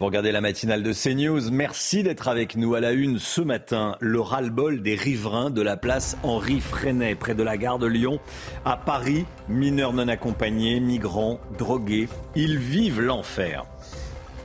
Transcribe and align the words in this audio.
Vous 0.00 0.06
regardez 0.06 0.32
la 0.32 0.40
matinale 0.40 0.82
de 0.82 0.92
CNews. 0.92 1.52
Merci 1.52 2.02
d'être 2.02 2.26
avec 2.26 2.56
nous 2.56 2.74
à 2.74 2.80
la 2.80 2.90
une 2.90 3.20
ce 3.20 3.40
matin. 3.40 3.94
Le 4.00 4.18
ras-le-bol 4.18 4.82
des 4.82 4.96
riverains 4.96 5.50
de 5.50 5.62
la 5.62 5.76
place 5.76 6.16
Henri 6.24 6.58
Freinet, 6.60 7.14
près 7.14 7.36
de 7.36 7.44
la 7.44 7.56
gare 7.56 7.78
de 7.78 7.86
Lyon. 7.86 8.18
À 8.64 8.76
Paris, 8.76 9.24
mineurs 9.48 9.92
non 9.92 10.08
accompagnés, 10.08 10.80
migrants, 10.80 11.38
drogués. 11.58 12.08
Ils 12.34 12.58
vivent 12.58 13.00
l'enfer. 13.00 13.66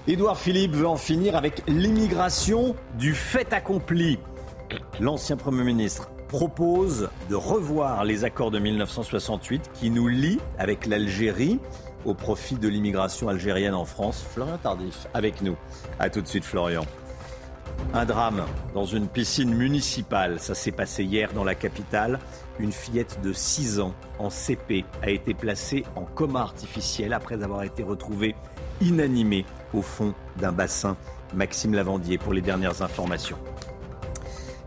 Édouard 0.08 0.38
Philippe 0.38 0.76
veut 0.76 0.88
en 0.88 0.98
finir 0.98 1.36
avec 1.36 1.64
l'immigration 1.68 2.76
du 3.00 3.16
fait 3.16 3.52
accompli. 3.52 4.20
L'ancien 5.00 5.36
Premier 5.36 5.64
ministre 5.64 6.12
propose 6.28 7.10
de 7.28 7.34
revoir 7.34 8.06
les 8.06 8.24
accords 8.24 8.52
de 8.52 8.60
1968 8.60 9.72
qui 9.74 9.90
nous 9.90 10.08
lient 10.10 10.40
avec 10.60 10.86
l'Algérie 10.86 11.60
au 12.06 12.14
profit 12.14 12.56
de 12.56 12.68
l'immigration 12.68 13.30
algérienne 13.30 13.74
en 13.74 13.86
France. 13.86 14.26
Florian 14.34 14.58
Tardif 14.58 15.08
avec 15.14 15.42
nous. 15.42 15.56
A 16.00 16.10
tout 16.10 16.22
de 16.22 16.28
suite 16.28 16.46
Florian. 16.46 16.86
Un 17.94 18.06
drame 18.06 18.46
dans 18.74 18.86
une 18.86 19.08
piscine 19.08 19.54
municipale. 19.54 20.40
Ça 20.40 20.54
s'est 20.54 20.72
passé 20.72 21.04
hier 21.04 21.34
dans 21.34 21.44
la 21.44 21.56
capitale. 21.56 22.20
Une 22.60 22.72
fillette 22.72 23.20
de 23.22 23.34
6 23.34 23.80
ans 23.80 23.94
en 24.20 24.30
CP 24.30 24.86
a 25.02 25.10
été 25.10 25.34
placée 25.34 25.86
en 25.96 26.04
coma 26.04 26.42
artificiel 26.42 27.14
après 27.14 27.42
avoir 27.42 27.64
été 27.64 27.84
retrouvée 27.84 28.36
inanimée 28.82 29.46
au 29.74 29.82
fond 29.82 30.14
d'un 30.38 30.52
bassin. 30.52 30.98
Maxime 31.34 31.74
Lavandier 31.74 32.18
pour 32.18 32.34
les 32.34 32.42
dernières 32.42 32.82
informations. 32.82 33.38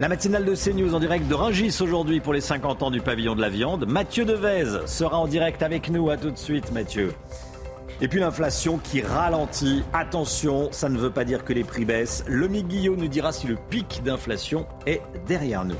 La 0.03 0.09
matinale 0.09 0.45
de 0.45 0.57
CNews 0.57 0.97
en 0.97 0.99
direct 0.99 1.29
de 1.29 1.35
Rungis 1.35 1.79
aujourd'hui 1.81 2.19
pour 2.19 2.33
les 2.33 2.41
50 2.41 2.83
ans 2.83 2.91
du 2.91 3.01
pavillon 3.01 3.37
de 3.37 3.41
la 3.41 3.49
viande. 3.49 3.87
Mathieu 3.87 4.25
Devez 4.25 4.85
sera 4.85 5.17
en 5.17 5.29
direct 5.29 5.63
avec 5.63 5.91
nous. 5.91 6.11
À 6.11 6.17
tout 6.17 6.33
de 6.33 6.37
suite, 6.37 6.73
Mathieu. 6.73 7.15
Et 8.01 8.09
puis 8.09 8.19
l'inflation 8.19 8.79
qui 8.79 9.01
ralentit. 9.01 9.85
Attention, 9.93 10.73
ça 10.73 10.89
ne 10.89 10.99
veut 10.99 11.13
pas 11.13 11.25
dire 11.25 11.45
que 11.45 11.53
les 11.53 11.63
prix 11.63 11.85
baissent. 11.85 12.25
Le 12.27 12.49
Guillot 12.49 12.97
nous 12.97 13.07
dira 13.07 13.31
si 13.31 13.47
le 13.47 13.55
pic 13.71 14.03
d'inflation 14.05 14.67
est 14.87 15.03
derrière 15.29 15.65
nous. 15.65 15.77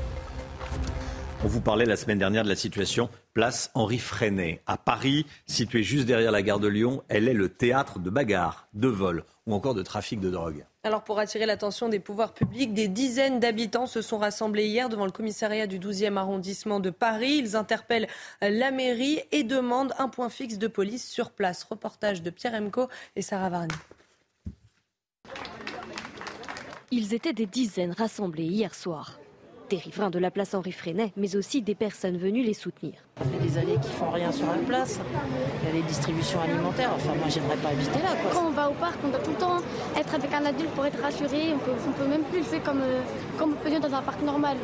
On 1.45 1.49
vous 1.49 1.59
parlait 1.59 1.83
la 1.83 1.97
semaine 1.97 2.19
dernière 2.19 2.45
de 2.45 2.49
la 2.49 2.55
situation 2.55 3.09
place 3.33 3.69
Henri 3.73 3.99
Freinet 3.99 4.61
à 4.65 4.77
Paris, 4.77 5.25
située 5.45 5.83
juste 5.83 6.05
derrière 6.05 6.31
la 6.31 6.41
gare 6.41 6.61
de 6.61 6.69
Lyon. 6.69 7.03
Elle 7.09 7.27
est 7.27 7.33
le 7.33 7.49
théâtre 7.49 7.99
de 7.99 8.09
bagarres, 8.09 8.69
de 8.73 8.87
vols 8.87 9.25
ou 9.45 9.53
encore 9.53 9.73
de 9.73 9.81
trafic 9.81 10.21
de 10.21 10.29
drogue. 10.29 10.65
Alors 10.83 11.03
pour 11.03 11.19
attirer 11.19 11.45
l'attention 11.45 11.89
des 11.89 11.99
pouvoirs 11.99 12.33
publics, 12.33 12.73
des 12.73 12.87
dizaines 12.87 13.41
d'habitants 13.41 13.87
se 13.87 14.01
sont 14.01 14.19
rassemblés 14.19 14.67
hier 14.67 14.87
devant 14.87 15.03
le 15.03 15.11
commissariat 15.11 15.67
du 15.67 15.79
12e 15.79 16.15
arrondissement 16.15 16.79
de 16.79 16.91
Paris. 16.91 17.39
Ils 17.39 17.57
interpellent 17.57 18.07
la 18.39 18.71
mairie 18.71 19.19
et 19.33 19.43
demandent 19.43 19.93
un 19.97 20.07
point 20.07 20.29
fixe 20.29 20.57
de 20.57 20.67
police 20.67 21.05
sur 21.09 21.29
place. 21.29 21.65
Reportage 21.65 22.21
de 22.21 22.29
Pierre 22.29 22.53
Emco 22.53 22.87
et 23.17 23.21
Sarah 23.21 23.49
Varny. 23.49 23.75
Ils 26.91 27.13
étaient 27.13 27.33
des 27.33 27.47
dizaines 27.47 27.91
rassemblés 27.91 28.45
hier 28.45 28.73
soir 28.73 29.19
des 29.73 29.79
riverains 29.79 30.11
de 30.11 30.19
la 30.19 30.29
place 30.29 30.53
Henri 30.53 30.71
Freinet, 30.71 31.11
mais 31.17 31.35
aussi 31.35 31.63
des 31.63 31.73
personnes 31.73 32.17
venues 32.17 32.43
les 32.43 32.53
soutenir. 32.53 32.93
Ça 33.17 33.25
fait 33.25 33.43
des 33.43 33.57
années 33.57 33.73
qu'ils 33.81 33.93
font 33.93 34.11
rien 34.11 34.31
sur 34.31 34.45
la 34.45 34.59
place. 34.59 34.99
Il 35.61 35.67
y 35.67 35.71
a 35.71 35.73
les 35.73 35.81
distributions 35.81 36.39
alimentaires. 36.41 36.91
Enfin, 36.95 37.15
moi, 37.15 37.27
j'aimerais 37.27 37.57
pas 37.57 37.69
habiter 37.69 37.99
là. 38.03 38.15
Quand 38.31 38.49
on 38.49 38.51
va 38.51 38.69
au 38.69 38.73
parc, 38.73 38.99
on 39.03 39.09
doit 39.09 39.19
tout 39.19 39.31
le 39.31 39.37
temps 39.37 39.57
être 39.97 40.13
avec 40.13 40.31
un 40.31 40.45
adulte 40.45 40.69
pour 40.75 40.85
être 40.85 41.01
rassuré. 41.01 41.53
On 41.55 41.57
peut, 41.57 41.71
peut 41.97 42.07
même 42.07 42.23
plus 42.23 42.39
le 42.39 42.45
faire 42.45 42.61
comme, 42.61 42.81
euh, 42.81 43.01
comme 43.39 43.53
on 43.53 43.55
peut 43.55 43.79
dans 43.79 43.95
un 43.95 44.01
parc 44.03 44.21
normal. 44.21 44.57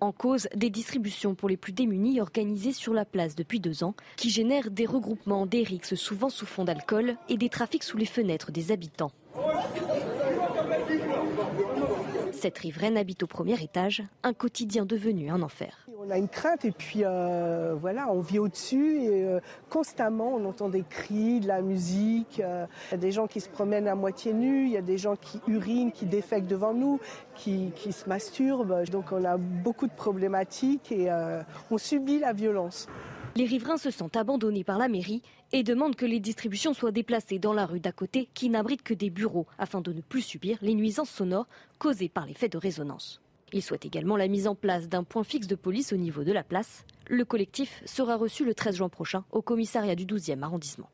En 0.00 0.12
cause, 0.12 0.48
des 0.54 0.70
distributions 0.70 1.34
pour 1.34 1.50
les 1.50 1.58
plus 1.58 1.72
démunis 1.72 2.22
organisées 2.22 2.72
sur 2.72 2.94
la 2.94 3.04
place 3.04 3.34
depuis 3.34 3.60
deux 3.60 3.84
ans, 3.84 3.94
qui 4.16 4.30
génèrent 4.30 4.70
des 4.70 4.86
regroupements 4.86 5.44
d'Erix 5.44 5.94
souvent 5.94 6.30
sous 6.30 6.46
fond 6.46 6.64
d'alcool 6.64 7.16
et 7.28 7.36
des 7.36 7.50
trafics 7.50 7.84
sous 7.84 7.98
les 7.98 8.06
fenêtres 8.06 8.50
des 8.50 8.72
habitants. 8.72 9.12
Cette 12.44 12.58
riveraine 12.58 12.98
habite 12.98 13.22
au 13.22 13.26
premier 13.26 13.54
étage, 13.62 14.02
un 14.22 14.34
quotidien 14.34 14.84
devenu 14.84 15.30
un 15.30 15.40
enfer. 15.40 15.88
On 15.98 16.10
a 16.10 16.18
une 16.18 16.28
crainte 16.28 16.66
et 16.66 16.72
puis 16.72 17.00
euh, 17.02 17.74
voilà, 17.74 18.10
on 18.10 18.20
vit 18.20 18.38
au-dessus 18.38 19.02
et 19.02 19.24
euh, 19.24 19.40
constamment 19.70 20.34
on 20.34 20.44
entend 20.44 20.68
des 20.68 20.82
cris, 20.82 21.40
de 21.40 21.48
la 21.48 21.62
musique. 21.62 22.42
Euh, 22.44 22.66
il 22.88 22.90
y 22.90 22.94
a 22.96 22.98
des 22.98 23.12
gens 23.12 23.26
qui 23.26 23.40
se 23.40 23.48
promènent 23.48 23.88
à 23.88 23.94
moitié 23.94 24.34
nus, 24.34 24.66
il 24.66 24.72
y 24.72 24.76
a 24.76 24.82
des 24.82 24.98
gens 24.98 25.16
qui 25.16 25.40
urinent, 25.48 25.90
qui 25.90 26.04
défèquent 26.04 26.46
devant 26.46 26.74
nous, 26.74 27.00
qui, 27.34 27.72
qui 27.76 27.92
se 27.92 28.06
masturbent. 28.10 28.84
Donc 28.90 29.12
on 29.12 29.24
a 29.24 29.38
beaucoup 29.38 29.86
de 29.86 29.94
problématiques 29.94 30.92
et 30.92 31.08
on 31.70 31.78
subit 31.78 32.18
la 32.18 32.34
violence. 32.34 32.88
Les 33.36 33.46
riverains 33.46 33.78
se 33.78 33.90
sentent 33.90 34.16
abandonnés 34.16 34.62
par 34.62 34.78
la 34.78 34.86
mairie 34.86 35.20
et 35.50 35.64
demandent 35.64 35.96
que 35.96 36.06
les 36.06 36.20
distributions 36.20 36.72
soient 36.72 36.92
déplacées 36.92 37.40
dans 37.40 37.52
la 37.52 37.66
rue 37.66 37.80
d'à 37.80 37.90
côté 37.90 38.28
qui 38.32 38.48
n'abrite 38.48 38.84
que 38.84 38.94
des 38.94 39.10
bureaux 39.10 39.48
afin 39.58 39.80
de 39.80 39.92
ne 39.92 40.00
plus 40.02 40.22
subir 40.22 40.56
les 40.62 40.74
nuisances 40.74 41.10
sonores 41.10 41.48
causées 41.80 42.08
par 42.08 42.26
l'effet 42.26 42.48
de 42.48 42.58
résonance. 42.58 43.20
Ils 43.52 43.62
souhaitent 43.62 43.86
également 43.86 44.16
la 44.16 44.28
mise 44.28 44.46
en 44.46 44.54
place 44.54 44.88
d'un 44.88 45.02
point 45.02 45.24
fixe 45.24 45.48
de 45.48 45.56
police 45.56 45.92
au 45.92 45.96
niveau 45.96 46.22
de 46.22 46.30
la 46.30 46.44
place. 46.44 46.84
Le 47.08 47.24
collectif 47.24 47.82
sera 47.86 48.14
reçu 48.14 48.44
le 48.44 48.54
13 48.54 48.76
juin 48.76 48.88
prochain 48.88 49.24
au 49.32 49.42
commissariat 49.42 49.96
du 49.96 50.06
12e 50.06 50.42
arrondissement. 50.42 50.90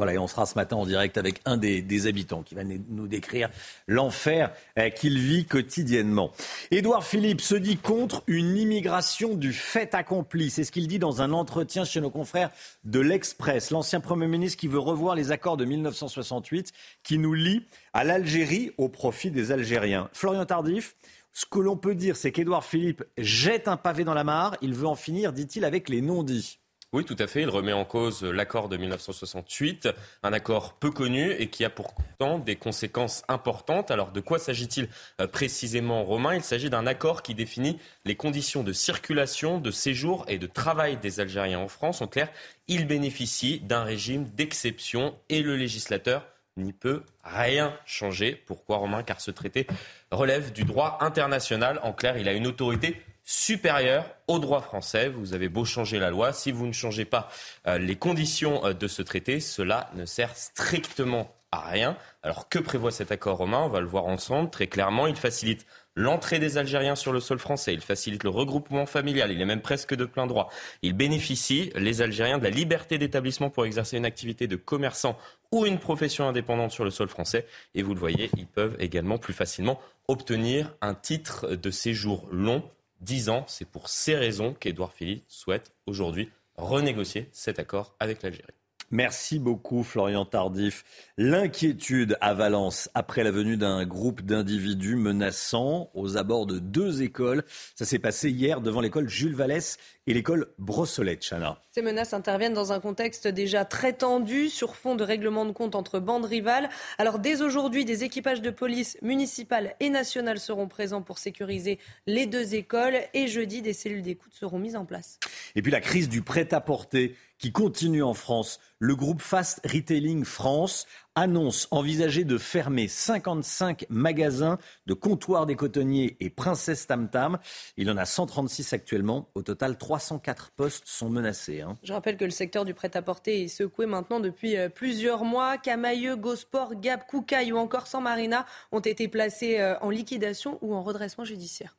Voilà, 0.00 0.14
et 0.14 0.18
on 0.18 0.28
sera 0.28 0.46
ce 0.46 0.54
matin 0.54 0.76
en 0.76 0.86
direct 0.86 1.18
avec 1.18 1.42
un 1.44 1.58
des, 1.58 2.06
habitants 2.06 2.42
qui 2.42 2.54
va 2.54 2.62
nous 2.64 3.06
décrire 3.06 3.50
l'enfer 3.86 4.50
euh, 4.78 4.88
qu'il 4.88 5.18
vit 5.18 5.44
quotidiennement. 5.44 6.30
Édouard 6.70 7.04
Philippe 7.04 7.42
se 7.42 7.54
dit 7.54 7.76
contre 7.76 8.22
une 8.26 8.56
immigration 8.56 9.34
du 9.34 9.52
fait 9.52 9.94
accompli. 9.94 10.48
C'est 10.48 10.64
ce 10.64 10.72
qu'il 10.72 10.88
dit 10.88 10.98
dans 10.98 11.20
un 11.20 11.32
entretien 11.32 11.84
chez 11.84 12.00
nos 12.00 12.08
confrères 12.08 12.50
de 12.84 12.98
l'Express. 12.98 13.70
L'ancien 13.70 14.00
Premier 14.00 14.26
ministre 14.26 14.58
qui 14.58 14.68
veut 14.68 14.78
revoir 14.78 15.14
les 15.14 15.32
accords 15.32 15.58
de 15.58 15.66
1968 15.66 16.72
qui 17.02 17.18
nous 17.18 17.34
lient 17.34 17.66
à 17.92 18.02
l'Algérie 18.02 18.72
au 18.78 18.88
profit 18.88 19.30
des 19.30 19.52
Algériens. 19.52 20.08
Florian 20.14 20.46
Tardif, 20.46 20.96
ce 21.34 21.44
que 21.44 21.58
l'on 21.58 21.76
peut 21.76 21.94
dire, 21.94 22.16
c'est 22.16 22.32
qu'Édouard 22.32 22.64
Philippe 22.64 23.04
jette 23.18 23.68
un 23.68 23.76
pavé 23.76 24.04
dans 24.04 24.14
la 24.14 24.24
mare. 24.24 24.56
Il 24.62 24.72
veut 24.72 24.86
en 24.86 24.96
finir, 24.96 25.34
dit-il, 25.34 25.66
avec 25.66 25.90
les 25.90 26.00
non-dits. 26.00 26.59
Oui, 26.92 27.04
tout 27.04 27.16
à 27.20 27.28
fait. 27.28 27.42
Il 27.42 27.48
remet 27.48 27.72
en 27.72 27.84
cause 27.84 28.24
l'accord 28.24 28.68
de 28.68 28.76
1968, 28.76 29.88
un 30.24 30.32
accord 30.32 30.72
peu 30.72 30.90
connu 30.90 31.30
et 31.30 31.46
qui 31.46 31.64
a 31.64 31.70
pourtant 31.70 32.40
des 32.40 32.56
conséquences 32.56 33.22
importantes. 33.28 33.92
Alors, 33.92 34.10
de 34.10 34.18
quoi 34.18 34.40
s'agit-il 34.40 34.88
euh, 35.20 35.28
précisément, 35.28 36.02
Romain? 36.02 36.34
Il 36.34 36.42
s'agit 36.42 36.68
d'un 36.68 36.88
accord 36.88 37.22
qui 37.22 37.36
définit 37.36 37.78
les 38.04 38.16
conditions 38.16 38.64
de 38.64 38.72
circulation, 38.72 39.60
de 39.60 39.70
séjour 39.70 40.24
et 40.26 40.38
de 40.38 40.48
travail 40.48 40.96
des 40.96 41.20
Algériens 41.20 41.60
en 41.60 41.68
France. 41.68 42.02
En 42.02 42.08
clair, 42.08 42.28
il 42.66 42.88
bénéficie 42.88 43.60
d'un 43.60 43.84
régime 43.84 44.24
d'exception 44.24 45.14
et 45.28 45.42
le 45.42 45.54
législateur 45.54 46.26
n'y 46.56 46.72
peut 46.72 47.04
rien 47.22 47.72
changer. 47.86 48.34
Pourquoi, 48.46 48.78
Romain? 48.78 49.04
Car 49.04 49.20
ce 49.20 49.30
traité 49.30 49.68
relève 50.10 50.52
du 50.52 50.64
droit 50.64 50.98
international. 51.02 51.78
En 51.84 51.92
clair, 51.92 52.18
il 52.18 52.28
a 52.28 52.32
une 52.32 52.48
autorité 52.48 53.00
supérieur 53.30 54.04
au 54.26 54.40
droit 54.40 54.60
français. 54.60 55.08
Vous 55.08 55.34
avez 55.34 55.48
beau 55.48 55.64
changer 55.64 56.00
la 56.00 56.10
loi, 56.10 56.32
si 56.32 56.50
vous 56.50 56.66
ne 56.66 56.72
changez 56.72 57.04
pas 57.04 57.28
euh, 57.68 57.78
les 57.78 57.94
conditions 57.94 58.66
euh, 58.66 58.72
de 58.72 58.88
ce 58.88 59.02
traité, 59.02 59.38
cela 59.38 59.88
ne 59.94 60.04
sert 60.04 60.36
strictement 60.36 61.32
à 61.52 61.60
rien. 61.60 61.96
Alors 62.24 62.48
que 62.48 62.58
prévoit 62.58 62.90
cet 62.90 63.12
accord 63.12 63.38
romain? 63.38 63.60
On 63.60 63.68
va 63.68 63.80
le 63.80 63.86
voir 63.86 64.06
ensemble 64.06 64.50
très 64.50 64.66
clairement. 64.66 65.06
Il 65.06 65.14
facilite 65.14 65.64
l'entrée 65.94 66.40
des 66.40 66.58
Algériens 66.58 66.96
sur 66.96 67.12
le 67.12 67.20
sol 67.20 67.38
français, 67.38 67.72
il 67.72 67.80
facilite 67.80 68.24
le 68.24 68.30
regroupement 68.30 68.84
familial, 68.84 69.30
il 69.30 69.40
est 69.40 69.44
même 69.44 69.60
presque 69.60 69.94
de 69.94 70.06
plein 70.06 70.26
droit. 70.26 70.48
Il 70.82 70.94
bénéficie, 70.94 71.70
les 71.76 72.02
Algériens, 72.02 72.38
de 72.38 72.44
la 72.44 72.50
liberté 72.50 72.98
d'établissement 72.98 73.48
pour 73.48 73.64
exercer 73.64 73.96
une 73.96 74.06
activité 74.06 74.48
de 74.48 74.56
commerçant 74.56 75.16
ou 75.52 75.66
une 75.66 75.78
profession 75.78 76.26
indépendante 76.26 76.72
sur 76.72 76.84
le 76.84 76.90
sol 76.90 77.08
français. 77.08 77.46
Et 77.76 77.82
vous 77.82 77.94
le 77.94 78.00
voyez, 78.00 78.28
ils 78.36 78.48
peuvent 78.48 78.76
également 78.80 79.18
plus 79.18 79.34
facilement 79.34 79.80
obtenir 80.08 80.74
un 80.80 80.94
titre 80.94 81.54
de 81.54 81.70
séjour 81.70 82.28
long 82.32 82.64
10 83.00 83.28
ans. 83.30 83.44
C'est 83.48 83.68
pour 83.68 83.88
ces 83.88 84.14
raisons 84.14 84.54
qu'Edouard 84.54 84.92
Philippe 84.92 85.24
souhaite 85.28 85.72
aujourd'hui 85.86 86.30
renégocier 86.56 87.28
cet 87.32 87.58
accord 87.58 87.96
avec 87.98 88.22
l'Algérie. 88.22 88.59
Merci 88.92 89.38
beaucoup 89.38 89.84
Florian 89.84 90.24
Tardif. 90.24 90.84
L'inquiétude 91.16 92.18
à 92.20 92.34
Valence 92.34 92.90
après 92.94 93.22
la 93.22 93.30
venue 93.30 93.56
d'un 93.56 93.86
groupe 93.86 94.22
d'individus 94.22 94.96
menaçants 94.96 95.90
aux 95.94 96.16
abords 96.16 96.46
de 96.46 96.58
deux 96.58 97.00
écoles. 97.02 97.44
Ça 97.76 97.84
s'est 97.84 98.00
passé 98.00 98.30
hier 98.30 98.60
devant 98.60 98.80
l'école 98.80 99.08
Jules 99.08 99.36
Vallès 99.36 99.78
et 100.08 100.14
l'école 100.14 100.48
Brossolette, 100.58 101.24
Chana. 101.24 101.60
Ces 101.70 101.82
menaces 101.82 102.14
interviennent 102.14 102.52
dans 102.52 102.72
un 102.72 102.80
contexte 102.80 103.28
déjà 103.28 103.64
très 103.64 103.92
tendu 103.92 104.48
sur 104.48 104.74
fond 104.74 104.96
de 104.96 105.04
règlement 105.04 105.44
de 105.44 105.52
compte 105.52 105.76
entre 105.76 106.00
bandes 106.00 106.24
rivales. 106.24 106.68
Alors 106.98 107.20
dès 107.20 107.42
aujourd'hui, 107.42 107.84
des 107.84 108.02
équipages 108.02 108.42
de 108.42 108.50
police 108.50 108.98
municipales 109.02 109.76
et 109.78 109.88
nationales 109.90 110.40
seront 110.40 110.66
présents 110.66 111.02
pour 111.02 111.18
sécuriser 111.18 111.78
les 112.08 112.26
deux 112.26 112.56
écoles 112.56 112.98
et 113.14 113.28
jeudi, 113.28 113.62
des 113.62 113.72
cellules 113.72 114.02
d'écoute 114.02 114.34
seront 114.34 114.58
mises 114.58 114.74
en 114.74 114.84
place. 114.84 115.20
Et 115.54 115.62
puis 115.62 115.70
la 115.70 115.80
crise 115.80 116.08
du 116.08 116.22
prêt-à-porter 116.22 117.14
qui 117.40 117.52
continue 117.52 118.02
en 118.02 118.14
France. 118.14 118.60
Le 118.78 118.94
groupe 118.94 119.22
Fast 119.22 119.60
Retailing 119.64 120.24
France 120.24 120.86
annonce 121.14 121.68
envisager 121.70 122.24
de 122.24 122.38
fermer 122.38 122.86
55 122.86 123.86
magasins 123.88 124.58
de 124.86 124.94
comptoirs 124.94 125.46
des 125.46 125.56
cotonniers 125.56 126.16
et 126.20 126.30
Princesse 126.30 126.86
Tam 126.86 127.08
Tam. 127.10 127.38
Il 127.76 127.90
en 127.90 127.96
a 127.96 128.04
136 128.04 128.72
actuellement. 128.72 129.28
Au 129.34 129.42
total, 129.42 129.76
304 129.76 130.52
postes 130.52 130.86
sont 130.86 131.10
menacés. 131.10 131.62
Hein. 131.62 131.76
Je 131.82 131.92
rappelle 131.92 132.16
que 132.16 132.24
le 132.24 132.30
secteur 132.30 132.64
du 132.64 132.74
prêt-à-porter 132.74 133.42
est 133.42 133.48
secoué 133.48 133.86
maintenant 133.86 134.20
depuis 134.20 134.56
euh, 134.56 134.68
plusieurs 134.68 135.24
mois. 135.24 135.58
Camailleux, 135.58 136.16
Gosport, 136.16 136.76
Gap, 136.76 137.06
Koukaï 137.06 137.52
ou 137.52 137.56
encore 137.56 137.86
San 137.86 138.02
Marina 138.02 138.46
ont 138.70 138.80
été 138.80 139.08
placés 139.08 139.58
euh, 139.58 139.78
en 139.80 139.90
liquidation 139.90 140.58
ou 140.62 140.74
en 140.74 140.82
redressement 140.82 141.24
judiciaire. 141.24 141.76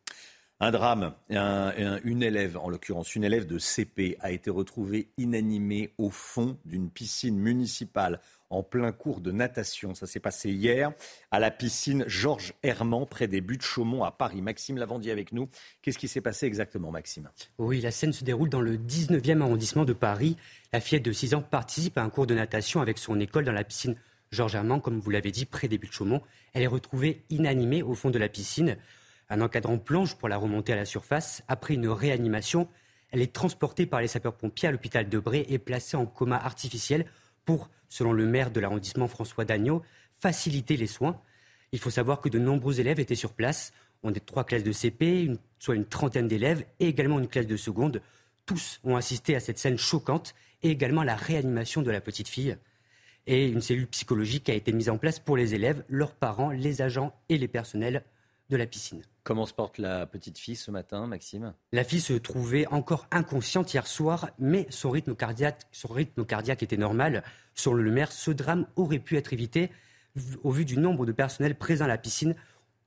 Un 0.63 0.69
drame. 0.69 1.15
une 1.31 2.21
élève, 2.21 2.55
en 2.55 2.69
l'occurrence 2.69 3.15
une 3.15 3.23
élève 3.23 3.47
de 3.47 3.57
CP, 3.57 4.17
a 4.19 4.29
été 4.29 4.51
retrouvée 4.51 5.09
inanimée 5.17 5.91
au 5.97 6.11
fond 6.11 6.55
d'une 6.65 6.91
piscine 6.91 7.35
municipale 7.35 8.19
en 8.51 8.61
plein 8.61 8.91
cours 8.91 9.21
de 9.21 9.31
natation. 9.31 9.95
Ça 9.95 10.05
s'est 10.05 10.19
passé 10.19 10.51
hier 10.51 10.91
à 11.31 11.39
la 11.39 11.49
piscine 11.49 12.03
Georges 12.05 12.53
Herman, 12.61 13.07
près 13.07 13.27
des 13.27 13.41
buttes 13.41 13.63
Chaumont 13.63 14.03
à 14.03 14.11
Paris. 14.11 14.43
Maxime 14.43 14.77
Lavandier 14.77 15.11
avec 15.11 15.31
nous. 15.31 15.49
Qu'est-ce 15.81 15.97
qui 15.97 16.07
s'est 16.07 16.21
passé 16.21 16.45
exactement, 16.45 16.91
Maxime? 16.91 17.27
Oui, 17.57 17.81
la 17.81 17.89
scène 17.89 18.13
se 18.13 18.23
déroule 18.23 18.49
dans 18.49 18.61
le 18.61 18.77
19e 18.77 19.41
arrondissement 19.41 19.83
de 19.83 19.93
Paris. 19.93 20.37
La 20.73 20.79
fillette 20.79 21.05
de 21.05 21.11
6 21.11 21.33
ans 21.33 21.41
participe 21.41 21.97
à 21.97 22.03
un 22.03 22.11
cours 22.11 22.27
de 22.27 22.35
natation 22.35 22.81
avec 22.81 22.99
son 22.99 23.19
école 23.19 23.45
dans 23.45 23.51
la 23.51 23.63
piscine 23.63 23.95
Georges 24.31 24.53
Herman, 24.53 24.79
comme 24.79 24.99
vous 24.99 25.09
l'avez 25.09 25.31
dit, 25.31 25.45
près 25.45 25.67
des 25.67 25.79
buttes 25.79 25.93
Chaumont. 25.93 26.21
Elle 26.53 26.61
est 26.61 26.67
retrouvée 26.67 27.23
inanimée 27.31 27.81
au 27.81 27.95
fond 27.95 28.11
de 28.11 28.19
la 28.19 28.29
piscine. 28.29 28.77
Un 29.31 29.39
encadrant 29.39 29.78
plonge 29.78 30.16
pour 30.16 30.28
la 30.28 30.36
remonter 30.36 30.74
à 30.74 30.75
la 30.75 30.83
surface. 30.83 31.42
Après 31.48 31.75
une 31.75 31.88
réanimation, 31.88 32.68
elle 33.12 33.22
est 33.22 33.31
transportée 33.31 33.86
par 33.86 34.01
les 34.01 34.10
sapeurs-pompiers 34.10 34.68
à 34.68 34.74
l'hôpital 34.74 35.07
de 35.07 35.19
Bray 35.19 35.45
et 35.48 35.57
placée 35.57 35.95
en 35.95 36.06
coma 36.06 36.36
artificiel 36.36 37.06
pour, 37.45 37.69
selon 37.88 38.12
le 38.12 38.25
maire 38.25 38.51
de 38.51 38.60
l'arrondissement 38.60 39.07
François 39.07 39.45
Dagneau, 39.45 39.83
faciliter 40.19 40.75
les 40.75 40.86
soins. 40.86 41.18
Il 41.72 41.80
faut 41.80 41.89
savoir 41.89 42.19
que 42.19 42.28
de 42.28 42.39
nombreux 42.39 42.81
élèves 42.81 43.00
étaient 43.00 43.16
sur 43.16 43.31
place. 43.31 43.72
On 44.04 44.13
est 44.13 44.25
trois 44.25 44.44
classes 44.44 44.66
de 44.66 44.74
CP, 44.74 45.31
soit 45.60 45.75
une 45.75 45.86
trentaine 45.86 46.28
d'élèves, 46.28 46.66
et 46.81 46.89
également 46.89 47.18
une 47.18 47.30
classe 47.30 47.48
de 47.48 47.56
seconde. 47.56 48.01
Tous 48.45 48.81
ont 48.83 48.98
assisté 48.98 49.38
à 49.38 49.39
cette 49.39 49.60
scène 49.60 49.78
choquante 49.78 50.36
et 50.62 50.72
également 50.72 51.01
à 51.01 51.06
la 51.06 51.16
réanimation 51.16 51.81
de 51.81 51.92
la 51.92 52.01
petite 52.01 52.28
fille. 52.28 52.57
Et 53.28 53.48
une 53.48 53.62
cellule 53.62 53.88
psychologique 53.88 54.50
a 54.50 54.54
été 54.54 54.74
mise 54.74 54.89
en 54.89 54.98
place 54.98 55.19
pour 55.19 55.38
les 55.38 55.56
élèves, 55.56 55.86
leurs 55.88 56.16
parents, 56.16 56.50
les 56.50 56.81
agents 56.81 57.16
et 57.30 57.38
les 57.38 57.48
personnels 57.48 58.04
de 58.51 58.57
la 58.57 58.68
piscine. 58.68 59.01
Comment 59.24 59.45
se 59.45 59.53
porte 59.53 59.77
la 59.77 60.06
petite 60.06 60.38
fille 60.38 60.57
ce 60.57 60.71
matin, 60.71 61.07
Maxime? 61.07 61.53
La 61.71 61.83
fille 61.83 62.01
se 62.01 62.13
trouvait 62.13 62.68
encore 62.68 63.07
inconsciente 63.12 63.74
hier 63.74 63.88
soir, 63.88 64.30
mais 64.39 64.68
son 64.69 64.89
rythme 64.89 65.15
cardiaque, 65.15 65.62
son 65.71 65.88
rythme 65.88 66.25
cardiaque 66.25 66.62
était 66.62 66.77
normal. 66.77 67.24
Sur 67.56 67.74
le 67.74 67.89
maire, 67.89 68.12
ce 68.12 68.30
drame 68.30 68.68
aurait 68.75 69.00
pu 69.00 69.18
être 69.18 69.31
évité 69.31 69.71
au 70.44 70.51
vu 70.51 70.65
du 70.65 70.77
nombre 70.77 71.06
de 71.06 71.13
personnels 71.13 71.56
présents 71.56 71.86
à 71.86 71.88
la 71.88 71.98
piscine, 71.98 72.36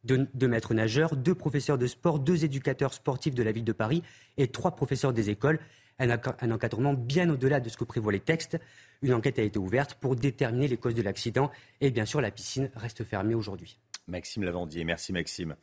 deux, 0.04 0.28
maîtres 0.46 0.74
nageurs, 0.74 1.16
deux 1.16 1.34
professeurs 1.34 1.78
de 1.78 1.86
sport, 1.86 2.18
deux 2.18 2.44
éducateurs 2.44 2.92
sportifs 2.92 3.34
de 3.34 3.42
la 3.42 3.50
ville 3.50 3.64
de 3.64 3.72
Paris 3.72 4.02
et 4.36 4.48
trois 4.48 4.76
professeurs 4.76 5.14
des 5.14 5.30
écoles. 5.30 5.58
Un, 5.98 6.10
un 6.10 6.50
encadrement 6.50 6.92
bien 6.92 7.30
au-delà 7.30 7.60
de 7.60 7.68
ce 7.70 7.78
que 7.78 7.84
prévoient 7.84 8.12
les 8.12 8.20
textes. 8.20 8.58
Une 9.00 9.14
enquête 9.14 9.38
a 9.38 9.42
été 9.42 9.58
ouverte 9.58 9.94
pour 9.94 10.16
déterminer 10.16 10.68
les 10.68 10.76
causes 10.76 10.94
de 10.94 11.02
l'accident 11.02 11.50
et 11.80 11.90
bien 11.90 12.04
sûr 12.04 12.20
la 12.20 12.30
piscine 12.30 12.70
reste 12.74 13.04
fermée 13.04 13.34
aujourd'hui. 13.34 13.78
Maxime 14.06 14.44
Lavandier. 14.44 14.84
Merci 14.84 15.12
Maxime. 15.12 15.56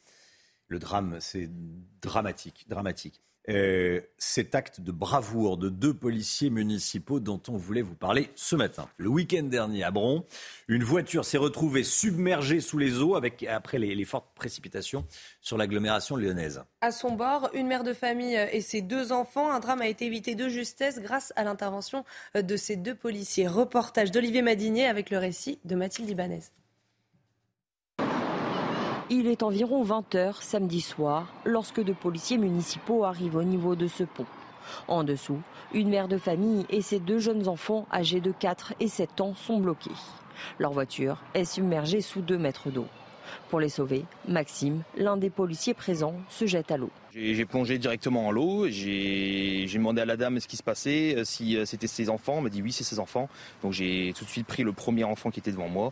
Le 0.68 0.80
drame, 0.80 1.18
c'est 1.20 1.50
dramatique, 2.02 2.66
dramatique. 2.68 3.22
Euh, 3.50 4.02
cet 4.20 4.54
acte 4.54 4.82
de 4.82 4.92
bravoure 4.92 5.58
de 5.58 5.70
deux 5.70 5.96
policiers 5.96 6.52
municipaux 6.52 7.20
dont 7.20 7.42
on 7.48 7.58
voulait 7.58 7.82
vous 7.82 7.96
parler 7.96 8.30
ce 8.36 8.56
matin. 8.56 8.88
Le 8.98 9.10
week-end 9.10 9.42
dernier 9.42 9.84
à 9.84 9.90
Bron, 9.90 10.26
une 10.68 10.84
voiture 10.84 11.26
s'est 11.26 11.40
retrouvée 11.40 11.84
submergée 11.84 12.62
sous 12.62 12.78
les 12.78 13.02
eaux 13.02 13.16
avec, 13.16 13.42
après 13.44 13.80
les, 13.80 14.06
fortes 14.06 14.28
précipitations 14.36 15.08
sur 15.42 15.58
l'agglomération 15.58 16.16
lyonnaise. 16.16 16.64
À 16.82 16.92
son 16.92 17.14
bord, 17.14 17.50
une 17.56 17.66
mère 17.66 17.84
de 17.84 17.94
famille 17.94 18.36
et 18.36 18.62
ses 18.62 18.84
deux 18.84 19.12
enfants. 19.12 19.52
Un 19.52 19.60
drame 19.60 19.82
a 19.82 19.88
été 19.88 20.06
évité 20.06 20.36
de 20.36 20.48
justesse 20.48 21.00
grâce 21.00 21.34
à 21.36 21.44
l'intervention 21.44 22.06
de 22.36 22.56
ces 22.56 22.76
deux 22.76 22.96
policiers. 22.96 23.48
Reportage 23.48 24.12
d'Olivier 24.12 24.44
Madinier 24.44 24.86
avec 24.86 25.10
le 25.10 25.18
récit 25.18 25.60
de 25.66 25.76
Mathilde 25.76 26.10
Ibanez. 26.10 26.42
Il 29.14 29.28
est 29.28 29.44
environ 29.44 29.84
20h 29.84 30.42
samedi 30.42 30.80
soir 30.80 31.28
lorsque 31.44 31.84
deux 31.84 31.94
policiers 31.94 32.38
municipaux 32.38 33.04
arrivent 33.04 33.36
au 33.36 33.44
niveau 33.44 33.76
de 33.76 33.88
ce 33.88 34.06
pont. 34.06 34.26
En 34.88 35.04
dessous, 35.04 35.42
une 35.74 35.90
mère 35.90 36.08
de 36.08 36.18
famille 36.18 36.66
et 36.70 36.82
ses 36.82 37.00
deux 37.02 37.20
jeunes 37.20 37.50
enfants 37.50 37.86
âgés 37.92 38.22
de 38.22 38.32
4 38.32 38.76
et 38.80 38.88
7 38.88 39.20
ans 39.20 39.36
sont 39.36 39.60
bloqués. 39.60 39.92
Leur 40.60 40.72
voiture 40.72 41.18
est 41.34 41.44
submergée 41.44 42.00
sous 42.00 42.22
2 42.22 42.38
mètres 42.38 42.70
d'eau. 42.72 42.88
Pour 43.50 43.60
les 43.60 43.68
sauver, 43.68 44.06
Maxime, 44.30 44.82
l'un 44.96 45.18
des 45.18 45.30
policiers 45.30 45.74
présents, 45.74 46.16
se 46.30 46.46
jette 46.46 46.72
à 46.72 46.78
l'eau. 46.78 46.90
J'ai 47.14 47.44
plongé 47.44 47.78
directement 47.80 48.28
en 48.28 48.32
l'eau, 48.32 48.70
j'ai 48.70 49.68
demandé 49.74 50.00
à 50.00 50.06
la 50.06 50.16
dame 50.16 50.40
ce 50.40 50.48
qui 50.48 50.56
se 50.56 50.64
passait, 50.64 51.16
euh, 51.18 51.24
si 51.26 51.58
euh, 51.58 51.66
c'était 51.66 51.88
ses 51.88 52.10
enfants, 52.10 52.38
elle 52.38 52.44
m'a 52.44 52.50
dit 52.50 52.62
oui 52.62 52.72
c'est 52.72 52.86
ses 52.86 53.00
enfants. 53.00 53.28
Donc 53.62 53.74
j'ai 53.74 54.14
tout 54.18 54.24
de 54.24 54.30
suite 54.30 54.48
pris 54.48 54.64
le 54.64 54.72
premier 54.72 55.04
enfant 55.04 55.32
qui 55.32 55.42
était 55.42 55.52
devant 55.52 55.68
moi 55.68 55.92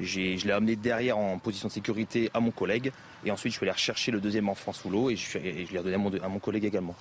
je 0.00 0.46
l'ai 0.46 0.52
amené 0.52 0.76
derrière 0.76 1.18
en 1.18 1.38
position 1.38 1.68
de 1.68 1.72
sécurité 1.72 2.30
à 2.34 2.40
mon 2.40 2.50
collègue. 2.50 2.92
Et 3.24 3.30
ensuite, 3.30 3.52
je 3.52 3.58
suis 3.58 3.64
allé 3.64 3.72
rechercher 3.72 4.12
le 4.12 4.20
deuxième 4.20 4.48
enfant 4.48 4.72
sous 4.72 4.90
l'eau 4.90 5.10
et 5.10 5.16
je, 5.16 5.38
l'ai 5.38 5.78
redonné 5.78 6.20
à 6.22 6.28
mon, 6.28 6.38
collègue 6.38 6.64
également. 6.64 6.94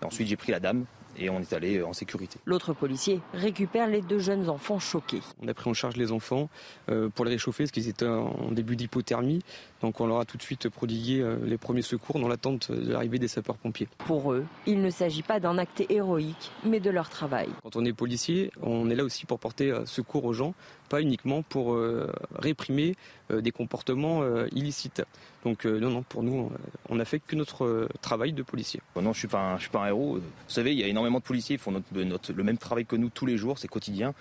Et 0.00 0.04
ensuite, 0.04 0.28
j'ai 0.28 0.36
pris 0.36 0.50
la 0.52 0.60
dame 0.60 0.84
et 1.16 1.30
on 1.30 1.40
est 1.40 1.52
allé 1.52 1.82
en 1.82 1.92
sécurité. 1.92 2.38
L'autre 2.46 2.72
policier 2.72 3.20
récupère 3.34 3.86
les 3.86 4.00
deux 4.00 4.18
jeunes 4.18 4.48
enfants 4.48 4.78
choqués. 4.78 5.20
On 5.42 5.48
a 5.48 5.54
pris 5.54 5.70
en 5.70 5.74
charge 5.74 5.96
les 5.96 6.10
enfants 6.10 6.48
euh, 6.88 7.08
pour 7.08 7.24
les 7.24 7.32
réchauffer 7.32 7.64
parce 7.64 7.70
qu'ils 7.70 7.88
étaient 7.88 8.06
en 8.06 8.50
début 8.50 8.76
d'hypothermie. 8.76 9.40
Donc 9.82 10.00
on 10.00 10.06
leur 10.06 10.20
a 10.20 10.24
tout 10.24 10.36
de 10.36 10.42
suite 10.42 10.68
prodigué 10.68 11.20
euh, 11.20 11.36
les 11.44 11.58
premiers 11.58 11.82
secours 11.82 12.18
dans 12.18 12.28
l'attente 12.28 12.70
de 12.70 12.92
l'arrivée 12.92 13.18
des 13.18 13.28
sapeurs-pompiers. 13.28 13.88
Pour 13.98 14.32
eux, 14.32 14.44
il 14.66 14.80
ne 14.80 14.90
s'agit 14.90 15.22
pas 15.22 15.40
d'un 15.40 15.58
acte 15.58 15.82
héroïque, 15.88 16.52
mais 16.64 16.80
de 16.80 16.88
leur 16.88 17.08
travail. 17.08 17.48
Quand 17.62 17.76
on 17.76 17.84
est 17.84 17.92
policier, 17.92 18.52
on 18.62 18.88
est 18.88 18.94
là 18.94 19.04
aussi 19.04 19.26
pour 19.26 19.40
porter 19.40 19.70
euh, 19.70 19.84
secours 19.84 20.24
aux 20.24 20.32
gens, 20.32 20.54
pas 20.92 21.00
uniquement 21.00 21.40
pour 21.40 21.72
euh, 21.72 22.12
réprimer 22.34 22.96
euh, 23.30 23.40
des 23.40 23.50
comportements 23.50 24.22
euh, 24.22 24.46
illicites. 24.52 25.02
Donc 25.42 25.64
non, 25.64 25.90
non, 25.90 26.02
pour 26.02 26.22
nous, 26.22 26.52
on 26.88 26.94
n'a 26.94 27.04
fait 27.04 27.18
que 27.18 27.34
notre 27.34 27.88
travail 28.00 28.32
de 28.32 28.44
policier. 28.44 28.80
Non, 28.94 29.12
je 29.12 29.18
suis 29.18 29.26
pas, 29.26 29.58
suis 29.58 29.70
pas 29.70 29.80
un 29.80 29.88
héros. 29.88 30.18
Vous 30.18 30.22
savez, 30.46 30.70
il 30.72 30.78
y 30.78 30.84
a 30.84 30.86
énormément 30.86 31.18
de 31.18 31.24
policiers 31.24 31.56
qui 31.56 31.62
font 31.62 31.72
notre, 31.72 32.32
le 32.32 32.44
même 32.44 32.58
travail 32.58 32.86
que 32.86 32.94
nous 32.94 33.08
tous 33.08 33.26
les 33.26 33.36
jours, 33.36 33.58
c'est 33.58 33.66
quotidien. 33.66 34.14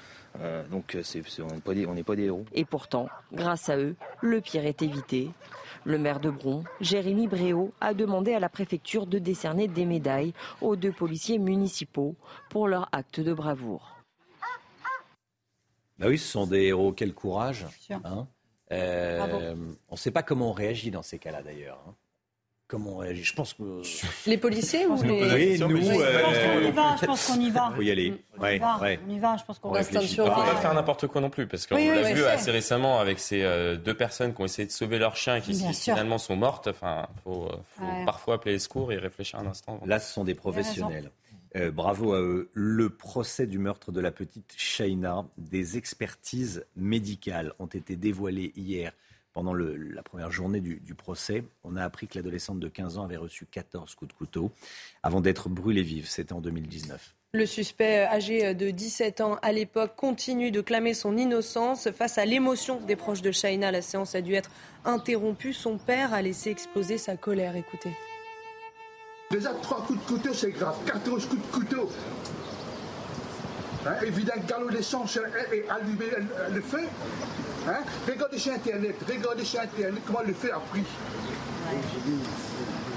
Donc 0.70 0.98
on 0.98 1.94
n'est 1.94 2.04
pas, 2.04 2.16
des 2.16 2.24
héros. 2.24 2.46
Et 2.54 2.66
pourtant, 2.66 3.08
grâce 3.34 3.70
à 3.70 3.78
eux, 3.78 3.96
le 4.22 4.42
pire 4.42 4.66
est 4.66 4.82
évité. 4.82 5.30
Le 5.84 5.98
maire 5.98 6.20
de 6.20 6.30
Bron, 6.30 6.64
Jérémy 6.80 7.28
Bréau, 7.28 7.74
a 7.82 7.94
demandé 7.94 8.34
à 8.34 8.40
la 8.40 8.50
préfecture 8.50 9.08
de 9.08 9.18
décerner 9.18 9.68
des 9.68 9.86
médailles 9.86 10.34
aux 10.62 10.76
deux 10.76 10.92
policiers 10.92 11.40
municipaux 11.40 12.16
pour 12.50 12.68
leur 12.68 12.88
acte 12.92 13.20
de 13.20 13.34
bravoure. 13.34 13.98
Bah 15.98 16.08
oui, 16.08 16.18
ce 16.18 16.32
sont 16.32 16.48
des 16.48 16.64
héros. 16.64 16.94
Quel 16.94 17.14
courage. 17.14 17.66
Hein 17.90 18.28
euh, 18.72 19.56
on 19.90 19.94
ne 19.94 19.98
sait 19.98 20.12
pas 20.12 20.24
comment 20.24 20.50
on 20.50 20.54
réagit 20.54 20.92
dans 20.92 21.04
ces 21.04 21.20
cas-là 21.20 21.42
d'ailleurs. 21.42 21.84
Hein. 21.88 21.96
Comment 22.72 22.92
on 22.92 22.98
réagit 23.00 23.26
Je 23.26 23.34
pense 23.34 23.54
que. 23.54 23.82
Les 24.30 24.38
policiers 24.38 24.86
ou 24.86 24.96
les. 25.04 25.58
Oui, 25.58 25.60
nous. 25.60 25.82
Je 25.82 27.06
pense 27.06 27.28
qu'on 27.28 27.42
y 27.42 27.50
va. 27.50 27.68
Il 27.72 27.76
faut 27.76 27.82
y 27.82 27.92
aller. 27.92 28.24
On, 28.40 28.48
y, 28.48 28.60
va. 28.60 28.80
on 28.82 29.10
y 29.10 29.20
va. 29.20 29.36
Je 29.36 29.44
pense 29.44 29.60
qu'on 29.60 29.72
reste 29.72 30.00
sur. 30.00 30.24
On 30.24 30.30
ne 30.30 30.34
peut 30.34 30.52
pas 30.54 30.56
faire 30.56 30.74
n'importe 30.74 31.08
quoi 31.08 31.20
non 31.20 31.30
plus, 31.30 31.48
parce 31.48 31.68
qu'on 31.68 31.76
l'a 31.76 32.14
vu 32.14 32.24
assez 32.24 32.50
récemment 32.50 33.02
avec 33.02 33.20
ces 33.20 33.44
euh, 33.44 33.76
deux 33.76 33.94
personnes 33.94 34.34
qui 34.34 34.42
ont 34.42 34.46
essayé 34.46 34.66
de 34.66 34.72
sauver 34.72 35.00
leur 35.00 35.18
chien 35.18 35.36
et 35.36 35.42
qui 35.42 35.54
finalement 35.74 36.18
sont 36.18 36.38
mortes. 36.38 36.68
Enfin, 36.68 37.08
il 37.14 37.22
faut, 37.24 37.50
parfois 38.06 38.36
appeler 38.36 38.54
les 38.54 38.60
secours 38.60 38.94
et 38.94 38.96
réfléchir 38.96 39.40
un 39.40 39.48
instant. 39.48 39.82
Là, 39.86 40.00
ce 40.00 40.14
sont 40.14 40.24
des 40.24 40.36
professionnels. 40.36 41.12
Euh, 41.58 41.72
bravo 41.72 42.14
à 42.14 42.22
eux. 42.22 42.50
Le 42.54 42.90
procès 42.90 43.48
du 43.48 43.60
meurtre 43.60 43.92
de 43.92 44.00
la 44.00 44.12
petite 44.12 44.54
Shaina, 44.56 45.26
des 45.38 45.76
expertises 45.76 46.66
médicales 46.78 47.52
ont 47.60 47.66
été 47.66 47.98
dévoilées 47.98 48.54
hier 48.56 48.94
pendant 49.34 49.54
la 49.54 50.04
première 50.04 50.32
journée 50.32 50.60
du, 50.60 50.96
procès. 50.96 51.44
On 51.64 51.76
a 51.76 51.84
appris 51.84 52.08
que 52.08 52.18
l'adolescente 52.18 52.60
de 52.60 52.68
15 52.68 52.98
ans 52.98 53.04
avait 53.04 53.18
reçu 53.18 53.46
14 53.46 53.96
coups 53.96 54.10
de 54.10 54.18
couteau 54.18 54.52
avant 55.04 55.22
d'être 55.22 55.50
brûlée 55.50 55.84
vive. 55.84 56.08
C'était 56.08 56.34
en 56.34 56.42
2019. 56.42 57.16
Le 57.34 57.46
suspect 57.46 58.00
âgé 58.00 58.54
de 58.54 58.72
17 58.72 59.22
ans 59.22 59.38
à 59.42 59.54
l'époque 59.54 59.96
continue 59.96 60.52
de 60.52 60.60
clamer 60.60 60.94
son 60.94 61.16
innocence. 61.16 61.90
Face 61.92 62.18
à 62.18 62.26
l'émotion 62.26 62.82
des 62.82 62.98
proches 62.98 63.22
de 63.22 63.32
Shaina, 63.32 63.72
la 63.72 63.82
séance 63.82 64.16
a 64.16 64.22
dû 64.22 64.34
être 64.34 64.52
interrompue. 64.84 65.54
Son 65.54 65.78
père 65.78 66.14
a 66.14 66.22
laissé 66.22 66.50
exploser 66.50 66.98
sa 66.98 67.16
colère. 67.16 67.56
Écoutez. 67.56 67.92
Déjà, 69.32 69.54
trois 69.54 69.82
coups 69.86 69.98
de 69.98 70.06
couteau, 70.06 70.34
c'est 70.34 70.52
grave. 70.52 70.76
14 70.86 71.26
coups 71.28 71.42
de 71.42 71.52
couteau. 71.54 71.90
Hein, 73.86 73.96
évidemment, 74.06 74.44
galop 74.48 74.70
d'essence 74.70 75.18
et 75.52 75.66
allumer 75.70 76.12
le 76.54 76.62
feu. 76.62 76.84
Hein? 77.68 77.82
Regardez 78.08 78.38
sur 78.38 78.54
Internet, 78.54 78.96
regardez 79.08 79.44
sur 79.44 79.60
Internet 79.60 80.04
comment 80.06 80.22
le 80.22 80.34
feu 80.34 80.54
a 80.54 80.60
pris. 80.60 80.84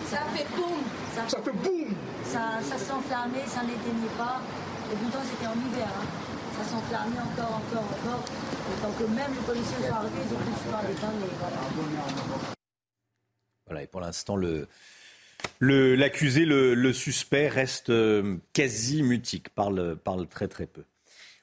Ça 0.06 0.18
fait 0.34 0.46
boum. 0.54 0.82
Ça, 1.14 1.38
fait 1.38 1.52
boum. 1.52 1.94
Ça, 2.24 2.40
ça 2.62 2.78
s'enflammait, 2.78 3.46
ça 3.46 3.62
n'éteignait 3.62 4.14
pas. 4.18 4.40
Et 4.92 4.96
pourtant, 4.96 5.20
c'était 5.24 5.46
en 5.46 5.54
hiver. 5.54 5.88
Hein. 5.88 6.06
Ça 6.58 6.70
s'enflammait 6.70 7.20
encore, 7.20 7.60
encore, 7.60 7.84
encore. 7.84 8.24
Et 8.24 8.82
tant 8.82 8.92
que 8.92 9.04
même 9.04 9.32
les 9.34 9.42
policiers 9.46 9.88
sont 9.88 9.94
arrivés, 9.94 10.22
ils 10.28 10.34
ont 10.34 10.38
pu 10.38 10.52
se. 10.52 10.68
Voilà. 10.68 10.88
Voilà, 13.66 13.82
et 13.82 13.86
pour 13.86 14.00
l'instant, 14.02 14.36
le. 14.36 14.68
L'accusé, 15.60 16.44
le, 16.44 16.92
suspect, 16.92 17.48
reste 17.48 17.90
euh, 17.90 18.36
quasi 18.52 19.02
mutique, 19.02 19.48
parle, 19.50 19.96
parle 19.96 20.26
très 20.26 20.48
très 20.48 20.66
peu. 20.66 20.82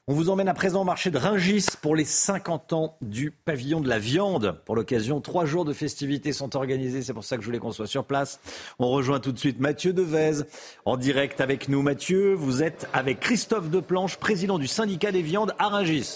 On 0.07 0.13
vous 0.13 0.29
emmène 0.29 0.49
à 0.49 0.53
présent 0.53 0.81
au 0.81 0.83
marché 0.83 1.11
de 1.11 1.17
Ringis 1.17 1.67
pour 1.81 1.95
les 1.95 2.05
50 2.05 2.73
ans 2.73 2.97
du 3.01 3.31
pavillon 3.31 3.79
de 3.79 3.87
la 3.87 3.99
viande. 3.99 4.59
Pour 4.65 4.75
l'occasion, 4.75 5.21
trois 5.21 5.45
jours 5.45 5.63
de 5.63 5.73
festivités 5.73 6.33
sont 6.33 6.55
organisés. 6.55 7.03
C'est 7.03 7.13
pour 7.13 7.23
ça 7.23 7.37
que 7.37 7.43
je 7.43 7.45
voulais 7.45 7.59
qu'on 7.59 7.71
soit 7.71 7.87
sur 7.87 8.03
place. 8.03 8.39
On 8.79 8.89
rejoint 8.89 9.19
tout 9.19 9.31
de 9.31 9.39
suite 9.39 9.59
Mathieu 9.59 9.93
Devez 9.93 10.43
en 10.85 10.97
direct 10.97 11.39
avec 11.39 11.69
nous. 11.69 11.83
Mathieu, 11.83 12.33
vous 12.33 12.63
êtes 12.63 12.89
avec 12.93 13.19
Christophe 13.19 13.69
Deplanche, 13.69 14.17
président 14.17 14.57
du 14.57 14.67
syndicat 14.67 15.11
des 15.11 15.21
viandes 15.21 15.53
à 15.59 15.69
Ringis. 15.69 16.15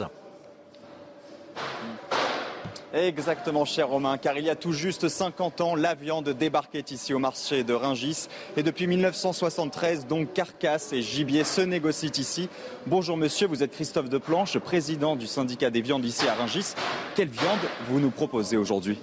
Exactement, 2.97 3.65
cher 3.65 3.89
Romain, 3.89 4.17
car 4.17 4.37
il 4.37 4.45
y 4.45 4.49
a 4.49 4.55
tout 4.55 4.71
juste 4.71 5.09
50 5.09 5.59
ans, 5.59 5.75
la 5.75 5.95
viande 5.95 6.29
débarquait 6.29 6.85
ici 6.91 7.13
au 7.13 7.19
marché 7.19 7.65
de 7.65 7.73
Ringis. 7.73 8.29
Et 8.55 8.63
depuis 8.63 8.87
1973, 8.87 10.07
donc 10.07 10.31
carcasse 10.31 10.93
et 10.93 11.01
gibier 11.01 11.43
se 11.43 11.59
négocient 11.59 12.13
ici. 12.17 12.47
Bonjour 12.87 13.17
monsieur, 13.17 13.47
vous 13.47 13.63
êtes 13.63 13.73
Christophe 13.73 14.07
Deplanche, 14.07 14.57
président 14.59 15.17
du 15.17 15.27
syndicat 15.27 15.71
des 15.71 15.81
viandes 15.81 16.05
ici 16.05 16.25
à 16.25 16.35
Ringis. 16.35 16.73
Quelle 17.17 17.27
viande 17.27 17.59
vous 17.89 17.99
nous 17.99 18.11
proposez 18.11 18.55
aujourd'hui? 18.55 18.97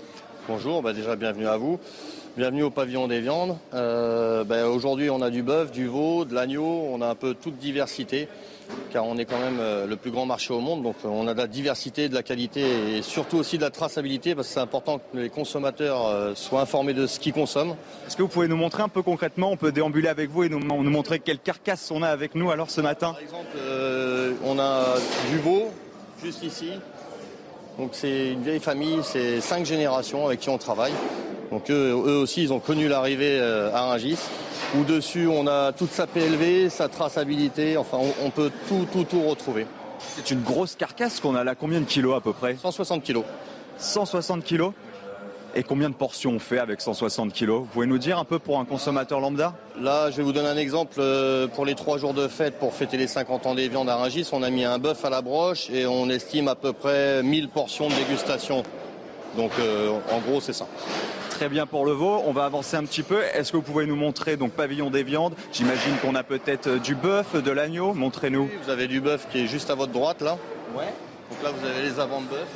Bonjour, 0.48 0.80
bah 0.80 0.94
déjà 0.94 1.14
bienvenue 1.14 1.46
à 1.46 1.58
vous. 1.58 1.78
Bienvenue 2.34 2.62
au 2.62 2.70
pavillon 2.70 3.08
des 3.08 3.20
viandes. 3.20 3.58
Euh, 3.74 4.42
bah, 4.42 4.68
aujourd'hui, 4.68 5.10
on 5.10 5.20
a 5.20 5.28
du 5.28 5.42
bœuf, 5.42 5.70
du 5.70 5.86
veau, 5.86 6.24
de 6.24 6.34
l'agneau, 6.34 6.88
on 6.90 7.02
a 7.02 7.08
un 7.08 7.14
peu 7.14 7.34
toute 7.34 7.58
diversité 7.58 8.26
car 8.90 9.06
on 9.06 9.16
est 9.16 9.24
quand 9.24 9.38
même 9.38 9.58
euh, 9.60 9.86
le 9.86 9.96
plus 9.96 10.10
grand 10.10 10.26
marché 10.26 10.52
au 10.52 10.60
monde. 10.60 10.82
Donc 10.82 10.96
euh, 11.04 11.08
on 11.08 11.26
a 11.26 11.34
de 11.34 11.38
la 11.38 11.46
diversité, 11.46 12.08
de 12.08 12.14
la 12.14 12.22
qualité 12.22 12.96
et 12.96 13.02
surtout 13.02 13.38
aussi 13.38 13.56
de 13.56 13.62
la 13.62 13.70
traçabilité 13.70 14.34
parce 14.34 14.48
que 14.48 14.54
c'est 14.54 14.60
important 14.60 14.98
que 14.98 15.18
les 15.18 15.30
consommateurs 15.30 16.06
euh, 16.06 16.34
soient 16.34 16.60
informés 16.60 16.94
de 16.94 17.06
ce 17.06 17.18
qu'ils 17.18 17.32
consomment. 17.32 17.74
Est-ce 18.06 18.16
que 18.16 18.22
vous 18.22 18.28
pouvez 18.28 18.48
nous 18.48 18.56
montrer 18.56 18.82
un 18.82 18.88
peu 18.88 19.02
concrètement, 19.02 19.50
on 19.50 19.56
peut 19.56 19.72
déambuler 19.72 20.08
avec 20.08 20.30
vous 20.30 20.44
et 20.44 20.48
nous, 20.48 20.60
nous 20.60 20.90
montrer 20.90 21.18
quelle 21.18 21.38
carcasse 21.38 21.90
on 21.90 22.02
a 22.02 22.08
avec 22.08 22.34
nous 22.34 22.50
alors 22.50 22.70
ce 22.70 22.80
matin? 22.80 23.12
Par 23.12 23.22
exemple, 23.22 23.56
on 24.44 24.58
a 24.58 24.96
du 25.30 25.38
veau 25.38 25.70
juste 26.22 26.42
ici. 26.42 26.72
Donc 27.78 27.90
c'est 27.92 28.32
une 28.32 28.42
vieille 28.42 28.60
famille, 28.60 29.00
c'est 29.02 29.40
cinq 29.40 29.64
générations 29.64 30.26
avec 30.26 30.40
qui 30.40 30.50
on 30.50 30.58
travaille. 30.58 30.92
Donc 31.52 31.70
eux, 31.70 31.92
aussi, 31.92 32.42
ils 32.42 32.52
ont 32.52 32.58
connu 32.58 32.88
l'arrivée 32.88 33.38
à 33.40 33.82
Rungis 33.82 34.18
où 34.74 34.84
dessus 34.84 35.28
on 35.28 35.46
a 35.46 35.72
toute 35.72 35.90
sa 35.90 36.06
PLV, 36.06 36.70
sa 36.70 36.88
traçabilité, 36.88 37.76
enfin 37.76 37.98
on, 38.22 38.30
peut 38.30 38.50
tout, 38.68 38.86
tout, 38.90 39.04
tout 39.04 39.22
retrouver. 39.22 39.66
C'est 40.16 40.30
une 40.30 40.42
grosse 40.42 40.74
carcasse 40.74 41.20
qu'on 41.20 41.34
a 41.34 41.44
là, 41.44 41.54
combien 41.54 41.80
de 41.80 41.84
kilos 41.84 42.16
à 42.16 42.20
peu 42.20 42.32
près? 42.32 42.56
160 42.56 43.02
kilos. 43.02 43.24
160 43.78 44.44
kilos? 44.44 44.72
Et 45.54 45.62
combien 45.62 45.90
de 45.90 45.94
portions 45.94 46.32
on 46.32 46.38
fait 46.38 46.58
avec 46.58 46.80
160 46.80 47.34
kilos? 47.34 47.60
Vous 47.60 47.66
pouvez 47.66 47.86
nous 47.86 47.98
dire 47.98 48.18
un 48.18 48.24
peu 48.24 48.38
pour 48.38 48.58
un 48.58 48.64
consommateur 48.64 49.20
lambda? 49.20 49.52
Là, 49.78 50.10
je 50.10 50.16
vais 50.16 50.22
vous 50.22 50.32
donner 50.32 50.48
un 50.48 50.56
exemple. 50.56 50.94
Euh, 50.98 51.46
pour 51.46 51.66
les 51.66 51.74
trois 51.74 51.98
jours 51.98 52.14
de 52.14 52.26
fête, 52.26 52.58
pour 52.58 52.72
fêter 52.72 52.96
les 52.96 53.06
50 53.06 53.44
ans 53.44 53.54
des 53.54 53.68
viandes 53.68 53.90
à 53.90 53.96
Rungis, 53.96 54.26
on 54.32 54.42
a 54.42 54.48
mis 54.48 54.64
un 54.64 54.78
bœuf 54.78 55.04
à 55.04 55.10
la 55.10 55.20
broche 55.20 55.68
et 55.68 55.84
on 55.84 56.08
estime 56.08 56.48
à 56.48 56.54
peu 56.54 56.72
près 56.72 57.22
1000 57.22 57.50
portions 57.50 57.88
de 57.88 57.94
dégustation. 57.94 58.62
Donc 59.36 59.50
euh, 59.58 59.90
en 60.10 60.20
gros, 60.20 60.40
c'est 60.40 60.54
ça 60.54 60.66
très 61.42 61.48
bien 61.48 61.66
pour 61.66 61.84
le 61.84 61.90
veau. 61.90 62.22
On 62.24 62.30
va 62.30 62.44
avancer 62.44 62.76
un 62.76 62.84
petit 62.84 63.02
peu. 63.02 63.20
Est-ce 63.34 63.50
que 63.50 63.56
vous 63.56 63.64
pouvez 63.64 63.84
nous 63.84 63.96
montrer 63.96 64.36
donc 64.36 64.52
pavillon 64.52 64.90
des 64.90 65.02
viandes? 65.02 65.34
J'imagine 65.52 65.96
qu'on 66.00 66.14
a 66.14 66.22
peut-être 66.22 66.68
euh, 66.68 66.78
du 66.78 66.94
bœuf, 66.94 67.34
de 67.34 67.50
l'agneau. 67.50 67.94
Montrez-nous. 67.94 68.48
Vous 68.62 68.70
avez 68.70 68.86
du 68.86 69.00
bœuf 69.00 69.26
qui 69.28 69.40
est 69.40 69.46
juste 69.48 69.68
à 69.68 69.74
votre 69.74 69.90
droite 69.90 70.22
là. 70.22 70.38
Ouais. 70.76 70.84
Donc 71.32 71.42
là 71.42 71.50
vous 71.50 71.66
avez 71.66 71.82
les 71.82 71.98
avants 71.98 72.20
de 72.20 72.28
bœuf. 72.28 72.46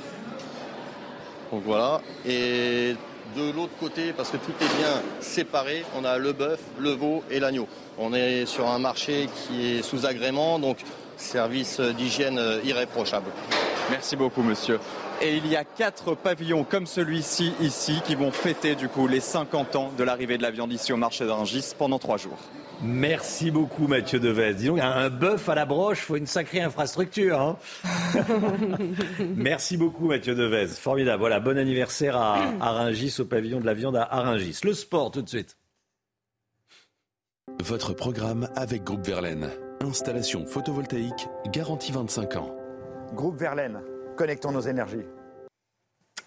Donc 1.50 1.62
voilà. 1.64 2.00
Et 2.25 2.95
de 3.37 3.50
l'autre 3.50 3.73
côté, 3.81 4.12
parce 4.16 4.31
que 4.31 4.37
tout 4.37 4.52
est 4.61 4.78
bien 4.78 5.02
séparé, 5.19 5.85
on 5.99 6.05
a 6.05 6.16
le 6.16 6.33
bœuf, 6.33 6.61
le 6.78 6.90
veau 6.90 7.25
et 7.28 7.40
l'agneau. 7.40 7.66
On 7.99 8.14
est 8.14 8.47
sur 8.47 8.69
un 8.69 8.78
marché 8.78 9.28
qui 9.35 9.78
est 9.78 9.83
sous 9.83 10.07
agrément, 10.07 10.61
donc 10.61 10.78
service 11.16 11.80
d'hygiène 11.80 12.38
euh, 12.38 12.61
irréprochable. 12.64 13.30
Merci 13.90 14.16
beaucoup 14.16 14.42
monsieur. 14.42 14.78
Et 15.23 15.37
il 15.37 15.46
y 15.46 15.56
a 15.56 15.64
quatre 15.64 16.14
pavillons 16.14 16.64
comme 16.64 16.87
celui-ci 16.87 17.52
ici 17.61 18.02
qui 18.04 18.14
vont 18.14 18.30
fêter 18.30 18.75
du 18.75 18.88
coup 18.88 19.06
les 19.06 19.20
50 19.20 19.76
ans 19.76 19.92
de 19.96 20.04
l'arrivée 20.04 20.37
de 20.37 20.42
la 20.42 20.50
viande 20.50 20.73
ici 20.73 20.92
au 20.92 20.96
marché 20.96 21.26
d'Angis 21.26 21.73
pendant 21.78 21.99
trois 21.99 22.18
jours. 22.18 22.38
Merci 22.82 23.50
beaucoup 23.50 23.87
Mathieu 23.87 24.20
Devez. 24.20 24.54
Dis 24.54 24.66
donc, 24.66 24.80
un 24.80 25.08
bœuf 25.08 25.49
à 25.49 25.54
la 25.54 25.64
broche, 25.64 26.00
faut 26.00 26.16
une 26.16 26.26
sacrée 26.26 26.61
infrastructure. 26.61 27.40
Hein. 27.40 27.56
Merci 29.37 29.78
beaucoup 29.78 30.08
Mathieu 30.08 30.35
Devez. 30.35 30.66
Formidable. 30.66 31.20
Voilà, 31.20 31.40
bon 31.40 31.56
anniversaire 31.56 32.16
à, 32.16 32.38
à 32.61 32.73
Rungis, 32.73 33.16
au 33.18 33.25
pavillon 33.25 33.61
de 33.61 33.66
la 33.66 33.75
viande 33.75 33.96
à 33.96 34.20
Rungis. 34.20 34.61
Le 34.64 34.75
sport 34.75 35.11
tout 35.11 35.23
de 35.23 35.28
suite. 35.28 35.56
Votre 37.62 37.94
programme 37.94 38.50
avec 38.56 38.85
Groupe 38.85 39.06
Verlaine. 39.06 39.50
Installation 39.83 40.47
photovoltaïque 40.47 41.28
garantie 41.52 41.92
25 41.92 42.37
ans. 42.37 42.56
Groupe 43.14 43.38
Verlaine 43.38 43.80
Connectons 44.16 44.52
nos 44.52 44.61
énergies. 44.61 45.04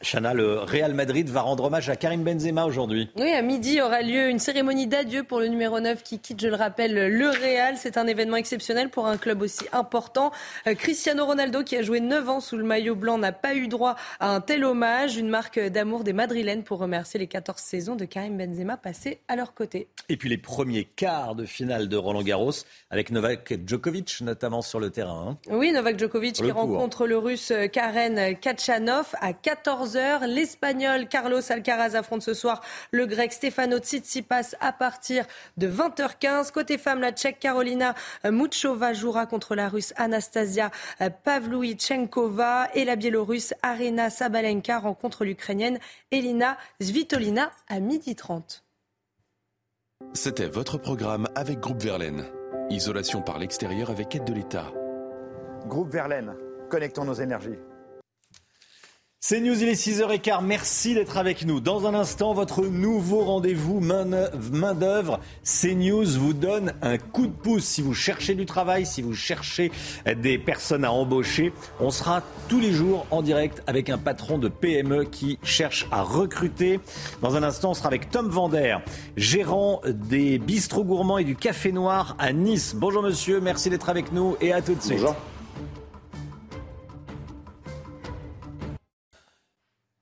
Chana, 0.01 0.33
le 0.33 0.59
Real 0.59 0.93
Madrid 0.93 1.27
va 1.29 1.41
rendre 1.41 1.65
hommage 1.65 1.89
à 1.89 1.97
Karim 1.97 2.23
Benzema 2.23 2.65
aujourd'hui. 2.65 3.09
Oui, 3.17 3.31
à 3.31 3.41
midi 3.41 3.81
aura 3.81 4.01
lieu 4.01 4.29
une 4.29 4.39
cérémonie 4.39 4.87
d'adieu 4.87 5.23
pour 5.23 5.41
le 5.41 5.47
numéro 5.47 5.81
9 5.81 6.03
qui 6.03 6.19
quitte, 6.19 6.41
je 6.41 6.47
le 6.47 6.55
rappelle, 6.55 6.93
le 6.93 7.29
Real. 7.29 7.75
C'est 7.75 7.97
un 7.97 8.07
événement 8.07 8.37
exceptionnel 8.37 8.89
pour 8.89 9.07
un 9.07 9.17
club 9.17 9.41
aussi 9.41 9.65
important. 9.73 10.31
Euh, 10.67 10.73
Cristiano 10.73 11.25
Ronaldo, 11.25 11.63
qui 11.63 11.75
a 11.75 11.81
joué 11.81 11.99
9 11.99 12.29
ans 12.29 12.39
sous 12.39 12.55
le 12.55 12.63
maillot 12.63 12.95
blanc, 12.95 13.17
n'a 13.17 13.33
pas 13.33 13.55
eu 13.55 13.67
droit 13.67 13.95
à 14.21 14.33
un 14.33 14.39
tel 14.39 14.63
hommage. 14.63 15.17
Une 15.17 15.27
marque 15.27 15.59
d'amour 15.59 16.05
des 16.05 16.13
Madrilènes 16.13 16.63
pour 16.63 16.79
remercier 16.79 17.19
les 17.19 17.27
14 17.27 17.59
saisons 17.59 17.97
de 17.97 18.05
Karim 18.05 18.37
Benzema 18.37 18.77
passées 18.77 19.19
à 19.27 19.35
leur 19.35 19.53
côté. 19.53 19.89
Et 20.07 20.15
puis 20.15 20.29
les 20.29 20.37
premiers 20.37 20.85
quarts 20.85 21.35
de 21.35 21.45
finale 21.45 21.89
de 21.89 21.97
Roland 21.97 22.23
Garros 22.23 22.51
avec 22.89 23.11
Novak 23.11 23.53
Djokovic, 23.67 24.21
notamment 24.21 24.61
sur 24.61 24.79
le 24.79 24.91
terrain. 24.91 25.27
Hein. 25.29 25.37
Oui, 25.49 25.73
Novak 25.73 25.99
Djokovic 25.99 26.35
qui 26.35 26.51
rencontre 26.51 27.05
le 27.05 27.17
russe 27.17 27.51
Karen 27.73 28.37
Kachanov 28.37 29.13
à 29.19 29.33
14 29.33 29.88
L'Espagnol 29.95 31.07
Carlos 31.07 31.41
Alcaraz 31.49 31.95
affronte 31.95 32.21
ce 32.21 32.33
soir 32.33 32.61
le 32.91 33.05
Grec 33.05 33.33
Stefano 33.33 33.77
Tsitsipas 33.77 34.55
à 34.59 34.71
partir 34.71 35.25
de 35.57 35.67
20h15. 35.67 36.51
Côté 36.51 36.77
femme, 36.77 37.01
la 37.01 37.11
Tchèque 37.11 37.39
Carolina 37.39 37.95
Muchova 38.25 38.93
jouera 38.93 39.25
contre 39.25 39.55
la 39.55 39.69
Russe 39.69 39.93
Anastasia 39.95 40.71
Pavlyuchenkova 41.23 42.69
et 42.73 42.85
la 42.85 42.95
Biélorusse 42.95 43.53
Arena 43.61 44.09
Sabalenka 44.09 44.79
rencontre 44.79 45.25
l'Ukrainienne 45.25 45.79
Elina 46.11 46.57
Svitolina 46.79 47.51
à 47.67 47.79
12h30. 47.79 48.61
C'était 50.13 50.47
votre 50.47 50.77
programme 50.77 51.27
avec 51.35 51.59
Groupe 51.59 51.81
Verlaine. 51.81 52.25
Isolation 52.69 53.21
par 53.21 53.39
l'extérieur 53.39 53.89
avec 53.89 54.15
aide 54.15 54.25
de 54.25 54.33
l'État. 54.33 54.71
Groupe 55.65 55.91
Verlaine, 55.91 56.35
connectons 56.69 57.05
nos 57.05 57.13
énergies. 57.13 57.57
C'est 59.21 59.41
News, 59.41 59.61
il 59.61 59.67
est 59.67 59.73
6h15. 59.73 60.45
Merci 60.45 60.93
d'être 60.93 61.17
avec 61.17 61.45
nous. 61.45 61.59
Dans 61.59 61.85
un 61.85 61.93
instant, 61.93 62.33
votre 62.33 62.65
nouveau 62.65 63.19
rendez-vous 63.25 63.81
main-d'œuvre. 63.81 65.19
CNews 65.43 66.17
vous 66.17 66.31
donne 66.31 66.73
un 66.81 66.97
coup 66.97 67.27
de 67.27 67.33
pouce. 67.33 67.65
Si 67.65 67.81
vous 67.81 67.93
cherchez 67.93 68.33
du 68.33 68.45
travail, 68.45 68.85
si 68.85 69.01
vous 69.01 69.13
cherchez 69.13 69.73
des 70.05 70.37
personnes 70.37 70.85
à 70.85 70.93
embaucher, 70.93 71.51
on 71.81 71.91
sera 71.91 72.23
tous 72.47 72.61
les 72.61 72.71
jours 72.71 73.05
en 73.11 73.21
direct 73.21 73.61
avec 73.67 73.89
un 73.89 73.97
patron 73.97 74.37
de 74.37 74.47
PME 74.47 75.03
qui 75.03 75.37
cherche 75.43 75.85
à 75.91 76.01
recruter. 76.01 76.79
Dans 77.21 77.35
un 77.35 77.43
instant, 77.43 77.71
on 77.71 77.73
sera 77.73 77.89
avec 77.89 78.09
Tom 78.09 78.29
Vander, 78.29 78.77
gérant 79.17 79.81
des 79.85 80.39
bistrots 80.39 80.85
gourmands 80.85 81.17
et 81.17 81.25
du 81.25 81.35
café 81.35 81.73
noir 81.73 82.15
à 82.19 82.31
Nice. 82.31 82.73
Bonjour 82.73 83.03
monsieur, 83.03 83.41
merci 83.41 83.69
d'être 83.69 83.89
avec 83.89 84.13
nous 84.13 84.37
et 84.39 84.53
à 84.53 84.61
tout 84.61 84.75
de 84.75 84.81
suite. 84.81 84.93
Bonjour. 84.93 85.15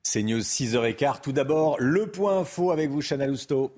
C'est 0.10 0.24
News 0.24 0.40
6h15. 0.40 1.20
Tout 1.22 1.34
d'abord, 1.34 1.76
le 1.80 2.08
point 2.08 2.38
info 2.38 2.72
avec 2.72 2.90
vous, 2.90 3.02
Chana 3.02 3.28
Lousteau. 3.28 3.74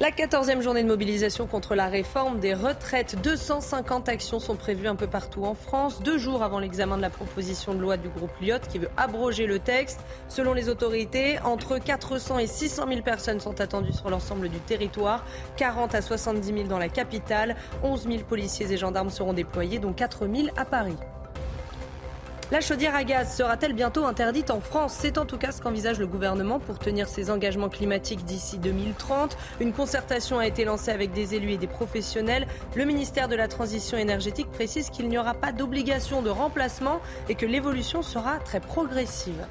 La 0.00 0.10
14e 0.10 0.62
journée 0.62 0.82
de 0.82 0.88
mobilisation 0.88 1.46
contre 1.46 1.76
la 1.76 1.86
réforme 1.86 2.40
des 2.40 2.54
retraites. 2.54 3.22
250 3.22 4.08
actions 4.08 4.40
sont 4.40 4.56
prévues 4.56 4.88
un 4.88 4.96
peu 4.96 5.06
partout 5.06 5.44
en 5.44 5.54
France, 5.54 6.02
deux 6.02 6.18
jours 6.18 6.42
avant 6.42 6.58
l'examen 6.58 6.96
de 6.96 7.02
la 7.02 7.10
proposition 7.10 7.72
de 7.72 7.78
loi 7.78 7.96
du 7.96 8.08
groupe 8.08 8.32
Lyot 8.40 8.58
qui 8.68 8.80
veut 8.80 8.90
abroger 8.96 9.46
le 9.46 9.60
texte. 9.60 10.00
Selon 10.26 10.54
les 10.54 10.68
autorités, 10.68 11.38
entre 11.44 11.78
400 11.78 12.40
et 12.40 12.48
600 12.48 12.88
000 12.88 13.02
personnes 13.02 13.38
sont 13.38 13.60
attendues 13.60 13.92
sur 13.92 14.10
l'ensemble 14.10 14.48
du 14.48 14.58
territoire, 14.58 15.24
40 15.56 15.94
à 15.94 16.02
70 16.02 16.44
000 16.44 16.62
dans 16.64 16.80
la 16.80 16.88
capitale, 16.88 17.54
11 17.84 18.08
000 18.08 18.24
policiers 18.24 18.72
et 18.72 18.76
gendarmes 18.76 19.10
seront 19.10 19.34
déployés, 19.34 19.78
dont 19.78 19.92
4 19.92 20.26
000 20.26 20.48
à 20.56 20.64
Paris. 20.64 20.96
La 22.52 22.60
chaudière 22.60 22.94
à 22.94 23.02
gaz 23.02 23.34
sera-t-elle 23.34 23.72
bientôt 23.72 24.04
interdite 24.04 24.50
en 24.50 24.60
France? 24.60 24.94
C'est 25.00 25.16
en 25.16 25.24
tout 25.24 25.38
cas 25.38 25.52
ce 25.52 25.62
qu'envisage 25.62 25.98
le 25.98 26.06
gouvernement 26.06 26.60
pour 26.60 26.78
tenir 26.78 27.08
ses 27.08 27.30
engagements 27.30 27.70
climatiques 27.70 28.26
d'ici 28.26 28.58
2030. 28.58 29.38
Une 29.60 29.72
concertation 29.72 30.38
a 30.38 30.46
été 30.46 30.66
lancée 30.66 30.90
avec 30.90 31.12
des 31.12 31.34
élus 31.34 31.52
et 31.52 31.56
des 31.56 31.66
professionnels. 31.66 32.46
Le 32.76 32.84
ministère 32.84 33.28
de 33.28 33.36
la 33.36 33.48
Transition 33.48 33.96
énergétique 33.96 34.50
précise 34.50 34.90
qu'il 34.90 35.08
n'y 35.08 35.16
aura 35.16 35.32
pas 35.32 35.52
d'obligation 35.52 36.20
de 36.20 36.28
remplacement 36.28 37.00
et 37.30 37.36
que 37.36 37.46
l'évolution 37.46 38.02
sera 38.02 38.36
très 38.36 38.60
progressive. 38.60 39.46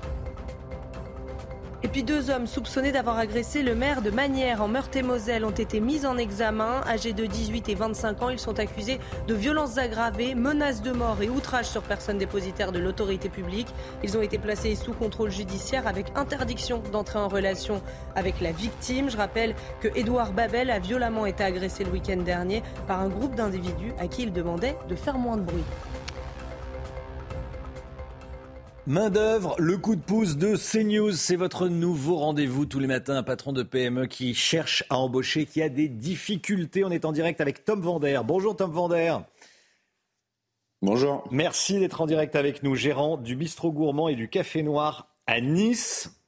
Et 1.84 1.88
puis 1.88 2.04
deux 2.04 2.30
hommes 2.30 2.46
soupçonnés 2.46 2.92
d'avoir 2.92 3.18
agressé 3.18 3.64
le 3.64 3.74
maire 3.74 4.04
de 4.04 4.12
Manière 4.12 4.62
en 4.62 4.68
Meurthe-et-Moselle 4.68 5.44
ont 5.44 5.50
été 5.50 5.80
mis 5.80 6.06
en 6.06 6.16
examen. 6.16 6.82
Âgés 6.86 7.14
de 7.14 7.26
18 7.26 7.70
et 7.70 7.76
25 7.76 8.22
ans, 8.22 8.30
ils 8.30 8.38
sont 8.38 8.60
accusés 8.60 9.00
de 9.28 9.34
violences 9.34 9.80
aggravées, 9.80 10.36
menaces 10.36 10.84
de 10.84 10.92
mort 10.92 11.18
et 11.24 11.30
outrage 11.30 11.66
sur 11.66 11.82
personne 11.82 12.20
dépositaire 12.20 12.72
de 12.72 12.78
l'autorité 12.78 13.30
publique. 13.30 13.68
Ils 14.04 14.16
ont 14.16 14.22
été 14.22 14.38
placés 14.38 14.76
sous 14.76 14.94
contrôle 14.94 15.32
judiciaire 15.32 15.88
avec 15.88 16.06
interdiction 16.16 16.84
d'entrer 16.92 17.18
en 17.18 17.28
relation 17.28 17.82
avec 18.16 18.42
la 18.42 18.52
victime. 18.52 19.10
Je 19.10 19.18
rappelle 19.18 19.56
que 19.80 19.88
Édouard 19.96 20.34
Babel 20.34 20.70
a 20.70 20.78
violemment 20.78 21.26
été 21.26 21.44
agressé 21.44 21.84
le 21.84 21.90
week-end 21.90 22.18
dernier 22.18 22.62
par 22.88 23.00
un 23.00 23.10
groupe 23.10 23.34
d'individus 23.34 23.94
à 24.00 24.08
qui 24.08 24.22
il 24.22 24.34
demandait 24.34 24.78
de 24.88 24.96
faire 24.96 25.18
moins 25.18 25.38
de 25.38 25.42
bruit. 25.42 25.64
Main 28.88 29.12
d'œuvre, 29.12 29.56
le 29.60 29.78
coup 29.78 29.96
de 29.96 30.02
pouce 30.02 30.38
de 30.38 30.56
CNews, 30.56 31.12
c'est 31.12 31.36
votre 31.36 31.68
nouveau 31.68 32.16
rendez-vous 32.16 32.66
tous 32.66 32.80
les 32.80 32.88
matins. 32.88 33.16
Un 33.16 33.22
patron 33.22 33.54
de 33.54 33.62
PME 33.62 34.08
qui 34.08 34.34
cherche 34.34 34.84
à 34.90 34.98
embaucher, 34.98 35.46
qui 35.46 35.62
a 35.62 35.70
des 35.70 35.88
difficultés. 35.88 36.84
On 36.84 36.90
est 36.90 37.06
en 37.06 37.12
direct 37.12 37.42
avec 37.42 37.64
Tom 37.64 37.80
Vander. 37.80 38.20
Bonjour 38.26 38.56
Tom 38.56 38.72
Vander. 38.72 39.18
Bonjour. 40.82 41.24
Merci 41.30 41.80
d'être 41.80 42.02
en 42.02 42.08
direct 42.08 42.36
avec 42.36 42.64
nous, 42.64 42.74
gérant 42.74 43.18
du 43.18 43.36
bistrot 43.36 43.72
gourmand 43.72 44.10
et 44.10 44.16
du 44.16 44.30
café 44.30 44.64
noir 44.64 45.14
à 45.28 45.42
Nice. 45.42 46.20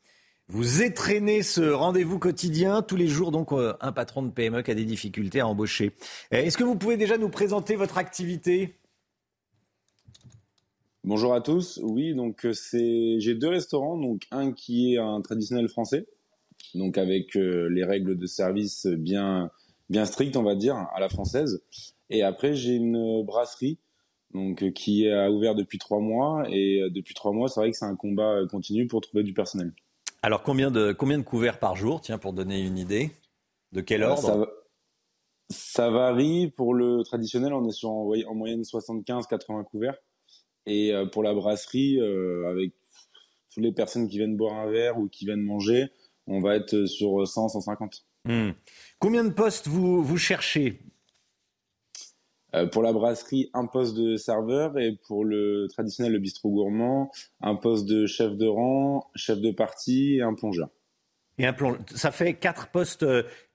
Vous 0.48 0.84
étraînez 0.84 1.42
ce 1.42 1.62
rendez-vous 1.62 2.20
quotidien 2.20 2.84
tous 2.84 2.98
les 2.98 3.08
jours, 3.08 3.32
donc 3.32 3.52
euh, 3.52 3.74
un 3.82 3.92
patron 3.92 4.22
de 4.22 4.30
PME 4.30 4.62
qui 4.62 4.70
a 4.70 4.76
des 4.76 4.86
difficultés 4.86 5.40
à 5.40 5.48
embaucher. 5.48 5.94
Euh, 6.32 6.44
est-ce 6.44 6.60
que 6.60 6.64
vous 6.64 6.76
pouvez 6.76 6.98
déjà 6.98 7.18
nous 7.18 7.30
présenter 7.30 7.76
votre 7.76 7.98
activité? 7.98 8.76
Bonjour 11.06 11.34
à 11.34 11.42
tous. 11.42 11.82
Oui, 11.84 12.14
donc 12.16 12.46
euh, 12.46 12.54
c'est 12.54 13.20
j'ai 13.20 13.36
deux 13.36 13.50
restaurants, 13.50 13.98
donc 13.98 14.22
un 14.32 14.54
qui 14.54 14.94
est 14.94 14.98
un 14.98 15.20
traditionnel 15.20 15.68
français, 15.68 16.08
donc 16.76 16.98
avec 16.98 17.36
euh, 17.36 17.68
les 17.68 17.84
règles 17.84 18.18
de 18.18 18.26
service 18.26 18.88
bien 18.88 19.52
bien 19.90 20.06
strictes, 20.06 20.38
on 20.38 20.44
va 20.44 20.56
dire, 20.56 20.78
à 20.96 21.02
la 21.02 21.10
française. 21.10 21.62
Et 22.10 22.24
après 22.24 22.56
j'ai 22.56 22.76
une 22.76 23.22
brasserie, 23.26 23.80
donc 24.34 24.64
euh, 24.64 24.72
qui 24.72 25.10
a 25.10 25.30
ouvert 25.30 25.56
depuis 25.56 25.78
trois 25.78 26.00
mois. 26.00 26.46
Et 26.50 26.90
depuis 26.90 27.14
trois 27.14 27.34
mois, 27.34 27.50
c'est 27.50 27.60
vrai 27.60 27.72
que 27.72 27.78
c'est 27.78 27.84
un 27.84 27.98
combat 27.98 28.40
continu 28.50 28.88
pour 28.88 29.02
trouver 29.02 29.24
du 29.24 29.34
personnel. 29.34 29.74
Alors 30.22 30.42
combien 30.42 30.72
de 30.72 30.94
combien 30.94 31.18
de 31.18 31.24
couverts 31.24 31.60
par 31.60 31.76
jour, 31.76 32.00
tiens, 32.00 32.18
pour 32.18 32.32
donner 32.32 32.62
une 32.62 32.78
idée 32.78 33.12
De 33.74 33.82
quel 33.82 34.04
ordre? 34.04 34.22
ça, 34.22 34.48
ça, 35.50 35.90
varie. 35.90 36.50
Pour 36.50 36.74
le 36.74 37.04
traditionnel, 37.04 37.52
on 37.52 37.68
est 37.68 37.74
sur 37.74 37.90
en, 37.90 38.10
en 38.10 38.36
moyenne 38.36 38.62
75-80 38.62 39.66
couverts. 39.66 39.98
Et 40.65 40.93
euh, 40.93 41.05
pour 41.05 41.24
la 41.24 41.34
brasserie, 41.34 42.00
euh, 42.00 42.50
avec 42.50 42.74
toutes 43.50 43.63
les 43.63 43.72
personnes 43.72 44.08
qui 44.08 44.17
viennent 44.17 44.38
boire 44.38 44.55
un 44.55 44.70
verre 44.70 44.98
ou 44.98 45.08
qui 45.08 45.25
viennent 45.25 45.41
manger, 45.41 45.88
on 46.27 46.39
va 46.39 46.55
être 46.55 46.86
sur 46.86 47.27
100, 47.27 47.50
150. 47.50 48.05
Hmm. 48.25 48.51
Combien 49.00 49.24
de 49.24 49.32
postes 49.32 49.67
vous, 49.67 50.01
vous 50.01 50.17
cherchez? 50.17 50.79
Euh, 52.55 52.67
Pour 52.67 52.84
la 52.84 52.93
brasserie, 52.93 53.50
un 53.53 53.65
poste 53.65 53.96
de 53.96 54.15
serveur 54.15 54.79
et 54.79 54.98
pour 55.08 55.25
le 55.25 55.67
traditionnel, 55.70 56.13
le 56.13 56.20
bistrot 56.20 56.50
gourmand, 56.50 57.12
un 57.41 57.55
poste 57.55 57.86
de 57.86 58.05
chef 58.05 58.38
de 58.38 58.48
rang, 58.48 59.10
chef 59.15 59.39
de 59.41 59.51
partie 59.51 60.15
et 60.15 60.22
un 60.22 60.34
plongeur. 60.34 60.70
Et 61.39 61.46
un 61.46 61.53
plongeur. 61.53 61.82
Ça 61.93 62.12
fait 62.12 62.36
quatre 62.36 62.67
postes, 62.67 63.05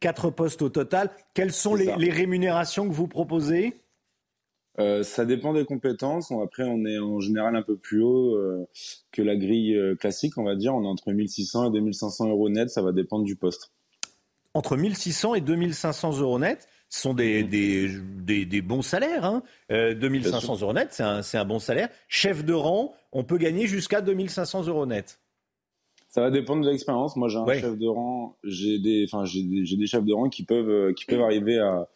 quatre 0.01 0.31
postes 0.31 0.63
au 0.63 0.69
total. 0.69 1.11
Quelles 1.33 1.53
sont 1.53 1.75
les, 1.75 1.95
les, 1.97 2.11
rémunérations 2.11 2.89
que 2.89 2.93
vous 2.93 3.07
proposez? 3.07 3.81
Euh, 4.79 5.03
ça 5.03 5.25
dépend 5.25 5.53
des 5.53 5.65
compétences. 5.65 6.31
Après, 6.33 6.63
on 6.65 6.85
est 6.85 6.99
en 6.99 7.21
général 7.21 7.57
un 7.57 7.63
peu 7.63 7.77
plus 7.77 8.03
haut 8.03 8.37
euh, 8.37 8.67
que 9.11 9.23
la 9.23 9.37
grille 9.37 9.75
euh, 9.77 9.97
classique, 9.97 10.39
on 10.39 10.45
va 10.45 10.55
dire. 10.55 10.75
On 10.75 10.85
est 10.85 10.89
entre 10.89 11.13
1600 11.13 11.69
et 11.69 11.73
2500 11.73 12.29
euros 12.29 12.49
net. 12.49 12.71
Ça 12.71 12.83
va 12.83 12.93
dépendre 12.93 13.25
du 13.25 13.37
poste. 13.37 13.73
Entre 14.55 14.77
1600 14.77 15.35
et 15.35 15.41
2500 15.41 16.21
euros 16.21 16.39
net, 16.39 16.69
ce 16.89 17.03
sont 17.03 17.15
des, 17.15 17.43
des, 17.43 17.89
des, 18.47 18.63
bons 18.63 18.83
salaires. 18.83 19.25
Hein. 19.25 19.43
2500 19.69 20.61
euros 20.63 20.73
net, 20.73 20.89
c'est 20.91 21.03
un, 21.03 21.21
un 21.21 21.45
bon 21.45 21.59
salaire. 21.59 21.91
Chef 22.09 22.45
de 22.45 22.55
rang, 22.55 22.95
on 23.13 23.25
peut 23.25 23.37
gagner 23.37 23.67
jusqu'à 23.67 24.01
2500 24.01 24.67
euros 24.67 24.87
net. 24.87 25.21
Ça 26.09 26.23
va 26.23 26.31
dépendre 26.31 26.65
de 26.65 26.71
l'expérience. 26.71 27.17
Moi, 27.17 27.29
j'ai 27.29 27.39
un 27.39 27.47
chef 27.47 27.77
de 27.77 27.87
rang, 27.87 28.37
j'ai 28.43 28.79
des, 28.79 29.05
enfin, 29.05 29.25
j'ai 29.27 29.43
des, 29.43 29.77
des, 29.77 29.87
chefs 29.87 30.05
de 30.05 30.15
rang 30.15 30.31
qui 30.31 30.45
peuvent, 30.45 30.71
euh, 30.71 30.93
qui 30.95 31.05
peuvent 31.05 31.21
arriver 31.21 31.59
à, 31.59 31.89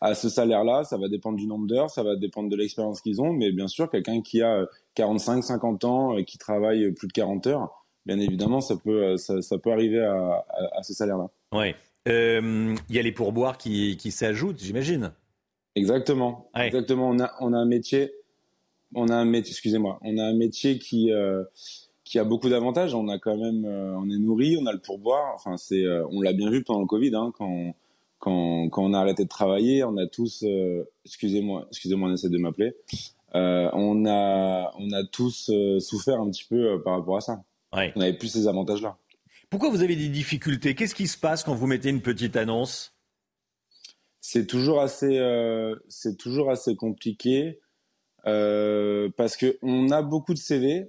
à 0.00 0.14
ce 0.14 0.28
salaire-là. 0.28 0.84
Ça 0.84 0.96
va 0.96 1.08
dépendre 1.08 1.36
du 1.36 1.46
nombre 1.46 1.66
d'heures, 1.66 1.90
ça 1.90 2.04
va 2.04 2.14
dépendre 2.14 2.48
de 2.48 2.56
l'expérience 2.56 3.00
qu'ils 3.00 3.20
ont. 3.20 3.32
Mais 3.32 3.50
bien 3.50 3.66
sûr, 3.66 3.90
quelqu'un 3.90 4.22
qui 4.22 4.40
a 4.40 4.66
45, 4.94 5.42
50 5.42 5.84
ans, 5.84 6.22
qui 6.24 6.38
travaille 6.38 6.92
plus 6.92 7.08
de 7.08 7.12
40 7.12 7.46
heures, 7.48 7.86
bien 8.06 8.20
évidemment, 8.20 8.60
ça 8.60 8.76
peut, 8.76 9.16
ça, 9.16 9.42
ça 9.42 9.58
peut 9.58 9.72
arriver 9.72 10.00
à, 10.00 10.44
à, 10.48 10.78
à 10.78 10.82
ce 10.84 10.94
salaire-là. 10.94 11.28
Oui. 11.52 11.74
Il 12.06 12.12
euh, 12.12 12.74
y 12.88 13.00
a 13.00 13.02
les 13.02 13.10
pourboires 13.10 13.58
qui, 13.58 13.96
qui 13.96 14.12
s'ajoutent, 14.12 14.62
j'imagine. 14.62 15.12
Exactement. 15.74 16.48
Exactement. 16.56 17.10
On 17.10 17.18
a, 17.18 17.32
on 17.40 17.52
a 17.52 17.58
un 17.58 17.66
métier, 17.66 18.12
on 18.94 19.08
a 19.08 19.14
un 19.16 19.24
métier, 19.24 19.50
excusez-moi, 19.50 19.98
on 20.02 20.16
a 20.18 20.22
un 20.22 20.34
métier 20.34 20.78
qui, 20.78 21.10
euh, 21.10 21.42
qui 22.06 22.20
a 22.20 22.24
beaucoup 22.24 22.48
d'avantages. 22.48 22.94
On 22.94 23.08
a 23.08 23.18
quand 23.18 23.36
même, 23.36 23.64
euh, 23.66 23.98
on 23.98 24.08
est 24.08 24.16
nourri, 24.16 24.56
on 24.58 24.64
a 24.66 24.72
le 24.72 24.78
pourboire. 24.78 25.34
Enfin, 25.34 25.56
c'est, 25.56 25.82
euh, 25.82 26.06
on 26.10 26.22
l'a 26.22 26.32
bien 26.32 26.48
vu 26.48 26.62
pendant 26.62 26.80
le 26.80 26.86
Covid, 26.86 27.14
hein, 27.14 27.32
quand, 27.36 27.74
quand, 28.20 28.68
quand 28.70 28.84
on 28.84 28.94
a 28.94 29.00
arrêté 29.00 29.24
de 29.24 29.28
travailler, 29.28 29.82
on 29.82 29.96
a 29.96 30.06
tous, 30.06 30.44
euh, 30.44 30.88
excusez-moi, 31.04 31.66
excusez-moi, 31.68 32.08
on 32.08 32.14
essaie 32.14 32.30
de 32.30 32.38
m'appeler. 32.38 32.76
on 33.34 34.06
a, 34.06 34.72
on 34.78 34.90
a 34.92 35.04
tous 35.04 35.50
souffert 35.80 36.20
un 36.20 36.30
petit 36.30 36.44
peu 36.48 36.80
par 36.82 36.96
rapport 36.96 37.16
à 37.16 37.20
ça. 37.20 37.42
On 37.72 37.98
n'avait 37.98 38.16
plus 38.16 38.28
ces 38.28 38.46
avantages-là. 38.46 38.96
Pourquoi 39.50 39.68
vous 39.68 39.82
avez 39.82 39.96
des 39.96 40.08
difficultés? 40.08 40.74
Qu'est-ce 40.74 40.94
qui 40.94 41.08
se 41.08 41.18
passe 41.18 41.42
quand 41.42 41.54
vous 41.54 41.66
mettez 41.66 41.90
une 41.90 42.02
petite 42.02 42.36
annonce? 42.36 42.94
C'est 44.20 44.46
toujours 44.46 44.80
assez, 44.80 45.20
c'est 45.88 46.16
toujours 46.16 46.50
assez 46.50 46.76
compliqué 46.76 47.60
parce 48.24 49.36
que 49.36 49.58
on 49.60 49.90
a 49.90 50.02
beaucoup 50.02 50.32
de 50.32 50.38
CV 50.38 50.86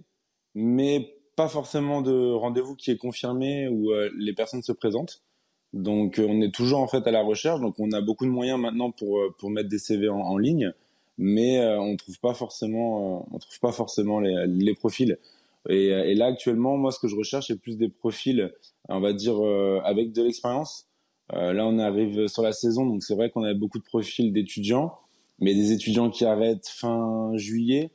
mais 0.60 1.14
pas 1.36 1.48
forcément 1.48 2.02
de 2.02 2.32
rendez-vous 2.32 2.76
qui 2.76 2.90
est 2.90 2.98
confirmé 2.98 3.68
où 3.68 3.92
euh, 3.92 4.10
les 4.18 4.34
personnes 4.34 4.64
se 4.64 4.72
présentent. 4.72 5.22
Donc 5.72 6.18
euh, 6.18 6.26
on 6.28 6.42
est 6.42 6.52
toujours 6.52 6.80
en 6.80 6.88
fait 6.88 7.06
à 7.06 7.12
la 7.12 7.22
recherche. 7.22 7.62
Donc 7.62 7.76
on 7.78 7.92
a 7.92 8.02
beaucoup 8.02 8.26
de 8.26 8.32
moyens 8.32 8.60
maintenant 8.60 8.90
pour 8.90 9.20
euh, 9.20 9.36
pour 9.38 9.52
mettre 9.52 9.70
des 9.70 9.78
CV 9.78 10.10
en, 10.10 10.36
ligne, 10.40 10.74
mais 11.20 11.64
on 11.78 11.96
trouve 11.96 12.20
pas 12.20 12.34
forcément 12.34 13.28
on 13.32 13.38
trouve 13.38 13.60
pas 13.60 13.72
forcément 13.72 14.20
les, 14.20 14.48
les 14.48 14.74
profils. 14.74 15.20
Et, 15.70 15.90
et, 15.90 16.16
là 16.16 16.28
actuellement, 16.28 16.76
moi 16.76 16.92
ce 16.92 17.00
que 17.00 17.08
je 17.08 17.16
recherche 17.16 17.48
c'est 17.48 17.60
plus 17.60 17.78
des 17.78 17.90
profils, 17.90 18.52
on 18.90 19.00
va 19.00 19.14
dire 19.14 19.40
avec 19.84 20.14
de 20.14 20.24
l'expérience. 20.24 20.88
là 21.32 21.68
on 21.68 21.78
arrive 21.78 22.28
sur 22.28 22.42
la 22.42 22.52
saison, 22.52 22.86
donc 22.88 23.04
c'est 23.04 23.16
vrai 23.16 23.30
qu'on 23.30 23.44
a 23.44 23.54
beaucoup 23.54 23.78
de 23.78 23.84
profils 23.84 24.34
d'étudiants, 24.34 24.98
mais 25.40 25.54
des 25.54 25.72
étudiants 25.72 26.10
qui 26.10 26.26
arrêtent 26.26 26.68
fin 26.68 27.32
juillet, 27.36 27.92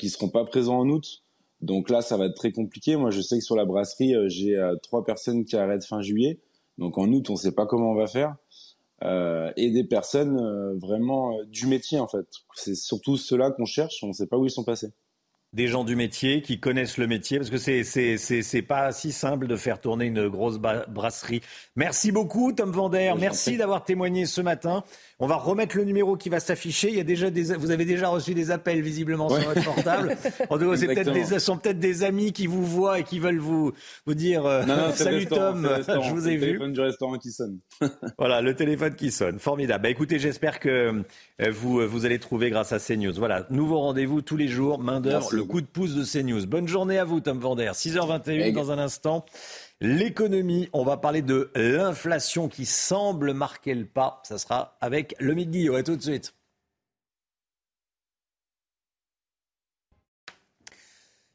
qui 0.00 0.10
seront 0.10 0.28
pas 0.28 0.44
présents 0.44 0.80
en 0.80 0.88
août. 0.88 1.23
Donc 1.64 1.88
là, 1.88 2.02
ça 2.02 2.18
va 2.18 2.26
être 2.26 2.34
très 2.34 2.52
compliqué. 2.52 2.96
Moi, 2.96 3.10
je 3.10 3.22
sais 3.22 3.38
que 3.38 3.44
sur 3.44 3.56
la 3.56 3.64
brasserie, 3.64 4.14
euh, 4.14 4.28
j'ai 4.28 4.56
euh, 4.56 4.76
trois 4.82 5.04
personnes 5.04 5.44
qui 5.46 5.56
arrêtent 5.56 5.86
fin 5.86 6.02
juillet. 6.02 6.38
Donc 6.76 6.98
en 6.98 7.08
août, 7.08 7.30
on 7.30 7.34
ne 7.34 7.38
sait 7.38 7.52
pas 7.52 7.66
comment 7.66 7.92
on 7.92 7.94
va 7.94 8.06
faire. 8.06 8.36
Euh, 9.02 9.50
et 9.56 9.70
des 9.70 9.84
personnes 9.84 10.38
euh, 10.38 10.74
vraiment 10.78 11.42
du 11.44 11.66
métier, 11.66 11.98
en 11.98 12.06
fait. 12.06 12.26
C'est 12.54 12.74
surtout 12.74 13.16
ceux-là 13.16 13.50
qu'on 13.50 13.64
cherche. 13.64 14.02
On 14.02 14.08
ne 14.08 14.12
sait 14.12 14.26
pas 14.26 14.36
où 14.36 14.44
ils 14.44 14.50
sont 14.50 14.64
passés 14.64 14.92
des 15.54 15.68
gens 15.68 15.84
du 15.84 15.94
métier 15.94 16.42
qui 16.42 16.58
connaissent 16.58 16.98
le 16.98 17.06
métier 17.06 17.38
parce 17.38 17.48
que 17.48 17.58
c'est 17.58 17.84
c'est 17.84 18.18
c'est 18.18 18.62
pas 18.62 18.90
si 18.90 19.12
simple 19.12 19.46
de 19.46 19.56
faire 19.56 19.80
tourner 19.80 20.06
une 20.06 20.28
grosse 20.28 20.58
brasserie. 20.58 21.42
Merci 21.76 22.10
beaucoup 22.10 22.52
Tom 22.52 22.72
Vander, 22.72 23.14
merci 23.18 23.56
d'avoir 23.56 23.84
témoigné 23.84 24.26
ce 24.26 24.40
matin. 24.40 24.82
On 25.20 25.28
va 25.28 25.36
remettre 25.36 25.76
le 25.76 25.84
numéro 25.84 26.16
qui 26.16 26.28
va 26.28 26.40
s'afficher. 26.40 26.88
Il 26.88 26.96
y 26.96 27.00
a 27.00 27.04
déjà 27.04 27.30
des 27.30 27.54
vous 27.54 27.70
avez 27.70 27.84
déjà 27.84 28.08
reçu 28.08 28.34
des 28.34 28.50
appels 28.50 28.82
visiblement 28.82 29.28
sur 29.28 29.48
votre 29.48 29.64
portable. 29.64 30.16
En 30.50 30.58
tout 30.58 30.70
cas, 30.70 30.76
c'est 30.76 30.86
peut-être 30.86 31.12
des 31.12 31.38
sont 31.38 31.56
peut-être 31.56 31.78
des 31.78 32.02
amis 32.02 32.32
qui 32.32 32.46
vous 32.46 32.64
voient 32.64 32.98
et 32.98 33.04
qui 33.04 33.18
veulent 33.18 33.38
vous 33.38 33.72
vous 34.06 34.14
dire 34.14 34.44
euh, 34.44 34.62
salut 34.92 35.26
Tom, 35.26 35.68
je 35.86 36.10
vous 36.10 36.28
ai 36.28 36.36
vu. 36.36 36.40
Le 36.40 36.46
téléphone 36.46 36.72
du 36.72 36.80
restaurant 36.80 37.18
qui 37.18 37.30
sonne. 37.30 37.58
voilà, 38.18 38.40
le 38.40 38.54
téléphone 38.54 38.94
qui 38.94 39.12
sonne. 39.12 39.38
Formidable. 39.38 39.84
Bah 39.84 39.90
écoutez, 39.90 40.18
j'espère 40.18 40.58
que 40.58 40.68
euh, 41.40 41.50
vous 41.50 41.86
vous 41.86 42.04
allez 42.04 42.18
trouver 42.18 42.50
grâce 42.50 42.72
à 42.72 42.80
CNews. 42.80 43.14
Voilà, 43.16 43.46
nouveau 43.50 43.78
rendez-vous 43.78 44.20
tous 44.20 44.36
les 44.36 44.48
jours, 44.48 44.80
main 44.80 45.00
d'heure, 45.00 45.28
coup 45.44 45.60
de 45.60 45.66
pouce 45.66 45.94
de 45.94 46.04
CNews. 46.04 46.46
Bonne 46.46 46.68
journée 46.68 46.98
à 46.98 47.04
vous, 47.04 47.20
Tom 47.20 47.38
Vander. 47.38 47.70
6h21 47.72 48.52
dans 48.52 48.70
un 48.70 48.78
instant. 48.78 49.24
L'économie, 49.80 50.68
on 50.72 50.84
va 50.84 50.96
parler 50.96 51.22
de 51.22 51.50
l'inflation 51.54 52.48
qui 52.48 52.66
semble 52.66 53.32
marquer 53.32 53.74
le 53.74 53.86
pas. 53.86 54.20
Ça 54.24 54.38
sera 54.38 54.76
avec 54.80 55.14
le 55.18 55.34
midi. 55.34 55.68
Ouais, 55.68 55.82
tout 55.82 55.96
de 55.96 56.02
suite. 56.02 56.34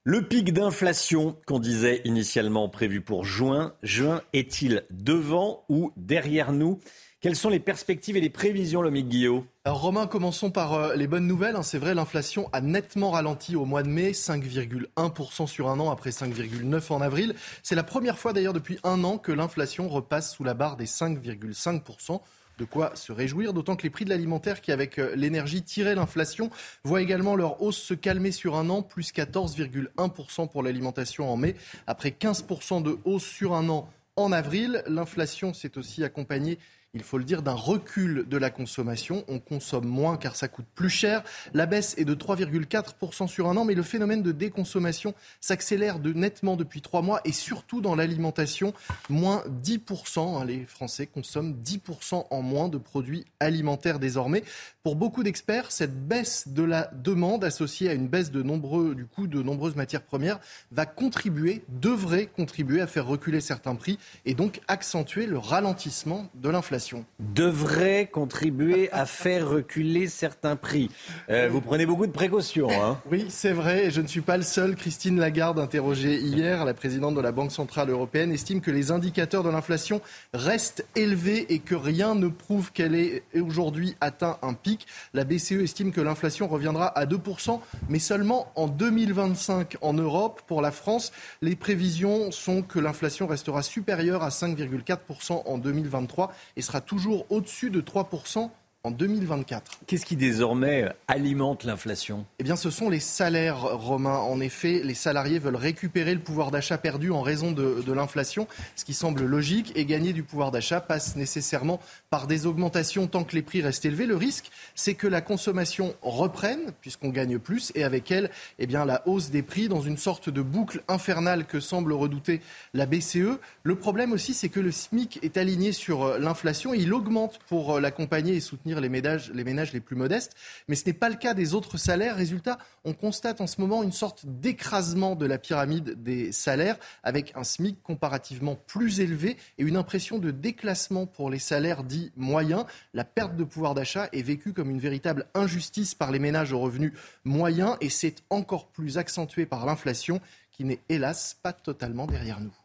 Le 0.03 0.27
pic 0.27 0.53
d'inflation 0.53 1.37
qu'on 1.45 1.59
disait 1.59 2.01
initialement 2.05 2.67
prévu 2.69 3.01
pour 3.01 3.25
juin, 3.25 3.75
juin 3.83 4.23
est-il 4.33 4.85
devant 4.89 5.65
ou 5.69 5.91
derrière 5.97 6.51
nous? 6.51 6.79
Quelles 7.21 7.35
sont 7.35 7.49
les 7.49 7.59
perspectives 7.59 8.15
et 8.15 8.21
les 8.21 8.29
prévisions, 8.29 8.81
Lomique 8.81 9.09
Guillot 9.09 9.45
Alors 9.65 9.81
Romain, 9.81 10.07
commençons 10.07 10.51
par 10.51 10.73
euh, 10.73 10.95
les 10.95 11.05
bonnes 11.05 11.27
nouvelles. 11.27 11.57
Hein. 11.57 11.63
C'est 11.63 11.77
vrai, 11.77 11.93
l'inflation 11.93 12.49
a 12.53 12.61
nettement 12.61 13.11
ralenti 13.11 13.57
au 13.57 13.65
mois 13.65 13.83
de 13.83 13.89
mai, 13.89 14.11
5,1% 14.11 15.45
sur 15.45 15.67
un 15.69 15.79
an 15.81 15.91
après 15.91 16.11
5,9% 16.11 16.93
en 16.93 17.01
avril. 17.01 17.35
C'est 17.61 17.75
la 17.75 17.83
première 17.83 18.17
fois 18.17 18.31
d'ailleurs 18.31 18.53
depuis 18.53 18.79
un 18.85 19.03
an 19.03 19.17
que 19.17 19.33
l'inflation 19.33 19.89
repasse 19.89 20.33
sous 20.33 20.45
la 20.45 20.53
barre 20.53 20.77
des 20.77 20.85
5,5% 20.85 22.21
de 22.57 22.65
quoi 22.65 22.95
se 22.95 23.11
réjouir, 23.11 23.53
d'autant 23.53 23.75
que 23.75 23.83
les 23.83 23.89
prix 23.89 24.05
de 24.05 24.09
l'alimentaire 24.09 24.61
qui, 24.61 24.71
avec 24.71 24.97
euh, 24.97 25.13
l'énergie, 25.15 25.61
tiraient 25.61 25.95
l'inflation, 25.95 26.49
voient 26.85 27.01
également 27.01 27.35
leur 27.35 27.61
hausse 27.61 27.77
se 27.77 27.93
calmer 27.93 28.31
sur 28.31 28.55
un 28.55 28.69
an, 28.69 28.81
plus 28.81 29.11
14,1% 29.11 30.49
pour 30.49 30.63
l'alimentation 30.63 31.29
en 31.29 31.35
mai, 31.35 31.55
après 31.85 32.11
15% 32.11 32.81
de 32.81 32.97
hausse 33.03 33.25
sur 33.25 33.55
un 33.55 33.67
an 33.67 33.89
en 34.15 34.31
avril. 34.31 34.83
L'inflation 34.87 35.53
s'est 35.53 35.77
aussi 35.77 36.03
accompagnée 36.03 36.59
il 36.95 37.03
faut 37.03 37.19
le 37.19 37.23
dire, 37.23 37.43
d'un 37.43 37.53
recul 37.53 38.25
de 38.27 38.37
la 38.37 38.49
consommation. 38.49 39.23
On 39.27 39.39
consomme 39.39 39.85
moins 39.85 40.17
car 40.17 40.35
ça 40.35 40.47
coûte 40.47 40.65
plus 40.73 40.89
cher. 40.89 41.23
La 41.53 41.67
baisse 41.67 41.93
est 41.97 42.05
de 42.05 42.15
3,4% 42.15 43.27
sur 43.27 43.47
un 43.47 43.57
an, 43.57 43.65
mais 43.65 43.75
le 43.75 43.83
phénomène 43.83 44.23
de 44.23 44.31
déconsommation 44.31 45.13
s'accélère 45.39 45.99
nettement 45.99 46.55
depuis 46.55 46.81
trois 46.81 47.03
mois 47.03 47.21
et 47.25 47.31
surtout 47.31 47.79
dans 47.79 47.95
l'alimentation, 47.95 48.73
moins 49.07 49.43
10%. 49.63 50.41
Hein, 50.41 50.45
les 50.45 50.65
Français 50.65 51.05
consomment 51.05 51.55
10% 51.63 52.25
en 52.29 52.41
moins 52.41 52.69
de 52.69 52.79
produits 52.79 53.25
alimentaires 53.39 53.99
désormais. 53.99 54.43
Pour 54.81 54.95
beaucoup 54.95 55.21
d'experts, 55.21 55.71
cette 55.71 56.07
baisse 56.07 56.47
de 56.47 56.63
la 56.63 56.89
demande 56.93 57.43
associée 57.43 57.89
à 57.89 57.93
une 57.93 58.07
baisse 58.07 58.31
du 58.31 59.05
coût 59.05 59.27
de 59.27 59.43
nombreuses 59.43 59.75
matières 59.75 60.01
premières 60.01 60.39
va 60.71 60.87
contribuer, 60.87 61.61
devrait 61.69 62.25
contribuer 62.25 62.81
à 62.81 62.87
faire 62.87 63.05
reculer 63.05 63.41
certains 63.41 63.75
prix 63.75 63.99
et 64.25 64.33
donc 64.33 64.61
accentuer 64.67 65.27
le 65.27 65.37
ralentissement 65.37 66.29
de 66.33 66.49
l'inflation 66.49 66.78
devrait 67.19 68.07
contribuer 68.11 68.91
à 68.91 69.05
faire 69.05 69.49
reculer 69.49 70.07
certains 70.07 70.55
prix. 70.55 70.89
Euh, 71.29 71.49
vous 71.51 71.61
prenez 71.61 71.85
beaucoup 71.85 72.07
de 72.07 72.11
précautions. 72.11 72.69
Hein 72.71 72.99
oui, 73.11 73.25
c'est 73.29 73.51
vrai. 73.51 73.85
Et 73.85 73.91
je 73.91 74.01
ne 74.01 74.07
suis 74.07 74.21
pas 74.21 74.37
le 74.37 74.43
seul. 74.43 74.75
Christine 74.75 75.19
Lagarde, 75.19 75.59
interrogée 75.59 76.19
hier, 76.19 76.65
la 76.65 76.73
présidente 76.73 77.15
de 77.15 77.21
la 77.21 77.31
Banque 77.31 77.51
Centrale 77.51 77.89
Européenne, 77.89 78.31
estime 78.31 78.61
que 78.61 78.71
les 78.71 78.91
indicateurs 78.91 79.43
de 79.43 79.49
l'inflation 79.49 80.01
restent 80.33 80.85
élevés 80.95 81.53
et 81.53 81.59
que 81.59 81.75
rien 81.75 82.15
ne 82.15 82.27
prouve 82.27 82.71
qu'elle 82.71 82.95
ait 82.95 83.23
aujourd'hui 83.35 83.95
atteint 84.01 84.37
un 84.41 84.53
pic. 84.53 84.87
La 85.13 85.23
BCE 85.23 85.63
estime 85.63 85.91
que 85.91 86.01
l'inflation 86.01 86.47
reviendra 86.47 86.87
à 86.87 87.05
2%, 87.05 87.59
mais 87.89 87.99
seulement 87.99 88.51
en 88.55 88.67
2025 88.67 89.77
en 89.81 89.93
Europe. 89.93 90.41
Pour 90.47 90.61
la 90.61 90.71
France, 90.71 91.11
les 91.41 91.55
prévisions 91.55 92.31
sont 92.31 92.61
que 92.61 92.79
l'inflation 92.79 93.27
restera 93.27 93.61
supérieure 93.63 94.23
à 94.23 94.29
5,4% 94.29 95.43
en 95.45 95.57
2023 95.57 96.31
et 96.55 96.61
sera 96.61 96.68
toujours 96.81 97.25
au-dessus 97.31 97.69
de 97.69 97.81
3% 97.81 98.49
en 98.85 98.91
2024. 98.91 99.79
Qu'est-ce 99.87 100.05
qui 100.05 100.15
désormais 100.15 100.87
alimente 101.09 101.65
l'inflation? 101.65 102.25
Eh 102.39 102.43
bien, 102.43 102.55
ce 102.55 102.69
sont 102.69 102.89
les 102.89 103.01
salaires 103.01 103.59
romains. 103.61 104.19
En 104.19 104.39
effet, 104.39 104.81
les 104.83 104.93
salariés 104.93 105.37
veulent 105.37 105.57
récupérer 105.57 106.13
le 106.13 106.21
pouvoir 106.21 106.49
d'achat 106.49 106.77
perdu 106.77 107.11
en 107.11 107.21
raison 107.21 107.51
de, 107.51 107.83
de 107.85 107.93
l'inflation, 107.93 108.47
ce 108.77 108.85
qui 108.85 108.93
semble 108.93 109.25
logique. 109.25 109.73
Et 109.75 109.83
gagner 109.85 110.13
du 110.13 110.23
pouvoir 110.23 110.51
d'achat 110.51 110.79
passe 110.79 111.17
nécessairement 111.17 111.81
par 112.09 112.25
des 112.25 112.45
augmentations 112.45 113.07
tant 113.07 113.25
que 113.25 113.35
les 113.35 113.41
prix 113.41 113.61
restent 113.61 113.83
élevés. 113.83 114.05
Le 114.05 114.15
risque, 114.15 114.49
c'est 114.75 114.93
que 114.93 115.07
la 115.07 115.19
consommation 115.19 115.93
reprenne, 116.01 116.71
puisqu'on 116.79 117.09
gagne 117.09 117.37
plus, 117.37 117.73
et 117.75 117.83
avec 117.83 118.11
elle, 118.11 118.31
eh 118.59 118.67
bien, 118.67 118.85
la 118.85 119.05
hausse 119.07 119.29
des 119.29 119.43
prix 119.43 119.67
dans 119.67 119.81
une 119.81 119.97
sorte 119.97 120.29
de 120.29 120.41
boucle 120.41 120.83
infernale 120.87 121.45
que 121.45 121.59
semble 121.59 121.91
redouter 121.91 122.39
la 122.73 122.85
BCE. 122.85 123.39
Le 123.63 123.75
problème 123.75 124.13
aussi, 124.13 124.33
c'est 124.33 124.49
que 124.49 124.61
le 124.61 124.71
SMIC 124.71 125.19
est 125.21 125.35
aligné 125.35 125.73
sur 125.73 126.03
euh, 126.03 126.17
l'inflation 126.17 126.73
et 126.73 126.77
il 126.77 126.93
augmente 126.93 127.39
pour 127.49 127.75
euh, 127.75 127.81
l'accompagner 127.81 128.35
et 128.35 128.39
soutenir 128.39 128.68
les 128.79 128.89
ménages, 128.89 129.31
les 129.33 129.43
ménages 129.43 129.73
les 129.73 129.79
plus 129.79 129.95
modestes. 129.95 130.35
Mais 130.67 130.75
ce 130.75 130.85
n'est 130.85 130.93
pas 130.93 131.09
le 131.09 131.15
cas 131.15 131.33
des 131.33 131.53
autres 131.53 131.77
salaires. 131.77 132.15
Résultat, 132.15 132.57
on 132.85 132.93
constate 132.93 133.41
en 133.41 133.47
ce 133.47 133.59
moment 133.59 133.83
une 133.83 133.91
sorte 133.91 134.25
d'écrasement 134.25 135.15
de 135.15 135.25
la 135.25 135.37
pyramide 135.37 136.01
des 136.03 136.31
salaires 136.31 136.77
avec 137.03 137.33
un 137.35 137.43
SMIC 137.43 137.81
comparativement 137.81 138.55
plus 138.55 138.99
élevé 138.99 139.37
et 139.57 139.63
une 139.63 139.77
impression 139.77 140.19
de 140.19 140.31
déclassement 140.31 141.05
pour 141.05 141.29
les 141.29 141.39
salaires 141.39 141.83
dits 141.83 142.11
moyens. 142.15 142.65
La 142.93 143.05
perte 143.05 143.35
de 143.35 143.43
pouvoir 143.43 143.73
d'achat 143.73 144.09
est 144.13 144.21
vécue 144.21 144.53
comme 144.53 144.69
une 144.69 144.79
véritable 144.79 145.25
injustice 145.33 145.95
par 145.95 146.11
les 146.11 146.19
ménages 146.19 146.53
aux 146.53 146.59
revenus 146.59 146.93
moyens 147.23 147.77
et 147.81 147.89
c'est 147.89 148.23
encore 148.29 148.67
plus 148.67 148.97
accentué 148.97 149.45
par 149.45 149.65
l'inflation 149.65 150.21
qui 150.51 150.65
n'est 150.65 150.81
hélas 150.89 151.37
pas 151.41 151.53
totalement 151.53 152.05
derrière 152.05 152.41
nous. 152.41 152.58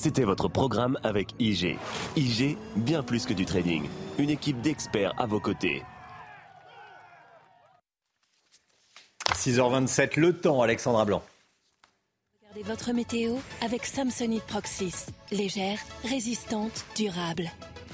C'était 0.00 0.22
votre 0.22 0.46
programme 0.46 0.96
avec 1.02 1.34
IG. 1.40 1.76
IG, 2.16 2.56
bien 2.76 3.02
plus 3.02 3.26
que 3.26 3.32
du 3.32 3.44
trading. 3.44 3.88
Une 4.18 4.30
équipe 4.30 4.60
d'experts 4.60 5.12
à 5.18 5.26
vos 5.26 5.40
côtés. 5.40 5.82
6h27, 9.32 10.20
le 10.20 10.38
temps, 10.38 10.62
Alexandra 10.62 11.04
Blanc. 11.04 11.24
Regardez 12.40 12.62
votre 12.62 12.92
météo 12.92 13.34
avec 13.60 13.86
Samsonite 13.86 14.44
Proxys. 14.44 15.06
Légère, 15.32 15.80
résistante, 16.04 16.84
durable. 16.94 17.50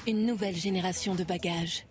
Une 0.06 0.26
nouvelle 0.26 0.56
génération 0.56 1.14
de 1.14 1.24
bagages. 1.24 1.86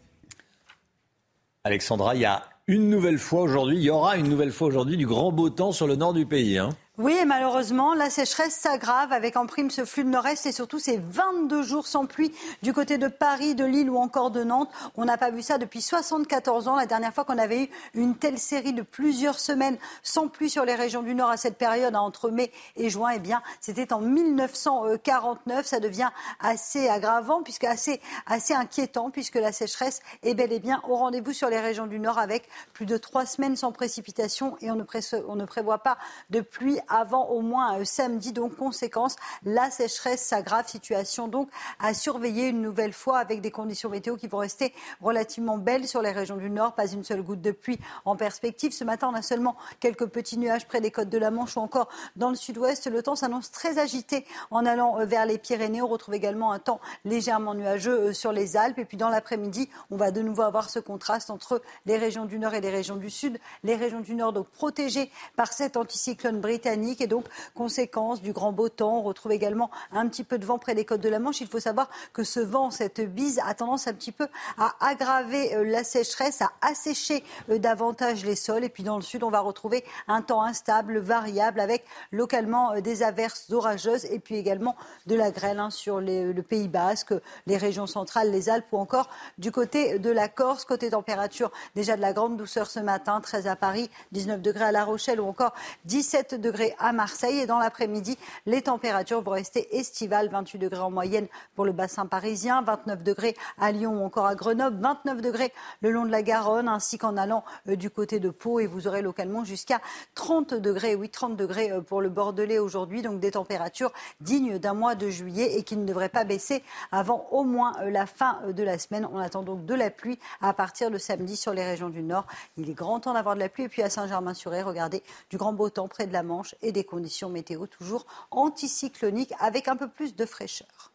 Alexandra, 1.63 2.13
il 2.13 2.21
y 2.21 2.25
a 2.25 2.43
une 2.67 2.87
nouvelle 2.87 3.17
fois 3.17 3.41
aujourd'hui, 3.41 3.77
il 3.77 3.83
y 3.83 3.89
aura 3.89 4.17
une 4.17 4.29
nouvelle 4.29 4.51
fois 4.51 4.67
aujourd'hui 4.67 4.95
du 4.95 5.07
grand 5.07 5.31
beau 5.31 5.49
temps 5.49 5.71
sur 5.71 5.87
le 5.87 5.95
nord 5.95 6.13
du 6.13 6.27
pays. 6.27 6.59
Hein. 6.59 6.69
Oui, 6.99 7.17
et 7.19 7.25
malheureusement, 7.25 7.95
la 7.95 8.11
sécheresse 8.11 8.53
s'aggrave 8.53 9.13
avec 9.13 9.35
en 9.35 9.47
prime 9.47 9.71
ce 9.71 9.83
flux 9.83 10.03
de 10.03 10.09
nord-est 10.09 10.45
et 10.45 10.51
surtout 10.51 10.77
ces 10.77 10.97
22 10.97 11.63
jours 11.63 11.87
sans 11.87 12.05
pluie 12.05 12.31
du 12.61 12.71
côté 12.71 12.99
de 12.99 13.07
Paris, 13.07 13.55
de 13.55 13.65
Lille 13.65 13.89
ou 13.89 13.97
encore 13.97 14.29
de 14.29 14.43
Nantes. 14.43 14.69
On 14.95 15.03
n'a 15.03 15.17
pas 15.17 15.31
vu 15.31 15.41
ça 15.41 15.57
depuis 15.57 15.81
74 15.81 16.67
ans. 16.67 16.75
La 16.75 16.85
dernière 16.85 17.11
fois 17.11 17.25
qu'on 17.25 17.39
avait 17.39 17.63
eu 17.63 17.69
une 17.95 18.15
telle 18.15 18.37
série 18.37 18.73
de 18.73 18.83
plusieurs 18.83 19.39
semaines 19.39 19.79
sans 20.03 20.27
pluie 20.27 20.51
sur 20.51 20.65
les 20.65 20.75
régions 20.75 21.01
du 21.01 21.15
Nord 21.15 21.31
à 21.31 21.37
cette 21.37 21.57
période, 21.57 21.95
hein, 21.95 21.99
entre 21.99 22.29
mai 22.29 22.51
et 22.75 22.91
juin, 22.91 23.09
eh 23.15 23.19
bien, 23.19 23.41
c'était 23.59 23.91
en 23.91 23.99
1949. 23.99 25.65
Ça 25.65 25.79
devient 25.79 26.11
assez 26.39 26.89
aggravant, 26.89 27.41
puisque 27.41 27.63
assez, 27.63 28.01
assez 28.27 28.53
inquiétant, 28.53 29.09
puisque 29.09 29.37
la 29.37 29.51
sécheresse 29.51 30.03
est 30.21 30.35
bel 30.35 30.53
et 30.53 30.59
bien 30.59 30.79
au 30.87 30.95
rendez-vous 30.95 31.33
sur 31.33 31.49
les 31.49 31.59
régions 31.59 31.87
du 31.87 31.99
Nord 31.99 32.19
avec 32.19 32.47
plus 32.71 32.85
de 32.85 32.97
trois 32.97 33.25
semaines 33.25 33.55
sans 33.55 33.71
précipitation 33.71 34.57
et 34.61 34.69
on 34.69 34.75
ne, 34.75 34.83
on 35.27 35.35
ne 35.35 35.45
prévoit 35.45 35.79
pas 35.79 35.97
de 36.29 36.41
pluie 36.41 36.79
avant 36.87 37.27
au 37.29 37.41
moins 37.41 37.83
samedi. 37.85 38.33
Donc, 38.33 38.55
conséquence, 38.55 39.15
la 39.43 39.69
sécheresse 39.69 40.21
s'aggrave. 40.21 40.67
Situation 40.67 41.27
donc 41.27 41.49
à 41.79 41.93
surveiller 41.93 42.47
une 42.47 42.61
nouvelle 42.61 42.93
fois 42.93 43.17
avec 43.19 43.41
des 43.41 43.51
conditions 43.51 43.89
météo 43.89 44.15
qui 44.15 44.27
vont 44.27 44.37
rester 44.37 44.73
relativement 45.01 45.57
belles 45.57 45.87
sur 45.87 46.01
les 46.01 46.11
régions 46.11 46.37
du 46.37 46.49
Nord. 46.49 46.73
Pas 46.73 46.91
une 46.91 47.03
seule 47.03 47.21
goutte 47.21 47.41
de 47.41 47.51
pluie 47.51 47.79
en 48.05 48.15
perspective. 48.15 48.71
Ce 48.71 48.83
matin, 48.83 49.09
on 49.11 49.15
a 49.15 49.21
seulement 49.21 49.55
quelques 49.79 50.07
petits 50.07 50.37
nuages 50.37 50.67
près 50.67 50.81
des 50.81 50.91
côtes 50.91 51.09
de 51.09 51.17
la 51.17 51.31
Manche 51.31 51.57
ou 51.57 51.59
encore 51.59 51.89
dans 52.15 52.29
le 52.29 52.35
sud-ouest. 52.35 52.89
Le 52.89 53.03
temps 53.03 53.15
s'annonce 53.15 53.51
très 53.51 53.77
agité 53.77 54.25
en 54.51 54.65
allant 54.65 54.99
euh, 54.99 55.05
vers 55.05 55.25
les 55.25 55.37
Pyrénées. 55.37 55.81
On 55.81 55.87
retrouve 55.87 56.15
également 56.15 56.51
un 56.51 56.59
temps 56.59 56.79
légèrement 57.05 57.53
nuageux 57.53 58.09
euh, 58.09 58.13
sur 58.13 58.31
les 58.31 58.57
Alpes. 58.57 58.79
Et 58.79 58.85
puis 58.85 58.97
dans 58.97 59.09
l'après-midi, 59.09 59.69
on 59.91 59.97
va 59.97 60.11
de 60.11 60.21
nouveau 60.21 60.43
avoir 60.43 60.69
ce 60.69 60.79
contraste 60.79 61.29
entre 61.29 61.61
les 61.85 61.97
régions 61.97 62.25
du 62.25 62.39
Nord 62.39 62.53
et 62.53 62.61
les 62.61 62.69
régions 62.71 62.95
du 62.95 63.09
Sud. 63.09 63.39
Les 63.63 63.75
régions 63.75 64.01
du 64.01 64.15
Nord 64.15 64.33
donc 64.33 64.47
protégées 64.49 65.11
par 65.35 65.53
cet 65.53 65.77
anticyclone 65.77 66.41
et 66.73 67.07
donc 67.07 67.25
conséquence 67.55 68.21
du 68.21 68.33
grand 68.33 68.51
beau 68.51 68.69
temps. 68.69 68.97
On 68.97 69.01
retrouve 69.03 69.31
également 69.31 69.69
un 69.91 70.07
petit 70.07 70.23
peu 70.23 70.37
de 70.37 70.45
vent 70.45 70.57
près 70.57 70.75
des 70.75 70.85
côtes 70.85 71.01
de 71.01 71.09
la 71.09 71.19
Manche. 71.19 71.41
Il 71.41 71.47
faut 71.47 71.59
savoir 71.59 71.89
que 72.13 72.23
ce 72.23 72.39
vent, 72.39 72.71
cette 72.71 73.01
bise, 73.01 73.39
a 73.45 73.53
tendance 73.53 73.87
un 73.87 73.93
petit 73.93 74.11
peu 74.11 74.27
à 74.57 74.73
aggraver 74.79 75.55
euh, 75.55 75.63
la 75.63 75.83
sécheresse, 75.83 76.41
à 76.41 76.51
assécher 76.61 77.23
euh, 77.49 77.57
davantage 77.57 78.25
les 78.25 78.35
sols. 78.35 78.63
Et 78.63 78.69
puis 78.69 78.83
dans 78.83 78.95
le 78.95 79.01
sud, 79.01 79.23
on 79.23 79.29
va 79.29 79.39
retrouver 79.39 79.83
un 80.07 80.21
temps 80.21 80.43
instable, 80.43 80.97
variable, 80.99 81.59
avec 81.59 81.85
localement 82.11 82.73
euh, 82.73 82.81
des 82.81 83.03
averses 83.03 83.51
orageuses 83.51 84.05
et 84.05 84.19
puis 84.19 84.35
également 84.35 84.75
de 85.05 85.15
la 85.15 85.31
grêle 85.31 85.59
hein, 85.59 85.69
sur 85.69 85.99
le 86.01 86.41
Pays 86.41 86.67
Basque, 86.67 87.13
les 87.47 87.57
régions 87.57 87.87
centrales, 87.87 88.31
les 88.31 88.49
Alpes 88.49 88.65
ou 88.71 88.77
encore 88.77 89.09
du 89.37 89.51
côté 89.51 89.99
de 89.99 90.09
la 90.09 90.27
Corse. 90.27 90.65
Côté 90.65 90.89
température, 90.89 91.51
déjà 91.75 91.95
de 91.95 92.01
la 92.01 92.13
grande 92.13 92.37
douceur 92.37 92.69
ce 92.69 92.79
matin, 92.79 93.21
13 93.21 93.47
à 93.47 93.55
Paris, 93.55 93.89
19 94.11 94.41
degrés 94.41 94.65
à 94.65 94.71
La 94.71 94.85
Rochelle 94.85 95.19
ou 95.19 95.27
encore 95.27 95.53
17 95.85 96.35
degrés 96.35 96.62
à 96.79 96.93
Marseille. 96.93 97.39
Et 97.39 97.45
dans 97.45 97.59
l'après-midi, 97.59 98.17
les 98.45 98.61
températures 98.61 99.21
vont 99.21 99.31
rester 99.31 99.77
estivales. 99.77 100.29
28 100.29 100.59
degrés 100.59 100.81
en 100.81 100.91
moyenne 100.91 101.27
pour 101.55 101.65
le 101.65 101.71
bassin 101.71 102.05
parisien, 102.05 102.61
29 102.61 103.03
degrés 103.03 103.35
à 103.59 103.71
Lyon 103.71 104.01
ou 104.01 104.05
encore 104.05 104.25
à 104.25 104.35
Grenoble, 104.35 104.77
29 104.79 105.21
degrés 105.21 105.53
le 105.81 105.91
long 105.91 106.05
de 106.05 106.11
la 106.11 106.23
Garonne, 106.23 106.67
ainsi 106.67 106.97
qu'en 106.97 107.17
allant 107.17 107.43
euh, 107.67 107.75
du 107.75 107.89
côté 107.89 108.19
de 108.19 108.29
Pau. 108.29 108.59
Et 108.59 108.67
vous 108.67 108.87
aurez 108.87 109.01
localement 109.01 109.43
jusqu'à 109.43 109.81
30 110.15 110.53
degrés, 110.53 110.95
oui, 110.95 111.09
30 111.09 111.35
degrés 111.35 111.71
euh, 111.71 111.81
pour 111.81 112.01
le 112.01 112.09
Bordelais 112.09 112.59
aujourd'hui. 112.59 113.01
Donc 113.01 113.19
des 113.19 113.31
températures 113.31 113.91
dignes 114.21 114.59
d'un 114.59 114.73
mois 114.73 114.95
de 114.95 115.09
juillet 115.09 115.57
et 115.57 115.63
qui 115.63 115.77
ne 115.77 115.85
devraient 115.85 116.09
pas 116.09 116.23
baisser 116.23 116.63
avant 116.91 117.27
au 117.31 117.43
moins 117.43 117.73
euh, 117.81 117.89
la 117.89 118.05
fin 118.05 118.39
de 118.47 118.63
la 118.63 118.77
semaine. 118.77 119.07
On 119.11 119.17
attend 119.17 119.43
donc 119.43 119.65
de 119.65 119.73
la 119.73 119.89
pluie 119.89 120.19
à 120.41 120.53
partir 120.53 120.91
de 120.91 120.97
samedi 120.97 121.37
sur 121.37 121.53
les 121.53 121.63
régions 121.63 121.89
du 121.89 122.01
Nord. 122.01 122.25
Il 122.57 122.69
est 122.69 122.73
grand 122.73 122.99
temps 122.99 123.13
d'avoir 123.13 123.35
de 123.35 123.39
la 123.39 123.49
pluie. 123.49 123.63
Et 123.63 123.69
puis 123.69 123.81
à 123.81 123.89
Saint-Germain-sur-Aie, 123.89 124.63
regardez, 124.63 125.03
du 125.29 125.37
grand 125.37 125.53
beau 125.53 125.69
temps 125.69 125.87
près 125.87 126.07
de 126.07 126.13
la 126.13 126.23
Manche 126.23 126.52
et 126.61 126.71
des 126.71 126.83
conditions 126.83 127.29
météo 127.29 127.67
toujours 127.67 128.05
anticycloniques 128.31 129.33
avec 129.39 129.67
un 129.67 129.75
peu 129.75 129.89
plus 129.89 130.15
de 130.15 130.25
fraîcheur. 130.25 130.93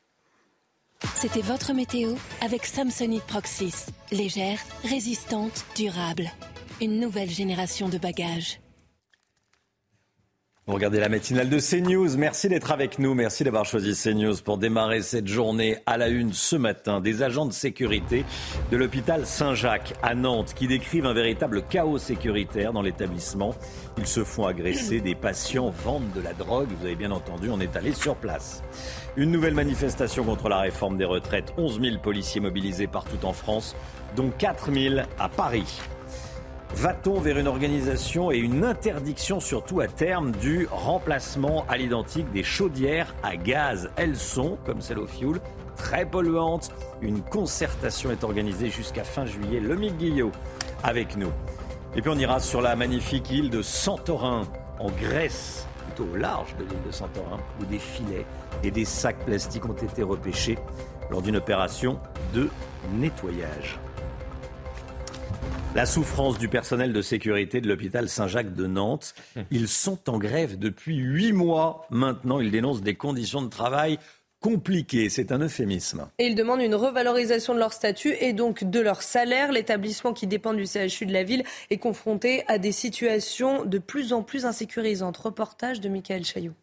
C'était 1.15 1.43
votre 1.43 1.73
météo 1.73 2.15
avec 2.41 2.67
Samsonite 2.67 3.25
Proxys. 3.25 3.87
Légère, 4.11 4.61
résistante, 4.83 5.65
durable. 5.77 6.31
Une 6.81 6.99
nouvelle 6.99 7.31
génération 7.31 7.89
de 7.89 7.99
bagages. 7.99 8.61
Vous 10.69 10.75
regardez 10.75 11.01
la 11.01 11.09
matinale 11.09 11.49
de 11.49 11.59
CNews. 11.61 12.19
Merci 12.19 12.51
d'être 12.51 12.71
avec 12.71 12.99
nous. 12.99 13.15
Merci 13.15 13.43
d'avoir 13.43 13.65
choisi 13.65 13.95
CNews 13.95 14.37
pour 14.45 14.59
démarrer 14.59 15.01
cette 15.01 15.27
journée 15.27 15.79
à 15.87 15.97
la 15.97 16.09
une 16.09 16.35
ce 16.35 16.57
matin. 16.57 17.01
Des 17.01 17.23
agents 17.23 17.47
de 17.47 17.55
sécurité 17.55 18.27
de 18.71 18.77
l'hôpital 18.77 19.25
Saint-Jacques 19.25 19.95
à 20.03 20.15
Nantes 20.15 20.53
qui 20.55 20.69
décrivent 20.69 21.07
un 21.07 21.15
véritable 21.15 21.63
chaos 21.63 21.97
sécuritaire 21.97 22.75
dans 22.75 22.83
l'établissement. 22.83 23.55
Ils 23.97 24.07
se 24.07 24.25
font 24.25 24.45
agresser, 24.45 25.01
des 25.01 25.15
patients 25.15 25.71
vendent 25.71 26.13
de 26.15 26.21
la 26.21 26.35
drogue. 26.35 26.69
Vous 26.79 26.85
avez 26.85 26.97
bien 26.97 27.13
entendu, 27.13 27.49
on 27.51 27.61
est 27.61 27.75
allé 27.75 27.95
sur 27.95 28.17
place. 28.17 28.63
Une 29.17 29.31
nouvelle 29.31 29.55
manifestation 29.55 30.23
contre 30.23 30.51
la 30.51 30.59
réforme 30.59 30.99
des 30.99 31.07
retraites. 31.07 31.55
11 31.57 31.81
000 31.81 31.99
policiers 32.03 32.43
mobilisés 32.43 32.89
partout 32.89 33.25
en 33.25 33.33
France, 33.33 33.75
dont 34.17 34.31
4 34.37 34.71
000 34.71 34.97
à 35.19 35.31
Paris. 35.31 35.81
Va-t-on 36.75 37.21
vers 37.21 37.39
une 37.39 37.49
organisation 37.49 38.31
et 38.31 38.37
une 38.37 38.63
interdiction 38.63 39.41
surtout 39.41 39.81
à 39.81 39.89
terme 39.89 40.33
du 40.33 40.69
remplacement 40.71 41.65
à 41.69 41.77
l'identique 41.77 42.31
des 42.31 42.45
chaudières 42.45 43.15
à 43.23 43.37
gaz? 43.37 43.91
Elles 43.97 44.17
sont, 44.17 44.59
comme 44.65 44.81
celle 44.81 44.99
au 44.99 45.07
fioul, 45.07 45.41
très 45.77 46.05
polluantes. 46.05 46.71
Une 47.01 47.23
concertation 47.23 48.11
est 48.11 48.23
organisée 48.23 48.69
jusqu'à 48.69 49.03
fin 49.03 49.25
juillet. 49.25 49.61
Le 49.61 49.77
Guillot 49.77 50.31
avec 50.85 51.17
nous. 51.17 51.33
Et 51.97 52.03
puis 52.03 52.11
on 52.11 52.19
ira 52.19 52.39
sur 52.39 52.61
la 52.61 52.77
magnifique 52.77 53.31
île 53.31 53.51
de 53.51 53.63
Santorin, 53.63 54.43
en 54.79 54.91
Grèce, 54.91 55.67
plutôt 55.87 56.13
au 56.13 56.17
large 56.17 56.55
de 56.59 56.65
l'île 56.65 56.83
de 56.87 56.93
Santorin, 56.93 57.39
où 57.61 57.65
des 57.65 57.79
filets 57.79 58.27
et 58.63 58.71
des 58.71 58.85
sacs 58.85 59.25
plastiques 59.25 59.65
ont 59.65 59.73
été 59.73 60.03
repêchés 60.03 60.59
lors 61.11 61.23
d'une 61.23 61.37
opération 61.37 61.99
de 62.35 62.51
nettoyage. 62.93 63.79
La 65.75 65.87
souffrance 65.87 66.39
du 66.39 66.49
personnel 66.49 66.93
de 66.93 67.03
sécurité 67.03 67.61
de 67.61 67.69
l'hôpital 67.69 68.09
Saint-Jacques 68.09 68.55
de 68.55 68.67
Nantes. 68.67 69.15
Ils 69.51 69.69
sont 69.69 70.11
en 70.11 70.19
grève 70.19 70.59
depuis 70.59 70.97
huit 70.97 71.33
mois 71.33 71.87
maintenant. 71.91 72.41
Ils 72.41 72.51
dénoncent 72.51 72.83
des 72.83 72.95
conditions 72.95 73.43
de 73.43 73.49
travail 73.49 73.99
compliquées. 74.41 75.09
C'est 75.09 75.31
un 75.33 75.41
euphémisme. 75.41 76.09
Et 76.19 76.27
ils 76.27 76.35
demandent 76.35 76.63
une 76.63 76.75
revalorisation 76.75 77.55
de 77.55 77.59
leur 77.59 77.73
statut 77.73 78.15
et 78.21 78.33
donc 78.33 78.65
de 78.65 78.81
leur 78.81 79.03
salaire. 79.03 79.53
L'établissement 79.53 80.13
qui 80.13 80.27
dépend 80.27 80.55
du 80.55 80.65
CHU 80.67 81.07
de 81.07 81.13
la 81.13 81.23
ville 81.23 81.45
est 81.71 81.79
confronté 81.79 82.45
à 82.49 82.59
des 82.59 82.73
situations 82.73 83.65
de 83.65 83.79
plus 83.79 84.13
en 84.13 84.23
plus 84.23 84.47
insécurisantes. 84.47 85.17
Reportage 85.17 85.81
de 85.81 85.89
Michael 85.89 86.25
Chailloux. 86.25 86.55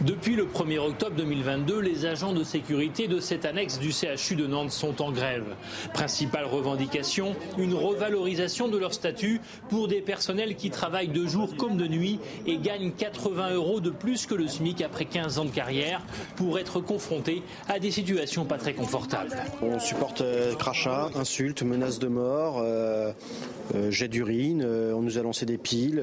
Depuis 0.00 0.34
le 0.34 0.44
1er 0.44 0.78
octobre 0.78 1.14
2022, 1.16 1.78
les 1.78 2.04
agents 2.04 2.32
de 2.32 2.42
sécurité 2.42 3.06
de 3.06 3.20
cette 3.20 3.44
annexe 3.44 3.78
du 3.78 3.92
CHU 3.92 4.34
de 4.34 4.48
Nantes 4.48 4.72
sont 4.72 5.00
en 5.00 5.12
grève. 5.12 5.54
Principale 5.92 6.46
revendication, 6.46 7.36
une 7.58 7.74
revalorisation 7.74 8.66
de 8.66 8.76
leur 8.76 8.92
statut 8.92 9.40
pour 9.68 9.86
des 9.86 10.00
personnels 10.00 10.56
qui 10.56 10.70
travaillent 10.70 11.08
de 11.08 11.24
jour 11.26 11.56
comme 11.56 11.76
de 11.76 11.86
nuit 11.86 12.18
et 12.44 12.58
gagnent 12.58 12.90
80 12.90 13.54
euros 13.54 13.78
de 13.78 13.90
plus 13.90 14.26
que 14.26 14.34
le 14.34 14.48
SMIC 14.48 14.82
après 14.82 15.04
15 15.04 15.38
ans 15.38 15.44
de 15.44 15.50
carrière 15.50 16.02
pour 16.34 16.58
être 16.58 16.80
confrontés 16.80 17.44
à 17.68 17.78
des 17.78 17.92
situations 17.92 18.44
pas 18.44 18.58
très 18.58 18.74
confortables. 18.74 19.30
On 19.62 19.78
supporte 19.78 20.22
euh, 20.22 20.54
crachats, 20.56 21.10
insultes, 21.14 21.62
menaces 21.62 22.00
de 22.00 22.08
mort, 22.08 22.58
euh, 22.58 23.12
euh, 23.76 23.92
jet 23.92 24.08
d'urine, 24.08 24.64
on 24.64 25.02
nous 25.02 25.18
a 25.18 25.22
lancé 25.22 25.46
des 25.46 25.56
piles. 25.58 26.02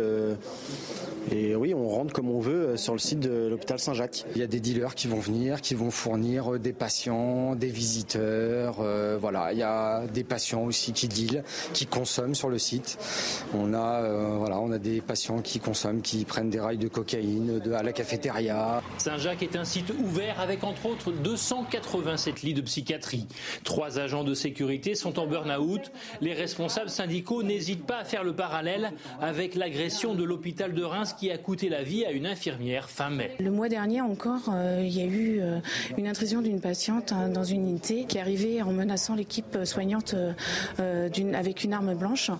et 1.29 1.55
oui, 1.55 1.73
on 1.73 1.89
rentre 1.89 2.13
comme 2.13 2.29
on 2.29 2.39
veut 2.39 2.77
sur 2.77 2.93
le 2.93 2.99
site 2.99 3.19
de 3.19 3.47
l'hôpital 3.49 3.80
Saint-Jacques. 3.81 4.25
Il 4.35 4.41
y 4.41 4.43
a 4.43 4.47
des 4.47 4.59
dealers 4.59 4.95
qui 4.95 5.07
vont 5.07 5.19
venir, 5.19 5.59
qui 5.59 5.73
vont 5.73 5.91
fournir 5.91 6.53
euh, 6.53 6.59
des 6.59 6.71
patients, 6.71 7.55
des 7.55 7.69
visiteurs. 7.69 8.77
Euh, 8.79 9.17
voilà, 9.19 9.51
il 9.51 9.59
y 9.59 9.63
a 9.63 10.05
des 10.07 10.23
patients 10.23 10.63
aussi 10.63 10.93
qui 10.93 11.07
dealent, 11.07 11.43
qui 11.73 11.87
consomment 11.87 12.35
sur 12.35 12.49
le 12.49 12.59
site. 12.59 12.97
On 13.55 13.73
a, 13.73 14.03
euh, 14.03 14.35
voilà, 14.37 14.59
on 14.59 14.71
a 14.71 14.77
des 14.77 15.01
patients 15.01 15.41
qui 15.41 15.59
consomment, 15.59 16.01
qui 16.01 16.25
prennent 16.25 16.49
des 16.49 16.59
rails 16.59 16.77
de 16.77 16.87
cocaïne 16.87 17.59
de, 17.59 17.73
à 17.73 17.81
la 17.81 17.91
cafétéria. 17.91 18.83
Saint-Jacques 18.99 19.41
est 19.41 19.55
un 19.55 19.65
site 19.65 19.91
ouvert 19.99 20.39
avec 20.39 20.63
entre 20.63 20.85
autres 20.85 21.11
287 21.11 22.43
lits 22.43 22.53
de 22.53 22.61
psychiatrie. 22.61 23.27
Trois 23.63 23.97
agents 23.97 24.23
de 24.23 24.35
sécurité 24.35 24.93
sont 24.93 25.17
en 25.17 25.25
burn-out. 25.25 25.91
Les 26.21 26.33
responsables 26.33 26.89
syndicaux 26.89 27.41
n'hésitent 27.41 27.85
pas 27.85 27.97
à 27.97 28.05
faire 28.05 28.23
le 28.23 28.35
parallèle 28.35 28.91
avec 29.19 29.55
l'agression 29.55 30.13
de 30.13 30.23
l'hôpital 30.23 30.73
de 30.73 30.83
Reims 30.83 31.15
qui 31.17 31.31
a 31.31 31.37
coûté 31.39 31.67
la 31.67 31.81
vie 31.81 32.05
à 32.05 32.11
une 32.11 32.27
infirmière 32.27 32.87
fin 32.87 33.09
mai. 33.09 33.35
Le 33.39 33.49
mois 33.49 33.69
dernier 33.71 34.01
encore, 34.01 34.49
euh, 34.53 34.83
il 34.83 34.95
y 34.95 35.01
a 35.01 35.05
eu 35.05 35.39
euh, 35.39 35.59
une 35.97 36.05
intrusion 36.05 36.41
d'une 36.41 36.59
patiente 36.59 37.13
hein, 37.13 37.29
dans 37.29 37.45
une 37.45 37.69
unité 37.69 38.03
qui 38.03 38.19
arrivait 38.19 38.61
en 38.61 38.73
menaçant 38.73 39.15
l'équipe 39.15 39.57
soignante 39.63 40.13
euh, 40.13 41.09
avec 41.33 41.63
une 41.63 41.73
arme 41.73 41.95
blanche. 41.95 42.31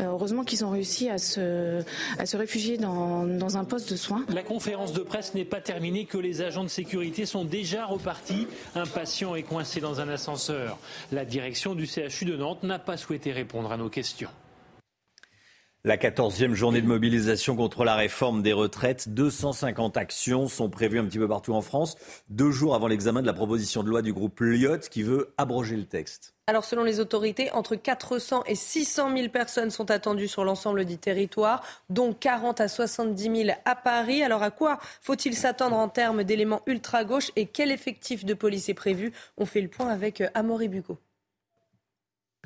heureusement 0.00 0.44
qu'ils 0.44 0.64
ont 0.64 0.70
réussi 0.70 1.10
à 1.10 1.18
se, 1.18 1.82
à 2.18 2.24
se 2.24 2.36
réfugier 2.36 2.78
dans, 2.78 3.24
dans 3.24 3.58
un 3.58 3.64
poste 3.64 3.92
de 3.92 3.96
soins. 3.96 4.24
La 4.30 4.42
conférence 4.42 4.94
de 4.94 5.00
presse 5.00 5.34
n'est 5.34 5.44
pas 5.44 5.60
terminée 5.60 6.06
que 6.06 6.18
les 6.18 6.40
agents 6.40 6.64
de 6.64 6.68
sécurité 6.68 7.26
sont 7.26 7.44
déjà 7.44 7.84
repartis. 7.84 8.46
Un 8.74 8.86
patient 8.86 9.34
est 9.34 9.42
coincé 9.42 9.80
dans 9.80 10.00
un 10.00 10.08
ascenseur. 10.08 10.78
La 11.12 11.26
direction 11.26 11.74
du 11.74 11.86
CHU 11.86 12.24
de 12.24 12.36
Nantes 12.36 12.62
n'a 12.62 12.78
pas 12.78 12.96
souhaité 12.96 13.32
répondre 13.32 13.70
à 13.70 13.76
nos 13.76 13.90
questions. 13.90 14.30
La 15.84 15.96
quatorzième 15.96 16.54
journée 16.54 16.80
de 16.80 16.88
mobilisation 16.88 17.54
contre 17.54 17.84
la 17.84 17.94
réforme 17.94 18.42
des 18.42 18.52
retraites. 18.52 19.10
250 19.10 19.96
actions 19.96 20.48
sont 20.48 20.68
prévues 20.68 20.98
un 20.98 21.04
petit 21.04 21.18
peu 21.18 21.28
partout 21.28 21.54
en 21.54 21.60
France, 21.60 21.94
deux 22.30 22.50
jours 22.50 22.74
avant 22.74 22.88
l'examen 22.88 23.22
de 23.22 23.28
la 23.28 23.32
proposition 23.32 23.84
de 23.84 23.88
loi 23.88 24.02
du 24.02 24.12
groupe 24.12 24.40
Lyotte 24.40 24.88
qui 24.88 25.04
veut 25.04 25.32
abroger 25.38 25.76
le 25.76 25.84
texte. 25.84 26.34
Alors 26.48 26.64
selon 26.64 26.82
les 26.82 26.98
autorités, 26.98 27.52
entre 27.52 27.76
400 27.76 28.42
et 28.46 28.56
600 28.56 29.16
000 29.16 29.28
personnes 29.28 29.70
sont 29.70 29.92
attendues 29.92 30.26
sur 30.26 30.42
l'ensemble 30.42 30.84
du 30.84 30.98
territoire, 30.98 31.62
dont 31.90 32.12
40 32.12 32.60
à 32.60 32.66
70 32.66 33.44
000 33.44 33.58
à 33.64 33.76
Paris. 33.76 34.24
Alors 34.24 34.42
à 34.42 34.50
quoi 34.50 34.80
faut-il 35.00 35.36
s'attendre 35.36 35.76
en 35.76 35.88
termes 35.88 36.24
d'éléments 36.24 36.62
ultra-gauche 36.66 37.30
et 37.36 37.46
quel 37.46 37.70
effectif 37.70 38.24
de 38.24 38.34
police 38.34 38.68
est 38.68 38.74
prévu? 38.74 39.12
On 39.36 39.46
fait 39.46 39.60
le 39.60 39.68
point 39.68 39.90
avec 39.90 40.24
Amaury 40.34 40.66
Bucco. 40.66 40.98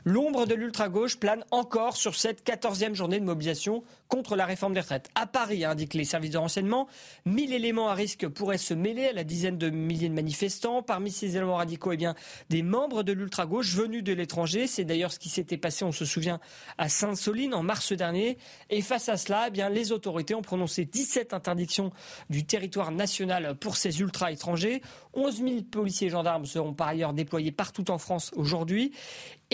L'ombre 0.04 0.46
de 0.46 0.54
l'ultra-gauche 0.56 1.16
plane 1.16 1.44
encore 1.52 1.96
sur 1.96 2.16
cette 2.16 2.44
14e 2.44 2.94
journée 2.94 3.20
de 3.20 3.24
mobilisation 3.24 3.84
contre 4.08 4.34
la 4.34 4.46
réforme 4.46 4.74
des 4.74 4.80
retraites. 4.80 5.08
À 5.14 5.26
Paris, 5.26 5.64
indiquent 5.64 5.94
les 5.94 6.04
services 6.04 6.32
de 6.32 6.38
renseignement, 6.38 6.88
1000 7.24 7.54
éléments 7.54 7.88
à 7.88 7.94
risque 7.94 8.26
pourraient 8.26 8.58
se 8.58 8.74
mêler 8.74 9.06
à 9.06 9.12
la 9.12 9.22
dizaine 9.22 9.58
de 9.58 9.70
milliers 9.70 10.08
de 10.08 10.14
manifestants. 10.14 10.82
Parmi 10.82 11.12
ces 11.12 11.36
éléments 11.36 11.54
radicaux, 11.54 11.92
eh 11.92 12.08
des 12.50 12.62
membres 12.62 13.04
de 13.04 13.12
l'ultra-gauche 13.12 13.74
venus 13.74 14.02
de 14.02 14.12
l'étranger. 14.12 14.66
C'est 14.66 14.84
d'ailleurs 14.84 15.12
ce 15.12 15.20
qui 15.20 15.28
s'était 15.28 15.56
passé, 15.56 15.84
on 15.84 15.92
se 15.92 16.04
souvient, 16.04 16.40
à 16.78 16.88
Sainte-Soline 16.88 17.54
en 17.54 17.62
mars 17.62 17.92
dernier. 17.92 18.38
Et 18.70 18.82
face 18.82 19.08
à 19.08 19.16
cela, 19.16 19.48
eh 19.54 19.68
les 19.70 19.92
autorités 19.92 20.34
ont 20.34 20.42
prononcé 20.42 20.84
17 20.84 21.32
interdictions 21.32 21.92
du 22.28 22.44
territoire 22.44 22.90
national 22.90 23.54
pour 23.54 23.76
ces 23.76 24.00
ultra-étrangers. 24.00 24.82
11 25.14 25.36
000 25.36 25.62
policiers 25.70 26.08
et 26.08 26.10
gendarmes 26.10 26.44
seront 26.44 26.74
par 26.74 26.88
ailleurs 26.88 27.12
déployés 27.12 27.52
partout 27.52 27.90
en 27.90 27.98
France 27.98 28.32
aujourd'hui. 28.34 28.92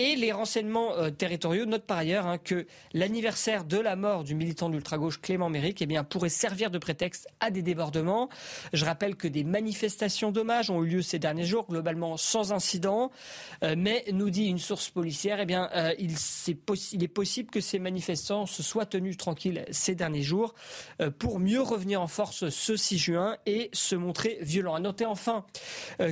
Et 0.01 0.15
les 0.15 0.31
renseignements 0.31 0.93
euh, 0.93 1.09
territoriaux 1.09 1.65
notent 1.65 1.85
par 1.85 1.97
ailleurs 1.97 2.25
hein, 2.25 2.37
que 2.37 2.65
l'anniversaire 2.93 3.65
de 3.65 3.77
la 3.77 3.97
mort 3.97 4.23
du 4.23 4.33
militant 4.33 4.69
d'ultra-gauche 4.69 5.19
Clément 5.19 5.49
Méric 5.49 5.81
eh 5.81 5.85
bien, 5.87 6.05
pourrait 6.05 6.29
servir 6.29 6.71
de 6.71 6.77
prétexte 6.77 7.27
à 7.41 7.51
des 7.51 7.61
débordements. 7.61 8.29
Je 8.71 8.85
rappelle 8.85 9.17
que 9.17 9.27
des 9.27 9.43
manifestations 9.43 10.31
d'hommage 10.31 10.69
ont 10.69 10.81
eu 10.85 10.87
lieu 10.87 11.01
ces 11.01 11.19
derniers 11.19 11.43
jours, 11.43 11.65
globalement 11.67 12.15
sans 12.15 12.53
incident. 12.53 13.11
Euh, 13.61 13.75
mais, 13.77 14.05
nous 14.13 14.29
dit 14.29 14.45
une 14.45 14.57
source 14.57 14.89
policière, 14.89 15.41
eh 15.41 15.45
bien, 15.45 15.69
euh, 15.75 15.93
il, 15.99 16.13
est 16.13 17.07
possible 17.09 17.49
que 17.49 17.59
ces 17.59 17.77
manifestants 17.77 18.45
se 18.45 18.63
soient 18.63 18.85
tenus 18.85 19.17
tranquilles 19.17 19.65
ces 19.69 19.95
derniers 19.95 20.21
jours 20.21 20.53
pour 21.17 21.39
mieux 21.39 21.61
revenir 21.61 22.01
en 22.01 22.07
force 22.07 22.47
ce 22.47 22.77
6 22.77 22.97
juin 22.97 23.35
et 23.45 23.69
se 23.73 23.95
montrer 23.95 24.37
violents. 24.41 24.75
À 24.75 24.79
noter 24.79 25.05
enfin 25.05 25.45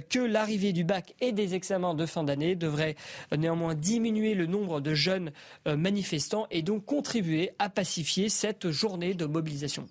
que 0.10 0.19
l'arrivée 0.19 0.73
du 0.73 0.84
bac 0.84 1.15
et 1.21 1.32
des 1.32 1.56
examens 1.56 1.93
de 1.93 2.06
fin 2.06 2.23
d'année 2.26 2.56
devrait 2.56 2.95
néanmoins 3.36 3.77
diminuer 3.78 4.34
le 4.34 4.46
nombre 4.46 4.82
de 4.82 4.94
jeunes 4.94 5.32
euh, 5.68 5.78
manifestants 5.78 6.48
et 6.52 6.62
donc 6.62 6.86
contribuer 6.86 7.52
à 7.60 7.70
pacifier 7.70 8.30
cette 8.30 8.70
journée 8.72 9.13
de 9.13 9.26
mobilisation. 9.26 9.88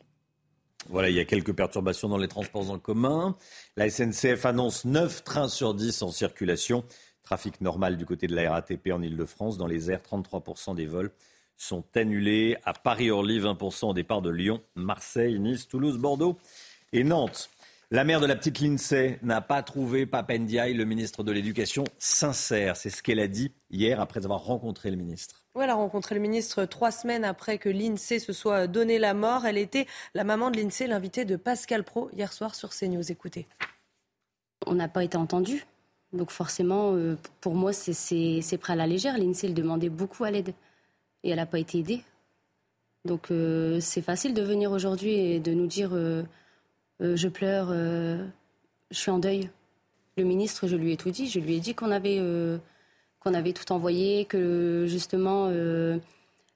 Voilà, 0.88 1.08
il 1.08 1.16
y 1.16 1.20
a 1.20 1.24
quelques 1.24 1.52
perturbations 1.52 2.08
dans 2.08 2.18
les 2.18 2.28
transports 2.28 2.70
en 2.70 2.78
commun. 2.78 3.36
La 3.76 3.90
SNCF 3.90 4.44
annonce 4.46 4.84
9 4.84 5.24
trains 5.24 5.48
sur 5.48 5.74
10 5.74 6.02
en 6.02 6.10
circulation. 6.10 6.84
Trafic 7.24 7.60
normal 7.60 7.96
du 7.96 8.06
côté 8.06 8.28
de 8.28 8.36
la 8.36 8.52
RATP 8.52 8.90
en 8.92 9.02
Ile-de-France. 9.02 9.58
Dans 9.58 9.66
les 9.66 9.90
airs, 9.90 10.00
33% 10.00 10.76
des 10.76 10.86
vols 10.86 11.10
sont 11.56 11.84
annulés. 11.96 12.56
À 12.64 12.72
Paris-Orly, 12.72 13.40
20% 13.40 13.90
au 13.90 13.94
départ 13.94 14.22
de 14.22 14.30
Lyon, 14.30 14.62
Marseille, 14.76 15.40
Nice, 15.40 15.66
Toulouse, 15.66 15.98
Bordeaux 15.98 16.38
et 16.92 17.02
Nantes. 17.02 17.50
La 17.92 18.02
mère 18.02 18.20
de 18.20 18.26
la 18.26 18.34
petite 18.34 18.58
Lindsay 18.58 19.20
n'a 19.22 19.40
pas 19.40 19.62
trouvé 19.62 20.06
Papendiaï, 20.06 20.74
le 20.74 20.84
ministre 20.84 21.22
de 21.22 21.30
l'Éducation, 21.30 21.84
sincère. 21.98 22.76
C'est 22.76 22.90
ce 22.90 23.00
qu'elle 23.00 23.20
a 23.20 23.28
dit 23.28 23.52
hier 23.70 24.00
après 24.00 24.24
avoir 24.24 24.42
rencontré 24.42 24.90
le 24.90 24.96
ministre. 24.96 25.44
elle 25.54 25.70
a 25.70 25.74
rencontré 25.74 26.16
le 26.16 26.20
ministre 26.20 26.64
trois 26.64 26.90
semaines 26.90 27.24
après 27.24 27.58
que 27.58 27.68
l'INSEE 27.68 28.18
se 28.18 28.32
soit 28.32 28.66
donné 28.66 28.98
la 28.98 29.14
mort. 29.14 29.46
Elle 29.46 29.56
était 29.56 29.86
la 30.14 30.24
maman 30.24 30.50
de 30.50 30.56
l'INSEE, 30.56 30.88
l'invitée 30.88 31.24
de 31.24 31.36
Pascal 31.36 31.84
Pro 31.84 32.10
hier 32.12 32.32
soir 32.32 32.56
sur 32.56 32.70
CNews. 32.70 33.12
Écoutez. 33.12 33.46
On 34.66 34.74
n'a 34.74 34.88
pas 34.88 35.04
été 35.04 35.16
entendu. 35.16 35.64
Donc 36.12 36.32
forcément, 36.32 36.92
euh, 36.94 37.16
pour 37.40 37.54
moi, 37.54 37.72
c'est 37.72 38.58
prêt 38.58 38.72
à 38.72 38.76
la 38.76 38.88
légère. 38.88 39.16
L'INSEE, 39.16 39.50
demandait 39.50 39.90
beaucoup 39.90 40.24
à 40.24 40.32
l'aide. 40.32 40.54
Et 41.22 41.30
elle 41.30 41.36
n'a 41.36 41.46
pas 41.46 41.60
été 41.60 41.78
aidée. 41.78 42.02
Donc 43.04 43.30
euh, 43.30 43.78
c'est 43.78 44.02
facile 44.02 44.34
de 44.34 44.42
venir 44.42 44.72
aujourd'hui 44.72 45.12
et 45.12 45.38
de 45.38 45.54
nous 45.54 45.68
dire 45.68 45.90
euh, 45.92 46.24
je 47.00 47.28
pleure, 47.28 47.68
je 47.72 48.96
suis 48.96 49.10
en 49.10 49.18
deuil. 49.18 49.50
Le 50.16 50.24
ministre, 50.24 50.66
je 50.66 50.76
lui 50.76 50.92
ai 50.92 50.96
tout 50.96 51.10
dit. 51.10 51.28
Je 51.28 51.40
lui 51.40 51.56
ai 51.56 51.60
dit 51.60 51.74
qu'on 51.74 51.90
avait, 51.90 52.20
qu'on 53.20 53.34
avait 53.34 53.52
tout 53.52 53.70
envoyé, 53.72 54.24
que 54.24 54.86
justement 54.88 55.50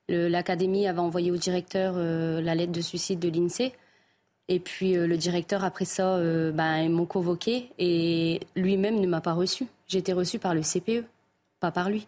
l'académie 0.09 0.87
avait 0.89 0.99
envoyé 0.99 1.31
au 1.31 1.37
directeur 1.37 1.95
la 1.97 2.55
lettre 2.55 2.73
de 2.73 2.81
suicide 2.81 3.19
de 3.21 3.29
l'INSEE. 3.29 3.73
Et 4.49 4.59
puis 4.59 4.95
le 4.95 5.17
directeur, 5.17 5.63
après 5.63 5.85
ça, 5.85 6.19
ben, 6.53 6.79
ils 6.79 6.91
m'ont 6.91 7.07
convoqué 7.07 7.71
et 7.79 8.41
lui-même 8.57 8.99
ne 8.99 9.07
m'a 9.07 9.21
pas 9.21 9.35
reçu. 9.35 9.67
J'ai 9.87 9.99
été 9.99 10.13
reçue 10.13 10.39
par 10.39 10.55
le 10.55 10.63
CPE, 10.63 11.05
pas 11.61 11.71
par 11.71 11.91
lui. 11.91 12.07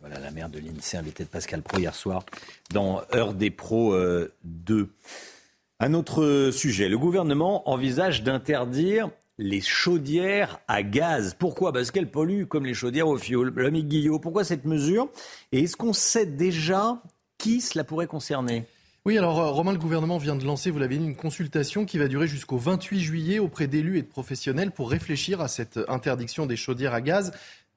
Voilà 0.00 0.18
la 0.18 0.30
mère 0.30 0.48
de 0.48 0.58
l'INSEE 0.58 0.96
invitée 0.96 1.24
de 1.24 1.28
Pascal 1.28 1.62
Pro 1.62 1.78
hier 1.78 1.94
soir 1.94 2.24
dans 2.72 3.02
Heure 3.14 3.32
des 3.32 3.50
Pros 3.50 3.96
2. 4.44 4.88
Un 5.82 5.94
autre 5.94 6.50
sujet, 6.52 6.90
le 6.90 6.98
gouvernement 6.98 7.66
envisage 7.70 8.22
d'interdire 8.22 9.08
les 9.38 9.62
chaudières 9.62 10.60
à 10.68 10.82
gaz. 10.82 11.34
Pourquoi? 11.38 11.72
Parce 11.72 11.90
qu'elles 11.90 12.10
polluent 12.10 12.44
comme 12.46 12.66
les 12.66 12.74
chaudières 12.74 13.08
au 13.08 13.16
fioul. 13.16 13.50
L'ami 13.56 13.84
Guillot, 13.84 14.18
pourquoi 14.18 14.44
cette 14.44 14.66
mesure? 14.66 15.08
Et 15.52 15.60
est-ce 15.60 15.78
qu'on 15.78 15.94
sait 15.94 16.26
déjà 16.26 17.02
qui 17.38 17.62
cela 17.62 17.82
pourrait 17.82 18.06
concerner? 18.06 18.66
Oui, 19.06 19.16
alors 19.16 19.40
euh, 19.40 19.50
Romain, 19.50 19.72
le 19.72 19.78
gouvernement 19.78 20.18
vient 20.18 20.36
de 20.36 20.44
lancer, 20.44 20.70
vous 20.70 20.78
l'avez 20.78 20.98
dit, 20.98 21.06
une 21.06 21.16
consultation 21.16 21.86
qui 21.86 21.96
va 21.96 22.06
durer 22.08 22.26
jusqu'au 22.26 22.58
28 22.58 23.00
juillet 23.00 23.38
auprès 23.38 23.66
d'élus 23.66 23.96
et 23.96 24.02
de 24.02 24.06
professionnels 24.06 24.72
pour 24.72 24.90
réfléchir 24.90 25.40
à 25.40 25.48
cette 25.48 25.80
interdiction 25.88 26.44
des 26.44 26.56
chaudières 26.56 26.92
à 26.92 27.00
gaz 27.00 27.32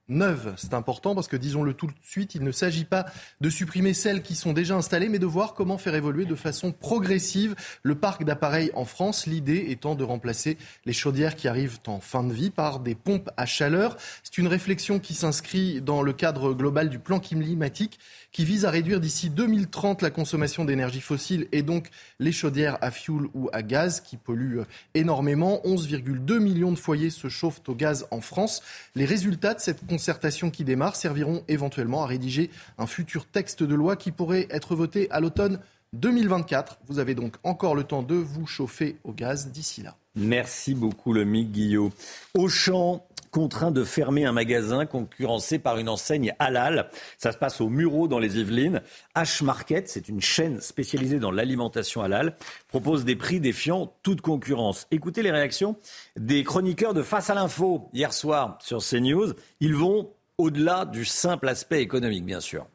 neuves. 0.09 0.53
C'est 0.57 0.73
important 0.73 1.15
parce 1.15 1.27
que, 1.27 1.37
disons-le 1.37 1.73
tout 1.73 1.87
de 1.87 1.93
suite, 2.01 2.35
il 2.35 2.43
ne 2.43 2.51
s'agit 2.51 2.85
pas 2.85 3.05
de 3.41 3.49
supprimer 3.49 3.93
celles 3.93 4.21
qui 4.21 4.35
sont 4.35 4.53
déjà 4.53 4.75
installées, 4.75 5.09
mais 5.09 5.19
de 5.19 5.25
voir 5.25 5.53
comment 5.53 5.77
faire 5.77 5.95
évoluer 5.95 6.25
de 6.25 6.35
façon 6.35 6.71
progressive 6.71 7.55
le 7.83 7.95
parc 7.95 8.23
d'appareils 8.23 8.71
en 8.75 8.85
France. 8.85 9.25
L'idée 9.25 9.65
étant 9.69 9.95
de 9.95 10.03
remplacer 10.03 10.57
les 10.85 10.93
chaudières 10.93 11.35
qui 11.35 11.47
arrivent 11.47 11.79
en 11.87 11.99
fin 11.99 12.23
de 12.23 12.33
vie 12.33 12.49
par 12.49 12.79
des 12.79 12.95
pompes 12.95 13.29
à 13.37 13.45
chaleur. 13.45 13.97
C'est 14.23 14.37
une 14.37 14.47
réflexion 14.47 14.99
qui 14.99 15.13
s'inscrit 15.13 15.81
dans 15.81 16.01
le 16.01 16.13
cadre 16.13 16.53
global 16.53 16.89
du 16.89 16.99
plan 16.99 17.19
climatique 17.19 17.99
qui 18.33 18.43
vise 18.43 18.65
à 18.65 18.71
réduire 18.71 18.99
d'ici 18.99 19.29
2030 19.29 20.01
la 20.01 20.09
consommation 20.09 20.65
d'énergie 20.65 20.99
fossile 20.99 21.47
et 21.51 21.61
donc 21.61 21.89
les 22.19 22.31
chaudières 22.31 22.77
à 22.81 22.91
fioul 22.91 23.29
ou 23.35 23.49
à 23.53 23.61
gaz 23.61 24.01
qui 24.01 24.17
polluent 24.17 24.63
énormément. 24.95 25.61
11,2 25.63 26.39
millions 26.39 26.71
de 26.71 26.77
foyers 26.77 27.11
se 27.11 27.29
chauffent 27.29 27.61
au 27.67 27.75
gaz 27.75 28.07
en 28.11 28.19
France. 28.19 28.61
Les 28.95 29.05
résultats 29.05 29.53
de 29.53 29.59
cette 29.59 29.85
concertation 29.85 30.49
qui 30.49 30.63
démarre 30.63 30.95
serviront 30.95 31.43
éventuellement 31.47 32.03
à 32.03 32.07
rédiger 32.07 32.49
un 32.79 32.87
futur 32.87 33.25
texte 33.27 33.63
de 33.63 33.75
loi 33.75 33.95
qui 33.95 34.11
pourrait 34.11 34.47
être 34.49 34.75
voté 34.75 35.09
à 35.11 35.19
l'automne 35.19 35.59
2024. 35.93 36.79
Vous 36.87 36.97
avez 36.97 37.13
donc 37.13 37.35
encore 37.43 37.75
le 37.75 37.83
temps 37.83 38.01
de 38.01 38.15
vous 38.15 38.47
chauffer 38.47 38.97
au 39.03 39.13
gaz 39.13 39.51
d'ici 39.51 39.83
là. 39.83 39.95
Merci 40.15 40.73
beaucoup, 40.73 41.13
le 41.13 41.23
Mick 41.23 41.51
Guillot. 41.51 41.91
Auchan 42.35 43.05
contraint 43.33 43.71
de 43.71 43.83
fermer 43.83 44.25
un 44.25 44.31
magasin 44.31 44.85
concurrencé 44.85 45.57
par 45.57 45.79
une 45.79 45.89
enseigne 45.89 46.33
halal. 46.37 46.89
Ça 47.17 47.31
se 47.31 47.37
passe 47.37 47.59
au 47.59 47.67
Muro 47.67 48.07
dans 48.07 48.19
les 48.19 48.39
Yvelines. 48.39 48.81
H 49.15 49.43
Market, 49.43 49.89
c'est 49.89 50.07
une 50.07 50.21
chaîne 50.21 50.61
spécialisée 50.61 51.19
dans 51.19 51.31
l'alimentation 51.31 52.03
halal, 52.03 52.37
propose 52.67 53.05
des 53.05 53.15
prix 53.15 53.39
défiant 53.39 53.91
toute 54.03 54.21
concurrence. 54.21 54.87
Écoutez 54.91 55.23
les 55.23 55.31
réactions 55.31 55.75
des 56.15 56.43
chroniqueurs 56.43 56.93
de 56.93 57.01
Face 57.01 57.31
à 57.31 57.33
l'info 57.33 57.89
hier 57.91 58.13
soir 58.13 58.59
sur 58.61 58.83
CNews. 58.83 59.33
Ils 59.59 59.75
vont 59.75 60.11
au-delà 60.37 60.85
du 60.85 61.03
simple 61.03 61.49
aspect 61.49 61.81
économique, 61.81 62.25
bien 62.25 62.39
sûr 62.39 62.67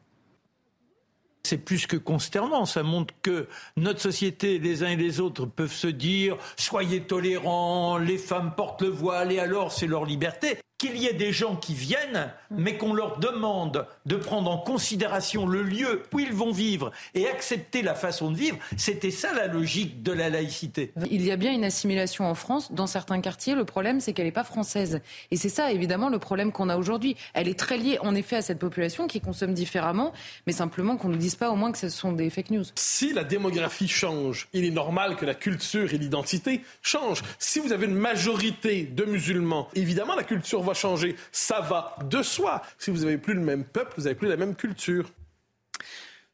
c'est 1.49 1.57
plus 1.57 1.87
que 1.87 1.97
consternant. 1.97 2.65
Ça 2.65 2.83
montre 2.83 3.13
que 3.21 3.47
notre 3.75 3.99
société, 3.99 4.59
les 4.59 4.83
uns 4.83 4.89
et 4.89 4.95
les 4.95 5.19
autres, 5.19 5.45
peuvent 5.45 5.73
se 5.73 5.87
dire 5.87 6.37
soyez 6.57 7.01
tolérants, 7.01 7.97
les 7.97 8.17
femmes 8.17 8.53
portent 8.55 8.83
le 8.83 8.89
voile 8.89 9.31
et 9.31 9.39
alors 9.39 9.71
c'est 9.71 9.87
leur 9.87 10.05
liberté 10.05 10.59
qu'il 10.79 10.97
y 10.97 11.05
ait 11.05 11.13
des 11.13 11.33
gens 11.33 11.57
qui 11.57 11.75
viennent, 11.75 12.31
mais 12.49 12.77
qu'on 12.77 12.93
leur 12.93 13.19
demande 13.19 13.85
de 14.05 14.15
prendre 14.15 14.49
en 14.49 14.57
considération 14.57 15.45
le 15.45 15.61
lieu 15.61 16.03
où 16.13 16.19
ils 16.19 16.33
vont 16.33 16.51
vivre 16.51 16.91
et 17.13 17.27
accepter 17.27 17.81
la 17.81 17.93
façon 17.93 18.31
de 18.31 18.37
vivre, 18.37 18.57
c'était 18.77 19.11
ça 19.11 19.33
la 19.33 19.47
logique 19.47 20.01
de 20.01 20.13
la 20.13 20.29
laïcité. 20.29 20.93
Il 21.11 21.21
y 21.21 21.31
a 21.31 21.35
bien 21.35 21.51
une 21.51 21.65
assimilation 21.65 22.25
en 22.25 22.33
France 22.33 22.71
dans 22.71 22.87
certains 22.87 23.19
quartiers. 23.19 23.55
Le 23.55 23.65
problème, 23.65 23.99
c'est 23.99 24.13
qu'elle 24.13 24.25
n'est 24.25 24.31
pas 24.31 24.45
française. 24.45 25.01
Et 25.31 25.35
c'est 25.35 25.49
ça, 25.49 25.71
évidemment, 25.71 26.09
le 26.09 26.17
problème 26.17 26.53
qu'on 26.53 26.69
a 26.69 26.77
aujourd'hui. 26.77 27.17
Elle 27.33 27.49
est 27.49 27.59
très 27.59 27.77
liée, 27.77 27.99
en 27.99 28.15
effet, 28.15 28.37
à 28.37 28.41
cette 28.41 28.59
population 28.59 29.07
qui 29.07 29.19
consomme 29.19 29.53
différemment, 29.53 30.13
mais 30.47 30.53
simplement 30.53 30.95
qu'on 30.95 31.09
ne 31.09 31.13
nous 31.13 31.19
dise 31.19 31.35
pas 31.35 31.51
au 31.51 31.55
moins 31.57 31.73
que 31.73 31.77
ce 31.77 31.89
sont 31.89 32.13
des 32.13 32.29
fake 32.29 32.51
news. 32.51 32.63
Si 32.75 33.11
la 33.11 33.25
démographie 33.25 33.89
change, 33.89 34.47
il 34.53 34.63
est 34.63 34.71
normal 34.71 35.17
que 35.17 35.25
la 35.25 35.35
culture 35.35 35.93
et 35.93 35.97
l'identité 35.97 36.61
changent. 36.81 37.23
Si 37.37 37.59
vous 37.59 37.73
avez 37.73 37.85
une 37.85 37.95
majorité 37.95 38.83
de 38.83 39.03
musulmans, 39.03 39.67
évidemment, 39.75 40.15
la 40.15 40.23
culture 40.23 40.61
va 40.69 40.73
changer. 40.73 41.15
Ça 41.31 41.61
va 41.61 41.97
de 42.09 42.21
soi. 42.23 42.61
Si 42.77 42.91
vous 42.91 42.99
n'avez 42.99 43.17
plus 43.17 43.33
le 43.33 43.41
même 43.41 43.63
peuple, 43.63 43.93
vous 43.97 44.03
n'avez 44.03 44.15
plus 44.15 44.27
la 44.27 44.37
même 44.37 44.55
culture. 44.55 45.11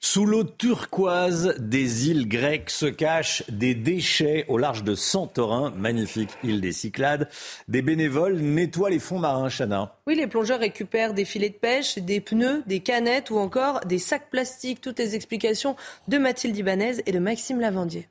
Sous 0.02 0.26
l'eau 0.26 0.44
turquoise 0.44 1.56
des 1.58 2.10
îles 2.10 2.28
grecques 2.28 2.70
se 2.70 2.86
cachent 2.86 3.44
des 3.50 3.74
déchets 3.74 4.46
au 4.50 4.60
large 4.60 4.84
de 4.84 4.94
Santorin, 4.94 5.72
magnifique 5.72 6.30
île 6.44 6.62
des 6.62 6.74
Cyclades. 6.74 7.28
Des 7.68 7.82
bénévoles 7.82 8.36
nettoient 8.36 8.92
les 8.92 9.00
fonds 9.00 9.18
marins, 9.18 9.50
Chana. 9.50 9.98
Oui, 10.06 10.16
les 10.16 10.28
plongeurs 10.28 10.60
récupèrent 10.60 11.16
des 11.16 11.26
filets 11.26 11.50
de 11.50 11.56
pêche, 11.56 11.98
des 11.98 12.22
pneus, 12.22 12.62
des 12.68 12.82
canettes 12.82 13.32
ou 13.32 13.38
encore 13.38 13.80
des 13.86 13.98
sacs 13.98 14.30
plastiques. 14.30 14.80
Toutes 14.80 15.00
les 15.00 15.16
explications 15.16 15.76
de 16.08 16.20
Mathilde 16.20 16.56
Ibanez 16.56 16.98
et 17.08 17.12
de 17.12 17.20
Maxime 17.20 17.60
Lavandier. 17.60 18.08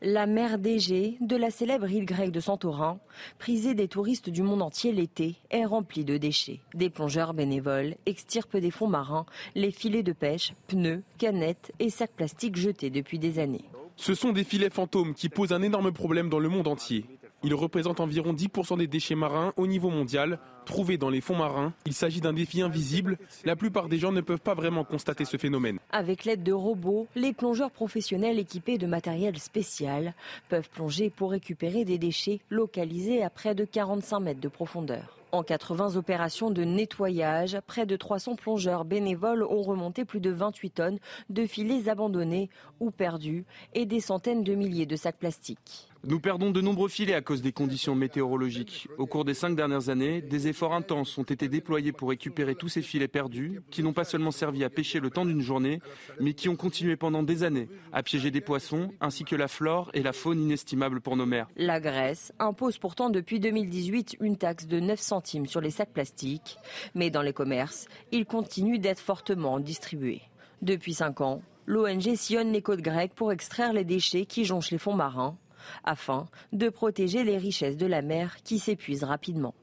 La 0.00 0.26
mer 0.26 0.58
d'Égée, 0.58 1.16
de 1.20 1.34
la 1.34 1.50
célèbre 1.50 1.90
île 1.90 2.04
grecque 2.04 2.30
de 2.30 2.38
Santorin, 2.38 3.00
prisée 3.40 3.74
des 3.74 3.88
touristes 3.88 4.30
du 4.30 4.42
monde 4.42 4.62
entier 4.62 4.92
l'été, 4.92 5.34
est 5.50 5.64
remplie 5.64 6.04
de 6.04 6.16
déchets. 6.16 6.60
Des 6.74 6.88
plongeurs 6.88 7.34
bénévoles 7.34 7.96
extirpent 8.06 8.58
des 8.58 8.70
fonds 8.70 8.86
marins 8.86 9.26
les 9.56 9.72
filets 9.72 10.04
de 10.04 10.12
pêche, 10.12 10.52
pneus, 10.68 11.02
canettes 11.18 11.72
et 11.80 11.90
sacs 11.90 12.12
plastiques 12.12 12.54
jetés 12.54 12.90
depuis 12.90 13.18
des 13.18 13.40
années. 13.40 13.64
Ce 13.96 14.14
sont 14.14 14.30
des 14.30 14.44
filets 14.44 14.70
fantômes 14.70 15.14
qui 15.14 15.28
posent 15.28 15.52
un 15.52 15.62
énorme 15.62 15.90
problème 15.90 16.28
dans 16.28 16.38
le 16.38 16.48
monde 16.48 16.68
entier. 16.68 17.04
Ils 17.44 17.54
représentent 17.54 18.00
environ 18.00 18.32
10% 18.32 18.78
des 18.78 18.88
déchets 18.88 19.14
marins 19.14 19.52
au 19.56 19.68
niveau 19.68 19.90
mondial, 19.90 20.40
trouvés 20.64 20.98
dans 20.98 21.08
les 21.08 21.20
fonds 21.20 21.36
marins. 21.36 21.72
Il 21.86 21.94
s'agit 21.94 22.20
d'un 22.20 22.32
défi 22.32 22.62
invisible. 22.62 23.16
La 23.44 23.54
plupart 23.54 23.88
des 23.88 23.98
gens 23.98 24.10
ne 24.10 24.20
peuvent 24.20 24.40
pas 24.40 24.54
vraiment 24.54 24.82
constater 24.82 25.24
ce 25.24 25.36
phénomène. 25.36 25.78
Avec 25.92 26.24
l'aide 26.24 26.42
de 26.42 26.52
robots, 26.52 27.06
les 27.14 27.32
plongeurs 27.32 27.70
professionnels 27.70 28.40
équipés 28.40 28.76
de 28.76 28.88
matériel 28.88 29.38
spécial 29.38 30.14
peuvent 30.48 30.68
plonger 30.68 31.10
pour 31.10 31.30
récupérer 31.30 31.84
des 31.84 31.98
déchets 31.98 32.40
localisés 32.50 33.22
à 33.22 33.30
près 33.30 33.54
de 33.54 33.64
45 33.64 34.18
mètres 34.18 34.40
de 34.40 34.48
profondeur. 34.48 35.18
En 35.30 35.42
80 35.42 35.96
opérations 35.96 36.50
de 36.50 36.64
nettoyage, 36.64 37.58
près 37.66 37.84
de 37.84 37.96
300 37.96 38.36
plongeurs 38.36 38.86
bénévoles 38.86 39.42
ont 39.42 39.60
remonté 39.60 40.06
plus 40.06 40.20
de 40.20 40.30
28 40.30 40.70
tonnes 40.70 40.98
de 41.28 41.44
filets 41.44 41.90
abandonnés 41.90 42.48
ou 42.80 42.90
perdus 42.90 43.44
et 43.74 43.84
des 43.84 44.00
centaines 44.00 44.42
de 44.42 44.54
milliers 44.54 44.86
de 44.86 44.96
sacs 44.96 45.18
plastiques. 45.18 45.88
Nous 46.04 46.20
perdons 46.20 46.52
de 46.52 46.60
nombreux 46.60 46.88
filets 46.88 47.14
à 47.14 47.20
cause 47.20 47.42
des 47.42 47.50
conditions 47.50 47.96
météorologiques. 47.96 48.86
Au 48.98 49.06
cours 49.06 49.24
des 49.24 49.34
cinq 49.34 49.56
dernières 49.56 49.88
années, 49.88 50.22
des 50.22 50.46
efforts 50.46 50.72
intenses 50.72 51.18
ont 51.18 51.24
été 51.24 51.48
déployés 51.48 51.90
pour 51.90 52.10
récupérer 52.10 52.54
tous 52.54 52.68
ces 52.68 52.82
filets 52.82 53.08
perdus, 53.08 53.60
qui 53.70 53.82
n'ont 53.82 53.92
pas 53.92 54.04
seulement 54.04 54.30
servi 54.30 54.62
à 54.62 54.70
pêcher 54.70 55.00
le 55.00 55.10
temps 55.10 55.24
d'une 55.24 55.40
journée, 55.40 55.80
mais 56.20 56.34
qui 56.34 56.48
ont 56.48 56.54
continué 56.54 56.94
pendant 56.94 57.24
des 57.24 57.42
années 57.42 57.68
à 57.92 58.04
piéger 58.04 58.30
des 58.30 58.40
poissons, 58.40 58.92
ainsi 59.00 59.24
que 59.24 59.34
la 59.34 59.48
flore 59.48 59.90
et 59.92 60.04
la 60.04 60.12
faune 60.12 60.40
inestimables 60.40 61.00
pour 61.00 61.16
nos 61.16 61.26
mers. 61.26 61.48
La 61.56 61.80
Grèce 61.80 62.32
impose 62.38 62.78
pourtant 62.78 63.10
depuis 63.10 63.40
2018 63.40 64.18
une 64.20 64.36
taxe 64.36 64.68
de 64.68 64.78
9 64.78 65.00
centimes 65.00 65.46
sur 65.46 65.60
les 65.60 65.72
sacs 65.72 65.92
plastiques, 65.92 66.58
mais 66.94 67.10
dans 67.10 67.22
les 67.22 67.32
commerces, 67.32 67.86
ils 68.12 68.24
continuent 68.24 68.78
d'être 68.78 69.00
fortement 69.00 69.58
distribués. 69.58 70.22
Depuis 70.62 70.94
cinq 70.94 71.20
ans, 71.20 71.42
l'ONG 71.66 72.14
sillonne 72.14 72.52
les 72.52 72.62
côtes 72.62 72.82
grecques 72.82 73.14
pour 73.14 73.32
extraire 73.32 73.72
les 73.72 73.84
déchets 73.84 74.26
qui 74.26 74.44
jonchent 74.44 74.70
les 74.70 74.78
fonds 74.78 74.94
marins, 74.94 75.36
afin 75.84 76.26
de 76.52 76.68
protéger 76.68 77.24
les 77.24 77.38
richesses 77.38 77.76
de 77.76 77.86
la 77.86 78.02
mer 78.02 78.36
qui 78.44 78.58
s'épuisent 78.58 79.04
rapidement. 79.04 79.54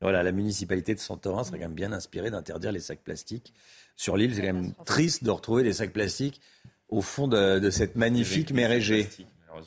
Voilà, 0.00 0.24
la 0.24 0.32
municipalité 0.32 0.94
de 0.94 1.00
Santorin 1.00 1.44
serait 1.44 1.58
quand 1.58 1.66
même 1.66 1.74
bien 1.74 1.92
inspirée 1.92 2.30
d'interdire 2.30 2.72
les 2.72 2.80
sacs 2.80 3.02
plastiques. 3.04 3.54
Sur 3.94 4.16
l'île, 4.16 4.34
c'est 4.34 4.40
quand 4.40 4.52
même 4.52 4.74
triste 4.84 5.22
de 5.22 5.30
retrouver 5.30 5.62
des 5.62 5.72
sacs 5.72 5.92
plastiques 5.92 6.40
au 6.88 7.00
fond 7.00 7.28
de, 7.28 7.70
cette 7.70 7.94
magnifique 7.94 8.52
mer 8.52 8.72
Égée. 8.72 9.08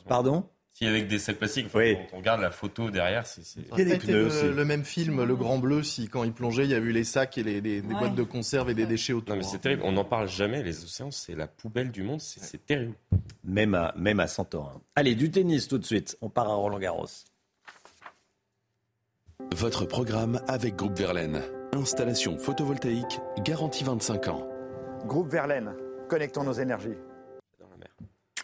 Pardon? 0.06 0.44
Si 0.76 0.84
avec 0.84 1.08
des 1.08 1.18
sacs 1.18 1.38
plastiques, 1.38 1.68
quand 1.72 1.80
on 2.12 2.18
regarde 2.18 2.42
la 2.42 2.50
photo 2.50 2.90
derrière, 2.90 3.26
c'est. 3.26 3.40
A 3.72 3.76
des 3.76 3.96
le, 3.96 4.52
le, 4.52 4.64
même 4.66 4.84
film, 4.84 5.24
Le 5.24 5.34
Grand 5.34 5.56
Bleu, 5.56 5.82
si 5.82 6.06
quand 6.06 6.22
il 6.22 6.34
plongeait, 6.34 6.64
il 6.64 6.70
y 6.70 6.74
a 6.74 6.78
eu 6.78 6.92
les 6.92 7.04
sacs 7.04 7.38
et 7.38 7.42
les, 7.42 7.80
boîtes 7.80 8.14
de 8.14 8.22
conserve 8.22 8.68
et 8.68 8.74
des 8.74 8.84
déchets 8.84 9.14
autour. 9.14 9.34
Non, 9.34 9.40
mais 9.40 9.48
c'est 9.48 9.58
terrible. 9.58 9.80
On 9.86 9.92
n'en 9.92 10.04
parle 10.04 10.28
jamais. 10.28 10.62
Les 10.62 10.84
océans, 10.84 11.10
c'est 11.10 11.34
la 11.34 11.46
poubelle 11.46 11.90
du 11.90 12.02
monde. 12.02 12.20
C'est 12.20 12.66
terrible. 12.66 12.92
Même 13.42 13.74
à, 13.74 13.94
même 13.96 14.20
à 14.20 14.26
Santorin. 14.26 14.82
Allez, 14.96 15.14
du 15.14 15.30
tennis 15.30 15.66
tout 15.66 15.78
de 15.78 15.84
suite. 15.86 16.18
On 16.20 16.28
part 16.28 16.50
à 16.50 16.54
Roland 16.54 16.78
Garros. 16.78 17.06
Votre 19.54 19.86
programme 19.86 20.42
avec 20.46 20.76
Groupe 20.76 20.98
Verlaine. 20.98 21.40
Installation 21.72 22.36
photovoltaïque 22.36 23.18
garantie 23.42 23.84
25 23.84 24.28
ans. 24.28 24.46
Groupe 25.06 25.30
Verlaine. 25.30 25.72
Connectons 26.10 26.44
nos 26.44 26.52
énergies. 26.52 26.98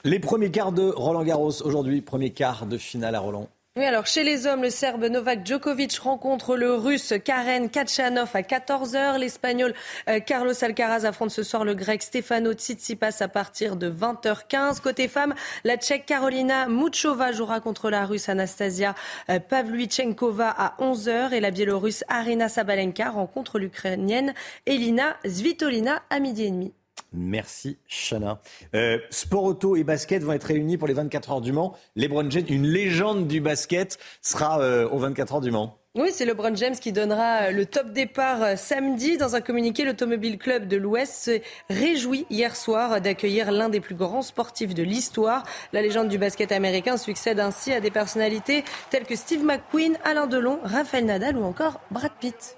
Les 0.04 0.18
premiers 0.18 0.50
quarts 0.50 0.72
de 0.72 0.82
Roland 0.82 1.22
Garros 1.22 1.62
aujourd'hui, 1.62 2.00
premier 2.00 2.30
quart 2.30 2.66
de 2.66 2.76
finale 2.76 3.14
à 3.14 3.20
Roland. 3.20 3.48
Oui, 3.76 3.84
alors 3.84 4.04
chez 4.04 4.24
les 4.24 4.48
hommes, 4.48 4.62
le 4.62 4.68
Serbe 4.68 5.04
Novak 5.04 5.46
Djokovic 5.46 5.96
rencontre 5.98 6.56
le 6.56 6.74
Russe 6.74 7.14
Karen 7.24 7.70
Kachanov 7.70 8.30
à 8.34 8.42
14h. 8.42 9.20
L'Espagnol 9.20 9.72
euh, 10.08 10.18
Carlos 10.18 10.52
Alcaraz 10.60 11.06
affronte 11.06 11.30
ce 11.30 11.44
soir 11.44 11.64
le 11.64 11.74
Grec 11.74 12.02
Stefano 12.02 12.52
Tsitsipas 12.52 13.18
à 13.20 13.28
partir 13.28 13.76
de 13.76 13.88
20h15. 13.88 14.80
Côté 14.80 15.06
femmes, 15.06 15.34
la 15.62 15.76
Tchèque 15.76 16.04
Carolina 16.04 16.66
Muchova 16.66 17.30
jouera 17.30 17.60
contre 17.60 17.88
la 17.88 18.04
Russe 18.04 18.28
Anastasia 18.28 18.96
euh, 19.30 19.38
Pavlyuchenkova 19.38 20.50
à 20.50 20.74
11h 20.80 21.32
et 21.32 21.38
la 21.38 21.52
Biélorusse 21.52 22.02
Arina 22.08 22.48
Sabalenka 22.48 23.08
rencontre 23.08 23.60
l'Ukrainienne 23.60 24.34
Elina 24.66 25.16
Svitolina 25.24 26.02
à 26.10 26.18
midi 26.18 26.46
et 26.46 26.50
demi. 26.50 26.72
Merci, 27.12 27.78
Chana. 27.86 28.40
Euh, 28.74 28.98
sport 29.10 29.44
auto 29.44 29.76
et 29.76 29.84
basket 29.84 30.22
vont 30.22 30.32
être 30.32 30.44
réunis 30.44 30.78
pour 30.78 30.88
les 30.88 30.94
24 30.94 31.32
heures 31.32 31.40
du 31.40 31.52
Mans. 31.52 31.76
LeBron 31.96 32.30
James, 32.30 32.44
une 32.48 32.66
légende 32.66 33.26
du 33.26 33.40
basket, 33.40 33.98
sera 34.20 34.60
euh, 34.60 34.88
aux 34.88 34.98
24 34.98 35.34
heures 35.34 35.40
du 35.40 35.50
Mans. 35.50 35.78
Oui, 35.94 36.08
c'est 36.10 36.24
LeBron 36.24 36.54
James 36.54 36.74
qui 36.74 36.90
donnera 36.90 37.50
le 37.50 37.66
top 37.66 37.92
départ 37.92 38.56
samedi. 38.56 39.18
Dans 39.18 39.36
un 39.36 39.42
communiqué, 39.42 39.84
l'Automobile 39.84 40.38
Club 40.38 40.66
de 40.66 40.78
l'Ouest 40.78 41.24
se 41.24 41.40
réjouit 41.68 42.24
hier 42.30 42.56
soir 42.56 43.02
d'accueillir 43.02 43.52
l'un 43.52 43.68
des 43.68 43.80
plus 43.80 43.94
grands 43.94 44.22
sportifs 44.22 44.72
de 44.72 44.82
l'histoire. 44.82 45.42
La 45.74 45.82
légende 45.82 46.08
du 46.08 46.16
basket 46.16 46.50
américain 46.50 46.96
succède 46.96 47.40
ainsi 47.40 47.74
à 47.74 47.80
des 47.80 47.90
personnalités 47.90 48.64
telles 48.88 49.04
que 49.04 49.16
Steve 49.16 49.44
McQueen, 49.44 49.98
Alain 50.02 50.26
Delon, 50.26 50.60
Rafael 50.62 51.04
Nadal 51.04 51.36
ou 51.36 51.44
encore 51.44 51.78
Brad 51.90 52.12
Pitt. 52.18 52.56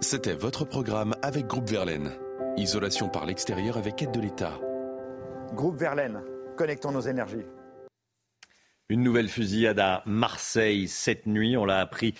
C'était 0.00 0.34
votre 0.34 0.64
programme 0.64 1.14
avec 1.22 1.46
Groupe 1.46 1.68
Verlaine. 1.68 2.12
Isolation 2.56 3.08
par 3.08 3.26
l'extérieur 3.26 3.76
avec 3.76 4.02
aide 4.02 4.12
de 4.12 4.20
l'État. 4.20 4.58
Groupe 5.54 5.76
Verlaine, 5.76 6.20
connectons 6.56 6.92
nos 6.92 7.00
énergies. 7.00 7.44
Une 8.90 9.02
nouvelle 9.02 9.28
fusillade 9.28 9.78
à 9.80 10.02
Marseille 10.06 10.88
cette 10.88 11.26
nuit. 11.26 11.56
On 11.56 11.64
l'a 11.64 11.80
appris 11.80 12.14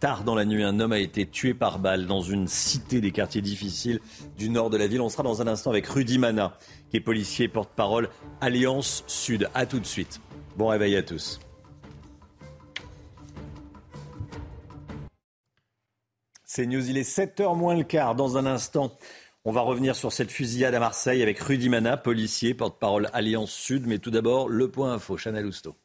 tard 0.00 0.24
dans 0.24 0.34
la 0.34 0.44
nuit. 0.44 0.62
Un 0.64 0.80
homme 0.80 0.92
a 0.92 0.98
été 0.98 1.26
tué 1.26 1.54
par 1.54 1.78
balle 1.78 2.06
dans 2.06 2.20
une 2.20 2.46
cité 2.46 3.00
des 3.00 3.10
quartiers 3.10 3.42
difficiles 3.42 4.00
du 4.36 4.50
nord 4.50 4.68
de 4.68 4.76
la 4.76 4.86
ville. 4.86 5.00
On 5.00 5.08
sera 5.08 5.22
dans 5.22 5.40
un 5.40 5.46
instant 5.46 5.70
avec 5.70 5.86
Rudy 5.86 6.18
Mana, 6.18 6.58
qui 6.90 6.98
est 6.98 7.00
policier 7.00 7.48
porte-parole 7.48 8.08
Alliance 8.40 9.04
Sud. 9.06 9.48
A 9.54 9.66
tout 9.66 9.80
de 9.80 9.86
suite. 9.86 10.20
Bon 10.56 10.68
réveil 10.68 10.96
à 10.96 11.02
tous. 11.02 11.40
C'est 16.52 16.66
News, 16.66 16.90
il 16.90 16.98
est 16.98 17.08
7h 17.08 17.56
moins 17.56 17.76
le 17.76 17.84
quart. 17.84 18.16
Dans 18.16 18.36
un 18.36 18.44
instant, 18.44 18.90
on 19.44 19.52
va 19.52 19.60
revenir 19.60 19.94
sur 19.94 20.12
cette 20.12 20.32
fusillade 20.32 20.74
à 20.74 20.80
Marseille 20.80 21.22
avec 21.22 21.38
Rudy 21.38 21.68
Mana, 21.68 21.96
policier, 21.96 22.54
porte-parole 22.54 23.08
Alliance 23.12 23.52
Sud. 23.52 23.86
Mais 23.86 23.98
tout 23.98 24.10
d'abord, 24.10 24.48
le 24.48 24.68
point 24.68 24.92
info, 24.94 25.16
Chanel 25.16 25.46
Housteau. 25.46 25.76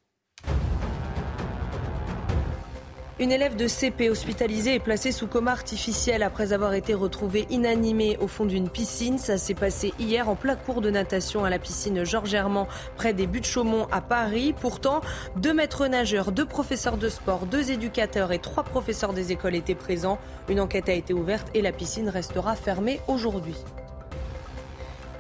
Une 3.18 3.32
élève 3.32 3.56
de 3.56 3.66
CP 3.70 4.10
hospitalisée 4.10 4.76
est 4.76 4.80
placée 4.80 5.14
sous 5.14 5.28
coma 5.28 5.52
artificiel 5.52 6.22
après 6.22 6.52
avoir 6.52 6.74
été 6.74 6.94
retrouvée 6.94 7.48
inanimée 7.50 8.18
au 8.20 8.28
fond 8.28 8.46
d'une 8.46 8.68
piscine. 8.68 9.18
Ça 9.18 9.38
s'est 9.38 9.54
passé 9.54 9.94
hier 10.00 10.28
en 10.28 10.36
plein 10.36 10.58
cours 10.58 10.82
de 10.82 10.90
natation 10.90 11.46
à 11.46 11.50
la 11.50 11.58
piscine 11.58 12.04
Georges 12.04 12.34
Hermand 12.34 12.68
près 12.98 13.14
des 13.14 13.26
buttes 13.26 13.46
Chaumont 13.46 13.88
à 13.90 14.02
Paris. 14.02 14.54
Pourtant, 14.60 15.00
deux 15.38 15.54
maîtres 15.54 15.88
nageurs, 15.88 16.34
deux 16.34 16.46
professeurs 16.46 16.98
de 16.98 17.08
sport, 17.08 17.46
deux 17.46 17.72
éducateurs 17.72 18.34
et 18.34 18.40
trois 18.40 18.64
professeurs 18.64 19.14
des 19.14 19.32
écoles 19.32 19.56
étaient 19.56 19.76
présents. 19.76 20.20
Une 20.50 20.60
enquête 20.60 20.90
a 20.90 20.94
été 20.94 21.14
ouverte 21.14 21.48
et 21.54 21.62
la 21.62 21.72
piscine 21.72 22.10
restera 22.10 22.58
fermée 22.58 23.00
aujourd'hui. 23.08 23.56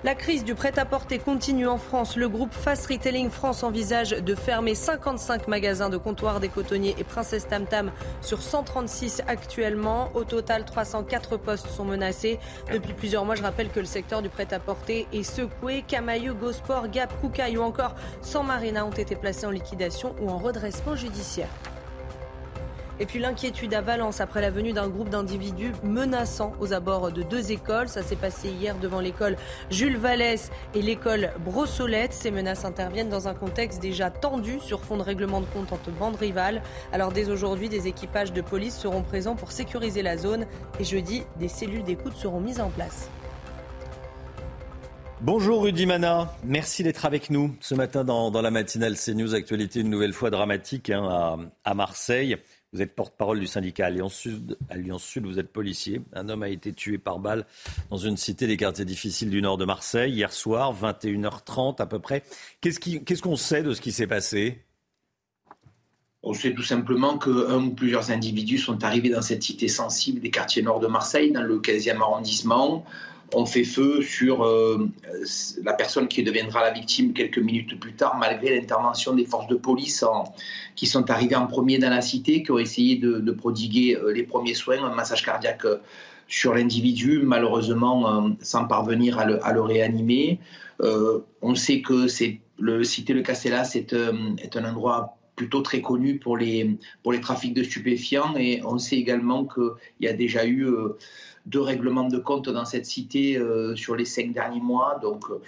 La 0.05 0.13
crise 0.13 0.43
du 0.43 0.53
prêt-à-porter 0.53 1.17
continue 1.17 1.67
en 1.67 1.79
France. 1.79 2.15
Le 2.15 2.29
groupe 2.29 2.53
Fast 2.53 2.85
Retailing 2.85 3.31
France 3.31 3.63
envisage 3.63 4.11
de 4.11 4.35
fermer 4.35 4.75
55 4.75 5.47
magasins 5.47 5.89
de 5.89 5.97
comptoirs 5.97 6.39
des 6.39 6.47
cotonniers 6.47 6.93
et 6.99 7.03
Princesse 7.03 7.47
Tam 7.47 7.65
Tam 7.65 7.91
sur 8.21 8.43
136 8.43 9.23
actuellement. 9.25 10.11
Au 10.13 10.23
total, 10.23 10.63
304 10.63 11.37
postes 11.37 11.69
sont 11.69 11.85
menacés. 11.85 12.37
Depuis 12.71 12.93
plusieurs 12.93 13.25
mois, 13.25 13.33
je 13.33 13.41
rappelle 13.41 13.69
que 13.69 13.79
le 13.79 13.87
secteur 13.87 14.21
du 14.21 14.29
prêt-à-porter 14.29 15.07
est 15.11 15.23
secoué. 15.23 15.83
Camailleux, 15.87 16.35
Gosport, 16.35 16.89
Gap, 16.89 17.11
Koukaï 17.19 17.57
ou 17.57 17.63
encore 17.63 17.95
San 18.21 18.45
Marina 18.45 18.85
ont 18.85 18.91
été 18.91 19.15
placés 19.15 19.47
en 19.47 19.51
liquidation 19.51 20.15
ou 20.21 20.29
en 20.29 20.37
redressement 20.37 20.95
judiciaire. 20.95 21.49
Et 22.99 23.05
puis 23.05 23.19
l'inquiétude 23.19 23.73
à 23.73 23.81
Valence 23.81 24.21
après 24.21 24.39
la 24.39 24.49
venue 24.49 24.71
d'un 24.71 24.87
groupe 24.87 25.09
d'individus 25.09 25.73
menaçants 25.83 26.53
aux 26.61 26.71
abords 26.71 27.11
de 27.11 27.23
deux 27.23 27.51
écoles. 27.51 27.89
Ça 27.89 28.03
s'est 28.03 28.15
passé 28.15 28.49
hier 28.49 28.77
devant 28.77 29.01
l'école 29.01 29.35
Jules 29.69 29.97
Vallès 29.97 30.49
et 30.73 30.81
l'école 30.81 31.31
Brossolette. 31.43 32.13
Ces 32.13 32.31
menaces 32.31 32.63
interviennent 32.63 33.09
dans 33.09 33.27
un 33.27 33.33
contexte 33.33 33.81
déjà 33.81 34.09
tendu 34.09 34.59
sur 34.61 34.81
fond 34.83 34.95
de 34.95 35.01
règlement 35.01 35.41
de 35.41 35.45
compte 35.47 35.73
entre 35.73 35.91
bandes 35.91 36.15
rivales. 36.15 36.61
Alors 36.93 37.11
dès 37.11 37.29
aujourd'hui, 37.29 37.67
des 37.67 37.87
équipages 37.87 38.31
de 38.31 38.41
police 38.41 38.77
seront 38.77 39.01
présents 39.01 39.35
pour 39.35 39.51
sécuriser 39.51 40.01
la 40.01 40.15
zone. 40.15 40.45
Et 40.79 40.85
jeudi, 40.85 41.23
des 41.37 41.49
cellules 41.49 41.83
d'écoute 41.83 42.15
seront 42.15 42.39
mises 42.39 42.61
en 42.61 42.69
place. 42.69 43.09
Bonjour 45.21 45.63
Rudy 45.63 45.85
Mana, 45.85 46.33
merci 46.43 46.83
d'être 46.83 47.05
avec 47.05 47.29
nous 47.29 47.55
ce 47.59 47.73
matin 47.73 48.03
dans, 48.03 48.29
la 48.41 48.51
matinale 48.51 48.95
CNews 48.95 49.33
Actualité, 49.33 49.79
une 49.79 49.89
nouvelle 49.89 50.13
fois 50.13 50.29
dramatique 50.29 50.89
hein, 50.89 51.49
à 51.63 51.73
Marseille. 51.73 52.37
Vous 52.75 52.81
êtes 52.81 52.93
porte-parole 52.93 53.39
du 53.39 53.47
syndicat 53.47 53.85
Alliance 53.85 54.15
Sud. 54.15 54.57
Alliance 54.69 55.01
Sud, 55.01 55.25
vous 55.25 55.39
êtes 55.39 55.47
policier. 55.47 56.01
Un 56.11 56.27
homme 56.27 56.43
a 56.43 56.49
été 56.49 56.73
tué 56.73 56.97
par 56.97 57.19
balle 57.19 57.45
dans 57.89 57.95
une 57.95 58.17
cité 58.17 58.47
des 58.47 58.57
quartiers 58.57 58.83
difficiles 58.83 59.29
du 59.29 59.41
nord 59.41 59.57
de 59.57 59.63
Marseille 59.63 60.11
hier 60.11 60.33
soir, 60.33 60.75
21h30 60.75 61.81
à 61.81 61.85
peu 61.85 61.99
près. 61.99 62.23
Qu'est-ce 62.59 63.21
qu'on 63.21 63.37
sait 63.37 63.63
de 63.63 63.73
ce 63.73 63.79
qui 63.79 63.93
s'est 63.93 64.07
passé? 64.07 64.61
On 66.21 66.33
sait 66.33 66.53
tout 66.53 66.63
simplement 66.63 67.17
qu'un 67.17 67.63
ou 67.63 67.69
plusieurs 67.69 68.11
individus 68.11 68.57
sont 68.57 68.83
arrivés 68.83 69.09
dans 69.09 69.21
cette 69.21 69.43
cité 69.43 69.69
sensible 69.69 70.19
des 70.19 70.29
quartiers 70.29 70.61
nord 70.61 70.81
de 70.81 70.87
Marseille, 70.87 71.31
dans 71.31 71.43
le 71.43 71.59
15e 71.59 72.01
arrondissement, 72.01 72.83
on 73.33 73.45
fait 73.45 73.63
feu 73.63 74.01
sur 74.01 74.43
euh, 74.43 74.89
la 75.63 75.73
personne 75.73 76.07
qui 76.07 76.23
deviendra 76.23 76.61
la 76.61 76.71
victime 76.71 77.13
quelques 77.13 77.39
minutes 77.39 77.79
plus 77.79 77.93
tard, 77.93 78.17
malgré 78.17 78.57
l'intervention 78.57 79.13
des 79.13 79.25
forces 79.25 79.47
de 79.47 79.55
police 79.55 80.03
qui 80.75 80.85
sont 80.85 81.09
arrivées 81.09 81.35
en 81.35 81.47
premier 81.47 81.77
dans 81.77 81.89
la 81.89 82.01
cité, 82.01 82.43
qui 82.43 82.51
ont 82.51 82.59
essayé 82.59 82.97
de, 82.97 83.31
prodiguer 83.31 83.95
euh, 83.95 84.11
les 84.13 84.23
premiers 84.23 84.53
soins, 84.53 84.83
un 84.83 84.93
massage 84.93 85.23
cardiaque 85.23 85.65
euh, 85.65 85.77
sur 86.27 86.53
l'individu, 86.53 87.21
malheureusement 87.23 88.35
sans 88.41 88.65
parvenir 88.65 89.19
à 89.19 89.25
le, 89.53 89.61
réanimer. 89.61 90.39
on 90.79 91.53
sait 91.53 91.81
que 91.81 92.07
c'est 92.07 92.39
le 92.57 92.83
cité 92.83 93.13
Le 93.13 93.21
Castella, 93.21 93.63
c'est 93.63 93.93
est 93.93 94.57
un 94.57 94.65
endroit 94.65 95.17
plutôt 95.35 95.61
très 95.61 95.81
connu 95.81 96.17
pour 96.17 96.35
les 96.35 96.79
trafics 97.21 97.53
de 97.53 97.61
stupéfiants 97.61 98.35
et 98.37 98.63
on 98.65 98.79
sait 98.79 98.95
également 98.95 99.45
qu'il 99.45 99.69
y 99.99 100.07
a 100.07 100.13
déjà 100.13 100.47
eu 100.47 100.67
deux 101.45 101.61
règlements 101.61 102.07
de 102.07 102.17
compte 102.17 102.49
dans 102.49 102.65
cette 102.65 102.85
cité 102.85 103.37
euh, 103.37 103.75
sur 103.75 103.95
les 103.95 104.05
cinq 104.05 104.33
derniers 104.33 104.61
mois. 104.61 104.99
Donc 105.01 105.29
euh, 105.29 105.41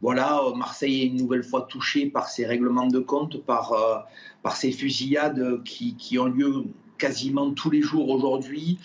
voilà, 0.00 0.42
Marseille 0.56 1.02
est 1.02 1.06
une 1.06 1.16
nouvelle 1.16 1.44
fois 1.44 1.62
touché 1.62 2.06
par 2.06 2.28
ces 2.28 2.46
règlements 2.46 2.88
de 2.88 2.98
compte, 2.98 3.44
par, 3.44 3.72
euh, 3.72 4.50
ces 4.54 4.72
fusillades 4.72 5.62
qui, 5.64 6.18
ont 6.18 6.26
lieu 6.26 6.64
quasiment 6.98 7.52
tous 7.52 7.70
les 7.70 7.82
jours 7.82 8.08
aujourd'hui. 8.08 8.78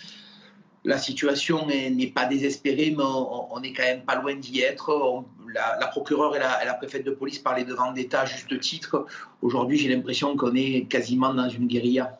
La 0.83 0.97
situation 0.97 1.65
n'est 1.67 2.11
pas 2.13 2.25
désespérée, 2.25 2.93
mais 2.95 3.03
on 3.03 3.59
n'est 3.59 3.73
quand 3.73 3.83
même 3.83 4.03
pas 4.03 4.15
loin 4.15 4.35
d'y 4.35 4.61
être. 4.61 5.25
la, 5.53 5.87
procureure 5.87 6.35
et 6.35 6.39
la, 6.39 6.73
préfète 6.75 7.03
de 7.03 7.11
police 7.11 7.39
parlaient 7.39 7.65
devant 7.65 7.91
d'État 7.91 8.21
à 8.21 8.25
juste 8.25 8.57
titre. 8.59 9.05
Aujourd'hui, 9.41 9.77
j'ai 9.77 9.93
l'impression 9.93 10.37
qu'on 10.37 10.55
est 10.55 10.87
quasiment 10.87 11.33
dans 11.33 11.49
une 11.49 11.67
guérilla. 11.67 12.19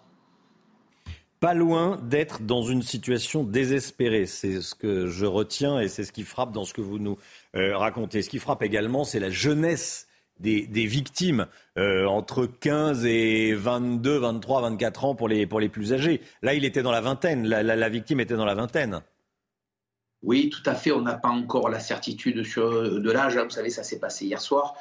Pas 1.40 1.54
loin 1.54 2.00
d'être 2.04 2.42
dans 2.42 2.64
une 2.64 2.82
situation 2.82 3.44
désespérée. 3.44 4.26
C'est 4.26 4.62
ce 4.62 4.76
que 4.76 5.08
je 5.08 5.26
retiens 5.26 5.80
et 5.80 5.88
c'est 5.88 6.04
ce 6.04 6.12
qui 6.12 6.24
frappe 6.24 6.52
dans 6.52 6.66
ce 6.66 6.74
que 6.74 6.82
vous 6.82 7.00
nous 7.00 7.18
euh, 7.56 7.78
racontez. 7.78 8.22
Ce 8.22 8.30
qui 8.30 8.40
frappe 8.40 8.64
également, 8.64 9.04
c'est 9.04 9.20
la 9.20 9.30
jeunesse 9.30 10.08
des, 10.40 10.86
victimes, 10.86 11.48
euh, 11.78 12.06
entre 12.06 12.46
15 12.46 13.06
et 13.06 13.54
22, 13.54 14.18
23, 14.18 14.62
24 14.62 15.06
ans 15.06 15.16
pour 15.16 15.28
les, 15.28 15.48
pour 15.48 15.60
les 15.60 15.70
plus 15.70 15.94
âgés. 15.94 16.22
Là, 16.42 16.54
il 16.54 16.64
était 16.66 16.84
dans 16.84 16.92
la 16.92 17.02
vingtaine, 17.02 17.48
la, 17.48 17.90
victime 17.90 18.20
était 18.20 18.36
dans 18.36 18.46
la 18.46 18.54
vingtaine. 18.54 19.02
Oui, 20.22 20.50
tout 20.50 20.68
à 20.70 20.76
fait. 20.76 20.92
On 20.92 21.02
n'a 21.02 21.16
pas 21.16 21.30
encore 21.30 21.70
la 21.70 21.80
certitude 21.80 22.44
sur, 22.44 22.72
de 23.00 23.12
l'âge. 23.12 23.38
Vous 23.38 23.50
savez, 23.50 23.70
ça 23.70 23.84
s'est 23.84 24.00
passé 24.00 24.26
hier 24.26 24.42
soir. 24.42 24.76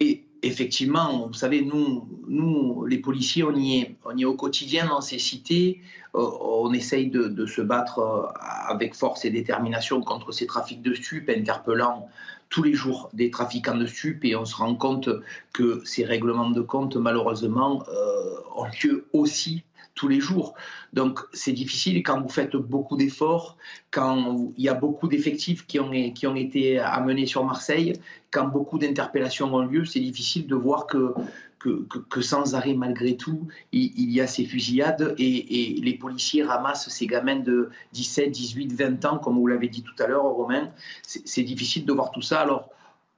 Et 0.00 0.26
effectivement, 0.46 1.26
vous 1.26 1.34
savez, 1.34 1.62
nous, 1.62 2.08
nous 2.28 2.84
les 2.86 2.98
policiers, 2.98 3.42
on 3.42 3.54
y, 3.54 3.80
est, 3.80 3.96
on 4.04 4.16
y 4.16 4.22
est 4.22 4.26
au 4.26 4.34
quotidien 4.34 4.86
dans 4.86 5.00
ces 5.00 5.18
cités. 5.18 5.80
Euh, 6.14 6.20
on 6.40 6.72
essaye 6.72 7.08
de, 7.08 7.46
se 7.46 7.60
battre 7.60 7.98
euh, 7.98 8.26
avec 8.68 8.94
force 8.94 9.24
et 9.24 9.30
détermination 9.30 10.00
contre 10.02 10.32
ces 10.32 10.46
trafics 10.46 10.82
de 10.82 10.94
stupes, 10.94 11.30
interpellant 11.30 12.08
tous 12.50 12.62
les 12.62 12.74
jours 12.74 13.10
des 13.12 13.30
trafiquants 13.30 13.76
de 13.76 13.86
stupes 13.86 14.24
et 14.24 14.36
on 14.36 14.44
se 14.44 14.54
rend 14.54 14.74
compte 14.76 15.08
que 15.52 15.82
ces 15.84 16.04
règlements 16.04 16.50
de 16.50 16.60
compte, 16.60 16.96
malheureusement, 16.96 17.82
euh, 17.88 18.34
ont 18.54 18.66
lieu 18.82 19.06
aussi 19.12 19.64
tous 19.94 20.08
les 20.08 20.20
jours. 20.20 20.54
Donc 20.92 21.20
c'est 21.32 21.52
difficile 21.52 22.02
quand 22.02 22.20
vous 22.20 22.28
faites 22.28 22.56
beaucoup 22.56 22.96
d'efforts, 22.96 23.56
quand 23.90 24.52
il 24.56 24.64
y 24.64 24.68
a 24.68 24.74
beaucoup 24.74 25.08
d'effectifs 25.08 25.66
qui 25.66 25.78
ont, 25.80 25.90
qui 26.12 26.26
ont 26.26 26.34
été 26.34 26.78
amenés 26.78 27.26
sur 27.26 27.44
Marseille, 27.44 27.94
quand 28.30 28.46
beaucoup 28.48 28.78
d'interpellations 28.78 29.54
ont 29.54 29.64
lieu, 29.64 29.84
c'est 29.84 30.00
difficile 30.00 30.46
de 30.46 30.54
voir 30.54 30.86
que, 30.86 31.14
que, 31.58 32.20
sans 32.20 32.54
arrêt, 32.54 32.74
malgré 32.74 33.16
tout, 33.16 33.48
il, 33.72 34.10
y 34.10 34.20
a 34.20 34.26
ces 34.26 34.44
fusillades 34.44 35.14
et, 35.16 35.76
et, 35.76 35.80
les 35.80 35.94
policiers 35.94 36.42
ramassent 36.42 36.90
ces 36.90 37.06
gamins 37.06 37.40
de 37.40 37.70
17, 37.92 38.30
18, 38.30 38.72
20 38.74 39.04
ans, 39.06 39.18
comme 39.18 39.36
vous 39.36 39.46
l'avez 39.46 39.68
dit 39.68 39.82
tout 39.82 40.02
à 40.02 40.06
l'heure, 40.06 40.24
Romain. 40.24 40.68
C'est 41.02 41.42
difficile 41.42 41.86
de 41.86 41.92
voir 41.92 42.10
tout 42.10 42.20
ça. 42.20 42.40
Alors, 42.40 42.68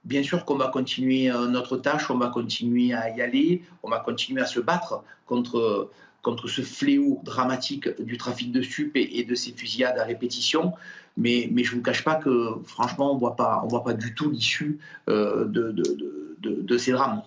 Bien 0.07 0.23
sûr 0.23 0.45
qu'on 0.45 0.55
va 0.55 0.69
continuer 0.69 1.29
euh, 1.29 1.47
notre 1.47 1.75
tâche, 1.75 2.09
on 2.09 2.17
va 2.17 2.29
continuer 2.29 2.93
à 2.93 3.13
y 3.13 3.21
aller, 3.21 3.63
on 3.83 3.89
va 3.89 3.99
continuer 3.99 4.41
à 4.41 4.45
se 4.45 4.61
battre 4.61 5.03
contre, 5.25 5.89
contre 6.21 6.47
ce 6.47 6.61
fléau 6.61 7.21
dramatique 7.23 8.01
du 8.01 8.17
trafic 8.17 8.51
de 8.51 8.61
stupes 8.61 8.95
et, 8.95 9.23
de 9.23 9.35
ces 9.35 9.51
fusillades 9.51 9.97
à 9.97 10.03
répétition. 10.03 10.73
Mais, 11.15 11.49
mais 11.51 11.63
je 11.63 11.71
ne 11.71 11.77
vous 11.77 11.81
cache 11.81 12.03
pas 12.03 12.15
que, 12.15 12.55
franchement, 12.65 13.11
on 13.11 13.15
ne 13.15 13.19
voit 13.19 13.35
pas 13.35 13.93
du 13.93 14.13
tout 14.13 14.29
l'issue 14.29 14.79
euh, 15.09 15.45
de, 15.45 15.71
de, 15.71 16.77
ces 16.77 16.91
drames. 16.91 17.23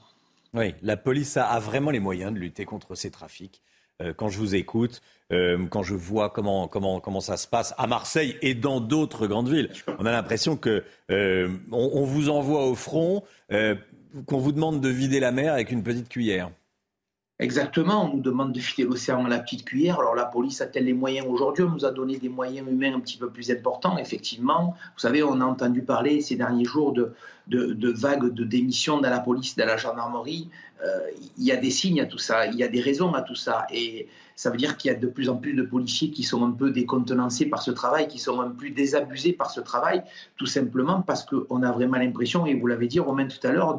Oui, 0.54 0.74
la 0.82 0.96
police 0.96 1.36
a, 1.36 1.58
vraiment 1.58 1.90
les 1.90 1.98
moyens 1.98 2.32
de 2.32 2.38
lutter 2.38 2.64
contre 2.64 2.94
ces 2.94 3.10
trafics. 3.10 3.60
Euh, 4.00 4.12
quand 4.14 4.28
je 4.28 4.38
vous 4.38 4.54
écoute, 4.54 5.02
euh, 5.32 5.66
quand 5.68 5.82
je 5.82 5.94
vois 5.94 6.30
comment, 6.30 6.68
comment, 6.68 7.00
comment 7.00 7.20
ça 7.20 7.36
se 7.36 7.48
passe 7.48 7.74
à 7.78 7.86
Marseille 7.86 8.36
et 8.42 8.54
dans 8.54 8.80
d'autres 8.80 9.26
grandes 9.26 9.48
villes, 9.48 9.70
on 9.98 10.06
a 10.06 10.12
l'impression 10.12 10.56
que 10.56 10.84
on, 11.08 12.04
vous 12.04 12.28
envoie 12.28 12.66
au 12.66 12.74
front, 12.74 13.24
qu'on 13.48 14.38
vous 14.38 14.52
demande 14.52 14.80
de 14.80 14.88
vider 14.88 15.20
la 15.20 15.32
mer 15.32 15.52
avec 15.52 15.70
une 15.70 15.82
petite 15.82 16.08
cuillère. 16.08 16.50
Exactement, 17.40 18.04
on 18.04 18.16
nous 18.16 18.20
demande 18.20 18.52
de 18.52 18.60
filer 18.60 18.86
l'océan 18.86 19.24
à 19.24 19.28
la 19.30 19.38
petite 19.38 19.64
cuillère. 19.64 19.98
Alors 19.98 20.14
la 20.14 20.26
police 20.26 20.60
a-t-elle 20.60 20.84
les 20.84 20.92
moyens 20.92 21.26
aujourd'hui? 21.26 21.64
On 21.64 21.70
nous 21.70 21.86
a 21.86 21.90
donné 21.90 22.18
des 22.18 22.28
moyens 22.28 22.68
humains 22.68 22.94
un 22.94 23.00
petit 23.00 23.16
peu 23.16 23.30
plus 23.30 23.50
importants, 23.50 23.96
effectivement. 23.96 24.76
Vous 24.94 25.00
savez, 25.00 25.22
on 25.22 25.40
a 25.40 25.44
entendu 25.46 25.80
parler 25.80 26.20
ces 26.20 26.36
derniers 26.36 26.66
jours 26.66 26.92
de, 26.92 27.14
de, 27.46 27.90
vagues 27.92 28.34
de 28.34 28.44
démissions 28.44 29.00
dans 29.00 29.08
la 29.08 29.20
police, 29.20 29.56
dans 29.56 29.64
la 29.64 29.78
gendarmerie. 29.78 30.50
Euh, 30.84 31.00
il 31.38 31.44
y 31.44 31.50
a 31.50 31.56
des 31.56 31.70
signes 31.70 32.02
à 32.02 32.04
tout 32.04 32.18
ça, 32.18 32.46
il 32.46 32.56
y 32.56 32.62
a 32.62 32.68
des 32.68 32.82
raisons 32.82 33.14
à 33.14 33.22
tout 33.22 33.34
ça. 33.34 33.66
Et 33.72 34.06
ça 34.40 34.48
veut 34.48 34.56
dire 34.56 34.78
qu'il 34.78 34.90
y 34.90 34.94
a 34.94 34.96
de 34.96 35.06
plus 35.06 35.28
en 35.28 35.36
plus 35.36 35.52
de 35.52 35.60
policiers 35.60 36.10
qui 36.10 36.22
sont 36.22 36.42
un 36.42 36.50
peu 36.50 36.70
décontenancés 36.70 37.44
par 37.44 37.60
ce 37.60 37.70
travail, 37.70 38.08
qui 38.08 38.18
sont 38.18 38.40
un 38.40 38.48
peu 38.48 38.70
désabusés 38.70 39.34
par 39.34 39.50
ce 39.50 39.60
travail, 39.60 40.02
tout 40.38 40.46
simplement 40.46 41.02
parce 41.02 41.26
qu'on 41.26 41.62
a 41.62 41.70
vraiment 41.72 41.98
l'impression, 41.98 42.46
et 42.46 42.54
vous 42.54 42.66
l'avez 42.66 42.86
dit 42.86 43.00
Romain 43.00 43.26
tout 43.26 43.46
à 43.46 43.52
l'heure, 43.52 43.76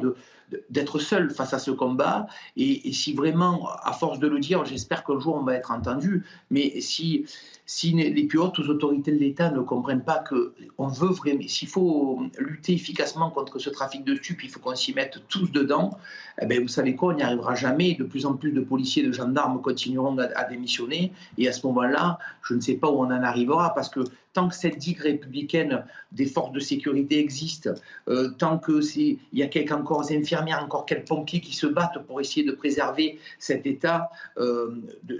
d'être 0.70 1.00
seul 1.00 1.30
face 1.30 1.52
à 1.52 1.58
ce 1.58 1.72
combat. 1.72 2.28
Et, 2.56 2.92
si 2.92 3.12
vraiment, 3.12 3.70
à 3.82 3.92
force 3.92 4.20
de 4.20 4.28
le 4.28 4.38
dire, 4.38 4.64
j'espère 4.64 5.02
qu'un 5.02 5.18
jour 5.18 5.34
on 5.34 5.42
va 5.42 5.54
être 5.54 5.72
entendu, 5.72 6.24
mais 6.52 6.80
si, 6.80 7.26
si 7.64 7.92
les 7.92 8.24
plus 8.24 8.38
hautes 8.38 8.58
autorités 8.58 9.12
de 9.12 9.18
l'État 9.18 9.50
ne 9.50 9.60
comprennent 9.60 10.02
pas 10.02 10.22
qu'on 10.28 10.88
veut 10.88 11.08
vraiment, 11.10 11.42
s'il 11.46 11.68
faut 11.68 12.20
lutter 12.38 12.72
efficacement 12.74 13.30
contre 13.30 13.58
ce 13.58 13.70
trafic 13.70 14.04
de 14.04 14.16
stupes, 14.16 14.42
il 14.42 14.50
faut 14.50 14.60
qu'on 14.60 14.74
s'y 14.74 14.92
mette 14.92 15.22
tous 15.28 15.50
dedans, 15.52 15.96
eh 16.40 16.46
bien, 16.46 16.60
vous 16.60 16.68
savez 16.68 16.96
quoi, 16.96 17.12
on 17.12 17.16
n'y 17.16 17.22
arrivera 17.22 17.54
jamais. 17.54 17.94
De 17.94 18.04
plus 18.04 18.26
en 18.26 18.34
plus 18.34 18.52
de 18.52 18.60
policiers, 18.60 19.06
de 19.06 19.12
gendarmes 19.12 19.60
continueront 19.60 20.16
à 20.18 20.44
démissionner. 20.44 21.12
Et 21.38 21.48
à 21.48 21.52
ce 21.52 21.66
moment-là, 21.68 22.18
je 22.42 22.54
ne 22.54 22.60
sais 22.60 22.74
pas 22.74 22.90
où 22.90 22.98
on 22.98 23.06
en 23.06 23.22
arrivera, 23.22 23.74
parce 23.74 23.88
que 23.88 24.00
tant 24.32 24.48
que 24.48 24.54
cette 24.54 24.78
digue 24.78 25.00
républicaine 25.00 25.84
des 26.12 26.26
forces 26.26 26.52
de 26.52 26.60
sécurité 26.60 27.18
existe, 27.18 27.70
euh, 28.08 28.30
tant 28.30 28.58
qu'il 28.58 29.18
y 29.32 29.42
a 29.42 29.46
quelques 29.46 29.72
encore 29.72 30.10
infirmières, 30.10 30.62
encore 30.62 30.86
quelques 30.86 31.08
pompiers 31.08 31.40
qui 31.40 31.54
se 31.54 31.66
battent 31.66 31.98
pour 32.06 32.20
essayer 32.20 32.46
de 32.46 32.52
préserver 32.52 33.18
cet 33.38 33.66
état 33.66 34.10
euh, 34.38 34.74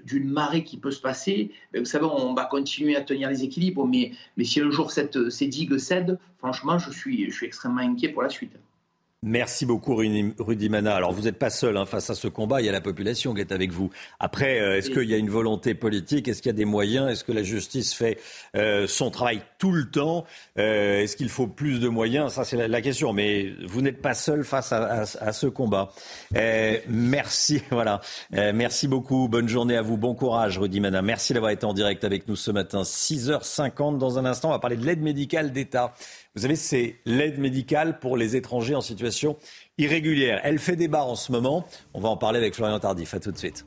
d'une 0.05 0.31
marée 0.31 0.65
qui 0.65 0.77
peut 0.79 0.91
se 0.91 1.01
passer, 1.01 1.51
ben, 1.73 1.81
vous 1.81 1.87
savez, 1.87 2.07
on 2.07 2.35
va 2.35 2.45
continuer 2.47 2.97
à 2.97 3.03
tenir 3.03 3.29
les 3.29 3.45
équilibres, 3.45 3.87
mais, 3.87 4.13
si 4.43 4.61
un 4.61 4.71
jour 4.71 4.91
cette, 4.91 5.31
ces 5.31 5.47
digues 5.47 5.79
cèdent, 5.79 6.19
franchement, 6.39 6.79
je 6.79 6.91
suis 6.91 7.29
extrêmement 7.43 7.81
inquiet 7.81 8.09
pour 8.09 8.23
la 8.23 8.29
suite. 8.29 8.57
Merci 9.25 9.67
beaucoup, 9.67 9.95
Rudy 9.95 10.69
Mana. 10.69 10.97
Alors, 10.97 11.13
vous 11.13 11.23
n'êtes 11.23 11.39
pas 11.39 11.49
seul 11.49 11.77
hein, 11.77 11.87
face 11.87 12.11
à 12.11 12.17
ce 12.17 12.27
combat. 12.27 12.61
Il 12.61 12.67
y 12.67 12.69
a 12.69 12.73
la 12.73 12.81
population 12.81 13.35
qui 13.35 13.41
est 13.41 13.53
avec 13.53 13.71
vous. 13.71 13.89
Après, 14.19 14.59
euh, 14.59 14.79
est-ce 14.79 14.91
qu'il 14.91 15.09
y 15.09 15.15
a 15.15 15.17
une 15.17 15.31
volonté 15.31 15.75
politique? 15.75 16.27
Est-ce 16.27 16.43
qu'il 16.43 16.49
y 16.49 16.55
a 16.55 16.57
des 16.57 16.65
moyens? 16.65 17.09
Est-ce 17.09 17.23
que 17.23 17.31
la 17.31 17.45
justice 17.45 17.95
fait 17.95 18.19
euh, 18.57 18.89
son 18.89 19.13
travail 19.13 19.43
tout 19.59 19.71
le 19.71 19.89
temps? 19.89 20.25
Euh, 20.59 20.99
Est-ce 20.99 21.17
qu'il 21.17 21.29
faut 21.29 21.47
plus 21.47 21.79
de 21.79 21.87
moyens? 21.87 22.33
Ça, 22.33 22.43
c'est 22.43 22.67
la, 22.67 22.81
question. 22.81 23.13
Mais 23.13 23.53
vous 23.65 23.81
n'êtes 23.81 24.03
pas 24.03 24.15
seul 24.15 24.43
face 24.43 24.73
à, 24.73 25.33
ce 25.33 25.47
combat. 25.47 25.93
merci, 26.89 27.63
voilà. 27.71 28.01
merci 28.33 28.89
beaucoup. 28.89 29.29
Bonne 29.29 29.49
journée 29.49 29.77
à 29.77 29.83
vous. 29.83 29.97
Bon 29.97 30.17
courage, 30.17 30.59
Rudy 30.59 30.81
Mana. 30.81 31.01
Merci 31.01 31.33
d'avoir 31.33 31.53
été 31.53 31.65
en 31.65 31.75
direct 31.75 32.03
avec 32.03 32.27
nous 32.27 32.35
ce 32.35 32.51
matin. 32.51 32.83
6h50 32.83 33.99
dans 33.99 34.19
un 34.19 34.25
instant. 34.25 34.49
On 34.49 34.53
va 34.53 34.59
parler 34.59 34.77
de 34.77 34.85
l'aide 34.85 35.01
médicale 35.01 35.53
d'État. 35.53 35.95
Vous 36.35 36.43
savez, 36.43 36.57
c'est 36.57 36.97
l'aide 37.05 37.39
médicale 37.39 37.99
pour 37.99 38.17
les 38.17 38.37
étrangers 38.37 38.75
en 38.75 38.81
situation 38.81 39.37
irrégulière. 39.77 40.41
Elle 40.45 40.59
fait 40.59 40.77
débat 40.77 41.05
en 41.05 41.15
ce 41.15 41.31
moment. 41.31 41.67
On 41.93 42.01
va 42.01 42.09
en 42.09 42.17
parler 42.17 42.39
avec 42.39 42.55
Florian 42.55 42.81
Tardif. 42.81 43.13
À 43.13 43.21
tout 43.21 43.33
de 43.33 43.37
suite. 43.37 43.67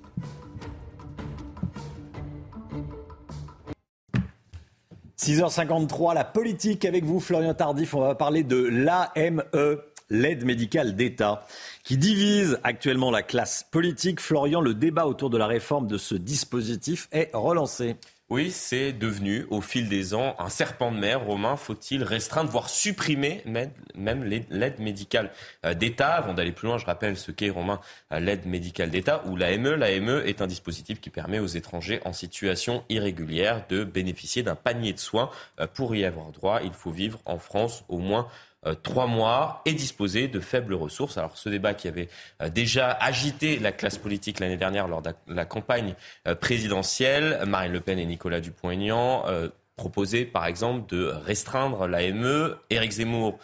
«6h53, 5.19 6.15
la 6.15 6.23
politique 6.23 6.85
avec 6.85 7.03
vous, 7.03 7.19
Florian 7.19 7.53
Tardif. 7.53 7.93
On 7.93 7.99
va 7.99 8.15
parler 8.15 8.41
de 8.43 8.57
l'AME, 8.57 9.43
l'aide 10.09 10.43
médicale 10.43 10.95
d'État, 10.95 11.45
qui 11.83 11.97
divise 11.97 12.59
actuellement 12.63 13.11
la 13.11 13.21
classe 13.21 13.63
politique. 13.69 14.19
Florian, 14.19 14.61
le 14.61 14.73
débat 14.73 15.05
autour 15.05 15.29
de 15.29 15.37
la 15.37 15.45
réforme 15.45 15.85
de 15.85 15.99
ce 15.99 16.15
dispositif 16.15 17.07
est 17.11 17.29
relancé. 17.33 17.95
Oui, 18.31 18.49
c'est 18.49 18.91
devenu 18.91 19.45
au 19.51 19.61
fil 19.61 19.87
des 19.87 20.15
ans 20.15 20.35
un 20.39 20.49
serpent 20.49 20.91
de 20.91 20.97
mer. 20.97 21.23
Romain, 21.23 21.57
faut-il 21.57 22.01
restreindre, 22.01 22.49
voire 22.49 22.69
supprimer 22.69 23.43
même 23.45 24.23
l'aide 24.23 24.79
médicale 24.79 25.31
euh, 25.63 25.75
d'État? 25.75 26.13
Avant 26.13 26.33
d'aller 26.33 26.51
plus 26.51 26.67
loin, 26.67 26.79
je 26.79 26.87
rappelle 26.87 27.17
ce 27.17 27.29
qu'est, 27.31 27.51
Romain, 27.51 27.79
euh, 28.11 28.19
l'aide 28.19 28.47
médicale 28.47 28.89
d'État 28.89 29.23
ou 29.27 29.35
l'AME. 29.35 29.75
L'AME 29.75 30.23
est 30.25 30.41
un 30.41 30.47
dispositif 30.47 30.99
qui 30.99 31.11
permet 31.11 31.37
aux 31.37 31.45
étrangers 31.45 32.01
en 32.03 32.13
situation 32.13 32.83
irrégulière 32.89 33.63
de 33.69 33.83
bénéficier 33.83 34.41
d'un 34.41 34.55
panier 34.55 34.93
de 34.93 34.99
soins. 34.99 35.29
Euh, 35.59 35.67
pour 35.67 35.95
y 35.95 36.03
avoir 36.03 36.31
droit, 36.31 36.61
il 36.63 36.73
faut 36.73 36.91
vivre 36.91 37.19
en 37.25 37.37
France 37.37 37.83
au 37.89 37.99
moins 37.99 38.27
trois 38.73 39.07
mois 39.07 39.61
et 39.65 39.73
disposer 39.73 40.27
de 40.27 40.39
faibles 40.39 40.73
ressources. 40.73 41.17
Alors 41.17 41.37
ce 41.37 41.49
débat 41.49 41.73
qui 41.73 41.87
avait 41.87 42.09
euh, 42.41 42.49
déjà 42.49 42.91
agité 42.91 43.59
la 43.59 43.71
classe 43.71 43.97
politique 43.97 44.39
l'année 44.39 44.57
dernière 44.57 44.87
lors 44.87 45.01
de 45.01 45.11
la 45.27 45.45
campagne 45.45 45.95
euh, 46.27 46.35
présidentielle, 46.35 47.41
Marine 47.47 47.73
Le 47.73 47.81
Pen 47.81 47.99
et 47.99 48.05
Nicolas 48.05 48.41
Dupont-Aignan 48.41 49.25
proposaient 49.75 50.25
par 50.25 50.45
exemple 50.45 50.89
de 50.93 51.05
restreindre 51.05 51.87
l'AME. 51.87 52.55
Éric 52.69 52.91
Zemmour 52.91 53.37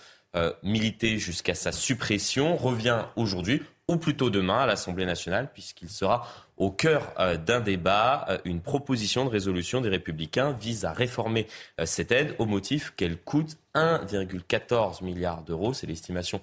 milité 0.63 1.17
jusqu'à 1.17 1.55
sa 1.55 1.73
suppression, 1.73 2.55
revient 2.55 3.03
aujourd'hui 3.17 3.61
ou 3.91 3.97
plutôt 3.97 4.29
demain 4.29 4.59
à 4.59 4.65
l'Assemblée 4.65 5.05
nationale, 5.05 5.49
puisqu'il 5.53 5.89
sera 5.89 6.25
au 6.55 6.71
cœur 6.71 7.11
euh, 7.19 7.35
d'un 7.35 7.59
débat. 7.59 8.25
Euh, 8.29 8.37
une 8.45 8.61
proposition 8.61 9.25
de 9.25 9.29
résolution 9.29 9.81
des 9.81 9.89
Républicains 9.89 10.53
vise 10.53 10.85
à 10.85 10.93
réformer 10.93 11.45
euh, 11.79 11.85
cette 11.85 12.11
aide 12.11 12.33
au 12.39 12.45
motif 12.45 12.93
qu'elle 12.95 13.17
coûte 13.17 13.57
1,14 13.75 15.03
milliard 15.03 15.43
d'euros, 15.43 15.73
c'est 15.73 15.87
l'estimation 15.87 16.41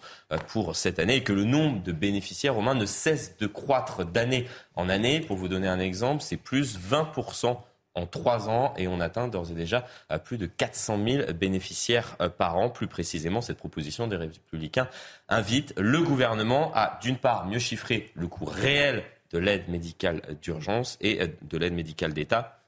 pour 0.49 0.77
cette 0.77 0.99
année, 0.99 1.17
et 1.17 1.23
que 1.23 1.35
le 1.35 1.45
nombre 1.45 1.83
de 1.83 1.93
bénéficiaires 1.93 2.55
romains 2.55 2.75
ne 2.75 2.87
cesse 2.87 3.37
de 3.37 3.47
croître 3.47 4.05
d'année 4.07 4.47
en 4.77 4.89
année. 4.89 5.21
Pour 5.21 5.37
vous 5.37 5.49
donner 5.49 5.69
un 5.69 5.79
exemple, 5.79 6.23
c'est 6.23 6.39
plus 6.39 6.79
20% 6.79 7.59
en 7.99 8.07
trois 8.07 8.49
ans 8.49 8.73
et 8.77 8.89
on 8.89 9.01
atteint 9.01 9.29
d'ores 9.29 9.51
et 9.51 9.55
déjà 9.55 9.87
euh, 10.11 10.19
plus 10.19 10.39
de 10.39 10.47
400 10.47 10.99
000 11.05 11.33
bénéficiaires 11.33 12.17
euh, 12.21 12.29
par 12.29 12.57
an. 12.57 12.71
Plus 12.71 12.87
précisément, 12.87 13.41
cette 13.41 13.59
proposition 13.59 14.07
des 14.07 14.17
Républicains 14.17 14.89
invite 15.29 15.75
le 15.77 16.01
gouvernement 16.03 16.73
à, 16.75 16.99
d'une 17.03 17.19
part, 17.19 17.47
mieux 17.47 17.59
chiffrer 17.59 18.11
le 18.15 18.29
coût 18.29 18.45
réel 18.45 19.05
de 19.31 19.39
l'aide 19.39 19.69
médicale 19.69 20.23
d'urgence 20.41 20.97
et 21.01 21.21
euh, 21.23 21.27
de 21.43 21.59
l'aide 21.59 21.75
médicale 21.75 22.15
d'État 22.15 22.63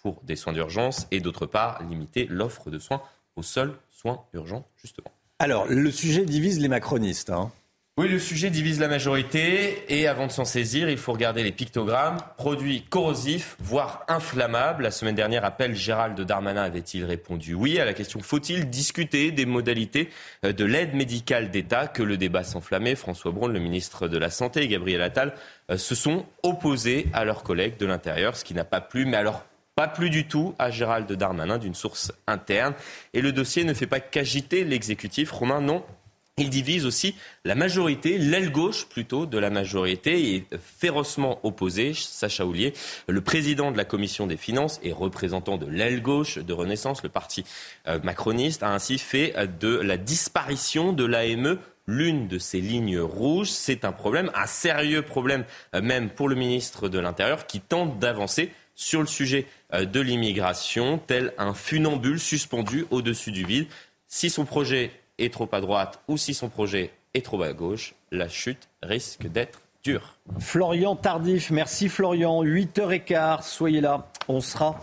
pour 0.00 0.20
des 0.22 0.36
soins 0.36 0.52
d'urgence 0.52 1.06
et 1.10 1.20
d'autre 1.20 1.46
part 1.46 1.82
limiter 1.82 2.26
l'offre 2.28 2.70
de 2.70 2.78
soins 2.78 3.02
aux 3.36 3.42
seuls 3.42 3.74
soins 3.90 4.24
urgents, 4.32 4.66
justement. 4.76 5.10
Alors, 5.38 5.66
le 5.66 5.90
sujet 5.90 6.24
divise 6.24 6.60
les 6.60 6.68
macronistes. 6.68 7.30
Hein. 7.30 7.50
Oui, 7.98 8.08
le 8.08 8.18
sujet 8.18 8.48
divise 8.48 8.80
la 8.80 8.88
majorité 8.88 9.84
et 9.90 10.08
avant 10.08 10.26
de 10.26 10.32
s'en 10.32 10.46
saisir, 10.46 10.88
il 10.88 10.96
faut 10.96 11.12
regarder 11.12 11.42
les 11.42 11.52
pictogrammes. 11.52 12.16
Produits 12.38 12.84
corrosifs, 12.88 13.54
voire 13.60 14.06
inflammables. 14.08 14.84
La 14.84 14.90
semaine 14.90 15.14
dernière, 15.14 15.44
appel 15.44 15.74
Gérald 15.74 16.18
Darmanin 16.18 16.62
avait-il 16.62 17.04
répondu 17.04 17.52
oui 17.52 17.78
à 17.78 17.84
la 17.84 17.92
question 17.92 18.20
faut-il 18.20 18.70
discuter 18.70 19.30
des 19.30 19.44
modalités 19.44 20.08
euh, 20.42 20.54
de 20.54 20.64
l'aide 20.64 20.94
médicale 20.94 21.50
d'État 21.50 21.86
que 21.86 22.02
le 22.02 22.16
débat 22.16 22.44
s'enflammait? 22.44 22.94
François 22.94 23.30
Braun, 23.30 23.52
le 23.52 23.60
ministre 23.60 24.08
de 24.08 24.16
la 24.16 24.30
Santé 24.30 24.62
et 24.62 24.68
Gabriel 24.68 25.02
Attal 25.02 25.34
euh, 25.70 25.76
se 25.76 25.94
sont 25.94 26.24
opposés 26.42 27.08
à 27.12 27.26
leurs 27.26 27.42
collègues 27.42 27.76
de 27.76 27.84
l'intérieur, 27.84 28.38
ce 28.38 28.44
qui 28.44 28.54
n'a 28.54 28.64
pas 28.64 28.80
plu. 28.80 29.04
Mais 29.04 29.18
alors, 29.18 29.44
pas 29.76 29.86
plus 29.86 30.08
du 30.08 30.26
tout 30.26 30.54
à 30.58 30.70
Gérald 30.70 31.12
Darmanin 31.12 31.58
d'une 31.58 31.74
source 31.74 32.10
interne. 32.26 32.72
Et 33.12 33.20
le 33.20 33.32
dossier 33.32 33.64
ne 33.64 33.74
fait 33.74 33.86
pas 33.86 34.00
qu'agiter 34.00 34.64
l'exécutif. 34.64 35.30
Romain, 35.30 35.60
non, 35.60 35.84
il 36.38 36.48
divise 36.48 36.86
aussi 36.86 37.14
la 37.44 37.54
majorité, 37.54 38.16
l'aile 38.16 38.50
gauche 38.50 38.86
plutôt 38.86 39.26
de 39.26 39.36
la 39.36 39.50
majorité, 39.50 40.34
est 40.34 40.56
férocement 40.56 41.38
opposé. 41.42 41.92
Sacha 41.94 42.46
Houlier, 42.46 42.72
le 43.06 43.20
président 43.20 43.70
de 43.70 43.76
la 43.76 43.84
commission 43.84 44.26
des 44.26 44.38
finances 44.38 44.80
et 44.82 44.92
représentant 44.92 45.58
de 45.58 45.66
l'aile 45.66 46.00
gauche 46.00 46.38
de 46.38 46.52
Renaissance, 46.54 47.02
le 47.02 47.10
parti 47.10 47.44
euh, 47.86 47.98
macroniste, 48.02 48.62
a 48.62 48.72
ainsi 48.72 48.96
fait 48.96 49.34
euh, 49.36 49.46
de 49.46 49.76
la 49.76 49.98
disparition 49.98 50.94
de 50.94 51.04
l'AME 51.04 51.58
l'une 51.86 52.28
de 52.28 52.38
ses 52.38 52.62
lignes 52.62 53.00
rouges. 53.00 53.50
C'est 53.50 53.84
un 53.84 53.92
problème, 53.92 54.30
un 54.34 54.46
sérieux 54.46 55.02
problème 55.02 55.44
euh, 55.74 55.82
même 55.82 56.08
pour 56.08 56.30
le 56.30 56.34
ministre 56.34 56.88
de 56.88 56.98
l'Intérieur 56.98 57.46
qui 57.46 57.60
tente 57.60 57.98
d'avancer 57.98 58.50
sur 58.74 59.00
le 59.00 59.06
sujet 59.06 59.46
de 59.70 60.00
l'immigration, 60.00 60.98
tel 60.98 61.34
un 61.36 61.52
funambule 61.52 62.18
suspendu 62.18 62.86
au-dessus 62.90 63.30
du 63.30 63.44
vide. 63.44 63.66
Si 64.08 64.30
son 64.30 64.46
projet 64.46 64.90
est 65.18 65.32
trop 65.32 65.48
à 65.52 65.60
droite 65.60 66.00
ou 66.08 66.16
si 66.16 66.34
son 66.34 66.48
projet 66.48 66.90
est 67.14 67.24
trop 67.24 67.42
à 67.42 67.52
gauche, 67.52 67.94
la 68.10 68.28
chute 68.28 68.68
risque 68.82 69.26
d'être 69.26 69.60
dure. 69.84 70.14
Florian 70.38 70.96
Tardif, 70.96 71.50
merci 71.50 71.88
Florian. 71.88 72.42
8h15, 72.44 73.42
soyez 73.42 73.80
là. 73.80 74.08
On 74.28 74.40
sera 74.40 74.78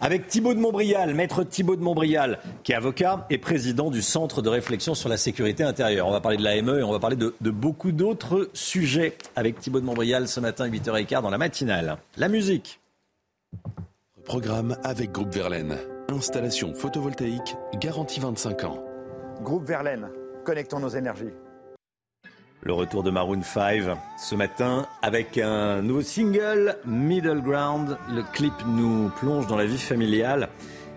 avec 0.00 0.26
Thibaut 0.26 0.54
de 0.54 0.58
Montbrial, 0.58 1.14
maître 1.14 1.44
Thibaut 1.44 1.76
de 1.76 1.82
Montbrial, 1.82 2.38
qui 2.62 2.72
est 2.72 2.74
avocat 2.74 3.26
et 3.30 3.38
président 3.38 3.90
du 3.90 4.02
Centre 4.02 4.42
de 4.42 4.48
réflexion 4.48 4.94
sur 4.94 5.08
la 5.08 5.16
sécurité 5.16 5.62
intérieure. 5.62 6.06
On 6.08 6.12
va 6.12 6.20
parler 6.20 6.36
de 6.36 6.42
l'AME 6.42 6.80
et 6.80 6.82
on 6.82 6.92
va 6.92 6.98
parler 6.98 7.16
de, 7.16 7.34
de 7.40 7.50
beaucoup 7.50 7.92
d'autres 7.92 8.50
sujets 8.52 9.16
avec 9.36 9.60
Thibaut 9.60 9.80
de 9.80 9.86
Montbrial 9.86 10.28
ce 10.28 10.40
matin, 10.40 10.68
8h15 10.68 11.22
dans 11.22 11.30
la 11.30 11.38
matinale. 11.38 11.98
La 12.16 12.28
musique. 12.28 12.80
Programme 14.24 14.76
avec 14.82 15.12
Groupe 15.12 15.32
Verlaine. 15.32 15.76
Installation 16.08 16.74
photovoltaïque 16.74 17.56
garantie 17.80 18.20
25 18.20 18.64
ans. 18.64 18.93
Groupe 19.44 19.66
Verlaine, 19.66 20.08
connectons 20.42 20.80
nos 20.80 20.88
énergies. 20.88 21.34
Le 22.62 22.72
retour 22.72 23.02
de 23.02 23.10
Maroon 23.10 23.42
5 23.42 23.82
ce 24.18 24.34
matin 24.34 24.86
avec 25.02 25.36
un 25.36 25.82
nouveau 25.82 26.00
single, 26.00 26.78
Middle 26.86 27.42
Ground. 27.42 27.98
Le 28.08 28.22
clip 28.32 28.54
nous 28.66 29.10
plonge 29.20 29.46
dans 29.46 29.56
la 29.56 29.66
vie 29.66 29.76
familiale 29.76 30.48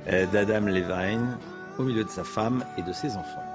euh, 0.08 0.26
d'Adam 0.28 0.66
Levine 0.66 1.38
au 1.78 1.84
milieu 1.84 2.06
de 2.06 2.10
sa 2.10 2.24
femme 2.24 2.64
et 2.78 2.84
de 2.84 2.94
ses 2.94 3.18
enfants. 3.18 3.47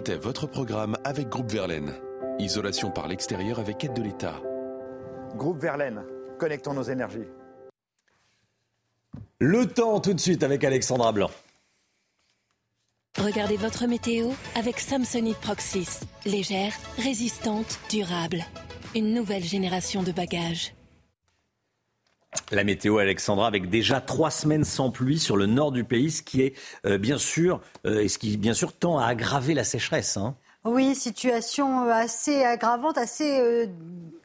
C'était 0.00 0.16
votre 0.16 0.46
programme 0.46 0.96
avec 1.04 1.28
Groupe 1.28 1.52
Verlaine. 1.52 1.92
Isolation 2.38 2.90
par 2.90 3.06
l'extérieur 3.06 3.58
avec 3.58 3.84
aide 3.84 3.92
de 3.92 4.00
l'État. 4.00 4.40
Groupe 5.36 5.60
Verlaine, 5.60 6.02
connectons 6.38 6.72
nos 6.72 6.84
énergies. 6.84 7.28
Le 9.40 9.66
temps 9.66 10.00
tout 10.00 10.14
de 10.14 10.18
suite 10.18 10.42
avec 10.42 10.64
Alexandra 10.64 11.12
Blanc. 11.12 11.28
Regardez 13.18 13.58
votre 13.58 13.86
météo 13.86 14.30
avec 14.54 14.80
Samsonite 14.80 15.36
Proxys. 15.36 16.00
Légère, 16.24 16.72
résistante, 16.96 17.78
durable. 17.90 18.42
Une 18.94 19.12
nouvelle 19.12 19.44
génération 19.44 20.02
de 20.02 20.12
bagages. 20.12 20.72
La 22.52 22.64
météo, 22.64 22.98
Alexandra, 22.98 23.46
avec 23.46 23.68
déjà 23.68 24.00
trois 24.00 24.30
semaines 24.30 24.64
sans 24.64 24.90
pluie 24.90 25.18
sur 25.18 25.36
le 25.36 25.46
nord 25.46 25.72
du 25.72 25.84
pays, 25.84 26.10
ce 26.10 26.22
qui 26.22 26.42
est 26.42 26.54
euh, 26.86 26.96
bien 26.96 27.18
sûr, 27.18 27.60
euh, 27.86 28.00
et 28.00 28.08
ce 28.08 28.18
qui 28.18 28.36
bien 28.36 28.54
sûr 28.54 28.72
tend 28.72 28.98
à 28.98 29.06
aggraver 29.06 29.54
la 29.54 29.64
sécheresse. 29.64 30.16
Hein. 30.16 30.36
Oui, 30.64 30.94
situation 30.94 31.86
euh, 31.86 31.90
assez 31.90 32.44
aggravante, 32.44 32.98
assez 32.98 33.66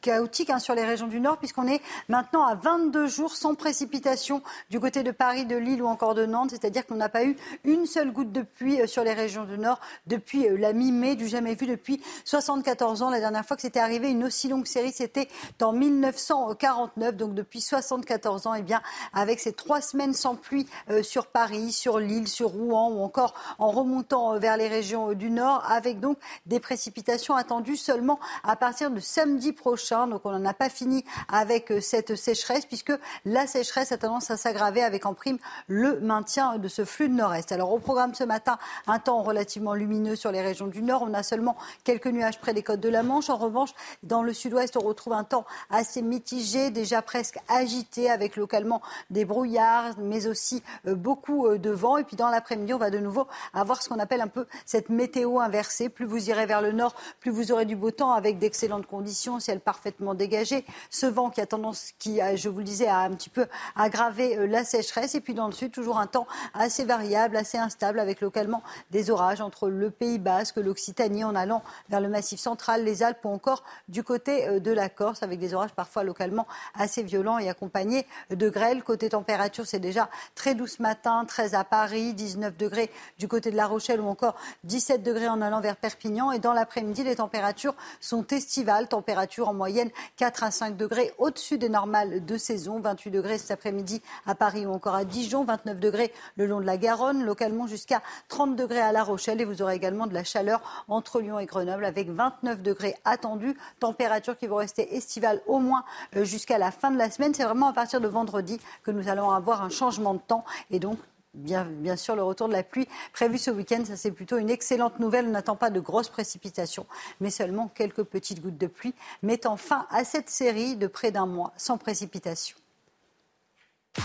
chaotique 0.06 0.50
hein, 0.50 0.60
sur 0.60 0.76
les 0.76 0.84
régions 0.84 1.08
du 1.08 1.18
Nord, 1.18 1.38
puisqu'on 1.38 1.66
est 1.66 1.80
maintenant 2.08 2.46
à 2.46 2.54
22 2.54 3.08
jours 3.08 3.34
sans 3.34 3.56
précipitation 3.56 4.40
du 4.70 4.78
côté 4.78 5.02
de 5.02 5.10
Paris, 5.10 5.46
de 5.46 5.56
Lille 5.56 5.82
ou 5.82 5.86
encore 5.86 6.14
de 6.14 6.26
Nantes. 6.26 6.50
C'est-à-dire 6.50 6.86
qu'on 6.86 6.94
n'a 6.94 7.08
pas 7.08 7.24
eu 7.24 7.36
une 7.64 7.86
seule 7.86 8.12
goutte 8.12 8.30
de 8.30 8.42
pluie 8.42 8.80
euh, 8.80 8.86
sur 8.86 9.02
les 9.02 9.14
régions 9.14 9.44
du 9.44 9.58
Nord 9.58 9.80
depuis 10.06 10.46
euh, 10.46 10.56
la 10.56 10.72
mi-mai, 10.72 11.16
du 11.16 11.26
jamais 11.26 11.56
vu 11.56 11.66
depuis 11.66 12.00
74 12.24 13.02
ans. 13.02 13.10
La 13.10 13.18
dernière 13.18 13.44
fois 13.44 13.56
que 13.56 13.62
c'était 13.62 13.80
arrivé, 13.80 14.08
une 14.08 14.22
aussi 14.22 14.48
longue 14.48 14.66
série, 14.66 14.92
c'était 14.92 15.28
en 15.60 15.72
1949. 15.72 17.16
Donc 17.16 17.34
depuis 17.34 17.60
74 17.60 18.46
ans, 18.46 18.54
et 18.54 18.60
eh 18.60 18.62
bien, 18.62 18.82
avec 19.12 19.40
ces 19.40 19.54
trois 19.54 19.80
semaines 19.80 20.14
sans 20.14 20.36
pluie 20.36 20.68
euh, 20.90 21.02
sur 21.02 21.26
Paris, 21.26 21.72
sur 21.72 21.98
Lille, 21.98 22.28
sur 22.28 22.50
Rouen 22.50 22.90
ou 22.92 23.02
encore 23.02 23.34
en 23.58 23.72
remontant 23.72 24.38
vers 24.38 24.56
les 24.56 24.68
régions 24.68 25.14
du 25.14 25.30
Nord, 25.30 25.64
avec 25.68 25.98
donc 25.98 26.16
des 26.46 26.60
précipitations 26.60 27.34
attendues 27.34 27.76
seulement 27.76 28.18
à 28.44 28.56
partir 28.56 28.90
de 28.90 29.00
samedi 29.00 29.52
prochain. 29.52 30.06
Donc 30.06 30.22
on 30.24 30.30
n'en 30.30 30.44
a 30.44 30.54
pas 30.54 30.68
fini 30.68 31.04
avec 31.28 31.70
euh, 31.70 31.80
cette 31.80 32.16
sécheresse 32.16 32.66
puisque 32.66 32.92
la 33.24 33.46
sécheresse 33.46 33.92
a 33.92 33.98
tendance 33.98 34.30
à 34.30 34.36
s'aggraver 34.36 34.82
avec 34.82 35.06
en 35.06 35.14
prime 35.14 35.38
le 35.68 36.00
maintien 36.00 36.58
de 36.58 36.68
ce 36.68 36.84
flux 36.84 37.08
de 37.08 37.14
nord-est. 37.14 37.52
Alors 37.52 37.72
au 37.72 37.78
programme 37.78 38.14
ce 38.14 38.24
matin, 38.24 38.58
un 38.86 38.98
temps 38.98 39.22
relativement 39.22 39.74
lumineux 39.74 40.16
sur 40.16 40.32
les 40.32 40.42
régions 40.42 40.66
du 40.66 40.82
nord. 40.82 41.02
On 41.02 41.14
a 41.14 41.22
seulement 41.22 41.56
quelques 41.84 42.06
nuages 42.06 42.40
près 42.40 42.54
des 42.54 42.62
côtes 42.62 42.80
de 42.80 42.88
la 42.88 43.02
Manche. 43.02 43.30
En 43.30 43.36
revanche, 43.36 43.70
dans 44.02 44.22
le 44.22 44.32
sud-ouest, 44.32 44.76
on 44.76 44.80
retrouve 44.80 45.12
un 45.12 45.24
temps 45.24 45.44
assez 45.70 46.02
mitigé, 46.02 46.70
déjà 46.70 47.02
presque 47.02 47.38
agité 47.48 48.10
avec 48.10 48.36
localement 48.36 48.82
des 49.10 49.24
brouillards, 49.24 49.94
mais 49.98 50.26
aussi 50.26 50.62
euh, 50.86 50.94
beaucoup 50.94 51.46
euh, 51.46 51.58
de 51.58 51.70
vent. 51.70 51.96
Et 51.96 52.04
puis 52.04 52.16
dans 52.16 52.28
l'après-midi, 52.28 52.74
on 52.74 52.78
va 52.78 52.90
de 52.90 52.98
nouveau 52.98 53.26
avoir 53.54 53.82
ce 53.82 53.88
qu'on 53.88 53.98
appelle 53.98 54.20
un 54.20 54.28
peu 54.28 54.46
cette 54.64 54.88
météo 54.88 55.40
inversée. 55.40 55.88
Plus 55.88 56.06
vous 56.06 56.15
irez 56.18 56.46
vers 56.46 56.62
le 56.62 56.72
nord, 56.72 56.94
plus 57.20 57.30
vous 57.30 57.52
aurez 57.52 57.64
du 57.64 57.76
beau 57.76 57.90
temps 57.90 58.12
avec 58.12 58.38
d'excellentes 58.38 58.86
conditions, 58.86 59.40
ciel 59.40 59.60
parfait 59.60 59.92
dégagé. 60.14 60.64
Ce 60.90 61.06
vent 61.06 61.30
qui 61.30 61.40
a 61.40 61.46
tendance, 61.46 61.92
qui, 61.98 62.20
je 62.36 62.48
vous 62.48 62.58
le 62.58 62.64
disais, 62.64 62.86
à 62.86 63.00
un 63.00 63.10
petit 63.10 63.30
peu 63.30 63.46
aggraver 63.74 64.38
euh, 64.38 64.46
la 64.46 64.64
sécheresse. 64.64 65.14
Et 65.14 65.20
puis 65.20 65.34
dans 65.34 65.46
le 65.46 65.52
sud, 65.52 65.72
toujours 65.72 65.98
un 65.98 66.06
temps 66.06 66.26
assez 66.54 66.84
variable, 66.84 67.36
assez 67.36 67.58
instable, 67.58 67.98
avec 67.98 68.20
localement 68.20 68.62
des 68.90 69.10
orages 69.10 69.40
entre 69.40 69.68
le 69.68 69.90
Pays 69.90 70.18
Basque, 70.18 70.56
l'Occitanie, 70.56 71.24
en 71.24 71.34
allant 71.34 71.62
vers 71.88 72.00
le 72.00 72.08
Massif 72.08 72.40
central, 72.40 72.84
les 72.84 73.02
Alpes 73.02 73.24
ou 73.24 73.30
encore 73.30 73.64
du 73.88 74.02
côté 74.02 74.48
euh, 74.48 74.60
de 74.60 74.70
la 74.70 74.88
Corse, 74.88 75.22
avec 75.22 75.38
des 75.38 75.54
orages 75.54 75.72
parfois 75.72 76.04
localement 76.04 76.46
assez 76.74 77.02
violents 77.02 77.38
et 77.38 77.48
accompagnés 77.48 78.06
de 78.30 78.48
grêle. 78.48 78.82
Côté 78.82 79.08
température, 79.08 79.66
c'est 79.66 79.80
déjà 79.80 80.08
très 80.34 80.54
doux 80.54 80.66
ce 80.66 80.82
matin, 80.82 81.24
13 81.26 81.54
à 81.54 81.64
Paris, 81.64 82.14
19 82.14 82.56
degrés 82.56 82.90
du 83.18 83.28
côté 83.28 83.50
de 83.50 83.56
La 83.56 83.66
Rochelle 83.66 84.00
ou 84.00 84.08
encore 84.08 84.36
17 84.64 85.02
degrés 85.02 85.28
en 85.28 85.40
allant 85.40 85.60
vers 85.60 85.76
Perpignan. 85.76 86.05
Et 86.06 86.38
dans 86.38 86.52
l'après-midi, 86.52 87.02
les 87.02 87.16
températures 87.16 87.74
sont 88.00 88.24
estivales, 88.28 88.86
température 88.86 89.48
en 89.48 89.54
moyenne 89.54 89.90
4 90.16 90.44
à 90.44 90.50
5 90.52 90.76
degrés 90.76 91.12
au-dessus 91.18 91.58
des 91.58 91.68
normales 91.68 92.24
de 92.24 92.38
saison. 92.38 92.78
28 92.78 93.10
degrés 93.10 93.38
cet 93.38 93.50
après-midi 93.50 94.02
à 94.24 94.36
Paris 94.36 94.66
ou 94.66 94.72
encore 94.72 94.94
à 94.94 95.04
Dijon. 95.04 95.44
29 95.44 95.80
degrés 95.80 96.12
le 96.36 96.46
long 96.46 96.60
de 96.60 96.66
la 96.66 96.76
Garonne. 96.76 97.24
Localement 97.24 97.66
jusqu'à 97.66 98.02
30 98.28 98.54
degrés 98.54 98.80
à 98.80 98.92
La 98.92 99.02
Rochelle. 99.02 99.40
Et 99.40 99.44
vous 99.44 99.62
aurez 99.62 99.74
également 99.74 100.06
de 100.06 100.14
la 100.14 100.22
chaleur 100.22 100.84
entre 100.88 101.20
Lyon 101.20 101.40
et 101.40 101.46
Grenoble 101.46 101.84
avec 101.84 102.08
29 102.08 102.62
degrés 102.62 102.94
attendus. 103.04 103.56
Température 103.80 104.38
qui 104.38 104.46
vont 104.46 104.56
rester 104.56 104.94
estivale 104.94 105.40
au 105.46 105.58
moins 105.58 105.84
euh, 106.14 106.24
jusqu'à 106.24 106.58
la 106.58 106.70
fin 106.70 106.92
de 106.92 106.98
la 106.98 107.10
semaine. 107.10 107.34
C'est 107.34 107.44
vraiment 107.44 107.68
à 107.68 107.72
partir 107.72 108.00
de 108.00 108.08
vendredi 108.08 108.60
que 108.84 108.92
nous 108.92 109.08
allons 109.08 109.30
avoir 109.30 109.62
un 109.62 109.70
changement 109.70 110.14
de 110.14 110.20
temps. 110.20 110.44
Et 110.70 110.78
donc, 110.78 110.98
bien, 111.36 111.96
sûr 111.96 112.16
le 112.16 112.22
retour 112.22 112.48
de 112.48 112.52
la 112.52 112.62
pluie 112.62 112.88
prévu 113.12 113.38
ce 113.38 113.50
week-end. 113.50 113.84
Ça, 113.84 113.96
c'est 113.96 114.10
plutôt 114.10 114.38
une 114.38 114.50
excellente 114.50 114.98
nouvelle. 114.98 115.26
On 115.26 115.30
n'attend 115.30 115.56
pas 115.56 115.70
de 115.70 115.80
grosses 115.80 116.08
précipitations, 116.08 116.86
mais 117.20 117.30
seulement 117.30 117.68
quelques 117.68 118.04
petites 118.04 118.42
gouttes 118.42 118.58
de 118.58 118.66
pluie, 118.66 118.94
mettant 119.22 119.56
fin 119.56 119.86
à 119.90 120.04
cette 120.04 120.30
série 120.30 120.76
de 120.76 120.86
près 120.86 121.10
d'un 121.10 121.26
mois 121.26 121.52
sans 121.56 121.78
précipitation. 121.78 122.56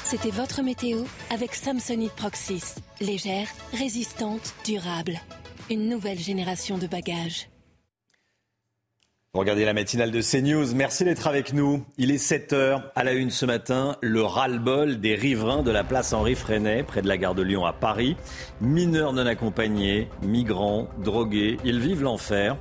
C'était 0.05 0.31
votre 0.31 0.61
météo 0.61 1.03
avec 1.31 1.53
Samsonite 1.53 2.13
Proxys. 2.13 2.75
Légère, 3.01 3.47
résistante, 3.73 4.53
durable. 4.63 5.19
Une 5.69 5.89
nouvelle 5.89 6.19
génération 6.19 6.77
de 6.77 6.87
bagages. 6.87 7.49
Regardez 9.33 9.63
la 9.63 9.71
matinale 9.71 10.11
de 10.11 10.19
CNews. 10.19 10.75
Merci 10.75 11.05
d'être 11.05 11.25
avec 11.25 11.53
nous. 11.53 11.85
Il 11.97 12.11
est 12.11 12.17
7 12.17 12.51
h 12.51 12.83
à 12.95 13.03
la 13.05 13.13
une 13.13 13.29
ce 13.29 13.45
matin. 13.45 13.95
Le 14.01 14.21
ras-le-bol 14.21 14.99
des 14.99 15.15
riverains 15.15 15.63
de 15.63 15.71
la 15.71 15.85
place 15.85 16.11
Henri 16.11 16.35
Freinet, 16.35 16.83
près 16.83 17.01
de 17.01 17.07
la 17.07 17.15
gare 17.15 17.33
de 17.33 17.41
Lyon 17.41 17.65
à 17.65 17.71
Paris. 17.71 18.17
Mineurs 18.59 19.13
non 19.13 19.25
accompagnés, 19.25 20.09
migrants, 20.21 20.89
drogués. 20.97 21.55
Ils 21.63 21.79
vivent 21.79 22.03
l'enfer. 22.03 22.57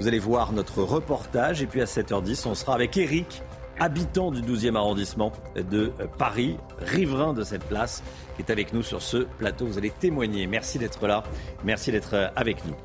Vous 0.00 0.08
allez 0.08 0.18
voir 0.18 0.54
notre 0.54 0.82
reportage. 0.82 1.60
Et 1.60 1.66
puis 1.66 1.82
à 1.82 1.84
7h10, 1.84 2.48
on 2.48 2.54
sera 2.54 2.74
avec 2.74 2.96
Eric, 2.96 3.42
habitant 3.78 4.30
du 4.30 4.40
12e 4.40 4.76
arrondissement 4.76 5.30
de 5.56 5.92
Paris, 6.16 6.56
riverain 6.78 7.34
de 7.34 7.44
cette 7.44 7.64
place, 7.64 8.02
qui 8.36 8.42
est 8.42 8.50
avec 8.50 8.72
nous 8.72 8.82
sur 8.82 9.02
ce 9.02 9.18
plateau. 9.18 9.66
Vous 9.66 9.76
allez 9.76 9.90
témoigner. 9.90 10.46
Merci 10.46 10.78
d'être 10.78 11.06
là. 11.06 11.22
Merci 11.64 11.92
d'être 11.92 12.32
avec 12.34 12.64
nous. 12.64 12.76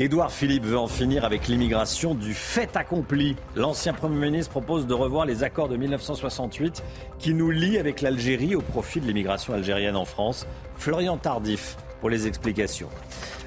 Édouard 0.00 0.30
Philippe 0.30 0.64
veut 0.64 0.78
en 0.78 0.86
finir 0.86 1.24
avec 1.24 1.48
l'immigration 1.48 2.14
du 2.14 2.32
fait 2.32 2.76
accompli. 2.76 3.34
L'ancien 3.56 3.92
Premier 3.92 4.26
ministre 4.26 4.52
propose 4.52 4.86
de 4.86 4.94
revoir 4.94 5.26
les 5.26 5.42
accords 5.42 5.68
de 5.68 5.76
1968 5.76 6.84
qui 7.18 7.34
nous 7.34 7.50
lient 7.50 7.78
avec 7.78 8.00
l'Algérie 8.00 8.54
au 8.54 8.60
profit 8.60 9.00
de 9.00 9.08
l'immigration 9.08 9.54
algérienne 9.54 9.96
en 9.96 10.04
France. 10.04 10.46
Florian 10.76 11.16
Tardif 11.16 11.76
pour 12.00 12.10
les 12.10 12.28
explications. 12.28 12.88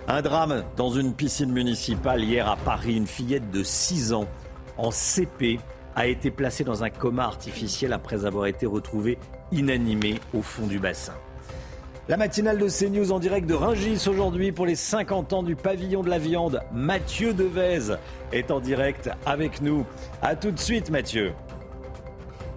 Un 0.10 0.22
drame 0.22 0.66
dans 0.76 0.90
une 0.90 1.14
piscine 1.14 1.54
municipale 1.54 2.22
hier 2.22 2.50
à 2.50 2.58
Paris. 2.58 2.98
Une 2.98 3.08
fillette 3.08 3.50
de 3.50 3.64
6 3.64 4.12
ans 4.12 4.28
en 4.78 4.92
CP 4.92 5.58
a 5.96 6.08
été 6.08 6.32
placée 6.32 6.66
dans 6.66 6.84
un 6.84 6.90
coma 6.90 7.24
artificiel 7.24 7.94
après 7.94 8.26
avoir 8.26 8.48
été 8.48 8.66
retrouvée 8.66 9.18
inanimée 9.54 10.20
au 10.34 10.42
fond 10.42 10.68
du 10.68 10.80
bassin. 10.80 11.14
La 12.12 12.18
matinale 12.18 12.58
de 12.58 12.68
CNews 12.68 13.14
en 13.14 13.20
direct 13.20 13.48
de 13.48 13.54
Ringis 13.54 14.10
aujourd'hui 14.10 14.52
pour 14.52 14.66
les 14.66 14.76
50 14.76 15.32
ans 15.32 15.44
du 15.44 15.56
pavillon 15.56 16.02
de 16.02 16.10
la 16.10 16.20
viande. 16.20 16.62
Mathieu 16.74 17.34
Devez 17.34 17.96
est 18.34 18.52
en 18.52 18.60
direct 18.60 19.10
avec 19.26 19.62
nous. 19.62 19.86
A 20.22 20.36
tout 20.36 20.52
de 20.52 20.60
suite 20.60 20.90
Mathieu. 20.90 21.32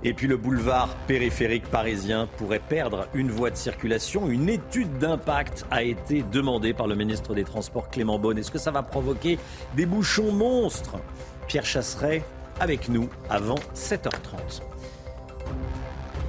Et 0.03 0.13
puis 0.13 0.27
le 0.27 0.37
boulevard 0.37 0.89
périphérique 1.07 1.71
parisien 1.71 2.29
pourrait 2.37 2.59
perdre 2.59 3.07
une 3.15 3.31
voie 3.31 3.51
de 3.51 3.57
circulation. 3.57 4.29
Une 4.29 4.49
étude 4.49 4.99
d'impact 4.99 5.67
a 5.71 5.85
été 5.85 6.25
demandée 6.33 6.75
par 6.75 6.89
le 6.89 6.97
ministre 6.97 7.33
des 7.33 7.45
Transports 7.45 7.91
Clément 7.91 8.19
Beaune. 8.19 8.39
Est-ce 8.39 8.51
que 8.51 8.59
ça 8.59 8.73
va 8.73 8.83
provoquer 8.83 9.39
des 9.77 9.87
bouchons 9.87 10.33
monstres? 10.33 10.97
Pierre 11.47 11.65
Chasseret 11.65 12.25
avec 12.59 12.89
nous 12.89 13.09
avant 13.31 13.61
7h30. 13.77 14.63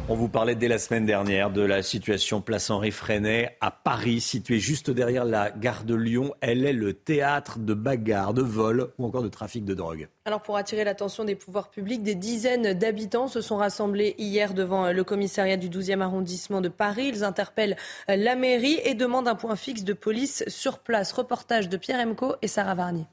On 0.08 0.14
vous 0.14 0.30
parlait 0.30 0.54
dès 0.54 0.68
la 0.68 0.78
semaine 0.78 1.08
dernière 1.08 1.50
de 1.50 1.62
la 1.62 1.82
situation 1.82 2.40
place 2.40 2.70
Henri 2.70 2.92
Freinet 2.92 3.58
à 3.60 3.72
Paris, 3.72 4.22
située 4.22 4.60
juste 4.60 4.92
derrière 4.92 5.26
la 5.26 5.50
gare 5.50 5.84
de 5.84 5.96
Lyon. 5.96 6.36
Elle 6.42 6.64
est 6.64 6.74
le 6.74 6.94
théâtre 6.94 7.58
de 7.58 7.74
bagarres, 7.74 8.36
de 8.36 8.44
vols 8.44 8.94
ou 9.00 9.06
encore 9.06 9.24
de 9.24 9.30
trafic 9.30 9.66
de 9.66 9.74
drogue. 9.74 10.08
Alors 10.26 10.44
pour 10.44 10.58
attirer 10.58 10.84
l'attention 10.84 11.24
des 11.24 11.34
pouvoirs 11.34 11.72
publics, 11.72 12.04
des 12.04 12.14
dizaines 12.14 12.74
d'habitants 12.74 13.28
se 13.28 13.42
sont 13.42 13.58
rassemblés 13.58 14.14
hier 14.20 14.54
devant 14.54 14.92
le 14.92 15.04
commissariat 15.04 15.58
du 15.58 15.70
12e 15.70 16.02
arrondissement 16.02 16.62
de 16.62 16.70
Paris. 16.70 17.08
Ils 17.08 17.24
interpellent 17.24 17.76
la 18.08 18.36
mairie 18.36 18.80
et 18.84 18.94
demandent 18.94 19.28
un 19.28 19.34
point 19.34 19.56
fixe 19.56 19.84
de 19.84 19.94
police 19.94 20.44
sur 20.48 20.78
place. 20.78 21.14
Reportage 21.14 21.68
de 21.68 21.78
Pierre 21.78 22.00
Emco 22.00 22.36
et 22.44 22.48
Sarah 22.48 22.76
Varnier. 22.76 23.08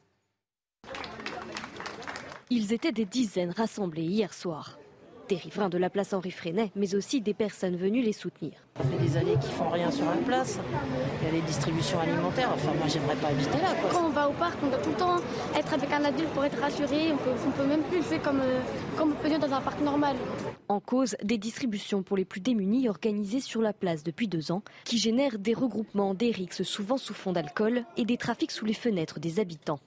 Ils 2.51 2.75
étaient 2.75 2.93
des 2.93 3.07
dizaines 3.07 3.53
rassemblés 3.53 4.03
hier 4.03 4.35
soir 4.35 4.77
des 5.33 5.39
riverains 5.39 5.71
de 5.71 5.79
la 5.79 5.89
place 5.89 6.13
Henri 6.13 6.31
Freinet, 6.31 6.71
mais 6.77 6.95
aussi 6.95 7.23
des 7.23 7.33
personnes 7.33 7.77
venues 7.77 8.03
les 8.03 8.13
soutenir. 8.13 8.53
Ça 8.77 8.85
fait 8.85 8.99
des 8.99 9.17
années 9.17 9.37
qu'ils 9.41 9.53
font 9.53 9.71
rien 9.71 9.91
sur 9.91 10.05
la 10.05 10.17
place. 10.17 10.59
Il 11.21 11.27
y 11.27 11.31
a 11.31 11.33
les 11.33 11.41
distributions 11.41 11.99
alimentaires. 12.01 12.51
Enfin, 12.55 12.75
moi, 12.75 12.87
j'aimerais 12.87 13.17
pas 13.17 13.29
habiter 13.29 13.59
là. 13.63 13.75
Quand 13.91 14.05
on 14.05 14.11
va 14.11 14.29
au 14.29 14.33
parc, 14.33 14.59
on 14.63 14.67
doit 14.67 14.79
tout 14.79 14.91
le 14.91 14.97
temps 14.97 15.17
être 15.57 15.73
avec 15.73 15.91
un 15.91 16.05
adulte 16.05 16.29
pour 16.35 16.45
être 16.45 16.61
rassuré. 16.61 17.13
On 17.13 17.17
peut, 17.17 17.31
peut 17.57 17.67
même 17.67 17.83
plus 17.85 17.99
le 17.99 18.03
faire 18.03 18.21
comme, 18.21 18.41
euh, 18.41 18.61
comme 18.99 19.13
on 19.13 19.15
peut 19.15 19.31
dans 19.39 19.55
un 19.55 19.61
parc 19.63 19.81
normal. 19.81 20.17
En 20.69 20.81
cause, 20.81 21.17
des 21.23 21.39
distributions 21.39 22.03
pour 22.03 22.19
les 22.19 22.27
plus 22.27 22.41
démunis 22.41 22.91
organisées 22.91 23.41
sur 23.41 23.63
la 23.63 23.73
place 23.73 24.03
depuis 24.05 24.29
deux 24.29 24.53
ans, 24.53 24.63
qui 24.85 24.99
génèrent 24.99 25.39
des 25.39 25.55
regroupements, 25.55 26.13
des 26.13 26.31
rixes 26.31 26.63
souvent 26.63 26.99
sous 26.99 27.15
fond 27.15 27.33
d'alcool 27.33 27.85
et 27.97 28.05
des 28.05 28.19
trafics 28.19 28.51
sous 28.51 28.67
les 28.67 28.75
fenêtres 28.75 29.19
des 29.19 29.41
habitants. 29.41 29.81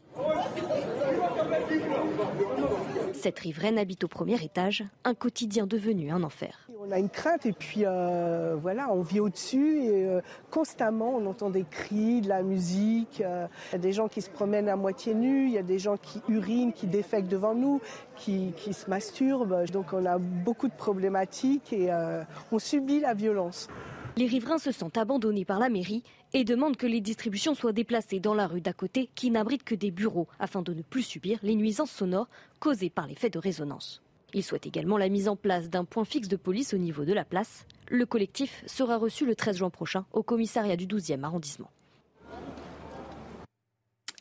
Cette 3.25 3.39
riveraine 3.39 3.79
habite 3.79 4.03
au 4.03 4.07
premier 4.07 4.35
étage, 4.43 4.83
un 5.03 5.15
quotidien 5.15 5.65
devenu 5.65 6.11
un 6.11 6.21
enfer. 6.21 6.69
On 6.79 6.91
a 6.91 6.99
une 6.99 7.09
crainte 7.09 7.47
et 7.47 7.53
puis 7.53 7.81
euh, 7.83 8.55
voilà, 8.61 8.91
on 8.91 9.01
vit 9.01 9.19
au-dessus 9.19 9.83
et 9.83 10.05
euh, 10.05 10.21
constamment 10.51 11.15
on 11.15 11.25
entend 11.25 11.49
des 11.49 11.63
cris, 11.63 12.21
de 12.21 12.29
la 12.29 12.43
musique. 12.43 13.21
Euh, 13.21 13.47
il 13.69 13.71
y 13.71 13.75
a 13.77 13.79
des 13.79 13.93
gens 13.93 14.07
qui 14.07 14.21
se 14.21 14.29
promènent 14.29 14.69
à 14.69 14.75
moitié 14.75 15.15
nus, 15.15 15.47
il 15.47 15.53
y 15.53 15.57
a 15.57 15.63
des 15.63 15.79
gens 15.79 15.97
qui 15.97 16.21
urinent, 16.29 16.71
qui 16.71 16.85
défèquent 16.85 17.27
devant 17.27 17.55
nous, 17.55 17.81
qui, 18.15 18.53
qui 18.57 18.73
se 18.73 18.87
masturbent. 18.91 19.65
Donc 19.71 19.93
on 19.93 20.05
a 20.05 20.19
beaucoup 20.19 20.67
de 20.67 20.75
problématiques 20.75 21.73
et 21.73 21.89
on 22.51 22.59
subit 22.59 22.99
la 22.99 23.15
violence. 23.15 23.69
Les 24.17 24.27
riverains 24.27 24.59
se 24.59 24.71
sentent 24.71 24.97
abandonnés 24.97 25.43
par 25.43 25.59
la 25.59 25.67
mairie 25.67 26.01
et 26.33 26.45
demandent 26.45 26.77
que 26.77 26.87
les 26.87 27.01
distributions 27.01 27.53
soient 27.53 27.73
déplacées 27.73 28.21
dans 28.21 28.33
la 28.33 28.47
rue 28.47 28.61
d'à 28.61 28.71
côté 28.71 29.09
qui 29.13 29.29
n'abrite 29.29 29.65
que 29.65 29.75
des 29.75 29.91
bureaux 29.91 30.29
afin 30.39 30.61
de 30.61 30.73
ne 30.73 30.81
plus 30.83 31.03
subir 31.03 31.37
les 31.43 31.53
nuisances 31.53 31.91
sonores 31.91 32.29
causées 32.61 32.89
par 32.89 33.07
l'effet 33.07 33.29
de 33.29 33.39
résonance. 33.39 34.01
Ils 34.33 34.43
souhaitent 34.43 34.67
également 34.67 34.97
la 34.97 35.09
mise 35.09 35.27
en 35.27 35.35
place 35.35 35.69
d'un 35.69 35.83
point 35.83 36.05
fixe 36.05 36.29
de 36.29 36.37
police 36.37 36.73
au 36.73 36.77
niveau 36.77 37.03
de 37.03 37.11
la 37.11 37.25
place. 37.25 37.65
Le 37.89 38.05
collectif 38.05 38.63
sera 38.67 38.95
reçu 38.95 39.25
le 39.25 39.35
13 39.35 39.57
juin 39.57 39.69
prochain 39.69 40.05
au 40.13 40.23
commissariat 40.23 40.77
du 40.77 40.87
12e 40.87 41.23
arrondissement. 41.23 41.69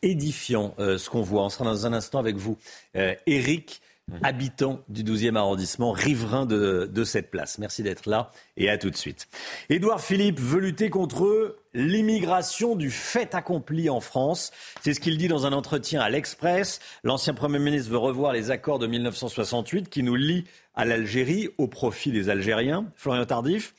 Édifiant 0.03 0.75
euh, 0.81 0.99
ce 0.99 1.09
qu'on 1.09 1.23
voit. 1.23 1.45
On 1.45 1.51
sera 1.51 1.65
dans 1.65 1.87
un 1.87 1.93
instant 1.93 2.19
avec 2.19 2.35
vous. 2.37 2.59
Euh, 2.97 3.15
Eric 3.27 3.81
Mhm. 3.81 3.84
Habitant 4.23 4.81
du 4.89 5.03
12e 5.03 5.37
arrondissement, 5.37 5.93
riverain 5.93 6.47
de, 6.47 6.89
de 6.93 7.05
cette 7.05 7.31
place. 7.31 7.59
Merci 7.59 7.83
d'être 7.83 8.09
là 8.09 8.31
et 8.57 8.69
à 8.69 8.79
tout 8.79 8.91
de 8.91 8.97
suite. 8.97 9.29
Édouard 9.71 10.01
Philippe 10.01 10.41
veut 10.41 10.61
lutter 10.61 10.91
contre 10.91 11.57
l'immigration 11.73 12.77
du 12.77 12.91
fait 12.91 13.35
accompli 13.35 13.89
en 13.91 14.01
France. 14.01 14.53
C'est 14.83 14.95
ce 14.95 15.01
qu'il 15.01 15.17
dit 15.17 15.29
dans 15.29 15.47
un 15.47 15.53
entretien 15.53 16.01
à 16.01 16.11
l'Express. 16.11 16.81
L'ancien 17.03 17.35
Premier 17.35 17.59
ministre 17.59 17.91
veut 17.91 17.99
revoir 17.99 18.33
les 18.33 18.51
accords 18.51 18.79
de 18.79 18.87
1968 18.87 19.89
qui 19.89 20.03
nous 20.03 20.17
lient 20.17 20.45
à 20.75 20.85
l'Algérie 20.85 21.49
au 21.59 21.67
profit 21.67 22.13
des 22.13 22.29
Algériens. 22.29 22.87
Florian 22.97 23.25
Tardif. 23.25 23.75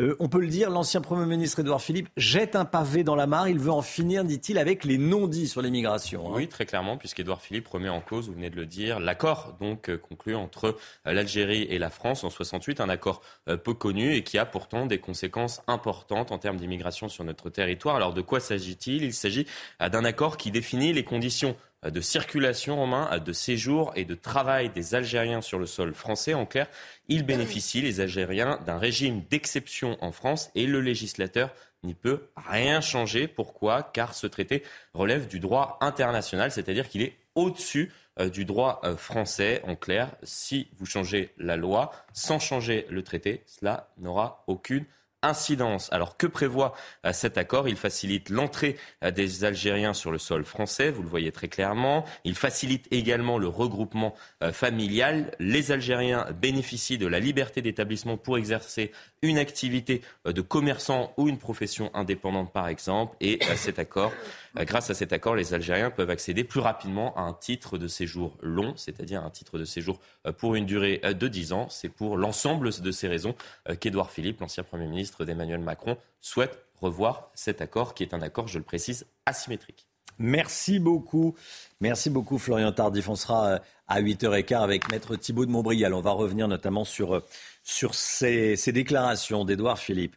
Euh, 0.00 0.16
on 0.20 0.28
peut 0.28 0.40
le 0.40 0.46
dire, 0.46 0.70
l'ancien 0.70 1.00
Premier 1.00 1.26
ministre 1.26 1.58
Édouard 1.60 1.80
Philippe 1.80 2.08
jette 2.16 2.54
un 2.54 2.64
pavé 2.64 3.02
dans 3.02 3.16
la 3.16 3.26
mare. 3.26 3.48
Il 3.48 3.58
veut 3.58 3.72
en 3.72 3.82
finir, 3.82 4.24
dit-il, 4.24 4.58
avec 4.58 4.84
les 4.84 4.98
non-dits 4.98 5.48
sur 5.48 5.60
l'immigration. 5.60 6.28
Hein. 6.28 6.34
Oui, 6.36 6.48
très 6.48 6.66
clairement, 6.66 6.96
puisqu'Édouard 6.96 7.42
Philippe 7.42 7.66
remet 7.68 7.88
en 7.88 8.00
cause, 8.00 8.28
vous 8.28 8.34
venez 8.34 8.50
de 8.50 8.56
le 8.56 8.66
dire, 8.66 9.00
l'accord 9.00 9.56
donc 9.60 9.90
euh, 9.90 9.98
conclu 9.98 10.34
entre 10.34 10.76
euh, 11.06 11.12
l'Algérie 11.12 11.62
et 11.62 11.78
la 11.78 11.90
France 11.90 12.22
en 12.22 12.30
68, 12.30 12.80
un 12.80 12.88
accord 12.88 13.22
peu 13.64 13.74
connu 13.74 14.14
et 14.14 14.22
qui 14.22 14.38
a 14.38 14.46
pourtant 14.46 14.86
des 14.86 14.98
conséquences 14.98 15.62
importantes 15.66 16.32
en 16.32 16.38
termes 16.38 16.56
d'immigration 16.56 17.08
sur 17.08 17.24
notre 17.24 17.50
territoire. 17.50 17.96
Alors 17.96 18.12
de 18.12 18.20
quoi 18.20 18.40
s'agit-il? 18.40 19.02
Il 19.02 19.14
s'agit 19.14 19.46
d'un 19.80 20.04
accord 20.04 20.36
qui 20.36 20.50
définit 20.50 20.92
les 20.92 21.04
conditions 21.04 21.56
de 21.84 22.00
circulation 22.00 22.82
en 22.82 22.86
main, 22.86 23.18
de 23.18 23.32
séjour 23.32 23.92
et 23.94 24.04
de 24.04 24.14
travail 24.14 24.70
des 24.70 24.94
Algériens 24.94 25.40
sur 25.40 25.58
le 25.58 25.66
sol 25.66 25.94
français. 25.94 26.34
En 26.34 26.44
clair, 26.44 26.66
ils 27.08 27.24
bénéficient, 27.24 27.82
les 27.82 28.00
Algériens, 28.00 28.58
d'un 28.66 28.78
régime 28.78 29.22
d'exception 29.30 29.96
en 30.00 30.10
France 30.10 30.50
et 30.54 30.66
le 30.66 30.80
législateur 30.80 31.50
n'y 31.84 31.94
peut 31.94 32.28
rien 32.36 32.80
changer. 32.80 33.28
Pourquoi? 33.28 33.82
Car 33.82 34.14
ce 34.14 34.26
traité 34.26 34.64
relève 34.94 35.28
du 35.28 35.38
droit 35.38 35.78
international, 35.80 36.50
c'est-à-dire 36.50 36.88
qu'il 36.88 37.02
est 37.02 37.16
au-dessus 37.34 37.92
euh, 38.18 38.28
du 38.28 38.44
droit 38.44 38.80
euh, 38.82 38.96
français. 38.96 39.62
En 39.64 39.76
clair, 39.76 40.10
si 40.24 40.68
vous 40.78 40.86
changez 40.86 41.32
la 41.38 41.56
loi 41.56 41.92
sans 42.12 42.40
changer 42.40 42.86
le 42.90 43.02
traité, 43.02 43.42
cela 43.46 43.90
n'aura 43.98 44.42
aucune 44.48 44.84
incidence. 45.22 45.92
Alors 45.92 46.16
que 46.16 46.26
prévoit 46.26 46.74
euh, 47.04 47.12
cet 47.12 47.38
accord? 47.38 47.68
Il 47.68 47.76
facilite 47.76 48.30
l'entrée 48.30 48.76
euh, 49.02 49.10
des 49.10 49.44
Algériens 49.44 49.92
sur 49.92 50.12
le 50.12 50.18
sol 50.18 50.44
français, 50.44 50.90
vous 50.90 51.02
le 51.02 51.08
voyez 51.08 51.32
très 51.32 51.48
clairement. 51.48 52.04
Il 52.24 52.34
facilite 52.34 52.86
également 52.90 53.38
le 53.38 53.48
regroupement 53.48 54.14
euh, 54.42 54.52
familial. 54.52 55.32
Les 55.40 55.72
Algériens 55.72 56.26
bénéficient 56.40 56.98
de 56.98 57.06
la 57.06 57.20
liberté 57.20 57.62
d'établissement 57.62 58.16
pour 58.16 58.38
exercer 58.38 58.92
une 59.22 59.38
activité 59.38 60.02
de 60.24 60.40
commerçant 60.40 61.12
ou 61.16 61.28
une 61.28 61.38
profession 61.38 61.90
indépendante 61.94 62.52
par 62.52 62.68
exemple. 62.68 63.16
Et 63.20 63.40
cet 63.56 63.80
accord, 63.80 64.12
grâce 64.56 64.90
à 64.90 64.94
cet 64.94 65.12
accord, 65.12 65.34
les 65.34 65.54
Algériens 65.54 65.90
peuvent 65.90 66.10
accéder 66.10 66.44
plus 66.44 66.60
rapidement 66.60 67.16
à 67.16 67.22
un 67.22 67.32
titre 67.32 67.78
de 67.78 67.88
séjour 67.88 68.36
long, 68.42 68.74
c'est-à-dire 68.76 69.24
un 69.24 69.30
titre 69.30 69.58
de 69.58 69.64
séjour 69.64 69.98
pour 70.38 70.54
une 70.54 70.66
durée 70.66 71.00
de 71.02 71.26
10 71.28 71.52
ans. 71.52 71.68
C'est 71.68 71.88
pour 71.88 72.16
l'ensemble 72.16 72.70
de 72.80 72.90
ces 72.92 73.08
raisons 73.08 73.34
qu'Édouard 73.80 74.12
Philippe, 74.12 74.40
l'ancien 74.40 74.62
Premier 74.62 74.86
ministre, 74.86 75.07
d'Emmanuel 75.24 75.60
Macron 75.60 75.96
souhaite 76.20 76.64
revoir 76.80 77.30
cet 77.34 77.60
accord 77.60 77.94
qui 77.94 78.02
est 78.02 78.14
un 78.14 78.22
accord, 78.22 78.48
je 78.48 78.58
le 78.58 78.64
précise, 78.64 79.06
asymétrique. 79.26 79.86
Merci 80.18 80.80
beaucoup. 80.80 81.36
Merci 81.80 82.10
beaucoup, 82.10 82.38
Florian 82.38 82.72
Tardif. 82.72 83.08
On 83.08 83.14
sera 83.14 83.46
euh, 83.46 83.58
à 83.86 84.02
8h15 84.02 84.62
avec 84.62 84.90
Maître 84.90 85.14
Thibault 85.16 85.46
de 85.46 85.50
Montbrial. 85.50 85.94
On 85.94 86.00
va 86.00 86.10
revenir 86.10 86.48
notamment 86.48 86.84
sur, 86.84 87.14
euh, 87.16 87.24
sur 87.62 87.94
ces 87.94 88.56
déclarations 88.72 89.44
d'Edouard 89.44 89.78
Philippe. 89.78 90.16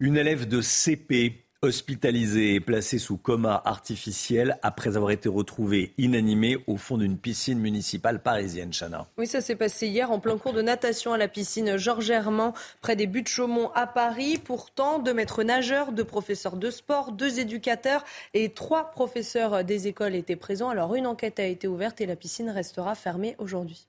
Une 0.00 0.16
élève 0.16 0.48
de 0.48 0.60
CP 0.62 1.43
hospitalisée 1.64 2.54
et 2.54 2.60
placée 2.60 2.98
sous 2.98 3.16
coma 3.16 3.60
artificiel 3.64 4.58
après 4.62 4.96
avoir 4.96 5.10
été 5.10 5.28
retrouvée 5.28 5.92
inanimée 5.98 6.58
au 6.66 6.76
fond 6.76 6.96
d'une 6.96 7.18
piscine 7.18 7.58
municipale 7.58 8.22
parisienne, 8.22 8.70
Chana. 8.72 9.06
Oui, 9.18 9.26
ça 9.26 9.40
s'est 9.40 9.56
passé 9.56 9.88
hier 9.88 10.10
en 10.10 10.20
plein 10.20 10.38
cours 10.38 10.52
de 10.52 10.62
natation 10.62 11.12
à 11.12 11.18
la 11.18 11.28
piscine 11.28 11.76
Georges 11.76 12.10
Hermann, 12.10 12.52
près 12.80 12.96
des 12.96 13.06
buttes 13.06 13.24
de 13.24 13.28
Chaumont 13.28 13.70
à 13.74 13.86
Paris. 13.86 14.38
Pourtant, 14.42 14.98
deux 14.98 15.14
maîtres 15.14 15.42
nageurs, 15.42 15.92
deux 15.92 16.04
professeurs 16.04 16.56
de 16.56 16.70
sport, 16.70 17.12
deux 17.12 17.40
éducateurs 17.40 18.04
et 18.34 18.50
trois 18.50 18.90
professeurs 18.90 19.64
des 19.64 19.88
écoles 19.88 20.14
étaient 20.14 20.36
présents. 20.36 20.68
Alors, 20.68 20.94
une 20.94 21.06
enquête 21.06 21.40
a 21.40 21.46
été 21.46 21.66
ouverte 21.66 22.00
et 22.00 22.06
la 22.06 22.16
piscine 22.16 22.50
restera 22.50 22.94
fermée 22.94 23.34
aujourd'hui. 23.38 23.86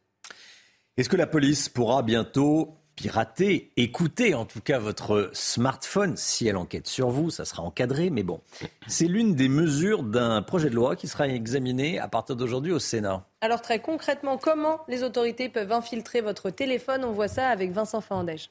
Est-ce 0.98 1.10
que 1.10 1.18
la 1.18 1.28
police 1.28 1.68
pourra 1.68 2.04
bientôt 2.04 2.78
pirater, 2.96 3.72
écoutez 3.78 4.34
en 4.34 4.46
tout 4.46 4.62
cas 4.62 4.80
votre 4.80 5.30
smartphone. 5.34 6.18
Si 6.18 6.48
elle 6.48 6.58
enquête 6.58 6.88
sur 6.88 7.10
vous, 7.10 7.30
ça 7.30 7.46
sera 7.46 7.64
encadré, 7.64 8.10
mais 8.10 8.24
bon. 8.24 8.42
C'est 8.88 9.08
l'une 9.08 9.36
des 9.36 9.50
mesures 9.50 10.04
d'un 10.04 10.42
projet 10.42 10.70
de 10.70 10.76
loi 10.76 10.96
qui 10.96 11.08
sera 11.08 11.28
examiné 11.28 12.00
à 12.00 12.08
partir 12.08 12.36
d'aujourd'hui 12.36 12.72
au 12.72 12.80
Sénat. 12.80 13.26
Alors 13.42 13.62
très 13.62 13.80
concrètement, 13.80 14.38
comment 14.38 14.82
les 14.88 15.04
autorités 15.04 15.50
peuvent 15.50 15.72
infiltrer 15.72 16.22
votre 16.22 16.50
téléphone? 16.50 17.04
On 17.06 17.12
voit 17.12 17.28
ça 17.28 17.50
avec 17.50 17.72
Vincent 17.72 18.02
Fandège. 18.02 18.50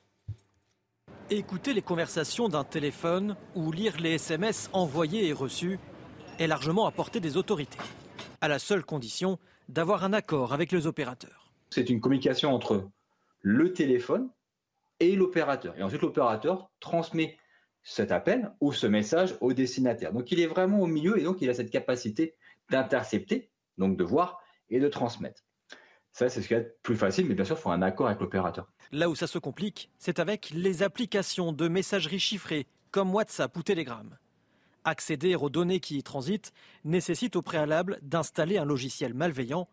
Écouter 1.30 1.72
les 1.72 1.82
conversations 1.82 2.48
d'un 2.48 2.64
téléphone 2.64 3.36
ou 3.54 3.72
lire 3.72 3.98
les 3.98 4.14
SMS 4.14 4.68
envoyés 4.72 5.26
et 5.26 5.32
reçus 5.32 5.78
est 6.38 6.46
largement 6.46 6.86
à 6.86 6.90
portée 6.90 7.20
des 7.20 7.36
autorités, 7.38 7.78
à 8.40 8.48
la 8.48 8.58
seule 8.58 8.84
condition 8.84 9.38
d'avoir 9.70 10.04
un 10.04 10.12
accord 10.12 10.52
avec 10.52 10.70
les 10.70 10.86
opérateurs. 10.86 11.50
C'est 11.70 11.88
une 11.88 12.00
communication 12.00 12.52
entre 12.52 12.88
le 13.44 13.74
téléphone 13.74 14.30
et 15.00 15.14
l'opérateur. 15.14 15.76
Et 15.78 15.82
ensuite, 15.82 16.00
l'opérateur 16.00 16.70
transmet 16.80 17.36
cet 17.82 18.10
appel 18.10 18.50
ou 18.60 18.72
ce 18.72 18.86
message 18.86 19.36
au 19.42 19.52
destinataire. 19.52 20.14
Donc, 20.14 20.32
il 20.32 20.40
est 20.40 20.46
vraiment 20.46 20.80
au 20.80 20.86
milieu 20.86 21.18
et 21.18 21.24
donc 21.24 21.42
il 21.42 21.50
a 21.50 21.54
cette 21.54 21.70
capacité 21.70 22.34
d'intercepter, 22.70 23.50
donc 23.76 23.98
de 23.98 24.02
voir 24.02 24.40
et 24.70 24.80
de 24.80 24.88
transmettre. 24.88 25.42
Ça, 26.12 26.30
c'est 26.30 26.40
ce 26.40 26.48
qui 26.48 26.54
est 26.54 26.74
plus 26.82 26.96
facile, 26.96 27.26
mais 27.26 27.34
bien 27.34 27.44
sûr, 27.44 27.56
il 27.58 27.60
faut 27.60 27.70
un 27.70 27.82
accord 27.82 28.06
avec 28.06 28.20
l'opérateur. 28.20 28.72
Là 28.92 29.10
où 29.10 29.14
ça 29.14 29.26
se 29.26 29.38
complique, 29.38 29.90
c'est 29.98 30.20
avec 30.20 30.48
les 30.50 30.82
applications 30.82 31.52
de 31.52 31.68
messagerie 31.68 32.20
chiffrées, 32.20 32.66
comme 32.92 33.14
WhatsApp 33.14 33.54
ou 33.58 33.62
Telegram. 33.62 34.16
Accéder 34.84 35.34
aux 35.34 35.50
données 35.50 35.80
qui 35.80 35.98
y 35.98 36.02
transitent 36.02 36.52
nécessite 36.84 37.36
au 37.36 37.42
préalable 37.42 37.98
d'installer 38.00 38.56
un 38.56 38.64
logiciel 38.64 39.12
malveillant 39.12 39.68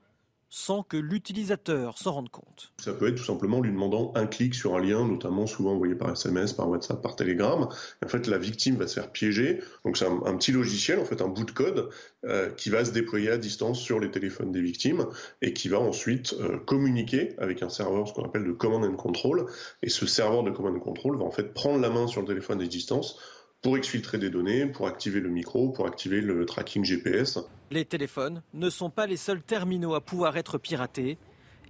sans 0.54 0.84
que 0.84 0.98
l'utilisateur 0.98 1.98
s'en 1.98 2.12
rende 2.12 2.30
compte. 2.30 2.74
Ça 2.78 2.92
peut 2.92 3.08
être 3.08 3.16
tout 3.16 3.24
simplement 3.24 3.62
lui 3.62 3.72
demandant 3.72 4.12
un 4.16 4.28
clic 4.28 4.54
sur 4.54 4.76
un 4.76 4.82
lien, 4.82 5.08
notamment 5.08 5.48
souvent 5.48 5.72
envoyé 5.72 5.96
par 5.96 6.12
SMS, 6.12 6.52
par 6.52 6.70
WhatsApp, 6.70 7.02
par 7.02 7.16
Telegram. 7.16 7.70
en 8.06 8.08
fait, 8.08 8.28
la 8.28 8.38
victime 8.38 8.76
va 8.76 8.86
se 8.86 8.96
faire 8.96 9.12
piéger. 9.12 9.62
Donc 9.86 9.96
c'est 9.98 10.06
un, 10.06 10.36
petit 10.36 10.52
logiciel, 10.52 11.00
en 11.00 11.06
fait 11.06 11.22
un 11.22 11.30
bout 11.30 11.46
de 11.46 11.52
code, 11.52 11.90
euh, 12.26 12.52
qui 12.52 12.70
va 12.70 12.84
se 12.84 12.92
déployer 12.92 13.30
à 13.30 13.38
distance 13.38 13.80
sur 13.80 14.00
les 14.00 14.12
téléphones 14.12 14.52
des 14.52 14.62
victimes 14.62 15.08
et 15.42 15.54
qui 15.54 15.70
va 15.70 15.80
ensuite 15.80 16.34
euh, 16.34 16.58
communiquer 16.58 17.34
avec 17.38 17.64
un 17.64 17.70
serveur, 17.70 18.10
ce 18.10 18.14
qu'on 18.14 18.26
appelle 18.26 18.46
de 18.46 18.52
command 18.52 18.84
and 18.84 18.98
control. 18.98 19.46
Et 19.84 19.90
ce 19.90 20.06
serveur 20.06 20.44
de 20.44 20.52
command 20.52 20.76
and 20.76 20.82
control 20.82 21.18
va 21.18 21.24
en 21.24 21.32
fait 21.32 21.54
prendre 21.54 21.80
la 21.80 21.90
main 21.90 22.08
sur 22.08 22.20
le 22.20 22.28
téléphone 22.28 22.62
à 22.62 22.66
distance 22.66 23.18
pour 23.62 23.78
exfiltrer 23.78 24.18
des 24.18 24.30
données, 24.30 24.66
pour 24.66 24.88
activer 24.88 25.20
le 25.20 25.30
micro, 25.30 25.70
pour 25.70 25.86
activer 25.86 26.22
le 26.22 26.46
tracking 26.46 26.84
GPS. 26.84 27.40
Les 27.70 27.86
téléphones 27.86 28.42
ne 28.54 28.70
sont 28.70 28.90
pas 28.90 29.06
les 29.06 29.18
seuls 29.18 29.44
terminaux 29.44 29.94
à 29.94 30.02
pouvoir 30.02 30.38
être 30.38 30.58
piratés. 30.58 31.18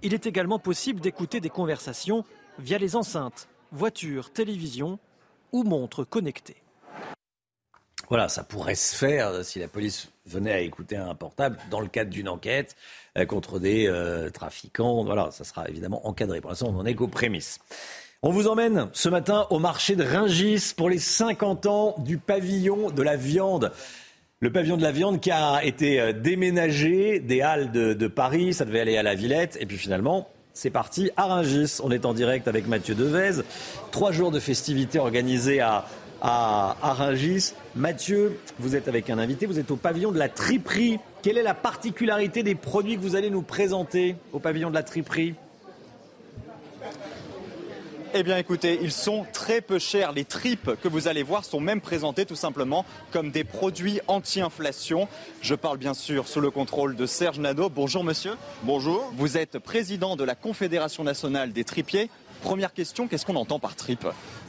Il 0.02 0.14
est 0.14 0.26
également 0.26 0.58
possible 0.58 1.00
d'écouter 1.00 1.40
des 1.40 1.50
conversations 1.50 2.24
via 2.58 2.78
les 2.78 2.96
enceintes, 2.96 3.48
voitures, 3.70 4.32
télévisions 4.32 4.98
ou 5.52 5.64
montres 5.64 6.08
connectées. 6.08 6.62
Voilà, 8.08 8.28
ça 8.28 8.42
pourrait 8.42 8.74
se 8.74 8.94
faire 8.94 9.44
si 9.44 9.58
la 9.58 9.68
police 9.68 10.10
venait 10.26 10.52
à 10.52 10.60
écouter 10.60 10.96
un 10.96 11.14
portable 11.14 11.56
dans 11.70 11.80
le 11.80 11.88
cadre 11.88 12.10
d'une 12.10 12.28
enquête 12.28 12.76
euh, 13.16 13.24
contre 13.24 13.58
des 13.58 13.86
euh, 13.86 14.28
trafiquants. 14.30 15.04
Voilà, 15.04 15.30
ça 15.30 15.44
sera 15.44 15.68
évidemment 15.68 16.06
encadré. 16.06 16.40
Pour 16.40 16.50
l'instant, 16.50 16.68
on 16.68 16.72
n'en 16.72 16.84
est 16.84 16.94
qu'aux 16.94 17.08
prémices. 17.08 17.60
On 18.24 18.30
vous 18.30 18.46
emmène 18.46 18.86
ce 18.92 19.08
matin 19.08 19.48
au 19.50 19.58
marché 19.58 19.96
de 19.96 20.04
Ringis 20.04 20.74
pour 20.76 20.88
les 20.88 21.00
50 21.00 21.66
ans 21.66 21.96
du 21.98 22.18
pavillon 22.18 22.90
de 22.90 23.02
la 23.02 23.16
viande. 23.16 23.72
Le 24.38 24.52
pavillon 24.52 24.76
de 24.76 24.82
la 24.84 24.92
viande 24.92 25.18
qui 25.18 25.32
a 25.32 25.64
été 25.64 26.00
euh, 26.00 26.12
déménagé 26.12 27.18
des 27.18 27.40
Halles 27.40 27.72
de, 27.72 28.06
Paris, 28.06 28.54
ça 28.54 28.64
devait 28.64 28.78
aller 28.78 28.96
à 28.96 29.02
la 29.02 29.16
Villette, 29.16 29.58
et 29.60 29.66
puis 29.66 29.76
finalement, 29.76 30.28
c'est 30.52 30.70
parti 30.70 31.10
à 31.16 31.26
Ringis. 31.26 31.78
On 31.82 31.90
est 31.90 32.06
en 32.06 32.14
direct 32.14 32.46
avec 32.46 32.68
Mathieu 32.68 32.94
Devez. 32.94 33.42
Trois 33.90 34.12
jours 34.12 34.30
de 34.30 34.38
festivités 34.38 35.00
organisées 35.00 35.58
à, 35.58 35.86
à, 36.20 36.76
à 36.80 36.92
Ringis. 36.92 37.54
Mathieu, 37.74 38.38
vous 38.60 38.76
êtes 38.76 38.86
avec 38.86 39.10
un 39.10 39.18
invité, 39.18 39.46
vous 39.46 39.58
êtes 39.58 39.72
au 39.72 39.76
pavillon 39.76 40.12
de 40.12 40.18
la 40.20 40.28
triperie. 40.28 41.00
Quelle 41.22 41.38
est 41.38 41.42
la 41.42 41.54
particularité 41.54 42.44
des 42.44 42.54
produits 42.54 42.94
que 42.94 43.02
vous 43.02 43.16
allez 43.16 43.30
nous 43.30 43.42
présenter 43.42 44.14
au 44.32 44.38
pavillon 44.38 44.70
de 44.70 44.74
la 44.74 44.84
triperie? 44.84 45.34
Eh 48.14 48.22
bien 48.22 48.36
écoutez, 48.36 48.78
ils 48.82 48.92
sont 48.92 49.24
très 49.32 49.60
peu 49.60 49.78
chers. 49.78 50.12
Les 50.12 50.24
tripes 50.24 50.72
que 50.82 50.88
vous 50.88 51.08
allez 51.08 51.22
voir 51.22 51.44
sont 51.44 51.60
même 51.60 51.80
présentées 51.80 52.26
tout 52.26 52.36
simplement 52.36 52.84
comme 53.10 53.30
des 53.30 53.44
produits 53.44 54.00
anti-inflation. 54.06 55.08
Je 55.40 55.54
parle 55.54 55.78
bien 55.78 55.94
sûr 55.94 56.28
sous 56.28 56.40
le 56.40 56.50
contrôle 56.50 56.94
de 56.94 57.06
Serge 57.06 57.38
Nadeau. 57.38 57.70
Bonjour 57.70 58.04
monsieur. 58.04 58.32
Bonjour. 58.64 59.10
Vous 59.16 59.38
êtes 59.38 59.58
président 59.58 60.16
de 60.16 60.24
la 60.24 60.34
Confédération 60.34 61.04
nationale 61.04 61.52
des 61.52 61.64
tripiers. 61.64 62.10
Première 62.42 62.74
question, 62.74 63.08
qu'est-ce 63.08 63.24
qu'on 63.24 63.36
entend 63.36 63.58
par 63.58 63.76
tripe? 63.76 64.06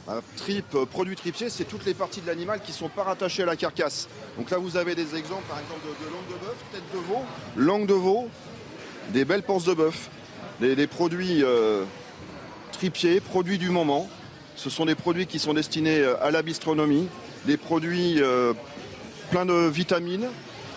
Un 0.08 0.20
Tripe, 0.36 0.74
euh, 0.74 0.84
produit 0.84 1.14
tripier, 1.14 1.48
c'est 1.48 1.64
toutes 1.64 1.86
les 1.86 1.94
parties 1.94 2.20
de 2.20 2.26
l'animal 2.26 2.60
qui 2.60 2.72
ne 2.72 2.76
sont 2.76 2.88
pas 2.88 3.04
rattachées 3.04 3.44
à 3.44 3.46
la 3.46 3.56
carcasse. 3.56 4.08
Donc 4.36 4.50
là, 4.50 4.58
vous 4.58 4.76
avez 4.76 4.94
des 4.94 5.14
exemples, 5.14 5.44
par 5.48 5.60
exemple, 5.60 5.80
de, 5.82 6.10
langue 6.10 6.26
de 6.26 6.44
bœuf, 6.44 6.56
tête 6.72 6.82
de 6.92 6.98
veau, 6.98 7.22
langue 7.56 7.86
de 7.86 7.94
veau, 7.94 8.28
des 9.10 9.24
belles 9.24 9.44
panses 9.44 9.64
de 9.64 9.74
bœuf. 9.74 10.10
Des, 10.60 10.86
produits 10.86 11.42
euh, 11.42 11.84
tripiers, 12.74 13.20
produits 13.20 13.58
du 13.58 13.70
moment. 13.70 14.08
Ce 14.56 14.70
sont 14.70 14.84
des 14.84 14.94
produits 14.94 15.26
qui 15.26 15.38
sont 15.38 15.54
destinés 15.54 16.00
euh, 16.00 16.22
à 16.22 16.30
la 16.30 16.42
bistronomie, 16.42 17.08
des 17.46 17.56
produits 17.56 18.20
euh, 18.20 18.52
pleins 19.30 19.46
de 19.46 19.68
vitamines 19.68 20.28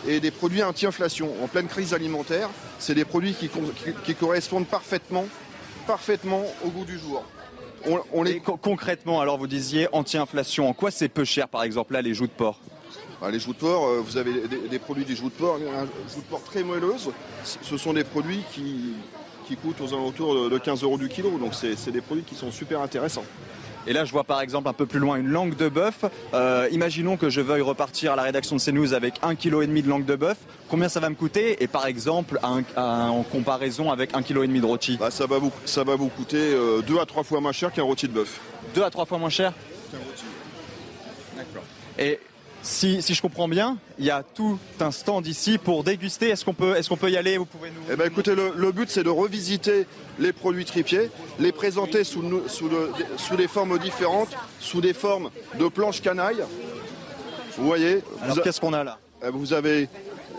et 0.08 0.20
des 0.20 0.32
produits 0.32 0.64
anti-inflation. 0.64 1.32
En 1.44 1.48
pleine 1.48 1.68
crise 1.68 1.94
alimentaire, 1.94 2.50
c'est 2.80 2.96
des 2.96 3.06
produits 3.06 3.34
qui, 3.34 4.16
correspondent 4.16 4.68
parfaitement, 4.68 5.26
parfaitement 5.86 6.44
au 6.64 6.70
goût 6.70 6.86
du 6.86 6.98
jour. 6.98 7.24
On, 8.14 8.24
les... 8.24 8.40
concrètement, 8.40 9.22
alors 9.22 9.38
vous 9.38 9.48
disiez 9.48 9.88
anti-inflation, 9.92 10.68
en 10.68 10.74
quoi 10.74 10.92
c'est 10.92 11.08
peu 11.08 11.24
cher 11.24 11.48
par 11.48 11.64
exemple 11.64 11.94
là 11.94 12.02
les 12.02 12.14
joues 12.14 12.28
de 12.28 12.32
porc? 12.32 12.60
Bah, 13.22 13.32
les 13.32 13.40
joues 13.40 13.54
de 13.54 13.58
porc, 13.58 13.88
euh, 13.88 14.02
vous 14.06 14.18
avez 14.18 14.34
des, 14.48 14.80
produits 14.80 15.06
des 15.06 15.16
joues 15.16 15.30
de 15.30 15.36
porc, 15.36 15.56
un 15.56 15.86
joue 16.14 16.22
de 16.22 16.26
porc 16.30 16.44
très 16.44 16.64
moelleuse. 16.64 17.10
Ce 17.44 17.78
sont 17.78 17.94
des 17.94 18.04
produits 18.04 18.44
qui, 18.52 18.94
qui 19.48 19.56
coûtent 19.56 19.82
aux 19.82 19.94
alentours 19.94 20.50
de 20.50 20.58
15 20.58 20.84
euros 20.84 20.98
du 20.98 21.08
kilo. 21.08 21.38
Donc 21.38 21.54
c'est 21.54 21.92
des 21.92 22.02
produits 22.02 22.24
qui 22.24 22.36
sont 22.36 22.52
super 22.52 22.82
intéressants. 22.82 23.26
Et 23.88 23.94
là, 23.94 24.04
je 24.04 24.12
vois 24.12 24.26
par 24.26 24.42
exemple 24.42 24.68
un 24.68 24.74
peu 24.74 24.86
plus 24.86 25.00
loin 25.00 25.16
une 25.16 25.30
langue 25.30 25.56
de 25.56 25.70
bœuf. 25.70 26.04
Euh, 26.34 26.68
imaginons 26.74 27.16
que 27.16 27.30
je 27.30 27.40
veuille 27.40 27.62
repartir 27.62 28.12
à 28.12 28.16
la 28.18 28.24
rédaction 28.24 28.58
de 28.58 28.62
CNews 28.62 28.94
avec 28.94 29.16
un 29.24 29.34
kilo 29.36 29.62
et 29.62 29.68
demi 29.68 29.82
de 29.82 29.88
langue 29.88 30.04
de 30.04 30.18
bœuf. 30.18 30.38
Combien 30.68 30.90
ça 30.90 31.00
va 31.00 31.10
me 31.10 31.16
coûter? 31.16 31.64
Et 31.64 31.68
par 31.68 31.88
exemple, 31.88 32.38
en 32.44 33.24
comparaison 33.24 33.90
avec 33.90 34.14
un 34.14 34.24
kilo 34.24 34.44
et 34.44 34.48
demi 34.48 34.60
de 34.60 34.66
rôti 34.66 34.98
bah, 34.98 35.10
ça, 35.10 35.26
va 35.26 35.38
vous, 35.38 35.54
ça 35.64 35.86
va 35.86 35.96
vous 35.96 36.10
coûter 36.10 36.38
euh, 36.38 36.82
deux 36.82 37.00
à 37.00 37.06
trois 37.06 37.24
fois 37.24 37.40
moins 37.40 37.54
cher 37.54 37.72
qu'un 37.72 37.84
rôti 37.84 38.10
de 38.10 38.14
bœuf. 38.14 38.42
Deux 38.76 38.84
à 38.84 38.90
trois 38.90 39.06
fois 39.06 39.18
moins 39.20 39.30
cher? 39.30 39.54
Qu'un 39.90 40.00
rôti. 40.00 40.26
D'accord. 41.38 41.64
Et 41.98 42.20
si, 42.68 43.14
je 43.14 43.22
comprends 43.22 43.48
bien, 43.48 43.78
il 43.98 44.06
y 44.06 44.12
a 44.12 44.24
tout 44.24 44.60
un 44.80 44.92
stand 44.92 45.26
ici 45.26 45.58
pour 45.58 45.84
déguster. 45.84 46.30
Est-ce 46.30 46.44
qu'on 46.44 46.54
peut, 46.54 46.76
est 46.76 46.96
peut 46.96 47.10
y 47.10 47.18
aller? 47.18 47.38
Vous 47.38 47.46
pouvez 47.46 47.70
nous. 47.70 47.82
Eh 47.92 47.96
ben, 47.96 48.08
écoutez, 48.08 48.36
le, 48.36 48.72
but 48.72 48.90
c'est 48.90 49.04
de 49.04 49.10
revisiter 49.10 49.86
les 50.20 50.34
produits 50.34 50.66
tripiers, 50.66 51.10
les 51.40 51.52
présenter 51.52 52.04
sous, 52.04 52.22
sous, 52.48 52.70
sous, 53.18 53.36
des 53.36 53.48
formes 53.48 53.80
différentes, 53.80 54.36
sous 54.60 54.82
des 54.82 54.94
formes 54.94 55.30
de 55.60 55.68
planches 55.68 56.02
canailles. 56.02 56.44
Vous 57.58 57.66
voyez 57.66 58.04
qu'est-ce 58.44 58.62
qu'on 58.62 58.74
a 58.74 58.84
là? 58.84 59.00
Eh, 59.26 59.30
Vous 59.32 59.54
avez 59.54 59.88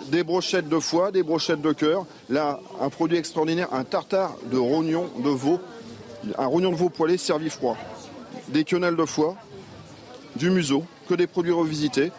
des 0.09 0.23
brochettes 0.23 0.69
de 0.69 0.79
foie, 0.79 1.11
des 1.11 1.23
brochettes 1.23 1.63
de 1.63 1.73
cœur. 1.73 2.07
Là, 2.29 2.61
un 2.81 2.91
produit 2.91 3.17
extraordinaire, 3.17 3.73
un 3.73 3.85
tartare 3.85 4.37
de 4.51 4.59
rognon 4.59 5.11
de 5.25 5.31
veau, 5.31 5.61
un 6.37 6.47
rognon 6.47 6.71
de 6.71 6.77
veau 6.77 6.91
poêlé 6.91 7.17
servi 7.17 7.51
froid, 7.51 7.77
des 8.49 8.65
quenelles 8.65 8.97
de 8.97 9.05
foie, 9.05 9.37
du 10.37 10.51
museau, 10.51 10.85
que 11.09 11.15
des 11.15 11.27
produits 11.27 11.53
revisités. 11.53 12.13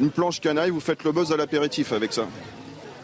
Une 0.00 0.10
planche 0.10 0.40
canaille, 0.40 0.70
vous 0.70 0.80
faites 0.80 1.04
le 1.04 1.12
buzz 1.12 1.32
à 1.32 1.36
l'apéritif 1.36 1.92
avec 1.92 2.12
ça. 2.12 2.26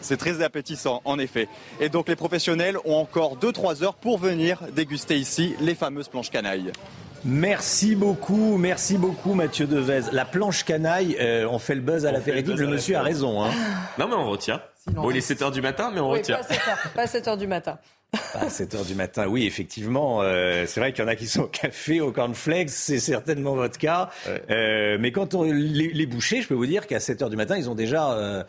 C'est 0.01 0.17
très 0.17 0.41
appétissant, 0.43 1.01
en 1.03 1.17
effet. 1.17 1.47
Et 1.79 1.89
donc 1.89 2.07
les 2.09 2.15
professionnels 2.15 2.77
ont 2.85 2.95
encore 2.95 3.37
2-3 3.37 3.83
heures 3.83 3.95
pour 3.95 4.17
venir 4.17 4.61
déguster 4.75 5.17
ici 5.17 5.55
les 5.59 5.75
fameuses 5.75 6.09
planches 6.09 6.29
canailles. 6.29 6.71
Merci 7.27 7.95
beaucoup, 7.95 8.55
merci 8.57 8.97
beaucoup 8.99 9.33
Mathieu 9.33 9.65
Devez. 9.65 10.01
La 10.11 10.25
planche 10.25 10.63
canaille, 10.63 11.17
euh, 11.19 11.47
on 11.49 11.57
fait 11.57 11.73
le 11.73 11.81
buzz 11.81 12.05
à 12.05 12.11
l'apéritif, 12.11 12.55
le 12.55 12.67
monsieur 12.67 12.97
a 12.97 13.01
raison. 13.01 13.43
Hein. 13.43 13.49
Non 13.97 14.07
mais 14.07 14.13
on 14.13 14.29
retient. 14.29 14.61
bon, 14.91 15.09
il 15.09 15.17
est 15.17 15.27
7h 15.27 15.51
du 15.51 15.61
matin, 15.61 15.89
mais 15.91 15.99
on 16.01 16.11
Oui, 16.11 16.19
retient. 16.19 16.37
pas 16.95 17.07
7 17.07 17.27
heures 17.27 17.37
du 17.37 17.47
matin. 17.47 17.79
À 18.35 18.47
7 18.47 18.75
heures 18.75 18.85
du 18.85 18.93
matin, 18.93 19.25
oui, 19.27 19.47
effectivement. 19.47 20.21
euh, 20.21 20.65
c'est 20.67 20.79
vrai 20.79 20.93
qu'il 20.93 21.03
y 21.03 21.07
en 21.07 21.09
a 21.09 21.15
qui 21.15 21.25
sont 21.27 21.41
au 21.43 21.47
café, 21.47 21.99
au 21.99 22.11
cornflakes, 22.11 22.69
c'est 22.69 22.99
certainement 22.99 23.55
votre 23.55 23.79
cas. 23.79 24.09
Euh, 24.51 24.97
mais 24.99 25.11
quand 25.11 25.33
on, 25.33 25.41
les, 25.43 25.89
les 25.91 26.05
bouchers, 26.05 26.43
je 26.43 26.47
peux 26.47 26.53
vous 26.53 26.67
dire 26.67 26.85
qu'à 26.85 26.99
7 26.99 27.23
heures 27.23 27.29
du 27.31 27.37
matin, 27.37 27.57
ils 27.57 27.71
ont 27.71 27.75
déjà, 27.75 28.11
euh, 28.13 28.43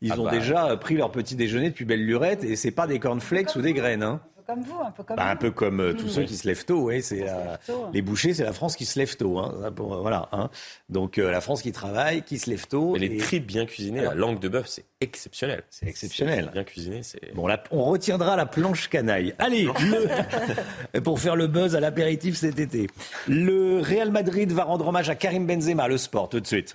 ils 0.00 0.12
Ah 0.12 0.18
ont 0.20 0.24
bah. 0.24 0.30
déjà 0.30 0.74
pris 0.78 0.94
leur 0.96 1.10
petit 1.12 1.36
déjeuner 1.36 1.68
depuis 1.68 1.84
belle 1.84 2.04
lurette 2.04 2.42
et 2.44 2.56
c'est 2.56 2.70
pas 2.70 2.86
des 2.86 2.98
cornflakes 2.98 3.54
ou 3.56 3.60
des 3.60 3.74
graines. 3.74 4.02
Hein. 4.02 4.20
Un 4.48 4.54
peu 4.54 4.54
comme 4.54 4.62
vous, 4.64 4.80
un 4.82 4.90
peu 4.90 5.02
comme 5.04 5.16
Bah, 5.16 5.30
un 5.30 5.36
peu 5.36 5.50
comme 5.50 5.80
euh, 5.80 5.92
tous 5.92 6.06
Mmh. 6.06 6.08
ceux 6.10 6.22
qui 6.24 6.36
se 6.36 6.46
lèvent 6.48 6.64
tôt, 6.64 6.88
oui. 6.88 7.02
C'est 7.02 7.28
euh, 7.28 7.56
tôt. 7.66 7.86
les 7.92 8.02
bouchers, 8.02 8.34
c'est 8.34 8.44
la 8.44 8.52
France 8.52 8.76
qui 8.76 8.84
se 8.84 8.98
lève 8.98 9.16
tôt. 9.16 9.38
Hein, 9.38 9.70
pour- 9.74 9.96
voilà. 10.00 10.28
Hein. 10.32 10.50
Donc 10.88 11.18
euh, 11.18 11.30
la 11.30 11.40
France 11.40 11.62
qui 11.62 11.70
travaille, 11.72 12.22
qui 12.22 12.38
se 12.38 12.50
lève 12.50 12.66
tôt. 12.66 12.92
Mais 12.92 12.98
les 12.98 13.14
et- 13.14 13.18
tripes 13.18 13.46
bien 13.46 13.66
cuisinées, 13.66 14.00
Alors- 14.00 14.14
la 14.14 14.20
langue 14.20 14.40
de 14.40 14.48
bœuf, 14.48 14.66
c'est 14.66 14.84
exceptionnel. 15.00 15.62
C'est 15.70 15.86
exceptionnel. 15.86 16.50
Bien 16.52 16.64
cuisiné, 16.64 17.02
c'est. 17.02 17.34
Bon, 17.34 17.48
on 17.70 17.84
retiendra 17.84 18.36
la 18.36 18.46
planche 18.46 18.88
canaille. 18.88 19.34
Allez, 19.38 19.64
le- 19.64 21.00
pour 21.00 21.20
faire 21.20 21.36
le 21.36 21.46
buzz 21.46 21.76
à 21.76 21.80
l'apéritif 21.80 22.36
cet 22.36 22.58
été. 22.58 22.88
Le 23.28 23.80
Real 23.80 24.10
Madrid 24.10 24.50
va 24.52 24.64
rendre 24.64 24.86
hommage 24.88 25.08
à 25.10 25.14
Karim 25.14 25.46
Benzema, 25.46 25.88
le 25.88 25.98
sport, 25.98 26.28
tout 26.28 26.40
de 26.40 26.46
suite. 26.46 26.74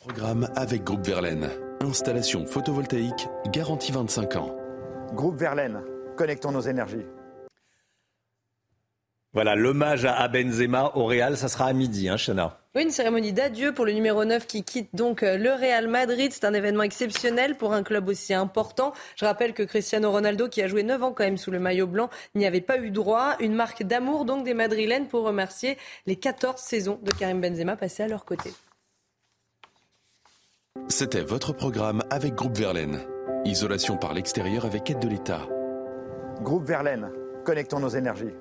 Programme 0.00 0.48
avec 0.54 0.84
Groupe 0.84 1.04
Verlaine. 1.06 1.50
Installation 1.82 2.46
photovoltaïque 2.46 3.28
garantie 3.52 3.92
25 3.92 4.36
ans. 4.36 4.56
Groupe 5.12 5.36
Verlaine, 5.38 5.80
connectons 6.16 6.50
nos 6.50 6.62
énergies. 6.62 7.06
Voilà, 9.36 9.54
l'hommage 9.54 10.06
à 10.06 10.26
Benzema 10.28 10.92
au 10.94 11.04
Real, 11.04 11.36
ça 11.36 11.48
sera 11.48 11.66
à 11.66 11.72
midi, 11.74 12.08
hein, 12.08 12.16
Chana. 12.16 12.58
Oui, 12.74 12.84
une 12.84 12.90
cérémonie 12.90 13.34
d'adieu 13.34 13.74
pour 13.74 13.84
le 13.84 13.92
numéro 13.92 14.24
9 14.24 14.46
qui 14.46 14.64
quitte 14.64 14.88
donc 14.94 15.22
euh, 15.22 15.36
le 15.36 15.52
Real 15.52 15.88
Madrid. 15.88 16.32
C'est 16.32 16.46
un 16.46 16.54
événement 16.54 16.84
exceptionnel 16.84 17.54
pour 17.54 17.74
un 17.74 17.82
club 17.82 18.08
aussi 18.08 18.32
important. 18.32 18.94
Je 19.14 19.26
rappelle 19.26 19.52
que 19.52 19.62
Cristiano 19.62 20.10
Ronaldo, 20.10 20.48
qui 20.48 20.62
a 20.62 20.68
joué 20.68 20.82
9 20.82 21.02
ans 21.02 21.12
quand 21.12 21.24
même 21.24 21.36
sous 21.36 21.50
le 21.50 21.58
maillot 21.58 21.86
blanc, 21.86 22.08
n'y 22.34 22.46
avait 22.46 22.62
pas 22.62 22.78
eu 22.78 22.90
droit. 22.90 23.36
Une 23.40 23.54
marque 23.54 23.82
d'amour 23.82 24.24
donc 24.24 24.42
des 24.42 24.54
Madrilènes 24.54 25.06
pour 25.06 25.24
remercier 25.24 25.76
les 26.06 26.16
14 26.16 26.58
saisons 26.58 26.98
de 27.02 27.12
Karim 27.12 27.42
Benzema 27.42 27.76
passées 27.76 28.04
à 28.04 28.08
leur 28.08 28.24
côté. 28.24 28.54
C'était 30.88 31.22
votre 31.22 31.52
programme 31.52 32.02
avec 32.08 32.34
Groupe 32.34 32.56
Verlaine. 32.56 33.00
Isolation 33.44 33.98
par 33.98 34.14
l'extérieur 34.14 34.64
avec 34.64 34.90
aide 34.90 34.98
de 34.98 35.08
l'État. 35.08 35.46
Groupe 36.42 36.66
Verlaine, 36.66 37.10
connectons 37.44 37.80
nos 37.80 37.88
énergies. 37.88 38.34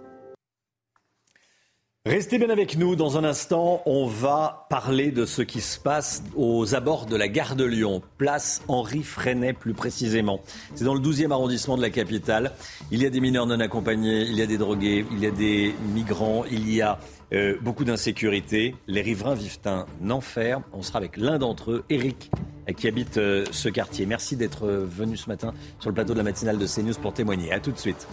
Restez 2.08 2.38
bien 2.38 2.52
avec 2.52 2.78
nous. 2.78 2.96
Dans 2.96 3.18
un 3.18 3.24
instant, 3.24 3.82
on 3.88 4.06
va 4.06 4.68
parler 4.70 5.10
de 5.10 5.26
ce 5.26 5.42
qui 5.42 5.60
se 5.60 5.80
passe 5.80 6.22
aux 6.36 6.76
abords 6.76 7.08
de 7.08 7.16
la 7.16 7.28
gare 7.28 7.56
de 7.56 7.64
Lyon, 7.64 8.04
place 8.20 8.62
Henri 8.68 9.02
Freinet 9.02 9.54
plus 9.54 9.74
précisément. 9.74 10.40
C'est 10.76 10.84
dans 10.84 10.94
le 10.94 11.00
12e 11.00 11.32
arrondissement 11.32 11.78
de 11.78 11.82
la 11.82 11.90
capitale. 11.90 12.52
Il 12.92 13.02
y 13.02 13.08
a 13.08 13.10
des 13.10 13.20
mineurs 13.20 13.48
non 13.48 13.60
accompagnés, 13.60 14.22
il 14.22 14.36
y 14.36 14.44
a 14.44 14.46
des 14.46 14.60
drogués, 14.60 15.04
il 15.14 15.20
y 15.20 15.26
a 15.26 15.32
des 15.32 15.74
migrants, 15.96 16.46
il 16.52 16.72
y 16.72 16.80
a 16.80 17.00
euh, 17.34 17.56
beaucoup 17.60 17.86
d'insécurité. 17.86 18.76
Les 18.86 19.02
riverains 19.02 19.34
vivent 19.34 19.58
un 19.66 19.88
enfer. 20.12 20.62
On 20.74 20.84
sera 20.84 21.00
avec 21.00 21.18
l'un 21.18 21.40
d'entre 21.40 21.72
eux, 21.72 21.86
Eric, 21.90 22.30
qui 22.78 22.88
habite 22.88 23.18
euh, 23.18 23.46
ce 23.50 23.68
quartier. 23.68 24.06
Merci 24.06 24.36
d'être 24.36 24.68
euh, 24.68 24.86
venu 24.88 25.18
ce 25.18 25.28
matin 25.28 25.56
sur 25.80 25.90
le 25.90 25.96
plateau 25.96 26.14
de 26.14 26.20
la 26.20 26.24
matinale 26.24 26.60
de 26.60 26.68
CNews 26.68 27.02
pour 27.02 27.14
témoigner. 27.14 27.52
À 27.52 27.60
tout 27.60 27.72
de 27.72 27.80
suite. 27.80 28.06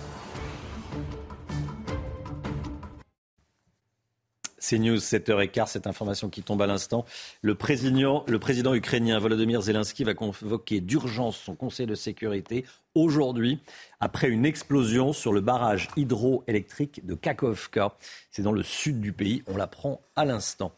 CNews, 4.62 4.98
7h15, 4.98 5.66
cette 5.66 5.86
information 5.86 6.28
qui 6.28 6.42
tombe 6.42 6.62
à 6.62 6.66
l'instant. 6.66 7.04
Le 7.42 7.54
président, 7.54 8.24
le 8.28 8.38
président 8.38 8.74
ukrainien 8.74 9.18
Volodymyr 9.18 9.60
Zelensky 9.60 10.04
va 10.04 10.14
convoquer 10.14 10.80
d'urgence 10.80 11.36
son 11.36 11.54
conseil 11.54 11.86
de 11.86 11.96
sécurité 11.96 12.64
aujourd'hui 12.94 13.58
après 14.00 14.28
une 14.28 14.46
explosion 14.46 15.12
sur 15.12 15.32
le 15.32 15.40
barrage 15.40 15.88
hydroélectrique 15.96 17.04
de 17.04 17.14
Kakovka. 17.14 17.96
C'est 18.30 18.42
dans 18.42 18.52
le 18.52 18.62
sud 18.62 19.00
du 19.00 19.12
pays, 19.12 19.42
on 19.46 19.56
l'apprend 19.56 20.00
à 20.14 20.24
l'instant. 20.24 20.72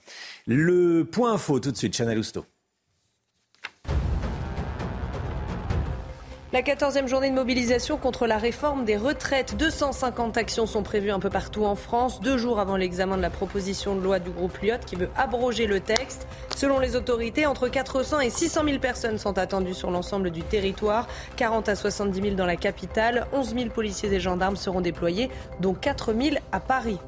Le 0.46 1.04
point 1.04 1.34
info 1.34 1.60
tout 1.60 1.70
de 1.70 1.76
suite, 1.76 1.94
Chanel 1.94 2.18
Housteau. 2.18 2.46
La 6.54 6.62
14e 6.62 7.08
journée 7.08 7.30
de 7.30 7.34
mobilisation 7.34 7.96
contre 7.96 8.28
la 8.28 8.38
réforme 8.38 8.84
des 8.84 8.96
retraites. 8.96 9.56
250 9.56 10.36
actions 10.36 10.66
sont 10.66 10.84
prévues 10.84 11.10
un 11.10 11.18
peu 11.18 11.28
partout 11.28 11.64
en 11.64 11.74
France, 11.74 12.20
deux 12.20 12.38
jours 12.38 12.60
avant 12.60 12.76
l'examen 12.76 13.16
de 13.16 13.22
la 13.22 13.28
proposition 13.28 13.96
de 13.96 14.00
loi 14.00 14.20
du 14.20 14.30
groupe 14.30 14.56
Lyot 14.62 14.76
qui 14.86 14.94
veut 14.94 15.08
abroger 15.16 15.66
le 15.66 15.80
texte. 15.80 16.28
Selon 16.54 16.78
les 16.78 16.94
autorités, 16.94 17.46
entre 17.46 17.66
400 17.66 18.20
et 18.20 18.30
600 18.30 18.66
000 18.66 18.78
personnes 18.78 19.18
sont 19.18 19.36
attendues 19.36 19.74
sur 19.74 19.90
l'ensemble 19.90 20.30
du 20.30 20.44
territoire, 20.44 21.08
40 21.34 21.70
à 21.70 21.74
70 21.74 22.22
000 22.22 22.34
dans 22.36 22.46
la 22.46 22.54
capitale, 22.54 23.26
11 23.32 23.54
000 23.56 23.70
policiers 23.70 24.14
et 24.14 24.20
gendarmes 24.20 24.54
seront 24.54 24.80
déployés, 24.80 25.30
dont 25.58 25.74
4 25.74 26.14
000 26.14 26.36
à 26.52 26.60
Paris. 26.60 27.00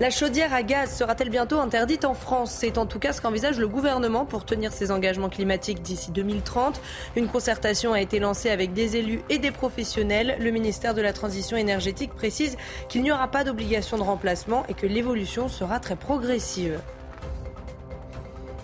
La 0.00 0.08
chaudière 0.08 0.54
à 0.54 0.62
gaz 0.62 0.96
sera-t-elle 0.96 1.28
bientôt 1.28 1.58
interdite 1.58 2.06
en 2.06 2.14
France? 2.14 2.52
C'est 2.58 2.78
en 2.78 2.86
tout 2.86 2.98
cas 2.98 3.12
ce 3.12 3.20
qu'envisage 3.20 3.58
le 3.58 3.68
gouvernement 3.68 4.24
pour 4.24 4.46
tenir 4.46 4.72
ses 4.72 4.90
engagements 4.90 5.28
climatiques 5.28 5.82
d'ici 5.82 6.10
2030. 6.10 6.80
Une 7.16 7.28
concertation 7.28 7.92
a 7.92 8.00
été 8.00 8.18
lancée 8.18 8.48
avec 8.48 8.72
des 8.72 8.96
élus 8.96 9.20
et 9.28 9.38
des 9.38 9.50
professionnels. 9.50 10.38
Le 10.40 10.52
ministère 10.52 10.94
de 10.94 11.02
la 11.02 11.12
Transition 11.12 11.58
énergétique 11.58 12.14
précise 12.14 12.56
qu'il 12.88 13.02
n'y 13.02 13.12
aura 13.12 13.28
pas 13.28 13.44
d'obligation 13.44 13.98
de 13.98 14.02
remplacement 14.02 14.64
et 14.70 14.74
que 14.74 14.86
l'évolution 14.86 15.48
sera 15.48 15.80
très 15.80 15.96
progressive. 15.96 16.80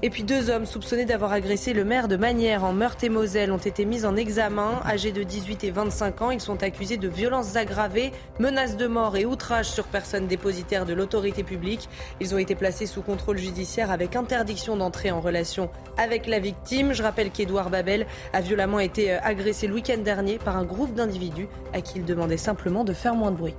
Et 0.03 0.11
puis 0.11 0.25
deux 0.25 0.51
hommes 0.51 0.67
soupçonnés 0.67 1.07
d'avoir 1.07 1.33
agressé 1.33 1.73
le 1.73 1.83
maire 1.83 2.07
de 2.07 2.17
Manières 2.17 2.65
en 2.65 2.75
Meurthe-et-Moselle 2.75 3.51
ont 3.51 3.57
été 3.57 3.87
mis 3.87 4.05
en 4.05 4.15
examen. 4.15 4.81
Âgés 4.85 5.11
de 5.11 5.23
18 5.23 5.65
et 5.65 5.71
25 5.71 6.23
ans, 6.23 6.31
ils 6.31 6.41
sont 6.41 6.63
accusés 6.63 6.99
de 6.99 7.09
violences 7.09 7.57
aggravées, 7.57 8.13
menaces 8.39 8.77
de 8.77 8.87
mort 8.87 9.17
et 9.17 9.25
outrage 9.25 9.71
sur 9.71 9.85
personnes 9.85 10.27
dépositaires 10.27 10.85
de 10.85 10.93
l'autorité 10.93 11.43
publique. 11.43 11.89
Ils 12.21 12.35
ont 12.35 12.39
été 12.39 12.55
placés 12.55 12.85
sous 12.85 13.01
contrôle 13.01 13.39
judiciaire 13.39 13.91
avec 13.91 14.17
interdiction 14.17 14.77
d'entrer 14.77 15.11
en 15.11 15.21
relation 15.21 15.71
avec 15.97 16.27
la 16.27 16.41
victime. 16.41 16.93
Je 16.93 17.03
rappelle 17.03 17.31
qu'Édouard 17.31 17.71
Babel 17.71 18.07
a 18.35 18.43
violemment 18.43 18.81
été 18.81 19.15
euh, 19.15 19.19
agressé 19.23 19.67
le 19.67 19.75
week-end 19.75 19.99
dernier 19.99 20.37
par 20.37 20.59
un 20.59 20.65
groupe 20.65 20.93
d'individus 20.93 21.49
à 21.73 21.81
qui 21.81 21.99
il 21.99 22.05
demandait 22.05 22.37
simplement 22.37 22.85
de 22.85 22.93
faire 22.93 23.15
moins 23.15 23.31
de 23.31 23.37
bruit. 23.37 23.55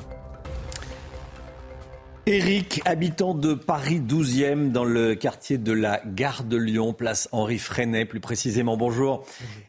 Eric, 2.30 2.82
habitant 2.84 3.34
de 3.34 3.54
Paris 3.54 4.02
12e, 4.02 4.74
dans 4.74 4.84
le 4.84 5.16
quartier 5.16 5.58
de 5.58 5.72
la 5.72 6.02
Gare 6.06 6.44
de 6.44 6.58
Lyon, 6.58 6.92
place 6.92 7.30
Henri 7.32 7.58
Freinet, 7.58 8.04
plus 8.04 8.20
précisément. 8.20 8.76
Bonjour 8.76 9.26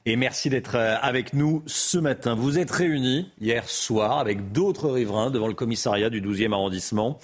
et 0.07 0.17
merci 0.17 0.51
d'être 0.51 0.75
euh, 0.75 0.97
avec 1.01 1.35
nous 1.35 1.63
ce 1.67 1.99
matin. 1.99 2.35
Vous 2.35 2.59
êtes 2.59 2.73
réunis 2.73 3.31
hier 3.41 3.69
soir 3.69 4.19
avec 4.19 4.51
d'autres 4.51 4.91
riverains 4.91 5.31
devant 5.31 5.47
le 5.47 5.55
commissariat 5.55 6.11
du 6.11 6.21
12e 6.21 6.53
arrondissement 6.53 7.21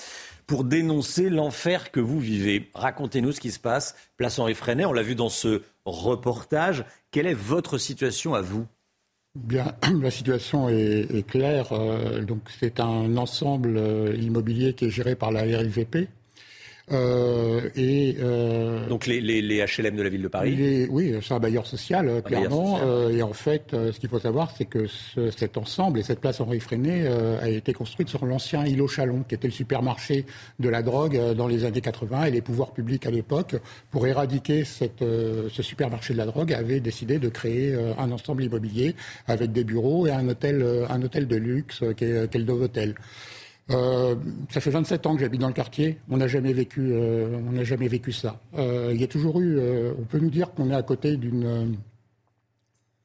pour 0.47 0.63
dénoncer 0.63 1.31
l'enfer 1.31 1.91
que 1.91 1.99
vous 1.99 2.21
vivez. 2.21 2.71
Racontez-nous 2.73 3.33
ce 3.33 3.41
qui 3.41 3.51
se 3.51 3.59
passe. 3.59 3.97
Place 4.17 4.39
Henri 4.39 4.55
Freinet, 4.55 4.85
on 4.85 4.93
l'a 4.93 5.03
vu 5.03 5.17
dans 5.17 5.31
ce 5.31 5.63
reportage. 5.85 6.85
Quelle 7.11 7.27
est 7.27 7.35
votre 7.35 7.77
situation 7.77 8.35
à 8.35 8.41
vous? 8.41 8.69
Bien, 9.35 9.75
la 10.01 10.11
situation 10.11 10.69
est, 10.69 11.27
claire. 11.27 11.73
Euh, 11.73 12.23
donc, 12.23 12.43
c'est 12.61 12.79
un 12.79 13.17
ensemble 13.17 13.77
euh, 13.77 14.17
immobilier 14.17 14.75
qui 14.75 14.87
est 14.87 14.91
géré 14.91 15.17
par 15.17 15.33
la 15.33 15.43
RIVP. 15.43 16.09
Euh, 16.93 17.71
et 17.77 18.17
euh, 18.21 18.87
Donc 18.89 19.07
les, 19.07 19.19
les, 19.23 19.41
les 19.41 19.65
HLM 19.65 19.97
de 19.97 20.03
la 20.03 20.11
ville 20.11 20.21
de 20.21 20.29
Paris 20.29 20.55
les- 20.55 20.87
oui, 20.89 21.15
c'est 21.23 21.33
un 21.33 21.41
bailleur 21.41 21.67
social, 21.67 22.07
euh, 22.07 22.21
bailleur 22.21 22.41
clairement. 22.43 22.73
social. 22.75 22.89
Euh, 22.91 23.17
et 23.17 23.23
en 23.23 23.33
fait, 23.33 23.73
euh, 23.73 23.91
ce 23.91 23.99
qu'il 23.99 24.11
faut 24.11 24.19
savoir, 24.19 24.53
c'est 24.55 24.67
que 24.67 24.87
ce- 24.87 25.31
cet 25.31 25.57
ensemble 25.57 25.99
et 25.99 26.03
cette 26.03 26.21
place 26.21 26.41
Henri 26.43 26.61
Freinet 26.61 27.05
euh, 27.07 27.41
a 27.41 27.49
été 27.49 27.73
construite 27.73 28.09
sur 28.11 28.27
l'ancien 28.27 28.67
îlot 28.67 28.87
Chalon, 28.87 29.23
qui 29.27 29.35
était 29.35 29.49
le 29.49 29.53
supermarché 29.55 30.27
de 30.61 30.69
la 30.69 30.83
drogue 30.83 31.19
dans 31.35 31.47
les 31.49 31.65
années 31.65 31.81
80. 31.81 32.25
Et 32.27 32.31
les 32.31 32.43
pouvoirs 32.43 32.73
publics 32.75 33.07
à 33.07 33.11
l'époque, 33.11 33.57
pour 33.91 34.07
éradiquer 34.07 34.65
cette, 34.65 35.01
euh, 35.01 35.49
ce 35.51 35.63
supermarché 35.63 36.13
de 36.13 36.19
la 36.19 36.27
drogue, 36.27 36.53
avaient 36.53 36.81
décidé 36.81 37.19
de 37.19 37.31
créer 37.31 37.75
un 37.99 38.11
ensemble 38.13 38.45
immobilier 38.45 38.95
avec 39.27 39.53
des 39.53 39.65
bureaux 39.65 40.07
et 40.07 40.11
un 40.11 40.29
hôtel, 40.29 40.63
un 40.91 41.01
hôtel 41.03 41.27
de 41.29 41.37
luxe 41.37 41.83
euh, 41.83 41.95
qui 41.95 42.05
est, 42.05 42.31
qui 42.31 42.37
est 42.37 42.41
le 42.41 42.47
Dove 42.47 42.63
Hotel. 42.63 42.95
Euh, 43.71 44.15
ça 44.51 44.61
fait 44.61 44.71
27 44.71 45.07
ans 45.07 45.15
que 45.15 45.21
j'habite 45.21 45.41
dans 45.41 45.49
le 45.49 45.55
quartier. 45.55 45.99
On 46.11 46.19
n'a 46.19 46.29
jamais 46.29 46.53
vécu, 46.53 46.91
euh, 46.93 47.39
on 47.49 47.53
n'a 47.53 47.65
jamais 47.65 47.89
vécu 47.89 48.13
ça. 48.13 48.41
Euh, 48.59 48.93
y 48.95 49.05
a 49.05 49.07
toujours 49.07 49.41
eu. 49.41 49.59
on 49.99 50.05
peut 50.05 50.19
nous 50.19 50.31
dire 50.31 50.53
qu'on 50.53 50.71
est 50.71 50.75
à 50.75 50.83
côté 50.83 51.17
d'une 51.17 51.77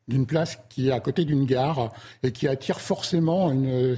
d'une 0.07 0.25
place 0.25 0.59
qui 0.69 0.89
est 0.89 0.91
à 0.91 0.99
côté 0.99 1.23
d'une 1.23 1.45
gare 1.45 1.93
et 2.23 2.31
qui 2.31 2.47
attire 2.47 2.81
forcément 2.81 3.51
une, 3.51 3.95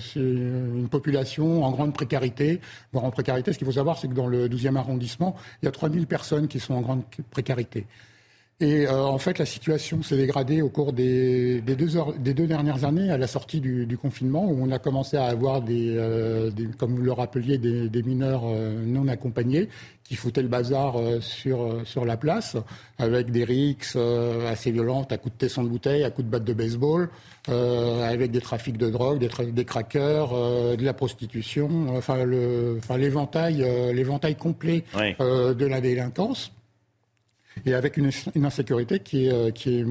population 0.89 1.64
en 1.64 1.72
grande 1.72 1.93
précarité. 1.93 2.59
Voire 2.91 3.05
en 3.05 3.12
précarité, 3.12 3.53
ce 3.53 3.57
qu'il 3.57 3.66
faut 3.66 3.72
savoir, 3.72 3.97
c'est 3.97 4.09
que 4.09 4.14
dans 4.14 4.28
le 4.28 4.49
12e 4.49 4.76
arrondissement, 4.76 5.38
il 5.62 5.68
y 5.68 5.70
a 5.70 5.72
3000 5.72 6.07
personnes 6.07 6.49
qui 6.49 6.59
sont 6.59 6.74
en 6.74 6.82
grande 6.82 7.03
précarité. 7.30 7.88
Et 8.62 8.86
euh, 8.86 9.03
en 9.03 9.18
fait, 9.18 9.39
la 9.39 9.47
situation 9.47 10.03
s'est 10.03 10.18
dégradée 10.18 10.62
au 10.62 10.70
cours 10.70 10.93
des, 10.93 11.62
des, 11.62 11.76
deux, 11.76 11.97
heures, 11.97 12.14
des, 12.14 12.36
deux, 12.36 12.45
dernières 12.45 12.86
années, 12.86 13.09
à 13.09 13.18
la 13.18 13.26
sortie 13.26 13.59
du, 13.59 13.88
du, 13.88 13.97
confinement, 13.97 14.45
où 14.45 14.55
on 14.62 14.70
a 14.70 14.78
commencé 14.78 15.18
à 15.18 15.26
avoir, 15.26 15.64
des, 15.64 15.95
euh, 15.97 16.51
des 16.51 16.68
comme 16.78 16.95
vous 16.95 17.01
le 17.01 17.12
rappeliez, 17.12 17.57
des, 17.57 18.03
mineurs 18.03 18.43
euh, 18.45 18.86
non 18.86 19.07
accompagnés 19.07 19.68
qui 20.03 20.16
foutaient 20.16 20.43
le 20.43 20.47
bazar 20.47 20.97
euh, 20.97 21.22
sur, 21.22 21.64
euh, 21.64 21.82
sur 21.86 22.05
la 22.05 22.18
place, 22.18 22.55
avec 22.99 23.32
des 23.32 23.45
rixes 23.45 23.97
assez 24.47 24.70
violentes, 24.70 25.12
à 25.12 25.18
coups 25.18 25.34
de 25.34 25.39
tesson 25.39 25.64
de 25.64 25.70
bouteille, 25.70 26.03
à 26.03 26.12
coups 26.12 26.28
de 26.28 26.32
batte 26.32 26.43
de 26.43 26.53
baseball, 26.53 27.09
avec 27.47 28.30
des 28.30 28.41
trafics 28.41 28.78
de 28.78 28.91
drogue, 28.91 29.18
des, 29.18 29.30
des 29.51 29.66
crackers, 29.66 30.30
de 30.78 30.86
la 30.86 30.93
prostitution, 30.93 31.88
enfin 31.95 32.24
l'éventail 32.95 34.36
complet 34.36 34.84
de 34.93 35.66
la 35.66 35.82
délinquance 35.82 36.51
et 37.66 37.74
avec 37.74 37.97
une, 37.97 38.12
insécurité 38.43 38.99
qui 38.99 39.28
est, 39.28 39.84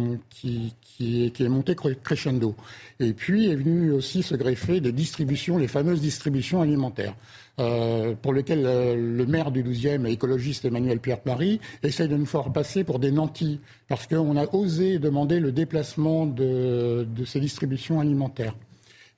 montée 1.48 1.76
crescendo. 2.02 2.54
Et 2.98 3.12
puis 3.12 3.50
est 3.50 3.56
venu 3.56 3.92
aussi 3.92 4.22
se 4.22 4.34
greffer 4.34 4.80
des 4.80 4.92
distributions, 4.92 5.58
les 5.58 5.68
fameuses 5.68 6.00
distributions 6.00 6.62
alimentaires, 6.62 7.14
euh, 7.58 8.14
pour 8.20 8.32
lesquelles 8.32 8.66
euh, 8.66 8.96
le 8.96 9.26
maire 9.26 9.50
du 9.50 9.62
12e, 9.62 10.06
écologiste 10.06 10.64
Emmanuel 10.64 11.00
Pierre-Paris, 11.00 11.60
essaye 11.82 12.08
de 12.08 12.16
nous 12.16 12.26
faire 12.26 12.52
passer 12.52 12.84
pour 12.84 12.98
des 12.98 13.12
nantis, 13.12 13.60
parce 13.88 14.06
qu'on 14.06 14.36
a 14.36 14.46
osé 14.54 14.98
demander 14.98 15.40
le 15.40 15.52
déplacement 15.52 16.26
de 16.26 17.06
ces 17.26 17.40
distributions 17.40 18.00
alimentaires. 18.00 18.54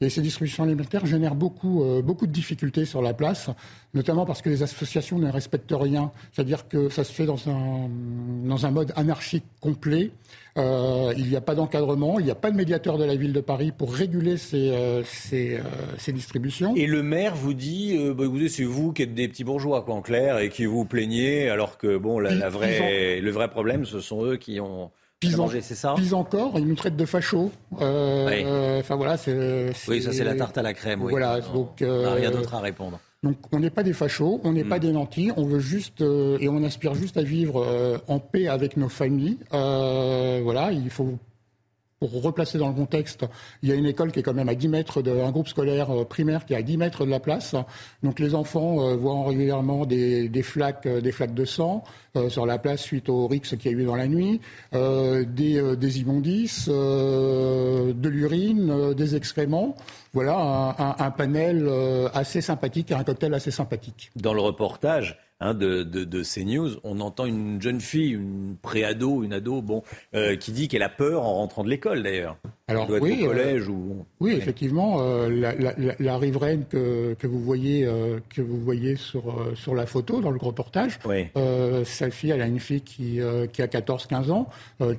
Et 0.03 0.11
ces 0.11 0.20
distributions 0.20 0.64
alimentaires 0.64 1.07
génèrent 1.07 1.34
beaucoup, 1.34 1.82
euh, 1.82 2.03
beaucoup 2.03 2.26
de 2.26 2.32
difficultés 2.32 2.84
sur 2.84 3.03
la 3.03 3.14
place, 3.14 3.50
notamment 3.94 4.26
parce 4.26 4.42
que 4.42 4.48
les 4.48 4.62
associations 4.62 5.18
ne 5.18 5.30
respectent 5.30 5.74
rien. 5.74 6.11
C'est-à-dire 6.32 6.68
que 6.68 6.88
ça 6.88 7.05
se 7.05 7.12
fait 7.12 7.26
dans 7.26 7.48
un, 7.48 7.88
dans 8.44 8.66
un 8.66 8.70
mode 8.70 8.92
anarchique 8.96 9.44
complet. 9.61 10.11
Euh, 10.59 11.14
il 11.16 11.28
n'y 11.28 11.36
a 11.36 11.40
pas 11.40 11.55
d'encadrement, 11.55 12.18
il 12.18 12.26
n'y 12.26 12.30
a 12.30 12.34
pas 12.34 12.50
de 12.50 12.57
médiateur 12.57 12.98
de 12.98 13.05
la 13.05 13.16
ville 13.16 13.32
de 13.32 13.40
Paris 13.40 13.72
pour 13.76 13.94
réguler 13.94 14.36
ces, 14.36 14.70
euh, 14.70 15.03
ces, 15.05 15.59
ces, 15.96 16.12
distributions. 16.12 16.74
Et 16.76 16.86
le 16.86 17.03
maire 17.03 17.34
vous 17.34 17.55
dit, 17.55 17.96
bah, 18.14 18.24
écoutez, 18.24 18.48
c'est 18.48 18.64
vous 18.64 18.92
qui 18.92 19.03
êtes 19.03 19.14
des 19.14 19.28
petits 19.28 19.44
bourgeois, 19.44 19.82
quoi, 19.82 19.94
en 19.94 20.03
clair, 20.03 20.38
et 20.38 20.50
qui 20.50 20.66
vous 20.66 20.84
plaignez, 20.84 21.48
alors 21.48 21.78
que 21.78 21.96
bon, 21.96 22.18
la, 22.18 22.34
la 22.34 22.50
vraie, 22.50 23.20
le 23.20 23.30
vrai 23.30 23.48
problème, 23.48 23.86
ce 23.86 24.00
sont 24.00 24.24
eux 24.26 24.36
qui 24.36 24.61
ont 24.61 24.90
Pis, 25.22 25.62
c'est 25.62 25.74
ça 25.74 25.94
Pis 25.96 26.12
encore, 26.14 26.58
ils 26.58 26.66
nous 26.66 26.74
traitent 26.74 26.96
de 26.96 27.04
fachos. 27.04 27.52
Euh, 27.80 28.28
euh, 28.28 28.80
enfin 28.80 28.96
voilà, 28.96 29.16
c'est. 29.16 29.70
Oui, 29.88 30.02
ça 30.02 30.12
c'est 30.12 30.24
la 30.24 30.34
tarte 30.34 30.58
à 30.58 30.62
la 30.62 30.74
crème. 30.74 31.02
Oui. 31.02 31.10
Voilà, 31.10 31.40
donc. 31.40 31.80
Euh, 31.80 32.14
rien 32.14 32.30
d'autre 32.30 32.54
à 32.54 32.60
répondre. 32.60 32.98
Donc 33.22 33.36
on 33.52 33.60
n'est 33.60 33.70
pas 33.70 33.84
des 33.84 33.92
fachos, 33.92 34.40
on 34.42 34.52
n'est 34.52 34.64
pas 34.64 34.78
mm. 34.78 34.80
des 34.80 34.92
nantis, 34.92 35.30
on 35.36 35.44
veut 35.44 35.60
juste 35.60 36.00
et 36.00 36.48
on 36.48 36.64
aspire 36.64 36.94
juste 36.94 37.16
à 37.16 37.22
vivre 37.22 38.00
en 38.08 38.18
paix 38.18 38.48
avec 38.48 38.76
nos 38.76 38.88
familles. 38.88 39.38
voilà, 39.50 40.72
il 40.72 40.90
faut 40.90 41.18
pour 42.03 42.20
replacer 42.20 42.59
dans 42.59 42.66
le 42.66 42.74
contexte, 42.74 43.24
il 43.62 43.68
y 43.68 43.72
a 43.72 43.76
une 43.76 43.86
école 43.86 44.11
qui 44.11 44.18
est 44.18 44.22
quand 44.24 44.34
même 44.34 44.48
à 44.48 44.57
10 44.57 44.66
mètres 44.66 45.03
d'un 45.03 45.30
groupe 45.30 45.46
scolaire 45.46 45.88
euh, 45.90 46.05
primaire 46.05 46.44
qui 46.44 46.55
est 46.55 46.57
à 46.57 46.62
10 46.62 46.76
mètres 46.76 47.05
de 47.05 47.11
la 47.11 47.20
place. 47.20 47.55
Donc 48.03 48.18
les 48.18 48.34
enfants 48.34 48.80
euh, 48.80 48.96
voient 48.96 49.28
régulièrement 49.28 49.86
des, 49.86 50.28
flaques, 50.42 50.86
euh, 50.86 51.00
des 51.00 51.12
flaques 51.12 51.34
de 51.34 51.44
sang 51.44 51.84
sur 52.28 52.44
la 52.44 52.59
place 52.59 52.82
suite 52.82 53.09
au 53.09 53.26
rix 53.26 53.40
qu'il 53.40 53.64
y 53.64 53.68
a 53.68 53.78
eu 53.78 53.86
dans 53.86 53.96
la 53.96 54.07
nuit, 54.07 54.38
des, 54.74 55.76
des, 55.78 56.00
immondices, 56.00 56.68
de 56.68 58.09
l'urine, 58.11 58.92
des 58.92 59.16
excréments. 59.16 59.74
Voilà 60.12 60.36
un, 60.78 60.94
un 60.98 61.11
panel 61.11 61.66
assez 62.12 62.42
sympathique, 62.42 62.92
un 62.92 63.03
cocktail 63.03 63.32
assez 63.32 63.50
sympathique. 63.50 64.11
Dans 64.14 64.34
le 64.34 64.42
reportage, 64.42 65.18
Hein, 65.43 65.55
de, 65.55 65.82
de, 65.82 66.22
CNews, 66.22 66.78
on 66.84 67.01
entend 67.01 67.26
une 67.26 67.61
jeune 67.61 67.80
fille, 67.80 68.12
une 68.12 68.55
préado, 68.62 69.24
une 69.24 69.32
ado, 69.32 69.61
bon, 69.61 69.82
euh, 70.14 70.36
qui 70.36 70.53
dit 70.53 70.68
qu'elle 70.68 70.84
a 70.84 70.88
peur 70.88 71.24
en 71.24 71.34
rentrant 71.34 71.64
de 71.64 71.68
l'école 71.68 72.05
d'ailleurs. 72.05 72.36
Alors 72.68 72.86
doit 72.86 73.01
oui, 73.01 73.24
au 73.24 73.26
collège 73.26 73.62
euh, 73.62 73.72
ou 73.72 74.07
oui, 74.20 74.34
effectivement, 74.34 74.99
euh, 75.01 75.28
la, 75.99 76.18
riveraine 76.18 76.64
que, 76.70 77.14
que, 77.18 77.26
vous 77.26 77.40
voyez 77.40 77.88
que 78.30 78.40
vous 78.40 78.61
voyez 78.61 78.95
sur 78.95 79.34
sur 79.57 79.74
la 79.74 79.84
photo 79.84 80.20
dans 80.20 80.30
le 80.30 80.38
reportage, 80.38 81.01
oui. 81.07 81.26
sa 81.84 82.11
fille, 82.11 82.30
elle 82.30 82.43
a 82.43 82.47
une 82.47 82.61
fille 82.61 82.82
qui 82.82 83.18
qui 83.53 83.62
a 83.62 83.66
14-15 83.66 84.30
ans, 84.30 84.49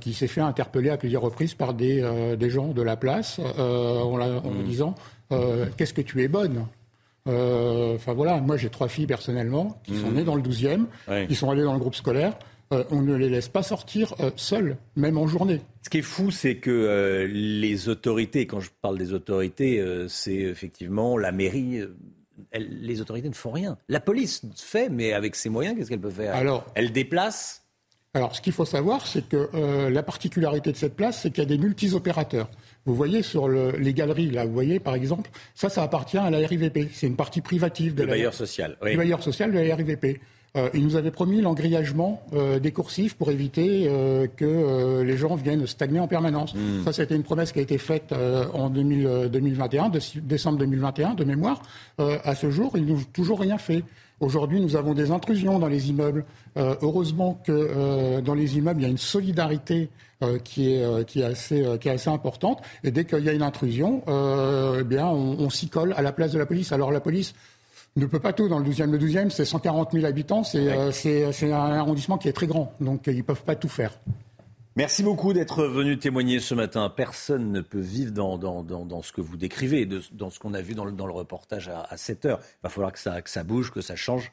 qui 0.01 0.13
s'est 0.13 0.27
fait 0.27 0.41
interpeller 0.41 0.89
à 0.89 0.97
plusieurs 0.97 1.21
reprises 1.21 1.53
par 1.53 1.73
des 1.73 2.03
des 2.37 2.49
gens 2.49 2.67
de 2.67 2.81
la 2.81 2.97
place 2.97 3.39
en, 3.39 4.17
la, 4.17 4.41
en 4.41 4.51
mmh. 4.51 4.63
disant 4.65 4.95
qu'est-ce 5.77 5.93
que 5.93 6.01
tu 6.01 6.21
es 6.21 6.27
bonne? 6.27 6.65
Enfin 7.25 8.13
voilà, 8.13 8.39
moi 8.41 8.57
j'ai 8.57 8.69
trois 8.69 8.87
filles 8.87 9.07
personnellement 9.07 9.79
qui 9.83 9.97
sont 9.97 10.07
mhm. 10.07 10.15
nées 10.15 10.23
dans 10.23 10.35
le 10.35 10.41
12e, 10.41 10.85
qui 11.27 11.35
sont 11.35 11.49
allées 11.49 11.63
dans 11.63 11.73
le 11.73 11.79
groupe 11.79 11.95
scolaire. 11.95 12.37
Euh, 12.73 12.83
on 12.91 13.01
ne 13.01 13.15
les 13.15 13.29
laisse 13.29 13.49
pas 13.49 13.61
sortir 13.61 14.15
euh, 14.19 14.31
seules, 14.35 14.77
même 14.95 15.17
en 15.17 15.27
journée. 15.27 15.61
Ce 15.83 15.89
qui 15.89 15.99
est 15.99 16.03
fou, 16.03 16.31
c'est 16.31 16.55
que 16.57 17.27
les 17.29 17.89
autorités, 17.89 18.47
quand 18.47 18.61
je 18.61 18.69
parle 18.81 18.97
des 18.97 19.13
autorités, 19.13 19.83
c'est 20.07 20.35
effectivement 20.35 21.17
la 21.17 21.31
mairie. 21.31 21.81
les 22.53 23.01
autorités 23.01 23.29
ne 23.29 23.33
font 23.33 23.51
rien. 23.51 23.77
La 23.89 23.99
police 23.99 24.41
fait, 24.55 24.89
mais 24.89 25.13
avec 25.13 25.35
ses 25.35 25.49
moyens, 25.49 25.77
qu'est-ce 25.77 25.89
qu'elle 25.89 25.99
peut 25.99 26.09
faire? 26.09 26.35
Alors, 26.35 26.65
Elle 26.75 26.91
déplace? 26.91 27.63
Alors, 28.13 28.35
ce 28.35 28.41
qu'il 28.41 28.53
faut 28.53 28.65
savoir, 28.65 29.05
c'est 29.05 29.27
que 29.27 29.49
la 29.89 30.03
particularité 30.03 30.71
de 30.71 30.77
cette 30.77 30.95
place, 30.95 31.21
c'est 31.21 31.31
qu'il 31.31 31.43
y 31.43 31.45
a 31.45 31.49
des 31.49 31.57
multi-opérateurs. 31.57 32.49
Vous 32.85 32.95
voyez 32.95 33.21
sur 33.21 33.47
les 33.47 33.93
galeries, 33.93 34.29
là, 34.29 34.45
vous 34.45 34.53
voyez 34.53 34.79
par 34.79 34.95
exemple, 34.95 35.29
ça, 35.55 35.69
ça 35.69 35.83
appartient 35.83 36.17
à 36.17 36.29
la 36.29 36.39
RIVP. 36.39 36.89
C'est 36.93 37.07
une 37.07 37.15
partie 37.15 37.41
privative 37.41 37.95
de 37.95 38.03
le 38.03 38.09
bailleur 38.09 38.33
social. 38.33 38.77
Oui. 38.81 38.91
Le 38.91 38.97
bailleur 38.97 39.23
social 39.23 39.51
de 39.51 39.59
la 39.59 39.75
RIVP. 39.75 40.19
Euh, 40.55 40.69
il 40.75 40.83
nous 40.83 40.95
avait 40.95 41.09
promis 41.09 41.41
l'engrillagement 41.41 42.21
euh, 42.33 42.59
des 42.59 42.71
coursifs 42.71 43.15
pour 43.15 43.31
éviter 43.31 43.87
euh, 43.87 44.27
que 44.27 45.01
les 45.01 45.17
gens 45.17 45.35
viennent 45.35 45.65
stagner 45.65 45.99
en 45.99 46.07
permanence. 46.07 46.53
Hmm. 46.53 46.83
Ça, 46.85 46.93
c'était 46.93 47.15
une 47.15 47.23
promesse 47.23 47.51
qui 47.51 47.59
a 47.59 47.63
été 47.63 47.79
faite 47.79 48.13
en 48.53 48.69
2021, 48.69 49.91
décembre 50.21 50.59
2021, 50.59 51.15
de 51.15 51.23
mémoire. 51.23 51.61
à 51.97 52.35
ce 52.35 52.51
jour, 52.51 52.73
ils 52.75 52.85
n'ont 52.85 53.01
toujours 53.13 53.39
rien 53.39 53.57
fait. 53.57 53.83
Aujourd'hui, 54.19 54.61
nous 54.61 54.75
avons 54.75 54.93
des 54.93 55.11
intrusions 55.11 55.59
dans 55.59 55.67
les 55.67 55.89
immeubles. 55.89 56.23
heureusement 56.55 57.41
que 57.45 58.21
dans 58.21 58.35
les 58.35 58.57
immeubles, 58.57 58.81
il 58.81 58.83
y 58.83 58.87
a 58.87 58.89
une 58.89 58.97
solidarité 58.97 59.89
qui, 60.43 60.73
est, 60.73 61.05
qui, 61.05 61.21
est 61.21 61.25
assez, 61.25 61.65
qui 61.81 61.89
est 61.89 61.91
assez 61.91 62.09
importante. 62.09 62.61
Et 62.83 62.91
dès 62.91 63.03
qu'il 63.05 63.23
y 63.23 63.29
a 63.29 63.33
une 63.33 63.41
intrusion, 63.41 64.01
eh 64.07 64.83
bien, 64.83 65.07
on, 65.07 65.39
on 65.39 65.49
s'y 65.49 65.67
colle 65.67 65.93
à 65.97 66.01
la 66.01 66.13
place 66.13 66.31
de 66.31 66.39
la 66.39 66.45
police. 66.45 66.71
Alors 66.71 66.91
la 66.91 67.01
police 67.01 67.33
ne 67.95 68.05
peut 68.05 68.19
pas 68.19 68.33
tout 68.33 68.47
dans 68.47 68.59
le 68.59 68.69
12e. 68.69 68.91
Le 68.91 68.97
12e, 68.97 69.29
c'est 69.29 69.45
140 69.45 69.91
000 69.91 70.05
habitants, 70.05 70.43
euh, 70.55 70.91
c'est 70.91 71.51
un 71.51 71.73
arrondissement 71.73 72.17
qui 72.17 72.27
est 72.27 72.33
très 72.33 72.47
grand, 72.47 72.73
donc 72.79 73.03
ils 73.07 73.17
ne 73.17 73.21
peuvent 73.21 73.43
pas 73.43 73.55
tout 73.55 73.69
faire. 73.69 73.91
Merci 74.75 75.03
beaucoup 75.03 75.33
d'être 75.33 75.65
venu 75.65 75.99
témoigner 75.99 76.39
ce 76.39 76.55
matin. 76.55 76.89
Personne 76.89 77.51
ne 77.51 77.61
peut 77.61 77.79
vivre 77.79 78.11
dans, 78.11 79.01
ce 79.03 79.11
que 79.11 79.21
vous 79.21 79.37
décrivez, 79.37 79.87
dans 80.11 80.31
ce 80.31 80.39
qu'on 80.39 80.55
a 80.55 80.61
vu 80.61 80.73
dans 80.73 80.85
le, 80.85 81.13
reportage 81.13 81.69
à, 81.69 81.81
à 81.81 81.95
7 81.95 82.25
heures. 82.25 82.39
Il 82.41 82.63
va 82.63 82.69
falloir 82.69 82.91
que 82.91 82.97
ça, 82.97 83.21
que 83.21 83.29
ça 83.29 83.43
bouge, 83.43 83.71
que 83.71 83.81
ça 83.81 83.95
change. 83.95 84.31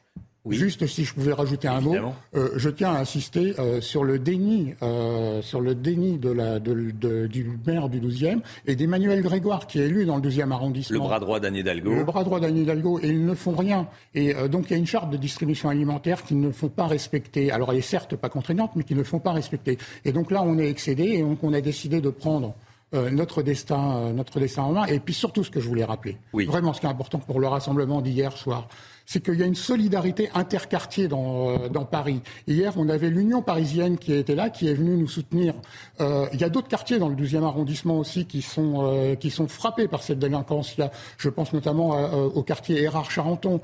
Juste 0.49 0.87
si 0.87 1.05
je 1.05 1.13
pouvais 1.13 1.33
rajouter 1.33 1.67
un 1.67 1.81
mot, 1.81 1.95
euh, 2.35 2.49
je 2.55 2.69
tiens 2.69 2.93
à 2.93 2.99
insister 2.99 3.53
euh, 3.59 3.79
sur 3.79 4.03
le 4.03 4.17
déni, 4.17 4.73
euh, 4.81 5.41
sur 5.43 5.61
le 5.61 5.75
déni 5.75 6.17
de 6.17 6.31
la, 6.31 6.59
de, 6.59 7.27
du 7.27 7.59
maire 7.67 7.89
du 7.89 8.01
12e 8.01 8.39
et 8.65 8.75
d'Emmanuel 8.75 9.21
Grégoire 9.21 9.67
qui 9.67 9.79
est 9.79 9.85
élu 9.85 10.05
dans 10.05 10.15
le 10.15 10.23
12e 10.23 10.51
arrondissement. 10.51 11.03
Le 11.03 11.07
bras 11.07 11.19
droit 11.19 11.39
d'Anne 11.39 11.55
Hidalgo. 11.55 11.93
Le 11.93 12.03
bras 12.03 12.23
droit 12.23 12.39
d'Anne 12.39 12.57
Hidalgo 12.57 12.99
et 12.99 13.09
ils 13.09 13.23
ne 13.23 13.35
font 13.35 13.55
rien. 13.55 13.87
Et 14.15 14.33
donc 14.49 14.65
il 14.69 14.71
y 14.71 14.75
a 14.75 14.79
une 14.79 14.87
charte 14.87 15.11
de 15.11 15.17
distribution 15.17 15.69
alimentaire 15.69 16.23
qu'ils 16.23 16.39
ne 16.39 16.49
font 16.49 16.69
pas 16.69 16.87
respecter. 16.87 17.51
Alors 17.51 17.71
elle 17.71 17.77
est 17.77 17.81
certes 17.81 18.15
pas 18.15 18.29
contraignante, 18.29 18.71
mais 18.75 18.83
qu'ils 18.83 18.97
ne 18.97 19.03
font 19.03 19.19
pas 19.19 19.33
respecter. 19.33 19.77
Et 20.05 20.11
donc 20.11 20.31
là 20.31 20.41
on 20.41 20.57
est 20.57 20.69
excédé 20.69 21.03
et 21.03 21.21
donc 21.21 21.43
on 21.43 21.53
a 21.53 21.61
décidé 21.61 22.01
de 22.01 22.09
prendre 22.09 22.55
notre 22.93 23.41
destin, 23.41 24.11
notre 24.11 24.39
destin 24.39 24.63
en 24.63 24.71
main. 24.73 24.85
Et 24.85 24.99
puis 24.99 25.13
surtout, 25.13 25.43
ce 25.43 25.51
que 25.51 25.61
je 25.61 25.67
voulais 25.67 25.85
rappeler, 25.85 26.17
vraiment, 26.33 26.73
ce 26.73 26.81
qui 26.81 26.87
est 26.87 26.89
important 26.89 27.19
pour 27.19 27.39
le 27.39 27.47
rassemblement 27.47 28.01
d'hier 28.01 28.35
soir, 28.35 28.67
c'est 29.05 29.21
qu'il 29.23 29.39
y 29.39 29.43
a 29.43 29.45
une 29.45 29.55
solidarité 29.55 30.29
interquartier 30.33 31.07
dans, 31.07 31.49
euh, 31.49 31.69
dans 31.69 31.85
Paris. 31.85 32.21
Hier, 32.47 32.73
on 32.77 32.89
avait 32.89 33.09
l'Union 33.09 33.41
parisienne 33.41 33.97
qui 33.97 34.13
était 34.13 34.35
là, 34.35 34.49
qui 34.49 34.67
est 34.67 34.73
venue 34.73 34.97
nous 34.97 35.07
soutenir. 35.07 35.53
Euh, 35.99 36.27
il 36.33 36.41
y 36.41 36.43
a 36.43 36.49
d'autres 36.49 36.67
quartiers 36.67 36.99
dans 36.99 37.09
le 37.09 37.15
12e 37.15 37.43
arrondissement 37.43 37.99
aussi 37.99 38.25
qui 38.25 38.41
sont, 38.41 38.85
euh, 38.85 39.15
qui 39.15 39.29
sont 39.29 39.47
frappés 39.47 39.87
par 39.87 40.03
cette 40.03 40.19
délinquance. 40.19 40.75
Il 40.77 40.81
y 40.81 40.83
a, 40.83 40.91
je 41.17 41.29
pense 41.29 41.53
notamment 41.53 41.91
au 41.91 42.43
quartier 42.43 42.81
Érard-Charenton, 42.83 43.59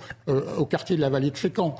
au 0.57 0.65
quartier 0.65 0.95
de 0.95 1.01
la 1.01 1.09
vallée 1.09 1.31
de 1.31 1.38
Fécamp, 1.38 1.75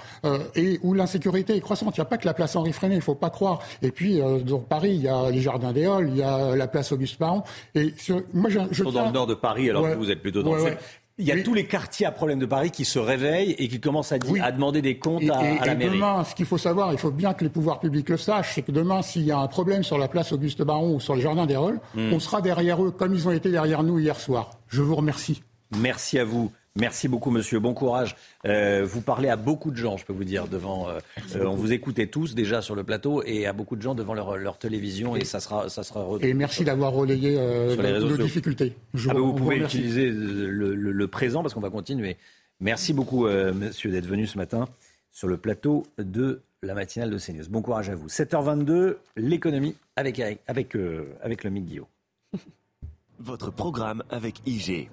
et 0.56 0.80
où 0.84 0.94
l'insécurité 0.94 1.56
est 1.56 1.60
croissante. 1.60 1.96
Il 1.98 2.00
n'y 2.00 2.04
a 2.04 2.06
pas 2.06 2.18
que 2.18 2.26
la 2.26 2.34
place 2.34 2.56
Henri 2.56 2.74
Freinet, 2.74 2.96
il 2.96 3.00
ne 3.00 3.04
faut 3.04 3.16
pas 3.16 3.30
croire. 3.30 3.60
Et 3.82 3.92
puis, 3.92 4.20
dans 4.46 4.60
Paris, 4.60 4.96
il 4.96 5.02
y 5.02 5.08
a 5.08 5.30
les 5.30 5.42
Jardins 5.42 5.72
des 5.72 5.86
Halles, 5.86 6.10
il 6.10 6.18
y 6.18 6.24
a 6.24 6.56
la 6.56 6.68
place 6.68 6.92
Auguste 6.92 7.18
Paron. 7.18 7.44
Et 7.76 7.94
moi, 8.34 8.50
je, 8.50 8.60
je 8.72 8.84
dans 8.84 9.06
le 9.06 9.12
nord 9.12 9.28
de 9.28 9.36
Paris, 9.36 9.70
alors 9.70 9.84
que 9.84 9.96
vous 9.96 10.12
êtes 10.12 10.22
plutôt 10.22 10.44
dans 10.44 10.56
le 10.56 10.62
sud. 10.62 10.78
Il 11.20 11.26
y 11.26 11.32
a 11.32 11.42
tous 11.42 11.56
les 11.56 11.66
quartiers 11.66 12.06
à 12.06 12.12
problème 12.12 12.38
de 12.38 12.46
Paris 12.46 12.70
qui 12.70 12.86
se 12.86 13.00
réveillent 13.00 13.56
et 13.58 13.68
qui 13.68 13.80
commencent 13.80 14.12
à, 14.12 14.18
à 14.42 14.52
demander 14.52 14.84
des 14.84 15.00
comptes 15.00 15.28
à, 15.30 15.40
à, 15.40 15.66
la 15.66 15.74
et 15.74 15.90
Demain, 15.90 16.24
ce 16.24 16.36
qu'il 16.36 16.46
faut 16.46 16.60
savoir, 16.60 16.92
il 16.92 17.00
faut 17.00 17.10
bien 17.10 17.34
que 17.34 17.44
les 17.44 17.50
pouvoirs 17.50 17.80
publics 17.80 18.10
le 18.10 18.18
sachent, 18.18 18.54
c'est 18.54 18.62
que 18.62 18.72
demain, 18.72 19.02
s'il 19.02 19.24
y 19.24 19.32
a 19.32 19.40
un 19.40 19.48
problème 19.48 19.84
sur 19.84 19.98
la 19.98 20.08
place 20.08 20.32
Auguste 20.32 20.62
Baron 20.62 20.96
ou 20.96 21.00
sur 21.00 21.16
le 21.16 21.22
jardin 21.22 21.48
des 21.48 21.56
Rolles, 21.56 21.80
hmm. 21.96 22.14
on 22.14 22.20
sera 22.20 22.42
derrière 22.42 22.84
eux 22.84 22.92
comme 22.92 23.16
ils 23.16 23.28
ont 23.28 23.32
été 23.32 23.50
derrière 23.50 23.82
nous 23.82 23.98
hier 23.98 24.20
soir. 24.20 24.52
Je 24.68 24.84
vous 24.84 24.96
remercie. 24.96 25.42
Merci 25.76 26.20
à 26.20 26.24
vous. 26.24 26.52
Merci 26.80 27.08
beaucoup, 27.08 27.32
monsieur. 27.32 27.60
Bon 27.60 27.74
courage. 27.74 28.16
Euh, 28.46 28.86
vous 28.86 29.02
parlez 29.02 29.30
à 29.30 29.36
beaucoup 29.36 29.72
de 29.72 29.78
gens, 29.78 29.98
je 29.98 30.06
peux 30.06 30.14
vous 30.14 30.24
dire, 30.24 30.48
devant. 30.48 30.90
Euh, 30.90 31.00
euh, 31.36 31.46
on 31.46 31.56
vous 31.56 31.74
écoutait 31.74 32.08
tous 32.08 32.36
déjà 32.36 32.62
sur 32.62 32.76
le 32.76 32.84
plateau 32.84 33.24
et 33.26 33.48
à 33.48 33.54
beaucoup 33.54 33.76
de 33.76 33.82
gens 33.82 33.96
devant 33.96 34.14
leur, 34.14 34.58
télévision 34.58 35.16
et 35.16 35.26
ça 35.26 35.40
sera, 35.40 35.70
ça 35.70 35.84
sera. 35.84 36.06
Et 36.22 36.34
merci 36.34 36.64
d'avoir 36.64 36.94
relayé 36.94 37.36
sur 37.74 37.82
les 37.82 37.92
réseaux 37.92 38.10
nos 38.10 38.18
difficultés. 38.18 38.74
Ah 38.94 39.14
bah, 39.14 39.20
vous 39.20 39.34
pouvez 39.34 39.58
utiliser 39.58 40.10
le, 40.12 41.08
présent 41.08 41.42
parce 41.42 41.54
qu'on 41.54 41.62
va 41.62 41.70
continuer. 41.70 42.18
Merci 42.60 42.94
beaucoup, 42.94 43.28
monsieur, 43.28 43.92
d'être 43.92 44.08
venu 44.08 44.28
ce 44.28 44.38
matin 44.38 44.68
sur 45.12 45.28
le 45.28 45.38
plateau 45.38 45.84
de 45.98 46.42
la 46.64 46.74
matinale 46.74 47.10
de 47.10 47.18
CNews. 47.18 47.50
Bon 47.50 47.62
courage 47.62 47.90
à 47.90 47.96
vous. 47.96 48.08
7h22, 48.08 48.96
l'économie 49.16 49.76
avec, 49.96 50.20
avec, 50.20 50.76
avec 51.22 51.44
le 51.44 51.50
Guillaume. 51.52 51.88
Votre 53.20 53.52
programme 53.52 54.04
avec 54.10 54.42
IG. 54.46 54.90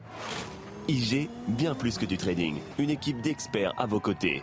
IG, 0.89 1.29
bien 1.49 1.75
plus 1.75 1.99
que 1.99 2.07
du 2.07 2.17
trading. 2.17 2.57
Une 2.79 2.91
équipe 2.91 3.21
d'experts 3.21 3.73
à 3.79 3.87
vos 3.87 4.01
côtés. 4.01 4.43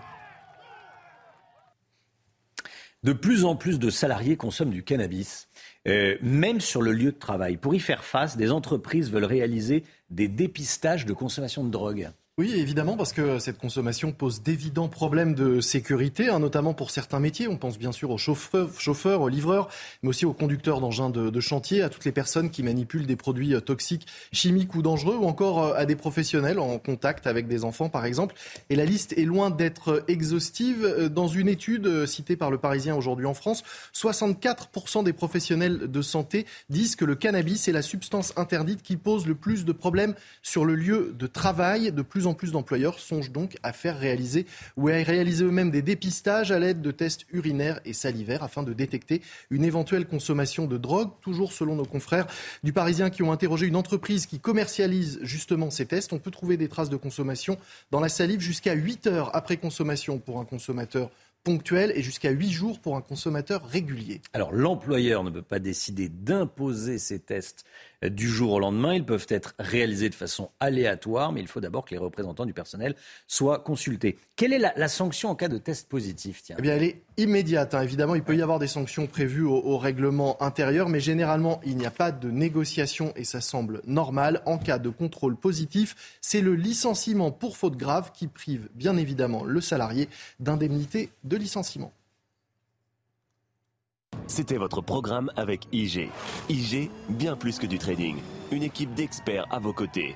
De 3.03 3.13
plus 3.13 3.45
en 3.45 3.55
plus 3.55 3.79
de 3.79 3.89
salariés 3.89 4.37
consomment 4.37 4.71
du 4.71 4.83
cannabis, 4.83 5.47
euh, 5.87 6.17
même 6.21 6.61
sur 6.61 6.81
le 6.81 6.93
lieu 6.93 7.11
de 7.11 7.17
travail. 7.17 7.57
Pour 7.57 7.73
y 7.73 7.79
faire 7.79 8.03
face, 8.03 8.37
des 8.37 8.51
entreprises 8.51 9.11
veulent 9.11 9.25
réaliser 9.25 9.83
des 10.09 10.27
dépistages 10.27 11.05
de 11.05 11.13
consommation 11.13 11.63
de 11.63 11.71
drogue. 11.71 12.11
Oui, 12.37 12.53
évidemment, 12.55 12.95
parce 12.95 13.11
que 13.11 13.39
cette 13.39 13.57
consommation 13.57 14.13
pose 14.13 14.41
d'évidents 14.41 14.87
problèmes 14.87 15.35
de 15.35 15.59
sécurité, 15.59 16.29
hein, 16.29 16.39
notamment 16.39 16.73
pour 16.73 16.89
certains 16.89 17.19
métiers. 17.19 17.49
On 17.49 17.57
pense 17.57 17.77
bien 17.77 17.91
sûr 17.91 18.09
aux 18.09 18.17
chauffeurs, 18.17 18.69
chauffeurs 18.79 19.19
aux 19.19 19.27
livreurs, 19.27 19.67
mais 20.01 20.07
aussi 20.07 20.25
aux 20.25 20.31
conducteurs 20.31 20.79
d'engins 20.79 21.09
de, 21.09 21.39
chantier, 21.41 21.81
à 21.81 21.89
toutes 21.89 22.05
les 22.05 22.13
personnes 22.13 22.49
qui 22.49 22.63
manipulent 22.63 23.05
des 23.05 23.17
produits 23.17 23.53
euh, 23.53 23.59
toxiques, 23.59 24.07
chimiques 24.31 24.75
ou 24.75 24.81
dangereux, 24.81 25.17
ou 25.17 25.25
encore 25.25 25.61
euh, 25.61 25.73
à 25.75 25.85
des 25.85 25.97
professionnels 25.97 26.57
en 26.57 26.79
contact 26.79 27.27
avec 27.27 27.49
des 27.49 27.65
enfants, 27.65 27.89
par 27.89 28.05
exemple. 28.05 28.33
Et 28.69 28.77
la 28.77 28.85
liste 28.85 29.11
est 29.17 29.25
loin 29.25 29.49
d'être 29.49 30.05
exhaustive. 30.07 30.85
Euh, 30.85 31.09
dans 31.09 31.27
une 31.27 31.49
étude 31.49 32.05
citée 32.05 32.37
par 32.37 32.49
le 32.49 32.57
Parisien 32.57 32.95
aujourd'hui 32.95 33.25
en 33.25 33.33
France, 33.33 33.61
64% 33.93 35.03
des 35.03 35.13
professionnels 35.13 35.91
de 35.91 36.01
santé 36.01 36.45
disent 36.69 36.95
que 36.95 37.03
le 37.03 37.15
cannabis 37.15 37.67
est 37.67 37.73
la 37.73 37.81
substance 37.81 38.31
interdite 38.37 38.83
qui 38.83 38.95
pose 38.95 39.27
le 39.27 39.35
plus 39.35 39.65
de 39.65 39.73
problèmes 39.73 40.15
sur 40.41 40.63
le 40.63 40.75
lieu 40.75 41.13
de 41.19 41.27
travail. 41.27 41.91
De 41.91 42.01
plus 42.01 42.20
plus 42.21 42.27
en 42.27 42.33
plus 42.35 42.51
d'employeurs 42.51 42.99
songent 42.99 43.31
donc 43.31 43.57
à 43.63 43.73
faire 43.73 43.97
réaliser 43.97 44.45
ou 44.77 44.89
à 44.89 44.91
réaliser 44.91 45.43
eux-mêmes 45.43 45.71
des 45.71 45.81
dépistages 45.81 46.51
à 46.51 46.59
l'aide 46.59 46.79
de 46.81 46.91
tests 46.91 47.25
urinaires 47.31 47.79
et 47.83 47.93
salivaires 47.93 48.43
afin 48.43 48.61
de 48.61 48.73
détecter 48.73 49.23
une 49.49 49.63
éventuelle 49.63 50.05
consommation 50.05 50.67
de 50.67 50.77
drogue. 50.77 51.09
Toujours 51.21 51.51
selon 51.51 51.75
nos 51.75 51.85
confrères 51.85 52.27
du 52.63 52.73
Parisien 52.73 53.09
qui 53.09 53.23
ont 53.23 53.31
interrogé 53.31 53.65
une 53.65 53.75
entreprise 53.75 54.27
qui 54.27 54.39
commercialise 54.39 55.17
justement 55.23 55.71
ces 55.71 55.87
tests, 55.87 56.13
on 56.13 56.19
peut 56.19 56.29
trouver 56.29 56.57
des 56.57 56.67
traces 56.67 56.91
de 56.91 56.95
consommation 56.95 57.57
dans 57.89 57.99
la 57.99 58.09
salive 58.09 58.39
jusqu'à 58.39 58.73
8 58.73 59.07
heures 59.07 59.35
après 59.35 59.57
consommation 59.57 60.19
pour 60.19 60.39
un 60.39 60.45
consommateur 60.45 61.09
ponctuel 61.43 61.91
et 61.95 62.03
jusqu'à 62.03 62.29
8 62.29 62.51
jours 62.51 62.79
pour 62.79 62.95
un 62.95 63.01
consommateur 63.01 63.65
régulier. 63.65 64.21
Alors 64.33 64.51
l'employeur 64.51 65.23
ne 65.23 65.31
peut 65.31 65.41
pas 65.41 65.57
décider 65.57 66.07
d'imposer 66.07 66.99
ces 66.99 67.17
tests 67.19 67.65
du 68.09 68.27
jour 68.27 68.53
au 68.53 68.59
lendemain. 68.59 68.93
Ils 68.93 69.05
peuvent 69.05 69.27
être 69.29 69.53
réalisés 69.59 70.09
de 70.09 70.15
façon 70.15 70.49
aléatoire, 70.59 71.31
mais 71.31 71.41
il 71.41 71.47
faut 71.47 71.59
d'abord 71.59 71.85
que 71.85 71.91
les 71.91 71.97
représentants 71.97 72.45
du 72.45 72.53
personnel 72.53 72.95
soient 73.27 73.59
consultés. 73.59 74.17
Quelle 74.35 74.53
est 74.53 74.59
la, 74.59 74.87
sanction 74.87 75.29
en 75.29 75.35
cas 75.35 75.47
de 75.47 75.57
test 75.57 75.87
positif 75.87 76.41
eh 76.57 76.61
bien, 76.61 76.75
Elle 76.75 76.83
est 76.83 77.01
immédiate. 77.17 77.75
Hein. 77.75 77.81
Évidemment, 77.81 78.15
il 78.15 78.23
peut 78.23 78.35
y 78.35 78.41
avoir 78.41 78.59
des 78.59 78.67
sanctions 78.67 79.07
prévues 79.07 79.45
au, 79.45 79.77
règlement 79.77 80.41
intérieur, 80.41 80.89
mais 80.89 80.99
généralement, 80.99 81.61
il 81.65 81.77
n'y 81.77 81.85
a 81.85 81.91
pas 81.91 82.11
de 82.11 82.29
négociation 82.29 83.13
et 83.15 83.23
ça 83.23 83.41
semble 83.41 83.81
normal. 83.85 84.41
En 84.45 84.57
cas 84.57 84.79
de 84.79 84.89
contrôle 84.89 85.35
positif, 85.35 86.17
c'est 86.21 86.41
le 86.41 86.55
licenciement 86.55 87.31
pour 87.31 87.57
faute 87.57 87.77
grave 87.77 88.11
qui 88.13 88.27
prive 88.27 88.69
bien 88.75 88.97
évidemment 88.97 89.43
le 89.43 89.61
salarié 89.61 90.09
d'indemnité 90.39 91.09
de 91.23 91.37
licenciement. 91.37 91.93
C'était 94.31 94.55
votre 94.55 94.81
programme 94.81 95.29
avec 95.35 95.67
IG. 95.73 96.09
IG, 96.47 96.89
bien 97.09 97.35
plus 97.35 97.59
que 97.59 97.67
du 97.67 97.77
trading. 97.77 98.15
Une 98.53 98.63
équipe 98.63 98.93
d'experts 98.93 99.45
à 99.51 99.59
vos 99.59 99.73
côtés. 99.73 100.15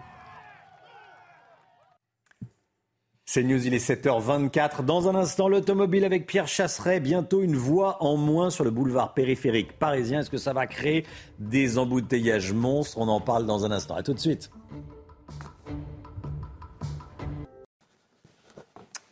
C'est 3.25 3.43
News, 3.43 3.67
il 3.67 3.73
est 3.73 3.85
7h24. 3.85 4.85
Dans 4.85 5.09
un 5.09 5.15
instant, 5.15 5.49
l'automobile 5.49 6.05
avec 6.05 6.27
Pierre 6.27 6.47
Chasseret. 6.47 7.01
Bientôt 7.01 7.41
une 7.41 7.57
voie 7.57 8.01
en 8.01 8.15
moins 8.15 8.49
sur 8.49 8.63
le 8.63 8.71
boulevard 8.71 9.13
périphérique 9.13 9.77
parisien. 9.77 10.21
Est-ce 10.21 10.29
que 10.29 10.37
ça 10.37 10.53
va 10.53 10.65
créer 10.65 11.05
des 11.39 11.77
embouteillages 11.77 12.53
monstres? 12.53 12.97
On 12.97 13.09
en 13.09 13.19
parle 13.19 13.45
dans 13.45 13.65
un 13.65 13.71
instant. 13.71 13.95
A 13.95 14.03
tout 14.03 14.13
de 14.13 14.19
suite. 14.19 14.49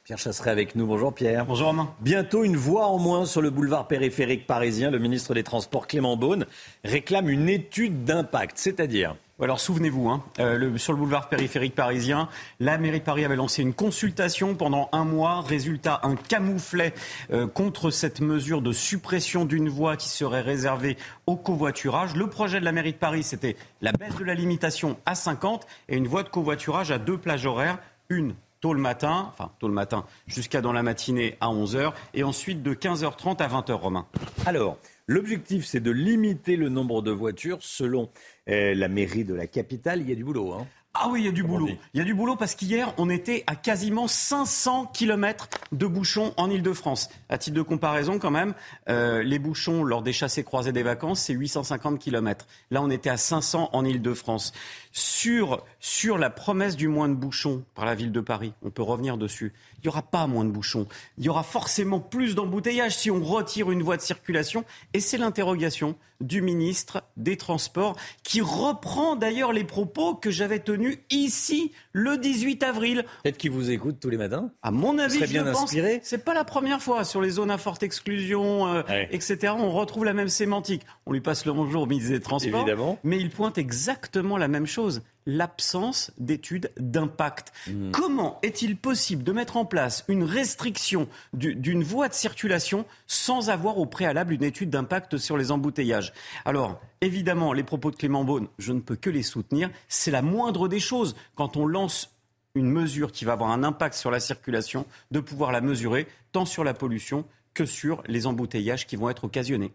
Pierre 0.03 0.19
Chasseret 0.19 0.51
avec 0.51 0.75
nous. 0.75 0.85
Bonjour 0.85 1.15
Pierre. 1.15 1.45
Bonjour 1.45 1.67
Romain. 1.67 1.89
Bientôt 2.01 2.43
une 2.43 2.57
voie 2.57 2.87
en 2.87 2.99
moins 2.99 3.25
sur 3.25 3.41
le 3.41 3.49
boulevard 3.49 3.87
périphérique 3.87 4.45
parisien. 4.45 4.91
Le 4.91 4.99
ministre 4.99 5.33
des 5.33 5.43
Transports 5.43 5.87
Clément 5.87 6.17
Beaune 6.17 6.45
réclame 6.83 7.29
une 7.29 7.47
étude 7.47 8.03
d'impact, 8.03 8.57
c'est-à-dire 8.57 9.15
alors 9.41 9.61
souvenez-vous, 9.61 10.09
hein, 10.09 10.23
euh, 10.39 10.77
sur 10.77 10.91
le 10.91 10.99
boulevard 10.99 11.27
périphérique 11.29 11.73
parisien, 11.73 12.27
la 12.59 12.77
mairie 12.77 12.99
de 12.99 13.05
Paris 13.05 13.23
avait 13.23 13.37
lancé 13.37 13.61
une 13.61 13.73
consultation 13.73 14.55
pendant 14.55 14.89
un 14.91 15.05
mois. 15.05 15.41
Résultat, 15.41 16.01
un 16.03 16.15
camouflet 16.15 16.93
euh, 17.31 17.47
contre 17.47 17.89
cette 17.89 18.19
mesure 18.19 18.61
de 18.61 18.73
suppression 18.73 19.45
d'une 19.45 19.69
voie 19.69 19.95
qui 19.95 20.09
serait 20.09 20.41
réservée 20.41 20.97
au 21.27 21.37
covoiturage. 21.37 22.13
Le 22.15 22.27
projet 22.27 22.59
de 22.59 22.65
la 22.65 22.73
mairie 22.73 22.91
de 22.91 22.97
Paris, 22.97 23.23
c'était 23.23 23.55
la 23.81 23.93
baisse 23.93 24.15
de 24.15 24.25
la 24.25 24.33
limitation 24.35 24.97
à 25.05 25.15
50 25.15 25.65
et 25.87 25.95
une 25.95 26.07
voie 26.07 26.23
de 26.23 26.29
covoiturage 26.29 26.91
à 26.91 26.97
deux 26.97 27.17
plages 27.17 27.45
horaires, 27.45 27.79
une 28.09 28.35
tôt 28.63 28.73
le 28.73 28.79
matin, 28.79 29.29
enfin 29.33 29.51
tôt 29.59 29.67
le 29.67 29.73
matin, 29.73 30.05
jusqu'à 30.25 30.61
dans 30.61 30.71
la 30.71 30.83
matinée 30.83 31.35
à 31.41 31.49
11h, 31.49 31.91
et 32.13 32.23
ensuite 32.23 32.63
de 32.63 32.73
15h30 32.73 33.41
à 33.41 33.47
20h, 33.49 33.73
Romain. 33.73 34.07
Alors, 34.45 34.77
l'objectif, 35.05 35.65
c'est 35.65 35.81
de 35.81 35.91
limiter 35.91 36.55
le 36.55 36.69
nombre 36.69 37.01
de 37.01 37.11
voitures 37.11 37.57
selon 37.59 38.09
euh, 38.47 38.73
la 38.73 38.87
mairie 38.87 39.25
de 39.25 39.33
la 39.33 39.47
capitale. 39.47 39.99
Il 39.99 40.09
y 40.09 40.13
a 40.13 40.15
du 40.15 40.23
boulot. 40.23 40.53
Hein. 40.53 40.65
Ah 40.95 41.07
oui, 41.09 41.21
il 41.21 41.25
y 41.25 41.27
a 41.27 41.31
du 41.31 41.41
boulot. 41.41 41.69
Il 41.95 41.97
y 41.97 42.01
a 42.01 42.03
du 42.03 42.13
boulot 42.13 42.35
parce 42.35 42.53
qu'hier, 42.53 42.93
on 42.99 43.09
était 43.09 43.43
à 43.47 43.55
quasiment 43.55 44.07
500 44.07 44.91
km 44.93 45.49
de 45.71 45.87
bouchons 45.87 46.35
en 46.37 46.51
Ile-de-France. 46.51 47.09
À 47.29 47.39
titre 47.39 47.57
de 47.57 47.63
comparaison, 47.63 48.19
quand 48.19 48.29
même, 48.29 48.53
euh, 48.89 49.23
les 49.23 49.39
bouchons 49.39 49.83
lors 49.83 50.03
des 50.03 50.13
chassés 50.13 50.43
croisés 50.43 50.71
des 50.71 50.83
vacances, 50.83 51.21
c'est 51.21 51.33
850 51.33 51.97
km. 51.97 52.45
Là, 52.69 52.83
on 52.83 52.91
était 52.91 53.09
à 53.09 53.17
500 53.17 53.71
en 53.73 53.83
Ile-de-France. 53.83 54.53
Sur, 54.95 55.65
sur 55.79 56.19
la 56.19 56.29
promesse 56.29 56.75
du 56.75 56.87
moins 56.87 57.09
de 57.09 57.15
bouchons 57.15 57.63
par 57.73 57.85
la 57.85 57.95
ville 57.95 58.11
de 58.11 58.19
Paris, 58.19 58.53
on 58.61 58.69
peut 58.69 58.83
revenir 58.83 59.17
dessus. 59.17 59.51
Il 59.77 59.87
n'y 59.87 59.89
aura 59.89 60.03
pas 60.03 60.27
moins 60.27 60.45
de 60.45 60.51
bouchons. 60.51 60.85
Il 61.17 61.25
y 61.25 61.29
aura 61.29 61.41
forcément 61.41 61.99
plus 61.99 62.35
d'embouteillages 62.35 62.95
si 62.95 63.09
on 63.09 63.23
retire 63.23 63.71
une 63.71 63.81
voie 63.81 63.97
de 63.97 64.03
circulation. 64.03 64.65
Et 64.93 64.99
c'est 64.99 65.17
l'interrogation 65.17 65.95
du 66.21 66.41
ministre 66.41 67.03
des 67.17 67.37
Transports 67.37 67.97
qui 68.23 68.39
reprend 68.39 69.15
d'ailleurs 69.15 69.51
les 69.51 69.63
propos 69.63 70.13
que 70.13 70.31
j'avais 70.31 70.59
tenus 70.59 70.99
ici 71.09 71.71
le 71.91 72.17
18 72.17 72.63
avril. 72.63 73.03
Peut-être 73.23 73.37
qu'il 73.37 73.51
vous 73.51 73.71
écoute 73.71 73.97
tous 73.99 74.09
les 74.09 74.17
matins. 74.17 74.51
À 74.61 74.71
mon 74.71 74.99
avis, 74.99 75.19
je 75.19 75.25
bien 75.25 75.47
inspiré. 75.47 76.01
C'est 76.03 76.23
pas 76.23 76.33
la 76.33 76.43
première 76.43 76.81
fois 76.81 77.03
sur 77.03 77.19
les 77.19 77.31
zones 77.31 77.51
à 77.51 77.57
forte 77.57 77.83
exclusion, 77.83 78.67
euh, 78.67 78.83
etc. 79.11 79.53
On 79.57 79.71
retrouve 79.71 80.05
la 80.05 80.13
même 80.13 80.29
sémantique. 80.29 80.83
On 81.05 81.11
lui 81.11 81.21
passe 81.21 81.45
le 81.45 81.51
bonjour 81.51 81.83
au 81.83 81.85
ministre 81.87 82.11
des 82.11 82.21
Transports. 82.21 82.61
Évidemment. 82.61 82.99
Mais 83.03 83.17
il 83.17 83.29
pointe 83.29 83.57
exactement 83.57 84.37
la 84.37 84.47
même 84.47 84.67
chose 84.67 84.82
l'absence 85.25 86.11
d'études 86.17 86.71
d'impact. 86.77 87.53
Mmh. 87.67 87.91
Comment 87.91 88.39
est-il 88.43 88.77
possible 88.77 89.23
de 89.23 89.31
mettre 89.31 89.57
en 89.57 89.65
place 89.65 90.03
une 90.07 90.23
restriction 90.23 91.07
d'une 91.33 91.83
voie 91.83 92.09
de 92.09 92.13
circulation 92.13 92.85
sans 93.07 93.49
avoir 93.49 93.77
au 93.77 93.85
préalable 93.85 94.33
une 94.33 94.43
étude 94.43 94.69
d'impact 94.69 95.17
sur 95.17 95.37
les 95.37 95.51
embouteillages? 95.51 96.13
Alors, 96.45 96.81
évidemment, 97.01 97.53
les 97.53 97.63
propos 97.63 97.91
de 97.91 97.95
Clément 97.95 98.23
Beaune, 98.23 98.47
je 98.59 98.73
ne 98.73 98.81
peux 98.81 98.95
que 98.95 99.09
les 99.09 99.23
soutenir. 99.23 99.69
C'est 99.87 100.11
la 100.11 100.21
moindre 100.21 100.67
des 100.67 100.79
choses 100.79 101.15
quand 101.35 101.57
on 101.57 101.65
lance 101.65 102.09
une 102.55 102.69
mesure 102.69 103.11
qui 103.11 103.25
va 103.25 103.33
avoir 103.33 103.51
un 103.51 103.63
impact 103.63 103.95
sur 103.95 104.11
la 104.11 104.19
circulation, 104.19 104.85
de 105.11 105.19
pouvoir 105.19 105.51
la 105.51 105.61
mesurer 105.61 106.07
tant 106.31 106.45
sur 106.45 106.63
la 106.63 106.73
pollution 106.73 107.25
que 107.53 107.65
sur 107.65 108.03
les 108.07 108.27
embouteillages 108.27 108.87
qui 108.87 108.95
vont 108.95 109.09
être 109.09 109.23
occasionnés. 109.23 109.73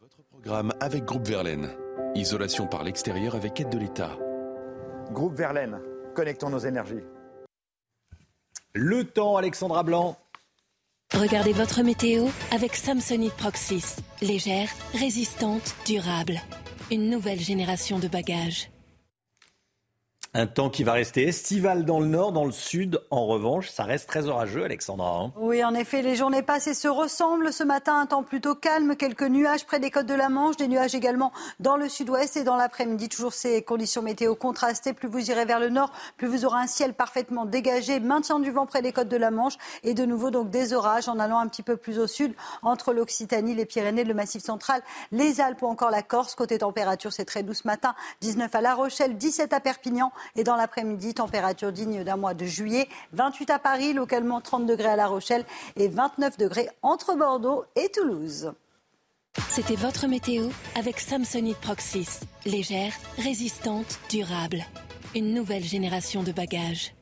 Votre 0.00 0.22
programme 0.22 0.72
avec 0.80 1.04
Groupe 1.04 1.26
Verlaine. 1.26 1.70
Isolation 2.14 2.66
par 2.66 2.84
l'extérieur 2.84 3.34
avec 3.34 3.58
aide 3.58 3.70
de 3.70 3.78
l'État. 3.78 4.18
Groupe 5.12 5.34
Verlaine, 5.34 5.80
connectons 6.14 6.50
nos 6.50 6.58
énergies. 6.58 7.04
Le 8.74 9.04
temps, 9.04 9.36
Alexandra 9.36 9.82
Blanc. 9.82 10.18
Regardez 11.14 11.52
votre 11.52 11.82
météo 11.82 12.26
avec 12.50 12.74
Samsonite 12.74 13.32
Proxys. 13.34 13.96
Légère, 14.20 14.68
résistante, 14.92 15.74
durable. 15.86 16.40
Une 16.90 17.08
nouvelle 17.08 17.40
génération 17.40 17.98
de 17.98 18.08
bagages. 18.08 18.71
Un 20.34 20.46
temps 20.46 20.70
qui 20.70 20.82
va 20.82 20.94
rester 20.94 21.28
estival 21.28 21.84
dans 21.84 22.00
le 22.00 22.06
nord, 22.06 22.32
dans 22.32 22.46
le 22.46 22.52
sud, 22.52 23.02
en 23.10 23.26
revanche, 23.26 23.68
ça 23.68 23.84
reste 23.84 24.08
très 24.08 24.28
orageux, 24.28 24.64
Alexandra. 24.64 25.18
Hein. 25.18 25.32
oui, 25.36 25.62
en 25.62 25.74
effet, 25.74 26.00
les 26.00 26.16
journées 26.16 26.40
passent 26.40 26.68
et 26.68 26.72
se 26.72 26.88
ressemblent. 26.88 27.52
Ce 27.52 27.62
matin, 27.62 28.00
un 28.00 28.06
temps 28.06 28.22
plutôt 28.22 28.54
calme, 28.54 28.96
quelques 28.96 29.24
nuages 29.24 29.66
près 29.66 29.78
des 29.78 29.90
côtes 29.90 30.06
de 30.06 30.14
la 30.14 30.30
Manche, 30.30 30.56
des 30.56 30.68
nuages 30.68 30.94
également 30.94 31.32
dans 31.60 31.76
le 31.76 31.86
sud-ouest 31.86 32.38
et 32.38 32.44
dans 32.44 32.56
l'après-midi. 32.56 33.10
Toujours 33.10 33.34
ces 33.34 33.60
conditions 33.60 34.00
météo 34.00 34.34
contrastées. 34.34 34.94
Plus 34.94 35.06
vous 35.06 35.30
irez 35.30 35.44
vers 35.44 35.60
le 35.60 35.68
nord, 35.68 35.92
plus 36.16 36.28
vous 36.28 36.46
aurez 36.46 36.60
un 36.60 36.66
ciel 36.66 36.94
parfaitement 36.94 37.44
dégagé, 37.44 38.00
maintien 38.00 38.40
du 38.40 38.50
vent 38.50 38.64
près 38.64 38.80
des 38.80 38.92
côtes 38.94 39.08
de 39.08 39.18
la 39.18 39.30
Manche 39.30 39.58
et 39.82 39.92
de 39.92 40.06
nouveau 40.06 40.30
donc 40.30 40.48
des 40.48 40.72
orages 40.72 41.10
en 41.10 41.18
allant 41.18 41.40
un 41.40 41.48
petit 41.48 41.62
peu 41.62 41.76
plus 41.76 41.98
au 41.98 42.06
sud 42.06 42.32
entre 42.62 42.94
l'Occitanie, 42.94 43.54
les 43.54 43.66
Pyrénées, 43.66 44.04
le 44.04 44.14
Massif 44.14 44.42
central, 44.42 44.80
les 45.10 45.42
Alpes 45.42 45.60
ou 45.60 45.66
encore 45.66 45.90
la 45.90 46.02
Corse. 46.02 46.34
Côté 46.34 46.56
température, 46.56 47.12
c'est 47.12 47.26
très 47.26 47.42
doux 47.42 47.52
ce 47.52 47.66
matin. 47.66 47.94
19 48.22 48.54
à 48.54 48.62
La 48.62 48.74
Rochelle, 48.74 49.18
17 49.18 49.52
à 49.52 49.60
Perpignan 49.60 50.10
et 50.36 50.44
dans 50.44 50.56
l'après-midi, 50.56 51.14
température 51.14 51.72
digne 51.72 52.04
d'un 52.04 52.16
mois 52.16 52.34
de 52.34 52.44
juillet. 52.44 52.88
28 53.12 53.50
à 53.50 53.58
Paris, 53.58 53.92
localement 53.92 54.40
30 54.40 54.66
degrés 54.66 54.88
à 54.88 54.96
La 54.96 55.06
Rochelle 55.06 55.44
et 55.76 55.88
29 55.88 56.38
degrés 56.38 56.68
entre 56.82 57.16
Bordeaux 57.16 57.64
et 57.76 57.88
Toulouse. 57.90 58.52
C'était 59.48 59.76
votre 59.76 60.06
météo 60.06 60.48
avec 60.74 61.00
Samsonite 61.00 61.58
Proxys. 61.58 62.20
Légère, 62.44 62.92
résistante, 63.16 63.98
durable. 64.10 64.64
Une 65.14 65.34
nouvelle 65.34 65.64
génération 65.64 66.22
de 66.22 66.32
bagages. 66.32 66.94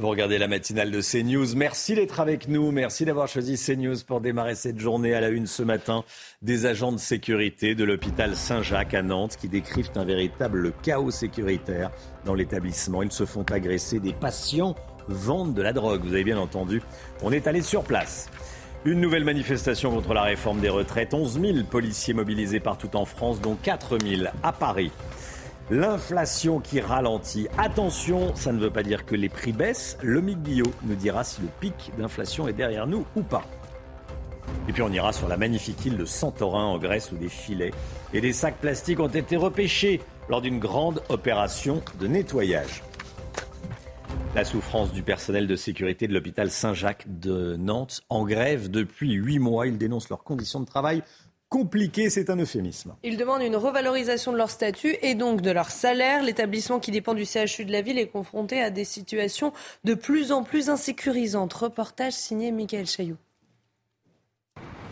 Vous 0.00 0.10
regardez 0.10 0.38
la 0.38 0.46
matinale 0.46 0.92
de 0.92 1.00
CNews. 1.00 1.56
Merci 1.56 1.96
d'être 1.96 2.20
avec 2.20 2.46
nous. 2.46 2.70
Merci 2.70 3.04
d'avoir 3.04 3.26
choisi 3.26 3.56
CNews 3.56 3.96
pour 4.06 4.20
démarrer 4.20 4.54
cette 4.54 4.78
journée 4.78 5.12
à 5.12 5.20
la 5.20 5.28
une 5.28 5.48
ce 5.48 5.64
matin. 5.64 6.04
Des 6.40 6.66
agents 6.66 6.92
de 6.92 6.98
sécurité 6.98 7.74
de 7.74 7.82
l'hôpital 7.82 8.36
Saint-Jacques 8.36 8.94
à 8.94 9.02
Nantes 9.02 9.36
qui 9.36 9.48
décrivent 9.48 9.90
un 9.96 10.04
véritable 10.04 10.72
chaos 10.84 11.10
sécuritaire 11.10 11.90
dans 12.24 12.34
l'établissement. 12.34 13.02
Ils 13.02 13.10
se 13.10 13.26
font 13.26 13.42
agresser. 13.50 13.98
Des 13.98 14.12
patients 14.12 14.76
vendent 15.08 15.54
de 15.54 15.62
la 15.62 15.72
drogue. 15.72 16.04
Vous 16.04 16.14
avez 16.14 16.22
bien 16.22 16.38
entendu. 16.38 16.80
On 17.24 17.32
est 17.32 17.48
allé 17.48 17.60
sur 17.60 17.82
place. 17.82 18.30
Une 18.84 19.00
nouvelle 19.00 19.24
manifestation 19.24 19.90
contre 19.90 20.14
la 20.14 20.22
réforme 20.22 20.60
des 20.60 20.68
retraites. 20.68 21.12
11 21.12 21.40
000 21.40 21.58
policiers 21.68 22.14
mobilisés 22.14 22.60
partout 22.60 22.94
en 22.94 23.04
France, 23.04 23.40
dont 23.40 23.56
4 23.60 23.98
000 24.00 24.30
à 24.44 24.52
Paris. 24.52 24.92
L'inflation 25.70 26.60
qui 26.60 26.80
ralentit. 26.80 27.46
Attention, 27.58 28.34
ça 28.34 28.52
ne 28.52 28.58
veut 28.58 28.70
pas 28.70 28.82
dire 28.82 29.04
que 29.04 29.14
les 29.14 29.28
prix 29.28 29.52
baissent. 29.52 29.98
Le 30.02 30.22
Guillot 30.22 30.72
nous 30.84 30.94
dira 30.94 31.24
si 31.24 31.42
le 31.42 31.48
pic 31.60 31.92
d'inflation 31.98 32.48
est 32.48 32.54
derrière 32.54 32.86
nous 32.86 33.04
ou 33.16 33.22
pas. 33.22 33.44
Et 34.66 34.72
puis 34.72 34.80
on 34.80 34.90
ira 34.90 35.12
sur 35.12 35.28
la 35.28 35.36
magnifique 35.36 35.84
île 35.84 35.98
de 35.98 36.06
Santorin 36.06 36.64
en 36.64 36.78
Grèce 36.78 37.12
où 37.12 37.16
des 37.16 37.28
filets 37.28 37.72
et 38.14 38.22
des 38.22 38.32
sacs 38.32 38.56
plastiques 38.56 39.00
ont 39.00 39.08
été 39.08 39.36
repêchés 39.36 40.00
lors 40.30 40.40
d'une 40.40 40.58
grande 40.58 41.02
opération 41.10 41.82
de 42.00 42.06
nettoyage. 42.06 42.82
La 44.34 44.44
souffrance 44.44 44.92
du 44.92 45.02
personnel 45.02 45.46
de 45.46 45.56
sécurité 45.56 46.08
de 46.08 46.14
l'hôpital 46.14 46.50
Saint-Jacques 46.50 47.04
de 47.08 47.56
Nantes 47.56 48.02
en 48.08 48.24
grève 48.24 48.70
depuis 48.70 49.12
huit 49.12 49.38
mois. 49.38 49.66
Ils 49.66 49.76
dénoncent 49.76 50.08
leurs 50.08 50.24
conditions 50.24 50.60
de 50.60 50.66
travail 50.66 51.02
compliqué, 51.48 52.10
c'est 52.10 52.30
un 52.30 52.36
euphémisme. 52.36 52.94
Ils 53.02 53.16
demandent 53.16 53.42
une 53.42 53.56
revalorisation 53.56 54.32
de 54.32 54.36
leur 54.36 54.50
statut 54.50 54.96
et 55.02 55.14
donc 55.14 55.40
de 55.40 55.50
leur 55.50 55.70
salaire. 55.70 56.22
L'établissement 56.22 56.78
qui 56.78 56.90
dépend 56.90 57.14
du 57.14 57.24
CHU 57.24 57.64
de 57.64 57.72
la 57.72 57.82
ville 57.82 57.98
est 57.98 58.08
confronté 58.08 58.60
à 58.60 58.70
des 58.70 58.84
situations 58.84 59.52
de 59.84 59.94
plus 59.94 60.32
en 60.32 60.42
plus 60.42 60.70
insécurisantes. 60.70 61.52
Reportage 61.52 62.12
signé 62.12 62.52
Michael 62.52 62.86
Chailloux. 62.86 63.16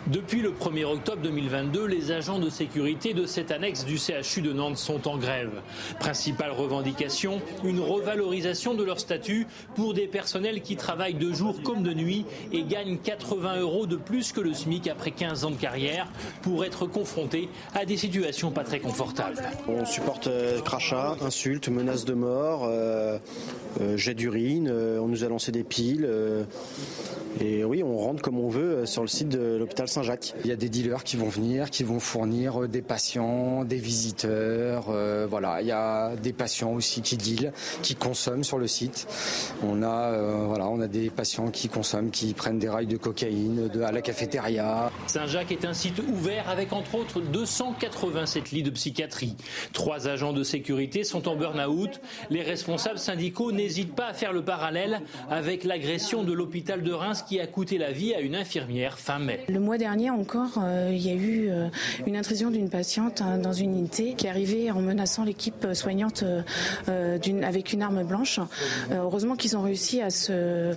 Depuis 0.06 0.40
le 0.40 0.50
1er 0.50 0.84
octobre 0.84 1.20
2022, 1.22 1.84
les 1.84 2.12
agents 2.12 2.38
de 2.38 2.48
sécurité 2.48 3.12
de 3.12 3.26
cette 3.26 3.50
annexe 3.50 3.84
du 3.84 3.98
CHU 3.98 4.40
de 4.40 4.52
Nantes 4.52 4.76
sont 4.76 5.08
en 5.08 5.18
grève. 5.18 5.50
Principale 5.98 6.52
revendication, 6.52 7.40
une 7.64 7.80
revalorisation 7.80 8.74
de 8.74 8.84
leur 8.84 9.00
statut 9.00 9.48
pour 9.74 9.94
des 9.94 10.06
personnels 10.06 10.60
qui 10.60 10.76
travaillent 10.76 11.14
de 11.14 11.32
jour 11.32 11.60
comme 11.64 11.82
de 11.82 11.92
nuit 11.92 12.24
et 12.52 12.62
gagnent 12.62 12.98
80 12.98 13.58
euros 13.60 13.86
de 13.86 13.96
plus 13.96 14.30
que 14.30 14.40
le 14.40 14.54
SMIC 14.54 14.86
après 14.86 15.10
15 15.10 15.44
ans 15.44 15.50
de 15.50 15.56
carrière 15.56 16.06
pour 16.42 16.64
être 16.64 16.86
confrontés 16.86 17.48
à 17.74 17.84
des 17.84 17.96
situations 17.96 18.52
pas 18.52 18.62
très 18.62 18.78
confortables. 18.78 19.42
On 19.66 19.84
supporte 19.84 20.28
euh, 20.28 20.60
crachats, 20.60 21.16
insultes, 21.20 21.68
menaces 21.68 22.04
de 22.04 22.14
mort, 22.14 22.62
euh, 22.64 23.18
euh, 23.80 23.96
jet 23.96 24.14
d'urine, 24.14 24.70
on 24.70 25.08
nous 25.08 25.24
a 25.24 25.28
lancé 25.28 25.50
des 25.50 25.64
piles. 25.64 26.08
et 27.40 27.64
oui, 27.64 27.82
on 27.82 27.96
rentre 27.96 28.22
comme 28.22 28.38
on 28.38 28.48
veut 28.48 28.86
sur 28.86 29.02
le 29.02 29.08
site 29.08 29.30
de 29.30 29.56
l'hôpital 29.56 29.88
jacques 30.02 30.34
Il 30.44 30.48
y 30.48 30.52
a 30.52 30.56
des 30.56 30.68
dealers 30.68 31.04
qui 31.04 31.16
vont 31.16 31.28
venir, 31.28 31.70
qui 31.70 31.84
vont 31.84 32.00
fournir 32.00 32.62
euh, 32.62 32.68
des 32.68 32.82
patients, 32.82 33.64
des 33.64 33.76
visiteurs. 33.76 34.86
Euh, 34.88 35.26
voilà, 35.28 35.60
il 35.60 35.66
y 35.66 35.72
a 35.72 36.16
des 36.16 36.32
patients 36.32 36.72
aussi 36.72 37.02
qui 37.02 37.16
dealent, 37.16 37.52
qui 37.82 37.94
consomment 37.94 38.44
sur 38.44 38.58
le 38.58 38.66
site. 38.66 39.06
On 39.62 39.82
a, 39.82 40.12
euh, 40.12 40.44
voilà, 40.46 40.68
on 40.68 40.80
a 40.80 40.88
des 40.88 41.10
patients 41.10 41.48
qui 41.50 41.68
consomment, 41.68 42.10
qui 42.10 42.34
prennent 42.34 42.58
des 42.58 42.68
rails 42.68 42.86
de 42.86 42.96
cocaïne 42.96 43.68
de, 43.68 43.82
à 43.82 43.92
la 43.92 44.02
cafétéria. 44.02 44.90
Saint-Jacques 45.06 45.52
est 45.52 45.64
un 45.64 45.74
site 45.74 46.00
ouvert 46.08 46.48
avec 46.48 46.72
entre 46.72 46.96
autres 46.96 47.20
287 47.20 48.50
lits 48.50 48.62
de 48.62 48.70
psychiatrie. 48.70 49.36
Trois 49.72 50.08
agents 50.08 50.32
de 50.32 50.42
sécurité 50.42 51.04
sont 51.04 51.28
en 51.28 51.36
burn-out. 51.36 52.00
Les 52.30 52.42
responsables 52.42 52.98
syndicaux 52.98 53.52
n'hésitent 53.52 53.94
pas 53.94 54.06
à 54.06 54.14
faire 54.14 54.32
le 54.32 54.44
parallèle 54.44 55.00
avec 55.30 55.64
l'agression 55.64 56.22
de 56.22 56.32
l'hôpital 56.32 56.82
de 56.82 56.92
Reims 56.92 57.24
qui 57.26 57.40
a 57.40 57.46
coûté 57.46 57.78
la 57.78 57.92
vie 57.92 58.14
à 58.14 58.20
une 58.20 58.34
infirmière 58.34 58.98
fin 58.98 59.18
mai. 59.18 59.44
Le 59.48 59.60
mois 59.60 59.78
dernier 59.86 60.10
encore, 60.10 60.58
euh, 60.58 60.90
il 60.90 61.06
y 61.06 61.10
a 61.10 61.14
eu 61.14 61.48
euh, 61.48 61.68
une 62.08 62.16
intrusion 62.16 62.50
d'une 62.50 62.68
patiente 62.68 63.20
hein, 63.20 63.38
dans 63.38 63.52
une 63.52 63.70
unité 63.70 64.14
qui 64.14 64.26
est 64.26 64.30
arrivée 64.30 64.72
en 64.72 64.80
menaçant 64.80 65.22
l'équipe 65.22 65.64
soignante 65.74 66.24
euh, 66.24 67.18
avec 67.44 67.72
une 67.72 67.82
arme 67.82 68.02
blanche. 68.02 68.40
heureusement 68.90 69.36
qu'ils 69.36 69.56
ont 69.56 69.62
réussi 69.62 70.02
à 70.02 70.10
se, 70.10 70.74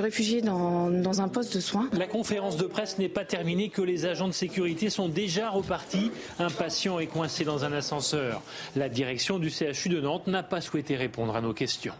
réfugier 0.00 0.42
dans, 0.42 0.90
dans 0.90 1.20
un 1.20 1.28
poste 1.28 1.54
de 1.54 1.60
soins. 1.60 1.88
La 1.92 2.08
conférence 2.08 2.56
de 2.56 2.64
presse 2.64 2.98
n'est 2.98 3.08
pas 3.08 3.24
terminée 3.24 3.68
que 3.68 3.82
les 3.82 4.06
agents 4.06 4.26
de 4.26 4.32
sécurité 4.32 4.90
sont 4.90 5.08
déjà 5.08 5.50
repartis. 5.50 6.10
Un 6.40 6.50
patient 6.50 6.98
est 6.98 7.06
coincé 7.06 7.44
dans 7.44 7.64
un 7.64 7.72
ascenseur. 7.72 8.42
La 8.74 8.88
direction 8.88 9.38
du 9.38 9.50
CHU 9.50 9.88
de 9.88 10.00
Nantes 10.00 10.26
n'a 10.26 10.42
pas 10.42 10.60
souhaité 10.60 10.96
répondre 10.96 11.36
à 11.36 11.40
nos 11.40 11.52
questions. 11.52 11.94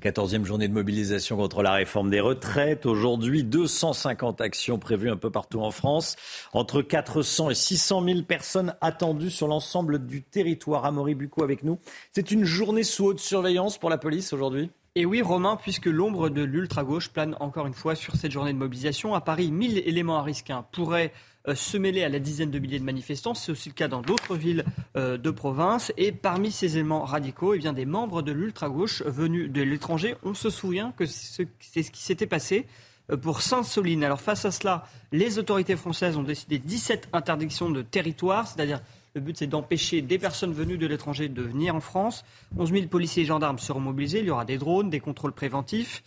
14e 0.00 0.44
journée 0.44 0.68
de 0.68 0.72
mobilisation 0.72 1.36
contre 1.36 1.62
la 1.62 1.72
réforme 1.72 2.10
des 2.10 2.20
retraites. 2.20 2.86
Aujourd'hui, 2.86 3.44
250 3.44 4.40
actions 4.40 4.78
prévues 4.78 5.10
un 5.10 5.16
peu 5.16 5.30
partout 5.30 5.60
en 5.60 5.70
France. 5.70 6.16
Entre 6.52 6.82
400 6.82 7.50
et 7.50 7.54
600 7.54 8.04
000 8.04 8.22
personnes 8.22 8.74
attendues 8.80 9.30
sur 9.30 9.48
l'ensemble 9.48 10.06
du 10.06 10.22
territoire. 10.22 10.84
Amaury 10.84 11.14
Bucco 11.14 11.42
avec 11.42 11.62
nous. 11.62 11.78
C'est 12.12 12.30
une 12.30 12.44
journée 12.44 12.84
sous 12.84 13.06
haute 13.06 13.20
surveillance 13.20 13.78
pour 13.78 13.90
la 13.90 13.98
police 13.98 14.32
aujourd'hui 14.32 14.70
et 14.94 15.06
oui, 15.06 15.22
Romain, 15.22 15.56
puisque 15.56 15.86
l'ombre 15.86 16.28
de 16.28 16.42
l'ultra-gauche 16.42 17.08
plane 17.08 17.34
encore 17.40 17.66
une 17.66 17.72
fois 17.72 17.94
sur 17.94 18.14
cette 18.14 18.30
journée 18.30 18.52
de 18.52 18.58
mobilisation. 18.58 19.14
À 19.14 19.22
Paris, 19.22 19.50
1000 19.50 19.78
éléments 19.88 20.18
à 20.18 20.22
risque 20.22 20.52
pourraient 20.70 21.14
euh, 21.14 21.31
se 21.46 21.76
mêler 21.76 22.04
à 22.04 22.08
la 22.08 22.18
dizaine 22.18 22.50
de 22.50 22.58
milliers 22.58 22.78
de 22.78 22.84
manifestants. 22.84 23.34
C'est 23.34 23.52
aussi 23.52 23.68
le 23.68 23.74
cas 23.74 23.88
dans 23.88 24.02
d'autres 24.02 24.36
villes 24.36 24.64
euh, 24.96 25.16
de 25.18 25.30
province. 25.30 25.92
Et 25.96 26.12
parmi 26.12 26.52
ces 26.52 26.76
éléments 26.76 27.04
radicaux, 27.04 27.54
eh 27.54 27.58
bien, 27.58 27.72
des 27.72 27.86
membres 27.86 28.22
de 28.22 28.32
l'ultra-gauche 28.32 29.02
venus 29.02 29.50
de 29.50 29.62
l'étranger. 29.62 30.14
On 30.22 30.34
se 30.34 30.50
souvient 30.50 30.92
que 30.92 31.06
c'est 31.06 31.82
ce 31.82 31.90
qui 31.90 32.02
s'était 32.02 32.26
passé 32.26 32.66
euh, 33.10 33.16
pour 33.16 33.42
Sainte-Soline. 33.42 34.04
Alors 34.04 34.20
face 34.20 34.44
à 34.44 34.50
cela, 34.50 34.86
les 35.10 35.38
autorités 35.38 35.76
françaises 35.76 36.16
ont 36.16 36.22
décidé 36.22 36.58
17 36.58 37.08
interdictions 37.12 37.70
de 37.70 37.82
territoire, 37.82 38.46
c'est-à-dire 38.46 38.80
le 39.14 39.20
but, 39.20 39.36
c'est 39.36 39.46
d'empêcher 39.46 40.00
des 40.00 40.18
personnes 40.18 40.54
venues 40.54 40.78
de 40.78 40.86
l'étranger 40.86 41.28
de 41.28 41.42
venir 41.42 41.74
en 41.74 41.80
France. 41.80 42.24
11 42.56 42.72
000 42.72 42.86
policiers 42.86 43.24
et 43.24 43.26
gendarmes 43.26 43.58
seront 43.58 43.80
mobilisés. 43.80 44.20
Il 44.20 44.24
y 44.24 44.30
aura 44.30 44.46
des 44.46 44.56
drones, 44.56 44.88
des 44.88 45.00
contrôles 45.00 45.32
préventifs. 45.32 46.02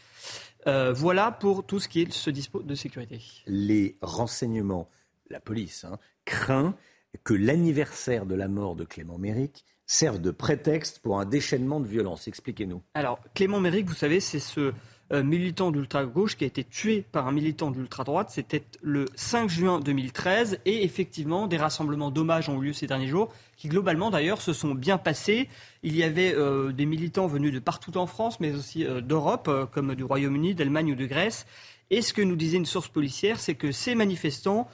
Euh, 0.67 0.91
voilà 0.91 1.31
pour 1.31 1.63
tout 1.63 1.79
ce 1.79 1.87
qui 1.87 2.01
est 2.01 2.11
ce 2.11 2.31
dispo 2.31 2.63
de 2.63 2.73
sécurité. 2.73 3.21
Les 3.45 3.95
renseignements, 4.01 4.89
la 5.29 5.39
police, 5.39 5.85
hein, 5.85 5.99
craint 6.25 6.75
que 7.23 7.33
l'anniversaire 7.33 8.25
de 8.25 8.35
la 8.35 8.47
mort 8.47 8.75
de 8.75 8.83
Clément 8.83 9.17
Méric 9.17 9.65
serve 9.85 10.19
de 10.19 10.31
prétexte 10.31 10.99
pour 10.99 11.19
un 11.19 11.25
déchaînement 11.25 11.79
de 11.79 11.87
violence. 11.87 12.27
Expliquez-nous. 12.27 12.81
Alors, 12.93 13.19
Clément 13.33 13.59
Méric, 13.59 13.87
vous 13.87 13.93
savez, 13.93 14.19
c'est 14.19 14.39
ce 14.39 14.73
euh, 15.13 15.21
militant 15.21 15.69
d'ultra-gauche 15.69 16.35
qui 16.35 16.45
a 16.45 16.47
été 16.47 16.63
tué 16.63 17.05
par 17.11 17.27
un 17.27 17.31
militant 17.31 17.69
d'ultra-droite. 17.69 18.31
C'était 18.31 18.63
le 18.81 19.05
5 19.13 19.47
juin 19.47 19.79
2013. 19.79 20.59
Et 20.65 20.83
effectivement, 20.83 21.45
des 21.45 21.57
rassemblements 21.57 22.09
d'hommage 22.09 22.49
ont 22.49 22.61
eu 22.61 22.67
lieu 22.67 22.73
ces 22.73 22.87
derniers 22.87 23.07
jours, 23.07 23.31
qui 23.55 23.67
globalement 23.67 24.09
d'ailleurs 24.09 24.41
se 24.41 24.51
sont 24.51 24.73
bien 24.73 24.97
passés. 24.97 25.47
Il 25.83 25.95
y 25.95 26.01
avait 26.01 26.33
euh, 26.33 26.71
des 26.71 26.87
militants 26.87 27.27
venus 27.27 27.53
de 27.53 27.59
partout 27.59 27.95
en 27.97 28.07
France, 28.07 28.39
mais 28.39 28.55
aussi 28.55 28.83
euh, 28.83 29.01
d'Europe, 29.01 29.69
comme 29.71 29.93
du 29.93 30.03
Royaume-Uni, 30.03 30.55
d'Allemagne 30.55 30.93
ou 30.93 30.95
de 30.95 31.05
Grèce. 31.05 31.45
Et 31.91 32.01
ce 32.01 32.11
que 32.11 32.23
nous 32.23 32.35
disait 32.35 32.57
une 32.57 32.65
source 32.65 32.87
policière, 32.87 33.39
c'est 33.39 33.53
que 33.53 33.71
ces 33.71 33.93
manifestants 33.93 34.67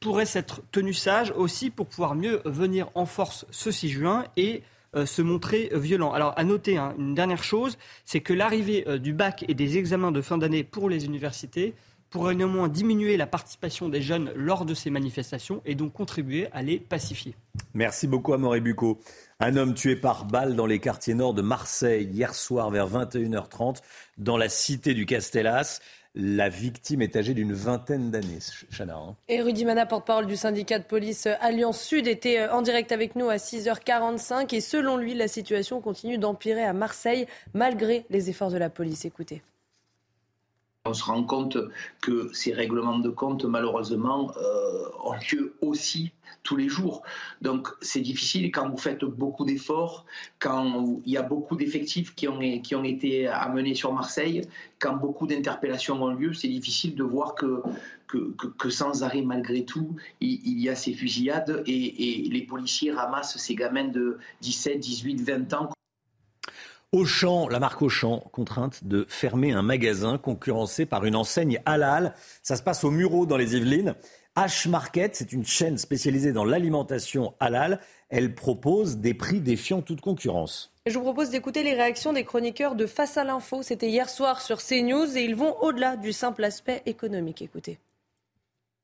pourraient 0.00 0.26
s'être 0.26 0.62
tenus 0.72 0.98
sages 0.98 1.32
aussi 1.36 1.70
pour 1.70 1.86
pouvoir 1.86 2.14
mieux 2.14 2.40
venir 2.44 2.90
en 2.94 3.06
force 3.06 3.46
ce 3.50 3.70
6 3.70 3.88
juin 3.88 4.24
et 4.36 4.62
euh, 4.96 5.04
se 5.04 5.20
montrer 5.20 5.70
violent. 5.74 6.12
Alors, 6.12 6.32
à 6.36 6.44
noter 6.44 6.78
hein, 6.78 6.94
une 6.98 7.14
dernière 7.14 7.44
chose, 7.44 7.76
c'est 8.06 8.20
que 8.20 8.32
l'arrivée 8.32 8.84
euh, 8.88 8.98
du 8.98 9.12
bac 9.12 9.44
et 9.46 9.54
des 9.54 9.76
examens 9.76 10.12
de 10.12 10.22
fin 10.22 10.38
d'année 10.38 10.64
pour 10.64 10.88
les 10.88 11.04
universités 11.04 11.74
pourrait 12.10 12.34
néanmoins 12.34 12.68
diminuer 12.68 13.16
la 13.16 13.26
participation 13.26 13.88
des 13.88 14.00
jeunes 14.00 14.32
lors 14.34 14.64
de 14.64 14.72
ces 14.74 14.88
manifestations 14.88 15.60
et 15.66 15.74
donc 15.74 15.92
contribuer 15.92 16.48
à 16.52 16.62
les 16.62 16.78
pacifier. 16.78 17.34
Merci 17.74 18.06
beaucoup 18.06 18.32
à 18.32 18.38
Bucco. 18.60 18.98
Un 19.40 19.56
homme 19.56 19.74
tué 19.74 19.94
par 19.94 20.24
balle 20.24 20.56
dans 20.56 20.66
les 20.66 20.78
quartiers 20.78 21.14
nord 21.14 21.34
de 21.34 21.42
Marseille 21.42 22.08
hier 22.10 22.34
soir 22.34 22.70
vers 22.70 22.88
21h30 22.88 23.82
dans 24.16 24.36
la 24.36 24.48
cité 24.48 24.94
du 24.94 25.06
Castellas. 25.06 25.80
La 26.14 26.48
victime 26.48 27.02
est 27.02 27.16
âgée 27.16 27.34
d'une 27.34 27.52
vingtaine 27.52 28.10
d'années, 28.10 28.38
Chana. 28.76 28.96
Hein. 28.96 29.16
Et 29.28 29.40
Rudy 29.40 29.64
Mana, 29.64 29.86
porte-parole 29.86 30.26
du 30.26 30.36
syndicat 30.36 30.78
de 30.78 30.84
police 30.84 31.28
Alliance 31.40 31.80
Sud, 31.80 32.06
était 32.06 32.40
euh, 32.40 32.52
en 32.52 32.62
direct 32.62 32.92
avec 32.92 33.14
nous 33.14 33.28
à 33.28 33.36
6h45. 33.36 34.54
Et 34.54 34.60
selon 34.60 34.96
lui, 34.96 35.14
la 35.14 35.28
situation 35.28 35.80
continue 35.80 36.18
d'empirer 36.18 36.64
à 36.64 36.72
Marseille 36.72 37.26
malgré 37.54 38.04
les 38.10 38.30
efforts 38.30 38.50
de 38.50 38.58
la 38.58 38.70
police. 38.70 39.04
Écoutez. 39.04 39.42
On 40.88 40.94
se 40.94 41.04
rend 41.04 41.22
compte 41.22 41.58
que 42.00 42.30
ces 42.32 42.54
règlements 42.54 42.98
de 42.98 43.10
compte, 43.10 43.44
malheureusement, 43.44 44.32
euh, 44.38 44.88
ont 45.04 45.16
lieu 45.30 45.54
aussi 45.60 46.12
tous 46.44 46.56
les 46.56 46.68
jours. 46.68 47.02
Donc 47.42 47.68
c'est 47.82 48.00
difficile 48.00 48.50
quand 48.50 48.70
vous 48.70 48.78
faites 48.78 49.04
beaucoup 49.04 49.44
d'efforts, 49.44 50.06
quand 50.38 51.00
il 51.04 51.12
y 51.12 51.18
a 51.18 51.22
beaucoup 51.22 51.56
d'effectifs 51.56 52.14
qui 52.14 52.26
ont, 52.26 52.40
été 52.40 53.26
amenés 53.26 53.74
sur 53.74 53.92
Marseille, 53.92 54.40
quand 54.78 54.96
beaucoup 54.96 55.26
d'interpellations 55.26 56.02
ont 56.02 56.14
lieu, 56.14 56.32
c'est 56.32 56.48
difficile 56.48 56.94
de 56.94 57.02
voir 57.02 57.34
que, 57.34 57.62
que, 58.06 58.70
sans 58.70 59.02
arrêt, 59.02 59.20
malgré 59.20 59.66
tout, 59.66 59.94
il, 60.20 60.58
y 60.58 60.70
a 60.70 60.74
ces 60.74 60.94
fusillades 60.94 61.62
et, 61.66 62.22
et 62.24 62.28
les 62.30 62.42
policiers 62.42 62.92
ramassent 62.92 63.36
ces 63.36 63.54
gamins 63.54 63.88
de 63.88 64.16
17, 64.40 64.78
18, 64.78 65.20
20 65.20 65.52
ans 65.52 65.70
Auchan, 66.92 67.48
la 67.48 67.58
marque 67.58 67.82
Auchan, 67.82 68.20
contrainte 68.32 68.84
de 68.84 69.04
fermer 69.10 69.52
un 69.52 69.60
magasin 69.60 70.16
concurrencé 70.16 70.86
par 70.86 71.04
une 71.04 71.16
enseigne 71.16 71.60
halal. 71.66 72.14
Ça 72.42 72.56
se 72.56 72.62
passe 72.62 72.82
au 72.82 72.90
Muro 72.90 73.26
dans 73.26 73.36
les 73.36 73.56
Yvelines. 73.56 73.94
H 74.36 74.70
Market, 74.70 75.14
c'est 75.14 75.34
une 75.34 75.44
chaîne 75.44 75.76
spécialisée 75.76 76.32
dans 76.32 76.46
l'alimentation 76.46 77.34
halal. 77.40 77.80
Elle 78.08 78.34
propose 78.34 78.96
des 78.96 79.12
prix 79.12 79.40
défiant 79.40 79.82
toute 79.82 80.00
concurrence. 80.00 80.72
je 80.86 80.94
vous 80.94 81.02
propose 81.04 81.28
d'écouter 81.28 81.62
les 81.62 81.74
réactions 81.74 82.14
des 82.14 82.24
chroniqueurs 82.24 82.74
de 82.74 82.86
Face 82.86 83.18
à 83.18 83.24
l'info. 83.24 83.62
C'était 83.62 83.90
hier 83.90 84.08
soir 84.08 84.40
sur 84.40 84.56
CNews 84.56 85.18
et 85.18 85.24
ils 85.24 85.36
vont 85.36 85.60
au-delà 85.60 85.98
du 85.98 86.14
simple 86.14 86.42
aspect 86.42 86.80
économique. 86.86 87.42
Écoutez 87.42 87.78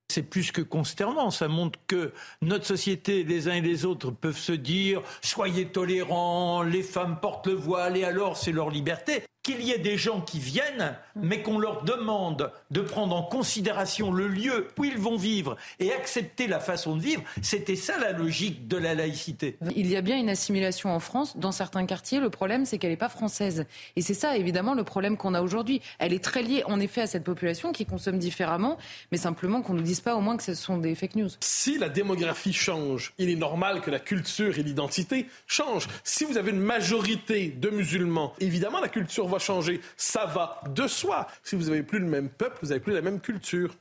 c'est 0.09 0.23
plus 0.23 0.53
que 0.53 0.63
consternant. 0.63 1.31
Ça 1.31 1.49
montre 1.49 1.79
que 1.87 2.13
notre 2.43 2.67
société, 2.67 3.25
les 3.25 3.49
uns 3.49 3.55
et 3.55 3.61
les 3.61 3.85
autres, 3.85 4.11
peuvent 4.11 4.39
se 4.39 4.53
dire 4.53 5.03
soyez 5.23 5.67
tolérants, 5.67 6.63
les 6.63 6.83
femmes 6.83 7.19
portent 7.21 7.47
le 7.47 7.55
voile 7.55 7.97
et 7.97 8.05
alors 8.05 8.37
c'est 8.37 8.53
leur 8.53 8.71
liberté 8.71 9.25
qu'il 9.45 9.61
y 9.63 9.71
ait 9.71 9.79
des 9.79 9.99
gens 9.99 10.23
qui 10.23 10.41
viennent, 10.41 10.97
mais 11.15 11.43
qu'on 11.43 11.59
leur 11.59 11.85
demande 11.85 12.51
de 12.71 12.81
prendre 12.81 13.15
en 13.15 13.23
considération 13.23 14.11
le 14.11 14.27
lieu 14.27 14.69
où 14.79 14.85
ils 14.85 14.99
vont 14.99 15.17
vivre 15.17 15.57
et 15.79 15.93
accepter 15.93 16.49
la 16.49 16.59
façon 16.59 16.97
de 16.97 17.03
vivre, 17.03 17.23
c'était 17.43 17.77
ça 17.77 17.99
la 17.99 18.13
logique 18.13 18.67
de 18.67 18.79
la 18.79 18.95
laïcité. 18.95 19.59
Il 19.77 19.87
y 19.87 19.97
a 19.97 20.01
bien 20.01 20.19
une 20.19 20.31
assimilation 20.31 20.91
en 20.91 20.99
France 20.99 21.37
dans 21.37 21.53
certains 21.53 21.85
quartiers. 21.85 22.21
Le 22.21 22.31
problème, 22.31 22.65
c'est 22.65 22.79
qu'elle 22.79 22.91
n'est 22.91 22.97
pas 22.97 23.11
française. 23.11 23.67
Et 23.97 24.01
c'est 24.01 24.15
ça, 24.15 24.37
évidemment, 24.37 24.75
le 24.75 24.83
problème 24.83 25.19
qu'on 25.19 25.35
a 25.35 25.43
aujourd'hui. 25.43 25.83
Elle 25.99 26.15
est 26.15 26.25
très 26.25 26.43
liée, 26.43 26.63
en 26.65 26.81
effet, 26.81 27.03
à 27.03 27.07
cette 27.07 27.25
population 27.25 27.73
qui 27.73 27.85
consomme 27.85 28.19
différemment, 28.19 28.79
mais 29.13 29.19
simplement 29.19 29.61
qu'on 29.61 29.75
ne 29.75 29.81
nous 29.81 29.85
dise 29.85 30.01
pas 30.01 30.17
au 30.17 30.23
moins 30.23 30.39
que 30.39 30.43
ce 30.43 30.55
sont 30.55 30.79
des 30.79 30.95
fake 30.95 31.17
news. 31.17 31.29
Si 31.41 31.77
la 31.77 31.91
démographie 31.91 32.55
change, 32.55 33.13
il 33.19 33.29
est 33.29 33.37
normal 33.37 33.83
que 33.83 33.91
la 33.91 34.01
culture 34.01 34.59
et 34.59 34.63
l'identité 34.63 35.27
changent. 35.47 35.89
Si 36.03 36.25
vous 36.25 36.39
avez 36.39 36.51
une 36.51 36.61
majorité 36.61 37.49
de 37.49 37.69
musulmans, 37.69 38.33
évidemment, 38.41 38.81
la 38.81 38.89
culture 38.89 39.27
va 39.35 39.39
changer. 39.39 39.81
Ça 39.97 40.27
va 40.27 40.61
de 40.71 40.87
soi. 40.87 41.27
Si 41.43 41.57
vous 41.57 41.65
n'avez 41.65 41.83
plus 41.83 41.99
le 41.99 42.07
même 42.07 42.29
peuple, 42.29 42.59
vous 42.63 42.69
n'avez 42.69 42.81
plus 42.81 42.93
la 42.93 43.03
même 43.03 43.21
culture. 43.21 43.77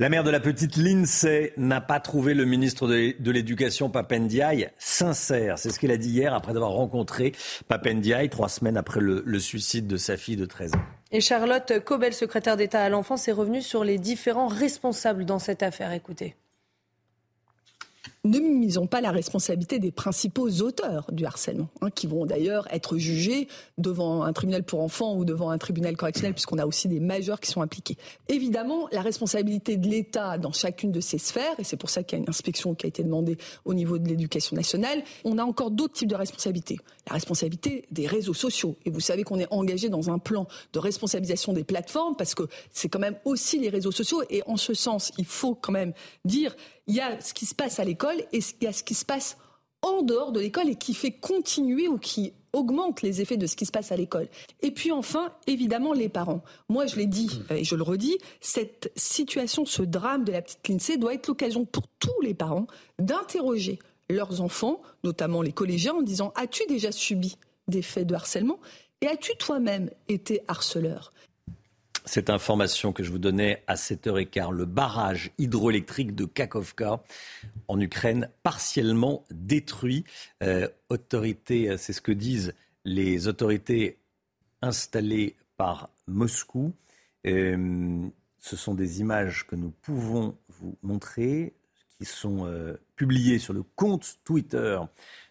La 0.00 0.08
mère 0.08 0.22
de 0.22 0.30
la 0.30 0.38
petite 0.38 0.76
Lindsay 0.76 1.52
n'a 1.56 1.80
pas 1.80 1.98
trouvé 1.98 2.32
le 2.32 2.44
ministre 2.44 2.86
de 2.86 3.30
l'Éducation, 3.32 3.90
Papendiaï, 3.90 4.70
sincère. 4.78 5.58
C'est 5.58 5.70
ce 5.70 5.80
qu'il 5.80 5.90
a 5.90 5.96
dit 5.96 6.10
hier 6.10 6.34
après 6.34 6.54
avoir 6.54 6.70
rencontré 6.70 7.32
Papendiaï 7.66 8.28
trois 8.28 8.48
semaines 8.48 8.76
après 8.76 9.00
le, 9.00 9.24
le, 9.26 9.38
suicide 9.40 9.88
de 9.88 9.96
sa 9.96 10.16
fille 10.16 10.36
de 10.36 10.46
13 10.46 10.74
ans. 10.76 10.82
Et 11.10 11.20
Charlotte 11.20 11.80
Cobel, 11.84 12.12
secrétaire 12.12 12.56
d'État 12.56 12.84
à 12.84 12.88
l'enfance, 12.90 13.26
est 13.26 13.32
revenue 13.32 13.62
sur 13.62 13.82
les 13.82 13.98
différents 13.98 14.46
responsables 14.46 15.24
dans 15.24 15.40
cette 15.40 15.64
affaire. 15.64 15.92
Écoutez 15.92 16.36
ne 18.24 18.38
minimisons 18.38 18.86
pas 18.86 19.00
la 19.00 19.10
responsabilité 19.10 19.78
des 19.78 19.90
principaux 19.90 20.48
auteurs 20.62 21.06
du 21.12 21.24
harcèlement, 21.24 21.68
hein, 21.80 21.90
qui 21.90 22.06
vont 22.06 22.26
d'ailleurs 22.26 22.66
être 22.72 22.98
jugés 22.98 23.48
devant 23.78 24.22
un 24.22 24.32
tribunal 24.32 24.64
pour 24.64 24.80
enfants 24.80 25.16
ou 25.16 25.24
devant 25.24 25.50
un 25.50 25.58
tribunal 25.58 25.96
correctionnel, 25.96 26.34
puisqu'on 26.34 26.58
a 26.58 26.66
aussi 26.66 26.88
des 26.88 27.00
majeurs 27.00 27.40
qui 27.40 27.50
sont 27.50 27.62
impliqués. 27.62 27.96
Évidemment, 28.28 28.88
la 28.92 29.02
responsabilité 29.02 29.76
de 29.76 29.88
l'État 29.88 30.38
dans 30.38 30.52
chacune 30.52 30.92
de 30.92 31.00
ces 31.00 31.18
sphères, 31.18 31.58
et 31.58 31.64
c'est 31.64 31.76
pour 31.76 31.90
ça 31.90 32.02
qu'il 32.02 32.18
y 32.18 32.20
a 32.20 32.24
une 32.24 32.28
inspection 32.28 32.74
qui 32.74 32.86
a 32.86 32.88
été 32.88 33.02
demandée 33.02 33.38
au 33.64 33.74
niveau 33.74 33.98
de 33.98 34.08
l'éducation 34.08 34.56
nationale, 34.56 35.02
on 35.24 35.38
a 35.38 35.44
encore 35.44 35.70
d'autres 35.70 35.94
types 35.94 36.08
de 36.08 36.16
responsabilités. 36.16 36.78
La 37.06 37.14
responsabilité 37.14 37.86
des 37.90 38.06
réseaux 38.06 38.34
sociaux. 38.34 38.76
Et 38.84 38.90
vous 38.90 39.00
savez 39.00 39.22
qu'on 39.22 39.38
est 39.38 39.50
engagé 39.50 39.88
dans 39.88 40.10
un 40.10 40.18
plan 40.18 40.46
de 40.72 40.78
responsabilisation 40.78 41.52
des 41.52 41.64
plateformes, 41.64 42.16
parce 42.16 42.34
que 42.34 42.44
c'est 42.72 42.88
quand 42.88 42.98
même 42.98 43.16
aussi 43.24 43.58
les 43.58 43.68
réseaux 43.68 43.92
sociaux, 43.92 44.22
et 44.28 44.42
en 44.46 44.56
ce 44.56 44.74
sens, 44.74 45.12
il 45.18 45.24
faut 45.24 45.54
quand 45.54 45.72
même 45.72 45.92
dire 46.24 46.54
il 46.88 46.94
y 46.94 47.00
a 47.00 47.20
ce 47.20 47.34
qui 47.34 47.46
se 47.46 47.54
passe 47.54 47.78
à 47.78 47.84
l'école 47.84 48.18
et 48.32 48.38
il 48.60 48.64
y 48.64 48.66
a 48.66 48.72
ce 48.72 48.82
qui 48.82 48.94
se 48.94 49.04
passe 49.04 49.36
en 49.82 50.02
dehors 50.02 50.32
de 50.32 50.40
l'école 50.40 50.68
et 50.68 50.74
qui 50.74 50.94
fait 50.94 51.12
continuer 51.12 51.86
ou 51.86 51.98
qui 51.98 52.32
augmente 52.52 53.02
les 53.02 53.20
effets 53.20 53.36
de 53.36 53.46
ce 53.46 53.56
qui 53.56 53.66
se 53.66 53.70
passe 53.70 53.92
à 53.92 53.96
l'école. 53.96 54.28
Et 54.62 54.70
puis 54.70 54.90
enfin, 54.90 55.32
évidemment, 55.46 55.92
les 55.92 56.08
parents. 56.08 56.42
Moi, 56.68 56.86
je 56.86 56.96
l'ai 56.96 57.06
dit 57.06 57.42
et 57.50 57.62
je 57.62 57.76
le 57.76 57.82
redis, 57.82 58.18
cette 58.40 58.90
situation, 58.96 59.66
ce 59.66 59.82
drame 59.82 60.24
de 60.24 60.32
la 60.32 60.42
petite 60.42 60.66
Lindsay 60.66 60.96
doit 60.96 61.14
être 61.14 61.28
l'occasion 61.28 61.64
pour 61.64 61.84
tous 62.00 62.20
les 62.22 62.34
parents 62.34 62.66
d'interroger 62.98 63.78
leurs 64.10 64.40
enfants, 64.40 64.80
notamment 65.04 65.42
les 65.42 65.52
collégiens, 65.52 65.94
en 65.94 66.02
disant 66.02 66.32
As-tu 66.34 66.64
déjà 66.66 66.90
subi 66.90 67.36
des 67.68 67.82
faits 67.82 68.06
de 68.06 68.14
harcèlement? 68.14 68.58
Et 69.00 69.06
as-tu 69.06 69.36
toi-même 69.36 69.90
été 70.08 70.40
harceleur? 70.48 71.12
Cette 72.08 72.30
information 72.30 72.92
que 72.92 73.02
je 73.02 73.10
vous 73.10 73.18
donnais 73.18 73.62
à 73.66 73.74
7h15, 73.74 74.50
le 74.52 74.64
barrage 74.64 75.30
hydroélectrique 75.38 76.14
de 76.14 76.24
Kakovka 76.24 77.02
en 77.68 77.80
Ukraine 77.80 78.30
partiellement 78.42 79.24
détruit. 79.30 80.04
Euh, 80.42 80.68
autorité, 80.88 81.76
c'est 81.76 81.92
ce 81.92 82.00
que 82.00 82.12
disent 82.12 82.54
les 82.84 83.28
autorités 83.28 83.98
installées 84.62 85.36
par 85.58 85.90
Moscou. 86.06 86.72
Euh, 87.26 88.08
ce 88.40 88.56
sont 88.56 88.74
des 88.74 89.00
images 89.00 89.46
que 89.46 89.54
nous 89.54 89.70
pouvons 89.70 90.34
vous 90.48 90.78
montrer, 90.82 91.52
qui 91.98 92.06
sont 92.06 92.46
euh, 92.46 92.74
publiées 92.96 93.38
sur 93.38 93.52
le 93.52 93.62
compte 93.62 94.18
Twitter 94.24 94.80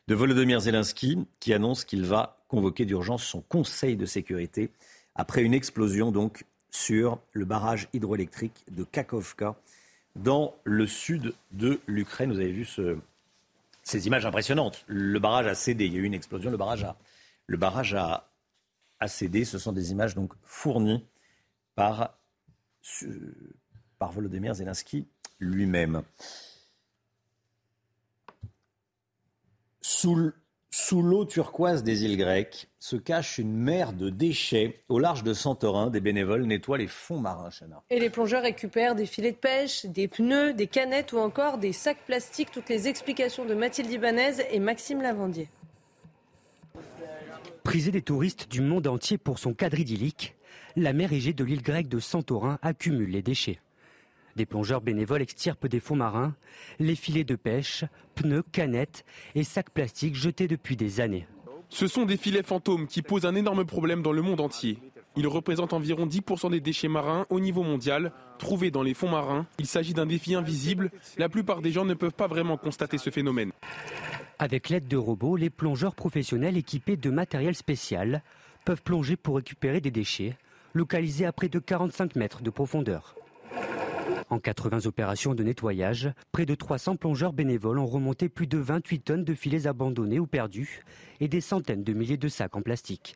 de 0.08 0.16
Volodymyr 0.16 0.60
Zelensky, 0.60 1.26
qui 1.40 1.54
annonce 1.54 1.86
qu'il 1.86 2.06
va 2.06 2.38
convoquer 2.48 2.86
d'urgence 2.86 3.24
son 3.24 3.42
Conseil 3.42 3.98
de 3.98 4.06
sécurité 4.06 4.70
après 5.16 5.42
une 5.42 5.56
explosion 5.56 6.12
donc 6.12 6.46
sur 6.70 7.20
le 7.34 7.46
barrage 7.46 7.88
hydroélectrique 7.94 8.64
de 8.70 8.84
Kakovka 8.84 9.56
dans 10.16 10.56
le 10.64 10.88
sud 10.88 11.34
de 11.52 11.80
l'Ukraine. 11.88 12.32
Vous 12.32 12.40
avez 12.40 12.52
vu 12.52 12.68
ces 13.84 14.08
images 14.08 14.26
impressionnantes. 14.26 14.84
Le 14.88 15.20
barrage 15.20 15.48
a 15.48 15.56
cédé. 15.56 15.86
Il 15.86 15.94
y 15.94 15.98
a 15.98 16.00
eu 16.00 16.04
une 16.04 16.14
explosion. 16.14 16.52
Le 16.52 16.58
barrage 16.58 16.84
a, 16.84 16.98
le 17.46 17.58
barrage 17.58 17.94
a, 17.94 18.28
cédé. 19.08 19.46
Ce 19.46 19.60
sont 19.60 19.72
des 19.72 19.92
images 19.92 20.16
donc 20.16 20.34
fournies 20.44 21.06
par, 21.76 22.18
par 24.00 24.12
Volodymyr 24.12 24.56
Zelensky 24.56 25.08
lui-même. 25.40 26.04
Sous 29.82 30.34
sous 30.78 31.02
l'eau 31.02 31.26
turquoise 31.26 31.84
des 31.84 32.06
îles 32.06 32.18
grecques 32.18 32.70
se 32.78 32.96
cache 32.96 33.40
une 33.40 33.52
mer 33.52 33.94
de 33.94 34.12
déchets. 34.12 34.84
Au 34.90 35.00
large 35.00 35.24
de 35.24 35.34
Santorin, 35.34 35.90
des 35.90 36.00
bénévoles 36.00 36.44
nettoient 36.44 36.78
les 36.78 36.86
fonds 36.86 37.20
marins, 37.20 37.50
Chana. 37.50 37.82
Et 37.90 38.00
les 38.00 38.12
plongeurs 38.12 38.44
récupèrent 38.44 38.94
des 38.94 39.08
filets 39.08 39.32
de 39.32 39.38
pêche, 39.38 39.88
des 39.88 40.08
pneus, 40.08 40.54
des 40.54 40.68
canettes 40.68 41.14
ou 41.14 41.18
encore 41.18 41.58
des 41.58 41.74
sacs 41.74 42.06
plastiques. 42.06 42.52
Toutes 42.52 42.70
les 42.70 42.88
explications 42.88 43.44
de 43.44 43.56
Mathilde 43.56 43.92
Ibanez 43.92 44.34
et 44.52 44.60
Maxime 44.60 45.02
Lavandier. 45.02 45.50
Prisée 47.64 47.92
des 47.92 48.04
touristes 48.04 48.48
du 48.48 48.62
monde 48.62 48.86
entier 48.86 49.18
pour 49.18 49.40
son 49.40 49.56
cadre 49.56 49.80
idyllique, 49.80 50.36
la 50.76 50.94
mer 50.94 51.12
Égée 51.12 51.34
de 51.34 51.44
l'île 51.44 51.64
grecque 51.64 51.90
de 51.90 52.00
Santorin 52.00 52.60
accumule 52.62 53.10
les 53.10 53.24
déchets. 53.24 53.60
Des 54.38 54.46
plongeurs 54.46 54.82
bénévoles 54.82 55.24
extirpent 55.24 55.66
des 55.66 55.80
fonds 55.80 55.96
marins, 55.96 56.36
les 56.78 56.94
filets 56.94 57.24
de 57.24 57.36
pêche, 57.36 57.86
pneus, 58.14 58.44
canettes 58.52 59.04
et 59.34 59.44
sacs 59.44 59.72
plastiques 59.72 60.14
jetés 60.14 60.48
depuis 60.48 60.76
des 60.76 61.02
années. 61.02 61.28
Ce 61.70 61.88
sont 61.88 62.06
des 62.06 62.18
filets 62.18 62.44
fantômes 62.44 62.86
qui 62.86 63.02
posent 63.02 63.26
un 63.26 63.34
énorme 63.34 63.66
problème 63.66 64.04
dans 64.04 64.12
le 64.12 64.22
monde 64.22 64.40
entier. 64.40 64.78
Ils 65.16 65.26
représentent 65.26 65.74
environ 65.74 66.06
10% 66.06 66.52
des 66.52 66.60
déchets 66.60 66.88
marins 66.88 67.26
au 67.32 67.40
niveau 67.40 67.64
mondial 67.64 68.12
trouvés 68.38 68.70
dans 68.70 68.84
les 68.84 68.94
fonds 68.94 69.10
marins. 69.10 69.48
Il 69.58 69.66
s'agit 69.66 69.96
d'un 69.96 70.06
défi 70.06 70.36
invisible. 70.36 70.92
La 71.18 71.30
plupart 71.30 71.64
des 71.64 71.72
gens 71.72 71.86
ne 71.86 71.96
peuvent 71.96 72.14
pas 72.14 72.28
vraiment 72.28 72.58
constater 72.58 73.00
ce 73.00 73.10
phénomène. 73.10 73.52
Avec 74.38 74.70
l'aide 74.70 74.88
de 74.88 74.98
robots, 74.98 75.36
les 75.36 75.50
plongeurs 75.50 75.96
professionnels 75.96 76.58
équipés 76.58 76.96
de 76.96 77.10
matériel 77.10 77.56
spécial 77.56 78.22
peuvent 78.66 78.84
plonger 78.84 79.16
pour 79.16 79.38
récupérer 79.38 79.82
des 79.82 79.90
déchets 79.90 80.38
localisé 80.76 81.26
à 81.26 81.32
près 81.32 81.50
de 81.50 81.58
45 81.58 82.16
mètres 82.16 82.44
de 82.44 82.52
profondeur. 82.52 83.16
En 84.30 84.40
80 84.40 84.86
opérations 84.88 85.34
de 85.34 85.44
nettoyage, 85.44 86.12
près 86.34 86.46
de 86.46 86.54
300 86.54 86.98
plongeurs 86.98 87.32
bénévoles 87.32 87.80
ont 87.80 87.86
remonté 87.86 88.28
plus 88.28 88.48
de 88.48 88.58
28 88.58 89.00
tonnes 89.00 89.24
de 89.24 89.34
filets 89.34 89.68
abandonnés 89.68 90.20
ou 90.20 90.28
perdus 90.28 90.82
et 91.22 91.30
des 91.30 91.40
centaines 91.40 91.84
de 91.84 91.94
milliers 91.94 92.18
de 92.18 92.28
sacs 92.28 92.56
en 92.56 92.62
plastique. 92.62 93.16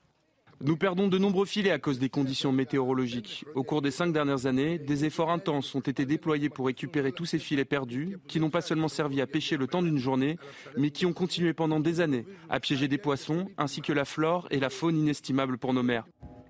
Nous 0.64 0.78
perdons 0.78 1.08
de 1.08 1.18
nombreux 1.18 1.48
filets 1.48 1.72
à 1.72 1.80
cause 1.80 1.98
des 1.98 2.10
conditions 2.10 2.52
météorologiques. 2.52 3.46
Au 3.56 3.64
cours 3.64 3.82
des 3.82 3.90
cinq 3.90 4.14
dernières 4.14 4.46
années, 4.46 4.78
des 4.78 5.06
efforts 5.06 5.32
intenses 5.32 5.74
ont 5.74 5.80
été 5.80 6.06
déployés 6.06 6.50
pour 6.50 6.68
récupérer 6.68 7.12
tous 7.12 7.26
ces 7.26 7.40
filets 7.40 7.66
perdus, 7.66 8.20
qui 8.28 8.40
n'ont 8.40 8.52
pas 8.52 8.62
seulement 8.62 8.88
servi 8.88 9.22
à 9.22 9.28
pêcher 9.28 9.58
le 9.58 9.66
temps 9.66 9.82
d'une 9.82 9.98
journée, 9.98 10.38
mais 10.78 10.92
qui 10.92 11.08
ont 11.08 11.14
continué 11.14 11.54
pendant 11.54 11.80
des 11.80 12.00
années 12.00 12.26
à 12.50 12.60
piéger 12.60 12.88
des 12.88 13.00
poissons, 13.00 13.50
ainsi 13.58 13.82
que 13.82 13.92
la 13.92 14.06
flore 14.06 14.48
et 14.52 14.60
la 14.60 14.70
faune 14.70 14.98
inestimables 14.98 15.58
pour 15.58 15.74
nos 15.74 15.84
mers. 15.84 16.06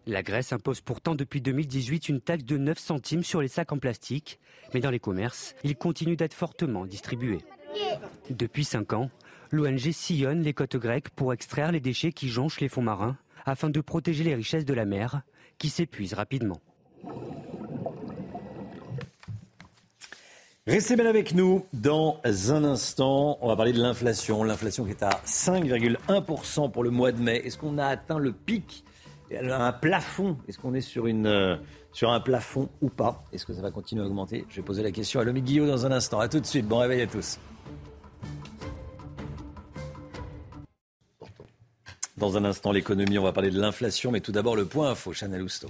La 0.07 0.23
Grèce 0.23 0.51
impose 0.51 0.81
pourtant 0.81 1.13
depuis 1.13 1.41
2018 1.41 2.09
une 2.09 2.21
taxe 2.21 2.43
de 2.43 2.57
9 2.57 2.79
centimes 2.79 3.23
sur 3.23 3.41
les 3.41 3.47
sacs 3.47 3.71
en 3.71 3.77
plastique, 3.77 4.39
mais 4.73 4.79
dans 4.79 4.89
les 4.89 4.99
commerces, 4.99 5.53
ils 5.63 5.75
continuent 5.75 6.15
d'être 6.15 6.33
fortement 6.33 6.85
distribués. 6.85 7.41
Depuis 8.29 8.63
5 8.63 8.93
ans, 8.93 9.09
l'ONG 9.51 9.91
sillonne 9.91 10.41
les 10.41 10.53
côtes 10.53 10.77
grecques 10.77 11.09
pour 11.09 11.33
extraire 11.33 11.71
les 11.71 11.79
déchets 11.79 12.11
qui 12.11 12.29
jonchent 12.29 12.61
les 12.61 12.69
fonds 12.69 12.81
marins 12.81 13.17
afin 13.45 13.69
de 13.69 13.79
protéger 13.81 14.23
les 14.23 14.35
richesses 14.35 14.65
de 14.65 14.73
la 14.73 14.85
mer 14.85 15.21
qui 15.57 15.69
s'épuisent 15.69 16.13
rapidement. 16.13 16.61
Restez 20.67 20.95
bien 20.95 21.07
avec 21.07 21.33
nous. 21.33 21.65
Dans 21.73 22.21
un 22.23 22.63
instant, 22.63 23.37
on 23.41 23.47
va 23.47 23.55
parler 23.55 23.73
de 23.73 23.81
l'inflation. 23.81 24.43
L'inflation 24.43 24.85
qui 24.85 24.91
est 24.91 25.03
à 25.03 25.21
5,1% 25.25 26.71
pour 26.71 26.83
le 26.83 26.91
mois 26.91 27.11
de 27.11 27.19
mai. 27.19 27.41
Est-ce 27.43 27.57
qu'on 27.57 27.77
a 27.77 27.85
atteint 27.87 28.19
le 28.19 28.31
pic, 28.31 28.83
un 29.39 29.71
plafond 29.71 30.37
Est-ce 30.47 30.57
qu'on 30.57 30.73
est 30.73 30.97
euh, 30.97 31.57
sur 31.93 32.11
un 32.11 32.19
plafond 32.19 32.69
ou 32.81 32.89
pas? 32.89 33.23
Est-ce 33.31 33.45
que 33.45 33.53
ça 33.53 33.61
va 33.61 33.71
continuer 33.71 34.03
à 34.03 34.07
augmenter? 34.07 34.45
Je 34.49 34.57
vais 34.57 34.61
poser 34.61 34.83
la 34.83 34.91
question 34.91 35.19
à 35.19 35.23
Lomi 35.23 35.41
Guillaume 35.41 35.67
dans 35.67 35.85
un 35.85 35.91
instant. 35.91 36.19
A 36.19 36.27
tout 36.27 36.39
de 36.39 36.45
suite. 36.45 36.67
Bon 36.67 36.79
réveil 36.79 37.01
à 37.01 37.07
tous. 37.07 37.39
Dans 42.17 42.37
un 42.37 42.45
instant, 42.45 42.71
l'économie, 42.71 43.17
on 43.17 43.23
va 43.23 43.33
parler 43.33 43.49
de 43.49 43.59
l'inflation, 43.59 44.11
mais 44.11 44.19
tout 44.19 44.31
d'abord 44.31 44.55
le 44.55 44.65
point 44.65 44.91
info, 44.91 45.11
Chanel 45.11 45.41
Housteau. 45.41 45.69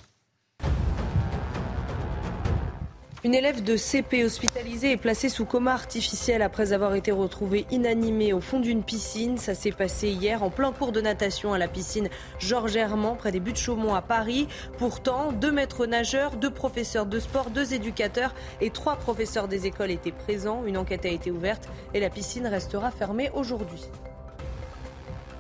Une 3.24 3.36
élève 3.36 3.64
de 3.64 3.78
CP 3.78 4.26
hospitalisée 4.26 4.94
est 4.94 4.98
placée 4.98 5.30
sous 5.30 5.46
coma 5.46 5.74
artificiel 5.74 6.42
après 6.42 6.74
avoir 6.74 6.96
été 6.96 7.12
retrouvée 7.12 7.68
inanimée 7.70 8.34
au 8.34 8.42
fond 8.42 8.60
d'une 8.60 8.82
piscine. 8.82 9.38
Ça 9.38 9.54
s'est 9.54 9.72
passé 9.72 10.10
hier 10.10 10.42
en 10.42 10.50
plein 10.50 10.72
cours 10.72 10.92
de 10.92 11.02
natation 11.02 11.54
à 11.54 11.60
la 11.60 11.68
piscine 11.68 12.10
Georges 12.40 12.78
Hermand 12.78 13.16
près 13.16 13.32
des 13.32 13.40
buttes 13.40 13.60
Chaumont 13.60 13.94
à 13.94 14.02
Paris. 14.02 14.48
Pourtant, 14.80 15.34
deux 15.34 15.52
maîtres 15.52 15.86
nageurs, 15.86 16.36
deux 16.36 16.50
professeurs 16.50 17.06
de 17.06 17.20
sport, 17.20 17.52
deux 17.52 17.76
éducateurs 17.76 18.34
et 18.60 18.72
trois 18.72 18.96
professeurs 18.96 19.48
des 19.48 19.68
écoles 19.68 19.92
étaient 19.92 20.12
présents. 20.12 20.64
Une 20.66 20.80
enquête 20.80 21.06
a 21.06 21.10
été 21.10 21.30
ouverte 21.30 21.70
et 21.94 22.00
la 22.00 22.10
piscine 22.10 22.48
restera 22.48 22.90
fermée 22.90 23.30
aujourd'hui. 23.36 23.84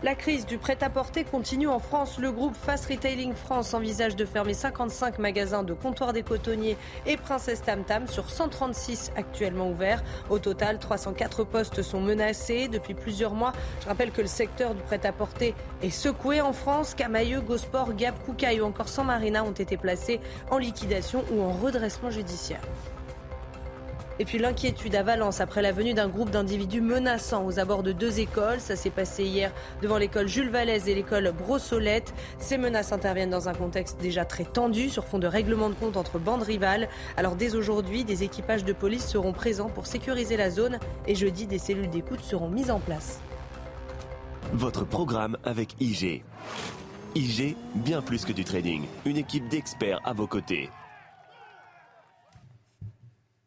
La 0.03 0.15
crise 0.15 0.47
du 0.47 0.57
prêt-à-porter 0.57 1.23
continue 1.23 1.67
en 1.67 1.77
France. 1.77 2.17
Le 2.17 2.31
groupe 2.31 2.55
Fast 2.55 2.87
Retailing 2.87 3.35
France 3.35 3.75
envisage 3.75 4.15
de 4.15 4.25
fermer 4.25 4.55
55 4.55 5.19
magasins 5.19 5.61
de 5.61 5.73
comptoirs 5.73 6.11
des 6.11 6.23
cotonniers 6.23 6.75
et 7.05 7.17
Princesse 7.17 7.61
Tam 7.61 7.83
Tam 7.83 8.07
sur 8.07 8.27
136 8.31 9.11
actuellement 9.15 9.69
ouverts. 9.69 10.03
Au 10.31 10.39
total, 10.39 10.79
304 10.79 11.43
postes 11.43 11.83
sont 11.83 12.01
menacés 12.01 12.67
depuis 12.67 12.95
plusieurs 12.95 13.35
mois. 13.35 13.53
Je 13.83 13.89
rappelle 13.89 14.09
que 14.09 14.21
le 14.21 14.27
secteur 14.27 14.73
du 14.73 14.81
prêt-à-porter 14.81 15.53
est 15.83 15.91
secoué 15.91 16.41
en 16.41 16.53
France. 16.53 16.95
Camailleux, 16.95 17.41
Gosport, 17.41 17.93
Gap, 17.93 18.15
Koukaï 18.25 18.59
ou 18.59 18.65
encore 18.65 18.89
San 18.89 19.05
Marina 19.05 19.43
ont 19.43 19.51
été 19.51 19.77
placés 19.77 20.19
en 20.49 20.57
liquidation 20.57 21.23
ou 21.31 21.43
en 21.43 21.51
redressement 21.51 22.09
judiciaire. 22.09 22.61
Et 24.21 24.23
puis 24.23 24.37
l'inquiétude 24.37 24.93
à 24.93 25.01
Valence 25.01 25.41
après 25.41 25.63
la 25.63 25.71
venue 25.71 25.95
d'un 25.95 26.07
groupe 26.07 26.29
d'individus 26.29 26.79
menaçants 26.79 27.43
aux 27.43 27.57
abords 27.57 27.81
de 27.81 27.91
deux 27.91 28.19
écoles. 28.19 28.59
Ça 28.59 28.75
s'est 28.75 28.91
passé 28.91 29.23
hier 29.23 29.51
devant 29.81 29.97
l'école 29.97 30.27
Jules 30.27 30.51
Vallès 30.51 30.85
et 30.85 30.93
l'école 30.93 31.33
Brossolette. 31.35 32.13
Ces 32.37 32.59
menaces 32.59 32.91
interviennent 32.91 33.31
dans 33.31 33.49
un 33.49 33.55
contexte 33.55 33.99
déjà 33.99 34.23
très 34.23 34.43
tendu 34.43 34.91
sur 34.91 35.05
fond 35.05 35.17
de 35.17 35.25
règlement 35.25 35.69
de 35.69 35.73
compte 35.73 35.97
entre 35.97 36.19
bandes 36.19 36.43
rivales. 36.43 36.87
Alors 37.17 37.35
dès 37.35 37.55
aujourd'hui, 37.55 38.03
des 38.03 38.21
équipages 38.21 38.63
de 38.63 38.73
police 38.73 39.07
seront 39.07 39.33
présents 39.33 39.69
pour 39.69 39.87
sécuriser 39.87 40.37
la 40.37 40.51
zone 40.51 40.77
et 41.07 41.15
jeudi, 41.15 41.47
des 41.47 41.57
cellules 41.57 41.89
d'écoute 41.89 42.21
seront 42.21 42.47
mises 42.47 42.69
en 42.69 42.79
place. 42.79 43.21
Votre 44.53 44.85
programme 44.85 45.35
avec 45.43 45.73
IG. 45.81 46.21
IG, 47.15 47.55
bien 47.73 48.03
plus 48.03 48.23
que 48.23 48.33
du 48.33 48.43
trading. 48.43 48.83
Une 49.05 49.17
équipe 49.17 49.49
d'experts 49.49 49.99
à 50.05 50.13
vos 50.13 50.27
côtés. 50.27 50.69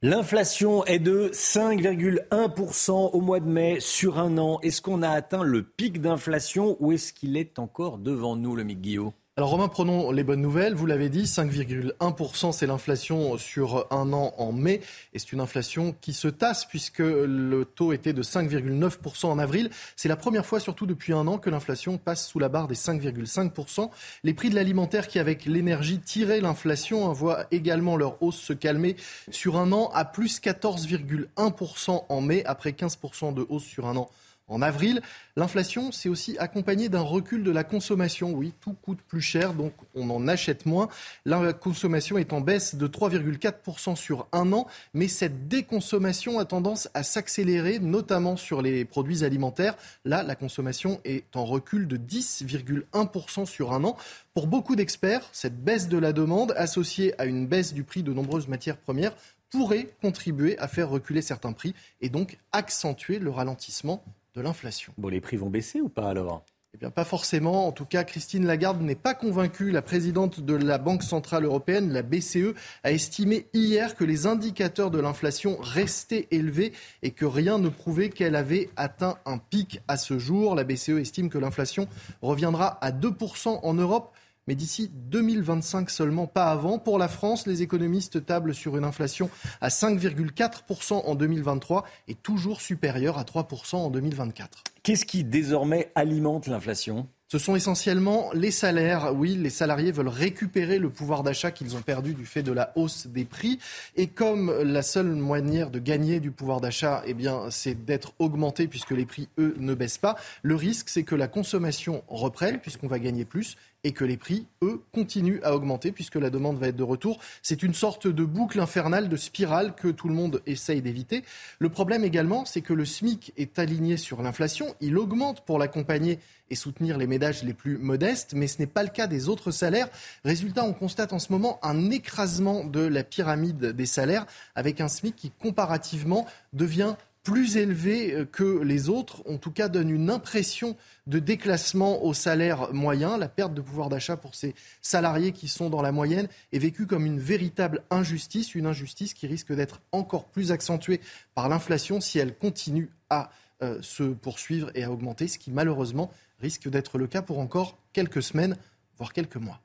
L'inflation 0.07 0.85
est 0.85 0.99
de 0.99 1.31
5,1% 1.33 2.91
au 3.15 3.21
mois 3.23 3.41
de 3.41 3.49
mai 3.49 3.79
sur 3.81 4.19
un 4.19 4.37
an. 4.37 4.61
Est-ce 4.61 4.83
qu'on 4.83 5.01
a 5.01 5.09
atteint 5.09 5.43
le 5.43 5.63
pic 5.63 6.03
d'inflation 6.03 6.77
ou 6.79 6.93
est-ce 6.93 7.15
qu'il 7.15 7.39
est 7.39 7.59
encore 7.59 7.97
devant 7.97 8.37
nous, 8.37 8.55
le 8.55 8.65
Mick 8.65 8.83
Guillaume? 8.83 9.13
Alors 9.37 9.51
Romain, 9.51 9.67
prenons 9.67 10.13
les 10.13 10.23
bonnes 10.23 10.43
nouvelles. 10.43 10.75
Vous 10.75 10.87
l'avez 10.87 11.09
dit, 11.09 11.25
5,1%, 11.25 12.53
c'est 12.53 12.69
l'inflation 12.69 13.37
sur 13.37 13.89
un 13.91 14.13
an 14.13 14.33
en 14.39 14.53
mai. 14.53 14.81
Et 15.13 15.19
c'est 15.19 15.33
une 15.33 15.41
inflation 15.41 15.93
qui 16.01 16.13
se 16.13 16.29
tasse 16.29 16.65
puisque 16.67 17.01
le 17.01 17.65
taux 17.65 17.93
était 17.93 18.13
de 18.13 18.23
5,9% 18.23 19.27
en 19.27 19.41
avril. 19.41 19.71
C'est 19.97 20.09
la 20.09 20.15
première 20.15 20.47
fois, 20.47 20.61
surtout 20.61 20.87
depuis 20.87 21.13
un 21.13 21.27
an, 21.27 21.39
que 21.39 21.51
l'inflation 21.51 21.99
passe 21.99 22.29
sous 22.29 22.39
la 22.39 22.49
barre 22.49 22.69
des 22.69 22.77
5,5%. 22.77 23.91
Les 24.23 24.35
prix 24.35 24.51
de 24.51 24.55
l'alimentaire 24.55 25.09
qui, 25.09 25.19
avec 25.19 25.47
l'énergie, 25.47 25.99
tiraient 25.99 26.41
l'inflation, 26.41 27.13
voient 27.13 27.49
également 27.51 27.97
leur 27.97 28.23
hausse 28.23 28.39
se 28.39 28.53
calmer 28.53 28.95
sur 29.33 29.57
un 29.57 29.73
an 29.73 29.91
à 29.95 30.05
plus 30.05 30.41
14,1% 30.41 32.05
en 32.09 32.21
mai, 32.21 32.45
après 32.45 32.71
15% 32.71 33.35
de 33.35 33.45
hausse 33.49 33.65
sur 33.65 33.89
un 33.89 33.97
an 33.97 34.09
en 34.49 34.63
avril. 34.63 35.01
L'inflation, 35.37 35.91
c'est 35.91 36.09
aussi 36.09 36.37
accompagné 36.39 36.89
d'un 36.89 37.01
recul 37.01 37.43
de 37.43 37.51
la 37.51 37.65
consommation. 37.65 38.33
Oui, 38.33 38.53
tout 38.61 38.75
coûte 38.75 39.01
plus 39.07 39.21
cher, 39.21 39.55
donc 39.55 39.73
on 39.95 40.09
en 40.11 40.29
achète 40.29 40.67
moins. 40.67 40.89
La 41.25 41.53
consommation 41.53 42.19
est 42.19 42.33
en 42.33 42.41
baisse 42.41 42.75
de 42.75 42.87
3,4% 42.87 43.97
sur 43.97 44.27
un 44.33 44.53
an, 44.53 44.67
mais 44.93 45.09
cette 45.09 45.49
déconsommation 45.49 46.39
a 46.39 46.45
tendance 46.45 46.89
à 46.95 47.03
s'accélérer, 47.03 47.79
notamment 47.79 48.37
sur 48.37 48.63
les 48.63 48.85
produits 48.85 49.25
alimentaires. 49.25 49.77
Là, 50.05 50.23
la 50.23 50.35
consommation 50.35 51.01
est 51.05 51.35
en 51.35 51.45
recul 51.45 51.89
de 51.89 51.97
10,1% 51.97 53.47
sur 53.47 53.73
un 53.73 53.85
an. 53.85 53.97
Pour 54.35 54.47
beaucoup 54.47 54.77
d'experts, 54.77 55.29
cette 55.33 55.63
baisse 55.63 55.89
de 55.89 55.99
la 55.99 56.13
demande, 56.13 56.53
associée 56.57 57.19
à 57.21 57.25
une 57.25 57.47
baisse 57.47 57.73
du 57.73 57.83
prix 57.83 58.03
de 58.03 58.13
nombreuses 58.13 58.49
matières 58.49 58.77
premières, 58.77 59.15
pourrait 59.51 59.89
contribuer 60.03 60.59
à 60.59 60.67
faire 60.67 60.89
reculer 60.89 61.23
certains 61.23 61.53
prix 61.53 61.75
et 62.01 62.09
donc 62.09 62.39
accentuer 62.51 63.21
le 63.21 63.31
ralentissement 63.31 64.03
de 64.35 64.41
l'inflation. 64.41 64.93
Bon, 64.99 65.09
les 65.09 65.21
prix 65.21 65.37
vont 65.37 65.51
baisser 65.51 65.81
ou 65.81 65.89
pas 65.89 66.09
alors? 66.09 66.45
Eh 66.75 66.77
bien, 66.77 66.91
pas 66.91 67.05
forcément. 67.05 67.69
En 67.69 67.73
tout 67.73 67.85
cas, 67.85 68.03
Christine 68.03 68.47
Lagarde 68.47 68.83
n'est 68.83 68.97
pas 68.97 69.15
convaincue. 69.15 69.71
La 69.71 69.81
présidente 69.81 70.41
de 70.41 70.55
la 70.55 70.77
Banque 70.77 71.05
Centrale 71.05 71.45
Européenne, 71.45 71.93
la 71.93 72.03
BCE, 72.03 72.53
a 72.83 72.91
estimé 72.91 73.47
hier 73.55 73.95
que 73.95 74.03
les 74.03 74.27
indicateurs 74.27 74.91
de 74.91 74.99
l'inflation 74.99 75.57
restaient 75.61 76.27
élevés 76.33 76.73
et 77.03 77.13
que 77.13 77.25
rien 77.25 77.59
ne 77.59 77.69
prouvait 77.69 78.09
qu'elle 78.09 78.35
avait 78.35 78.71
atteint 78.75 79.19
un 79.25 79.39
pic 79.39 79.83
à 79.87 79.97
ce 79.97 80.19
jour. 80.19 80.57
La 80.57 80.65
BCE 80.65 80.99
estime 80.99 81.29
que 81.29 81.39
l'inflation 81.39 81.87
reviendra 82.23 82.85
à 82.85 82.91
2% 82.91 83.61
en 83.63 83.75
Europe 83.75 84.13
mais 84.47 84.55
d'ici 84.55 84.91
2025 84.93 85.91
seulement, 85.91 86.27
pas 86.27 86.47
avant. 86.47 86.79
Pour 86.79 86.99
la 86.99 87.09
France, 87.09 87.47
les 87.47 87.63
économistes 87.63 88.25
tablent 88.25 88.55
sur 88.55 88.77
une 88.77 88.85
inflation 88.85 89.31
à 89.61 89.69
5,4% 89.69 90.95
en 90.95 91.15
2023 91.15 91.85
et 92.09 92.15
toujours 92.15 92.61
supérieure 92.61 93.19
à 93.19 93.25
3% 93.25 93.77
en 93.77 93.91
2024. 93.91 94.65
Qu'est-ce 94.83 95.07
qui 95.07 95.25
désormais 95.25 95.91
alimente 95.95 96.47
l'inflation? 96.47 97.09
Ce 97.29 97.39
sont 97.39 97.57
essentiellement 97.57 98.31
les 98.33 98.51
salaires. 98.51 99.13
Oui, 99.13 99.35
les 99.35 99.51
salariés 99.51 99.91
veulent 99.91 100.07
récupérer 100.07 100.79
le 100.79 100.91
pouvoir 100.91 101.23
d'achat 101.23 101.51
qu'ils 101.51 101.75
ont 101.75 101.81
perdu 101.81 102.15
du 102.15 102.27
fait 102.27 102.43
de 102.43 102.53
la 102.53 102.71
hausse 102.77 103.07
des 103.07 103.25
prix. 103.25 103.59
Et 103.97 104.07
comme 104.07 104.53
la 104.63 104.83
seule 104.83 105.17
manière 105.17 105.71
de 105.71 105.79
gagner 105.79 106.21
du 106.21 106.31
pouvoir 106.31 106.61
d'achat, 106.61 107.03
eh 107.07 107.15
bien, 107.15 107.51
c'est 107.51 107.85
d'être 107.85 108.13
augmenté 108.19 108.69
puisque 108.69 108.93
les 108.93 109.07
prix, 109.07 109.29
eux, 109.39 109.57
ne 109.59 109.75
baissent 109.75 109.99
pas. 109.99 110.17
Le 110.43 110.55
risque, 110.55 110.89
c'est 110.91 111.03
que 111.03 111.15
la 111.15 111.27
consommation 111.27 112.05
reprenne 112.07 112.61
puisqu'on 112.61 112.89
va 112.89 112.99
gagner 112.99 113.25
plus 113.25 113.57
et 113.85 113.93
que 113.93 114.05
les 114.05 114.17
prix, 114.17 114.47
eux, 114.63 114.83
continuent 114.93 115.41
à 115.43 115.55
augmenter 115.55 115.93
puisque 115.93 116.17
la 116.17 116.31
demande 116.31 116.59
va 116.59 116.69
être 116.69 116.77
de 116.77 116.83
retour. 116.83 117.21
C'est 117.43 117.63
une 117.63 117.75
sorte 117.75 118.07
de 118.07 118.25
boucle 118.25 118.59
infernale, 118.59 119.09
de 119.09 119.17
spirale 119.17 119.75
que 119.75 119.89
tout 119.89 120.09
le 120.09 120.15
monde 120.15 120.43
essaye 120.47 120.83
d'éviter. 120.83 121.23
Le 121.59 121.69
problème 121.69 122.03
également, 122.03 122.45
c'est 122.45 122.63
que 122.63 122.73
le 122.73 122.85
SMIC 122.85 123.33
est 123.37 123.59
aligné 123.59 123.97
sur 123.97 124.23
l'inflation. 124.23 124.75
Il 124.81 124.99
augmente 124.99 125.45
pour 125.45 125.59
l'accompagner 125.59 126.19
et 126.51 126.55
soutenir 126.55 126.99
les 126.99 127.07
ménages 127.07 127.43
les 127.43 127.55
plus 127.55 127.79
modestes, 127.79 128.35
mais 128.35 128.47
ce 128.47 128.59
n'est 128.59 128.67
pas 128.67 128.83
le 128.83 128.89
cas 128.89 129.07
des 129.07 129.29
autres 129.29 129.51
salaires. 129.51 129.89
Résultat, 130.25 130.65
on 130.65 130.73
constate 130.73 131.13
en 131.13 131.19
ce 131.19 131.33
moment 131.33 131.59
un 131.63 131.91
écrasement 131.91 132.65
de 132.65 132.81
la 132.81 133.05
pyramide 133.05 133.67
des 133.73 133.87
salaires 133.87 134.27
avec 134.55 134.81
un 134.81 134.89
SMIC 134.89 135.17
qui 135.17 135.31
comparativement 135.31 136.27
devient 136.53 136.97
plus 137.25 137.57
élevé 137.57 138.27
que 138.31 138.63
les 138.63 138.91
autres, 138.91 139.23
en 139.27 139.39
tout 139.39 139.51
cas 139.51 139.69
donne 139.69 139.89
une 139.89 140.11
impression 140.11 140.77
de 141.07 141.19
déclassement 141.19 142.05
au 142.05 142.15
salaire 142.15 142.73
moyen. 142.73 143.17
La 143.17 143.29
perte 143.29 143.55
de 143.55 143.63
pouvoir 143.63 143.89
d'achat 143.89 144.17
pour 144.17 144.35
ces 144.35 144.55
salariés 144.83 145.33
qui 145.33 145.49
sont 145.49 145.71
dans 145.71 145.83
la 145.83 145.91
moyenne 145.91 146.29
est 146.53 146.59
vécue 146.59 146.87
comme 146.87 147.07
une 147.07 147.19
véritable 147.19 147.83
injustice, 147.91 148.55
une 148.55 148.67
injustice 148.67 149.15
qui 149.15 149.27
risque 149.27 149.53
d'être 149.53 149.81
encore 149.91 150.27
plus 150.27 150.53
accentuée 150.53 151.01
par 151.35 151.49
l'inflation 151.49 152.01
si 152.01 152.19
elle 152.19 152.37
continue 152.37 152.91
à 153.09 153.31
euh, 153.63 153.79
se 153.81 154.03
poursuivre 154.03 154.71
et 154.75 154.85
à 154.85 154.91
augmenter, 154.91 155.27
ce 155.27 155.39
qui 155.39 155.51
malheureusement 155.51 156.11
risque 156.41 156.69
d'être 156.69 156.99
le 156.99 157.07
cas 157.07 157.23
pour 157.23 157.39
encore 157.39 157.79
quelques 157.93 158.23
semaines, 158.23 158.57
voire 158.99 159.13
quelques 159.13 159.37
mois. 159.37 159.61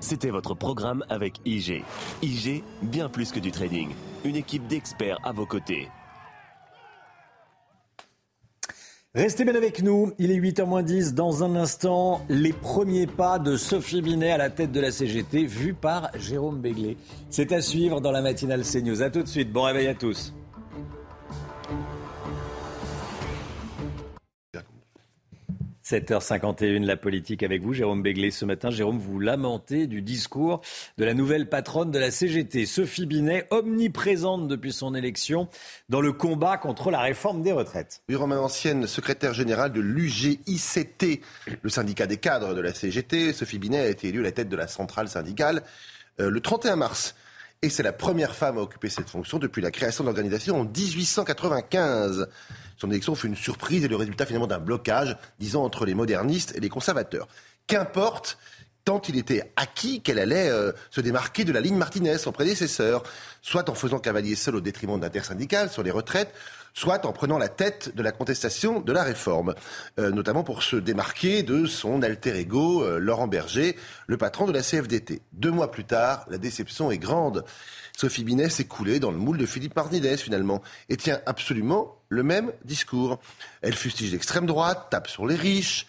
C'était 0.00 0.30
votre 0.30 0.54
programme 0.54 1.04
avec 1.08 1.40
IG. 1.44 1.84
IG, 2.22 2.64
bien 2.82 3.08
plus 3.08 3.30
que 3.30 3.38
du 3.38 3.52
trading. 3.52 3.90
Une 4.24 4.36
équipe 4.36 4.66
d'experts 4.66 5.18
à 5.22 5.32
vos 5.32 5.46
côtés. 5.46 5.88
Restez 9.12 9.44
bien 9.44 9.56
avec 9.56 9.82
nous, 9.82 10.12
il 10.20 10.30
est 10.30 10.38
8h10. 10.38 11.14
Dans 11.14 11.42
un 11.42 11.56
instant, 11.56 12.24
les 12.28 12.52
premiers 12.52 13.08
pas 13.08 13.40
de 13.40 13.56
Sophie 13.56 14.02
Binet 14.02 14.30
à 14.30 14.38
la 14.38 14.50
tête 14.50 14.70
de 14.70 14.78
la 14.78 14.92
CGT, 14.92 15.46
vus 15.46 15.74
par 15.74 16.12
Jérôme 16.16 16.60
Béglé. 16.60 16.96
C'est 17.28 17.50
à 17.50 17.60
suivre 17.60 18.00
dans 18.00 18.12
la 18.12 18.22
matinale 18.22 18.62
CNews. 18.62 19.02
A 19.02 19.10
tout 19.10 19.24
de 19.24 19.28
suite, 19.28 19.50
bon 19.52 19.62
réveil 19.62 19.88
à 19.88 19.94
tous. 19.94 20.32
7h51, 25.90 26.84
la 26.84 26.96
politique 26.96 27.42
avec 27.42 27.62
vous, 27.62 27.74
Jérôme 27.74 28.00
Béglé. 28.00 28.30
Ce 28.30 28.44
matin, 28.44 28.70
Jérôme, 28.70 28.98
vous 29.00 29.18
lamentez 29.18 29.88
du 29.88 30.02
discours 30.02 30.60
de 30.98 31.04
la 31.04 31.14
nouvelle 31.14 31.48
patronne 31.48 31.90
de 31.90 31.98
la 31.98 32.12
CGT, 32.12 32.64
Sophie 32.64 33.06
Binet, 33.06 33.48
omniprésente 33.50 34.46
depuis 34.46 34.72
son 34.72 34.94
élection 34.94 35.48
dans 35.88 36.00
le 36.00 36.12
combat 36.12 36.58
contre 36.58 36.92
la 36.92 37.00
réforme 37.00 37.42
des 37.42 37.50
retraites. 37.50 38.02
Oui, 38.08 38.14
Romain, 38.14 38.38
ancienne 38.38 38.86
secrétaire 38.86 39.34
générale 39.34 39.72
de 39.72 39.80
l'UGICT, 39.80 41.22
le 41.60 41.68
syndicat 41.68 42.06
des 42.06 42.18
cadres 42.18 42.54
de 42.54 42.60
la 42.60 42.72
CGT, 42.72 43.32
Sophie 43.32 43.58
Binet 43.58 43.80
a 43.80 43.88
été 43.88 44.08
élue 44.10 44.20
à 44.20 44.24
la 44.24 44.32
tête 44.32 44.48
de 44.48 44.56
la 44.56 44.68
centrale 44.68 45.08
syndicale 45.08 45.64
euh, 46.20 46.30
le 46.30 46.40
31 46.40 46.76
mars. 46.76 47.16
Et 47.62 47.68
c'est 47.68 47.82
la 47.82 47.92
première 47.92 48.36
femme 48.36 48.58
à 48.58 48.60
occuper 48.60 48.90
cette 48.90 49.10
fonction 49.10 49.38
depuis 49.38 49.60
la 49.60 49.72
création 49.72 50.04
de 50.04 50.06
l'organisation 50.06 50.60
en 50.60 50.64
1895. 50.64 52.28
Son 52.80 52.90
élection 52.90 53.14
fut 53.14 53.26
une 53.26 53.36
surprise 53.36 53.84
et 53.84 53.88
le 53.88 53.96
résultat 53.96 54.24
finalement 54.24 54.46
d'un 54.46 54.58
blocage, 54.58 55.16
disons, 55.38 55.62
entre 55.62 55.84
les 55.84 55.94
modernistes 55.94 56.54
et 56.56 56.60
les 56.60 56.70
conservateurs. 56.70 57.28
Qu'importe, 57.66 58.38
tant 58.86 59.02
il 59.06 59.18
était 59.18 59.52
acquis 59.56 60.00
qu'elle 60.00 60.18
allait 60.18 60.48
euh, 60.48 60.72
se 60.90 61.02
démarquer 61.02 61.44
de 61.44 61.52
la 61.52 61.60
ligne 61.60 61.76
Martinez, 61.76 62.16
son 62.16 62.32
prédécesseur, 62.32 63.02
soit 63.42 63.68
en 63.68 63.74
faisant 63.74 63.98
cavalier 63.98 64.34
seul 64.34 64.56
au 64.56 64.62
détriment 64.62 64.96
de 64.96 65.02
l'intersyndicale 65.02 65.68
sur 65.68 65.82
les 65.82 65.90
retraites, 65.90 66.32
soit 66.72 67.04
en 67.04 67.12
prenant 67.12 67.36
la 67.36 67.48
tête 67.48 67.94
de 67.94 68.02
la 68.02 68.12
contestation 68.12 68.80
de 68.80 68.92
la 68.92 69.02
réforme, 69.02 69.54
euh, 69.98 70.10
notamment 70.10 70.42
pour 70.42 70.62
se 70.62 70.76
démarquer 70.76 71.42
de 71.42 71.66
son 71.66 72.00
alter 72.00 72.34
ego, 72.38 72.82
euh, 72.82 72.98
Laurent 72.98 73.28
Berger, 73.28 73.76
le 74.06 74.16
patron 74.16 74.46
de 74.46 74.52
la 74.52 74.62
CFDT. 74.62 75.20
Deux 75.34 75.50
mois 75.50 75.70
plus 75.70 75.84
tard, 75.84 76.24
la 76.30 76.38
déception 76.38 76.90
est 76.90 76.98
grande. 76.98 77.44
Sophie 77.94 78.24
Binet 78.24 78.48
s'est 78.48 78.64
coulée 78.64 79.00
dans 79.00 79.10
le 79.10 79.18
moule 79.18 79.36
de 79.36 79.44
Philippe 79.44 79.76
Martinez 79.76 80.16
finalement 80.16 80.62
et 80.88 80.96
tient 80.96 81.20
absolument 81.26 81.99
le 82.10 82.22
même 82.22 82.52
discours. 82.64 83.18
Elle 83.62 83.74
fustige 83.74 84.12
l'extrême 84.12 84.44
droite, 84.44 84.88
tape 84.90 85.08
sur 85.08 85.26
les 85.26 85.36
riches, 85.36 85.86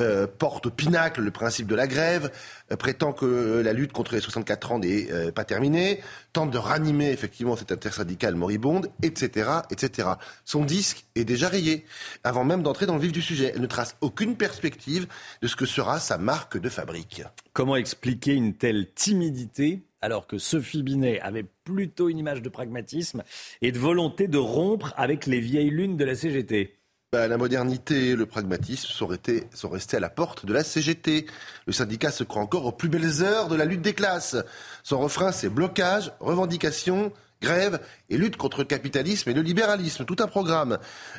euh, 0.00 0.26
porte 0.26 0.66
au 0.66 0.70
pinacle 0.70 1.20
le 1.20 1.30
principe 1.30 1.68
de 1.68 1.74
la 1.76 1.86
grève, 1.86 2.32
euh, 2.72 2.76
prétend 2.76 3.12
que 3.12 3.62
la 3.64 3.72
lutte 3.72 3.92
contre 3.92 4.14
les 4.14 4.20
64 4.20 4.72
ans 4.72 4.78
n'est 4.80 5.12
euh, 5.12 5.30
pas 5.30 5.44
terminée, 5.44 6.00
tente 6.32 6.50
de 6.50 6.58
ranimer 6.58 7.10
effectivement 7.10 7.54
cette 7.54 7.70
intersyndicale 7.70 8.34
moribonde, 8.34 8.90
etc., 9.02 9.50
etc. 9.70 10.08
Son 10.44 10.64
disque 10.64 11.04
est 11.14 11.24
déjà 11.24 11.48
rayé, 11.48 11.84
avant 12.24 12.42
même 12.42 12.64
d'entrer 12.64 12.86
dans 12.86 12.96
le 12.96 13.00
vif 13.00 13.12
du 13.12 13.22
sujet. 13.22 13.52
Elle 13.54 13.60
ne 13.60 13.68
trace 13.68 13.94
aucune 14.00 14.36
perspective 14.36 15.06
de 15.42 15.46
ce 15.46 15.54
que 15.54 15.66
sera 15.66 16.00
sa 16.00 16.18
marque 16.18 16.58
de 16.58 16.68
fabrique. 16.68 17.22
Comment 17.52 17.76
expliquer 17.76 18.32
une 18.32 18.54
telle 18.54 18.92
timidité? 18.94 19.84
Alors 20.04 20.26
que 20.26 20.36
Sophie 20.36 20.82
Binet 20.82 21.18
avait 21.20 21.46
plutôt 21.64 22.10
une 22.10 22.18
image 22.18 22.42
de 22.42 22.50
pragmatisme 22.50 23.22
et 23.62 23.72
de 23.72 23.78
volonté 23.78 24.28
de 24.28 24.36
rompre 24.36 24.92
avec 24.98 25.24
les 25.24 25.40
vieilles 25.40 25.70
lunes 25.70 25.96
de 25.96 26.04
la 26.04 26.14
CGT. 26.14 26.76
Bah, 27.10 27.26
la 27.26 27.38
modernité 27.38 28.10
et 28.10 28.16
le 28.16 28.26
pragmatisme 28.26 28.88
sont, 28.88 29.08
sont 29.54 29.68
restés 29.70 29.96
à 29.96 30.00
la 30.00 30.10
porte 30.10 30.44
de 30.44 30.52
la 30.52 30.62
CGT. 30.62 31.24
Le 31.66 31.72
syndicat 31.72 32.10
se 32.10 32.22
croit 32.22 32.42
encore 32.42 32.66
aux 32.66 32.72
plus 32.72 32.90
belles 32.90 33.22
heures 33.22 33.48
de 33.48 33.56
la 33.56 33.64
lutte 33.64 33.80
des 33.80 33.94
classes. 33.94 34.36
Son 34.82 34.98
refrain, 34.98 35.32
c'est 35.32 35.48
blocage, 35.48 36.12
revendication, 36.20 37.10
grève 37.44 37.80
et 38.10 38.16
lutte 38.16 38.36
contre 38.36 38.58
le 38.58 38.64
capitalisme 38.64 39.30
et 39.30 39.34
le 39.34 39.42
libéralisme, 39.42 40.04
tout 40.04 40.16
un 40.18 40.26
programme. 40.26 40.78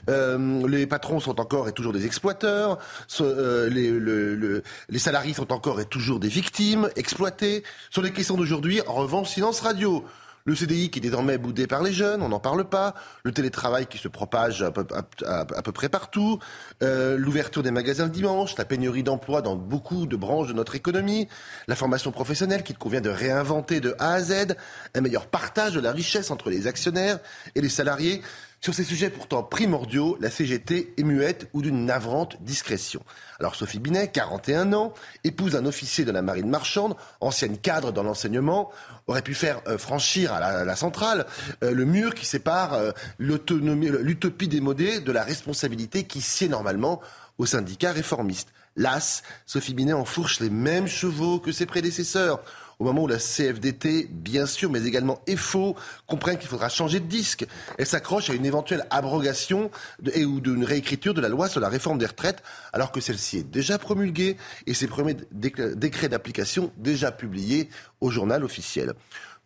Euh, 0.09 0.67
les 0.67 0.87
patrons 0.87 1.19
sont 1.19 1.39
encore 1.39 1.69
et 1.69 1.71
toujours 1.71 1.93
des 1.93 2.05
exploiteurs, 2.05 2.79
euh, 3.21 3.69
les, 4.89 4.99
salariés 4.99 5.33
sont 5.33 5.53
encore 5.53 5.79
et 5.79 5.85
toujours 5.85 6.19
des 6.19 6.27
victimes, 6.27 6.89
exploités. 6.95 7.63
Sur 7.89 8.01
les 8.01 8.11
questions 8.11 8.35
d'aujourd'hui, 8.35 8.81
en 8.87 8.93
revanche, 8.93 9.29
silence 9.29 9.61
radio. 9.61 10.03
Le 10.47 10.53
CDI 10.53 10.91
qui 10.91 10.99
est 10.99 11.01
désormais 11.01 11.39
boudé 11.39 11.65
par 11.65 11.81
les 11.81 11.91
jeunes, 11.91 12.21
on 12.21 12.29
n'en 12.29 12.39
parle 12.39 12.65
pas. 12.65 12.93
Le 13.23 13.31
télétravail 13.31 13.87
qui 13.87 13.97
se 13.97 14.07
propage 14.07 14.61
à 14.61 14.69
peu, 14.69 15.71
près 15.71 15.89
partout. 15.89 16.37
Euh, 16.83 17.17
l'ouverture 17.17 17.63
des 17.63 17.71
magasins 17.71 18.03
le 18.03 18.11
dimanche. 18.11 18.55
La 18.55 18.63
pénurie 18.63 19.01
d'emplois 19.01 19.41
dans 19.41 19.55
beaucoup 19.55 20.05
de 20.05 20.15
branches 20.15 20.47
de 20.47 20.53
notre 20.53 20.75
économie. 20.75 21.27
La 21.67 21.75
formation 21.75 22.11
professionnelle 22.11 22.61
qu'il 22.61 22.77
convient 22.77 23.01
de 23.01 23.09
réinventer 23.09 23.79
de 23.79 23.95
A 23.97 24.13
à 24.13 24.21
Z. 24.21 24.55
Un 24.93 25.01
meilleur 25.01 25.25
partage 25.25 25.73
de 25.73 25.79
la 25.79 25.91
richesse 25.91 26.29
entre 26.29 26.51
les 26.51 26.67
actionnaires 26.67 27.17
et 27.55 27.61
les 27.61 27.69
salariés. 27.69 28.21
Sur 28.61 28.73
ces 28.73 28.83
sujets 28.83 29.09
pourtant 29.09 29.43
primordiaux, 29.43 30.17
la 30.19 30.29
CGT 30.29 30.93
est 30.97 31.03
muette 31.03 31.49
ou 31.53 31.61
d'une 31.61 31.85
navrante 31.85 32.41
discrétion. 32.41 33.03
Alors 33.39 33.55
Sophie 33.55 33.79
Binet, 33.79 34.09
41 34.09 34.73
ans, 34.73 34.93
épouse 35.23 35.55
un 35.55 35.65
officier 35.65 36.05
de 36.05 36.11
la 36.11 36.21
marine 36.21 36.49
marchande, 36.49 36.95
ancienne 37.19 37.57
cadre 37.57 37.91
dans 37.91 38.03
l'enseignement, 38.03 38.71
aurait 39.07 39.21
pu 39.21 39.33
faire 39.33 39.61
euh, 39.67 39.77
franchir 39.77 40.33
à 40.33 40.65
la, 40.65 40.75
centrale 40.75 41.25
euh, 41.63 41.71
le 41.71 41.85
mur 41.85 42.15
qui 42.15 42.25
sépare 42.25 42.73
euh, 42.73 42.91
l'utopie 43.19 44.47
démodée 44.47 44.99
de 44.99 45.11
la 45.11 45.23
responsabilité 45.23 46.05
qui 46.05 46.21
sied 46.21 46.49
normalement 46.49 47.01
aux 47.37 47.45
syndicats 47.45 47.91
réformistes. 47.91 48.49
Las, 48.77 49.23
Sophie 49.45 49.73
Binet 49.73 49.93
enfourche 49.93 50.39
les 50.39 50.49
mêmes 50.49 50.87
chevaux 50.87 51.39
que 51.39 51.51
ses 51.51 51.65
prédécesseurs 51.65 52.41
au 52.79 52.83
moment 52.83 53.03
où 53.03 53.07
la 53.07 53.17
CFDT, 53.17 54.07
bien 54.11 54.45
sûr, 54.45 54.69
mais 54.69 54.85
également 54.85 55.21
EFO, 55.27 55.75
comprennent 56.07 56.37
qu'il 56.37 56.49
faudra 56.49 56.69
changer 56.69 56.99
de 56.99 57.07
disque. 57.07 57.45
Elle 57.77 57.85
s'accroche 57.85 58.29
à 58.29 58.33
une 58.33 58.45
éventuelle 58.45 58.85
abrogation 58.89 59.71
et 60.13 60.25
ou 60.25 60.41
d'une 60.41 60.63
réécriture 60.63 61.13
de 61.13 61.21
la 61.21 61.29
loi 61.29 61.47
sur 61.47 61.59
la 61.59 61.69
réforme 61.69 61.97
des 61.97 62.05
retraites, 62.05 62.43
alors 62.73 62.91
que 62.91 62.99
celle-ci 62.99 63.37
est 63.37 63.43
déjà 63.43 63.77
promulguée 63.77 64.37
et 64.67 64.73
ses 64.73 64.87
premiers 64.87 65.15
décrets 65.31 66.09
d'application 66.09 66.71
déjà 66.77 67.11
publiés 67.11 67.69
au 68.01 68.09
journal 68.09 68.43
officiel. 68.43 68.93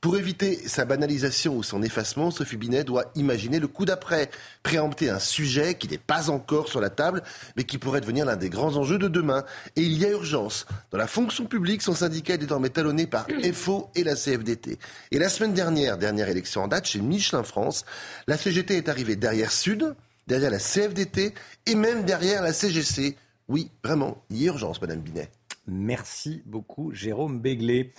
Pour 0.02 0.18
éviter 0.18 0.56
sa 0.66 0.86
banalisation 0.86 1.58
ou 1.58 1.64
son 1.64 1.84
effacement, 1.84 2.32
Sophie 2.32 2.56
Binet 2.56 2.86
doit 2.86 3.12
imaginer 3.16 3.60
le 3.60 3.68
coup 3.68 3.84
d'après, 3.84 4.30
préempter 4.64 5.10
un 5.10 5.20
sujet 5.20 5.76
qui 5.76 5.90
n'est 5.90 5.98
pas 5.98 6.30
encore 6.30 6.70
sur 6.70 6.80
la 6.80 6.90
table, 6.90 7.22
mais 7.58 7.66
qui 7.66 7.78
pourrait 7.78 8.00
devenir 8.00 8.26
l'un 8.26 8.38
des 8.38 8.50
grands 8.50 8.78
enjeux 8.78 8.98
de 8.98 9.10
demain. 9.10 9.44
Et 9.76 9.82
il 9.82 9.98
y 9.98 10.06
a 10.06 10.10
urgence. 10.10 10.66
Dans 10.92 10.98
la 10.98 11.08
fonction 11.08 11.46
publique, 11.48 11.82
son 11.82 11.96
syndicat 11.96 12.36
est 12.36 12.38
désormais 12.38 12.70
talonné 12.70 13.08
par 13.08 13.28
FO 13.54 13.90
et 13.94 14.06
la 14.06 14.16
CFDT. 14.16 14.80
Et 15.12 15.20
la 15.20 15.28
semaine 15.28 15.54
dernière, 15.54 15.98
dernière 15.98 16.30
élection 16.30 16.64
en 16.64 16.70
date 16.70 16.86
chez 16.86 17.02
Michelin 17.02 17.44
France, 17.44 17.84
la 18.28 18.38
CGT 18.38 18.78
est 18.78 18.88
arrivée 18.88 19.18
derrière 19.18 19.52
Sud, 19.52 19.96
derrière 20.28 20.52
la 20.52 20.60
CFDT 20.60 21.34
et 21.66 21.76
même 21.76 22.06
derrière 22.06 22.42
la 22.42 22.54
CGC. 22.54 23.18
Oui, 23.50 23.70
vraiment, 23.84 24.24
il 24.30 24.38
y 24.38 24.46
a 24.46 24.54
urgence, 24.54 24.80
Madame 24.80 25.02
Binet. 25.02 25.30
Merci 25.68 26.42
beaucoup, 26.46 26.94
Jérôme 26.94 27.42
Béglé. 27.42 27.94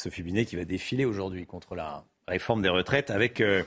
Sophie 0.00 0.22
Binet 0.22 0.46
qui 0.46 0.56
va 0.56 0.64
défiler 0.64 1.04
aujourd'hui 1.04 1.44
contre 1.44 1.74
la 1.74 2.04
réforme 2.26 2.62
des 2.62 2.70
retraites 2.70 3.10
avec 3.10 3.42
euh, 3.42 3.62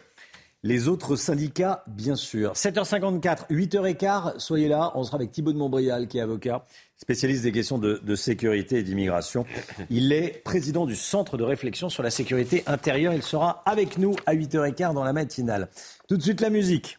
les 0.64 0.88
autres 0.88 1.16
syndicats, 1.16 1.84
bien 1.86 2.16
sûr. 2.16 2.54
7h54, 2.54 3.50
8h15, 3.52 4.40
soyez 4.40 4.68
là. 4.68 4.92
On 4.96 5.04
sera 5.04 5.18
avec 5.18 5.30
Thibault 5.30 5.54
de 5.54 5.60
Montbrial, 5.60 6.08
qui 6.08 6.18
est 6.18 6.22
avocat, 6.22 6.66
spécialiste 6.98 7.44
des 7.44 7.52
questions 7.52 7.78
de, 7.78 8.02
de 8.04 8.16
sécurité 8.16 8.80
et 8.80 8.84
d'immigration. 8.84 9.46
Il 9.92 10.12
est 10.12 10.42
président 10.44 10.88
du 10.88 10.96
Centre 10.96 11.38
de 11.38 11.44
réflexion 11.44 11.90
sur 11.90 12.02
la 12.02 12.10
sécurité 12.10 12.64
intérieure. 12.66 13.14
Il 13.14 13.22
sera 13.22 13.62
avec 13.68 14.00
nous 14.00 14.16
à 14.26 14.34
8h15 14.34 14.96
dans 14.96 15.04
la 15.04 15.14
matinale. 15.14 15.70
Tout 16.08 16.18
de 16.18 16.24
suite, 16.24 16.42
la 16.42 16.50
musique. 16.50 16.98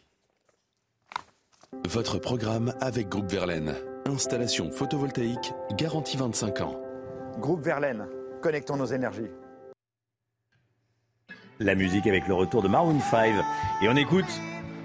Votre 1.89 2.19
programme 2.19 2.73
avec 2.79 3.09
Groupe 3.09 3.29
Verlaine. 3.29 3.75
Installation 4.05 4.71
photovoltaïque, 4.71 5.51
garantie 5.75 6.15
25 6.15 6.61
ans. 6.61 6.79
Groupe 7.39 7.65
Verlaine 7.65 8.07
Connectons 8.45 8.77
nos 8.77 8.85
énergies. 8.85 9.31
La 11.57 11.73
musique 11.73 12.05
avec 12.05 12.27
le 12.27 12.35
retour 12.35 12.61
de 12.61 12.67
Maroon 12.67 12.99
5. 12.99 13.33
Et 13.81 13.89
on 13.89 13.95
écoute 13.95 14.39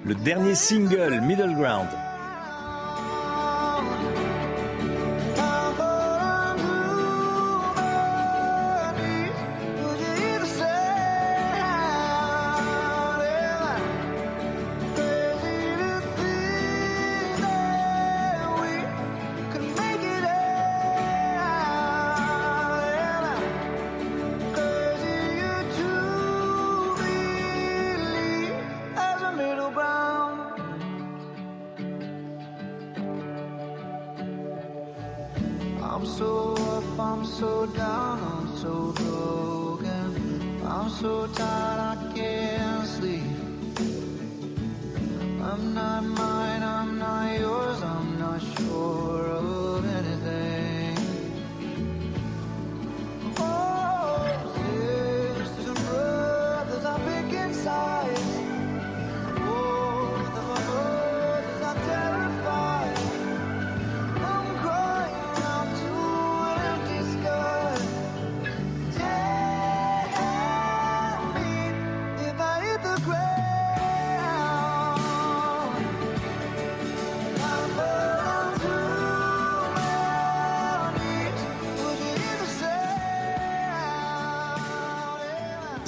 le 0.07 0.15
dernier 0.15 0.55
single, 0.55 1.21
Middle 1.21 1.55
Ground. 1.57 1.91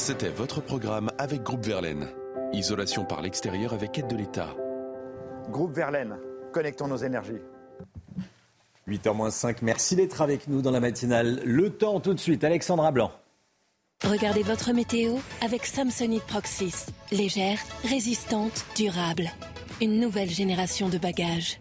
C'était 0.04 0.30
votre 0.30 0.60
programme 0.60 1.12
avec 1.16 1.44
Groupe 1.44 1.64
Verlaine. 1.64 2.08
Isolation 2.52 3.04
par 3.04 3.22
l'extérieur 3.22 3.72
avec 3.72 3.96
aide 4.00 4.08
de 4.08 4.16
l'État. 4.16 4.48
Groupe 5.48 5.76
Verlaine, 5.76 6.16
connectons 6.52 6.88
nos 6.88 6.96
énergies. 6.96 7.40
8h-5, 8.88 9.58
merci 9.62 9.94
d'être 9.94 10.20
avec 10.20 10.48
nous 10.48 10.60
dans 10.60 10.72
la 10.72 10.80
matinale. 10.80 11.40
Le 11.44 11.70
temps 11.70 12.00
tout 12.00 12.14
de 12.14 12.18
suite, 12.18 12.42
Alexandra 12.42 12.90
Blanc. 12.90 13.12
Regardez 14.02 14.42
votre 14.42 14.72
météo 14.72 15.18
avec 15.40 15.64
Samsonite 15.64 16.24
Proxys. 16.24 16.86
Légère, 17.12 17.60
résistante, 17.84 18.66
durable. 18.74 19.30
Une 19.80 20.00
nouvelle 20.00 20.30
génération 20.30 20.88
de 20.88 20.98
bagages. 20.98 21.60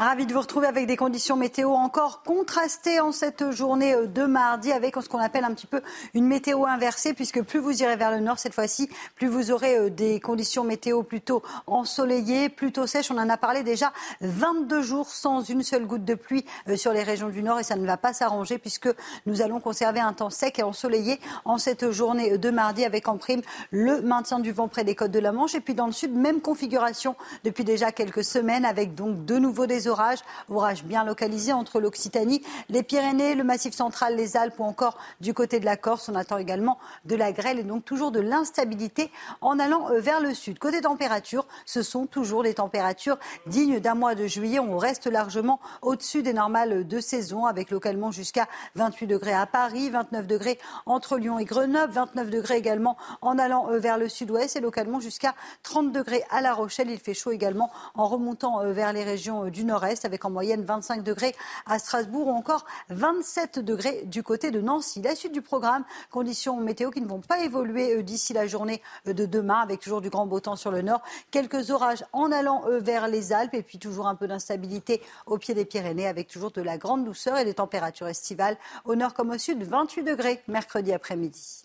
Ravi 0.00 0.26
de 0.26 0.32
vous 0.32 0.40
retrouver 0.40 0.66
avec 0.66 0.88
des 0.88 0.96
conditions 0.96 1.36
météo 1.36 1.70
encore 1.70 2.24
contrastées 2.24 2.98
en 2.98 3.12
cette 3.12 3.52
journée 3.52 3.94
de 4.08 4.24
mardi 4.24 4.72
avec 4.72 4.96
ce 5.00 5.08
qu'on 5.08 5.20
appelle 5.20 5.44
un 5.44 5.54
petit 5.54 5.68
peu 5.68 5.82
une 6.14 6.26
météo 6.26 6.66
inversée 6.66 7.14
puisque 7.14 7.40
plus 7.44 7.60
vous 7.60 7.80
irez 7.80 7.94
vers 7.94 8.10
le 8.10 8.18
nord 8.18 8.40
cette 8.40 8.54
fois-ci, 8.54 8.90
plus 9.14 9.28
vous 9.28 9.52
aurez 9.52 9.76
euh, 9.76 9.90
des 9.90 10.18
conditions 10.18 10.64
météo 10.64 11.04
plutôt 11.04 11.44
ensoleillées, 11.68 12.48
plutôt 12.48 12.88
sèches. 12.88 13.12
On 13.12 13.18
en 13.18 13.28
a 13.28 13.36
parlé 13.36 13.62
déjà 13.62 13.92
22 14.20 14.82
jours 14.82 15.08
sans 15.10 15.42
une 15.42 15.62
seule 15.62 15.86
goutte 15.86 16.04
de 16.04 16.14
pluie 16.14 16.44
euh, 16.66 16.74
sur 16.74 16.92
les 16.92 17.04
régions 17.04 17.28
du 17.28 17.44
nord 17.44 17.60
et 17.60 17.62
ça 17.62 17.76
ne 17.76 17.86
va 17.86 17.96
pas 17.96 18.12
s'arranger 18.12 18.58
puisque 18.58 18.88
nous 19.26 19.42
allons 19.42 19.60
conserver 19.60 20.00
un 20.00 20.12
temps 20.12 20.28
sec 20.28 20.58
et 20.58 20.64
ensoleillé 20.64 21.20
en 21.44 21.56
cette 21.56 21.92
journée 21.92 22.36
de 22.36 22.50
mardi 22.50 22.84
avec 22.84 23.06
en 23.06 23.16
prime 23.16 23.42
le 23.70 24.00
maintien 24.00 24.40
du 24.40 24.50
vent 24.50 24.66
près 24.66 24.82
des 24.82 24.96
côtes 24.96 25.12
de 25.12 25.20
la 25.20 25.30
Manche 25.30 25.54
et 25.54 25.60
puis 25.60 25.74
dans 25.74 25.86
le 25.86 25.92
sud, 25.92 26.12
même 26.12 26.40
configuration 26.40 27.14
depuis 27.44 27.62
déjà 27.62 27.92
quelques 27.92 28.24
semaines 28.24 28.64
avec 28.64 28.96
donc 28.96 29.24
de 29.24 29.38
nouveau 29.38 29.66
des 29.66 29.83
orages, 29.88 30.20
orages 30.48 30.84
bien 30.84 31.04
localisés 31.04 31.52
entre 31.52 31.80
l'Occitanie, 31.80 32.42
les 32.68 32.82
Pyrénées, 32.82 33.34
le 33.34 33.44
Massif 33.44 33.74
central, 33.74 34.16
les 34.16 34.36
Alpes 34.36 34.58
ou 34.58 34.64
encore 34.64 34.98
du 35.20 35.34
côté 35.34 35.60
de 35.60 35.64
la 35.64 35.76
Corse. 35.76 36.08
On 36.08 36.14
attend 36.14 36.38
également 36.38 36.78
de 37.04 37.16
la 37.16 37.32
grêle 37.32 37.58
et 37.58 37.62
donc 37.62 37.84
toujours 37.84 38.10
de 38.10 38.20
l'instabilité 38.20 39.10
en 39.40 39.58
allant 39.58 39.90
euh, 39.90 40.00
vers 40.00 40.20
le 40.20 40.34
sud. 40.34 40.58
Côté 40.58 40.80
température, 40.80 41.46
ce 41.66 41.82
sont 41.82 42.06
toujours 42.06 42.42
les 42.42 42.54
températures 42.54 43.18
dignes 43.46 43.80
d'un 43.80 43.94
mois 43.94 44.14
de 44.14 44.26
juillet. 44.26 44.58
On 44.58 44.78
reste 44.78 45.06
largement 45.06 45.60
au-dessus 45.82 46.22
des 46.22 46.32
normales 46.32 46.86
de 46.86 47.00
saison 47.00 47.46
avec 47.46 47.70
localement 47.70 48.10
jusqu'à 48.10 48.48
28 48.74 49.06
degrés 49.06 49.34
à 49.34 49.46
Paris, 49.46 49.90
29 49.90 50.26
degrés 50.26 50.58
entre 50.86 51.18
Lyon 51.18 51.38
et 51.38 51.44
Grenoble, 51.44 51.92
29 51.92 52.30
degrés 52.30 52.56
également 52.56 52.96
en 53.22 53.38
allant 53.38 53.70
euh, 53.70 53.78
vers 53.78 53.98
le 53.98 54.08
sud-ouest 54.08 54.56
et 54.56 54.60
localement 54.60 55.00
jusqu'à 55.00 55.34
30 55.62 55.92
degrés 55.92 56.24
à 56.30 56.40
La 56.40 56.52
Rochelle. 56.54 56.90
Il 56.90 56.98
fait 56.98 57.14
chaud 57.14 57.32
également 57.32 57.70
en 57.94 58.06
remontant 58.06 58.60
euh, 58.60 58.72
vers 58.72 58.92
les 58.92 59.04
régions 59.04 59.46
du 59.46 59.64
nord-est 59.74 60.04
avec 60.04 60.24
en 60.24 60.30
moyenne 60.30 60.62
25 60.62 61.02
degrés 61.02 61.34
à 61.66 61.80
Strasbourg 61.80 62.28
ou 62.28 62.30
encore 62.30 62.64
27 62.90 63.58
degrés 63.58 64.02
du 64.04 64.22
côté 64.22 64.52
de 64.52 64.60
Nancy. 64.60 65.02
La 65.02 65.16
suite 65.16 65.32
du 65.32 65.42
programme, 65.42 65.84
conditions 66.10 66.60
météo 66.60 66.90
qui 66.92 67.00
ne 67.00 67.08
vont 67.08 67.20
pas 67.20 67.40
évoluer 67.40 67.96
euh, 67.96 68.02
d'ici 68.04 68.32
la 68.32 68.46
journée 68.46 68.80
euh, 69.08 69.12
de 69.12 69.26
demain 69.26 69.60
avec 69.60 69.80
toujours 69.80 70.00
du 70.00 70.10
grand 70.10 70.26
beau 70.26 70.38
temps 70.38 70.54
sur 70.54 70.70
le 70.70 70.82
nord, 70.82 71.02
quelques 71.32 71.70
orages 71.70 72.04
en 72.12 72.30
allant 72.30 72.62
euh, 72.68 72.78
vers 72.78 73.08
les 73.08 73.32
Alpes 73.32 73.54
et 73.54 73.62
puis 73.62 73.78
toujours 73.78 74.06
un 74.06 74.14
peu 74.14 74.28
d'instabilité 74.28 75.02
au 75.26 75.38
pied 75.38 75.54
des 75.54 75.64
Pyrénées 75.64 76.06
avec 76.06 76.28
toujours 76.28 76.52
de 76.52 76.62
la 76.62 76.78
grande 76.78 77.04
douceur 77.04 77.36
et 77.36 77.44
des 77.44 77.54
températures 77.54 78.06
estivales 78.06 78.56
au 78.84 78.94
nord 78.94 79.12
comme 79.12 79.30
au 79.30 79.38
sud, 79.38 79.64
28 79.64 80.04
degrés 80.04 80.40
mercredi 80.46 80.92
après-midi. 80.92 81.64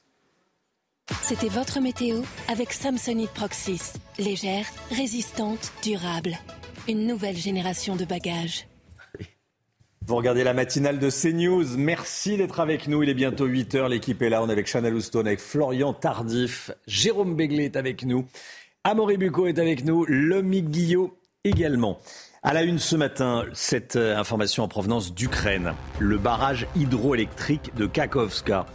C'était 1.22 1.50
votre 1.50 1.80
météo 1.80 2.22
avec 2.48 2.74
Samsonite 2.74 3.32
Proxys. 3.32 3.94
Légère, 4.18 4.66
résistante, 4.92 5.72
durable. 5.84 6.38
Une 6.90 7.06
nouvelle 7.06 7.38
génération 7.38 7.96
de 7.96 8.04
bagages. 8.04 8.66
Vous 10.08 10.16
regardez 10.16 10.44
la 10.44 10.56
matinale 10.56 10.98
de 10.98 11.12
CNews. 11.12 11.78
Merci 11.78 12.36
d'être 12.36 12.60
avec 12.60 12.88
nous. 12.88 13.04
Il 13.04 13.10
est 13.10 13.14
bientôt 13.14 13.48
8h. 13.48 13.88
L'équipe 13.90 14.20
est 14.24 14.30
là. 14.30 14.42
On 14.42 14.50
est 14.50 14.52
avec 14.52 14.66
Chanel 14.66 14.96
Houston, 14.96 15.20
avec 15.20 15.40
Florian 15.40 15.94
Tardif. 15.94 16.72
Jérôme 16.88 17.36
Béglé 17.36 17.66
est 17.66 17.76
avec 17.76 18.06
nous. 18.06 18.26
Amaury 18.84 19.18
Bucco 19.18 19.46
est 19.46 19.60
avec 19.60 19.86
nous. 19.86 20.04
Lomi 20.08 20.64
Guillot 20.64 21.16
également. 21.44 22.00
À 22.42 22.56
la 22.56 22.64
une 22.64 22.80
ce 22.80 22.96
matin, 22.96 23.46
cette 23.54 23.96
euh, 23.96 24.18
information 24.18 24.64
en 24.64 24.68
provenance 24.68 25.14
d'Ukraine. 25.14 25.74
Le 26.00 26.18
barrage 26.18 26.66
hydroélectrique 26.76 27.76
de 27.76 27.86
Kakovska, 27.86 28.66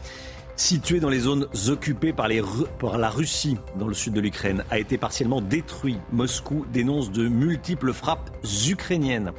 situé 0.57 1.01
dans 1.01 1.09
les 1.09 1.21
zones 1.21 1.47
occupées 1.69 2.13
par, 2.13 2.29
la 2.29 3.11
Russie 3.11 3.57
dans 3.77 3.89
le 3.89 3.95
sud 3.95 4.13
de 4.13 4.21
l'Ukraine, 4.21 4.65
a 4.71 4.79
été 4.79 4.99
partiellement 4.99 5.41
détruit. 5.41 5.99
Moscou 6.13 6.67
dénonce 6.73 7.11
de 7.11 7.29
multiples 7.29 7.93
frappes 7.93 8.31
ukrainiennes. 8.69 9.33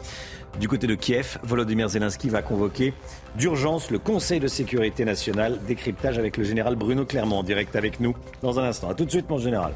Du 0.59 0.67
côté 0.67 0.87
de 0.87 0.95
Kiev, 0.95 1.37
Volodymyr 1.43 1.89
Zelensky 1.89 2.29
va 2.29 2.41
convoquer 2.41 2.93
d'urgence 3.37 3.91
le 3.91 3.99
Conseil 3.99 4.39
de 4.39 4.47
sécurité 4.47 5.03
nationale. 5.03 5.59
Décryptage 5.67 6.17
avec 6.17 6.37
le 6.37 6.43
général 6.45 6.75
Bruno 6.75 7.05
Clermont 7.05 7.39
en 7.39 7.43
direct 7.43 7.75
avec 7.75 7.99
nous 7.99 8.15
dans 8.41 8.59
un 8.59 8.63
instant. 8.63 8.89
A 8.89 8.93
tout 8.93 9.05
de 9.05 9.11
suite, 9.11 9.29
mon 9.29 9.37
général. 9.37 9.73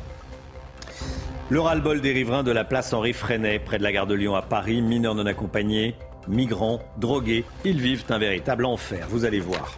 Le 1.50 1.60
ras-le-bol 1.60 2.00
des 2.00 2.14
riverains 2.14 2.44
de 2.44 2.52
la 2.52 2.64
place 2.64 2.94
Henri 2.94 3.12
Freinet, 3.12 3.60
près 3.60 3.78
de 3.78 3.84
la 3.84 3.92
gare 3.92 4.08
de 4.08 4.14
Lyon 4.14 4.36
à 4.36 4.42
Paris, 4.42 4.82
mineurs 4.82 5.16
non 5.16 5.26
accompagnés, 5.26 5.96
migrants, 6.28 6.80
drogués, 6.98 7.44
ils 7.66 7.82
vivent 7.82 8.06
un 8.10 8.20
véritable 8.20 8.66
enfer, 8.66 9.08
vous 9.10 9.26
allez 9.26 9.40
voir. 9.40 9.76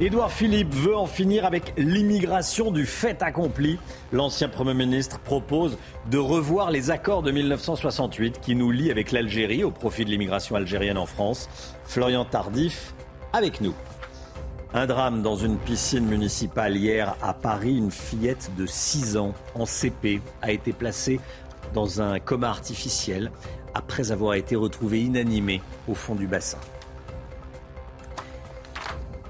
Édouard 0.00 0.32
Philippe 0.32 0.74
veut 0.74 0.96
en 0.96 1.06
finir 1.06 1.44
avec 1.44 1.74
l'immigration 1.76 2.70
du 2.70 2.86
fait 2.86 3.22
accompli. 3.22 3.78
L'ancien 4.12 4.48
Premier 4.48 4.74
ministre 4.74 5.20
propose 5.20 5.78
de 6.10 6.18
revoir 6.18 6.70
les 6.70 6.90
accords 6.90 7.22
de 7.22 7.30
1968 7.30 8.40
qui 8.40 8.54
nous 8.54 8.70
lient 8.70 8.90
avec 8.90 9.12
l'Algérie 9.12 9.64
au 9.64 9.70
profit 9.70 10.04
de 10.04 10.10
l'immigration 10.10 10.56
algérienne 10.56 10.98
en 10.98 11.06
France. 11.06 11.48
Florian 11.84 12.24
Tardif 12.24 12.94
avec 13.32 13.60
nous. 13.60 13.74
Un 14.74 14.86
drame 14.86 15.22
dans 15.22 15.36
une 15.36 15.58
piscine 15.58 16.06
municipale 16.06 16.76
hier 16.76 17.14
à 17.22 17.34
Paris. 17.34 17.76
Une 17.76 17.90
fillette 17.90 18.50
de 18.56 18.66
6 18.66 19.16
ans 19.18 19.34
en 19.54 19.66
CP 19.66 20.22
a 20.40 20.50
été 20.50 20.72
placée 20.72 21.20
dans 21.74 22.00
un 22.00 22.18
coma 22.18 22.48
artificiel 22.48 23.30
après 23.74 24.12
avoir 24.12 24.34
été 24.34 24.56
retrouvée 24.56 25.02
inanimée 25.02 25.60
au 25.88 25.94
fond 25.94 26.14
du 26.14 26.26
bassin. 26.26 26.58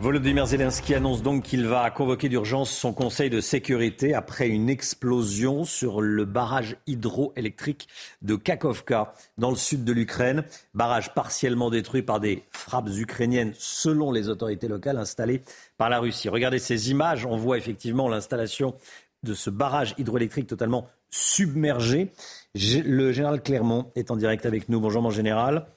Volodymyr 0.03 0.47
Zelensky 0.47 0.97
annonce 0.97 1.23
donc 1.23 1.45
qu'il 1.45 1.65
va 1.65 1.89
convoquer 1.93 2.29
d'urgence 2.29 2.73
son 2.73 2.93
conseil 2.93 3.31
de 3.31 3.41
sécurité 3.41 4.15
après 4.15 4.49
une 4.49 4.69
explosion 4.69 5.62
sur 5.62 6.01
le 6.01 6.24
barrage 6.24 6.77
hydroélectrique 6.89 7.87
de 8.20 8.35
Kakovka 8.35 9.15
dans 9.39 9.51
le 9.51 9.57
sud 9.57 9.85
de 9.85 9.93
l'Ukraine. 9.93 10.43
Barrage 10.74 11.15
partiellement 11.15 11.70
détruit 11.70 12.03
par 12.03 12.19
des 12.19 12.43
frappes 12.51 12.89
ukrainiennes 12.89 13.53
selon 13.57 14.11
les 14.11 14.29
autorités 14.29 14.66
locales 14.66 14.99
installées 14.99 15.45
par 15.79 15.89
la 15.89 16.01
Russie. 16.01 16.29
Regardez 16.29 16.59
ces 16.59 16.91
images, 16.91 17.24
on 17.24 17.37
voit 17.37 17.57
effectivement 17.57 18.09
l'installation 18.09 18.74
de 19.23 19.35
ce 19.35 19.51
barrage 19.51 19.95
hydroélectrique 19.99 20.49
totalement 20.49 20.89
submergé. 21.11 22.11
Le 22.57 23.12
général 23.12 23.41
Clermont 23.41 23.93
est 23.95 24.11
en 24.11 24.16
direct 24.16 24.47
avec 24.47 24.69
nous. 24.69 24.81
Bonjour 24.81 25.01
mon 25.01 25.11
général. 25.11 25.69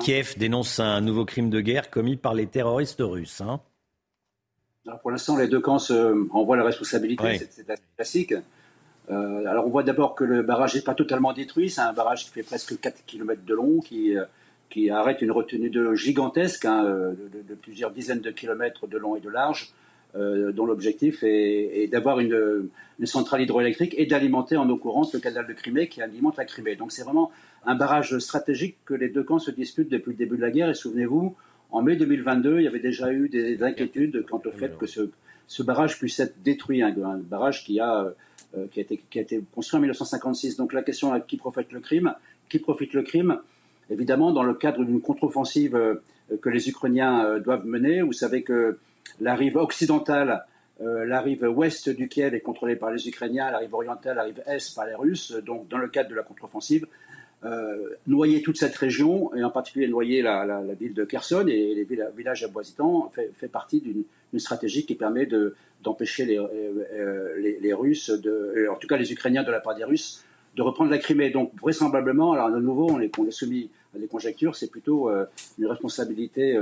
Kiev 0.00 0.34
dénonce 0.38 0.80
un 0.80 1.00
nouveau 1.00 1.24
crime 1.24 1.50
de 1.50 1.60
guerre 1.60 1.90
commis 1.90 2.16
par 2.16 2.34
les 2.34 2.46
terroristes 2.46 3.00
russes. 3.00 3.40
Hein. 3.40 3.60
Alors 4.86 5.00
pour 5.00 5.10
l'instant, 5.10 5.36
les 5.36 5.48
deux 5.48 5.60
camps 5.60 5.78
se 5.78 6.28
renvoient 6.30 6.56
la 6.56 6.64
responsabilité, 6.64 7.24
Oui. 7.24 7.40
c'est 7.50 7.66
classique. 7.96 8.34
Euh, 9.10 9.44
alors 9.46 9.66
on 9.66 9.70
voit 9.70 9.82
d'abord 9.82 10.14
que 10.14 10.24
le 10.24 10.42
barrage 10.42 10.74
n'est 10.74 10.82
pas 10.82 10.94
totalement 10.94 11.32
détruit, 11.32 11.68
c'est 11.70 11.80
un 11.80 11.92
barrage 11.92 12.24
qui 12.24 12.30
fait 12.30 12.42
presque 12.42 12.78
4 12.80 13.04
km 13.06 13.42
de 13.44 13.54
long, 13.54 13.80
qui, 13.80 14.16
euh, 14.16 14.24
qui 14.70 14.88
arrête 14.90 15.20
une 15.20 15.32
retenue 15.32 15.68
d'eau 15.68 15.94
gigantesque, 15.94 16.64
hein, 16.64 16.84
euh, 16.84 17.12
de, 17.32 17.42
de 17.48 17.54
plusieurs 17.54 17.90
dizaines 17.90 18.20
de 18.20 18.30
kilomètres 18.30 18.86
de 18.86 18.96
long 18.98 19.16
et 19.16 19.20
de 19.20 19.28
large, 19.28 19.72
euh, 20.16 20.52
dont 20.52 20.64
l'objectif 20.64 21.22
est, 21.24 21.82
est 21.82 21.88
d'avoir 21.88 22.20
une, 22.20 22.68
une 22.98 23.06
centrale 23.06 23.42
hydroélectrique 23.42 23.94
et 23.98 24.06
d'alimenter 24.06 24.56
en 24.56 24.68
eau 24.68 24.76
courante 24.76 25.12
le 25.12 25.20
canal 25.20 25.46
de 25.46 25.52
Crimée 25.52 25.88
qui 25.88 26.02
alimente 26.02 26.36
la 26.36 26.44
Crimée. 26.44 26.76
Donc 26.76 26.92
c'est 26.92 27.02
vraiment 27.02 27.30
un 27.64 27.74
barrage 27.74 28.18
stratégique 28.18 28.76
que 28.84 28.94
les 28.94 29.08
deux 29.08 29.22
camps 29.22 29.38
se 29.38 29.50
disputent 29.50 29.90
depuis 29.90 30.10
le 30.10 30.16
début 30.16 30.36
de 30.36 30.42
la 30.42 30.50
guerre. 30.50 30.70
Et 30.70 30.74
souvenez-vous, 30.74 31.36
en 31.72 31.82
mai 31.82 31.96
2022, 31.96 32.58
il 32.58 32.64
y 32.64 32.66
avait 32.66 32.80
déjà 32.80 33.12
eu 33.12 33.28
des 33.28 33.62
inquiétudes 33.62 34.24
quant 34.28 34.42
au 34.44 34.50
fait 34.50 34.76
que 34.76 34.86
ce, 34.86 35.62
barrage 35.62 35.98
puisse 35.98 36.18
être 36.20 36.42
détruit, 36.42 36.82
un, 36.82 36.92
barrage 37.18 37.64
qui 37.64 37.80
a, 37.80 38.12
euh, 38.56 38.66
qui, 38.72 38.80
a 38.80 39.22
été, 39.22 39.42
construit 39.54 39.78
en 39.78 39.80
1956. 39.80 40.56
Donc 40.56 40.72
la 40.72 40.82
question 40.82 41.12
à 41.12 41.20
qui 41.20 41.36
profite 41.36 41.72
le 41.72 41.80
crime 41.80 42.14
Qui 42.48 42.58
profite 42.58 42.92
le 42.94 43.02
crime? 43.02 43.38
Évidemment, 43.90 44.32
dans 44.32 44.42
le 44.42 44.54
cadre 44.54 44.84
d'une 44.84 45.00
contre-offensive 45.00 45.76
euh, 45.76 46.02
que 46.40 46.48
les 46.48 46.68
Ukrainiens 46.68 47.24
euh, 47.24 47.40
doivent 47.40 47.66
mener, 47.66 48.02
vous 48.02 48.12
savez 48.12 48.42
que 48.42 48.78
la 49.20 49.34
rive 49.34 49.56
occidentale 49.56 50.44
la 50.82 51.20
rive 51.20 51.42
ouest 51.42 51.90
du 51.90 52.08
Kiev 52.08 52.32
est 52.34 52.40
contrôlée 52.40 52.74
par 52.74 52.90
les 52.90 53.06
Ukrainiens, 53.06 53.50
la 53.50 53.58
rive 53.58 53.74
orientale, 53.74 54.16
la 54.16 54.22
rive 54.22 54.42
est 54.46 54.74
par 54.74 54.86
les 54.86 54.94
Russes. 54.94 55.32
Donc, 55.44 55.68
dans 55.68 55.76
le 55.76 55.88
cadre 55.88 56.08
de 56.08 56.14
la 56.14 56.22
contre-offensive, 56.22 56.86
euh, 57.42 57.96
noyer 58.06 58.42
toute 58.42 58.58
cette 58.58 58.76
région, 58.76 59.34
et 59.34 59.42
en 59.42 59.50
particulier 59.50 59.88
noyer 59.88 60.20
la, 60.20 60.60
ville 60.78 60.92
de 60.92 61.04
Kherson 61.04 61.46
et 61.46 61.74
les 61.74 61.86
villages 62.14 62.44
avoisitants, 62.44 63.10
fait, 63.14 63.32
fait 63.34 63.48
partie 63.48 63.80
d'une 63.80 64.38
stratégie 64.38 64.84
qui 64.84 64.94
permet 64.94 65.26
d'empêcher 65.82 66.26
les, 66.26 66.38
euh, 66.38 66.46
euh, 66.92 67.40
les, 67.40 67.58
les, 67.58 67.72
Russes, 67.72 68.10
en 68.10 68.74
tout 68.74 68.86
cas 68.86 68.98
les 68.98 69.10
Ukrainiens 69.10 69.42
de 69.42 69.50
la 69.50 69.60
part 69.60 69.74
des 69.74 69.84
Russes, 69.84 70.22
de 70.54 70.60
reprendre 70.60 70.90
la 70.90 70.98
Crimée. 70.98 71.30
Donc 71.30 71.52
vraisemblablement, 71.58 72.32
alors 72.34 72.50
de 72.50 72.60
nouveau, 72.60 72.90
on 72.90 73.00
est, 73.00 73.18
on 73.18 73.30
soumis 73.30 73.70
à 73.96 73.98
des 73.98 74.06
conjectures, 74.06 74.54
c'est 74.54 74.70
plutôt 74.70 75.10
une 75.58 75.66
responsabilité 75.66 76.58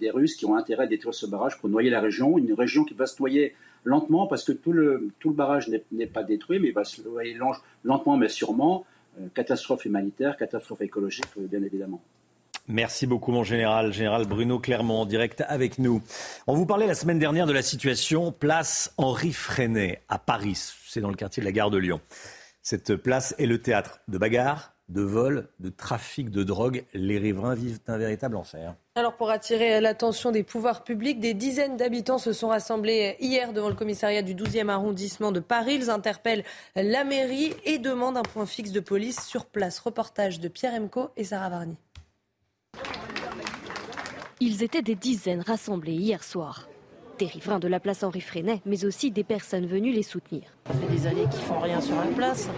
des 0.00 0.10
Russes 0.10 0.34
qui 0.34 0.44
ont 0.44 0.56
intérêt 0.56 0.84
à 0.84 0.86
détruire 0.88 1.14
ce 1.14 1.26
barrage 1.26 1.56
pour 1.60 1.68
noyer 1.68 1.88
la 1.88 2.00
région, 2.00 2.36
une 2.36 2.52
région 2.52 2.82
qui 2.82 2.94
va 2.94 3.06
se 3.06 3.22
noyer 3.22 3.54
lentement 3.84 4.26
parce 4.26 4.42
que 4.42 4.50
tout 4.50 4.72
le, 4.72 5.08
tout 5.20 5.28
le 5.28 5.36
barrage 5.36 5.70
n'est 5.92 6.06
pas 6.06 6.24
détruit, 6.24 6.58
mais 6.58 6.68
il 6.68 6.74
va 6.74 6.82
se 6.82 7.00
noyer 7.02 7.38
lentement 7.84 8.16
mais 8.16 8.28
sûrement. 8.28 8.84
Euh, 9.18 9.28
catastrophe 9.34 9.84
humanitaire, 9.84 10.36
catastrophe 10.36 10.82
écologique, 10.82 11.26
euh, 11.38 11.46
bien 11.46 11.62
évidemment. 11.62 12.02
Merci 12.68 13.06
beaucoup, 13.06 13.30
mon 13.30 13.44
général. 13.44 13.92
Général 13.92 14.26
Bruno 14.26 14.58
Clermont, 14.58 15.02
en 15.02 15.06
direct 15.06 15.44
avec 15.46 15.78
nous. 15.78 16.02
On 16.46 16.54
vous 16.54 16.66
parlait 16.66 16.86
la 16.86 16.94
semaine 16.94 17.18
dernière 17.18 17.46
de 17.46 17.52
la 17.52 17.62
situation 17.62 18.32
place 18.32 18.92
Henri 18.98 19.32
Freinet 19.32 20.02
à 20.08 20.18
Paris. 20.18 20.58
C'est 20.86 21.00
dans 21.00 21.10
le 21.10 21.16
quartier 21.16 21.40
de 21.40 21.46
la 21.46 21.52
gare 21.52 21.70
de 21.70 21.78
Lyon. 21.78 22.00
Cette 22.62 22.96
place 22.96 23.34
est 23.38 23.46
le 23.46 23.62
théâtre 23.62 24.00
de 24.08 24.18
bagarres, 24.18 24.75
de 24.88 25.02
vols, 25.02 25.48
de 25.60 25.68
trafic 25.68 26.30
de 26.30 26.42
drogue. 26.42 26.84
Les 26.94 27.18
riverains 27.18 27.54
vivent 27.54 27.80
un 27.88 27.98
véritable 27.98 28.36
enfer. 28.36 28.74
Alors 28.94 29.16
pour 29.16 29.30
attirer 29.30 29.80
l'attention 29.80 30.30
des 30.30 30.42
pouvoirs 30.42 30.84
publics, 30.84 31.20
des 31.20 31.34
dizaines 31.34 31.76
d'habitants 31.76 32.18
se 32.18 32.32
sont 32.32 32.48
rassemblés 32.48 33.16
hier 33.20 33.52
devant 33.52 33.68
le 33.68 33.74
commissariat 33.74 34.22
du 34.22 34.34
12e 34.34 34.68
arrondissement 34.68 35.32
de 35.32 35.40
Paris. 35.40 35.74
Ils 35.74 35.90
interpellent 35.90 36.44
la 36.74 37.04
mairie 37.04 37.54
et 37.64 37.78
demandent 37.78 38.16
un 38.16 38.22
point 38.22 38.46
fixe 38.46 38.72
de 38.72 38.80
police 38.80 39.24
sur 39.26 39.46
place. 39.46 39.78
Reportage 39.78 40.40
de 40.40 40.48
Pierre 40.48 40.74
Emco 40.74 41.10
et 41.16 41.24
Sarah 41.24 41.50
Varny. 41.50 41.76
Ils 44.40 44.62
étaient 44.62 44.82
des 44.82 44.94
dizaines 44.94 45.40
rassemblés 45.40 45.94
hier 45.94 46.22
soir 46.22 46.68
des 47.18 47.26
riverains 47.26 47.58
de 47.58 47.68
la 47.68 47.80
place 47.80 48.02
Henri 48.02 48.20
Freinet, 48.20 48.60
mais 48.66 48.84
aussi 48.84 49.10
des 49.10 49.24
personnes 49.24 49.66
venues 49.66 49.92
les 49.92 50.02
soutenir. 50.02 50.42
Ça 50.66 50.74
fait 50.74 50.94
des 50.94 51.06
années 51.06 51.24
qu'ils 51.30 51.42
font 51.42 51.60
rien 51.60 51.80
sur 51.80 51.96
la 51.96 52.06
place. 52.06 52.48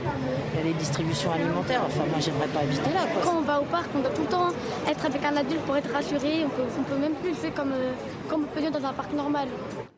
Il 0.52 0.58
y 0.58 0.62
a 0.62 0.64
les 0.64 0.74
distributions 0.74 1.30
alimentaires. 1.32 1.82
Enfin, 1.86 2.04
moi, 2.06 2.18
j'aimerais 2.20 2.48
pas 2.48 2.60
habiter 2.60 2.92
là. 2.92 3.06
Quand 3.22 3.38
on 3.38 3.42
va 3.42 3.60
au 3.60 3.64
parc, 3.64 3.90
on 3.94 4.00
doit 4.00 4.10
tout 4.10 4.22
le 4.22 4.28
temps 4.28 4.48
être 4.88 5.04
avec 5.04 5.24
un 5.24 5.36
adulte 5.36 5.62
pour 5.62 5.76
être 5.76 5.90
rassuré. 5.90 6.44
On 6.44 6.48
peut, 6.48 6.62
peut 6.88 6.98
même 6.98 7.14
plus 7.14 7.30
le 7.30 7.34
faire 7.34 7.54
comme, 7.54 7.72
euh, 7.72 7.92
comme 8.28 8.44
on 8.44 8.46
peut 8.46 8.70
dans 8.70 8.86
un 8.86 8.92
parc 8.92 9.12
normal. 9.12 9.48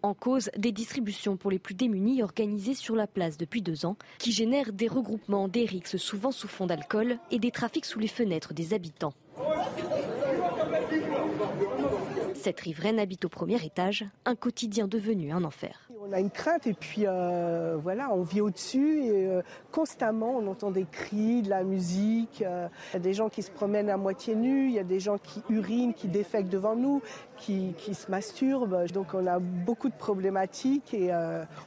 En 0.03 0.15
cause, 0.15 0.51
des 0.57 0.73
distributions 0.73 1.37
pour 1.37 1.51
les 1.51 1.59
plus 1.59 1.75
démunis 1.75 2.23
organisées 2.23 2.75
sur 2.75 2.97
la 2.97 3.07
place 3.07 3.37
depuis 3.37 3.63
deux 3.63 3.87
ans, 3.87 3.97
qui 4.19 4.33
génèrent 4.33 4.73
des 4.73 4.89
regroupements, 4.89 5.49
des 5.49 5.65
rixes 5.65 5.97
souvent 5.97 6.31
sous 6.31 6.49
fond 6.49 6.67
d'alcool 6.67 7.19
et 7.31 7.39
des 7.39 7.51
trafics 7.51 7.85
sous 7.85 7.99
les 7.99 8.09
fenêtres 8.09 8.55
des 8.55 8.75
habitants. 8.75 9.15
Cette 12.43 12.61
riveraine 12.61 12.99
habite 12.99 13.27
au 13.27 13.29
premier 13.29 13.63
étage, 13.63 14.07
un 14.25 14.35
quotidien 14.35 14.89
devenu 14.89 15.31
un 15.31 15.45
enfer. 15.45 15.91
On 16.01 16.11
a 16.11 16.21
une 16.21 16.31
crainte 16.31 16.67
et 16.67 16.73
puis 16.73 17.03
euh, 17.07 17.77
voilà, 17.83 18.09
on 18.15 18.23
vit 18.23 18.41
au-dessus 18.41 19.05
et 19.05 19.27
euh, 19.27 19.43
constamment 19.71 20.39
on 20.39 20.47
entend 20.47 20.71
des 20.71 20.87
cris, 20.91 21.43
de 21.43 21.51
la 21.51 21.65
musique. 21.65 22.41
Euh, 22.41 22.69
il 22.91 22.95
y 22.95 22.97
a 22.97 23.01
des 23.01 23.13
gens 23.13 23.29
qui 23.29 23.43
se 23.43 23.51
promènent 23.51 23.91
à 23.91 23.99
moitié 23.99 24.35
nus, 24.35 24.69
il 24.69 24.75
y 24.75 24.79
a 24.79 24.85
des 24.85 25.01
gens 25.01 25.19
qui 25.19 25.43
urinent, 25.51 25.93
qui 25.93 26.09
défèquent 26.09 26.49
devant 26.49 26.77
nous, 26.77 27.03
qui, 27.37 27.75
qui 27.77 27.95
se 27.95 28.11
masturbent. 28.11 28.87
Donc 28.91 29.09
on 29.13 29.27
a 29.27 29.39
beaucoup 29.39 29.91
de 29.91 29.95
problématiques 29.95 30.95
et 30.95 31.11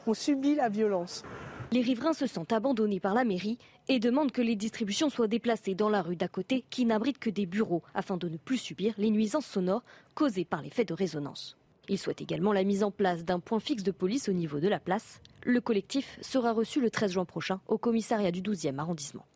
on 0.08 0.14
subit 0.14 0.56
la 0.56 0.68
violence. 0.68 1.22
Les 1.74 1.80
riverains 1.80 2.12
se 2.12 2.28
sentent 2.28 2.52
abandonnés 2.52 3.00
par 3.00 3.14
la 3.14 3.24
mairie 3.24 3.58
et 3.88 3.98
demandent 3.98 4.30
que 4.30 4.40
les 4.40 4.54
distributions 4.54 5.10
soient 5.10 5.26
déplacées 5.26 5.74
dans 5.74 5.88
la 5.88 6.02
rue 6.02 6.14
d'à 6.14 6.28
côté 6.28 6.64
qui 6.70 6.84
n'abrite 6.84 7.18
que 7.18 7.30
des 7.30 7.46
bureaux 7.46 7.82
afin 7.96 8.16
de 8.16 8.28
ne 8.28 8.36
plus 8.36 8.58
subir 8.58 8.94
les 8.96 9.10
nuisances 9.10 9.46
sonores 9.46 9.82
causées 10.14 10.44
par 10.44 10.62
l'effet 10.62 10.84
de 10.84 10.94
résonance. 10.94 11.56
Ils 11.88 11.98
souhaitent 11.98 12.20
également 12.20 12.52
la 12.52 12.62
mise 12.62 12.84
en 12.84 12.92
place 12.92 13.24
d'un 13.24 13.40
point 13.40 13.58
fixe 13.58 13.82
de 13.82 13.90
police 13.90 14.28
au 14.28 14.32
niveau 14.32 14.60
de 14.60 14.68
la 14.68 14.78
place. 14.78 15.20
Le 15.42 15.60
collectif 15.60 16.16
sera 16.22 16.52
reçu 16.52 16.80
le 16.80 16.90
13 16.90 17.10
juin 17.10 17.24
prochain 17.24 17.60
au 17.66 17.76
commissariat 17.76 18.30
du 18.30 18.40
12e 18.40 18.78
arrondissement. 18.78 19.26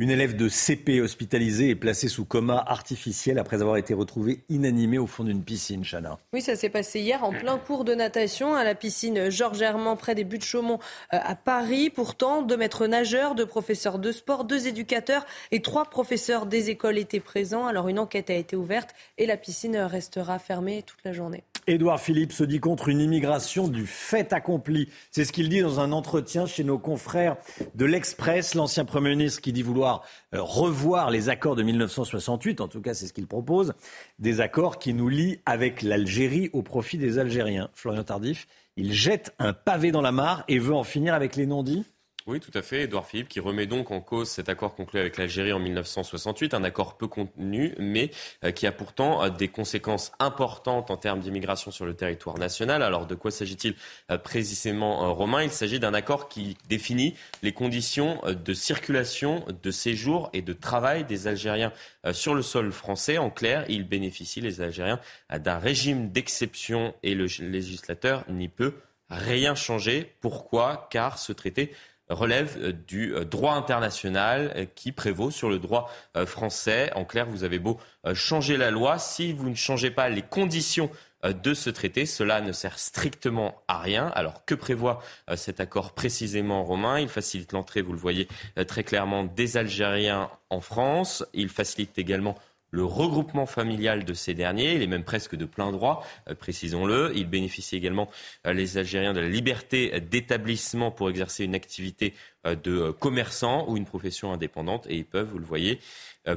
Une 0.00 0.08
élève 0.08 0.34
de 0.34 0.48
CP 0.48 1.02
hospitalisée 1.02 1.68
est 1.68 1.74
placée 1.74 2.08
sous 2.08 2.24
coma 2.24 2.56
artificiel 2.56 3.38
après 3.38 3.60
avoir 3.60 3.76
été 3.76 3.92
retrouvée 3.92 4.40
inanimée 4.48 4.96
au 4.96 5.06
fond 5.06 5.24
d'une 5.24 5.44
piscine, 5.44 5.84
Chana. 5.84 6.18
Oui, 6.32 6.40
ça 6.40 6.56
s'est 6.56 6.70
passé 6.70 7.00
hier 7.00 7.22
en 7.22 7.32
plein 7.32 7.58
cours 7.58 7.84
de 7.84 7.92
natation 7.92 8.54
à 8.54 8.64
la 8.64 8.74
piscine 8.74 9.28
Georges 9.28 9.60
Hermann 9.60 9.98
près 9.98 10.14
des 10.14 10.24
buts 10.24 10.38
de 10.38 10.42
Chaumont 10.42 10.78
euh, 11.12 11.18
à 11.20 11.34
Paris. 11.34 11.90
Pourtant, 11.90 12.40
deux 12.40 12.56
maîtres 12.56 12.86
nageurs, 12.86 13.34
deux 13.34 13.44
professeurs 13.44 13.98
de 13.98 14.10
sport, 14.10 14.44
deux 14.44 14.68
éducateurs 14.68 15.26
et 15.50 15.60
trois 15.60 15.84
professeurs 15.84 16.46
des 16.46 16.70
écoles 16.70 16.96
étaient 16.96 17.20
présents. 17.20 17.66
Alors 17.66 17.88
une 17.88 17.98
enquête 17.98 18.30
a 18.30 18.34
été 18.36 18.56
ouverte 18.56 18.94
et 19.18 19.26
la 19.26 19.36
piscine 19.36 19.76
restera 19.76 20.38
fermée 20.38 20.82
toute 20.82 21.04
la 21.04 21.12
journée. 21.12 21.44
Édouard 21.66 22.00
Philippe 22.00 22.32
se 22.32 22.42
dit 22.42 22.58
contre 22.58 22.88
une 22.88 23.00
immigration 23.00 23.68
du 23.68 23.86
fait 23.86 24.32
accompli. 24.32 24.88
C'est 25.10 25.24
ce 25.24 25.32
qu'il 25.32 25.50
dit 25.50 25.60
dans 25.60 25.78
un 25.78 25.92
entretien 25.92 26.46
chez 26.46 26.64
nos 26.64 26.78
confrères 26.78 27.36
de 27.74 27.84
l'Express, 27.84 28.54
l'ancien 28.54 28.86
Premier 28.86 29.10
ministre 29.10 29.42
qui 29.42 29.52
dit 29.52 29.62
vouloir 29.62 29.89
euh, 30.34 30.42
revoir 30.42 31.10
les 31.10 31.28
accords 31.28 31.56
de 31.56 31.62
1968, 31.62 32.60
en 32.60 32.68
tout 32.68 32.80
cas 32.80 32.94
c'est 32.94 33.06
ce 33.06 33.12
qu'il 33.12 33.26
propose, 33.26 33.74
des 34.18 34.40
accords 34.40 34.78
qui 34.78 34.94
nous 34.94 35.08
lient 35.08 35.38
avec 35.46 35.82
l'Algérie 35.82 36.50
au 36.52 36.62
profit 36.62 36.98
des 36.98 37.18
Algériens. 37.18 37.70
Florian 37.74 38.04
Tardif, 38.04 38.46
il 38.76 38.92
jette 38.92 39.34
un 39.38 39.52
pavé 39.52 39.92
dans 39.92 40.02
la 40.02 40.12
mare 40.12 40.44
et 40.48 40.58
veut 40.58 40.74
en 40.74 40.84
finir 40.84 41.14
avec 41.14 41.36
les 41.36 41.46
non-dits? 41.46 41.84
Oui, 42.30 42.38
tout 42.38 42.56
à 42.56 42.62
fait. 42.62 42.82
Édouard 42.82 43.06
Philippe 43.06 43.28
qui 43.28 43.40
remet 43.40 43.66
donc 43.66 43.90
en 43.90 44.00
cause 44.00 44.28
cet 44.28 44.48
accord 44.48 44.76
conclu 44.76 45.00
avec 45.00 45.16
l'Algérie 45.16 45.52
en 45.52 45.58
1968, 45.58 46.54
un 46.54 46.62
accord 46.62 46.96
peu 46.96 47.08
contenu, 47.08 47.74
mais 47.78 48.10
euh, 48.44 48.52
qui 48.52 48.68
a 48.68 48.72
pourtant 48.72 49.24
euh, 49.24 49.30
des 49.30 49.48
conséquences 49.48 50.12
importantes 50.20 50.92
en 50.92 50.96
termes 50.96 51.18
d'immigration 51.18 51.72
sur 51.72 51.84
le 51.84 51.94
territoire 51.94 52.38
national. 52.38 52.84
Alors, 52.84 53.06
de 53.06 53.16
quoi 53.16 53.32
s'agit-il 53.32 53.74
euh, 54.12 54.18
précisément, 54.18 55.12
Romain? 55.12 55.42
Il 55.42 55.50
s'agit 55.50 55.80
d'un 55.80 55.92
accord 55.92 56.28
qui 56.28 56.56
définit 56.68 57.14
les 57.42 57.52
conditions 57.52 58.20
de 58.24 58.54
circulation, 58.54 59.44
de 59.62 59.70
séjour 59.72 60.30
et 60.32 60.42
de 60.42 60.52
travail 60.52 61.04
des 61.04 61.26
Algériens 61.26 61.72
sur 62.12 62.34
le 62.34 62.42
sol 62.42 62.70
français. 62.70 63.18
En 63.18 63.30
clair, 63.30 63.64
ils 63.68 63.86
bénéficient, 63.86 64.40
les 64.40 64.60
Algériens, 64.60 65.00
d'un 65.36 65.58
régime 65.58 66.10
d'exception 66.10 66.94
et 67.02 67.14
le 67.14 67.26
législateur 67.40 68.24
n'y 68.28 68.48
peut 68.48 68.74
rien 69.10 69.54
changer. 69.54 70.14
Pourquoi? 70.20 70.88
Car 70.90 71.18
ce 71.18 71.32
traité 71.32 71.72
relève 72.10 72.58
euh, 72.60 72.72
du 72.72 73.14
euh, 73.14 73.24
droit 73.24 73.54
international 73.54 74.52
euh, 74.56 74.66
qui 74.74 74.92
prévaut 74.92 75.30
sur 75.30 75.48
le 75.48 75.58
droit 75.58 75.90
français. 76.26 76.90
En 76.94 77.04
clair, 77.04 77.26
vous 77.26 77.44
avez 77.44 77.58
beau 77.58 77.78
changer 78.14 78.56
la 78.56 78.70
loi, 78.70 78.98
si 78.98 79.32
vous 79.32 79.48
ne 79.48 79.54
changez 79.54 79.90
pas 79.90 80.08
les 80.08 80.22
conditions 80.22 80.90
de 81.24 81.54
ce 81.54 81.70
traité. 81.70 82.06
Cela 82.06 82.40
ne 82.40 82.52
sert 82.52 82.78
strictement 82.78 83.62
à 83.68 83.78
rien. 83.78 84.10
Alors 84.14 84.44
que 84.44 84.54
prévoit 84.54 85.02
cet 85.36 85.60
accord 85.60 85.92
précisément 85.92 86.64
romain? 86.64 86.98
Il 86.98 87.08
facilite 87.08 87.52
l'entrée, 87.52 87.82
vous 87.82 87.92
le 87.92 87.98
voyez 87.98 88.28
très 88.66 88.84
clairement, 88.84 89.24
des 89.24 89.56
Algériens 89.56 90.30
en 90.48 90.60
France. 90.60 91.24
Il 91.32 91.48
facilite 91.48 91.98
également 91.98 92.36
le 92.70 92.84
regroupement 92.84 93.46
familial 93.46 94.04
de 94.04 94.14
ces 94.14 94.34
derniers. 94.34 94.74
Il 94.74 94.82
est 94.82 94.86
même 94.86 95.04
presque 95.04 95.36
de 95.36 95.44
plein 95.44 95.72
droit, 95.72 96.06
euh, 96.28 96.34
précisons-le. 96.34 97.12
Il 97.14 97.28
bénéficie 97.28 97.76
également, 97.76 98.08
euh, 98.46 98.52
les 98.52 98.78
Algériens, 98.78 99.12
de 99.12 99.20
la 99.20 99.28
liberté 99.28 100.00
d'établissement 100.00 100.90
pour 100.90 101.10
exercer 101.10 101.44
une 101.44 101.54
activité 101.54 102.14
euh, 102.46 102.54
de 102.54 102.90
commerçant 102.90 103.68
ou 103.68 103.76
une 103.76 103.84
profession 103.84 104.32
indépendante 104.32 104.86
et 104.88 104.96
ils 104.96 105.04
peuvent, 105.04 105.28
vous 105.28 105.38
le 105.38 105.44
voyez, 105.44 105.80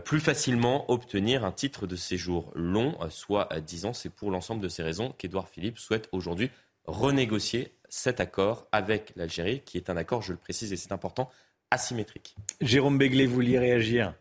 plus 0.05 0.21
facilement 0.21 0.89
obtenir 0.89 1.43
un 1.43 1.51
titre 1.51 1.87
de 1.87 1.97
séjour 1.97 2.51
long, 2.55 2.97
soit 3.09 3.49
10 3.59 3.85
ans. 3.85 3.93
C'est 3.93 4.09
pour 4.09 4.31
l'ensemble 4.31 4.61
de 4.61 4.69
ces 4.69 4.81
raisons 4.81 5.13
qu'Édouard 5.17 5.49
Philippe 5.49 5.77
souhaite 5.77 6.07
aujourd'hui 6.13 6.49
renégocier 6.85 7.73
cet 7.89 8.21
accord 8.21 8.65
avec 8.71 9.11
l'Algérie, 9.17 9.61
qui 9.65 9.77
est 9.77 9.89
un 9.89 9.97
accord, 9.97 10.21
je 10.21 10.31
le 10.31 10.37
précise 10.37 10.71
et 10.71 10.77
c'est 10.77 10.93
important, 10.93 11.29
asymétrique. 11.69 12.35
Jérôme 12.61 12.97
Béglé, 12.97 13.25
vous 13.25 13.35
vouliez 13.35 13.59
réagir? 13.59 14.13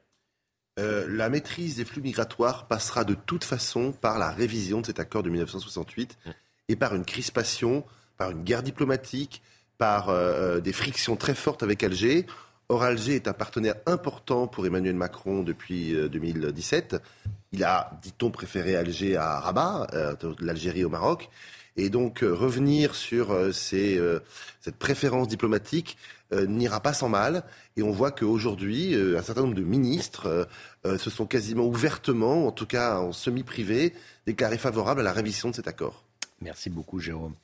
Euh, 0.78 1.07
la 1.09 1.28
maîtrise 1.28 1.77
des 1.77 1.85
flux 1.85 2.01
migratoires 2.01 2.66
passera 2.66 3.05
de 3.05 3.15
toute 3.15 3.44
façon 3.44 3.93
par 3.93 4.19
la 4.19 4.31
révision 4.31 4.81
de 4.81 4.86
cet 4.86 5.01
accord 5.01 5.23
de 5.23 5.28
1968 5.28 6.19
mm. 6.24 6.31
et 6.69 6.77
par 6.77 6.94
une 6.94 7.05
crispation, 7.05 7.85
par 8.16 8.31
une 8.31 8.43
guerre 8.43 8.62
diplomatique, 8.62 9.43
par 9.77 10.09
euh, 10.09 10.57
euh, 10.57 10.61
des 10.61 10.73
frictions 10.73 11.16
très 11.16 11.35
fortes 11.35 11.62
avec 11.62 11.82
Alger. 11.82 12.27
Oralger 12.70 13.16
est 13.16 13.28
un 13.28 13.35
partenaire 13.35 13.74
important 13.85 14.47
pour 14.47 14.65
Emmanuel 14.65 14.94
Macron 14.94 15.43
depuis 15.43 15.93
2017. 15.93 16.97
Il 17.53 17.65
a, 17.65 17.99
dit-on, 18.01 18.31
préféré 18.31 18.77
Alger 18.77 19.16
à 19.16 19.40
Rabat, 19.40 19.89
l'Algérie 20.39 20.85
au 20.85 20.89
Maroc. 20.89 21.28
Et 21.77 21.89
donc 21.90 22.20
revenir 22.20 22.94
sur 22.94 23.35
cette 23.53 24.77
préférence 24.78 25.28
diplomatique 25.28 25.97
n'ira 26.31 26.81
pas 26.81 26.93
sans 26.93 27.09
mal. 27.09 27.44
Et 27.77 27.82
on 27.82 27.90
voit 27.90 28.11
qu'aujourd'hui, 28.11 28.94
un 28.94 29.23
certain 29.23 29.43
nombre 29.43 29.55
de 29.55 29.62
ministres 29.62 30.49
se 30.85 31.11
sont 31.11 31.27
quasiment 31.27 31.65
ouvertement, 31.65 32.47
en 32.47 32.53
tout 32.53 32.66
cas 32.66 32.99
en 32.99 33.12
semi-privé, 33.12 33.94
déclarés 34.27 34.59
favorables 34.59 35.01
à 35.01 35.05
la 35.05 35.12
révision 35.12 35.51
de 35.51 35.55
cet 35.55 35.69
accord. 35.69 36.05
Merci 36.40 36.70
beaucoup, 36.70 37.01
Jérôme. 37.01 37.35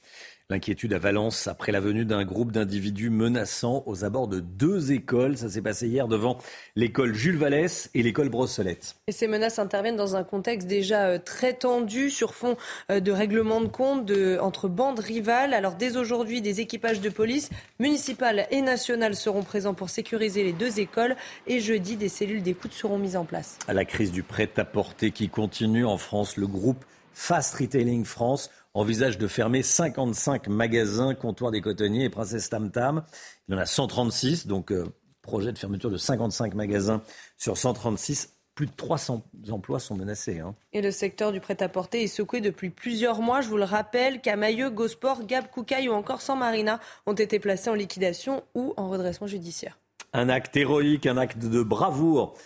L'inquiétude 0.50 0.94
à 0.94 0.98
Valence 0.98 1.46
après 1.46 1.72
la 1.72 1.80
venue 1.80 2.06
d'un 2.06 2.24
groupe 2.24 2.52
d'individus 2.52 3.10
menaçants 3.10 3.82
aux 3.84 4.06
abords 4.06 4.28
de 4.28 4.40
deux 4.40 4.92
écoles. 4.92 5.36
Ça 5.36 5.50
s'est 5.50 5.60
passé 5.60 5.88
hier 5.88 6.08
devant 6.08 6.38
l'école 6.74 7.12
Jules 7.12 7.36
Vallès 7.36 7.90
et 7.92 8.02
l'école 8.02 8.30
Brossolette. 8.30 8.96
Et 9.08 9.12
ces 9.12 9.28
menaces 9.28 9.58
interviennent 9.58 9.98
dans 9.98 10.16
un 10.16 10.24
contexte 10.24 10.66
déjà 10.66 11.04
euh, 11.04 11.18
très 11.22 11.52
tendu 11.52 12.08
sur 12.08 12.32
fond 12.32 12.56
euh, 12.90 12.98
de 13.00 13.12
règlement 13.12 13.60
de 13.60 13.66
compte 13.66 14.10
entre 14.40 14.68
bandes 14.68 15.00
rivales. 15.00 15.52
Alors 15.52 15.74
dès 15.74 15.98
aujourd'hui, 15.98 16.40
des 16.40 16.62
équipages 16.62 17.02
de 17.02 17.10
police 17.10 17.50
municipales 17.78 18.46
et 18.50 18.62
nationales 18.62 19.16
seront 19.16 19.42
présents 19.42 19.74
pour 19.74 19.90
sécuriser 19.90 20.44
les 20.44 20.54
deux 20.54 20.80
écoles. 20.80 21.14
Et 21.46 21.60
jeudi, 21.60 21.96
des 21.96 22.08
cellules 22.08 22.42
d'écoute 22.42 22.72
seront 22.72 22.98
mises 22.98 23.16
en 23.16 23.26
place. 23.26 23.58
À 23.68 23.74
la 23.74 23.84
crise 23.84 24.12
du 24.12 24.22
prêt-à-porter 24.22 25.10
qui 25.10 25.28
continue 25.28 25.84
en 25.84 25.98
France, 25.98 26.38
le 26.38 26.46
groupe 26.46 26.86
Fast 27.12 27.56
Retailing 27.56 28.06
France 28.06 28.48
envisage 28.78 29.18
de 29.18 29.26
fermer 29.26 29.62
55 29.62 30.48
magasins, 30.48 31.14
comptoirs 31.14 31.50
des 31.50 31.60
cotonniers 31.60 32.04
et 32.04 32.10
Princesse 32.10 32.48
Tam 32.48 32.70
Tam. 32.70 33.04
Il 33.48 33.54
y 33.54 33.58
en 33.58 33.60
a 33.60 33.66
136, 33.66 34.46
donc 34.46 34.72
euh, 34.72 34.86
projet 35.22 35.52
de 35.52 35.58
fermeture 35.58 35.90
de 35.90 35.96
55 35.96 36.54
magasins 36.54 37.02
sur 37.36 37.56
136 37.56 38.38
plus 38.58 38.66
de 38.66 38.72
300 38.72 39.22
emplois 39.50 39.78
sont 39.78 39.94
menacés. 39.94 40.40
Hein. 40.40 40.56
Et 40.72 40.82
le 40.82 40.90
secteur 40.90 41.30
du 41.30 41.38
prêt-à-porter 41.38 42.02
est 42.02 42.08
secoué 42.08 42.40
depuis 42.40 42.70
plusieurs 42.70 43.22
mois. 43.22 43.40
Je 43.40 43.48
vous 43.48 43.56
le 43.56 43.62
rappelle, 43.62 44.20
Camailleux, 44.20 44.68
Gosport, 44.68 45.26
Gab, 45.26 45.48
Koukaï 45.48 45.88
ou 45.88 45.92
encore 45.92 46.20
San 46.20 46.40
Marina 46.40 46.80
ont 47.06 47.12
été 47.12 47.38
placés 47.38 47.70
en 47.70 47.74
liquidation 47.74 48.42
ou 48.56 48.74
en 48.76 48.90
redressement 48.90 49.28
judiciaire. 49.28 49.78
Un 50.12 50.28
acte 50.28 50.56
héroïque, 50.56 51.06
un 51.06 51.18
acte 51.18 51.38
de 51.38 51.62
bravoure 51.62 52.36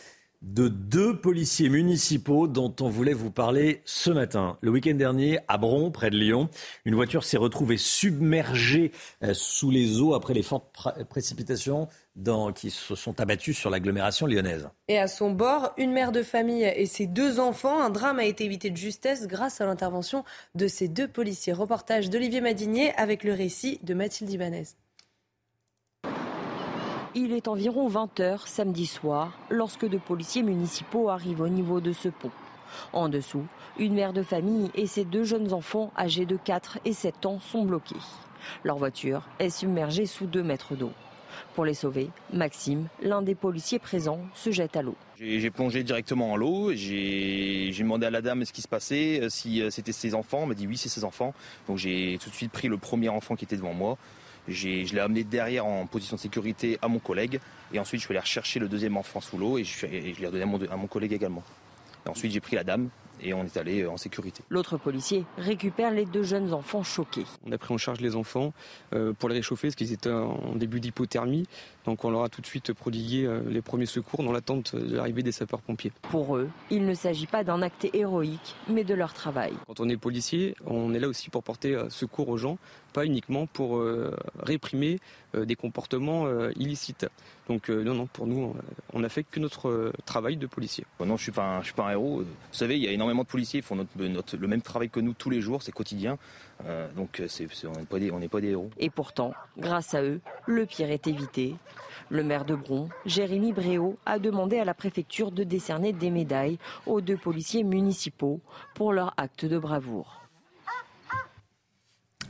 de 0.43 0.69
deux 0.69 1.17
policiers 1.17 1.69
municipaux 1.69 2.49
dont 2.49 2.75
on 2.81 2.89
voulait 2.89 3.15
vous 3.15 3.31
parler 3.31 3.81
ce 3.85 4.11
matin. 4.11 4.59
Le 4.61 4.71
week-end 4.71 4.95
dernier, 4.95 5.39
à 5.49 5.57
Bron, 5.57 5.91
près 5.91 6.11
de 6.11 6.17
Lyon, 6.17 6.49
une 6.85 6.95
voiture 6.95 7.25
s'est 7.25 7.37
retrouvée 7.37 7.77
submergée 7.77 8.93
euh, 9.23 9.35
sous 9.35 9.71
les 9.71 10.01
eaux 10.01 10.15
après 10.15 10.35
les 10.35 10.43
fortes 10.43 10.67
précipitations 11.09 11.89
qui 12.55 12.71
se 12.71 12.95
sont 12.95 13.21
abattues 13.21 13.55
sur 13.55 13.71
l'agglomération 13.71 14.27
lyonnaise. 14.27 14.69
Et 14.89 14.99
à 14.99 15.09
son 15.09 15.31
bord, 15.31 15.73
une 15.79 15.93
mère 15.93 16.13
de 16.13 16.23
famille 16.23 16.65
et 16.65 16.87
ses 16.87 17.07
deux 17.07 17.41
enfants. 17.41 17.81
Un 17.81 17.91
drame 17.91 18.19
a 18.19 18.25
été 18.25 18.45
évité 18.45 18.69
de 18.69 18.77
justesse 18.77 19.27
grâce 19.27 19.61
à 19.61 19.67
l'intervention 19.67 20.25
de 20.55 20.69
ces 20.69 20.89
deux 20.89 21.09
policiers. 21.09 21.55
Reportage 21.55 22.11
d'Olivier 22.11 22.43
Madinier 22.43 22.93
avec 22.97 23.25
le 23.25 23.33
récit 23.33 23.79
de 23.83 23.95
Mathilde 23.95 24.31
Ibanez. 24.31 24.65
Il 27.15 27.33
est 27.33 27.47
environ 27.47 27.91
20h 27.91 28.47
samedi 28.47 28.87
soir 28.87 29.37
lorsque 29.51 29.87
deux 29.87 29.99
policiers 29.99 30.43
municipaux 30.43 31.11
arrivent 31.11 31.43
au 31.43 31.49
niveau 31.49 31.83
de 31.83 31.93
ce 31.93 32.09
pont. 32.09 32.31
En 32.95 33.11
dessous, 33.11 33.45
une 33.79 33.93
mère 33.93 34.15
de 34.15 34.23
famille 34.23 34.71
et 34.75 34.87
ses 34.87 35.05
deux 35.05 35.25
jeunes 35.25 35.53
enfants 35.53 35.93
âgés 35.99 36.25
de 36.25 36.39
4 36.39 36.79
et 36.87 36.95
7 36.95 37.27
ans 37.27 37.39
sont 37.39 37.67
bloqués. 37.67 38.01
Leur 38.65 38.79
voiture 38.79 39.29
est 39.41 39.51
submergée 39.51 40.07
sous 40.07 40.25
2 40.25 40.43
mètres 40.43 40.75
d'eau. 40.75 40.91
Pour 41.55 41.67
les 41.67 41.75
sauver, 41.75 42.09
Maxime, 42.33 42.89
l'un 43.03 43.21
des 43.21 43.35
policiers 43.35 43.79
présents, 43.79 44.21
se 44.35 44.51
jette 44.51 44.75
à 44.77 44.83
l'eau. 44.83 44.97
J'ai 45.21 45.51
plongé 45.51 45.83
directement 45.83 46.33
en 46.33 46.37
l'eau, 46.37 46.73
j'ai 46.73 47.71
demandé 47.79 48.07
à 48.07 48.11
la 48.11 48.23
dame 48.23 48.47
ce 48.47 48.55
qui 48.55 48.63
se 48.63 48.69
passait, 48.69 49.21
euh, 49.21 49.29
si 49.29 49.61
euh, 49.61 49.69
c'était 49.69 49.93
ses 49.93 50.15
enfants, 50.15 50.41
elle 50.43 50.49
m'a 50.49 50.55
dit 50.55 50.67
oui 50.67 50.79
c'est 50.79 50.89
ses 50.89 51.05
enfants. 51.05 51.35
Donc 51.69 51.77
j'ai 51.77 52.19
tout 52.23 52.31
de 52.31 52.35
suite 52.35 52.53
pris 52.53 52.69
le 52.69 52.79
premier 52.79 53.11
enfant 53.11 53.37
qui 53.37 53.45
était 53.45 53.57
devant 53.57 53.75
moi. 53.75 53.99
Je 54.49 54.93
l'ai 54.93 55.01
amené 55.01 55.25
derrière 55.25 55.67
en 55.67 55.87
position 55.87 56.17
de 56.17 56.21
sécurité 56.21 56.79
à 56.83 56.89
mon 56.89 56.99
collègue. 56.99 57.41
Et 57.73 57.79
ensuite, 57.79 58.01
je 58.01 58.07
suis 58.07 58.13
allé 58.13 58.21
rechercher 58.21 58.59
le 58.61 58.69
deuxième 58.69 58.97
enfant 58.97 59.21
sous 59.21 59.39
l'eau 59.39 59.59
et 59.59 59.65
je, 59.65 59.87
l'ai 59.87 60.27
redonné 60.27 60.69
à 60.71 60.77
mon, 60.77 60.87
collègue 60.87 61.13
également. 61.13 61.43
Et 62.05 62.09
ensuite, 62.09 62.33
j'ai 62.33 62.41
pris 62.41 62.57
la 62.57 62.65
dame 62.65 62.89
et 63.21 63.35
on 63.35 63.45
est 63.45 63.57
allé 63.57 63.83
euh, 63.83 63.91
en 63.91 63.97
sécurité. 63.97 64.43
L'autre 64.49 64.77
policier 64.77 65.25
récupère 65.39 65.93
les 65.93 66.05
deux 66.05 66.25
jeunes 66.25 66.53
enfants 66.53 66.83
choqués. 66.83 67.27
On 67.47 67.53
a 67.53 67.59
pris 67.59 67.73
en 67.73 67.79
charge 67.79 68.01
les 68.01 68.17
enfants 68.17 68.53
euh, 68.95 69.13
pour 69.13 69.29
les 69.29 69.37
réchauffer 69.37 69.69
parce 69.69 69.77
qu'ils 69.77 69.93
étaient 69.93 70.11
en 70.11 70.57
début 70.57 70.81
d'hypothermie. 70.81 71.47
Donc 71.85 72.05
on 72.05 72.11
leur 72.11 72.23
a 72.23 72.29
tout 72.29 72.41
de 72.41 72.47
suite 72.47 72.73
prodigué 72.73 73.25
euh, 73.25 73.41
les 73.49 73.63
premiers 73.63 73.87
secours 73.87 74.23
dans 74.23 74.33
l'attente 74.33 74.77
de 74.77 74.97
l'arrivée 74.97 75.23
des 75.23 75.33
sapeurs-pompiers. 75.33 75.93
Pour 76.03 76.37
eux, 76.37 76.49
il 76.71 76.87
ne 76.87 76.95
s'agit 76.95 77.27
pas 77.27 77.45
d'un 77.45 77.63
acte 77.63 77.87
héroïque, 77.93 78.55
mais 78.69 78.85
de 78.85 78.95
leur 78.95 79.13
travail. 79.13 79.53
Quand 79.67 79.81
on 79.81 79.89
est 79.89 79.97
policier, 79.97 80.55
on 80.67 80.95
est 80.95 81.01
là 81.01 81.09
aussi 81.09 81.31
pour 81.31 81.43
porter 81.43 81.77
secours 81.89 82.29
aux 82.29 82.37
gens 82.37 82.59
pas 82.93 83.05
uniquement 83.07 83.47
pour 83.47 83.79
euh, 83.79 84.15
réprimer 84.39 85.01
euh, 85.35 85.45
des 85.45 85.57
comportements 85.57 86.27
euh, 86.27 86.53
illicites. 86.57 87.07
Donc 87.49 87.71
non, 87.71 87.95
non, 87.95 88.07
pour 88.07 88.29
nous, 88.29 88.55
on 88.93 89.01
n'a 89.01 89.09
fait 89.09 89.25
que 89.25 89.41
notre 89.41 89.93
travail 90.07 90.37
de 90.37 90.47
policier. 90.47 90.87
Non, 91.05 91.17
je 91.17 91.25
suis 91.25 91.33
pas, 91.33 91.61
suis 91.65 91.75
pas 91.75 91.89
un 91.89 91.91
héros. 91.91 92.21
Vous 92.21 92.27
savez, 92.53 92.77
il 92.77 92.85
y 92.85 92.87
a 92.87 92.93
énormément 92.93 93.23
de 93.23 93.29
policiers 93.29 93.61
qui 93.61 93.67
font 93.67 93.75
notre, 93.75 94.37
le 94.37 94.47
même 94.47 94.63
travail 94.63 94.89
que 94.91 95.01
nous 95.01 95.13
tous 95.13 95.29
les 95.29 95.41
jours, 95.41 95.61
c'est 95.61 95.73
quotidien. 95.73 96.19
Donc 96.97 97.21
on 97.21 97.79
n'est 97.79 97.87
pas, 97.87 97.99
des, 97.99 98.29
pas 98.29 98.41
des 98.41 98.51
héros. 98.51 98.71
Et 98.79 98.91
pourtant, 98.91 99.33
grâce 99.59 99.95
à 99.95 100.03
eux, 100.03 100.21
le 100.47 100.67
pire 100.67 100.91
est 100.91 101.07
évité. 101.07 101.57
Le 102.09 102.23
maire 102.23 102.45
de 102.45 102.55
Bron, 102.55 102.89
Jérémy 103.07 103.53
Bréau, 103.53 103.97
a 104.05 104.19
demandé 104.19 104.59
à 104.59 104.65
la 104.65 104.75
préfecture 104.75 105.31
de 105.31 105.45
décerner 105.45 105.93
des 105.93 106.11
médailles 106.11 106.59
aux 106.87 107.01
deux 107.01 107.17
policiers 107.17 107.65
municipaux 107.65 108.41
pour 108.75 108.93
leur 108.93 109.15
acte 109.17 109.47
de 109.47 109.59
bravoure. 109.59 110.22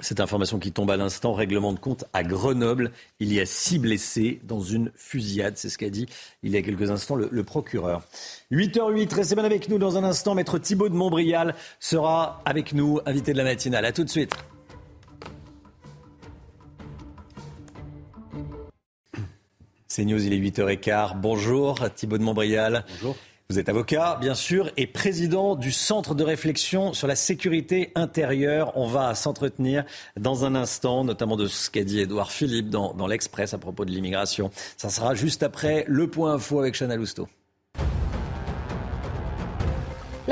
Cette 0.00 0.20
information 0.20 0.58
qui 0.58 0.72
tombe 0.72 0.90
à 0.90 0.96
l'instant, 0.96 1.32
règlement 1.32 1.72
de 1.72 1.78
compte 1.78 2.04
à 2.12 2.22
Grenoble. 2.22 2.92
Il 3.20 3.32
y 3.32 3.40
a 3.40 3.46
six 3.46 3.78
blessés 3.78 4.40
dans 4.44 4.60
une 4.60 4.90
fusillade, 4.96 5.56
c'est 5.56 5.68
ce 5.68 5.78
qu'a 5.78 5.90
dit 5.90 6.06
il 6.42 6.52
y 6.52 6.56
a 6.56 6.62
quelques 6.62 6.90
instants 6.90 7.14
le, 7.14 7.44
procureur. 7.44 8.02
8h08, 8.50 9.14
restez 9.14 9.34
bien 9.34 9.44
avec 9.44 9.68
nous 9.68 9.78
dans 9.78 9.96
un 9.96 10.04
instant. 10.04 10.34
Maître 10.34 10.58
Thibault 10.58 10.88
de 10.88 10.94
Montbrial 10.94 11.54
sera 11.78 12.42
avec 12.44 12.72
nous, 12.72 13.00
invité 13.06 13.32
de 13.32 13.38
la 13.38 13.44
matinale. 13.44 13.84
A 13.84 13.92
tout 13.92 14.04
de 14.04 14.10
suite. 14.10 14.32
C'est 19.86 20.04
News, 20.04 20.24
il 20.24 20.32
est 20.32 20.50
8h15. 20.50 21.20
Bonjour 21.20 21.78
Thibault 21.94 22.18
de 22.18 22.22
Montbrial. 22.22 22.84
Bonjour. 22.88 23.16
Vous 23.52 23.58
êtes 23.58 23.68
avocat, 23.68 24.16
bien 24.18 24.34
sûr, 24.34 24.70
et 24.78 24.86
président 24.86 25.56
du 25.56 25.72
Centre 25.72 26.14
de 26.14 26.24
réflexion 26.24 26.94
sur 26.94 27.06
la 27.06 27.14
sécurité 27.14 27.92
intérieure. 27.94 28.72
On 28.76 28.86
va 28.86 29.14
s'entretenir 29.14 29.84
dans 30.16 30.46
un 30.46 30.54
instant, 30.54 31.04
notamment 31.04 31.36
de 31.36 31.46
ce 31.48 31.68
qu'a 31.68 31.84
dit 31.84 32.00
Édouard 32.00 32.32
Philippe 32.32 32.70
dans, 32.70 33.06
l'Express 33.06 33.52
à 33.52 33.58
propos 33.58 33.84
de 33.84 33.90
l'immigration. 33.90 34.50
Ça 34.78 34.88
sera 34.88 35.14
juste 35.14 35.42
après 35.42 35.84
le 35.86 36.08
point 36.08 36.32
info 36.32 36.60
avec 36.60 36.74
Chana 36.78 36.96
Lousteau. 36.96 37.28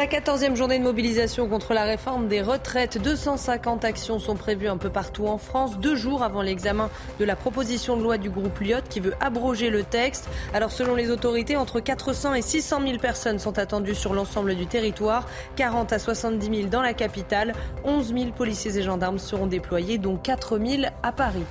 La 0.01 0.07
14e 0.07 0.57
journée 0.57 0.79
de 0.79 0.83
mobilisation 0.83 1.47
contre 1.47 1.75
la 1.75 1.85
réforme 1.85 2.27
des 2.27 2.41
retraites. 2.41 2.97
250 2.97 3.85
actions 3.85 4.19
sont 4.19 4.35
prévues 4.35 4.67
un 4.67 4.79
peu 4.79 4.89
partout 4.89 5.27
en 5.27 5.37
France, 5.37 5.79
deux 5.79 5.95
jours 5.95 6.23
avant 6.23 6.41
l'examen 6.41 6.89
de 7.19 7.27
la 7.27 7.37
proposition 7.37 7.99
de 7.99 8.03
loi 8.03 8.17
du 8.17 8.31
groupe 8.31 8.61
Lyot 8.61 8.81
qui 8.89 9.01
veut 9.01 9.13
abroger 9.21 9.69
le 9.69 9.83
texte. 9.83 10.27
Alors 10.55 10.73
selon 10.73 10.95
les 10.95 11.11
autorités, 11.11 11.55
entre 11.59 11.81
400 11.81 12.33
et 12.33 12.41
600 12.41 12.81
000 12.81 12.97
personnes 12.97 13.39
sont 13.39 13.59
attendues 13.59 13.95
sur 13.95 14.15
l'ensemble 14.15 14.55
du 14.55 14.67
territoire, 14.67 15.29
40 15.57 15.93
à 15.93 15.99
70 15.99 16.47
000 16.47 16.69
dans 16.71 16.81
la 16.81 16.95
capitale, 16.95 17.53
11 17.85 18.15
000 18.15 18.31
policiers 18.31 18.79
et 18.79 18.83
gendarmes 18.83 19.19
seront 19.19 19.49
déployés, 19.49 19.99
dont 19.99 20.17
4 20.17 20.59
000 20.59 20.85
à 21.03 21.13
Paris. 21.13 21.45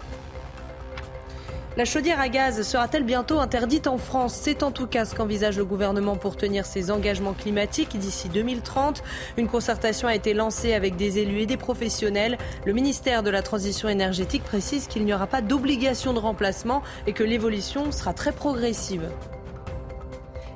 La 1.77 1.85
chaudière 1.85 2.19
à 2.19 2.29
gaz 2.29 2.63
sera-t-elle 2.63 3.03
bientôt 3.03 3.39
interdite 3.39 3.85
en 3.85 3.99
France? 3.99 4.33
C'est 4.33 4.63
en 4.63 4.71
tout 4.71 4.87
cas 4.87 5.05
ce 5.05 5.13
qu'envisage 5.13 5.57
le 5.57 5.65
gouvernement 5.65 6.15
pour 6.15 6.35
tenir 6.35 6.65
ses 6.65 6.89
engagements 6.89 7.33
climatiques 7.33 7.97
d'ici 7.97 8.27
2030. 8.27 9.03
Une 9.37 9.47
concertation 9.47 10.07
a 10.07 10.15
été 10.15 10.33
lancée 10.33 10.73
avec 10.73 10.95
des 10.95 11.19
élus 11.19 11.41
et 11.41 11.45
des 11.45 11.57
professionnels. 11.57 12.39
Le 12.65 12.73
ministère 12.73 13.21
de 13.21 13.29
la 13.29 13.43
Transition 13.43 13.87
énergétique 13.87 14.43
précise 14.43 14.87
qu'il 14.87 15.05
n'y 15.05 15.13
aura 15.13 15.27
pas 15.27 15.41
d'obligation 15.41 16.11
de 16.11 16.19
remplacement 16.19 16.81
et 17.05 17.13
que 17.13 17.23
l'évolution 17.23 17.91
sera 17.91 18.13
très 18.13 18.31
progressive. 18.31 19.07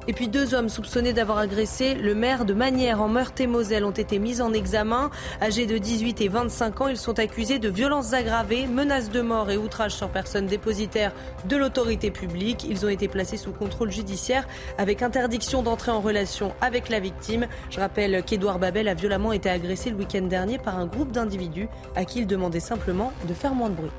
Et 0.08 0.14
puis 0.14 0.28
deux 0.28 0.54
hommes 0.54 0.68
soupçonnés 0.68 1.14
d'avoir 1.14 1.38
agressé 1.38 1.96
le 1.96 2.14
maire 2.14 2.44
de 2.44 2.54
Manière 2.54 3.02
en 3.02 3.08
Meurthe-et-Moselle 3.08 3.86
ont 3.86 3.92
été 3.92 4.20
mis 4.20 4.42
en 4.42 4.54
examen. 4.54 5.10
Âgés 5.42 5.66
de 5.66 5.78
18 5.78 6.20
et 6.22 6.28
25 6.28 6.82
ans, 6.82 6.88
ils 6.88 6.98
sont 6.98 7.20
accusés 7.20 7.60
de 7.60 7.70
violences 7.70 8.14
aggravées, 8.14 8.68
menaces 8.68 9.10
de 9.10 9.22
mort 9.22 9.50
et 9.50 9.58
outrage 9.58 9.94
sur 9.94 10.10
personne 10.10 10.46
dépositaire 10.46 11.14
de 11.46 11.56
l'autorité 11.56 12.12
publique. 12.12 12.66
Ils 12.70 12.86
ont 12.86 12.90
été 12.90 13.08
placés 13.08 13.38
sous 13.38 13.52
contrôle 13.52 13.92
judiciaire 13.92 14.48
avec 14.78 15.02
interdiction 15.02 15.64
d'entrer 15.64 15.92
en 15.92 16.02
relation 16.02 16.54
avec 16.60 16.90
la 16.90 17.00
victime. 17.00 17.48
Je 17.70 17.80
rappelle 17.80 18.24
qu'Édouard 18.24 18.60
Babel 18.60 18.90
a 18.90 18.94
violemment 18.94 19.32
été 19.32 19.50
agressé 19.50 19.90
le 19.90 19.96
week-end 19.96 20.24
dernier 20.24 20.58
par 20.58 20.78
un 20.78 20.86
groupe 20.86 21.12
d'individus 21.12 21.70
à 21.96 22.04
qui 22.04 22.20
il 22.20 22.28
demandait 22.28 22.60
simplement 22.60 23.14
de 23.28 23.34
faire 23.34 23.56
moins 23.56 23.70
de 23.70 23.76
bruit. 23.76 23.92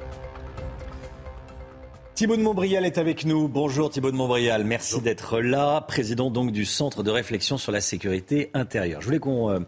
Thibaut 2.15 2.37
de 2.37 2.43
Montbrial 2.43 2.87
est 2.87 2.99
avec 2.99 3.25
nous. 3.25 3.49
Bonjour 3.49 3.91
Thibaut 3.91 4.13
de 4.13 4.17
Montbrial, 4.17 4.63
merci 4.63 5.01
d'être 5.01 5.41
là, 5.41 5.81
président 5.81 6.31
donc 6.31 6.53
du 6.53 6.65
Centre 6.65 7.03
de 7.03 7.11
réflexion 7.11 7.59
sur 7.59 7.73
la 7.73 7.81
sécurité 7.81 8.51
intérieure. 8.55 9.01
Je 9.01 9.07
voulais 9.07 9.19
qu'on 9.19 9.51
euh, 9.51 9.59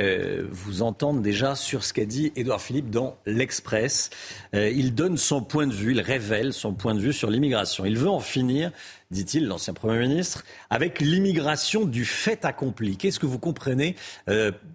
euh, 0.00 0.48
vous 0.50 0.82
entende 0.82 1.22
déjà 1.22 1.54
sur 1.54 1.84
ce 1.84 1.92
qu'a 1.92 2.04
dit 2.04 2.32
Édouard 2.34 2.60
Philippe 2.60 2.90
dans 2.90 3.16
l'Express. 3.24 4.10
Euh, 4.52 4.68
il 4.70 4.96
donne 4.96 5.16
son 5.16 5.42
point 5.42 5.68
de 5.68 5.72
vue, 5.72 5.92
il 5.92 6.00
révèle 6.00 6.52
son 6.52 6.74
point 6.74 6.96
de 6.96 7.00
vue 7.00 7.12
sur 7.12 7.30
l'immigration. 7.30 7.84
Il 7.84 7.96
veut 7.96 8.10
en 8.10 8.18
finir, 8.18 8.72
dit-il, 9.12 9.46
l'ancien 9.46 9.72
Premier 9.72 10.00
ministre, 10.00 10.42
avec 10.70 10.98
l'immigration 10.98 11.84
du 11.84 12.04
fait 12.04 12.44
accompli. 12.44 12.96
Qu'est-ce 12.96 13.20
que 13.20 13.26
vous 13.26 13.38
comprenez 13.38 13.94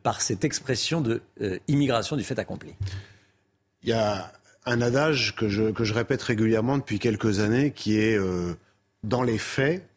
par 0.01 0.21
cette 0.21 0.45
expression 0.45 1.01
de 1.01 1.21
immigration 1.67 2.15
du 2.15 2.23
fait 2.23 2.39
accompli? 2.39 2.73
Il 3.83 3.89
y 3.89 3.93
a 3.93 4.31
un 4.67 4.81
adage 4.81 5.33
que 5.35 5.47
je, 5.47 5.71
que 5.71 5.83
je 5.85 5.93
répète 5.93 6.21
régulièrement 6.21 6.77
depuis 6.77 6.99
quelques 6.99 7.39
années 7.39 7.71
qui 7.71 7.97
est 7.99 8.17
euh, 8.17 8.53
dans 9.03 9.23
les 9.23 9.37
faits, 9.37 9.87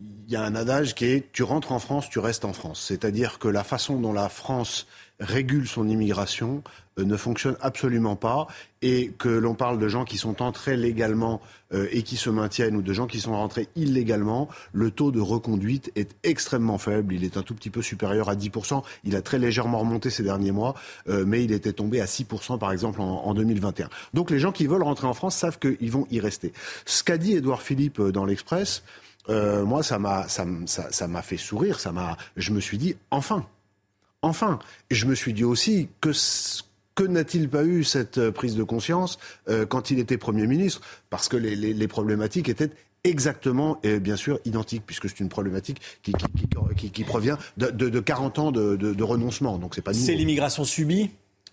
il 0.00 0.30
y 0.30 0.36
a 0.36 0.42
un 0.42 0.56
adage 0.56 0.94
qui 0.94 1.06
est 1.06 1.32
tu 1.32 1.44
rentres 1.44 1.72
en 1.72 1.78
France, 1.78 2.10
tu 2.10 2.18
restes 2.18 2.44
en 2.44 2.52
France. 2.52 2.84
C'est-à-dire 2.86 3.38
que 3.38 3.48
la 3.48 3.64
façon 3.64 3.98
dont 4.00 4.12
la 4.12 4.28
France 4.28 4.86
régule 5.20 5.66
son 5.66 5.88
immigration 5.88 6.62
euh, 6.98 7.04
ne 7.04 7.16
fonctionne 7.16 7.56
absolument 7.60 8.16
pas 8.16 8.46
et 8.82 9.12
que 9.18 9.28
l'on 9.28 9.54
parle 9.54 9.78
de 9.78 9.88
gens 9.88 10.04
qui 10.04 10.18
sont 10.18 10.42
entrés 10.42 10.76
légalement 10.76 11.40
euh, 11.72 11.88
et 11.90 12.02
qui 12.02 12.16
se 12.16 12.30
maintiennent 12.30 12.76
ou 12.76 12.82
de 12.82 12.92
gens 12.92 13.06
qui 13.06 13.20
sont 13.20 13.32
rentrés 13.32 13.68
illégalement, 13.76 14.48
le 14.72 14.90
taux 14.90 15.10
de 15.10 15.20
reconduite 15.20 15.90
est 15.96 16.14
extrêmement 16.22 16.78
faible. 16.78 17.14
Il 17.14 17.24
est 17.24 17.36
un 17.36 17.42
tout 17.42 17.54
petit 17.54 17.70
peu 17.70 17.82
supérieur 17.82 18.28
à 18.28 18.34
10%. 18.34 18.82
Il 19.04 19.16
a 19.16 19.22
très 19.22 19.38
légèrement 19.38 19.78
remonté 19.78 20.10
ces 20.10 20.22
derniers 20.22 20.52
mois, 20.52 20.74
euh, 21.08 21.24
mais 21.26 21.44
il 21.44 21.52
était 21.52 21.72
tombé 21.72 22.00
à 22.00 22.06
6% 22.06 22.58
par 22.58 22.72
exemple 22.72 23.00
en, 23.00 23.24
en, 23.24 23.34
2021. 23.34 23.88
Donc 24.14 24.30
les 24.30 24.38
gens 24.38 24.52
qui 24.52 24.66
veulent 24.66 24.82
rentrer 24.82 25.06
en 25.06 25.14
France 25.14 25.36
savent 25.36 25.58
qu'ils 25.58 25.90
vont 25.90 26.06
y 26.10 26.20
rester. 26.20 26.52
Ce 26.84 27.02
qu'a 27.02 27.18
dit 27.18 27.32
Édouard 27.32 27.62
Philippe 27.62 28.00
dans 28.00 28.24
l'Express, 28.24 28.82
moi, 29.28 29.82
ça 29.82 29.98
m'a, 29.98 30.28
ça, 30.28 30.46
ça, 30.66 31.22
fait 31.22 31.36
sourire. 31.36 31.80
Ça 31.80 31.90
m'a, 31.90 32.16
je 32.36 32.52
me 32.52 32.60
suis 32.60 32.78
dit, 32.78 32.94
enfin, 33.10 33.44
enfin. 34.26 34.58
Je 34.90 35.06
me 35.06 35.14
suis 35.14 35.32
dit 35.32 35.44
aussi 35.44 35.88
que 36.00 36.10
que 36.94 37.04
n'a-t-il 37.04 37.48
pas 37.48 37.64
eu 37.64 37.84
cette 37.84 38.16
euh, 38.16 38.32
prise 38.32 38.56
de 38.56 38.62
conscience 38.62 39.18
euh, 39.48 39.66
quand 39.66 39.90
il 39.90 39.98
était 39.98 40.16
Premier 40.16 40.46
ministre? 40.46 40.80
Parce 41.10 41.28
que 41.28 41.36
les, 41.36 41.54
les, 41.54 41.74
les 41.74 41.88
problématiques 41.88 42.48
étaient 42.48 42.70
exactement 43.04 43.78
et 43.82 44.00
bien 44.00 44.16
sûr 44.16 44.40
identiques, 44.46 44.82
puisque 44.84 45.08
c'est 45.08 45.20
une 45.20 45.28
problématique 45.28 45.80
qui, 46.02 46.12
qui, 46.12 46.26
qui, 46.76 46.90
qui 46.90 47.04
provient 47.04 47.38
de, 47.58 47.66
de, 47.70 47.90
de, 47.90 48.00
40 48.00 48.38
ans 48.38 48.50
de, 48.50 48.76
de 48.76 49.02
renoncement. 49.04 49.58
Donc 49.58 49.74
c'est 49.74 49.82
pas 49.82 49.92
C'est 49.92 50.14
l'immigration 50.14 50.64
subie? 50.64 51.10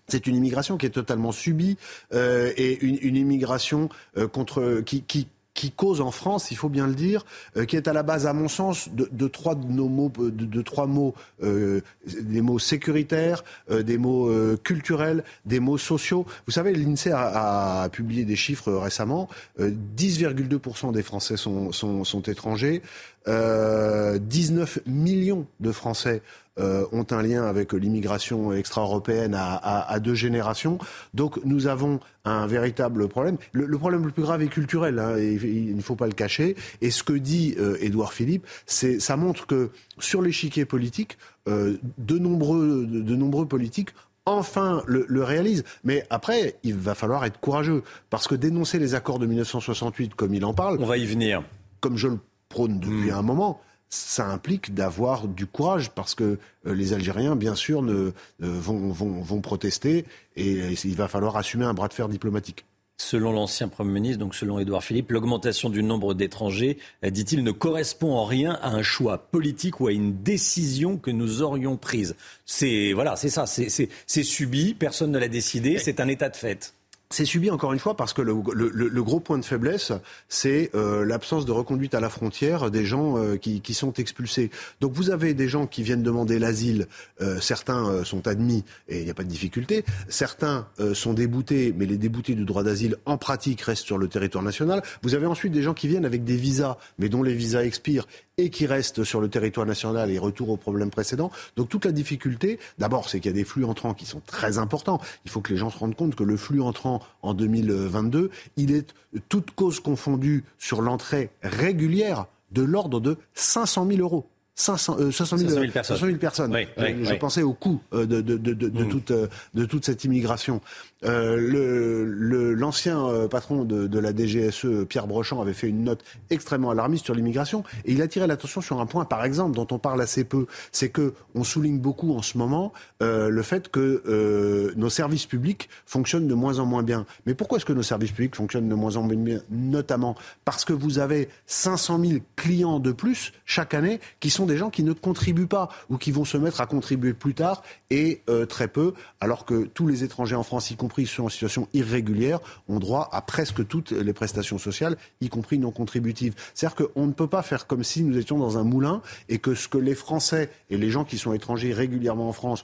C'est 0.08 0.28
une 0.28 0.36
immigration 0.36 0.78
qui 0.78 0.86
est 0.86 0.92
totalement 0.92 1.32
subie 1.32 1.78
euh, 2.14 2.52
et 2.58 2.84
une, 2.84 2.98
une 3.02 3.16
immigration 3.16 3.90
euh, 4.18 4.28
contre 4.28 4.82
qui, 4.86 5.02
qui, 5.02 5.28
qui 5.54 5.72
cause 5.72 6.02
en 6.02 6.12
France, 6.12 6.52
il 6.52 6.58
faut 6.58 6.70
bien 6.70 6.88
le 6.88 6.96
dire, 6.96 7.26
euh, 7.58 7.66
qui 7.66 7.76
est 7.76 7.88
à 7.88 7.94
la 7.94 8.04
base, 8.04 8.26
à 8.26 8.34
mon 8.34 8.48
sens, 8.48 8.90
de, 8.90 9.08
de 9.12 9.28
trois 9.28 9.56
de 9.56 9.66
nos 9.66 9.88
mots, 9.88 10.12
de, 10.18 10.30
de 10.30 10.62
trois 10.62 10.88
mots, 10.88 11.14
euh, 11.44 11.82
des 12.08 12.42
mots 12.42 12.60
sécuritaires, 12.60 13.44
euh, 13.70 13.84
des 13.84 13.98
mots 13.98 14.30
euh, 14.30 14.58
culturels, 14.64 15.24
des 15.46 15.60
mots 15.60 15.78
sociaux. 15.78 16.26
Vous 16.48 16.52
savez, 16.52 16.74
l'Insee 16.74 17.12
a, 17.12 17.84
a, 17.84 17.90
publié 17.90 18.26
des 18.26 18.36
chiffres 18.36 18.72
récemment. 18.74 19.30
10,2% 19.60 20.90
euh, 20.90 20.92
des 20.92 21.04
Français 21.04 21.38
sont, 21.38 21.72
sont, 21.72 22.04
sont 22.04 22.22
étrangers. 22.22 22.82
19 23.26 24.80
millions 24.86 25.46
de 25.62 25.72
Français 25.72 26.22
euh, 26.60 26.86
ont 26.92 27.06
un 27.12 27.22
lien 27.22 27.46
avec 27.46 27.74
l'immigration 27.74 28.54
extra-européenne 28.54 29.34
à, 29.34 29.56
à, 29.56 29.92
à, 29.92 30.00
deux 30.00 30.14
générations. 30.14 30.78
Donc 31.14 31.44
nous 31.46 31.68
avons 31.68 32.00
un 32.26 32.46
véritable 32.48 33.08
problème. 33.08 33.38
Le, 33.52 33.66
le 33.66 33.78
problème 33.78 34.06
le 34.06 34.12
plus 34.12 34.24
grave 34.24 34.42
est 34.42 34.48
culturel, 34.48 35.00
hein, 35.00 35.18
et, 35.18 35.34
il 35.34 35.76
ne 35.76 35.82
faut 35.82 35.96
pas 35.96 36.08
le 36.08 36.14
cacher. 36.14 36.56
Et 36.82 36.92
ce 36.92 37.04
que 37.04 37.14
dit 37.14 37.56
euh, 37.60 37.78
Édouard 37.82 38.14
Philippe, 38.14 38.46
c'est 38.66 39.00
ça 39.00 39.18
montre 39.18 39.48
que 39.48 39.72
sur 40.00 40.22
l'échiquier 40.22 40.66
politique, 40.66 41.18
euh, 41.48 41.78
de, 41.98 42.18
nombreux, 42.18 42.86
de, 42.86 43.02
de 43.02 43.16
nombreux 43.16 43.46
politiques 43.46 43.90
enfin 44.26 44.84
le, 44.86 45.06
le, 45.08 45.24
réalise. 45.24 45.64
Mais 45.84 46.06
après, 46.10 46.56
il 46.64 46.76
va 46.76 46.96
falloir 46.96 47.26
être 47.26 47.40
courageux. 47.40 47.84
Parce 48.10 48.28
que 48.28 48.36
dénoncer 48.36 48.80
les 48.80 48.96
accords 48.96 49.20
de 49.20 49.26
1968 49.26 50.16
comme 50.16 50.34
il 50.34 50.46
en 50.46 50.54
parle... 50.54 50.78
On 50.80 50.86
va 50.86 50.98
y 50.98 51.06
venir. 51.06 51.44
Comme 51.82 51.98
je 51.98 52.08
le 52.08 52.20
prône 52.50 52.80
depuis 52.80 53.12
mmh. 53.12 53.16
un 53.16 53.22
moment, 53.22 53.62
ça 53.94 54.28
implique 54.28 54.74
d'avoir 54.74 55.28
du 55.28 55.46
courage 55.46 55.92
parce 55.92 56.16
que 56.16 56.40
euh, 56.66 56.74
les 56.74 56.94
Algériens, 56.94 57.36
bien 57.36 57.56
sûr, 57.56 57.82
ne, 57.82 57.94
euh, 57.94 58.12
vont, 58.40 58.92
vont, 58.92 59.22
vont, 59.22 59.42
protester 59.42 60.06
et 60.36 60.74
il 60.84 60.96
va 60.96 61.08
falloir 61.08 61.38
assumer 61.38 61.66
un 61.66 61.74
bras 61.74 61.88
de 61.88 61.94
fer 61.94 62.10
diplomatique. 62.10 62.66
Selon 62.98 63.32
l'ancien 63.32 63.68
Premier 63.68 63.92
ministre, 63.92 64.20
donc 64.20 64.34
selon 64.34 64.60
Édouard 64.60 64.84
Philippe, 64.84 65.12
l'augmentation 65.12 65.70
du 65.70 65.84
nombre 65.84 66.14
d'étrangers, 66.14 66.78
euh, 67.04 67.10
dit-il, 67.12 67.44
ne 67.44 67.52
correspond 67.52 68.14
en 68.14 68.26
rien 68.26 68.58
à 68.62 68.70
un 68.70 68.82
choix 68.82 69.18
politique 69.18 69.80
ou 69.80 69.88
à 69.88 69.92
une 69.92 70.24
décision 70.24 70.98
que 70.98 71.12
nous 71.12 71.42
aurions 71.42 71.78
prise. 71.78 72.16
C'est 72.46 72.94
voilà, 72.94 73.16
c'est 73.16 73.30
ça, 73.30 73.46
c'est 73.46 74.24
subi, 74.24 74.74
personne 74.74 75.12
ne 75.12 75.20
l'a 75.20 75.28
décidé, 75.28 75.78
c'est 75.78 76.00
un 76.00 76.08
état 76.08 76.30
de 76.30 76.36
fait. 76.36 76.74
C'est 77.10 77.26
subi 77.26 77.52
encore 77.52 77.74
une 77.74 77.80
fois 77.80 77.96
parce 77.96 78.12
que 78.12 78.24
le, 78.24 79.04
gros 79.04 79.20
point 79.20 79.38
de 79.38 79.46
faiblesse, 79.46 79.92
c'est 80.30 80.72
euh, 80.74 81.06
l'absence 81.06 81.46
de 81.46 81.52
reconduite 81.52 81.94
à 81.94 82.00
la 82.00 82.10
frontière 82.10 82.72
des 82.72 82.86
gens 82.86 83.18
euh, 83.18 83.38
qui, 83.38 83.74
sont 83.76 83.94
expulsés. 83.94 84.50
Donc 84.82 84.94
vous 84.94 85.12
avez 85.12 85.36
des 85.36 85.48
gens 85.48 85.68
qui 85.68 85.84
viennent 85.84 86.02
demander 86.02 86.40
l'asile, 86.40 86.88
euh, 87.22 87.40
certains 87.40 88.04
sont 88.04 88.28
admis 88.28 88.64
et 88.88 89.00
il 89.00 89.06
n'y 89.06 89.12
a 89.12 89.14
pas 89.14 89.24
de 89.24 89.30
difficulté, 89.30 89.86
certains 90.08 90.68
sont 90.94 91.14
déboutés, 91.14 91.74
mais 91.78 91.86
les 91.86 91.98
déboutés 91.98 92.34
du 92.34 92.46
droit 92.46 92.64
d'asile 92.64 92.96
en 93.06 93.18
pratique 93.18 93.62
restent 93.62 93.86
sur 93.86 93.98
le 93.98 94.08
territoire 94.08 94.44
national. 94.44 94.82
Vous 95.04 95.14
avez 95.14 95.28
ensuite 95.28 95.52
des 95.52 95.62
gens 95.62 95.74
qui 95.74 95.88
viennent 95.88 96.06
avec 96.06 96.24
des 96.24 96.36
visas, 96.36 96.78
mais 96.98 97.10
dont 97.10 97.22
les 97.22 97.34
visas 97.34 97.64
expirent 97.64 98.08
et 98.38 98.50
qui 98.50 98.66
restent 98.66 99.04
sur 99.04 99.22
le 99.22 99.30
territoire 99.30 99.66
national 99.66 100.12
et 100.12 100.18
retour 100.18 100.50
au 100.50 100.58
problème 100.58 100.90
précédent. 100.90 101.32
Donc 101.56 101.70
toute 101.70 101.86
la 101.86 101.92
difficulté, 101.92 102.60
d'abord, 102.80 103.10
c'est 103.10 103.20
qu'il 103.20 103.32
y 103.32 103.34
a 103.34 103.38
des 103.38 103.44
flux 103.44 103.66
entrants 103.66 103.94
qui 103.94 104.06
sont 104.06 104.22
très 104.26 104.58
importants. 104.58 105.00
Il 105.26 105.32
faut 105.32 105.42
que 105.42 105.52
les 105.52 105.58
gens 105.58 105.70
se 105.70 105.78
rendent 105.78 105.96
compte 105.96 106.16
que 106.16 106.24
le 106.24 106.38
flux 106.38 106.62
entrant 106.62 107.02
en 107.22 107.34
2022, 107.34 108.32
il 108.58 108.72
est 108.72 108.94
toute 109.30 109.52
cause 109.52 109.80
confondue 109.80 110.44
sur 110.58 110.82
l'entrée 110.82 111.30
régulière 111.44 112.26
de 112.52 112.64
l'ordre 112.64 113.00
de 113.00 113.18
500 113.34 113.88
000 113.88 114.00
euros. 114.00 114.28
500, 114.56 114.98
euh, 115.00 115.12
500, 115.12 115.38
000, 115.38 115.50
500 115.50 115.62
000 115.62 115.72
personnes. 115.72 115.98
500 115.98 116.06
000 116.06 116.18
personnes. 116.20 116.54
Oui, 116.54 116.68
oui, 116.78 116.96
je, 117.04 117.12
oui. 117.12 117.18
pensais 117.18 117.42
au 117.42 117.54
coût 117.54 117.82
euh, 117.94 118.06
de, 118.06 118.22
de, 118.22 118.38
de, 118.38 118.54
de, 118.54 118.84
mmh. 118.84 118.90
toute, 118.90 119.12
euh, 119.12 119.28
de 119.56 119.66
toute 119.66 119.84
cette 119.84 120.04
immigration. 120.04 120.62
Euh, 121.06 122.56
L'ancien 122.56 123.06
euh, 123.06 123.28
patron 123.28 123.66
de, 123.66 124.00
la 124.00 124.16
DGSE, 124.16 124.86
Pierre 124.88 125.08
Brochant, 125.08 125.42
avait 125.42 125.54
fait 125.54 125.68
une 125.68 125.84
note 125.84 126.04
extrêmement 126.30 126.72
alarmiste 126.72 127.06
sur 127.06 127.16
l'immigration 127.16 127.64
et 127.86 127.94
il 127.94 128.02
attirait 128.02 128.28
l'attention 128.28 128.62
sur 128.62 128.80
un 128.80 128.86
point, 128.86 129.06
par 129.06 129.24
exemple, 129.26 129.56
dont 129.56 129.68
on 129.72 129.80
parle 129.80 130.02
assez 130.02 130.24
peu, 130.24 130.46
c'est 130.72 130.90
que 130.90 131.14
on 131.36 131.44
souligne 131.44 131.80
beaucoup 131.80 132.14
en 132.14 132.22
ce 132.22 132.38
moment 132.38 132.74
euh, 133.02 133.30
le 133.30 133.42
fait 133.42 133.70
que 133.70 134.74
nos 134.76 134.90
services 134.90 135.26
publics 135.26 135.70
fonctionnent 135.86 136.28
de 136.28 136.34
moins 136.34 136.60
en 136.60 136.66
moins 136.66 136.84
bien. 136.84 137.06
Mais 137.26 137.34
pourquoi 137.34 137.58
est-ce 137.58 137.66
que 137.66 137.74
nos 137.74 137.84
services 137.84 138.12
publics 138.12 138.36
fonctionnent 138.36 138.70
de 138.70 138.76
moins 138.76 138.96
en 138.96 139.04
moins 139.04 139.16
bien 139.16 139.42
Notamment? 139.50 140.16
Parce 140.46 140.66
que 140.66 140.74
vous 140.74 141.00
avez 141.00 141.30
500 141.48 142.00
000 142.00 142.20
clients 142.36 142.80
de 142.80 142.92
plus 142.92 143.34
chaque 143.46 143.74
année 143.74 144.00
qui 144.20 144.30
sont 144.30 144.46
des 144.46 144.58
gens 144.58 144.70
qui 144.70 144.84
ne 144.84 144.94
contribuent 144.94 145.48
pas 145.48 145.70
ou 145.90 145.98
qui 145.98 146.12
vont 146.12 146.26
se 146.26 146.38
mettre 146.38 146.62
à 146.62 146.66
contribuer 146.66 147.14
plus 147.14 147.34
tard 147.34 147.64
et 147.90 148.22
très 148.50 148.68
peu, 148.68 148.94
alors 149.20 149.46
que 149.46 149.66
tous 149.66 149.88
les 149.88 150.04
étrangers 150.04 150.36
en 150.36 150.44
France, 150.44 150.72
y 150.72 150.76
compris 150.76 150.93
compris 150.94 151.08
ceux 151.08 151.24
en 151.24 151.30
situation 151.30 151.68
irrégulière, 151.74 152.40
ont 152.70 152.78
droit 152.78 153.10
à 153.12 153.24
presque 153.24 153.68
toutes 153.68 153.94
les 153.94 154.14
prestations 154.14 154.60
sociales, 154.60 154.96
y 155.22 155.30
compris 155.30 155.58
non 155.58 155.72
contributives. 155.72 156.36
C'est-à-dire 156.54 156.88
qu'on 156.94 157.08
ne 157.08 157.14
peut 157.14 157.26
pas 157.26 157.42
faire 157.42 157.66
comme 157.66 157.84
si 157.84 158.04
nous 158.04 158.16
étions 158.20 158.38
dans 158.38 158.60
un 158.60 158.64
moulin 158.64 159.02
et 159.28 159.40
que 159.40 159.56
ce 159.56 159.68
que 159.68 159.80
les 159.80 159.96
Français 159.96 160.52
et 160.70 160.78
les 160.78 160.92
gens 160.92 161.04
qui 161.04 161.18
sont 161.18 161.34
étrangers 161.34 161.74
régulièrement 161.74 162.30
en 162.30 162.34
France 162.34 162.64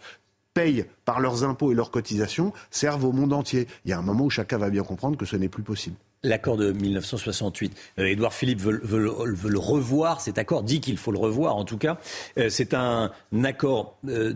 payent 0.54 0.86
par 1.06 1.22
leurs 1.22 1.44
impôts 1.44 1.72
et 1.72 1.76
leurs 1.76 1.90
cotisations 1.90 2.54
servent 2.70 3.06
au 3.06 3.12
monde 3.12 3.34
entier. 3.34 3.68
Il 3.86 3.90
y 3.90 3.94
a 3.94 3.98
un 3.98 4.04
moment 4.04 4.26
où 4.26 4.30
chacun 4.30 4.60
va 4.60 4.70
bien 4.70 4.84
comprendre 4.84 5.18
que 5.18 5.26
ce 5.26 5.36
n'est 5.36 5.50
plus 5.50 5.64
possible. 5.64 5.96
L'accord 6.22 6.58
de 6.58 6.74
1968. 6.74 7.78
Euh, 7.98 8.04
Édouard 8.08 8.34
Philippe 8.34 8.60
veut, 8.60 8.82
le 8.84 9.58
revoir, 9.58 10.20
cet 10.20 10.38
accord, 10.38 10.64
dit 10.64 10.82
qu'il 10.82 10.98
faut 10.98 11.14
le 11.14 11.18
revoir 11.18 11.56
en 11.56 11.64
tout 11.64 11.78
cas. 11.78 11.98
Euh, 12.38 12.50
c'est 12.50 12.74
un 12.74 13.14
accord 13.46 13.98
euh, 14.10 14.34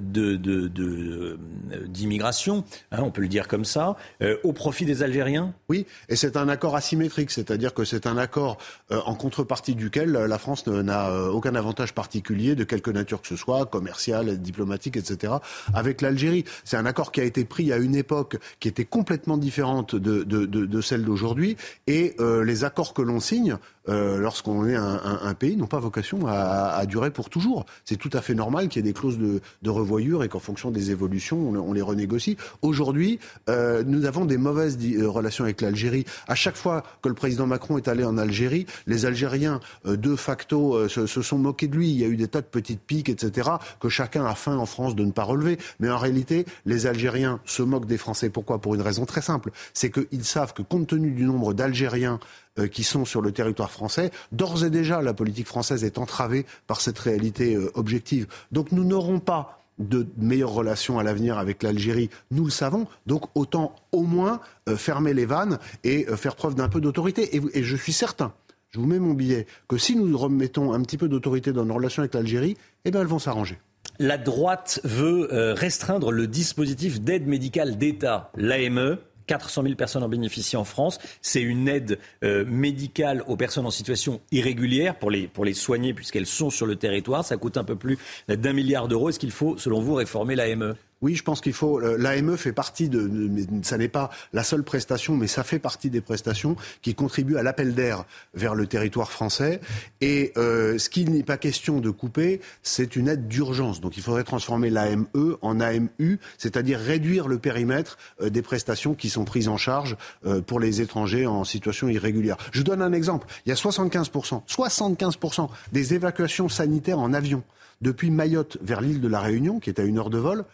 d'immigration, 1.88 2.64
hein, 2.94 3.00
on 3.02 3.12
peut 3.12 3.22
le 3.22 3.28
dire 3.28 3.50
comme 3.50 3.66
ça, 3.66 3.98
au 4.44 4.54
profit 4.54 4.86
des 4.86 5.04
Algériens? 5.04 5.54
Oui, 5.68 5.86
et 6.08 6.16
c'est 6.16 6.38
un 6.38 6.48
accord 6.48 6.78
asymétrique, 6.78 7.32
c'est-à-dire 7.32 7.74
que 7.74 7.84
c'est 7.84 8.08
un 8.08 8.18
accord 8.18 8.58
en 8.90 9.16
contrepartie 9.16 9.76
duquel 9.76 10.12
la 10.12 10.38
France 10.38 10.66
n'a 10.68 11.14
aucun 11.32 11.56
avantage 11.56 11.94
particulier 11.94 12.56
de 12.56 12.64
quelque 12.64 12.92
nature 12.92 13.22
que 13.22 13.28
ce 13.28 13.36
soit, 13.36 13.66
commercial, 13.66 14.38
diplomatique, 14.42 14.96
etc., 14.96 15.34
avec 15.74 16.02
l'Algérie. 16.02 16.46
C'est 16.64 16.78
un 16.78 16.86
accord 16.86 17.12
qui 17.12 17.20
a 17.20 17.24
été 17.26 17.44
pris 17.44 17.74
à 17.74 17.78
une 17.78 17.96
époque 17.96 18.38
qui 18.60 18.68
était 18.70 18.86
complètement 18.86 19.38
différente 19.38 19.96
de 19.96 20.82
celle 20.82 21.04
d'aujourd'hui 21.04 21.58
et 21.88 22.16
euh, 22.20 22.44
les 22.44 22.64
accords 22.64 22.94
que 22.94 23.02
l'on 23.02 23.20
signe 23.20 23.58
euh, 23.90 24.18
lorsqu'on 24.18 24.66
est 24.68 24.76
un, 24.76 25.20
un, 25.22 25.34
pays, 25.34 25.56
n'ont 25.58 25.68
pas 25.68 25.80
vocation 25.80 26.28
à, 26.28 26.76
à, 26.76 26.86
durer 26.86 27.12
pour 27.12 27.30
toujours. 27.30 27.66
C'est 27.86 27.98
tout 27.98 28.10
à 28.14 28.22
fait 28.22 28.36
normal 28.36 28.68
qu'il 28.70 28.84
y 28.84 28.88
ait 28.88 28.92
des 28.92 28.98
clauses 28.98 29.18
de, 29.18 29.42
de 29.62 29.70
revoyure 29.70 30.24
et 30.24 30.30
qu'en 30.30 30.40
fonction 30.40 30.72
des 30.72 30.92
évolutions, 30.92 31.38
on, 31.38 31.56
on 31.56 31.74
les 31.74 31.82
renégocie. 31.82 32.38
Aujourd'hui, 32.62 33.20
euh, 33.50 33.84
nous 33.86 34.06
avons 34.06 34.26
des 34.26 34.38
mauvaises 34.38 34.78
euh, 34.82 35.10
relations 35.10 35.44
avec 35.44 35.62
l'Algérie. 35.62 36.06
À 36.28 36.36
chaque 36.36 36.56
fois 36.56 36.84
que 37.02 37.10
le 37.10 37.16
président 37.16 37.48
Macron 37.48 37.78
est 37.78 37.88
allé 37.88 38.04
en 38.04 38.18
Algérie, 38.18 38.66
les 38.88 39.06
Algériens, 39.06 39.60
euh, 39.86 39.98
de 39.98 40.16
facto, 40.16 40.76
euh, 40.76 40.88
se, 40.88 41.06
se, 41.06 41.22
sont 41.22 41.38
moqués 41.38 41.68
de 41.68 41.76
lui. 41.76 41.90
Il 41.90 42.00
y 42.00 42.04
a 42.04 42.08
eu 42.08 42.16
des 42.16 42.28
tas 42.28 42.42
de 42.42 42.48
petites 42.48 42.82
piques, 42.82 43.10
etc., 43.10 43.50
que 43.80 43.90
chacun 43.90 44.26
a 44.26 44.36
faim 44.36 44.58
en 44.58 44.66
France 44.66 44.96
de 44.96 45.04
ne 45.04 45.12
pas 45.12 45.24
relever. 45.24 45.58
Mais 45.80 45.90
en 45.90 45.98
réalité, 45.98 46.46
les 46.66 46.86
Algériens 46.86 47.40
se 47.46 47.64
moquent 47.64 47.86
des 47.88 47.98
Français. 47.98 48.30
Pourquoi? 48.30 48.60
Pour 48.60 48.76
une 48.76 48.82
raison 48.82 49.06
très 49.06 49.22
simple. 49.22 49.52
C'est 49.74 49.92
qu'ils 49.92 50.26
savent 50.26 50.54
que 50.54 50.62
compte 50.62 50.88
tenu 50.88 51.12
du 51.12 51.24
nombre 51.24 51.54
d'Algériens 51.54 52.20
euh, 52.60 52.68
qui 52.68 52.84
sont 52.84 53.04
sur 53.04 53.20
le 53.20 53.32
territoire 53.32 53.72
français, 53.72 54.12
d'ores 54.32 54.64
et 54.64 54.70
déjà, 54.70 55.02
la 55.02 55.16
politique 55.16 55.48
française 55.48 55.84
est 55.84 55.98
entravée 55.98 56.46
par 56.68 56.82
cette 56.82 57.00
réalité 57.00 57.56
euh, 57.56 57.72
objective. 57.74 58.28
Donc 58.52 58.72
nous 58.72 58.84
n'aurons 58.84 59.20
pas 59.20 59.64
de 59.80 60.06
meilleures 60.18 60.52
relations 60.52 61.00
à 61.00 61.04
l'avenir 61.04 61.40
avec 61.40 61.64
l'Algérie, 61.64 62.12
nous 62.30 62.46
le 62.46 62.52
savons, 62.52 62.86
donc 63.08 63.24
autant 63.34 63.74
au 63.92 64.04
moins 64.04 64.40
euh, 64.70 64.76
fermer 64.76 65.16
les 65.16 65.26
vannes 65.26 65.58
et 65.84 66.06
faire 66.16 66.36
preuve 66.36 66.54
d'un 66.54 66.70
peu 66.70 66.80
d'autorité. 66.80 67.36
Et, 67.36 67.42
et, 67.56 67.64
je 67.64 67.76
suis 67.76 67.92
certain, 67.92 68.34
je 68.70 68.80
vous 68.80 68.86
mets 68.86 69.00
mon 69.00 69.16
billet, 69.16 69.48
que 69.68 69.80
si 69.80 69.96
nous 69.96 70.16
remettons 70.16 70.74
un 70.74 70.82
petit 70.84 71.00
peu 71.00 71.10
d'autorité 71.10 71.54
dans 71.54 71.66
nos 71.66 71.74
relations 71.74 72.04
avec 72.04 72.14
l'Algérie, 72.14 72.56
eh 72.86 72.92
bien 72.92 73.02
elles 73.02 73.08
vont 73.08 73.18
s'arranger. 73.18 73.58
La 73.98 74.20
droite 74.20 74.80
veut 74.84 75.28
restreindre 75.56 76.12
le 76.12 76.28
dispositif 76.28 77.02
d'aide 77.02 77.26
médicale 77.28 77.80
d'État, 77.80 78.32
l'AME, 78.36 79.00
400 79.28 79.64
000 79.64 79.76
personnes 79.76 80.04
en 80.04 80.10
bénéficient 80.10 80.58
en 80.58 80.64
France. 80.64 81.00
C'est 81.22 81.42
une 81.42 81.68
aide 81.68 82.00
euh, 82.24 82.46
médicale 82.46 83.24
aux 83.28 83.36
personnes 83.36 83.66
en 83.66 83.72
situation 83.72 84.22
irrégulière 84.32 84.96
pour 84.96 85.12
les, 85.12 85.28
pour 85.28 85.46
les 85.46 85.54
soigner 85.54 85.94
puisqu'elles 85.94 86.26
sont 86.26 86.50
sur 86.50 86.66
le 86.66 86.76
territoire. 86.76 87.26
Ça 87.26 87.38
coûte 87.38 87.58
un 87.58 87.64
peu 87.64 87.76
plus 87.76 87.98
d'un 88.28 88.54
milliard 88.54 88.88
d'euros. 88.88 89.10
Est-ce 89.10 89.20
qu'il 89.20 89.32
faut, 89.32 89.58
selon 89.58 89.82
vous, 89.82 89.96
réformer 89.96 90.36
l'AME 90.36 90.76
oui, 91.04 91.16
je 91.16 91.24
pense 91.24 91.42
qu'il 91.42 91.52
faut. 91.52 91.80
L'AME 91.80 92.38
fait 92.38 92.54
partie 92.54 92.88
de. 92.88 93.30
Ça 93.62 93.78
n'est 93.78 93.90
pas 93.90 94.10
la 94.32 94.42
seule 94.42 94.64
prestation, 94.64 95.18
mais 95.18 95.28
ça 95.28 95.44
fait 95.44 95.60
partie 95.60 95.90
des 95.90 96.00
prestations 96.00 96.56
qui 96.82 96.96
contribuent 96.96 97.36
à 97.36 97.44
l'appel 97.44 97.76
d'air 97.76 98.06
vers 98.34 98.56
le 98.56 98.68
territoire 98.68 99.12
français. 99.12 99.60
Et 100.00 100.32
euh, 100.38 100.78
ce 100.78 100.90
qu'il 100.90 101.12
n'est 101.12 101.24
pas 101.24 101.36
question 101.36 101.82
de 101.82 101.90
couper, 101.90 102.40
c'est 102.64 102.96
une 102.96 103.10
aide 103.10 103.28
d'urgence. 103.28 103.82
Donc 103.82 103.98
il 103.98 104.02
faudrait 104.02 104.24
transformer 104.24 104.70
l'AME 104.70 105.08
en 105.42 105.60
AMU, 105.60 106.20
c'est-à-dire 106.38 106.80
réduire 106.80 107.28
le 107.28 107.38
périmètre 107.38 107.98
euh, 108.22 108.30
des 108.30 108.42
prestations 108.42 108.94
qui 108.94 109.10
sont 109.10 109.26
prises 109.26 109.50
en 109.50 109.58
charge 109.58 109.98
euh, 110.26 110.42
pour 110.42 110.62
les 110.62 110.80
étrangers 110.80 111.26
en 111.26 111.44
situation 111.44 111.90
irrégulière. 111.90 112.38
Je 112.54 112.62
donne 112.62 112.82
un 112.82 112.94
exemple. 112.94 113.28
Il 113.46 113.50
y 113.50 113.52
a 113.52 113.56
75%, 113.56 114.44
75% 114.48 115.50
des 115.74 115.94
évacuations 115.96 116.48
sanitaires 116.48 117.00
en 117.00 117.14
avion 117.14 117.44
depuis 117.84 118.10
Mayotte 118.10 118.58
vers 118.62 118.82
l'île 118.82 119.02
de 119.02 119.08
la 119.08 119.20
Réunion, 119.20 119.60
qui 119.60 119.70
est 119.70 119.80
à 119.80 119.84
une 119.84 120.00
heure 120.00 120.10
de 120.10 120.18
vol, 120.18 120.40
euh, 120.40 120.46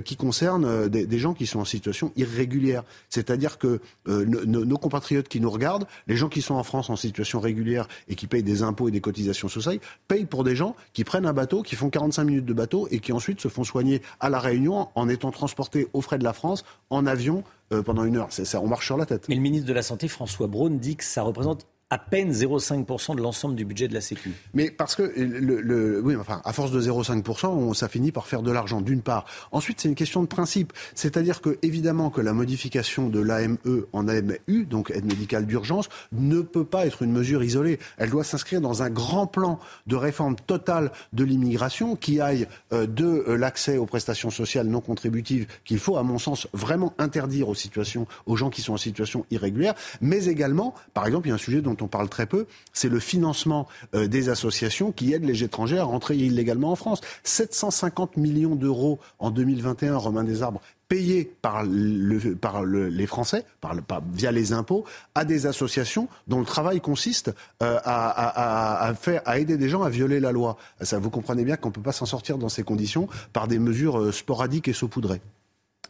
qui 0.00 0.16
concerne 0.16 0.64
euh, 0.64 0.88
des, 0.88 1.18
gens 1.18 1.34
qui 1.34 1.46
sont 1.46 1.60
en 1.60 1.64
situation 1.64 2.12
irrégulière. 2.16 2.84
C'est-à-dire 3.08 3.58
que 3.58 3.80
euh, 4.08 4.24
nos, 4.24 4.78
compatriotes 4.78 5.28
qui 5.28 5.40
nous 5.40 5.50
regardent, 5.50 5.86
les 6.06 6.16
gens 6.16 6.28
qui 6.28 6.42
sont 6.42 6.54
en 6.54 6.62
France 6.62 6.90
en 6.90 6.96
situation 6.96 7.40
régulière 7.40 7.88
et 8.08 8.14
qui 8.14 8.26
payent 8.26 8.42
des 8.42 8.62
impôts 8.62 8.88
et 8.88 8.90
des 8.90 9.00
cotisations 9.00 9.48
sociales, 9.48 9.78
payent 10.08 10.26
pour 10.26 10.44
des 10.44 10.56
gens 10.56 10.76
qui 10.92 11.04
prennent 11.04 11.26
un 11.26 11.32
bateau, 11.32 11.62
qui 11.62 11.76
font 11.76 11.90
45 11.90 12.24
minutes 12.24 12.46
de 12.46 12.52
bateau 12.52 12.88
et 12.90 13.00
qui 13.00 13.12
ensuite 13.12 13.40
se 13.40 13.48
font 13.48 13.64
soigner 13.64 14.02
à 14.20 14.30
La 14.30 14.38
Réunion 14.38 14.88
en 14.94 15.08
étant 15.08 15.30
transportés 15.30 15.88
aux 15.92 16.00
frais 16.00 16.18
de 16.18 16.24
la 16.24 16.32
France 16.32 16.64
en 16.90 17.06
avion 17.06 17.44
euh, 17.72 17.82
pendant 17.82 18.04
une 18.04 18.16
heure. 18.16 18.28
Ça, 18.30 18.60
on 18.60 18.68
marche 18.68 18.86
sur 18.86 18.96
la 18.96 19.06
tête. 19.06 19.28
Mais 19.28 19.34
le 19.34 19.40
ministre 19.40 19.66
de 19.66 19.72
la 19.72 19.82
Santé, 19.82 20.06
François 20.06 20.46
Braun, 20.46 20.78
dit 20.78 20.94
que 20.94 21.04
ça 21.04 21.22
représente 21.22 21.66
à 21.90 21.98
peine 21.98 22.32
0,5% 22.32 23.14
de 23.14 23.22
l'ensemble 23.22 23.54
du 23.54 23.64
budget 23.64 23.86
de 23.86 23.94
la 23.94 24.00
Sécu. 24.00 24.32
Mais 24.54 24.72
parce 24.72 24.96
que, 24.96 26.00
oui, 26.00 26.16
enfin, 26.16 26.40
à 26.44 26.52
force 26.52 26.72
de 26.72 26.80
0,5%, 26.80 27.74
ça 27.74 27.88
finit 27.88 28.10
par 28.10 28.26
faire 28.26 28.42
de 28.42 28.50
l'argent, 28.50 28.80
d'une 28.80 29.02
part. 29.02 29.24
Ensuite, 29.52 29.80
c'est 29.80 29.88
une 29.88 29.94
question 29.94 30.20
de 30.22 30.26
principe. 30.26 30.72
C'est-à-dire 30.96 31.40
que, 31.40 31.58
évidemment, 31.62 32.10
que 32.10 32.20
la 32.20 32.32
modification 32.32 33.08
de 33.08 33.20
l'AME 33.20 33.58
en 33.92 34.08
AMU, 34.08 34.64
donc 34.68 34.90
aide 34.90 35.04
médicale 35.04 35.46
d'urgence, 35.46 35.88
ne 36.10 36.40
peut 36.40 36.64
pas 36.64 36.86
être 36.86 37.02
une 37.02 37.12
mesure 37.12 37.44
isolée. 37.44 37.78
Elle 37.98 38.10
doit 38.10 38.24
s'inscrire 38.24 38.60
dans 38.60 38.82
un 38.82 38.90
grand 38.90 39.28
plan 39.28 39.60
de 39.86 39.94
réforme 39.94 40.34
totale 40.34 40.90
de 41.12 41.22
l'immigration 41.22 41.94
qui 41.94 42.20
aille 42.20 42.48
euh, 42.72 42.88
de 42.88 43.24
euh, 43.28 43.36
l'accès 43.36 43.76
aux 43.76 43.86
prestations 43.86 44.30
sociales 44.30 44.66
non 44.66 44.80
contributives, 44.80 45.46
qu'il 45.64 45.78
faut, 45.78 45.96
à 45.96 46.02
mon 46.02 46.18
sens, 46.18 46.48
vraiment 46.52 46.94
interdire 46.98 47.48
aux 47.48 47.54
situations, 47.54 48.08
aux 48.26 48.34
gens 48.34 48.50
qui 48.50 48.60
sont 48.60 48.72
en 48.72 48.76
situation 48.76 49.24
irrégulière, 49.30 49.74
mais 50.00 50.24
également, 50.24 50.74
par 50.92 51.06
exemple, 51.06 51.28
il 51.28 51.30
y 51.30 51.32
a 51.32 51.36
un 51.36 51.38
sujet 51.38 51.60
dont 51.62 51.75
on 51.82 51.88
parle 51.88 52.08
très 52.08 52.26
peu, 52.26 52.46
c'est 52.72 52.88
le 52.88 53.00
financement 53.00 53.68
euh, 53.94 54.06
des 54.06 54.28
associations 54.28 54.92
qui 54.92 55.12
aident 55.12 55.24
les 55.24 55.44
étrangers 55.44 55.78
à 55.78 55.84
rentrer 55.84 56.16
illégalement 56.16 56.72
en 56.72 56.76
France. 56.76 57.00
750 57.24 58.16
millions 58.16 58.54
d'euros 58.54 58.98
en 59.18 59.30
2021, 59.30 59.96
Romain 59.96 60.24
Desarbres, 60.24 60.60
payés 60.88 61.32
par, 61.42 61.64
le, 61.64 62.34
par 62.36 62.64
le, 62.64 62.88
les 62.88 63.06
Français, 63.06 63.44
par, 63.60 63.74
via 64.12 64.30
les 64.30 64.52
impôts, 64.52 64.84
à 65.14 65.24
des 65.24 65.46
associations 65.46 66.08
dont 66.28 66.38
le 66.38 66.46
travail 66.46 66.80
consiste 66.80 67.34
euh, 67.62 67.78
à, 67.84 68.92
aider 69.36 69.56
des 69.56 69.68
gens 69.68 69.82
à 69.82 69.90
violer 69.90 70.20
la 70.20 70.32
loi. 70.32 70.56
Vous 70.80 71.10
comprenez 71.10 71.44
bien 71.44 71.56
qu'on 71.56 71.68
ne 71.68 71.74
peut 71.74 71.82
pas 71.82 71.92
s'en 71.92 72.06
sortir 72.06 72.38
dans 72.38 72.48
ces 72.48 72.62
conditions 72.62 73.08
par 73.32 73.48
des 73.48 73.58
mesures 73.58 73.98
euh, 73.98 74.12
sporadiques 74.12 74.68
et 74.68 74.72
saupoudrées. 74.72 75.20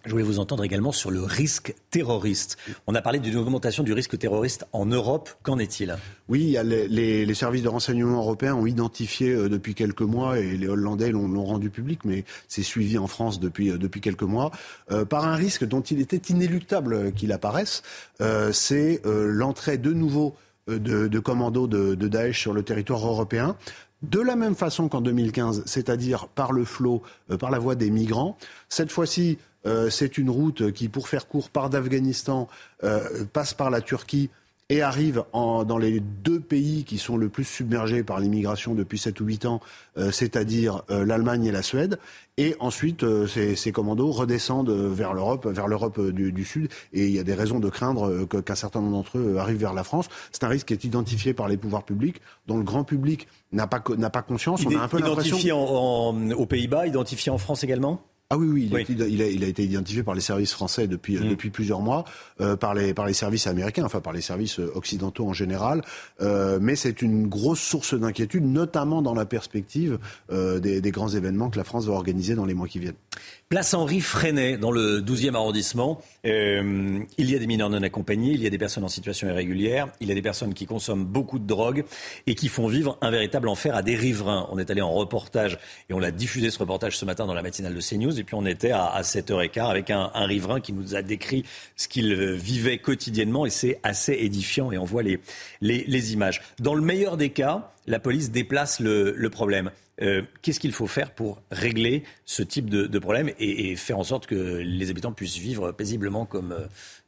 Je 0.06 0.12
voulais 0.12 0.22
vous 0.22 0.38
entendre 0.38 0.62
également 0.62 0.92
sur 0.92 1.10
le 1.10 1.22
risque 1.24 1.74
terroriste. 1.90 2.56
On 2.86 2.94
a 2.94 3.02
parlé 3.02 3.18
d'une 3.18 3.36
augmentation 3.36 3.82
du 3.82 3.92
risque 3.92 4.16
terroriste 4.16 4.64
en 4.72 4.86
Europe. 4.86 5.30
Qu'en 5.42 5.58
est-il? 5.58 5.96
Oui, 6.28 6.56
les, 6.64 7.34
services 7.34 7.62
de 7.62 7.68
renseignement 7.68 8.18
européens 8.18 8.54
ont 8.54 8.66
identifié 8.66 9.30
euh, 9.32 9.48
depuis 9.48 9.74
quelques 9.74 10.02
mois, 10.02 10.38
et 10.38 10.56
les 10.56 10.68
Hollandais 10.68 11.10
l'ont 11.10 11.44
rendu 11.44 11.70
public, 11.70 12.04
mais 12.04 12.24
c'est 12.46 12.62
suivi 12.62 12.98
en 12.98 13.08
France 13.08 13.40
depuis, 13.40 13.72
euh, 13.72 13.78
depuis 13.78 14.00
quelques 14.00 14.22
mois, 14.22 14.52
euh, 14.92 15.04
par 15.04 15.26
un 15.26 15.34
risque 15.34 15.64
dont 15.64 15.80
il 15.80 16.00
était 16.00 16.32
inéluctable 16.32 17.12
qu'il 17.12 17.32
apparaisse. 17.32 17.82
C'est 18.52 19.02
l'entrée 19.04 19.76
de 19.76 19.92
nouveau 19.92 20.36
de, 20.68 21.08
de 21.08 21.18
commandos 21.18 21.66
de, 21.66 21.94
de 21.94 22.08
Daesh 22.08 22.40
sur 22.40 22.52
le 22.52 22.62
territoire 22.62 23.06
européen 23.06 23.56
de 24.10 24.20
la 24.20 24.36
même 24.36 24.54
façon 24.54 24.88
qu'en 24.88 25.00
2015, 25.00 25.62
c'est-à-dire 25.66 26.28
par 26.28 26.52
le 26.52 26.64
flot, 26.64 27.02
euh, 27.30 27.36
par 27.36 27.50
la 27.50 27.58
voie 27.58 27.74
des 27.74 27.90
migrants. 27.90 28.36
Cette 28.68 28.90
fois-ci, 28.90 29.38
euh, 29.66 29.90
c'est 29.90 30.18
une 30.18 30.30
route 30.30 30.72
qui, 30.72 30.88
pour 30.88 31.08
faire 31.08 31.26
court, 31.26 31.50
part 31.50 31.70
d'Afghanistan, 31.70 32.48
euh, 32.84 33.24
passe 33.32 33.54
par 33.54 33.70
la 33.70 33.80
Turquie 33.80 34.30
et 34.68 34.82
arrive 34.82 35.22
en, 35.32 35.64
dans 35.64 35.78
les 35.78 36.00
deux 36.00 36.40
pays 36.40 36.84
qui 36.84 36.98
sont 36.98 37.16
le 37.16 37.28
plus 37.28 37.44
submergés 37.44 38.02
par 38.02 38.18
l'immigration 38.18 38.74
depuis 38.74 38.98
7 38.98 39.20
ou 39.20 39.24
8 39.24 39.46
ans, 39.46 39.60
euh, 39.96 40.10
c'est-à-dire 40.10 40.82
euh, 40.90 41.04
l'Allemagne 41.04 41.44
et 41.44 41.52
la 41.52 41.62
Suède. 41.62 42.00
Et 42.36 42.56
ensuite, 42.58 43.04
euh, 43.04 43.28
ces, 43.28 43.54
ces, 43.54 43.70
commandos 43.70 44.10
redescendent 44.10 44.70
vers 44.70 45.14
l'Europe, 45.14 45.46
vers 45.46 45.68
l'Europe 45.68 46.00
du, 46.10 46.32
du, 46.32 46.44
Sud. 46.44 46.68
Et 46.92 47.06
il 47.06 47.12
y 47.12 47.20
a 47.20 47.22
des 47.22 47.34
raisons 47.34 47.60
de 47.60 47.68
craindre 47.68 48.24
qu'un 48.24 48.54
certain 48.56 48.80
nombre 48.80 48.96
d'entre 48.96 49.18
eux 49.18 49.36
arrivent 49.38 49.60
vers 49.60 49.72
la 49.72 49.84
France. 49.84 50.08
C'est 50.32 50.42
un 50.42 50.48
risque 50.48 50.66
qui 50.66 50.74
est 50.74 50.84
identifié 50.84 51.32
par 51.32 51.46
les 51.46 51.56
pouvoirs 51.56 51.84
publics, 51.84 52.20
dont 52.48 52.56
le 52.56 52.64
grand 52.64 52.82
public 52.82 53.28
n'a 53.52 53.68
pas, 53.68 53.82
n'a 53.96 54.10
pas 54.10 54.22
conscience. 54.22 54.66
On 54.66 54.76
a 54.76 54.82
un 54.82 54.88
peu 54.88 54.98
identifié 54.98 55.52
en, 55.52 55.58
en, 55.58 56.30
aux 56.32 56.46
Pays-Bas, 56.46 56.88
identifié 56.88 57.30
en 57.30 57.38
France 57.38 57.62
également? 57.62 58.02
Ah 58.28 58.36
oui, 58.36 58.48
oui, 58.48 58.64
il, 58.66 58.74
oui. 58.74 58.84
A, 58.88 59.06
il, 59.06 59.22
a, 59.22 59.26
il, 59.28 59.44
a, 59.44 59.46
été 59.46 59.62
identifié 59.62 60.02
par 60.02 60.14
les 60.16 60.20
services 60.20 60.52
français 60.52 60.88
depuis, 60.88 61.16
mmh. 61.16 61.28
depuis 61.28 61.50
plusieurs 61.50 61.80
mois, 61.80 62.04
euh, 62.40 62.56
par, 62.56 62.74
les, 62.74 62.92
par 62.92 63.06
les 63.06 63.12
services 63.12 63.46
américains, 63.46 63.84
enfin 63.84 64.00
par 64.00 64.12
les 64.12 64.20
services 64.20 64.58
occidentaux 64.58 65.28
en 65.28 65.32
général. 65.32 65.82
Euh, 66.20 66.58
mais 66.60 66.74
c'est 66.74 67.02
une 67.02 67.28
grosse 67.28 67.60
source 67.60 67.94
d'inquiétude, 67.94 68.44
notamment 68.44 69.00
dans 69.00 69.14
la 69.14 69.26
perspective 69.26 70.00
euh, 70.32 70.58
des, 70.58 70.80
des, 70.80 70.90
grands 70.90 71.08
événements 71.08 71.50
que 71.50 71.58
la 71.58 71.62
France 71.62 71.86
va 71.86 71.92
organiser 71.92 72.34
dans 72.34 72.46
les 72.46 72.54
mois 72.54 72.66
qui 72.66 72.80
viennent. 72.80 72.94
Place 73.48 73.74
Henri 73.74 74.00
Freinet, 74.00 74.58
dans 74.58 74.72
le 74.72 75.00
12e 75.00 75.34
arrondissement. 75.34 76.02
Euh, 76.26 77.00
il 77.18 77.30
y 77.30 77.36
a 77.36 77.38
des 77.38 77.46
mineurs 77.46 77.70
non 77.70 77.82
accompagnés, 77.82 78.32
il 78.32 78.42
y 78.42 78.46
a 78.46 78.50
des 78.50 78.58
personnes 78.58 78.84
en 78.84 78.88
situation 78.88 79.28
irrégulière, 79.28 79.88
il 80.00 80.08
y 80.08 80.12
a 80.12 80.14
des 80.14 80.22
personnes 80.22 80.54
qui 80.54 80.66
consomment 80.66 81.04
beaucoup 81.04 81.38
de 81.38 81.46
drogue 81.46 81.84
et 82.26 82.34
qui 82.34 82.48
font 82.48 82.66
vivre 82.66 82.98
un 83.00 83.10
véritable 83.10 83.48
enfer 83.48 83.76
à 83.76 83.82
des 83.82 83.94
riverains. 83.94 84.48
On 84.50 84.58
est 84.58 84.70
allé 84.70 84.82
en 84.82 84.92
reportage 84.92 85.58
et 85.88 85.94
on 85.94 85.98
l'a 85.98 86.10
diffusé 86.10 86.50
ce 86.50 86.58
reportage 86.58 86.98
ce 86.98 87.04
matin 87.04 87.26
dans 87.26 87.34
la 87.34 87.42
matinale 87.42 87.74
de 87.74 87.80
CNews. 87.80 88.18
Et 88.18 88.24
puis 88.24 88.34
on 88.34 88.44
était 88.44 88.72
à, 88.72 88.86
à 88.86 89.02
7h15 89.02 89.70
avec 89.70 89.90
un, 89.90 90.10
riverain 90.14 90.60
qui 90.60 90.72
nous 90.72 90.96
a 90.96 91.02
décrit 91.02 91.44
ce 91.76 91.86
qu'il 91.86 92.14
vivait 92.32 92.78
quotidiennement 92.78 93.46
et 93.46 93.50
c'est 93.50 93.78
assez 93.82 94.12
édifiant 94.12 94.72
et 94.72 94.78
on 94.78 94.84
voit 94.84 95.02
les, 95.02 96.12
images. 96.12 96.42
Dans 96.58 96.74
le 96.74 96.82
meilleur 96.82 97.16
des 97.16 97.30
cas, 97.30 97.72
la 97.86 98.00
police 98.00 98.30
déplace 98.30 98.80
le 98.80 99.28
problème. 99.28 99.70
Euh, 100.02 100.22
Qu'est-ce 100.42 100.60
qu'il 100.60 100.72
faut 100.72 100.86
faire 100.86 101.12
pour 101.12 101.40
régler 101.50 102.04
ce 102.24 102.42
type 102.42 102.68
de, 102.68 102.98
problème 102.98 103.30
et, 103.38 103.76
faire 103.76 103.98
en 103.98 104.04
sorte 104.04 104.26
que 104.26 104.34
les 104.34 104.90
habitants 104.90 105.12
puissent 105.12 105.38
vivre 105.38 105.72
paisiblement 105.72 106.26
comme 106.26 106.54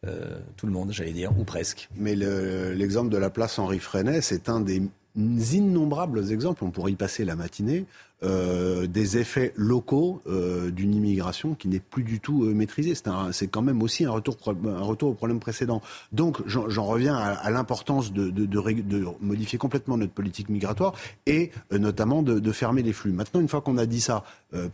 euh, 0.06 0.38
tout 0.56 0.66
le 0.66 0.72
monde, 0.72 0.92
j'allais 0.92 1.12
dire, 1.12 1.36
ou 1.38 1.44
presque 1.44 1.88
Mais 1.96 2.14
l'exemple 2.14 3.10
le, 3.10 3.16
de 3.16 3.18
la 3.18 3.30
place 3.30 3.58
Henri 3.58 3.78
Freinet, 3.78 4.20
c'est 4.20 4.48
un 4.48 4.60
des 4.60 4.82
innombrables 5.16 6.30
exemples, 6.30 6.64
on 6.64 6.70
pourrait 6.70 6.92
y 6.92 6.96
passer 6.96 7.24
la 7.24 7.36
matinée, 7.36 7.86
euh, 8.24 8.88
des 8.88 9.16
effets 9.16 9.52
locaux 9.54 10.22
euh, 10.26 10.72
d'une 10.72 10.92
immigration 10.92 11.54
qui 11.54 11.68
n'est 11.68 11.78
plus 11.78 12.02
du 12.02 12.18
tout 12.18 12.42
euh, 12.42 12.52
maîtrisée. 12.52 12.94
C'est 13.30 13.46
quand 13.46 13.62
même 13.62 13.80
aussi 13.80 14.06
un 14.06 14.10
retour, 14.10 14.36
un 14.66 14.80
retour 14.80 15.10
au 15.10 15.14
problème 15.14 15.38
précédent. 15.38 15.82
Donc 16.10 16.38
j'en 16.46 16.84
reviens 16.84 17.14
à, 17.14 17.48
l'importance 17.52 18.12
de, 18.12 18.30
de, 18.30 19.04
modifier 19.20 19.56
complètement 19.56 19.96
notre 19.96 20.12
politique 20.12 20.48
migratoire 20.48 20.94
et 21.26 21.52
notamment 21.70 22.22
de, 22.22 22.52
fermer 22.52 22.82
les 22.82 22.92
flux. 22.92 23.12
Maintenant, 23.12 23.40
une 23.40 23.48
fois 23.48 23.60
qu'on 23.60 23.78
a 23.78 23.86
dit 23.86 24.00
ça 24.00 24.24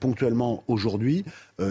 ponctuellement 0.01 0.65
aujourd'hui, 0.69 1.25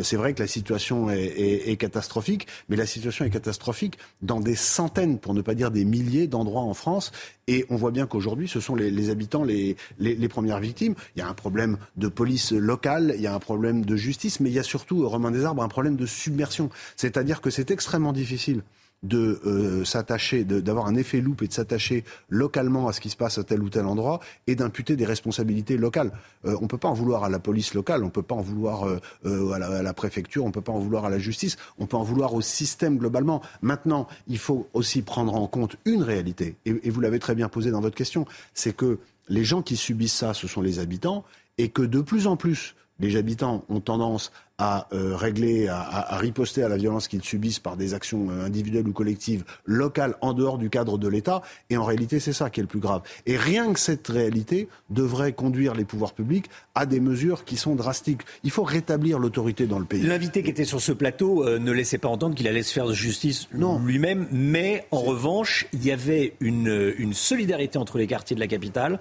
c'est 0.04 0.18
vrai 0.18 0.34
que 0.34 0.42
la 0.42 0.48
situation 0.48 1.10
est, 1.10 1.78
catastrophique, 1.80 2.48
mais 2.70 2.76
la 2.76 2.86
situation 2.86 3.26
est 3.26 3.30
catastrophique 3.30 3.98
dans 4.22 4.40
des 4.40 4.56
centaines, 4.56 5.18
pour 5.18 5.34
ne 5.34 5.42
pas 5.42 5.56
dire 5.56 5.72
des 5.72 5.86
milliers 5.86 6.28
d'endroits 6.28 6.62
en 6.62 6.74
France. 6.74 7.12
Et 7.48 7.66
on 7.70 7.76
voit 7.76 7.92
bien 7.92 8.06
qu'aujourd'hui, 8.06 8.48
ce 8.48 8.60
sont 8.60 8.76
les, 8.76 8.90
les 8.90 9.10
habitants 9.10 9.44
les, 9.44 9.76
les, 10.00 10.16
les 10.16 10.28
premières 10.30 10.60
victimes. 10.60 10.96
Il 11.16 11.20
y 11.20 11.22
a 11.22 11.28
un 11.28 11.34
problème 11.34 11.63
de 11.98 12.08
police 12.08 12.52
locale, 12.52 13.14
il 13.16 13.22
y 13.22 13.28
a 13.28 13.34
un 13.34 13.40
problème 13.40 13.86
de 13.86 13.96
justice, 13.96 14.40
mais 14.40 14.50
il 14.50 14.54
y 14.54 14.60
a 14.60 14.64
surtout, 14.64 15.08
Romain 15.08 15.32
Desarbres, 15.32 15.64
un 15.64 15.68
problème 15.68 15.96
de 15.96 16.06
submersion. 16.06 16.70
C'est-à-dire 16.96 17.42
que 17.42 17.50
c'est 17.50 17.72
extrêmement 17.72 18.14
difficile 18.14 18.62
de 19.04 19.42
euh, 19.46 19.84
s'attacher, 19.84 20.44
d'avoir 20.46 20.88
un 20.88 20.96
effet 20.96 21.20
loupe 21.20 21.42
et 21.42 21.48
de 21.48 21.54
s'attacher 21.54 22.04
localement 22.30 22.88
à 22.88 22.94
ce 22.94 23.02
qui 23.02 23.10
se 23.10 23.18
passe 23.18 23.38
à 23.38 23.44
tel 23.44 23.62
ou 23.62 23.70
tel 23.70 23.86
endroit 23.86 24.22
et 24.48 24.56
d'imputer 24.56 24.96
des 24.96 25.06
responsabilités 25.06 25.78
locales. 25.78 26.12
Euh, 26.46 26.56
on 26.60 26.64
ne 26.64 26.68
peut 26.68 26.78
pas 26.78 26.88
en 26.88 26.94
vouloir 26.94 27.26
à 27.26 27.30
la 27.30 27.40
police 27.40 27.74
locale, 27.74 28.02
on 28.02 28.08
ne 28.08 28.12
peut 28.12 28.24
pas 28.24 28.36
en 28.36 28.42
vouloir 28.42 28.88
euh, 28.88 29.52
à, 29.52 29.60
la, 29.60 29.94
préfecture, 29.94 30.46
on 30.46 30.48
ne 30.48 30.54
peut 30.54 30.62
pas 30.62 30.72
en 30.72 30.80
vouloir 30.80 31.06
à 31.06 31.10
la 31.10 31.20
justice, 31.20 31.58
on 31.78 31.86
peut 31.86 31.98
en 31.98 32.04
vouloir 32.04 32.34
au 32.34 32.42
système 32.42 32.98
globalement. 32.98 33.42
Maintenant, 33.62 34.08
il 34.28 34.38
faut 34.40 34.68
aussi 34.74 35.02
prendre 35.02 35.36
en 35.36 35.48
compte 35.48 35.76
une 35.86 36.02
réalité, 36.02 36.56
et 36.66 36.90
vous 36.90 37.02
l'avez 37.02 37.20
très 37.20 37.36
bien 37.36 37.50
posé 37.50 37.72
dans 37.72 37.82
votre 37.82 37.96
question, 37.96 38.26
c'est 38.54 38.76
que 38.76 39.00
les 39.30 39.44
gens 39.44 39.62
qui 39.62 39.78
subissent 39.78 40.14
ça, 40.14 40.34
ce 40.34 40.48
sont 40.48 40.62
les 40.62 40.80
habitants, 40.80 41.24
et 41.58 41.70
que 41.70 41.82
de 41.82 42.02
plus 42.02 42.28
en 42.28 42.36
plus 42.38 42.76
les 43.00 43.16
habitants 43.16 43.66
ont 43.70 43.80
tendance 43.80 44.32
à 44.60 44.88
euh, 44.94 45.16
régler, 45.16 45.68
à, 45.68 46.16
riposter 46.18 46.64
à 46.64 46.70
la 46.70 46.78
violence 46.78 47.08
qu'ils 47.08 47.24
subissent 47.24 47.60
par 47.60 47.76
des 47.76 47.96
actions 47.96 48.30
euh, 48.30 48.46
individuelles 48.46 48.88
ou 48.88 48.94
collectives 48.94 49.44
locales 49.66 50.16
en 50.22 50.34
dehors 50.34 50.60
du 50.60 50.70
cadre 50.70 51.00
de 51.00 51.08
l'État. 51.08 51.42
Et 51.72 51.78
en 51.78 51.84
réalité, 51.84 52.20
c'est 52.20 52.34
ça 52.34 52.52
qui 52.52 52.60
est 52.60 52.64
le 52.64 52.68
plus 52.68 52.80
grave. 52.80 53.02
Et 53.26 53.36
rien 53.36 53.74
que 53.74 53.80
cette 53.80 54.08
réalité 54.08 54.70
devrait 54.92 55.34
conduire 55.34 55.74
les 55.74 55.86
pouvoirs 55.86 56.14
publics 56.14 56.46
à 56.76 56.86
des 56.86 57.00
mesures 57.00 57.46
qui 57.46 57.58
sont 57.58 57.76
drastiques. 57.76 58.22
Il 58.44 58.52
faut 58.52 58.64
rétablir 58.64 59.18
l'autorité 59.18 59.66
dans 59.66 59.80
le 59.80 59.86
pays. 59.86 60.04
L'invité 60.04 60.44
qui 60.44 60.52
était 60.52 60.66
sur 60.66 60.82
ce 60.82 60.92
plateau 60.92 61.48
euh, 61.48 61.58
ne 61.58 61.72
laissait 61.72 61.98
pas 61.98 62.10
entendre 62.10 62.36
qu'il 62.36 62.48
allait 62.48 62.64
se 62.64 62.74
faire 62.74 62.88
de 62.88 62.94
justice 62.94 63.50
lui-même, 63.52 64.28
mais 64.32 64.86
en 64.92 65.00
revanche, 65.00 65.66
il 65.74 65.84
y 65.84 65.92
avait 65.92 66.36
une, 66.40 66.94
une, 66.98 67.14
solidarité 67.14 67.78
entre 67.78 67.98
les 67.98 68.08
quartiers 68.08 68.36
de 68.36 68.40
la 68.40 68.48
capitale 68.48 69.00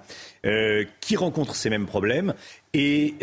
qui 0.99 1.15
rencontrent 1.15 1.55
ces 1.55 1.69
mêmes 1.69 1.85
problèmes. 1.85 2.33
Et 2.75 3.13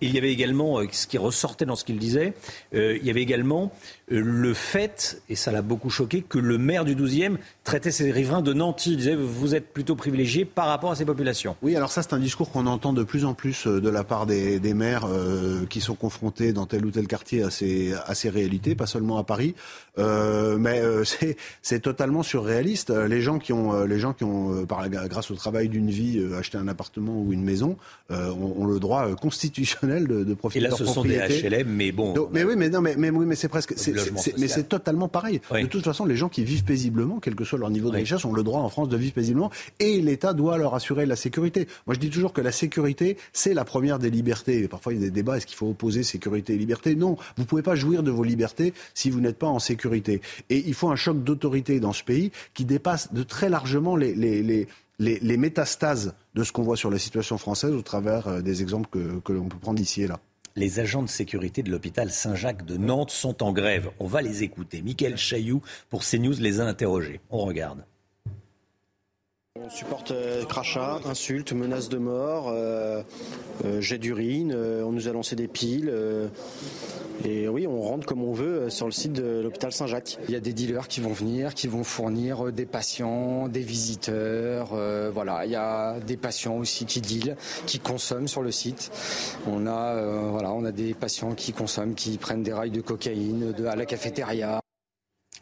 il 0.00 0.14
y 0.14 0.18
avait 0.18 0.32
également 0.32 0.80
ce 0.92 1.08
qui 1.08 1.18
ressortait 1.18 1.66
dans 1.66 1.74
ce 1.74 1.84
qu'il 1.84 1.98
disait, 1.98 2.32
euh, 2.76 2.96
il 3.00 3.04
y 3.04 3.10
avait 3.10 3.22
également 3.22 3.72
euh, 4.12 4.20
le 4.24 4.54
fait, 4.54 5.20
et 5.28 5.34
ça 5.34 5.50
l'a 5.50 5.62
beaucoup 5.62 5.90
choqué, 5.90 6.22
que 6.22 6.38
le 6.38 6.58
maire 6.58 6.84
du 6.84 6.94
12e 6.94 7.38
traitait 7.64 7.90
ses 7.90 8.12
riverains 8.12 8.40
de 8.40 8.52
nantis. 8.52 8.92
Il 8.92 8.98
disait 8.98 9.16
vous 9.16 9.56
êtes 9.56 9.72
plutôt 9.72 9.96
privilégiés 9.96 10.44
par 10.44 10.66
rapport 10.66 10.92
à 10.92 10.94
ces 10.94 11.04
populations. 11.04 11.56
Oui, 11.60 11.74
alors 11.74 11.90
ça 11.90 12.02
c'est 12.02 12.12
un 12.12 12.20
discours 12.20 12.52
qu'on 12.52 12.68
entend 12.68 12.92
de 12.92 13.02
plus 13.02 13.24
en 13.24 13.34
plus 13.34 13.66
euh, 13.66 13.80
de 13.80 13.88
la 13.88 14.04
part 14.04 14.26
des, 14.26 14.60
maires 14.74 15.08
qui 15.70 15.80
sont 15.80 15.94
confrontés 15.94 16.52
dans 16.52 16.66
tel 16.66 16.86
ou 16.86 16.90
tel 16.90 17.06
quartier 17.06 17.42
à 17.42 17.50
ces, 17.50 17.94
réalités, 18.28 18.74
pas 18.74 18.86
seulement 18.86 19.18
à 19.18 19.24
Paris. 19.24 19.54
mais 19.96 20.82
c'est 21.62 21.80
totalement 21.80 22.22
surréaliste. 22.22 22.90
Les 22.90 23.20
gens 23.20 23.38
qui 23.38 23.52
ont, 23.52 23.84
les 23.84 23.98
gens 23.98 24.12
qui 24.12 24.24
ont 24.24 24.66
par, 24.66 24.88
grâce 24.88 25.30
au 25.30 25.34
travail 25.34 25.68
d'une 25.68 25.90
vie, 25.90 26.20
acheté 26.36 26.58
un 26.58 26.66
appartement 26.66 27.20
ou 27.20 27.32
une 27.32 27.42
maison, 27.44 27.76
ont, 28.10 28.66
le 28.66 28.78
droit 28.84 29.14
constitutionnel 29.16 30.06
de, 30.06 30.24
de 30.24 30.34
profiter 30.34 30.64
Et 30.64 30.68
là, 30.68 30.76
ce 30.76 30.84
sont 30.84 31.02
des 31.02 31.18
HLM, 31.18 31.68
mais 31.68 31.92
bon. 31.92 32.14
mais 32.32 32.44
oui, 32.44 32.54
mais 32.56 32.68
non, 32.68 32.80
mais, 32.80 32.94
mais 32.96 33.10
oui, 33.10 33.26
mais 33.26 33.34
c'est 33.34 33.48
presque, 33.48 33.74
mais 34.38 34.48
c'est 34.48 34.68
totalement 34.68 35.08
pareil. 35.08 35.40
De 35.52 35.66
toute 35.66 35.84
façon, 35.84 36.04
les 36.04 36.16
gens 36.16 36.28
qui 36.28 36.44
vivent 36.44 36.64
paisiblement, 36.64 37.18
quel 37.20 37.34
que 37.34 37.44
soit 37.44 37.58
leur 37.58 37.70
niveau 37.70 37.90
de 37.90 37.96
richesse, 37.96 38.24
ont 38.24 38.32
le 38.32 38.42
droit 38.42 38.60
en 38.60 38.68
France 38.68 38.88
de 38.88 38.96
vivre 38.96 39.14
paisiblement, 39.14 39.50
et 39.80 40.00
l'État 40.00 40.32
doit 40.32 40.58
leur 40.58 40.74
assurer 40.74 41.06
la 41.06 41.16
sécurité. 41.16 41.66
Moi, 41.86 41.94
je 41.94 42.00
dis 42.00 42.10
toujours 42.10 42.32
que 42.32 42.40
la 42.40 42.52
sécurité, 42.52 43.16
c'est 43.32 43.54
la 43.54 43.64
première 43.64 43.98
des 43.98 44.10
libertés. 44.10 44.68
Parfois, 44.68 44.92
il 44.92 45.00
y 45.00 45.02
a 45.02 45.06
des 45.06 45.10
débats 45.10 45.36
est-ce 45.36 45.46
qu'il 45.46 45.56
faut 45.56 45.70
opposer 45.70 46.02
sécurité 46.02 46.54
et 46.54 46.58
liberté? 46.58 46.94
Non, 46.94 47.16
vous 47.36 47.44
pouvez 47.44 47.62
pas 47.62 47.74
jouir 47.74 48.02
de 48.02 48.10
vos 48.10 48.24
libertés 48.24 48.72
si 48.94 49.10
vous 49.10 49.20
n'êtes 49.20 49.38
pas 49.38 49.46
en 49.46 49.58
sécurité. 49.58 50.20
Et 50.50 50.62
il 50.66 50.74
faut 50.74 50.90
un 50.90 50.96
choc 50.96 51.22
d'autorité 51.24 51.80
dans 51.80 51.92
ce 51.92 52.04
pays 52.04 52.30
qui 52.54 52.64
dépasse 52.64 53.12
de 53.12 53.22
très 53.22 53.48
largement 53.48 53.96
les, 53.96 54.14
les, 54.14 54.42
les 54.42 54.68
les, 54.98 55.36
métastases 55.36 56.14
de 56.34 56.44
ce 56.44 56.52
qu'on 56.52 56.62
voit 56.62 56.76
sur 56.76 56.90
la 56.90 56.98
situation 56.98 57.38
française 57.38 57.72
au 57.72 57.82
travers 57.82 58.28
euh, 58.28 58.40
des 58.40 58.62
exemples 58.62 58.88
que, 58.90 59.20
que 59.20 59.32
l'on 59.32 59.48
peut 59.48 59.58
prendre 59.58 59.80
ici 59.80 60.02
et 60.02 60.06
là 60.06 60.20
les 60.56 60.78
agents 60.78 61.02
de 61.02 61.08
sécurité 61.08 61.62
de 61.62 61.70
l'hôpital 61.70 62.10
Saint-Jacques 62.10 62.64
de 62.64 62.76
Nantes 62.76 63.10
sont 63.10 63.42
en 63.42 63.52
grève. 63.52 63.90
On 63.98 64.06
va 64.06 64.22
les 64.22 64.44
écouter. 64.44 64.82
Michael 64.82 65.16
Chailloux 65.16 65.62
pour 65.90 66.04
CNews 66.04 66.34
les 66.38 66.60
a 66.60 66.64
interrogés. 66.64 67.20
On 67.30 67.44
regarde. 67.44 67.84
On 69.56 69.70
supporte 69.70 70.10
euh, 70.10 70.44
crachats, 70.44 70.98
insultes, 71.04 71.52
menaces 71.52 71.88
de 71.88 71.98
mort, 71.98 72.48
euh, 72.48 73.04
euh, 73.64 73.98
d'urine, 73.98 74.52
on 74.52 74.90
nous 74.90 75.06
a 75.06 75.12
lancé 75.12 75.36
des 75.36 75.46
piles. 75.46 75.94
et 77.24 77.46
oui, 77.46 77.68
on 77.68 77.80
rentre 77.80 78.04
comme 78.04 78.24
on 78.24 78.32
veut 78.32 78.68
sur 78.68 78.86
le 78.86 78.90
site 78.90 79.12
de 79.12 79.42
l'hôpital 79.44 79.70
Saint-Jacques. 79.70 80.18
Il 80.26 80.34
y 80.34 80.36
a 80.36 80.40
des 80.40 80.52
dealers 80.52 80.88
qui 80.88 81.00
vont 81.00 81.12
venir, 81.12 81.54
qui 81.54 81.68
vont 81.68 81.84
fournir 81.84 82.50
des 82.50 82.66
patients, 82.66 83.46
des 83.46 83.60
visiteurs. 83.60 84.74
voilà, 85.12 85.46
il 85.46 85.52
y 85.52 85.56
a 85.56 86.00
des 86.00 86.16
patients 86.16 86.56
aussi 86.56 86.84
qui 86.84 87.00
dealent, 87.00 87.36
qui 87.64 87.78
consomment 87.78 88.26
sur 88.26 88.42
le 88.42 88.50
site. 88.50 88.90
On 89.46 89.68
a, 89.68 90.30
voilà, 90.30 90.50
on 90.50 90.64
a 90.64 90.72
des 90.72 90.94
patients 90.94 91.32
qui 91.36 91.52
consomment, 91.52 91.94
qui 91.94 92.18
prennent 92.18 92.42
des 92.42 92.52
rails 92.52 92.72
de 92.72 92.80
cocaïne 92.80 93.52
de, 93.52 93.66
à 93.66 93.76
la 93.76 93.86
cafétéria. 93.86 94.63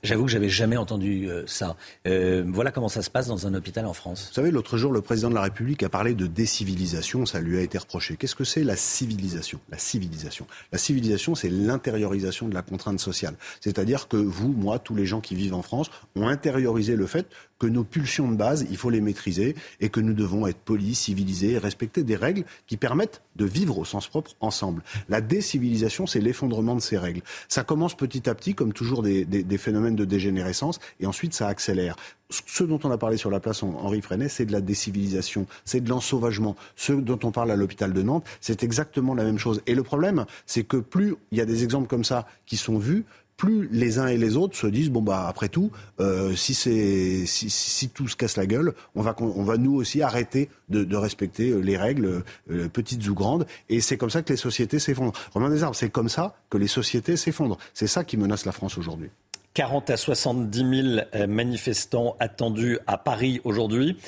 J'avoue 0.03 0.25
que 0.25 0.33
j'avais 0.33 0.49
jamais 0.49 0.77
entendu 0.77 1.31
euh, 1.31 1.45
ça. 1.47 1.77
Euh, 2.09 2.43
voilà 2.49 2.73
comment 2.73 2.89
ça 2.89 3.03
se 3.03 3.11
passe 3.11 3.29
dans 3.29 3.47
un 3.47 3.55
hôpital 3.55 3.87
en 3.87 3.93
France. 3.93 4.27
Vous 4.31 4.35
savez, 4.35 4.51
l'autre 4.51 4.77
jour, 4.77 4.91
le 4.91 5.01
président 5.01 5.31
de 5.31 5.37
la 5.37 5.43
République 5.43 5.85
a 5.85 5.89
parlé 5.89 6.15
de 6.15 6.27
décivilisation. 6.27 7.25
Ça 7.25 7.41
lui 7.41 7.57
a 7.57 7.61
été 7.61 7.79
reproché. 7.79 8.17
Qu'est-ce 8.17 8.35
que 8.35 8.43
c'est 8.43 8.65
la 8.65 8.75
civilisation? 8.75 9.61
La 9.71 9.79
civilisation. 9.79 10.49
La 10.73 10.79
civilisation, 10.79 11.37
c'est 11.37 11.51
l'intériorisation 11.51 12.49
de 12.49 12.55
la 12.55 12.63
contrainte 12.63 12.99
sociale. 12.99 13.37
C'est-à-dire 13.61 14.09
que 14.09 14.17
vous, 14.17 14.49
moi, 14.49 14.81
tous 14.81 14.97
les 14.97 15.07
gens 15.07 15.21
qui 15.21 15.37
vivent 15.37 15.55
en 15.55 15.63
France 15.63 15.89
ont 16.17 16.27
intériorisé 16.27 16.97
le 16.97 17.07
fait 17.07 17.29
que 17.63 17.69
nos 17.69 17.85
pulsions 17.85 18.29
de 18.29 18.35
base, 18.35 18.67
il 18.71 18.77
faut 18.77 18.91
les 18.91 19.01
maîtriser 19.01 19.55
et 19.81 19.89
que 19.89 20.01
nous 20.01 20.15
devons 20.15 20.49
être 20.49 20.59
polis, 20.59 20.99
civilisés 20.99 21.53
et 21.53 21.59
respecter 21.59 22.03
des 22.03 22.17
règles 22.17 22.43
qui 22.67 22.77
permettent 22.77 23.23
de 23.37 23.45
vivre 23.45 23.79
au 23.79 23.85
sens 23.85 24.09
propre 24.09 24.33
ensemble. 24.41 24.83
La 25.09 25.21
décivilisation, 25.21 26.09
c'est 26.09 26.19
l'effondrement 26.19 26.75
de 26.75 26.81
ces 26.81 26.99
règles. 26.99 27.23
Ça 27.47 27.63
commence 27.63 27.97
petit 27.97 28.29
à 28.29 28.35
petit, 28.35 28.57
comme 28.57 28.73
toujours 28.73 29.05
des, 29.05 29.25
des, 29.25 29.59
phénomènes 29.59 29.95
de 29.95 30.05
dégénérescence, 30.05 30.81
et 30.99 31.07
ensuite 31.07 31.35
ça 31.35 31.47
accélère. 31.47 31.95
Ce 32.31 32.65
dont 32.65 32.81
on 32.83 32.91
a 32.91 32.99
parlé 32.99 33.17
sur 33.17 33.31
la 33.31 33.39
place 33.39 33.63
Henri 33.63 34.01
Freinet, 34.01 34.29
c'est 34.29 34.47
de 34.47 34.53
la 34.53 34.61
décivilisation, 34.61 35.47
c'est 35.65 35.83
de 35.83 35.89
l'ensauvagement. 35.89 36.57
Ce 36.75 36.93
dont 36.93 37.19
on 37.23 37.31
parle 37.31 37.53
à 37.53 37.57
l'hôpital 37.57 37.93
de 37.93 38.03
Nantes, 38.03 38.27
c'est 38.41 38.65
exactement 38.65 39.15
la 39.15 39.23
même 39.23 39.39
chose. 39.39 39.63
Et 39.67 39.77
le 39.77 39.85
problème, 39.85 40.25
c'est 40.47 40.65
que 40.65 40.79
plus 40.79 41.15
il 41.31 41.39
y 41.39 41.41
a 41.41 41.45
des 41.45 41.63
exemples 41.63 41.87
comme 41.87 42.05
ça 42.05 42.27
qui 42.47 42.57
sont 42.57 42.79
vus, 42.79 43.05
plus 43.37 43.69
les 43.73 43.99
uns 43.99 44.07
et 44.07 44.17
les 44.17 44.37
autres 44.37 44.57
se 44.57 44.67
disent 44.67 44.91
bon 44.91 45.03
bah 45.03 45.27
après 45.29 45.49
tout, 45.49 45.71
euh, 46.01 46.35
si 46.37 46.55
c'est 46.55 47.25
si, 47.27 47.89
tout 47.89 48.09
se 48.09 48.17
casse 48.17 48.37
la 48.37 48.47
gueule, 48.47 48.75
on 48.95 49.03
va 49.03 49.15
on 49.19 49.43
va 49.43 49.57
nous 49.57 49.75
aussi 49.75 50.03
arrêter 50.03 50.49
de, 50.69 50.97
respecter 50.97 51.51
euh, 51.51 51.59
les 51.59 51.77
règles 51.77 52.23
euh, 52.51 52.69
petites 52.69 53.07
ou 53.09 53.15
grandes. 53.15 53.47
Et 53.69 53.81
c'est 53.81 53.97
comme 53.97 54.11
ça 54.11 54.23
que 54.23 54.33
les 54.33 54.37
sociétés 54.37 54.79
s'effondrent. 54.79 55.13
Romain 55.33 55.51
Desarbres, 55.51 55.77
c'est 55.77 55.91
comme 55.91 56.09
ça 56.09 56.37
que 56.51 56.59
les 56.59 56.69
sociétés 56.69 57.17
s'effondrent. 57.17 57.59
C'est 57.75 57.87
ça 57.87 58.05
qui 58.05 58.17
menace 58.17 58.45
la 58.45 58.53
France 58.53 58.79
aujourd'hui. 58.79 59.11
40 59.55 59.91
à 59.91 59.97
70 59.97 60.59
000 60.59 61.07
euh, 61.15 61.27
manifestants 61.27 62.17
attendus 62.21 62.79
à 62.87 62.97
Paris 62.97 63.41
aujourd'hui, 63.45 63.99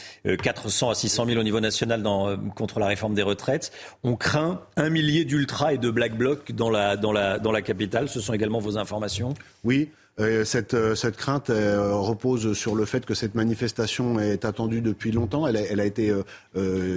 400 0.43 0.89
euh, 0.89 0.91
à 0.93 0.95
600 0.95 1.27
000 1.27 1.41
au 1.41 1.43
niveau 1.43 1.61
national 1.61 2.03
euh, 2.07 2.37
contre 2.55 2.81
la 2.81 2.87
réforme 2.87 3.15
des 3.15 3.23
retraites. 3.23 3.73
On 4.05 4.16
craint 4.16 4.62
un 4.77 4.91
millier 4.91 5.25
d'ultra 5.25 5.75
et 5.75 5.79
de 5.79 5.91
black 5.91 6.16
blocs 6.16 6.53
dans 6.53 6.71
la, 6.71 6.97
dans, 6.97 7.12
la, 7.12 7.39
dans 7.39 7.53
la 7.53 7.62
capitale. 7.62 8.09
Ce 8.09 8.21
sont 8.21 8.33
également 8.33 8.59
vos 8.59 8.79
informations? 8.79 9.35
Oui. 9.65 9.91
Euh, 10.20 10.45
cette, 10.45 10.74
euh, 10.74 10.95
crainte 11.16 11.51
euh, 11.51 11.93
repose 11.93 12.53
sur 12.53 12.77
le 12.77 12.85
fait 12.85 13.05
que 13.05 13.15
cette 13.15 13.35
manifestation 13.35 14.20
est 14.20 14.45
attendue 14.45 14.81
depuis 14.81 15.11
longtemps. 15.11 15.47
Elle 15.47 15.57
a, 15.57 15.85
été 15.85 16.15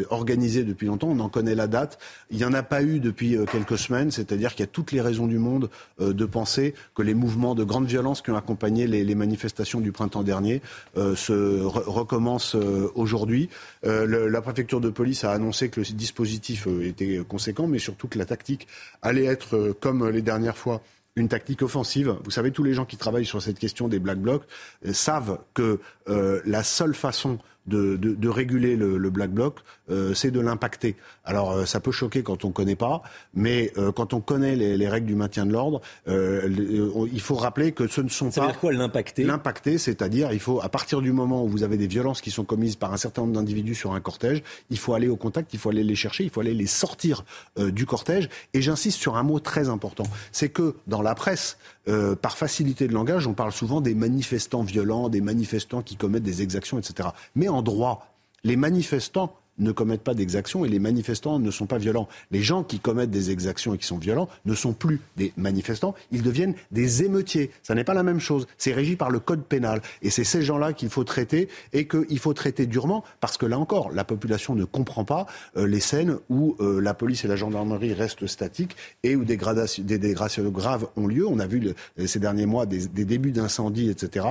organisée 0.10 0.64
depuis 0.64 0.88
longtemps. 0.88 1.10
On 1.10 1.19
en 1.19 1.30
connaît 1.30 1.56
la 1.56 1.68
date. 1.68 1.98
Il 2.30 2.38
n'y 2.38 2.45
en 2.45 2.53
a 2.53 2.64
pas 2.64 2.84
eu 2.84 2.99
depuis 2.99 3.38
quelques 3.52 3.77
semaines. 3.77 4.11
C'est-à-dire 4.11 4.52
qu'il 4.52 4.61
y 4.61 4.64
a 4.64 4.72
toutes 4.72 4.91
les 4.91 5.02
raisons 5.02 5.27
du 5.27 5.39
monde 5.39 5.69
de 5.99 6.26
penser 6.26 6.73
que 6.95 7.02
les 7.02 7.14
mouvements 7.14 7.56
de 7.56 7.64
grande 7.64 7.85
violence 7.85 8.22
qui 8.22 8.31
ont 8.31 8.38
accompagné 8.38 8.88
les, 8.88 9.03
les 9.03 9.15
manifestations 9.15 9.81
du 9.81 9.91
printemps 9.91 10.23
dernier 10.23 10.61
se 10.95 11.61
recommencent 11.64 12.56
aujourd'hui. 12.95 13.49
la 13.84 14.41
préfecture 14.41 14.80
de 14.80 14.89
police 14.89 15.23
a 15.23 15.31
annoncé 15.31 15.69
que 15.69 15.81
le 15.81 15.85
dispositif 15.94 16.68
était 16.81 17.22
conséquent, 17.27 17.68
mais 17.68 17.80
surtout 17.80 18.07
que 18.07 18.18
la 18.18 18.26
tactique 18.26 18.68
allait 19.02 19.26
être 19.26 19.76
comme 19.80 20.07
les 20.10 20.22
dernières 20.22 20.57
fois 20.57 20.81
une 21.18 21.27
tactique 21.27 21.64
offensive. 21.64 22.15
Vous 22.23 22.31
savez, 22.31 22.52
tous 22.52 22.64
les 22.64 22.73
gens 22.73 22.85
qui 22.85 22.95
travaillent 22.95 23.26
sur 23.26 23.41
cette 23.41 23.57
question 23.60 23.88
des 23.88 23.99
black 23.99 24.19
blocs 24.19 24.44
euh, 24.85 24.94
savent 24.94 25.39
que 25.53 25.80
euh, 26.07 26.41
la 26.45 26.64
seule 26.64 26.94
façon 26.94 27.39
de, 27.68 27.95
de, 27.98 28.14
de 28.14 28.30
réguler 28.30 28.76
le, 28.76 28.98
le, 28.98 29.10
Black 29.10 29.31
Bloc, 29.31 29.60
euh, 29.89 30.14
c'est 30.14 30.31
de 30.31 30.39
l'impacter. 30.39 30.95
Alors 31.26 31.52
euh, 31.52 31.65
ça 31.65 31.80
peut 31.80 31.91
choquer 31.91 32.23
quand 32.23 32.45
on 32.45 32.49
ne 32.49 32.53
connaît 32.53 32.76
pas, 32.76 33.03
mais 33.34 33.72
euh, 33.77 33.91
quand 33.91 34.14
on 34.14 34.22
connaît 34.22 34.56
les, 34.56 34.77
les, 34.77 34.88
règles 34.88 35.07
du 35.07 35.15
maintien 35.15 35.45
de 35.45 35.52
l'ordre, 35.52 35.81
il 36.07 37.22
faut 37.22 37.35
rappeler 37.35 37.72
que 37.72 37.88
ce 37.88 38.02
ne 38.02 38.10
sont 38.10 38.31
ça 38.31 38.41
pas... 38.41 38.41
Ça 38.41 38.48
veut 38.48 38.52
dire 38.53 38.60
quoi 38.60 38.73
l'impacter? 38.73 39.23
L'impacter, 39.23 39.77
c'est-à-dire 39.77 40.31
il 40.31 40.39
faut, 40.39 40.61
à 40.61 40.69
partir 40.69 41.02
du 41.02 41.11
moment 41.11 41.44
où 41.44 41.48
vous 41.48 41.64
avez 41.64 41.77
des 41.77 41.88
violences 41.88 42.22
qui 42.22 42.31
sont 42.31 42.45
commises 42.45 42.76
par 42.76 42.94
un 42.94 42.98
certain 42.98 43.22
nombre 43.22 43.34
d'individus 43.34 43.76
sur 43.76 43.94
un 43.94 43.99
cortège, 43.99 44.44
il 44.69 44.77
faut 44.77 44.94
aller 44.94 45.10
au 45.10 45.18
contact, 45.18 45.53
il 45.53 45.60
faut 45.60 45.69
aller 45.69 45.84
les 45.84 45.95
chercher, 45.95 46.23
il 46.23 46.30
faut 46.30 46.41
aller 46.41 46.53
les 46.53 46.68
sortir 46.68 47.26
du 47.57 47.85
cortège. 47.85 48.30
Et 48.53 48.61
j'insiste 48.61 48.99
sur 48.99 49.18
un 49.18 49.23
mot 49.23 49.39
très 49.39 49.69
important, 49.69 50.06
c'est 50.31 50.49
que 50.49 50.76
dans 50.88 51.02
la 51.02 51.15
presse, 51.15 51.57
euh, 51.88 52.15
par 52.15 52.38
facilité 52.38 52.88
de 52.88 52.93
langage, 52.93 53.27
on 53.27 53.34
parle 53.34 53.51
souvent 53.51 53.81
des 53.81 53.95
manifestants 53.95 54.64
violents, 54.64 55.09
des 55.09 55.22
manifestants 55.22 55.81
qui 55.81 55.95
commettent 55.95 56.23
des 56.23 56.41
exactions, 56.41 56.77
etc. 56.77 57.09
Mais 57.35 57.47
en 57.47 57.61
droit, 57.61 58.07
les 58.43 58.55
manifestants 58.55 59.34
ne 59.57 59.71
commettent 59.71 60.03
pas 60.03 60.13
d'exactions 60.13 60.65
et 60.65 60.69
les 60.69 60.79
manifestants 60.79 61.39
ne 61.39 61.51
sont 61.51 61.65
pas 61.65 61.77
violents. 61.77 62.07
Les 62.31 62.41
gens 62.41 62.63
qui 62.63 62.79
commettent 62.79 63.11
des 63.11 63.31
exactions 63.31 63.73
et 63.73 63.77
qui 63.77 63.85
sont 63.85 63.97
violents 63.97 64.29
ne 64.45 64.53
sont 64.53 64.73
plus 64.73 64.99
des 65.15 65.34
manifestants, 65.38 65.95
ils 66.11 66.21
deviennent 66.21 66.55
des 66.71 67.03
émeutiers. 67.03 67.51
Ça 67.63 67.75
n'est 67.75 67.84
pas 67.84 67.93
la 67.93 68.03
même 68.03 68.19
chose. 68.19 68.47
C'est 68.57 68.73
régi 68.73 68.95
par 68.95 69.09
le 69.09 69.19
code 69.19 69.43
pénal. 69.43 69.81
Et 70.01 70.09
c'est 70.09 70.23
ces 70.23 70.41
gens-là 70.41 70.73
qu'il 70.73 70.89
faut 70.89 71.03
traiter 71.03 71.49
et 71.73 71.88
qu'il 71.88 72.19
faut 72.19 72.34
traiter 72.34 72.65
durement 72.65 73.03
parce 73.19 73.38
que 73.38 73.45
là 73.45 73.59
encore, 73.59 73.91
la 73.91 74.03
population 74.03 74.55
ne 74.55 74.65
comprend 74.65 75.05
pas 75.05 75.25
euh, 75.57 75.67
les 75.67 75.79
scènes 75.79 76.17
où 76.29 76.55
euh, 76.59 76.79
la 76.81 76.93
police 76.93 77.25
et 77.25 77.27
la 77.27 77.35
gendarmerie 77.35 77.93
restent 77.93 78.27
statiques 78.27 78.75
et 79.03 79.15
où 79.15 79.23
des, 79.23 79.38
dégradations 79.38 80.49
graves 80.49 80.88
ont 80.95 81.07
lieu. 81.07 81.27
On 81.27 81.39
a 81.39 81.47
vu 81.47 81.73
ces 82.05 82.19
derniers 82.19 82.45
mois 82.45 82.65
des, 82.65 82.88
débuts 82.88 83.31
d'incendie, 83.31 83.89
etc. 83.89 84.25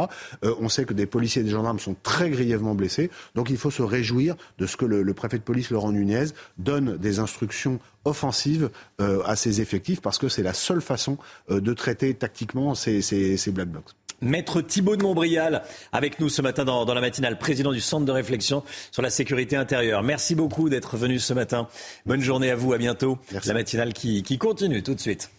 Euh, 0.44 0.54
on 0.60 0.68
sait 0.68 0.84
que 0.84 0.94
des 0.94 1.06
policiers 1.06 1.42
et 1.42 1.44
des 1.44 1.50
gendarmes 1.50 1.78
sont 1.78 1.96
très 2.02 2.30
grièvement 2.30 2.74
blessés. 2.74 3.10
Donc 3.34 3.50
il 3.50 3.56
faut 3.56 3.70
se 3.70 3.82
réjouir 3.82 4.36
de 4.58 4.66
ce 4.66 4.76
que 4.76 4.84
le 4.84 5.14
préfet 5.16 5.38
de 5.38 5.42
police 5.42 5.70
Laurent 5.70 5.92
Nunez 5.92 6.26
donne 6.58 6.96
des 6.96 7.18
instructions 7.18 7.80
offensives 8.04 8.70
euh, 9.00 9.22
à 9.24 9.36
ses 9.36 9.60
effectifs 9.60 10.00
parce 10.00 10.18
que 10.18 10.28
c'est 10.28 10.42
la 10.42 10.54
seule 10.54 10.80
façon 10.80 11.18
euh, 11.50 11.60
de 11.60 11.74
traiter 11.74 12.14
tactiquement 12.14 12.74
ces, 12.74 13.02
ces, 13.02 13.36
ces 13.36 13.50
black 13.50 13.68
blocs. 13.68 13.90
Maître 14.22 14.62
Thibault 14.62 14.96
de 14.96 15.02
Montbrial, 15.02 15.62
avec 15.92 16.20
nous 16.20 16.30
ce 16.30 16.40
matin 16.40 16.64
dans, 16.64 16.84
dans, 16.86 16.94
la 16.94 17.02
matinale, 17.02 17.38
président 17.38 17.72
du 17.72 17.80
Centre 17.80 18.06
de 18.06 18.12
réflexion 18.12 18.62
sur 18.90 19.02
la 19.02 19.10
sécurité 19.10 19.56
intérieure. 19.56 20.02
Merci 20.02 20.34
beaucoup 20.34 20.70
d'être 20.70 20.96
venu 20.96 21.18
ce 21.18 21.34
matin. 21.34 21.68
Bonne 22.06 22.22
journée 22.22 22.50
à 22.50 22.56
vous, 22.56 22.72
à 22.72 22.78
bientôt. 22.78 23.18
Merci. 23.32 23.48
La 23.48 23.54
matinale 23.54 23.92
qui, 23.92 24.22
qui 24.22 24.38
continue 24.38 24.82
tout 24.82 24.94
de 24.94 25.00
suite. 25.00 25.30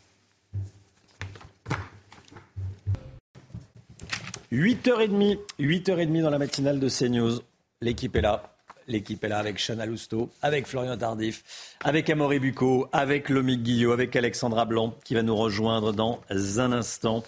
8h30, 4.52 5.40
8h30 5.60 6.22
dans 6.22 6.30
la 6.30 6.40
matinale 6.40 6.80
de 6.80 6.88
CNews. 6.88 7.41
L'équipe 7.82 8.16
est 8.16 8.22
là. 8.22 8.57
L'équipe 8.88 9.22
est 9.23 9.27
là 9.27 9.39
avec 9.39 9.57
Chana 9.57 9.85
Lousteau, 9.85 10.30
avec 10.41 10.65
Florian 10.65 10.95
Tardif, 10.95 11.43
avec 11.84 12.09
Amaury 12.09 12.39
Bucco, 12.39 12.88
avec 12.93 13.27
Lomique 13.27 13.61
Guillot, 13.64 13.91
avec 13.91 14.15
Alexandra 14.15 14.64
Blanc 14.64 14.95
qui 15.03 15.14
va 15.14 15.23
nous 15.23 15.35
rejoindre 15.35 15.91
dans 15.91 16.22
un 16.30 16.72
instant. 16.72 17.22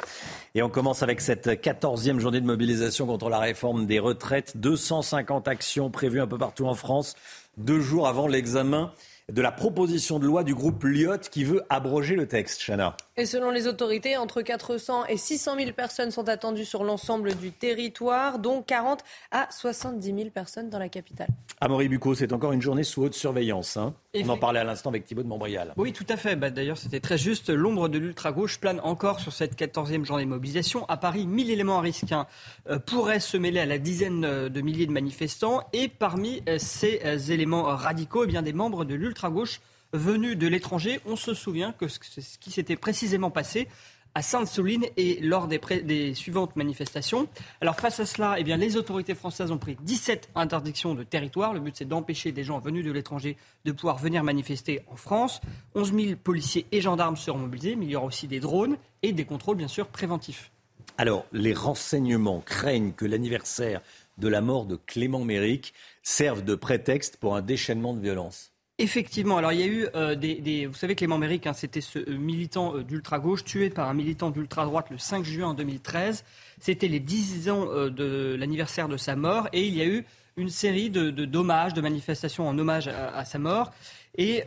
Et 0.56 0.62
on 0.62 0.70
commence 0.70 1.04
avec 1.04 1.20
cette 1.20 1.60
quatorzième 1.60 2.22
journée 2.22 2.40
de 2.40 2.46
mobilisation 2.46 3.06
contre 3.06 3.30
la 3.30 3.40
réforme 3.40 3.88
des 3.88 4.00
retraites. 4.00 4.56
250 4.56 5.50
actions 5.50 5.90
prévues 5.90 6.22
un 6.22 6.28
peu 6.28 6.38
partout 6.38 6.66
en 6.66 6.76
France, 6.76 7.16
deux 7.58 7.82
jours 7.82 8.08
avant 8.08 8.28
l'examen 8.28 8.94
de 9.32 9.42
la 9.42 9.52
proposition 9.52 10.20
de 10.20 10.26
loi 10.26 10.44
du 10.44 10.56
groupe 10.56 10.84
Lyot 10.84 11.18
qui 11.32 11.44
veut 11.44 11.64
abroger 11.70 12.16
le 12.16 12.28
texte. 12.28 12.62
Chana. 12.62 12.96
Et 13.18 13.26
selon 13.26 13.52
les 13.52 13.68
autorités, 13.68 14.18
entre 14.18 14.42
400 14.42 15.06
et 15.08 15.18
600 15.18 15.56
000 15.58 15.72
personnes 15.74 16.12
sont 16.12 16.30
attendues 16.30 16.66
sur 16.66 16.84
l'ensemble 16.84 17.36
du 17.36 17.52
territoire, 17.52 18.40
dont 18.40 18.62
40 18.62 19.04
à 19.32 19.48
70 19.52 20.08
000 20.08 20.30
personnes 20.30 20.70
dans 20.70 20.80
la 20.80 20.90
capitale. 20.90 21.28
Amaury 21.62 21.90
Bucco, 21.90 22.16
c'est 22.16 22.34
encore 22.34 22.54
une 22.54 22.62
journée 22.62 22.84
sous 22.84 23.04
haute 23.04 23.14
surveillance. 23.14 23.78
Hein 23.78 23.94
On 24.16 24.30
en 24.30 24.38
parlait 24.38 24.60
à 24.60 24.64
l'instant 24.64 24.90
avec 24.90 25.06
Thibault 25.06 25.22
de 25.22 25.28
Montbrial. 25.28 25.72
Oui, 25.78 25.94
tout 25.94 26.06
à 26.10 26.18
fait. 26.18 26.36
Bah, 26.36 26.50
D'ailleurs, 26.50 26.80
c'était 26.80 27.00
très 27.00 27.20
juste. 27.20 27.52
L'ombre 27.52 27.90
de 27.90 28.00
l'ultra-gauche 28.00 28.60
plane 28.60 28.80
encore 28.84 29.20
sur 29.20 29.32
cette 29.32 29.56
14e 29.56 30.04
journée 30.04 30.24
de 30.24 30.30
mobilisation. 30.30 30.86
À 30.88 30.98
Paris, 30.98 31.28
1000 31.28 31.52
éléments 31.52 31.78
à 31.78 31.82
risque 31.82 32.12
hein, 32.12 32.26
euh, 32.72 32.80
pourraient 32.80 33.20
se 33.20 33.38
mêler 33.38 33.60
à 33.60 33.68
la 33.68 33.78
dizaine 33.78 34.22
de 34.22 34.62
milliers 34.62 34.88
de 34.88 34.92
manifestants. 34.92 35.62
Et 35.74 35.90
parmi 35.90 36.42
euh, 36.50 36.58
ces 36.58 37.02
euh, 37.06 37.20
éléments 37.20 37.64
radicaux, 37.64 38.24
eh 38.24 38.28
bien, 38.28 38.42
des 38.42 38.52
membres 38.52 38.84
de 38.84 38.96
l'ultra-gauche 38.96 39.62
venus 39.94 40.36
de 40.38 40.48
l'étranger. 40.48 41.00
On 41.06 41.16
se 41.16 41.36
souvient 41.36 41.72
que 41.72 41.88
ce 41.88 42.00
qui 42.40 42.50
s'était 42.50 42.78
précisément 42.78 43.30
passé 43.30 43.68
à 44.16 44.22
Sainte-Soline 44.22 44.86
et 44.98 45.20
lors 45.22 45.48
des, 45.48 46.14
suivantes 46.14 46.56
manifestations. 46.56 47.28
Alors 47.62 47.76
face 47.76 48.00
à 48.00 48.06
cela, 48.06 48.36
eh 48.38 48.44
bien, 48.44 48.58
les 48.58 48.78
autorités 48.78 49.16
françaises 49.16 49.52
ont 49.52 49.58
pris 49.58 49.78
17 49.82 50.30
interdictions 50.36 50.96
de 50.96 51.04
territoire. 51.04 51.54
Le 51.54 51.60
but 51.60 51.76
c'est 51.78 51.88
d'empêcher 51.88 52.32
des 52.32 52.44
gens 52.44 52.60
venus 52.60 52.86
de 52.86 52.92
l'étranger 52.92 53.38
de 53.66 53.72
pouvoir 53.72 53.98
venir 53.98 54.24
manifester 54.24 54.82
en 54.88 54.96
France. 54.96 55.42
11 55.76 55.94
000 55.94 56.16
policiers 56.16 56.66
et 56.72 56.82
gendarmes 56.82 57.18
seront 57.18 57.40
mobilisés, 57.40 57.76
mais 57.76 57.86
il 57.86 57.92
y 57.92 57.96
aura 57.96 58.08
aussi 58.08 58.28
des 58.28 58.40
drones 58.40 58.78
et 59.04 59.14
des 59.14 59.26
contrôles 59.26 59.58
bien 59.58 59.68
sûr 59.68 59.88
préventifs. 59.88 60.52
Alors 60.98 61.26
les 61.32 61.54
renseignements 61.54 62.42
craignent 62.42 62.92
que 62.92 63.06
l'anniversaire 63.06 63.82
de 64.18 64.28
la 64.28 64.42
mort 64.42 64.66
de 64.66 64.76
Clément 64.76 65.24
Méric 65.24 65.74
serve 66.04 66.44
de 66.44 66.56
prétexte 66.56 67.18
pour 67.18 67.36
un 67.36 67.42
déchaînement 67.42 67.94
de 67.94 68.02
violence. 68.02 68.52
Effectivement, 68.82 69.38
alors 69.38 69.52
il 69.52 69.60
y 69.60 69.64
a 69.64 69.68
eu 69.68 69.88
euh, 69.94 70.16
des, 70.16 70.66
Vous 70.66 70.74
savez, 70.74 70.96
Clément 70.96 71.18
Méric, 71.18 71.46
hein, 71.46 71.52
c'était 71.52 71.82
ce 71.82 72.00
euh, 72.00 72.18
militant 72.18 72.78
euh, 72.78 72.84
d'ultra-gauche 72.84 73.44
tué 73.44 73.70
par 73.70 73.90
un 73.90 73.94
militant 73.94 74.30
d'ultra-droite 74.30 74.88
le 74.90 74.98
5 74.98 75.26
juin 75.26 75.54
2013. 75.54 76.24
C'était 76.62 76.88
les 76.88 77.02
10 77.02 77.50
ans 77.50 77.66
de 77.66 78.38
l'anniversaire 78.40 78.88
de 78.88 78.96
sa 78.96 79.18
mort 79.18 79.50
et 79.52 79.68
il 79.68 79.76
y 79.76 79.82
a 79.82 79.86
eu 79.86 80.06
une 80.38 80.50
série 80.50 80.90
de, 80.90 81.10
de 81.10 81.26
dommages, 81.26 81.74
de 81.74 81.82
manifestations 81.82 82.48
en 82.48 82.58
hommage 82.58 82.88
à, 82.88 83.26
sa 83.26 83.38
mort. 83.38 83.72
Et 84.18 84.44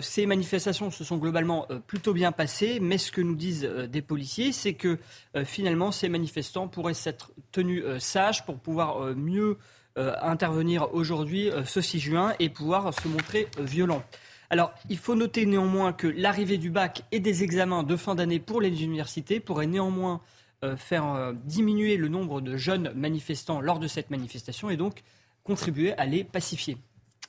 ces 0.00 0.26
manifestations 0.26 0.92
se 0.92 1.02
sont 1.02 1.16
globalement 1.16 1.66
plutôt 1.88 2.12
bien 2.12 2.30
passées, 2.30 2.78
mais 2.80 2.98
ce 2.98 3.10
que 3.10 3.20
nous 3.20 3.34
disent 3.34 3.64
des 3.64 4.02
policiers, 4.02 4.52
c'est 4.52 4.74
que 4.74 4.98
finalement 5.44 5.90
ces 5.90 6.08
manifestants 6.08 6.68
pourraient 6.68 6.94
s'être 6.94 7.32
tenus 7.50 7.82
sages 7.98 8.46
pour 8.46 8.58
pouvoir 8.58 9.16
mieux 9.16 9.58
intervenir 10.22 10.92
aujourd'hui, 10.94 11.50
euh, 11.50 11.64
ce 11.64 11.80
6 11.80 12.00
juin, 12.00 12.34
et 12.38 12.48
pouvoir 12.48 12.92
se 12.94 13.08
montrer 13.08 13.48
euh, 13.58 13.64
violent. 13.64 14.02
Alors, 14.50 14.72
il 14.88 14.98
faut 14.98 15.14
noter 15.14 15.44
néanmoins 15.46 15.92
que 15.92 16.06
l'arrivée 16.06 16.58
du 16.58 16.70
bac 16.70 17.02
et 17.10 17.20
des 17.20 17.42
examens 17.42 17.82
de 17.82 17.96
fin 17.96 18.14
d'année 18.14 18.38
pour 18.38 18.60
les 18.60 18.84
universités 18.84 19.40
pourrait 19.40 19.66
néanmoins 19.66 20.20
euh, 20.64 20.76
faire 20.76 21.06
euh, 21.12 21.32
diminuer 21.44 21.96
le 21.96 22.08
nombre 22.08 22.40
de 22.40 22.56
jeunes 22.56 22.92
manifestants 22.94 23.60
lors 23.60 23.78
de 23.78 23.88
cette 23.88 24.10
manifestation 24.10 24.70
et 24.70 24.76
donc 24.78 25.02
contribuer 25.44 25.92
à 25.94 26.06
les 26.06 26.24
pacifier. 26.24 26.78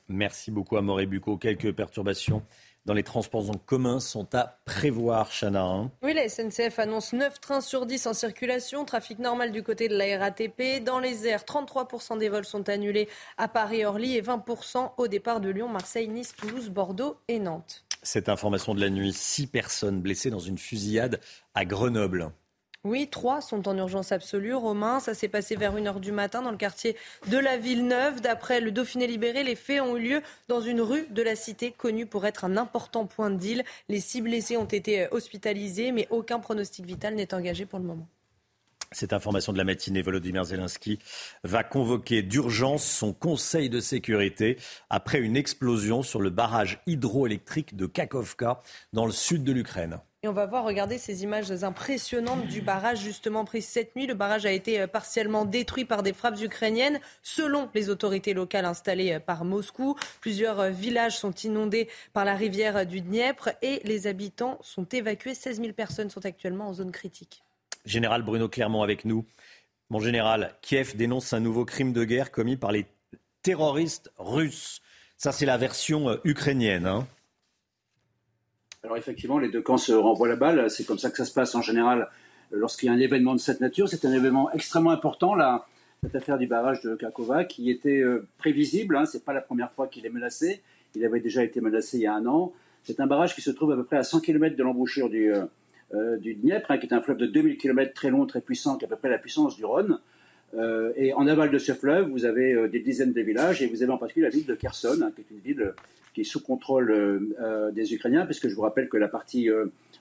Merci 0.08 0.50
beaucoup 0.50 0.78
à 0.78 0.82
Bucco. 0.82 1.36
Quelques 1.36 1.72
perturbations 1.72 2.42
dans 2.88 2.94
les 2.94 3.02
transports 3.02 3.50
en 3.50 3.54
commun 3.54 4.00
sont 4.00 4.34
à 4.34 4.60
prévoir, 4.64 5.30
Chana. 5.30 5.62
Hein. 5.62 5.90
Oui, 6.02 6.14
la 6.14 6.26
SNCF 6.26 6.78
annonce 6.78 7.12
9 7.12 7.38
trains 7.38 7.60
sur 7.60 7.84
10 7.84 8.06
en 8.06 8.14
circulation. 8.14 8.86
Trafic 8.86 9.18
normal 9.18 9.52
du 9.52 9.62
côté 9.62 9.88
de 9.88 9.96
la 9.96 10.18
RATP. 10.18 10.82
Dans 10.82 10.98
les 10.98 11.26
airs, 11.26 11.42
33% 11.42 12.18
des 12.18 12.30
vols 12.30 12.46
sont 12.46 12.66
annulés 12.70 13.06
à 13.36 13.46
Paris-Orly 13.46 14.16
et 14.16 14.22
20% 14.22 14.92
au 14.96 15.06
départ 15.06 15.40
de 15.40 15.50
Lyon, 15.50 15.68
Marseille, 15.68 16.08
Nice, 16.08 16.34
Toulouse, 16.34 16.70
Bordeaux 16.70 17.18
et 17.28 17.38
Nantes. 17.38 17.84
Cette 18.02 18.30
information 18.30 18.74
de 18.74 18.80
la 18.80 18.88
nuit, 18.88 19.12
6 19.12 19.48
personnes 19.48 20.00
blessées 20.00 20.30
dans 20.30 20.38
une 20.38 20.56
fusillade 20.56 21.20
à 21.54 21.66
Grenoble. 21.66 22.30
Oui, 22.88 23.06
trois 23.06 23.42
sont 23.42 23.68
en 23.68 23.76
urgence 23.76 24.12
absolue. 24.12 24.54
Romain, 24.54 24.98
ça 24.98 25.12
s'est 25.12 25.28
passé 25.28 25.56
vers 25.56 25.76
1h 25.76 26.00
du 26.00 26.10
matin 26.10 26.40
dans 26.40 26.50
le 26.50 26.56
quartier 26.56 26.96
de 27.26 27.36
la 27.36 27.58
Villeneuve. 27.58 28.22
D'après 28.22 28.62
le 28.62 28.72
Dauphiné 28.72 29.06
libéré, 29.06 29.44
les 29.44 29.56
faits 29.56 29.82
ont 29.82 29.94
eu 29.98 30.08
lieu 30.08 30.22
dans 30.48 30.62
une 30.62 30.80
rue 30.80 31.06
de 31.10 31.20
la 31.20 31.36
cité 31.36 31.70
connue 31.70 32.06
pour 32.06 32.24
être 32.24 32.46
un 32.46 32.56
important 32.56 33.04
point 33.04 33.28
de 33.28 33.36
deal. 33.36 33.62
Les 33.90 34.00
six 34.00 34.22
blessés 34.22 34.56
ont 34.56 34.64
été 34.64 35.06
hospitalisés, 35.10 35.92
mais 35.92 36.06
aucun 36.08 36.38
pronostic 36.38 36.86
vital 36.86 37.14
n'est 37.14 37.34
engagé 37.34 37.66
pour 37.66 37.78
le 37.78 37.84
moment. 37.84 38.08
Cette 38.92 39.12
information 39.12 39.52
de 39.52 39.58
la 39.58 39.64
matinée, 39.64 40.00
Volodymyr 40.00 40.44
Zelensky 40.44 40.98
va 41.44 41.64
convoquer 41.64 42.22
d'urgence 42.22 42.84
son 42.84 43.12
conseil 43.12 43.68
de 43.68 43.80
sécurité 43.80 44.56
après 44.88 45.18
une 45.18 45.36
explosion 45.36 46.02
sur 46.02 46.22
le 46.22 46.30
barrage 46.30 46.80
hydroélectrique 46.86 47.76
de 47.76 47.84
Kakovka 47.84 48.62
dans 48.94 49.04
le 49.04 49.12
sud 49.12 49.44
de 49.44 49.52
l'Ukraine. 49.52 50.00
Et 50.24 50.26
on 50.28 50.32
va 50.32 50.46
voir, 50.46 50.64
regarder 50.64 50.98
ces 50.98 51.22
images 51.22 51.52
impressionnantes 51.62 52.44
du 52.48 52.60
barrage 52.60 53.00
justement 53.00 53.44
pris 53.44 53.62
cette 53.62 53.94
nuit. 53.94 54.08
Le 54.08 54.14
barrage 54.14 54.46
a 54.46 54.50
été 54.50 54.84
partiellement 54.88 55.44
détruit 55.44 55.84
par 55.84 56.02
des 56.02 56.12
frappes 56.12 56.40
ukrainiennes, 56.40 56.98
selon 57.22 57.68
les 57.72 57.88
autorités 57.88 58.34
locales 58.34 58.64
installées 58.64 59.20
par 59.20 59.44
Moscou. 59.44 59.94
Plusieurs 60.20 60.70
villages 60.70 61.16
sont 61.16 61.30
inondés 61.30 61.88
par 62.12 62.24
la 62.24 62.34
rivière 62.34 62.84
du 62.84 63.00
Dniepr 63.00 63.50
et 63.62 63.80
les 63.84 64.08
habitants 64.08 64.58
sont 64.60 64.86
évacués. 64.86 65.34
16 65.34 65.60
000 65.60 65.72
personnes 65.72 66.10
sont 66.10 66.26
actuellement 66.26 66.66
en 66.66 66.72
zone 66.72 66.90
critique. 66.90 67.44
Général 67.86 68.22
Bruno 68.22 68.48
Clermont 68.48 68.82
avec 68.82 69.04
nous. 69.04 69.24
Mon 69.88 70.00
général, 70.00 70.56
Kiev 70.62 70.96
dénonce 70.96 71.32
un 71.32 71.38
nouveau 71.38 71.64
crime 71.64 71.92
de 71.92 72.02
guerre 72.02 72.32
commis 72.32 72.56
par 72.56 72.72
les 72.72 72.86
terroristes 73.42 74.10
russes. 74.18 74.82
Ça, 75.16 75.30
c'est 75.30 75.46
la 75.46 75.58
version 75.58 76.18
ukrainienne. 76.24 76.86
Hein. 76.86 77.06
Alors 78.88 78.96
effectivement, 78.96 79.38
les 79.38 79.50
deux 79.50 79.60
camps 79.60 79.76
se 79.76 79.92
renvoient 79.92 80.28
la 80.28 80.36
balle. 80.36 80.70
C'est 80.70 80.84
comme 80.84 80.96
ça 80.96 81.10
que 81.10 81.18
ça 81.18 81.26
se 81.26 81.34
passe 81.34 81.54
en 81.54 81.60
général 81.60 82.08
lorsqu'il 82.50 82.86
y 82.86 82.88
a 82.88 82.94
un 82.94 82.98
événement 82.98 83.34
de 83.34 83.38
cette 83.38 83.60
nature. 83.60 83.86
C'est 83.86 84.06
un 84.06 84.12
événement 84.14 84.50
extrêmement 84.52 84.92
important. 84.92 85.34
La, 85.34 85.66
cette 86.02 86.16
affaire 86.16 86.38
du 86.38 86.46
barrage 86.46 86.80
de 86.80 86.94
Kakova 86.94 87.44
qui 87.44 87.70
était 87.70 88.02
prévisible. 88.38 88.96
Hein, 88.96 89.04
Ce 89.04 89.18
n'est 89.18 89.22
pas 89.22 89.34
la 89.34 89.42
première 89.42 89.70
fois 89.72 89.88
qu'il 89.88 90.06
est 90.06 90.08
menacé. 90.08 90.62
Il 90.94 91.04
avait 91.04 91.20
déjà 91.20 91.44
été 91.44 91.60
menacé 91.60 91.98
il 91.98 92.04
y 92.04 92.06
a 92.06 92.14
un 92.14 92.24
an. 92.24 92.54
C'est 92.82 92.98
un 93.00 93.06
barrage 93.06 93.34
qui 93.34 93.42
se 93.42 93.50
trouve 93.50 93.72
à 93.72 93.76
peu 93.76 93.84
près 93.84 93.98
à 93.98 94.02
100 94.02 94.20
km 94.20 94.56
de 94.56 94.62
l'embouchure 94.62 95.10
du, 95.10 95.34
du 96.20 96.34
Dniepr, 96.36 96.70
hein, 96.70 96.78
qui 96.78 96.86
est 96.86 96.94
un 96.94 97.02
fleuve 97.02 97.18
de 97.18 97.26
2000 97.26 97.58
km 97.58 97.92
très 97.92 98.08
long, 98.08 98.24
très 98.24 98.40
puissant, 98.40 98.78
qui 98.78 98.86
est 98.86 98.88
à 98.88 98.88
peu 98.88 98.96
près 98.96 99.10
la 99.10 99.18
puissance 99.18 99.54
du 99.54 99.66
Rhône. 99.66 99.98
Euh, 100.54 100.92
et 100.96 101.12
en 101.12 101.26
aval 101.26 101.50
de 101.50 101.58
ce 101.58 101.72
fleuve, 101.72 102.08
vous 102.08 102.24
avez 102.24 102.54
euh, 102.54 102.68
des 102.68 102.80
dizaines 102.80 103.12
de 103.12 103.20
villages, 103.20 103.62
et 103.62 103.66
vous 103.66 103.82
avez 103.82 103.92
en 103.92 103.98
particulier 103.98 104.24
la 104.24 104.30
ville 104.30 104.46
de 104.46 104.54
Kherson, 104.54 105.00
hein, 105.02 105.12
qui 105.14 105.20
est 105.20 105.30
une 105.30 105.40
ville 105.40 105.60
euh, 105.60 105.72
qui 106.14 106.22
est 106.22 106.24
sous 106.24 106.40
contrôle 106.40 106.92
des 107.72 107.94
Ukrainiens, 107.94 108.24
puisque 108.26 108.48
je 108.48 108.54
vous 108.54 108.62
rappelle 108.62 108.88
que 108.88 108.96
la 108.96 109.06
partie 109.06 109.48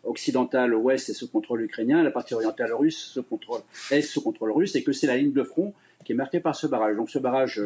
occidentale, 0.04 0.74
ouest, 0.74 1.10
est 1.10 1.14
sous 1.14 1.28
contrôle 1.28 1.62
ukrainien, 1.62 2.02
la 2.02 2.10
partie 2.10 2.34
orientale 2.34 2.74
russe 2.74 2.98
sous 2.98 3.22
contrôle, 3.22 3.60
est 3.92 4.02
sous 4.02 4.22
contrôle 4.22 4.52
russe, 4.52 4.76
et 4.76 4.84
que 4.84 4.94
c'est 4.94 5.06
la 5.06 5.16
ligne 5.18 5.34
de 5.34 5.44
front 5.44 5.76
qui 6.04 6.14
est 6.14 6.16
marquée 6.16 6.40
par 6.40 6.56
ce 6.56 6.66
barrage. 6.66 6.96
Donc 6.96 7.12
ce 7.12 7.20
barrage, 7.20 7.62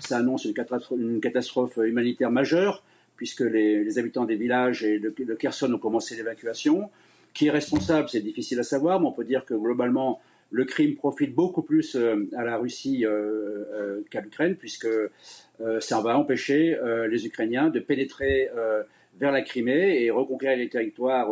ça 0.00 0.18
annonce 0.18 0.44
une 0.44 0.52
catastrophe, 0.52 1.00
une 1.00 1.20
catastrophe, 1.20 1.78
humanitaire 1.78 2.30
majeure, 2.30 2.82
puisque 3.16 3.40
les, 3.40 3.98
habitants 3.98 4.26
des 4.26 4.36
villages 4.36 4.84
et 4.84 4.98
de, 4.98 5.14
de 5.16 5.34
Kherson 5.34 5.72
ont 5.72 5.78
commencé 5.78 6.14
l'évacuation. 6.14 6.90
Qui 7.32 7.46
est 7.46 7.50
responsable, 7.50 8.10
c'est 8.10 8.20
difficile 8.20 8.60
à 8.60 8.64
savoir, 8.64 9.00
mais 9.00 9.06
on 9.06 9.12
peut 9.12 9.24
dire 9.24 9.46
que 9.46 9.54
globalement, 9.54 10.20
le 10.50 10.64
crime 10.64 10.94
profite 10.94 11.34
beaucoup 11.34 11.62
plus 11.62 11.96
euh, 11.96 12.28
à 12.36 12.44
la 12.44 12.56
Russie 12.56 13.04
euh, 13.04 13.64
euh, 13.72 14.00
qu'à 14.10 14.20
l'Ukraine, 14.20 14.56
puisque 14.56 14.88
ça 15.80 16.00
va 16.00 16.18
empêcher 16.18 16.76
les 17.08 17.26
Ukrainiens 17.26 17.70
de 17.70 17.78
pénétrer 17.78 18.50
vers 19.20 19.30
la 19.30 19.42
Crimée 19.42 20.02
et 20.02 20.10
reconquérir 20.10 20.58
les 20.58 20.68
territoires 20.68 21.30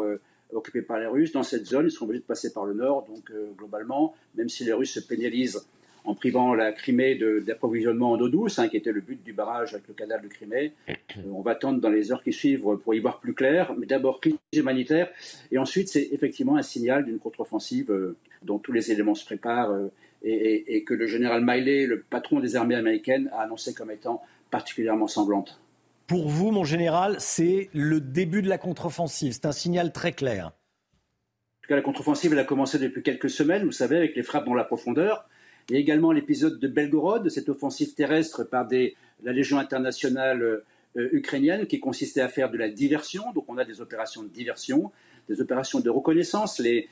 occupés 0.52 0.82
par 0.82 1.00
les 1.00 1.06
Russes. 1.06 1.32
Dans 1.32 1.42
cette 1.42 1.66
zone, 1.66 1.86
ils 1.86 1.90
sont 1.90 2.04
obligés 2.04 2.20
de 2.20 2.26
passer 2.26 2.52
par 2.52 2.64
le 2.64 2.72
nord. 2.72 3.04
Donc, 3.08 3.32
globalement, 3.58 4.14
même 4.36 4.48
si 4.48 4.64
les 4.64 4.72
Russes 4.72 4.92
se 4.92 5.00
pénalisent 5.00 5.66
en 6.04 6.14
privant 6.14 6.54
la 6.54 6.70
Crimée 6.70 7.16
d'approvisionnement 7.16 8.12
en 8.12 8.20
eau 8.20 8.28
douce, 8.28 8.60
hein, 8.60 8.68
qui 8.68 8.76
était 8.76 8.92
le 8.92 9.00
but 9.00 9.22
du 9.24 9.32
barrage 9.32 9.74
avec 9.74 9.88
le 9.88 9.94
canal 9.94 10.22
de 10.22 10.28
Crimée. 10.28 10.72
on 11.32 11.42
va 11.42 11.50
attendre 11.50 11.80
dans 11.80 11.90
les 11.90 12.12
heures 12.12 12.22
qui 12.22 12.32
suivent 12.32 12.76
pour 12.76 12.94
y 12.94 13.00
voir 13.00 13.18
plus 13.18 13.34
clair. 13.34 13.74
Mais 13.76 13.86
d'abord, 13.86 14.20
crise 14.20 14.36
humanitaire. 14.52 15.10
Et 15.50 15.58
ensuite, 15.58 15.88
c'est 15.88 16.10
effectivement 16.12 16.56
un 16.56 16.62
signal 16.62 17.04
d'une 17.04 17.18
contre-offensive 17.18 18.14
dont 18.44 18.58
tous 18.58 18.72
les 18.72 18.92
éléments 18.92 19.14
se 19.14 19.24
préparent 19.24 19.70
euh, 19.70 19.92
et, 20.24 20.84
que 20.84 20.94
le 20.94 21.06
général 21.06 21.42
Miley, 21.44 21.86
le 21.86 22.00
patron 22.00 22.40
des 22.40 22.56
armées 22.56 22.76
américaines, 22.76 23.28
a 23.32 23.42
annoncé 23.42 23.74
comme 23.74 23.90
étant 23.90 24.22
particulièrement 24.50 25.08
sanglante. 25.08 25.60
Pour 26.06 26.28
vous, 26.28 26.50
mon 26.50 26.64
général, 26.64 27.16
c'est 27.18 27.70
le 27.72 28.00
début 28.00 28.42
de 28.42 28.48
la 28.48 28.58
contre-offensive. 28.58 29.32
C'est 29.32 29.46
un 29.46 29.52
signal 29.52 29.92
très 29.92 30.12
clair. 30.12 30.46
En 30.46 31.62
tout 31.62 31.68
cas, 31.68 31.76
la 31.76 31.82
contre-offensive, 31.82 32.32
elle 32.32 32.38
a 32.38 32.44
commencé 32.44 32.78
depuis 32.78 33.02
quelques 33.02 33.30
semaines, 33.30 33.64
vous 33.64 33.72
savez, 33.72 33.96
avec 33.96 34.14
les 34.14 34.22
frappes 34.22 34.44
dans 34.44 34.54
la 34.54 34.64
profondeur. 34.64 35.28
Il 35.68 35.74
y 35.74 35.78
a 35.78 35.80
également 35.80 36.12
l'épisode 36.12 36.58
de 36.58 36.68
Belgorod, 36.68 37.28
cette 37.28 37.48
offensive 37.48 37.94
terrestre 37.94 38.44
par 38.44 38.66
des, 38.66 38.96
la 39.22 39.32
Légion 39.32 39.58
internationale 39.58 40.42
euh, 40.42 41.08
ukrainienne 41.12 41.66
qui 41.66 41.80
consistait 41.80 42.20
à 42.20 42.28
faire 42.28 42.50
de 42.50 42.58
la 42.58 42.68
diversion. 42.68 43.32
Donc 43.32 43.46
on 43.48 43.58
a 43.58 43.64
des 43.64 43.80
opérations 43.80 44.22
de 44.22 44.28
diversion 44.28 44.92
des 45.28 45.40
opérations 45.40 45.80
de 45.80 45.90
reconnaissance. 45.90 46.58
Les, 46.58 46.88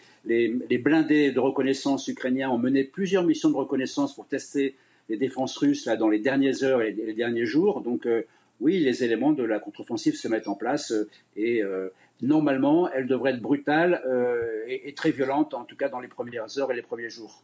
blindés 0.79 1.33
de 1.33 1.41
reconnaissance 1.41 2.09
ukrainiens 2.09 2.51
ont 2.51 2.59
mené 2.59 2.85
plusieurs 2.85 3.25
missions 3.25 3.51
de 3.51 3.57
reconnaissance 3.57 4.15
pour 4.15 4.27
tester 4.27 4.77
les 5.09 5.17
défenses 5.17 5.57
russes 5.57 5.87
là, 5.87 5.97
dans 5.97 6.09
les 6.09 6.21
dernières 6.21 6.63
heures 6.63 6.83
et 6.83 6.93
les, 6.93 7.15
derniers 7.15 7.47
jours. 7.47 7.81
Donc 7.81 8.07
euh, 8.07 8.23
oui, 8.61 8.79
les 8.79 9.03
éléments 9.03 9.33
de 9.33 9.43
la 9.43 9.59
contre-offensive 9.59 10.15
se 10.15 10.29
mettent 10.29 10.49
en 10.49 10.55
place 10.55 10.93
euh, 10.93 11.09
et 11.37 11.63
euh, 11.63 11.89
normalement, 12.23 12.91
elle 12.91 13.07
devrait 13.07 13.33
être 13.33 13.43
brutale 13.43 14.03
et, 14.69 14.93
très 14.95 15.11
violente, 15.11 15.55
en 15.55 15.65
tout 15.65 15.77
cas 15.77 15.89
dans 15.89 16.01
les 16.01 16.09
premières 16.09 16.59
heures 16.59 16.71
et 16.71 16.77
les 16.77 16.83
premiers 16.83 17.11
jours. 17.11 17.43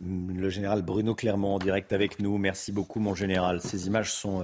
Le 0.00 0.50
général 0.50 0.82
Bruno 0.82 1.14
Clermont 1.14 1.54
en 1.54 1.58
direct 1.58 1.92
avec 1.92 2.18
nous. 2.18 2.36
Merci 2.38 2.72
beaucoup, 2.72 2.98
mon 2.98 3.14
général. 3.14 3.60
Ces 3.60 3.86
images 3.86 4.12
sont 4.12 4.42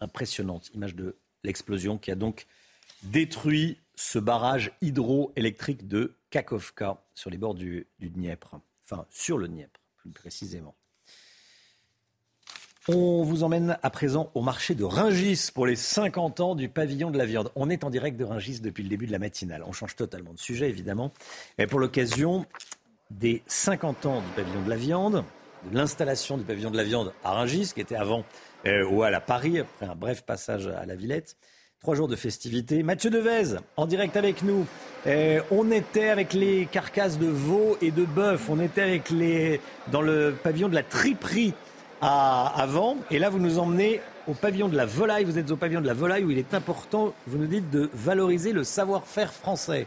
impressionnantes. 0.00 0.70
Images 0.74 0.94
de 0.94 1.16
l'explosion 1.44 1.98
qui 1.98 2.10
a 2.10 2.14
donc 2.14 2.46
détruit 3.02 3.78
ce 4.00 4.18
barrage 4.18 4.72
hydroélectrique 4.80 5.86
de 5.86 6.14
Kakovka 6.30 7.02
sur 7.14 7.28
les 7.28 7.36
bords 7.36 7.54
du, 7.54 7.86
Dniepr. 8.00 8.58
Enfin, 8.86 9.04
sur 9.10 9.36
le 9.36 9.46
Dniepr, 9.46 9.78
plus 9.98 10.10
précisément. 10.10 10.74
On 12.88 13.22
vous 13.22 13.42
emmène 13.42 13.78
à 13.82 13.90
présent 13.90 14.30
au 14.34 14.40
marché 14.40 14.74
de 14.74 14.84
Ringis 14.84 15.50
pour 15.54 15.66
les 15.66 15.76
50 15.76 16.40
ans 16.40 16.54
du 16.54 16.70
pavillon 16.70 17.10
de 17.10 17.18
la 17.18 17.26
viande. 17.26 17.52
On 17.56 17.68
est 17.68 17.84
en 17.84 17.90
direct 17.90 18.16
de 18.16 18.24
Ringis 18.24 18.60
depuis 18.60 18.82
le 18.82 18.88
début 18.88 19.06
de 19.06 19.12
la 19.12 19.18
matinale. 19.18 19.62
On 19.66 19.72
change 19.72 19.96
totalement 19.96 20.32
de 20.32 20.38
sujet, 20.38 20.70
évidemment. 20.70 21.12
Et 21.58 21.66
pour 21.66 21.78
l'occasion 21.78 22.46
des 23.10 23.42
50 23.48 24.06
ans 24.06 24.22
du 24.22 24.28
pavillon 24.34 24.62
de 24.62 24.70
la 24.70 24.76
viande, 24.76 25.24
de 25.70 25.76
l'installation 25.76 26.38
du 26.38 26.44
pavillon 26.44 26.70
de 26.70 26.78
la 26.78 26.84
viande 26.84 27.12
à 27.22 27.32
Ringis, 27.32 27.72
qui 27.74 27.82
était 27.82 27.96
avant 27.96 28.24
euh, 28.66 28.88
ou 28.88 29.02
à 29.02 29.10
la 29.10 29.20
Paris, 29.20 29.58
après 29.58 29.86
un 29.86 29.94
bref 29.94 30.22
passage 30.22 30.68
à 30.68 30.86
la 30.86 30.96
Villette, 30.96 31.36
Trois 31.82 31.94
jours 31.94 32.08
de 32.08 32.16
festivités. 32.16 32.82
Mathieu 32.82 33.08
Devez, 33.08 33.56
en 33.78 33.86
direct 33.86 34.14
avec 34.18 34.42
nous. 34.42 34.66
on 35.50 35.70
était 35.70 36.10
avec 36.10 36.34
les 36.34 36.66
carcasses 36.70 37.18
de 37.18 37.24
veau 37.24 37.78
et 37.80 37.90
de 37.90 38.04
bœuf. 38.04 38.50
On 38.50 38.60
était 38.60 38.82
avec 38.82 39.08
les, 39.08 39.62
dans 39.90 40.02
le 40.02 40.34
pavillon 40.42 40.68
de 40.68 40.74
la 40.74 40.82
triperie 40.82 41.54
à, 42.02 42.52
avant. 42.60 42.98
Et 43.10 43.18
là, 43.18 43.30
vous 43.30 43.38
nous 43.38 43.58
emmenez 43.58 44.02
au 44.28 44.34
pavillon 44.34 44.68
de 44.68 44.76
la 44.76 44.84
volaille. 44.84 45.24
Vous 45.24 45.38
êtes 45.38 45.50
au 45.50 45.56
pavillon 45.56 45.80
de 45.80 45.86
la 45.86 45.94
volaille 45.94 46.24
où 46.24 46.30
il 46.30 46.36
est 46.36 46.52
important, 46.52 47.14
vous 47.26 47.38
nous 47.38 47.46
dites, 47.46 47.70
de 47.70 47.88
valoriser 47.94 48.52
le 48.52 48.62
savoir-faire 48.62 49.32
français. 49.32 49.86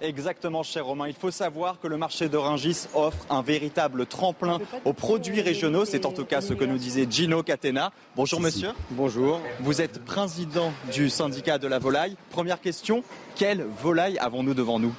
Exactement, 0.00 0.62
cher 0.62 0.86
Romain. 0.86 1.08
Il 1.08 1.14
faut 1.14 1.32
savoir 1.32 1.80
que 1.80 1.88
le 1.88 1.96
marché 1.96 2.28
de 2.28 2.36
Ringis 2.36 2.86
offre 2.94 3.26
un 3.30 3.42
véritable 3.42 4.06
tremplin 4.06 4.58
aux 4.84 4.92
produits 4.92 5.40
régionaux. 5.40 5.84
C'est 5.84 6.06
en 6.06 6.12
tout 6.12 6.24
cas 6.24 6.40
ce 6.40 6.54
que 6.54 6.64
nous 6.64 6.78
disait 6.78 7.06
Gino 7.10 7.42
Catena. 7.42 7.92
Bonjour, 8.14 8.40
monsieur. 8.40 8.70
Bonjour. 8.90 9.40
Vous 9.60 9.80
êtes 9.80 10.04
président 10.04 10.72
du 10.92 11.10
syndicat 11.10 11.58
de 11.58 11.66
la 11.66 11.80
volaille. 11.80 12.16
Première 12.30 12.60
question, 12.60 13.02
quelle 13.34 13.64
volaille 13.82 14.18
avons-nous 14.18 14.54
devant 14.54 14.78
nous? 14.78 14.94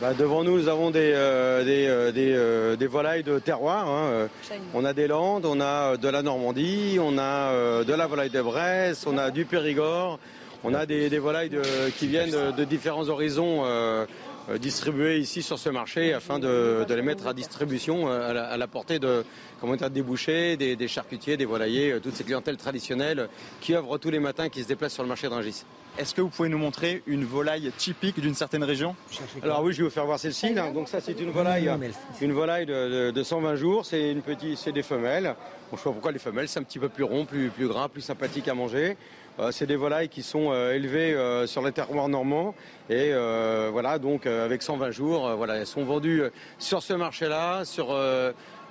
Bah, 0.00 0.14
devant 0.14 0.42
nous, 0.42 0.56
nous 0.56 0.68
avons 0.68 0.90
des, 0.90 1.12
euh, 1.12 1.62
euh, 1.62 2.12
euh, 2.16 2.76
des, 2.76 2.86
volailles 2.86 3.22
de 3.22 3.38
terroir. 3.38 3.86
Hein. 3.86 4.28
On 4.72 4.86
a 4.86 4.94
des 4.94 5.06
Landes, 5.06 5.44
on 5.44 5.60
a 5.60 5.98
de 5.98 6.08
la 6.08 6.22
Normandie, 6.22 6.96
on 6.98 7.18
a 7.18 7.84
de 7.84 7.92
la 7.92 8.06
volaille 8.06 8.30
de 8.30 8.40
Bresse, 8.40 9.04
on 9.06 9.18
a 9.18 9.30
du 9.30 9.44
Périgord, 9.44 10.18
on 10.64 10.74
a 10.74 10.86
des, 10.86 11.18
volailles 11.18 11.50
qui 11.98 12.06
viennent 12.06 12.52
de, 12.56 12.64
différents 12.64 13.08
horizons 13.08 13.62
euh, 13.64 14.06
distribués 14.58 15.18
ici 15.18 15.42
sur 15.42 15.58
ce 15.58 15.68
marché 15.68 16.12
afin 16.12 16.38
de, 16.38 16.84
les 16.88 17.02
mettre 17.02 17.26
à 17.26 17.34
distribution 17.34 18.08
euh, 18.08 18.52
à 18.52 18.56
la, 18.56 18.66
portée 18.66 18.98
de 18.98 19.24
comment 19.60 19.76
dire, 19.76 19.90
des 19.90 20.02
bouchers, 20.02 20.56
des, 20.56 20.88
charcutiers, 20.88 21.36
des 21.36 21.44
volaillers, 21.44 21.92
euh, 21.92 22.00
toutes 22.00 22.16
ces 22.16 22.24
clientèles 22.24 22.56
traditionnelles 22.56 23.28
qui 23.60 23.74
œuvrent 23.74 23.98
tous 23.98 24.10
les 24.10 24.18
matins, 24.18 24.48
qui 24.48 24.62
se 24.62 24.68
déplacent 24.68 24.94
sur 24.94 25.02
le 25.02 25.08
marché 25.08 25.28
de 25.28 25.34
Rungis. 25.34 25.64
Est-ce 25.98 26.14
que 26.14 26.20
vous 26.20 26.28
pouvez 26.28 26.48
nous 26.48 26.58
montrer 26.58 27.02
une 27.06 27.24
volaille 27.24 27.70
typique 27.76 28.20
d'une 28.20 28.34
certaine 28.34 28.64
région? 28.64 28.94
Alors 29.42 29.62
oui, 29.62 29.72
je 29.72 29.78
vais 29.78 29.84
vous 29.84 29.94
faire 29.94 30.06
voir 30.06 30.18
celle-ci. 30.18 30.54
Donc 30.72 30.88
ça, 30.88 31.00
c'est 31.00 31.18
une 31.20 31.30
volaille, 31.30 31.70
une 32.20 32.32
volaille 32.32 32.66
de, 32.66 33.22
120 33.22 33.56
jours. 33.56 33.84
C'est 33.84 34.10
une 34.10 34.22
petite, 34.22 34.56
c'est 34.56 34.72
des 34.72 34.82
femelles. 34.82 35.34
Bon, 35.70 35.76
je 35.76 35.82
sais 35.82 35.84
pas 35.84 35.92
pourquoi 35.92 36.12
les 36.12 36.18
femelles, 36.18 36.48
c'est 36.48 36.60
un 36.60 36.62
petit 36.62 36.78
peu 36.78 36.88
plus 36.88 37.04
rond, 37.04 37.24
plus, 37.24 37.50
plus 37.50 37.68
gras, 37.68 37.88
plus 37.88 38.02
sympathique 38.02 38.48
à 38.48 38.54
manger. 38.54 38.96
Euh, 39.38 39.50
c'est 39.52 39.66
des 39.66 39.76
volailles 39.76 40.08
qui 40.08 40.22
sont 40.22 40.50
euh, 40.50 40.74
élevées 40.74 41.14
euh, 41.14 41.46
sur 41.46 41.62
les 41.62 41.72
terroirs 41.72 42.08
normands 42.08 42.54
et 42.88 43.12
voilà 43.70 44.00
donc 44.00 44.26
avec 44.26 44.62
120 44.62 44.90
jours, 44.90 45.36
voilà, 45.36 45.54
elles 45.54 45.66
sont 45.66 45.84
vendues 45.84 46.24
sur 46.58 46.82
ce 46.82 46.92
marché-là, 46.92 47.62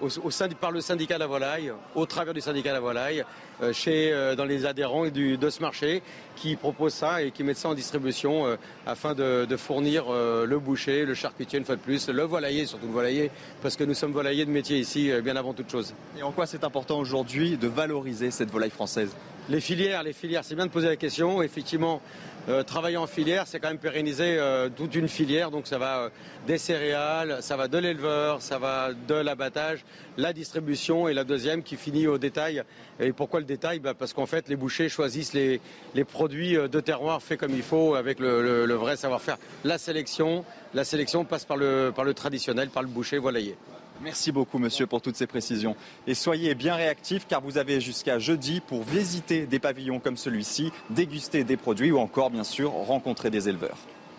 au, 0.01 0.31
sein, 0.31 0.49
par 0.49 0.71
le 0.71 0.81
syndicat 0.81 1.15
de 1.15 1.21
la 1.21 1.27
volaille, 1.27 1.71
au 1.95 2.05
travers 2.05 2.33
du 2.33 2.41
syndicat 2.41 2.71
de 2.71 2.73
la 2.73 2.79
volaille, 2.81 3.23
chez, 3.71 4.33
dans 4.35 4.43
les 4.43 4.65
adhérents 4.65 5.07
de 5.07 5.49
ce 5.49 5.61
marché 5.61 6.03
qui 6.35 6.57
proposent 6.57 6.95
ça 6.95 7.21
et 7.21 7.31
qui 7.31 7.45
mettent 7.45 7.59
ça 7.59 7.69
en 7.69 7.75
distribution 7.75 8.57
afin 8.85 9.13
de, 9.13 9.55
fournir 9.55 10.11
le 10.11 10.59
boucher, 10.59 11.05
le 11.05 11.13
charcutier 11.13 11.57
une 11.57 11.65
fois 11.65 11.77
de 11.77 11.81
plus, 11.81 12.09
le 12.09 12.23
volailler, 12.23 12.65
surtout 12.65 12.87
le 12.87 12.91
volailler, 12.91 13.31
parce 13.61 13.77
que 13.77 13.85
nous 13.85 13.93
sommes 13.93 14.11
volaillers 14.11 14.45
de 14.45 14.51
métier 14.51 14.79
ici 14.79 15.11
bien 15.23 15.37
avant 15.37 15.53
toute 15.53 15.71
chose. 15.71 15.93
Et 16.17 16.23
en 16.23 16.33
quoi 16.33 16.45
c'est 16.45 16.65
important 16.65 16.99
aujourd'hui 16.99 17.55
de 17.55 17.69
valoriser 17.69 18.31
cette 18.31 18.51
volaille 18.51 18.69
française? 18.69 19.15
Les 19.49 19.61
filières, 19.61 20.03
les 20.03 20.13
filières, 20.13 20.43
c'est 20.45 20.55
bien 20.55 20.67
de 20.67 20.71
poser 20.71 20.87
la 20.87 20.95
question. 20.95 21.41
Effectivement, 21.41 22.01
euh, 22.47 22.63
travailler 22.63 22.97
en 22.97 23.07
filière, 23.07 23.47
c'est 23.47 23.59
quand 23.59 23.67
même 23.67 23.79
pérenniser 23.79 24.37
euh, 24.37 24.69
toute 24.69 24.95
une 24.95 25.07
filière. 25.07 25.49
Donc 25.49 25.65
ça 25.65 25.77
va 25.79 25.99
euh, 25.99 26.09
des 26.47 26.59
céréales, 26.59 27.39
ça 27.41 27.57
va 27.57 27.67
de 27.67 27.77
l'éleveur, 27.77 28.41
ça 28.41 28.59
va 28.59 28.91
de 28.93 29.15
l'abattage, 29.15 29.83
la 30.17 30.33
distribution 30.33 31.07
et 31.07 31.13
la 31.13 31.23
deuxième 31.23 31.63
qui 31.63 31.77
finit 31.77 32.05
au 32.07 32.19
détail. 32.19 32.63
Et 32.99 33.11
pourquoi 33.11 33.39
le 33.39 33.45
détail? 33.45 33.79
Bah, 33.79 33.95
Parce 33.97 34.13
qu'en 34.13 34.27
fait, 34.27 34.49
les 34.49 34.55
bouchers 34.55 34.87
choisissent 34.87 35.33
les, 35.33 35.59
produits 36.05 36.53
de 36.53 36.79
terroir 36.79 37.21
faits 37.21 37.39
comme 37.39 37.53
il 37.53 37.63
faut, 37.63 37.95
avec 37.95 38.19
le, 38.19 38.73
vrai 38.73 38.97
savoir-faire. 38.97 39.37
La 39.63 39.77
sélection, 39.77 40.45
la 40.73 40.83
sélection 40.83 41.25
passe 41.25 41.45
par 41.45 41.57
le, 41.57 41.91
par 41.95 42.05
le 42.05 42.13
traditionnel, 42.13 42.69
par 42.69 42.83
le 42.83 42.89
boucher 42.89 43.17
volailler. 43.17 43.55
Merci 44.01 44.31
beaucoup, 44.31 44.59
monsieur, 44.59 44.87
pour 44.87 45.01
toutes 45.01 45.17
ces 45.17 45.27
précisions. 45.27 45.75
Et 46.07 46.13
soyez 46.13 46.55
bien 46.55 46.75
réactifs 46.75 47.27
car 47.27 47.41
vous 47.41 47.57
avez 47.57 47.81
jusqu'à 47.81 48.17
jeudi 48.17 48.61
pour 48.61 48.83
visiter 48.83 49.45
des 49.45 49.59
pavillons 49.59 49.99
comme 49.99 50.17
celui-ci, 50.17 50.71
déguster 50.89 51.43
des 51.43 51.57
produits 51.57 51.91
ou 51.91 51.99
encore, 51.99 52.29
bien 52.29 52.45
sûr, 52.45 52.71
rencontrer 52.71 53.29
des 53.29 53.49
éleveurs. 53.49 53.77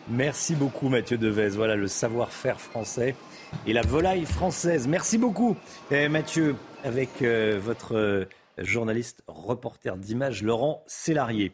Merci 0.08 0.54
beaucoup 0.54 0.88
Mathieu 0.88 1.18
Devez. 1.18 1.50
Voilà 1.50 1.76
le 1.76 1.86
savoir-faire 1.86 2.60
français 2.60 3.14
et 3.66 3.72
la 3.72 3.82
volaille 3.82 4.26
française. 4.26 4.88
Merci 4.88 5.18
beaucoup 5.18 5.56
eh, 5.90 6.08
Mathieu 6.08 6.56
avec 6.84 7.22
euh, 7.22 7.60
votre 7.62 7.96
euh, 7.96 8.24
journaliste 8.60 9.22
reporter 9.26 9.96
d'image 9.96 10.42
Laurent 10.42 10.84
Sélarié. 10.86 11.52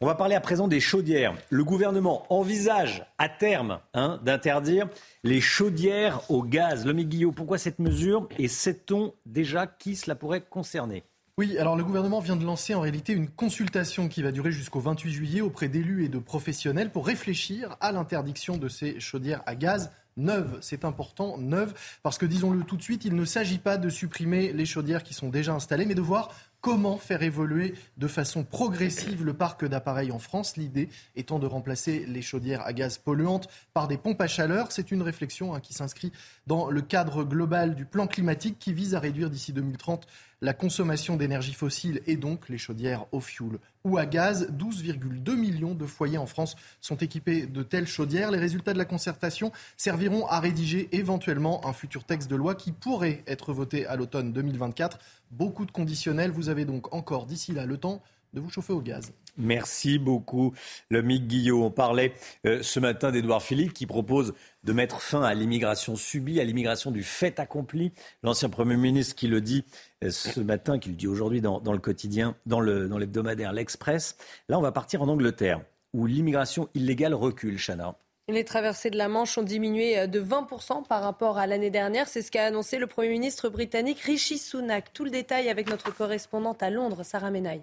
On 0.00 0.06
va 0.06 0.14
parler 0.14 0.34
à 0.34 0.40
présent 0.40 0.68
des 0.68 0.80
chaudières. 0.80 1.34
Le 1.50 1.64
gouvernement 1.64 2.26
envisage 2.32 3.04
à 3.18 3.28
terme 3.28 3.80
hein, 3.94 4.20
d'interdire 4.24 4.88
les 5.24 5.40
chaudières 5.40 6.30
au 6.30 6.42
gaz. 6.42 6.86
L'homme 6.86 7.02
Guillaume, 7.02 7.34
pourquoi 7.34 7.58
cette 7.58 7.78
mesure 7.78 8.28
et 8.38 8.48
sait-on 8.48 9.14
déjà 9.26 9.66
qui 9.66 9.96
cela 9.96 10.14
pourrait 10.14 10.42
concerner? 10.42 11.04
Oui, 11.38 11.58
alors 11.58 11.76
le 11.76 11.84
gouvernement 11.84 12.20
vient 12.20 12.36
de 12.36 12.46
lancer 12.46 12.74
en 12.74 12.80
réalité 12.80 13.12
une 13.12 13.28
consultation 13.28 14.08
qui 14.08 14.22
va 14.22 14.32
durer 14.32 14.52
jusqu'au 14.52 14.80
28 14.80 15.12
juillet 15.12 15.40
auprès 15.42 15.68
d'élus 15.68 16.02
et 16.02 16.08
de 16.08 16.18
professionnels 16.18 16.90
pour 16.90 17.06
réfléchir 17.06 17.76
à 17.80 17.92
l'interdiction 17.92 18.56
de 18.56 18.68
ces 18.68 19.00
chaudières 19.00 19.42
à 19.44 19.54
gaz 19.54 19.90
neuves. 20.16 20.58
C'est 20.60 20.84
important, 20.84 21.38
neuves, 21.38 21.74
parce 22.02 22.18
que 22.18 22.26
disons-le 22.26 22.62
tout 22.62 22.76
de 22.76 22.82
suite, 22.82 23.04
il 23.04 23.14
ne 23.14 23.24
s'agit 23.24 23.58
pas 23.58 23.76
de 23.76 23.88
supprimer 23.88 24.52
les 24.52 24.66
chaudières 24.66 25.02
qui 25.02 25.14
sont 25.14 25.28
déjà 25.28 25.54
installées, 25.54 25.86
mais 25.86 25.94
de 25.94 26.00
voir 26.00 26.30
comment 26.60 26.98
faire 26.98 27.22
évoluer 27.22 27.74
de 27.96 28.08
façon 28.08 28.42
progressive 28.42 29.24
le 29.24 29.34
parc 29.34 29.64
d'appareils 29.64 30.10
en 30.10 30.18
France. 30.18 30.56
L'idée 30.56 30.88
étant 31.14 31.38
de 31.38 31.46
remplacer 31.46 32.04
les 32.06 32.22
chaudières 32.22 32.62
à 32.66 32.72
gaz 32.72 32.98
polluantes 32.98 33.48
par 33.72 33.86
des 33.86 33.96
pompes 33.96 34.20
à 34.20 34.26
chaleur. 34.26 34.72
C'est 34.72 34.90
une 34.90 35.02
réflexion 35.02 35.54
hein, 35.54 35.60
qui 35.60 35.74
s'inscrit 35.74 36.10
dans 36.48 36.68
le 36.68 36.82
cadre 36.82 37.22
global 37.22 37.76
du 37.76 37.84
plan 37.84 38.08
climatique 38.08 38.58
qui 38.58 38.72
vise 38.72 38.96
à 38.96 39.00
réduire 39.00 39.30
d'ici 39.30 39.52
2030 39.52 40.08
la 40.40 40.52
consommation 40.52 41.16
d'énergie 41.16 41.54
fossile 41.54 42.02
et 42.06 42.16
donc 42.16 42.48
les 42.48 42.58
chaudières 42.58 43.06
au 43.12 43.20
fioul 43.20 43.58
ou 43.84 43.98
à 43.98 44.06
gaz. 44.06 44.48
12,2 44.50 45.34
millions 45.36 45.74
de 45.74 45.86
foyers 45.86 46.18
en 46.18 46.26
France 46.26 46.56
sont 46.80 46.96
équipés 46.96 47.46
de 47.46 47.62
telles 47.62 47.86
chaudières. 47.86 48.30
Les 48.30 48.38
résultats 48.38 48.72
de 48.72 48.78
la 48.78 48.84
concertation 48.84 49.52
serviront 49.76 50.26
à 50.26 50.40
rédiger 50.40 50.88
éventuellement 50.92 51.66
un 51.66 51.72
futur 51.72 52.04
texte 52.04 52.30
de 52.30 52.36
loi 52.36 52.54
qui 52.54 52.72
pourrait 52.72 53.22
être 53.26 53.52
voté 53.52 53.86
à 53.86 53.96
l'automne 53.96 54.32
2024. 54.32 54.98
Beaucoup 55.30 55.64
de 55.64 55.72
conditionnels. 55.72 56.30
Vous 56.30 56.48
avez 56.48 56.64
donc 56.64 56.94
encore 56.94 57.26
d'ici 57.26 57.52
là 57.52 57.64
le 57.64 57.78
temps 57.78 58.02
de 58.36 58.40
vous 58.42 58.50
chauffer 58.50 58.74
au 58.74 58.80
gaz. 58.80 59.12
Merci 59.38 59.98
beaucoup, 59.98 60.54
le 60.90 61.02
Mick 61.02 61.26
Guillot. 61.26 61.64
On 61.64 61.70
parlait 61.70 62.12
euh, 62.46 62.62
ce 62.62 62.78
matin 62.78 63.10
d'Edouard 63.10 63.42
Philippe 63.42 63.72
qui 63.72 63.86
propose 63.86 64.34
de 64.62 64.72
mettre 64.72 65.00
fin 65.00 65.22
à 65.22 65.34
l'immigration 65.34 65.96
subie, 65.96 66.38
à 66.38 66.44
l'immigration 66.44 66.90
du 66.90 67.02
fait 67.02 67.40
accompli. 67.40 67.92
L'ancien 68.22 68.50
Premier 68.50 68.76
ministre 68.76 69.14
qui 69.14 69.26
le 69.26 69.40
dit 69.40 69.64
euh, 70.04 70.10
ce 70.10 70.40
matin, 70.40 70.78
qui 70.78 70.90
le 70.90 70.96
dit 70.96 71.08
aujourd'hui 71.08 71.40
dans, 71.40 71.60
le 71.60 71.78
quotidien, 71.78 72.36
dans 72.44 72.60
l'hebdomadaire 72.60 73.50
dans 73.50 73.56
L'Express. 73.56 74.16
Là, 74.48 74.58
on 74.58 74.62
va 74.62 74.72
partir 74.72 75.02
en 75.02 75.08
Angleterre, 75.08 75.62
où 75.94 76.06
l'immigration 76.06 76.68
illégale 76.74 77.14
recule, 77.14 77.58
Chana. 77.58 77.96
Les 78.28 78.44
traversées 78.44 78.90
de 78.90 78.98
la 78.98 79.08
Manche 79.08 79.38
ont 79.38 79.42
diminué 79.42 79.98
euh, 79.98 80.06
de 80.06 80.20
20% 80.20 80.86
par 80.86 81.02
rapport 81.02 81.38
à 81.38 81.46
l'année 81.46 81.70
dernière. 81.70 82.06
C'est 82.06 82.22
ce 82.22 82.30
qu'a 82.30 82.44
annoncé 82.44 82.76
le 82.76 82.86
Premier 82.86 83.10
ministre 83.10 83.48
britannique 83.48 84.00
Rishi 84.00 84.36
Sunak. 84.36 84.92
Tout 84.92 85.04
le 85.04 85.10
détail 85.10 85.48
avec 85.48 85.70
notre 85.70 85.94
correspondante 85.94 86.62
à 86.62 86.68
Londres, 86.68 87.02
Sarah 87.02 87.30
Menaille. 87.30 87.62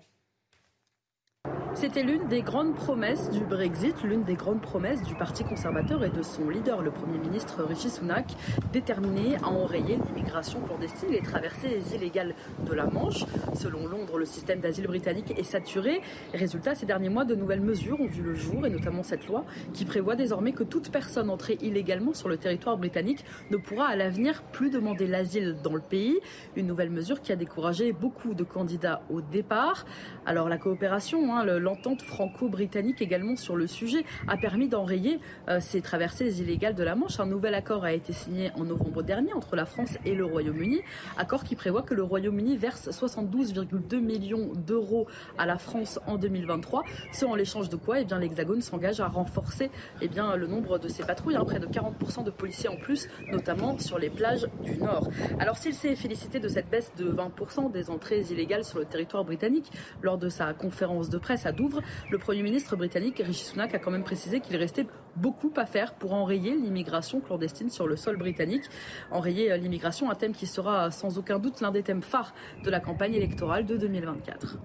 C'était 1.75 2.03
l'une 2.03 2.27
des 2.27 2.43
grandes 2.43 2.75
promesses 2.75 3.29
du 3.31 3.41
Brexit, 3.41 3.95
l'une 4.03 4.23
des 4.23 4.35
grandes 4.35 4.61
promesses 4.61 5.01
du 5.01 5.15
Parti 5.15 5.43
conservateur 5.43 6.03
et 6.03 6.09
de 6.09 6.21
son 6.21 6.47
leader, 6.47 6.81
le 6.81 6.91
Premier 6.91 7.17
ministre 7.17 7.63
Rishi 7.63 7.89
Sunak, 7.89 8.35
déterminé 8.71 9.35
à 9.43 9.49
enrayer 9.49 9.97
l'immigration 10.07 10.61
clandestine 10.61 11.09
et 11.09 11.15
les 11.15 11.21
traversées 11.21 11.81
illégales 11.93 12.35
de 12.65 12.73
la 12.73 12.85
Manche. 12.85 13.25
Selon 13.55 13.87
Londres, 13.87 14.17
le 14.17 14.25
système 14.25 14.59
d'asile 14.59 14.87
britannique 14.87 15.33
est 15.37 15.43
saturé. 15.43 16.01
Résultat, 16.33 16.75
ces 16.75 16.85
derniers 16.85 17.09
mois, 17.09 17.25
de 17.25 17.35
nouvelles 17.35 17.61
mesures 17.61 17.99
ont 17.99 18.07
vu 18.07 18.21
le 18.21 18.35
jour, 18.35 18.65
et 18.65 18.69
notamment 18.69 19.03
cette 19.03 19.27
loi 19.27 19.43
qui 19.73 19.83
prévoit 19.83 20.15
désormais 20.15 20.53
que 20.53 20.63
toute 20.63 20.91
personne 20.91 21.29
entrée 21.29 21.57
illégalement 21.61 22.13
sur 22.13 22.29
le 22.29 22.37
territoire 22.37 22.77
britannique 22.77 23.25
ne 23.49 23.57
pourra 23.57 23.87
à 23.87 23.95
l'avenir 23.95 24.43
plus 24.51 24.69
demander 24.69 25.07
l'asile 25.07 25.57
dans 25.63 25.73
le 25.73 25.81
pays. 25.81 26.19
Une 26.55 26.67
nouvelle 26.67 26.91
mesure 26.91 27.21
qui 27.21 27.31
a 27.31 27.35
découragé 27.35 27.93
beaucoup 27.93 28.35
de 28.35 28.43
candidats 28.43 29.01
au 29.09 29.21
départ. 29.21 29.85
Alors 30.25 30.49
la 30.49 30.57
coopération, 30.57 31.35
hein, 31.35 31.43
le 31.43 31.62
l'entente 31.64 32.02
franco-britannique 32.02 33.02
également 33.02 33.35
sur 33.35 33.56
le 33.56 33.68
sujet 33.68 34.06
a 34.27 34.38
permis 34.38 34.68
d'enrayer 34.68 35.19
euh, 35.49 35.60
ces 35.61 35.81
traversées 35.81 36.41
illégales 36.41 36.76
de 36.76 36.84
la 36.84 36.95
Manche. 36.95 37.19
Un 37.19 37.26
nouvel 37.26 37.56
accord 37.56 37.85
a 37.85 37.94
été 37.94 38.14
signé 38.14 38.52
en 38.56 38.65
novembre 38.65 39.02
dernier 39.02 39.34
entre 39.34 39.56
la 39.56 39.65
France 39.65 39.98
et 40.06 40.14
le 40.14 40.26
Royaume-Uni, 40.26 40.81
accord 41.18 41.44
qui 41.44 41.56
prévoit 41.56 41.81
que 41.81 41.94
le 41.94 42.03
Royaume-Uni 42.03 42.57
verse 42.57 42.90
72,2 42.90 43.99
millions 43.99 44.52
d'euros 44.53 45.07
à 45.38 45.45
la 45.45 45.57
France 45.57 45.99
en 46.06 46.18
2023, 46.18 46.84
ce 47.14 47.26
en 47.26 47.35
l'échange 47.35 47.69
de 47.69 47.77
quoi 47.77 48.02
eh 48.02 48.06
bien, 48.06 48.19
l'Hexagone 48.19 48.61
s'engage 48.61 48.99
à 48.99 49.07
renforcer 49.07 49.72
eh 50.02 50.07
bien, 50.10 50.35
le 50.35 50.48
nombre 50.48 50.77
de 50.80 50.90
ses 50.90 51.03
patrouilles, 51.03 51.38
hein, 51.38 51.45
près 51.45 51.60
de 51.60 51.68
40% 51.68 52.23
de 52.26 52.31
policiers 52.31 52.69
en 52.69 52.76
plus, 52.76 53.07
notamment 53.31 53.80
sur 53.80 53.98
les 53.98 54.10
plages 54.10 54.48
du 54.64 54.76
Nord. 54.77 55.07
Alors 55.40 55.57
s'il 55.57 55.73
s'est 55.73 55.95
félicité 55.95 56.41
de 56.41 56.49
cette 56.49 56.69
baisse 56.69 56.91
de 56.98 57.06
20% 57.10 57.72
des 57.72 57.90
entrées 57.90 58.22
illégales 58.30 58.65
sur 58.65 58.80
le 58.80 58.85
territoire 58.85 59.23
britannique 59.23 59.72
lors 60.02 60.18
de 60.18 60.27
sa 60.27 60.53
conférence 60.53 61.10
de 61.10 61.18
presse 61.18 61.45
à 61.45 61.52
Douvres, 61.53 61.81
le 62.09 62.17
Premier 62.17 62.43
ministre 62.43 62.75
britannique 62.75 63.21
Rishi 63.25 63.45
Sunak 63.45 63.73
a 63.73 63.80
quand 63.80 63.91
même 63.91 64.03
précisé 64.03 64.39
qu'il 64.39 64.55
restait 64.57 64.88
beaucoup 65.15 65.51
à 65.55 65.65
faire 65.65 65.93
pour 65.93 66.13
enrayer 66.13 66.55
l'immigration 66.55 67.19
clandestine 67.19 67.69
sur 67.69 67.88
le 67.88 67.95
sol 67.95 68.17
britannique. 68.17 68.63
Enrayer 69.11 69.51
euh, 69.51 69.57
l'immigration, 69.57 70.09
un 70.09 70.15
thème 70.15 70.34
qui 70.34 70.47
sera 70.47 70.91
sans 70.91 71.17
aucun 71.17 71.39
doute 71.39 71.61
l'un 71.61 71.71
des 71.71 71.84
thèmes 71.84 72.01
phares 72.01 72.34
de 72.63 72.69
la 72.69 72.80
campagne 72.80 73.13
électorale 73.13 73.65
de 73.65 73.77
2024. 73.77 74.57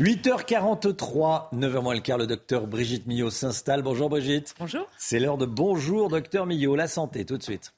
8h43, 0.00 1.54
9h 1.54 1.82
moins 1.82 1.94
le 1.94 2.00
quart, 2.00 2.18
le 2.18 2.26
docteur 2.26 2.66
Brigitte 2.66 3.06
Millot 3.06 3.30
s'installe. 3.30 3.82
Bonjour 3.82 4.08
Brigitte. 4.08 4.54
Bonjour. 4.58 4.86
C'est 4.96 5.18
l'heure 5.18 5.36
de 5.36 5.46
bonjour 5.46 6.08
docteur 6.08 6.46
Millot, 6.46 6.76
la 6.76 6.88
santé 6.88 7.26
tout 7.26 7.36
de 7.36 7.42
suite. 7.42 7.74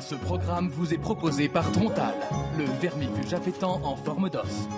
Ce 0.00 0.14
programme 0.16 0.68
vous 0.68 0.92
est 0.92 0.98
proposé 0.98 1.48
par 1.48 1.70
Trontal, 1.70 2.14
le 2.58 2.64
vermifuge 2.80 3.32
appétant 3.32 3.80
en 3.84 3.96
forme 3.96 4.28
d'os. 4.28 4.68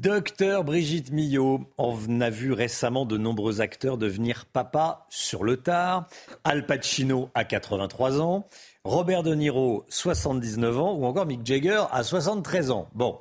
Docteur 0.00 0.62
Brigitte 0.62 1.10
Millot, 1.10 1.62
on 1.76 2.20
a 2.20 2.30
vu 2.30 2.52
récemment 2.52 3.04
de 3.04 3.18
nombreux 3.18 3.60
acteurs 3.60 3.98
devenir 3.98 4.46
papa 4.46 5.06
sur 5.08 5.42
le 5.42 5.56
tard. 5.56 6.06
Al 6.44 6.66
Pacino 6.66 7.30
à 7.34 7.44
83 7.44 8.20
ans, 8.20 8.46
Robert 8.84 9.24
De 9.24 9.34
Niro 9.34 9.84
79 9.88 10.78
ans 10.78 10.94
ou 10.94 11.04
encore 11.04 11.26
Mick 11.26 11.44
Jagger 11.44 11.82
à 11.90 12.04
73 12.04 12.70
ans. 12.70 12.88
Bon, 12.94 13.18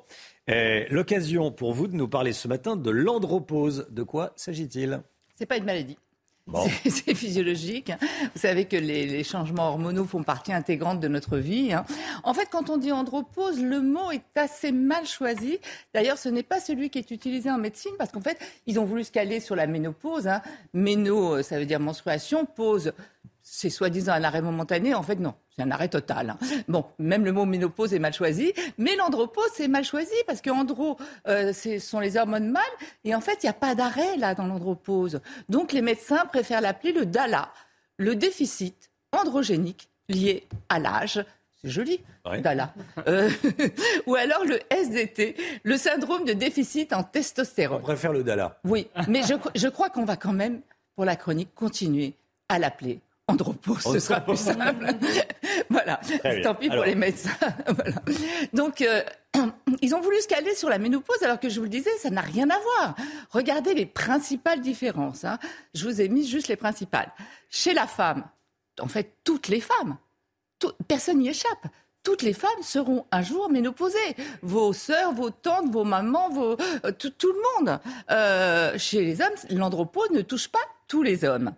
eh, 0.47 0.85
l'occasion 0.91 1.51
pour 1.51 1.73
vous 1.73 1.87
de 1.87 1.95
nous 1.95 2.07
parler 2.07 2.31
ce 2.31 2.47
matin 2.47 2.75
de 2.75 2.91
l'andropause. 2.91 3.87
De 3.89 4.03
quoi 4.03 4.33
s'agit-il? 4.35 5.01
C'est 5.33 5.47
pas 5.47 5.57
une 5.57 5.65
maladie. 5.65 5.97
C'est 6.89 7.13
physiologique. 7.13 7.91
Vous 8.33 8.41
savez 8.41 8.65
que 8.65 8.77
les, 8.77 9.23
changements 9.23 9.67
hormonaux 9.69 10.05
font 10.05 10.23
partie 10.23 10.53
intégrante 10.53 10.99
de 10.99 11.07
notre 11.07 11.37
vie. 11.37 11.73
Hein. 11.73 11.85
En 12.23 12.33
fait, 12.33 12.47
quand 12.49 12.69
on 12.69 12.77
dit 12.77 12.91
andropause, 12.91 13.61
le 13.61 13.81
mot 13.81 14.11
est 14.11 14.37
assez 14.37 14.71
mal 14.71 15.05
choisi. 15.05 15.59
D'ailleurs, 15.93 16.17
ce 16.17 16.29
n'est 16.29 16.43
pas 16.43 16.59
celui 16.59 16.89
qui 16.89 16.99
est 16.99 17.11
utilisé 17.11 17.51
en 17.51 17.57
médecine 17.57 17.91
parce 17.97 18.11
qu'en 18.11 18.21
fait, 18.21 18.37
ils 18.65 18.79
ont 18.79 18.85
voulu 18.85 19.03
se 19.03 19.11
caler 19.11 19.39
sur 19.39 19.55
la 19.55 19.67
ménopause. 19.67 20.27
Hein. 20.27 20.41
Méno, 20.73 21.41
ça 21.43 21.59
veut 21.59 21.65
dire 21.65 21.79
menstruation, 21.79 22.45
pause 22.45 22.93
c'est 23.49 23.69
soi-disant 23.69 24.11
un 24.11 24.23
arrêt 24.23 24.41
momentané. 24.41 24.93
En 24.93 25.01
fait, 25.01 25.15
non, 25.15 25.33
c'est 25.55 25.63
un 25.63 25.71
arrêt 25.71 25.87
total. 25.87 26.31
Hein. 26.31 26.37
Bon, 26.67 26.85
même 26.99 27.23
le 27.23 27.31
mot 27.31 27.45
ménopause 27.45 27.93
est 27.93 27.99
mal 27.99 28.13
choisi, 28.13 28.53
mais 28.77 28.95
l'andropause, 28.97 29.49
c'est 29.53 29.69
mal 29.69 29.85
choisi 29.85 30.13
parce 30.27 30.41
qu'andro, 30.41 30.97
euh, 31.27 31.53
ce 31.53 31.79
sont 31.79 32.01
les 32.01 32.17
hormones 32.17 32.49
mâles, 32.49 32.63
et 33.05 33.15
en 33.15 33.21
fait, 33.21 33.39
il 33.43 33.45
n'y 33.45 33.49
a 33.49 33.53
pas 33.53 33.73
d'arrêt 33.73 34.17
là 34.17 34.35
dans 34.35 34.45
l'andropause. 34.45 35.21
Donc, 35.47 35.71
les 35.71 35.81
médecins 35.81 36.25
préfèrent 36.25 36.59
l'appeler 36.59 36.91
le 36.91 37.05
DALA, 37.05 37.49
le 37.97 38.15
déficit 38.15 38.91
androgénique 39.13 39.87
lié 40.09 40.45
à 40.67 40.79
l'âge. 40.79 41.23
C'est 41.61 41.69
joli, 41.69 42.01
DALA. 42.43 42.73
Euh, 43.07 43.29
ou 44.05 44.15
alors 44.15 44.43
le 44.43 44.59
SDT, 44.69 45.37
le 45.63 45.77
syndrome 45.77 46.25
de 46.25 46.33
déficit 46.33 46.91
en 46.91 47.01
testostérone. 47.01 47.79
On 47.79 47.83
préfère 47.83 48.11
le 48.11 48.23
DALA. 48.23 48.59
Oui, 48.65 48.89
mais 49.07 49.23
je, 49.23 49.35
je 49.55 49.67
crois 49.69 49.89
qu'on 49.89 50.05
va 50.05 50.17
quand 50.17 50.33
même, 50.33 50.61
pour 50.95 51.05
la 51.05 51.15
chronique, 51.15 51.55
continuer 51.55 52.13
à 52.49 52.59
l'appeler 52.59 52.99
andropause, 53.27 53.83
ce 53.83 53.99
sera 53.99 54.21
plus 54.21 54.37
simple. 54.37 54.87
voilà. 55.69 55.99
Tant 56.43 56.55
pis 56.55 56.69
pour 56.69 56.83
les 56.83 56.95
médecins. 56.95 57.31
Donc, 58.53 58.81
euh, 58.81 59.03
ils 59.81 59.95
ont 59.95 60.01
voulu 60.01 60.19
se 60.21 60.27
caler 60.27 60.55
sur 60.55 60.69
la 60.69 60.79
ménopause, 60.79 61.21
alors 61.23 61.39
que 61.39 61.49
je 61.49 61.59
vous 61.59 61.65
le 61.65 61.69
disais, 61.69 61.95
ça 61.99 62.09
n'a 62.09 62.21
rien 62.21 62.49
à 62.49 62.59
voir. 62.59 62.95
Regardez 63.31 63.73
les 63.73 63.85
principales 63.85 64.61
différences. 64.61 65.25
Hein. 65.25 65.39
Je 65.73 65.85
vous 65.85 66.01
ai 66.01 66.07
mis 66.07 66.25
juste 66.25 66.47
les 66.47 66.55
principales. 66.55 67.11
Chez 67.49 67.73
la 67.73 67.87
femme, 67.87 68.23
en 68.79 68.87
fait, 68.87 69.15
toutes 69.23 69.47
les 69.47 69.61
femmes, 69.61 69.97
personne 70.87 71.19
n'y 71.19 71.29
échappe 71.29 71.67
toutes 72.07 72.21
les 72.21 72.31
femmes 72.31 72.61
seront 72.61 73.05
un 73.11 73.21
jour 73.21 73.49
ménopausées. 73.49 74.15
Vos 74.41 74.71
sœurs, 74.71 75.11
vos 75.11 75.29
tantes, 75.29 75.69
vos 75.69 75.83
mamans, 75.83 76.29
vos, 76.29 76.55
euh, 76.85 76.91
tout, 76.97 77.11
le 77.21 77.65
monde. 77.65 77.79
Euh, 78.09 78.77
chez 78.77 79.03
les 79.03 79.19
hommes, 79.19 79.35
l'andropause 79.49 80.11
ne 80.11 80.21
touche 80.21 80.47
pas 80.47 80.65
tous 80.87 81.03
les 81.03 81.25
hommes. 81.25 81.51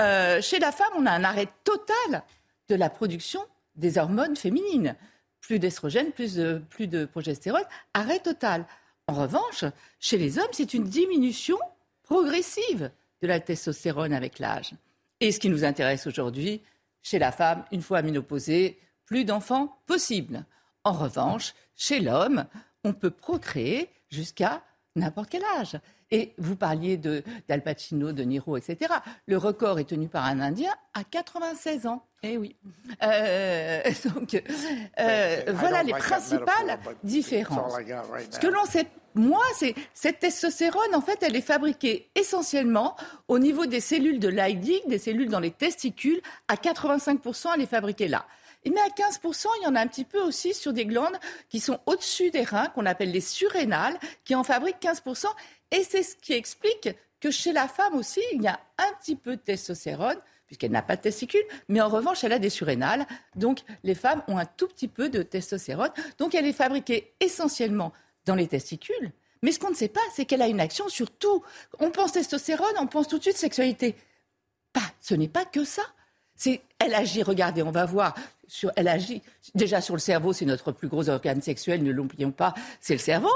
Euh, 0.00 0.40
chez 0.40 0.58
la 0.58 0.72
femme, 0.72 0.92
on 0.96 1.06
a 1.06 1.12
un 1.12 1.24
arrêt 1.24 1.48
total 1.64 2.22
de 2.68 2.74
la 2.74 2.88
production 2.88 3.40
des 3.76 3.98
hormones 3.98 4.36
féminines. 4.36 4.96
Plus 5.40 5.58
d'estrogène, 5.58 6.12
plus 6.12 6.36
de, 6.36 6.62
plus 6.70 6.88
progestérone, 7.06 7.64
arrêt 7.94 8.20
total. 8.20 8.66
En 9.06 9.14
revanche, 9.14 9.64
chez 9.98 10.18
les 10.18 10.38
hommes, 10.38 10.48
c'est 10.52 10.74
une 10.74 10.84
diminution 10.84 11.58
progressive 12.02 12.90
de 13.22 13.26
la 13.26 13.40
testostérone 13.40 14.12
avec 14.12 14.38
l'âge. 14.38 14.72
Et 15.20 15.32
ce 15.32 15.40
qui 15.40 15.50
nous 15.50 15.64
intéresse 15.64 16.06
aujourd'hui, 16.06 16.62
chez 17.02 17.18
la 17.18 17.32
femme, 17.32 17.64
une 17.72 17.82
fois 17.82 18.02
ménopausée, 18.02 18.78
plus 19.04 19.24
d'enfants 19.24 19.78
possible. 19.86 20.44
En 20.84 20.92
revanche, 20.92 21.54
chez 21.74 22.00
l'homme, 22.00 22.46
on 22.84 22.92
peut 22.92 23.10
procréer 23.10 23.90
jusqu'à 24.08 24.62
n'importe 24.96 25.30
quel 25.30 25.44
âge. 25.58 25.78
Et 26.10 26.34
vous 26.38 26.56
parliez 26.56 26.96
de 26.96 27.22
d'Al 27.48 27.62
Pacino, 27.62 28.12
de 28.12 28.22
Niro, 28.24 28.56
etc. 28.56 28.92
Le 29.26 29.36
record 29.36 29.78
est 29.78 29.84
tenu 29.84 30.08
par 30.08 30.24
un 30.24 30.40
Indien 30.40 30.72
à 30.94 31.04
96 31.04 31.86
ans. 31.86 32.04
Eh 32.22 32.36
oui. 32.36 32.56
Euh, 33.02 33.82
donc, 34.14 34.42
euh, 34.98 35.42
voilà 35.54 35.82
les 35.82 35.92
principales 35.92 36.78
différences. 37.04 37.74
Ce 38.30 38.38
que 38.38 38.48
l'on 38.48 38.64
sait, 38.64 38.86
moi, 39.14 39.42
c'est 39.54 39.74
cette 39.94 40.20
testostérone, 40.20 40.94
en 40.94 41.00
fait, 41.00 41.22
elle 41.22 41.34
est 41.34 41.40
fabriquée 41.40 42.10
essentiellement 42.14 42.96
au 43.28 43.38
niveau 43.38 43.66
des 43.66 43.80
cellules 43.80 44.18
de 44.18 44.28
Leydig, 44.28 44.82
des 44.86 44.98
cellules 44.98 45.28
dans 45.28 45.40
les 45.40 45.50
testicules. 45.50 46.20
À 46.48 46.54
85%, 46.54 47.48
elle 47.54 47.62
est 47.62 47.66
fabriquée 47.66 48.08
là. 48.08 48.26
Mais 48.66 48.80
à 48.80 48.88
15%, 48.88 49.46
il 49.60 49.64
y 49.64 49.66
en 49.66 49.74
a 49.74 49.80
un 49.80 49.86
petit 49.86 50.04
peu 50.04 50.20
aussi 50.20 50.52
sur 50.52 50.72
des 50.72 50.84
glandes 50.84 51.18
qui 51.48 51.60
sont 51.60 51.80
au-dessus 51.86 52.30
des 52.30 52.42
reins, 52.42 52.66
qu'on 52.66 52.84
appelle 52.84 53.10
les 53.10 53.22
surrénales, 53.22 53.98
qui 54.24 54.34
en 54.34 54.44
fabriquent 54.44 54.82
15%. 54.82 55.26
Et 55.70 55.84
c'est 55.84 56.02
ce 56.02 56.16
qui 56.16 56.32
explique 56.32 56.88
que 57.20 57.30
chez 57.30 57.52
la 57.52 57.68
femme 57.68 57.94
aussi, 57.94 58.20
il 58.32 58.42
y 58.42 58.48
a 58.48 58.58
un 58.78 58.92
petit 59.00 59.16
peu 59.16 59.36
de 59.36 59.40
testostérone, 59.40 60.18
puisqu'elle 60.46 60.72
n'a 60.72 60.82
pas 60.82 60.96
de 60.96 61.02
testicules, 61.02 61.44
mais 61.68 61.80
en 61.80 61.88
revanche, 61.88 62.24
elle 62.24 62.32
a 62.32 62.38
des 62.38 62.50
surrénales. 62.50 63.06
Donc, 63.36 63.60
les 63.84 63.94
femmes 63.94 64.22
ont 64.26 64.38
un 64.38 64.46
tout 64.46 64.66
petit 64.66 64.88
peu 64.88 65.08
de 65.08 65.22
testostérone. 65.22 65.92
Donc, 66.18 66.34
elle 66.34 66.46
est 66.46 66.52
fabriquée 66.52 67.14
essentiellement 67.20 67.92
dans 68.24 68.34
les 68.34 68.48
testicules. 68.48 69.12
Mais 69.42 69.52
ce 69.52 69.58
qu'on 69.58 69.70
ne 69.70 69.74
sait 69.74 69.88
pas, 69.88 70.00
c'est 70.12 70.24
qu'elle 70.24 70.42
a 70.42 70.48
une 70.48 70.60
action 70.60 70.88
sur 70.88 71.10
tout. 71.10 71.42
On 71.78 71.90
pense 71.90 72.12
testostérone, 72.12 72.74
on 72.78 72.86
pense 72.86 73.08
tout 73.08 73.18
de 73.18 73.22
suite 73.22 73.36
sexualité. 73.36 73.96
Pas, 74.72 74.92
ce 75.00 75.14
n'est 75.14 75.28
pas 75.28 75.44
que 75.44 75.64
ça. 75.64 75.82
C'est, 76.40 76.62
elle 76.78 76.94
agit, 76.94 77.22
regardez, 77.22 77.62
on 77.62 77.70
va 77.70 77.84
voir, 77.84 78.14
sur, 78.48 78.72
elle 78.74 78.88
agit 78.88 79.20
déjà 79.54 79.82
sur 79.82 79.94
le 79.94 80.00
cerveau, 80.00 80.32
c'est 80.32 80.46
notre 80.46 80.72
plus 80.72 80.88
gros 80.88 81.10
organe 81.10 81.42
sexuel, 81.42 81.82
ne 81.82 81.92
l'oublions 81.92 82.30
pas, 82.30 82.54
c'est 82.80 82.94
le 82.94 82.98
cerveau. 82.98 83.28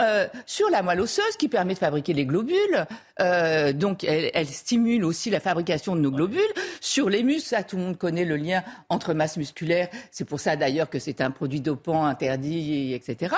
Euh, 0.00 0.26
sur 0.46 0.70
la 0.70 0.82
moelle 0.82 1.02
osseuse 1.02 1.36
qui 1.38 1.48
permet 1.48 1.74
de 1.74 1.78
fabriquer 1.78 2.14
les 2.14 2.24
globules, 2.24 2.86
euh, 3.20 3.74
donc 3.74 4.04
elle, 4.04 4.30
elle, 4.32 4.46
stimule 4.46 5.04
aussi 5.04 5.28
la 5.28 5.38
fabrication 5.38 5.96
de 5.96 6.00
nos 6.00 6.10
globules. 6.10 6.40
Sur 6.80 7.10
les 7.10 7.22
muscles, 7.22 7.50
ça 7.50 7.62
tout 7.62 7.76
le 7.76 7.82
monde 7.82 7.98
connaît 7.98 8.24
le 8.24 8.36
lien 8.36 8.64
entre 8.88 9.12
masse 9.12 9.36
musculaire, 9.36 9.90
c'est 10.10 10.24
pour 10.24 10.40
ça 10.40 10.56
d'ailleurs 10.56 10.88
que 10.88 10.98
c'est 10.98 11.20
un 11.20 11.30
produit 11.30 11.60
dopant 11.60 12.06
interdit, 12.06 12.94
etc. 12.94 13.34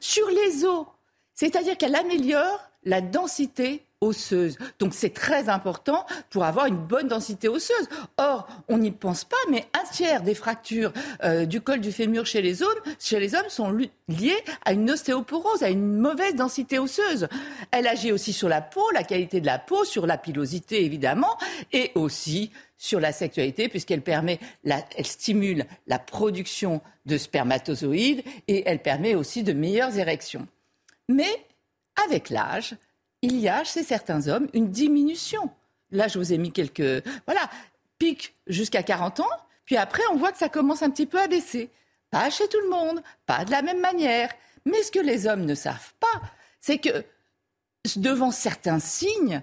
Sur 0.00 0.26
les 0.30 0.64
os, 0.64 0.86
c'est-à-dire 1.34 1.76
qu'elle 1.76 1.96
améliore 1.96 2.60
la 2.84 3.02
densité 3.02 3.82
osseuse. 4.04 4.58
Donc 4.78 4.94
c'est 4.94 5.12
très 5.14 5.48
important 5.48 6.06
pour 6.30 6.44
avoir 6.44 6.66
une 6.66 6.76
bonne 6.76 7.08
densité 7.08 7.48
osseuse. 7.48 7.88
Or, 8.16 8.46
on 8.68 8.78
n'y 8.78 8.90
pense 8.90 9.24
pas, 9.24 9.36
mais 9.50 9.66
un 9.74 9.84
tiers 9.90 10.22
des 10.22 10.34
fractures 10.34 10.92
euh, 11.22 11.46
du 11.46 11.60
col 11.60 11.80
du 11.80 11.92
fémur 11.92 12.26
chez 12.26 12.42
les, 12.42 12.62
hommes, 12.62 12.70
chez 12.98 13.18
les 13.20 13.34
hommes 13.34 13.48
sont 13.48 13.70
liées 14.08 14.44
à 14.64 14.72
une 14.72 14.90
ostéoporose, 14.90 15.62
à 15.62 15.70
une 15.70 15.96
mauvaise 15.96 16.34
densité 16.34 16.78
osseuse. 16.78 17.28
Elle 17.70 17.86
agit 17.86 18.12
aussi 18.12 18.32
sur 18.32 18.48
la 18.48 18.60
peau, 18.60 18.84
la 18.92 19.04
qualité 19.04 19.40
de 19.40 19.46
la 19.46 19.58
peau, 19.58 19.84
sur 19.84 20.06
la 20.06 20.18
pilosité 20.18 20.84
évidemment, 20.84 21.36
et 21.72 21.92
aussi 21.94 22.50
sur 22.76 23.00
la 23.00 23.12
sexualité 23.12 23.68
puisqu'elle 23.68 24.02
permet, 24.02 24.38
elle 24.64 25.06
stimule 25.06 25.64
la 25.86 25.98
production 25.98 26.82
de 27.06 27.18
spermatozoïdes 27.18 28.22
et 28.48 28.64
elle 28.66 28.80
permet 28.80 29.14
aussi 29.14 29.42
de 29.42 29.52
meilleures 29.52 29.98
érections. 29.98 30.46
Mais 31.08 31.46
avec 32.04 32.30
l'âge, 32.30 32.76
il 33.24 33.40
y 33.40 33.48
a 33.48 33.64
chez 33.64 33.82
certains 33.82 34.28
hommes 34.28 34.48
une 34.52 34.70
diminution. 34.70 35.50
Là, 35.90 36.08
je 36.08 36.18
vous 36.18 36.32
ai 36.32 36.38
mis 36.38 36.52
quelques. 36.52 37.02
Voilà, 37.26 37.48
pic 37.98 38.34
jusqu'à 38.46 38.82
40 38.82 39.20
ans, 39.20 39.30
puis 39.64 39.76
après, 39.76 40.02
on 40.12 40.16
voit 40.16 40.30
que 40.30 40.38
ça 40.38 40.48
commence 40.48 40.82
un 40.82 40.90
petit 40.90 41.06
peu 41.06 41.18
à 41.18 41.26
baisser. 41.26 41.70
Pas 42.10 42.28
chez 42.30 42.46
tout 42.48 42.60
le 42.60 42.68
monde, 42.68 43.02
pas 43.26 43.44
de 43.44 43.50
la 43.50 43.62
même 43.62 43.80
manière. 43.80 44.30
Mais 44.66 44.82
ce 44.82 44.90
que 44.90 44.98
les 44.98 45.26
hommes 45.26 45.46
ne 45.46 45.54
savent 45.54 45.94
pas, 46.00 46.20
c'est 46.60 46.78
que 46.78 47.04
devant 47.96 48.30
certains 48.30 48.78
signes, 48.78 49.42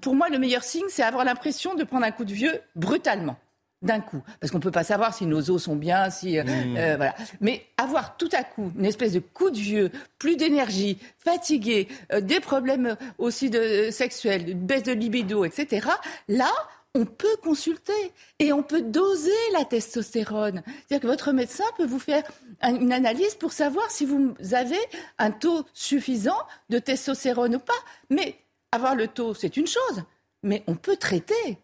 pour 0.00 0.14
moi, 0.14 0.28
le 0.28 0.38
meilleur 0.38 0.62
signe, 0.62 0.86
c'est 0.88 1.02
avoir 1.02 1.24
l'impression 1.24 1.74
de 1.74 1.84
prendre 1.84 2.06
un 2.06 2.12
coup 2.12 2.24
de 2.24 2.32
vieux 2.32 2.60
brutalement 2.76 3.36
d'un 3.82 4.00
coup, 4.00 4.22
parce 4.40 4.50
qu'on 4.50 4.58
ne 4.58 4.62
peut 4.62 4.70
pas 4.70 4.84
savoir 4.84 5.12
si 5.12 5.26
nos 5.26 5.50
os 5.50 5.62
sont 5.62 5.76
bien, 5.76 6.08
si 6.10 6.38
euh, 6.38 6.44
mmh. 6.44 6.76
euh, 6.76 6.96
voilà. 6.96 7.14
Mais 7.40 7.66
avoir 7.76 8.16
tout 8.16 8.28
à 8.32 8.44
coup 8.44 8.72
une 8.78 8.84
espèce 8.84 9.12
de 9.12 9.18
coup 9.18 9.50
de 9.50 9.58
vieux, 9.58 9.90
plus 10.18 10.36
d'énergie, 10.36 10.98
fatigué, 11.18 11.88
euh, 12.12 12.20
des 12.20 12.40
problèmes 12.40 12.96
aussi 13.18 13.50
de 13.50 13.90
sexuels, 13.90 14.48
une 14.48 14.66
baisse 14.66 14.84
de 14.84 14.92
libido, 14.92 15.44
etc. 15.44 15.88
Là, 16.28 16.50
on 16.94 17.06
peut 17.06 17.36
consulter 17.42 18.12
et 18.38 18.52
on 18.52 18.62
peut 18.62 18.82
doser 18.82 19.30
la 19.52 19.64
testostérone. 19.64 20.62
C'est-à-dire 20.66 21.00
que 21.00 21.06
votre 21.06 21.32
médecin 21.32 21.64
peut 21.76 21.86
vous 21.86 21.98
faire 21.98 22.22
une 22.62 22.92
analyse 22.92 23.34
pour 23.34 23.52
savoir 23.52 23.90
si 23.90 24.04
vous 24.04 24.34
avez 24.52 24.78
un 25.18 25.30
taux 25.30 25.64
suffisant 25.72 26.38
de 26.68 26.78
testostérone 26.78 27.56
ou 27.56 27.60
pas. 27.60 27.72
Mais 28.10 28.36
avoir 28.72 28.94
le 28.94 29.08
taux, 29.08 29.32
c'est 29.32 29.56
une 29.56 29.66
chose, 29.66 30.04
mais 30.42 30.62
on 30.66 30.74
peut 30.74 30.96
traiter. 30.96 31.58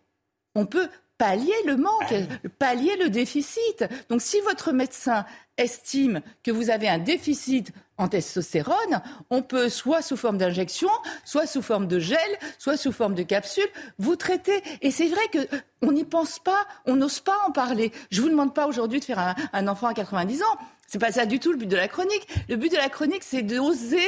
On 0.55 0.65
peut 0.65 0.89
pallier 1.19 1.55
le 1.67 1.77
manque, 1.77 2.15
pallier 2.59 2.97
le 2.97 3.11
déficit. 3.11 3.85
Donc 4.09 4.23
si 4.23 4.41
votre 4.41 4.73
médecin 4.73 5.27
estime 5.59 6.21
que 6.45 6.53
vous 6.53 6.71
avez 6.71 6.89
un 6.89 6.99
déficit 6.99 7.73
en 7.99 8.07
testostérone, 8.07 9.03
on 9.29 9.43
peut 9.43 9.69
soit 9.69 10.03
sous 10.03 10.17
forme 10.17 10.39
d'injection, 10.39 10.89
soit 11.25 11.47
sous 11.47 11.63
forme 11.63 11.89
de 11.89 11.99
gel, 11.99 12.19
soit 12.59 12.77
sous 12.77 12.93
forme 12.93 13.17
de 13.17 13.25
capsule, 13.25 13.69
vous 13.99 14.15
traiter. 14.15 14.63
Et 14.81 14.93
c'est 14.93 15.09
vrai 15.09 15.27
que 15.33 15.41
on 15.83 15.91
n'y 15.91 16.05
pense 16.05 16.39
pas, 16.39 16.67
on 16.87 16.95
n'ose 16.95 17.19
pas 17.19 17.37
en 17.47 17.51
parler. 17.51 17.93
Je 18.11 18.23
vous 18.23 18.31
demande 18.31 18.55
pas 18.55 18.69
aujourd'hui 18.69 19.01
de 19.01 19.05
faire 19.05 19.19
un, 19.19 19.35
un, 19.53 19.67
enfant 19.67 19.89
à 19.89 19.95
90 19.95 20.43
ans. 20.43 20.59
C'est 20.87 21.01
pas 21.01 21.13
ça 21.13 21.27
du 21.27 21.41
tout 21.41 21.51
le 21.51 21.59
but 21.59 21.67
de 21.69 21.77
la 21.77 21.89
chronique. 21.89 22.27
Le 22.49 22.57
but 22.57 22.71
de 22.71 22.77
la 22.77 22.89
chronique, 22.89 23.25
c'est 23.25 23.43
d'oser 23.43 24.07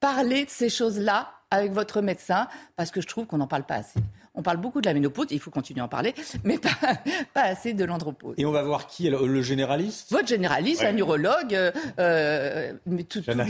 parler 0.00 0.46
de 0.46 0.50
ces 0.50 0.68
choses-là 0.70 1.32
avec 1.50 1.72
votre 1.72 2.00
médecin, 2.00 2.48
parce 2.74 2.90
que 2.90 3.00
je 3.00 3.06
trouve 3.06 3.26
qu'on 3.26 3.38
n'en 3.38 3.46
parle 3.46 3.64
pas 3.64 3.76
assez. 3.76 4.00
On 4.36 4.42
parle 4.42 4.58
beaucoup 4.58 4.80
de 4.82 4.86
la 4.86 4.94
ménopause, 4.94 5.26
il 5.30 5.40
faut 5.40 5.50
continuer 5.50 5.80
à 5.80 5.84
en 5.84 5.88
parler, 5.88 6.14
mais 6.44 6.58
pas, 6.58 6.68
pas 7.34 7.42
assez 7.42 7.72
de 7.72 7.84
l'andropause. 7.84 8.34
Et 8.36 8.44
on 8.44 8.52
va 8.52 8.62
voir 8.62 8.86
qui 8.86 9.08
Le 9.08 9.42
généraliste? 9.42 10.12
Votre 10.12 10.28
généraliste, 10.28 10.84
un 10.84 10.96
urologue. 10.96 11.54
Euh, 11.54 11.72
euh, 11.98 12.72
mais 12.84 13.04
tout, 13.04 13.22
Chana. 13.22 13.46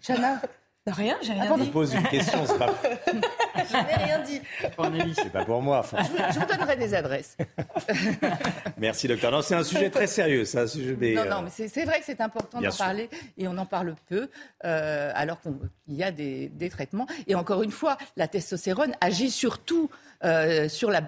Chana 0.00 0.42
Rien, 0.86 1.18
j'ai 1.20 1.34
rien 1.34 1.56
dit. 1.56 1.60
Je 1.60 1.64
vous 1.66 1.70
pose 1.72 1.94
une 1.94 2.08
question, 2.08 2.46
c'est 2.46 2.58
pas. 2.58 2.74
je 3.06 3.76
n'ai 3.86 4.04
rien 4.04 4.18
dit. 4.20 4.40
C'est 5.14 5.30
pas 5.30 5.44
pour 5.44 5.60
moi. 5.60 5.80
Enfin. 5.80 5.98
Je, 6.02 6.38
vous, 6.38 6.46
donnerai 6.46 6.76
des 6.76 6.94
adresses. 6.94 7.36
Merci, 8.78 9.06
docteur. 9.06 9.30
Non, 9.30 9.42
c'est 9.42 9.54
un 9.54 9.62
sujet 9.62 9.90
très 9.90 10.06
sérieux, 10.06 10.46
ça. 10.46 10.66
Sujet 10.66 10.94
des, 10.94 11.14
non, 11.14 11.26
non, 11.26 11.42
mais 11.42 11.68
c'est 11.68 11.84
vrai 11.84 11.98
que 11.98 12.06
c'est 12.06 12.22
important 12.22 12.62
d'en 12.62 12.72
parler 12.72 13.10
et 13.36 13.46
on 13.46 13.58
en 13.58 13.66
parle 13.66 13.94
peu, 14.08 14.30
euh, 14.64 15.12
alors 15.14 15.38
qu'il 15.42 15.52
y 15.88 16.02
a 16.02 16.12
des, 16.12 16.48
des, 16.48 16.70
traitements. 16.70 17.06
Et 17.26 17.34
encore 17.34 17.62
une 17.62 17.72
fois, 17.72 17.98
la 18.16 18.26
testostérone 18.26 18.94
agit 19.02 19.30
surtout 19.30 19.90
euh, 20.24 20.68
sur 20.68 20.90
la 20.90 21.02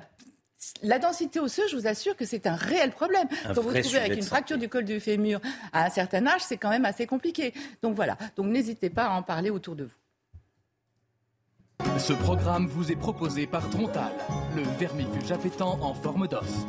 la 0.82 0.98
densité 0.98 1.40
osseuse, 1.40 1.70
je 1.70 1.76
vous 1.76 1.86
assure 1.86 2.16
que 2.16 2.24
c'est 2.24 2.46
un 2.46 2.54
réel 2.54 2.90
problème. 2.90 3.28
quand 3.44 3.60
vous 3.60 3.70
vous 3.70 3.80
trouvez 3.80 3.98
avec 3.98 4.16
une 4.16 4.22
fracture 4.22 4.58
du 4.58 4.68
col 4.68 4.84
du 4.84 5.00
fémur 5.00 5.40
à 5.72 5.86
un 5.86 5.90
certain 5.90 6.26
âge, 6.26 6.42
c'est 6.42 6.56
quand 6.56 6.70
même 6.70 6.84
assez 6.84 7.06
compliqué. 7.06 7.52
Donc 7.82 7.94
voilà. 7.94 8.16
Donc 8.36 8.46
n'hésitez 8.46 8.90
pas 8.90 9.06
à 9.06 9.16
en 9.16 9.22
parler 9.22 9.50
autour 9.50 9.76
de 9.76 9.84
vous. 9.84 11.98
Ce 11.98 12.12
programme 12.12 12.66
vous 12.66 12.92
est 12.92 12.96
proposé 12.96 13.46
par 13.46 13.68
Trontal, 13.70 14.12
le 14.56 14.62
vermifuge 14.78 15.32
appétant 15.32 15.78
en 15.82 15.94
forme 15.94 16.28
d'os. 16.28 16.66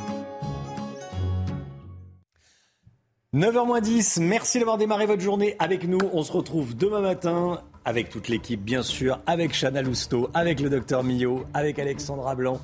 9h10, 3.34 4.22
merci 4.22 4.60
d'avoir 4.60 4.78
démarré 4.78 5.08
votre 5.08 5.22
journée 5.22 5.56
avec 5.58 5.88
nous. 5.88 5.98
On 6.14 6.24
se 6.24 6.32
retrouve 6.32 6.76
demain 6.76 7.02
matin 7.02 7.64
avec 7.86 8.10
toute 8.10 8.28
l'équipe, 8.28 8.62
bien 8.62 8.84
sûr, 8.84 9.20
avec 9.28 9.54
Chana 9.54 9.82
Lousteau, 9.82 10.30
avec 10.34 10.60
le 10.60 10.70
docteur 10.70 11.04
Millot, 11.04 11.46
avec 11.54 11.80
Alexandra 11.80 12.36
Blanc, 12.36 12.62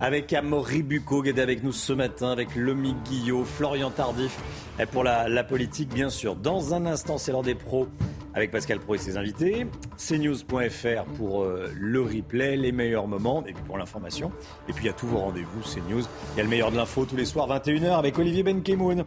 avec 0.00 0.32
Amaury 0.32 0.82
Bucco 0.82 1.22
qui 1.22 1.28
est 1.28 1.38
avec 1.38 1.62
nous 1.62 1.72
ce 1.72 1.92
matin, 1.92 2.30
avec 2.30 2.54
Lomi 2.56 2.94
Guillot, 3.04 3.44
Florian 3.44 3.90
Tardif, 3.90 4.38
et 4.80 4.86
pour 4.86 5.04
la, 5.04 5.44
politique, 5.44 5.90
bien 5.90 6.08
sûr. 6.08 6.36
Dans 6.36 6.74
un 6.74 6.86
instant, 6.86 7.18
c'est 7.18 7.32
l'heure 7.32 7.42
des 7.42 7.54
pros 7.54 7.86
avec 8.34 8.50
Pascal 8.50 8.78
Pro 8.78 8.94
et 8.94 8.98
ses 8.98 9.18
invités. 9.18 9.66
cnews.fr 9.98 11.04
pour 11.16 11.42
euh, 11.42 11.70
le 11.78 12.00
replay, 12.00 12.56
les 12.56 12.72
meilleurs 12.72 13.06
moments, 13.06 13.44
et 13.46 13.52
puis 13.52 13.62
pour 13.64 13.76
l'information. 13.76 14.32
Et 14.68 14.72
puis 14.72 14.84
il 14.84 14.86
y 14.86 14.90
a 14.90 14.94
tous 14.94 15.06
vos 15.06 15.18
rendez-vous, 15.18 15.60
CNews. 15.60 16.04
Il 16.34 16.38
y 16.38 16.40
a 16.40 16.44
le 16.44 16.48
meilleur 16.48 16.70
de 16.70 16.76
l'info 16.76 17.04
tous 17.04 17.16
les 17.16 17.26
soirs, 17.26 17.48
21h, 17.48 17.98
avec 17.98 18.18
Olivier 18.18 18.42
Benkemoun. 18.42 19.04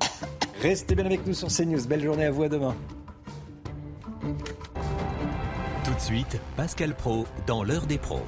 Restez 0.61 0.93
bien 0.93 1.05
avec 1.05 1.25
nous 1.25 1.33
sur 1.33 1.47
CNews. 1.47 1.87
Belle 1.87 2.03
journée 2.03 2.25
à 2.25 2.31
vous, 2.31 2.43
à 2.43 2.49
demain. 2.49 2.75
De 5.95 6.01
suite, 6.01 6.39
Pascal 6.57 6.93
Pro 6.93 7.25
dans 7.45 7.63
l'heure 7.63 7.85
des 7.85 7.97
pros. 7.97 8.21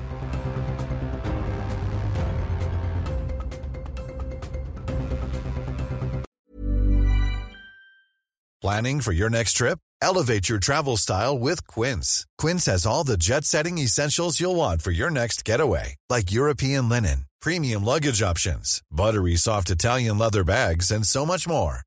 Planning 8.61 9.01
for 9.01 9.11
your 9.11 9.29
next 9.29 9.53
trip? 9.53 9.79
Elevate 10.01 10.49
your 10.49 10.59
travel 10.59 10.97
style 10.97 11.37
with 11.37 11.65
Quince. 11.67 12.25
Quince 12.37 12.65
has 12.65 12.85
all 12.85 13.03
the 13.03 13.17
jet 13.17 13.43
setting 13.45 13.77
essentials 13.77 14.39
you'll 14.39 14.55
want 14.55 14.81
for 14.81 14.91
your 14.91 15.09
next 15.09 15.43
getaway, 15.45 15.95
like 16.09 16.31
European 16.31 16.89
linen, 16.89 17.25
premium 17.41 17.83
luggage 17.83 18.21
options, 18.21 18.81
buttery 18.91 19.35
soft 19.35 19.69
Italian 19.69 20.17
leather 20.17 20.43
bags, 20.43 20.91
and 20.91 21.05
so 21.05 21.25
much 21.25 21.47
more. 21.47 21.86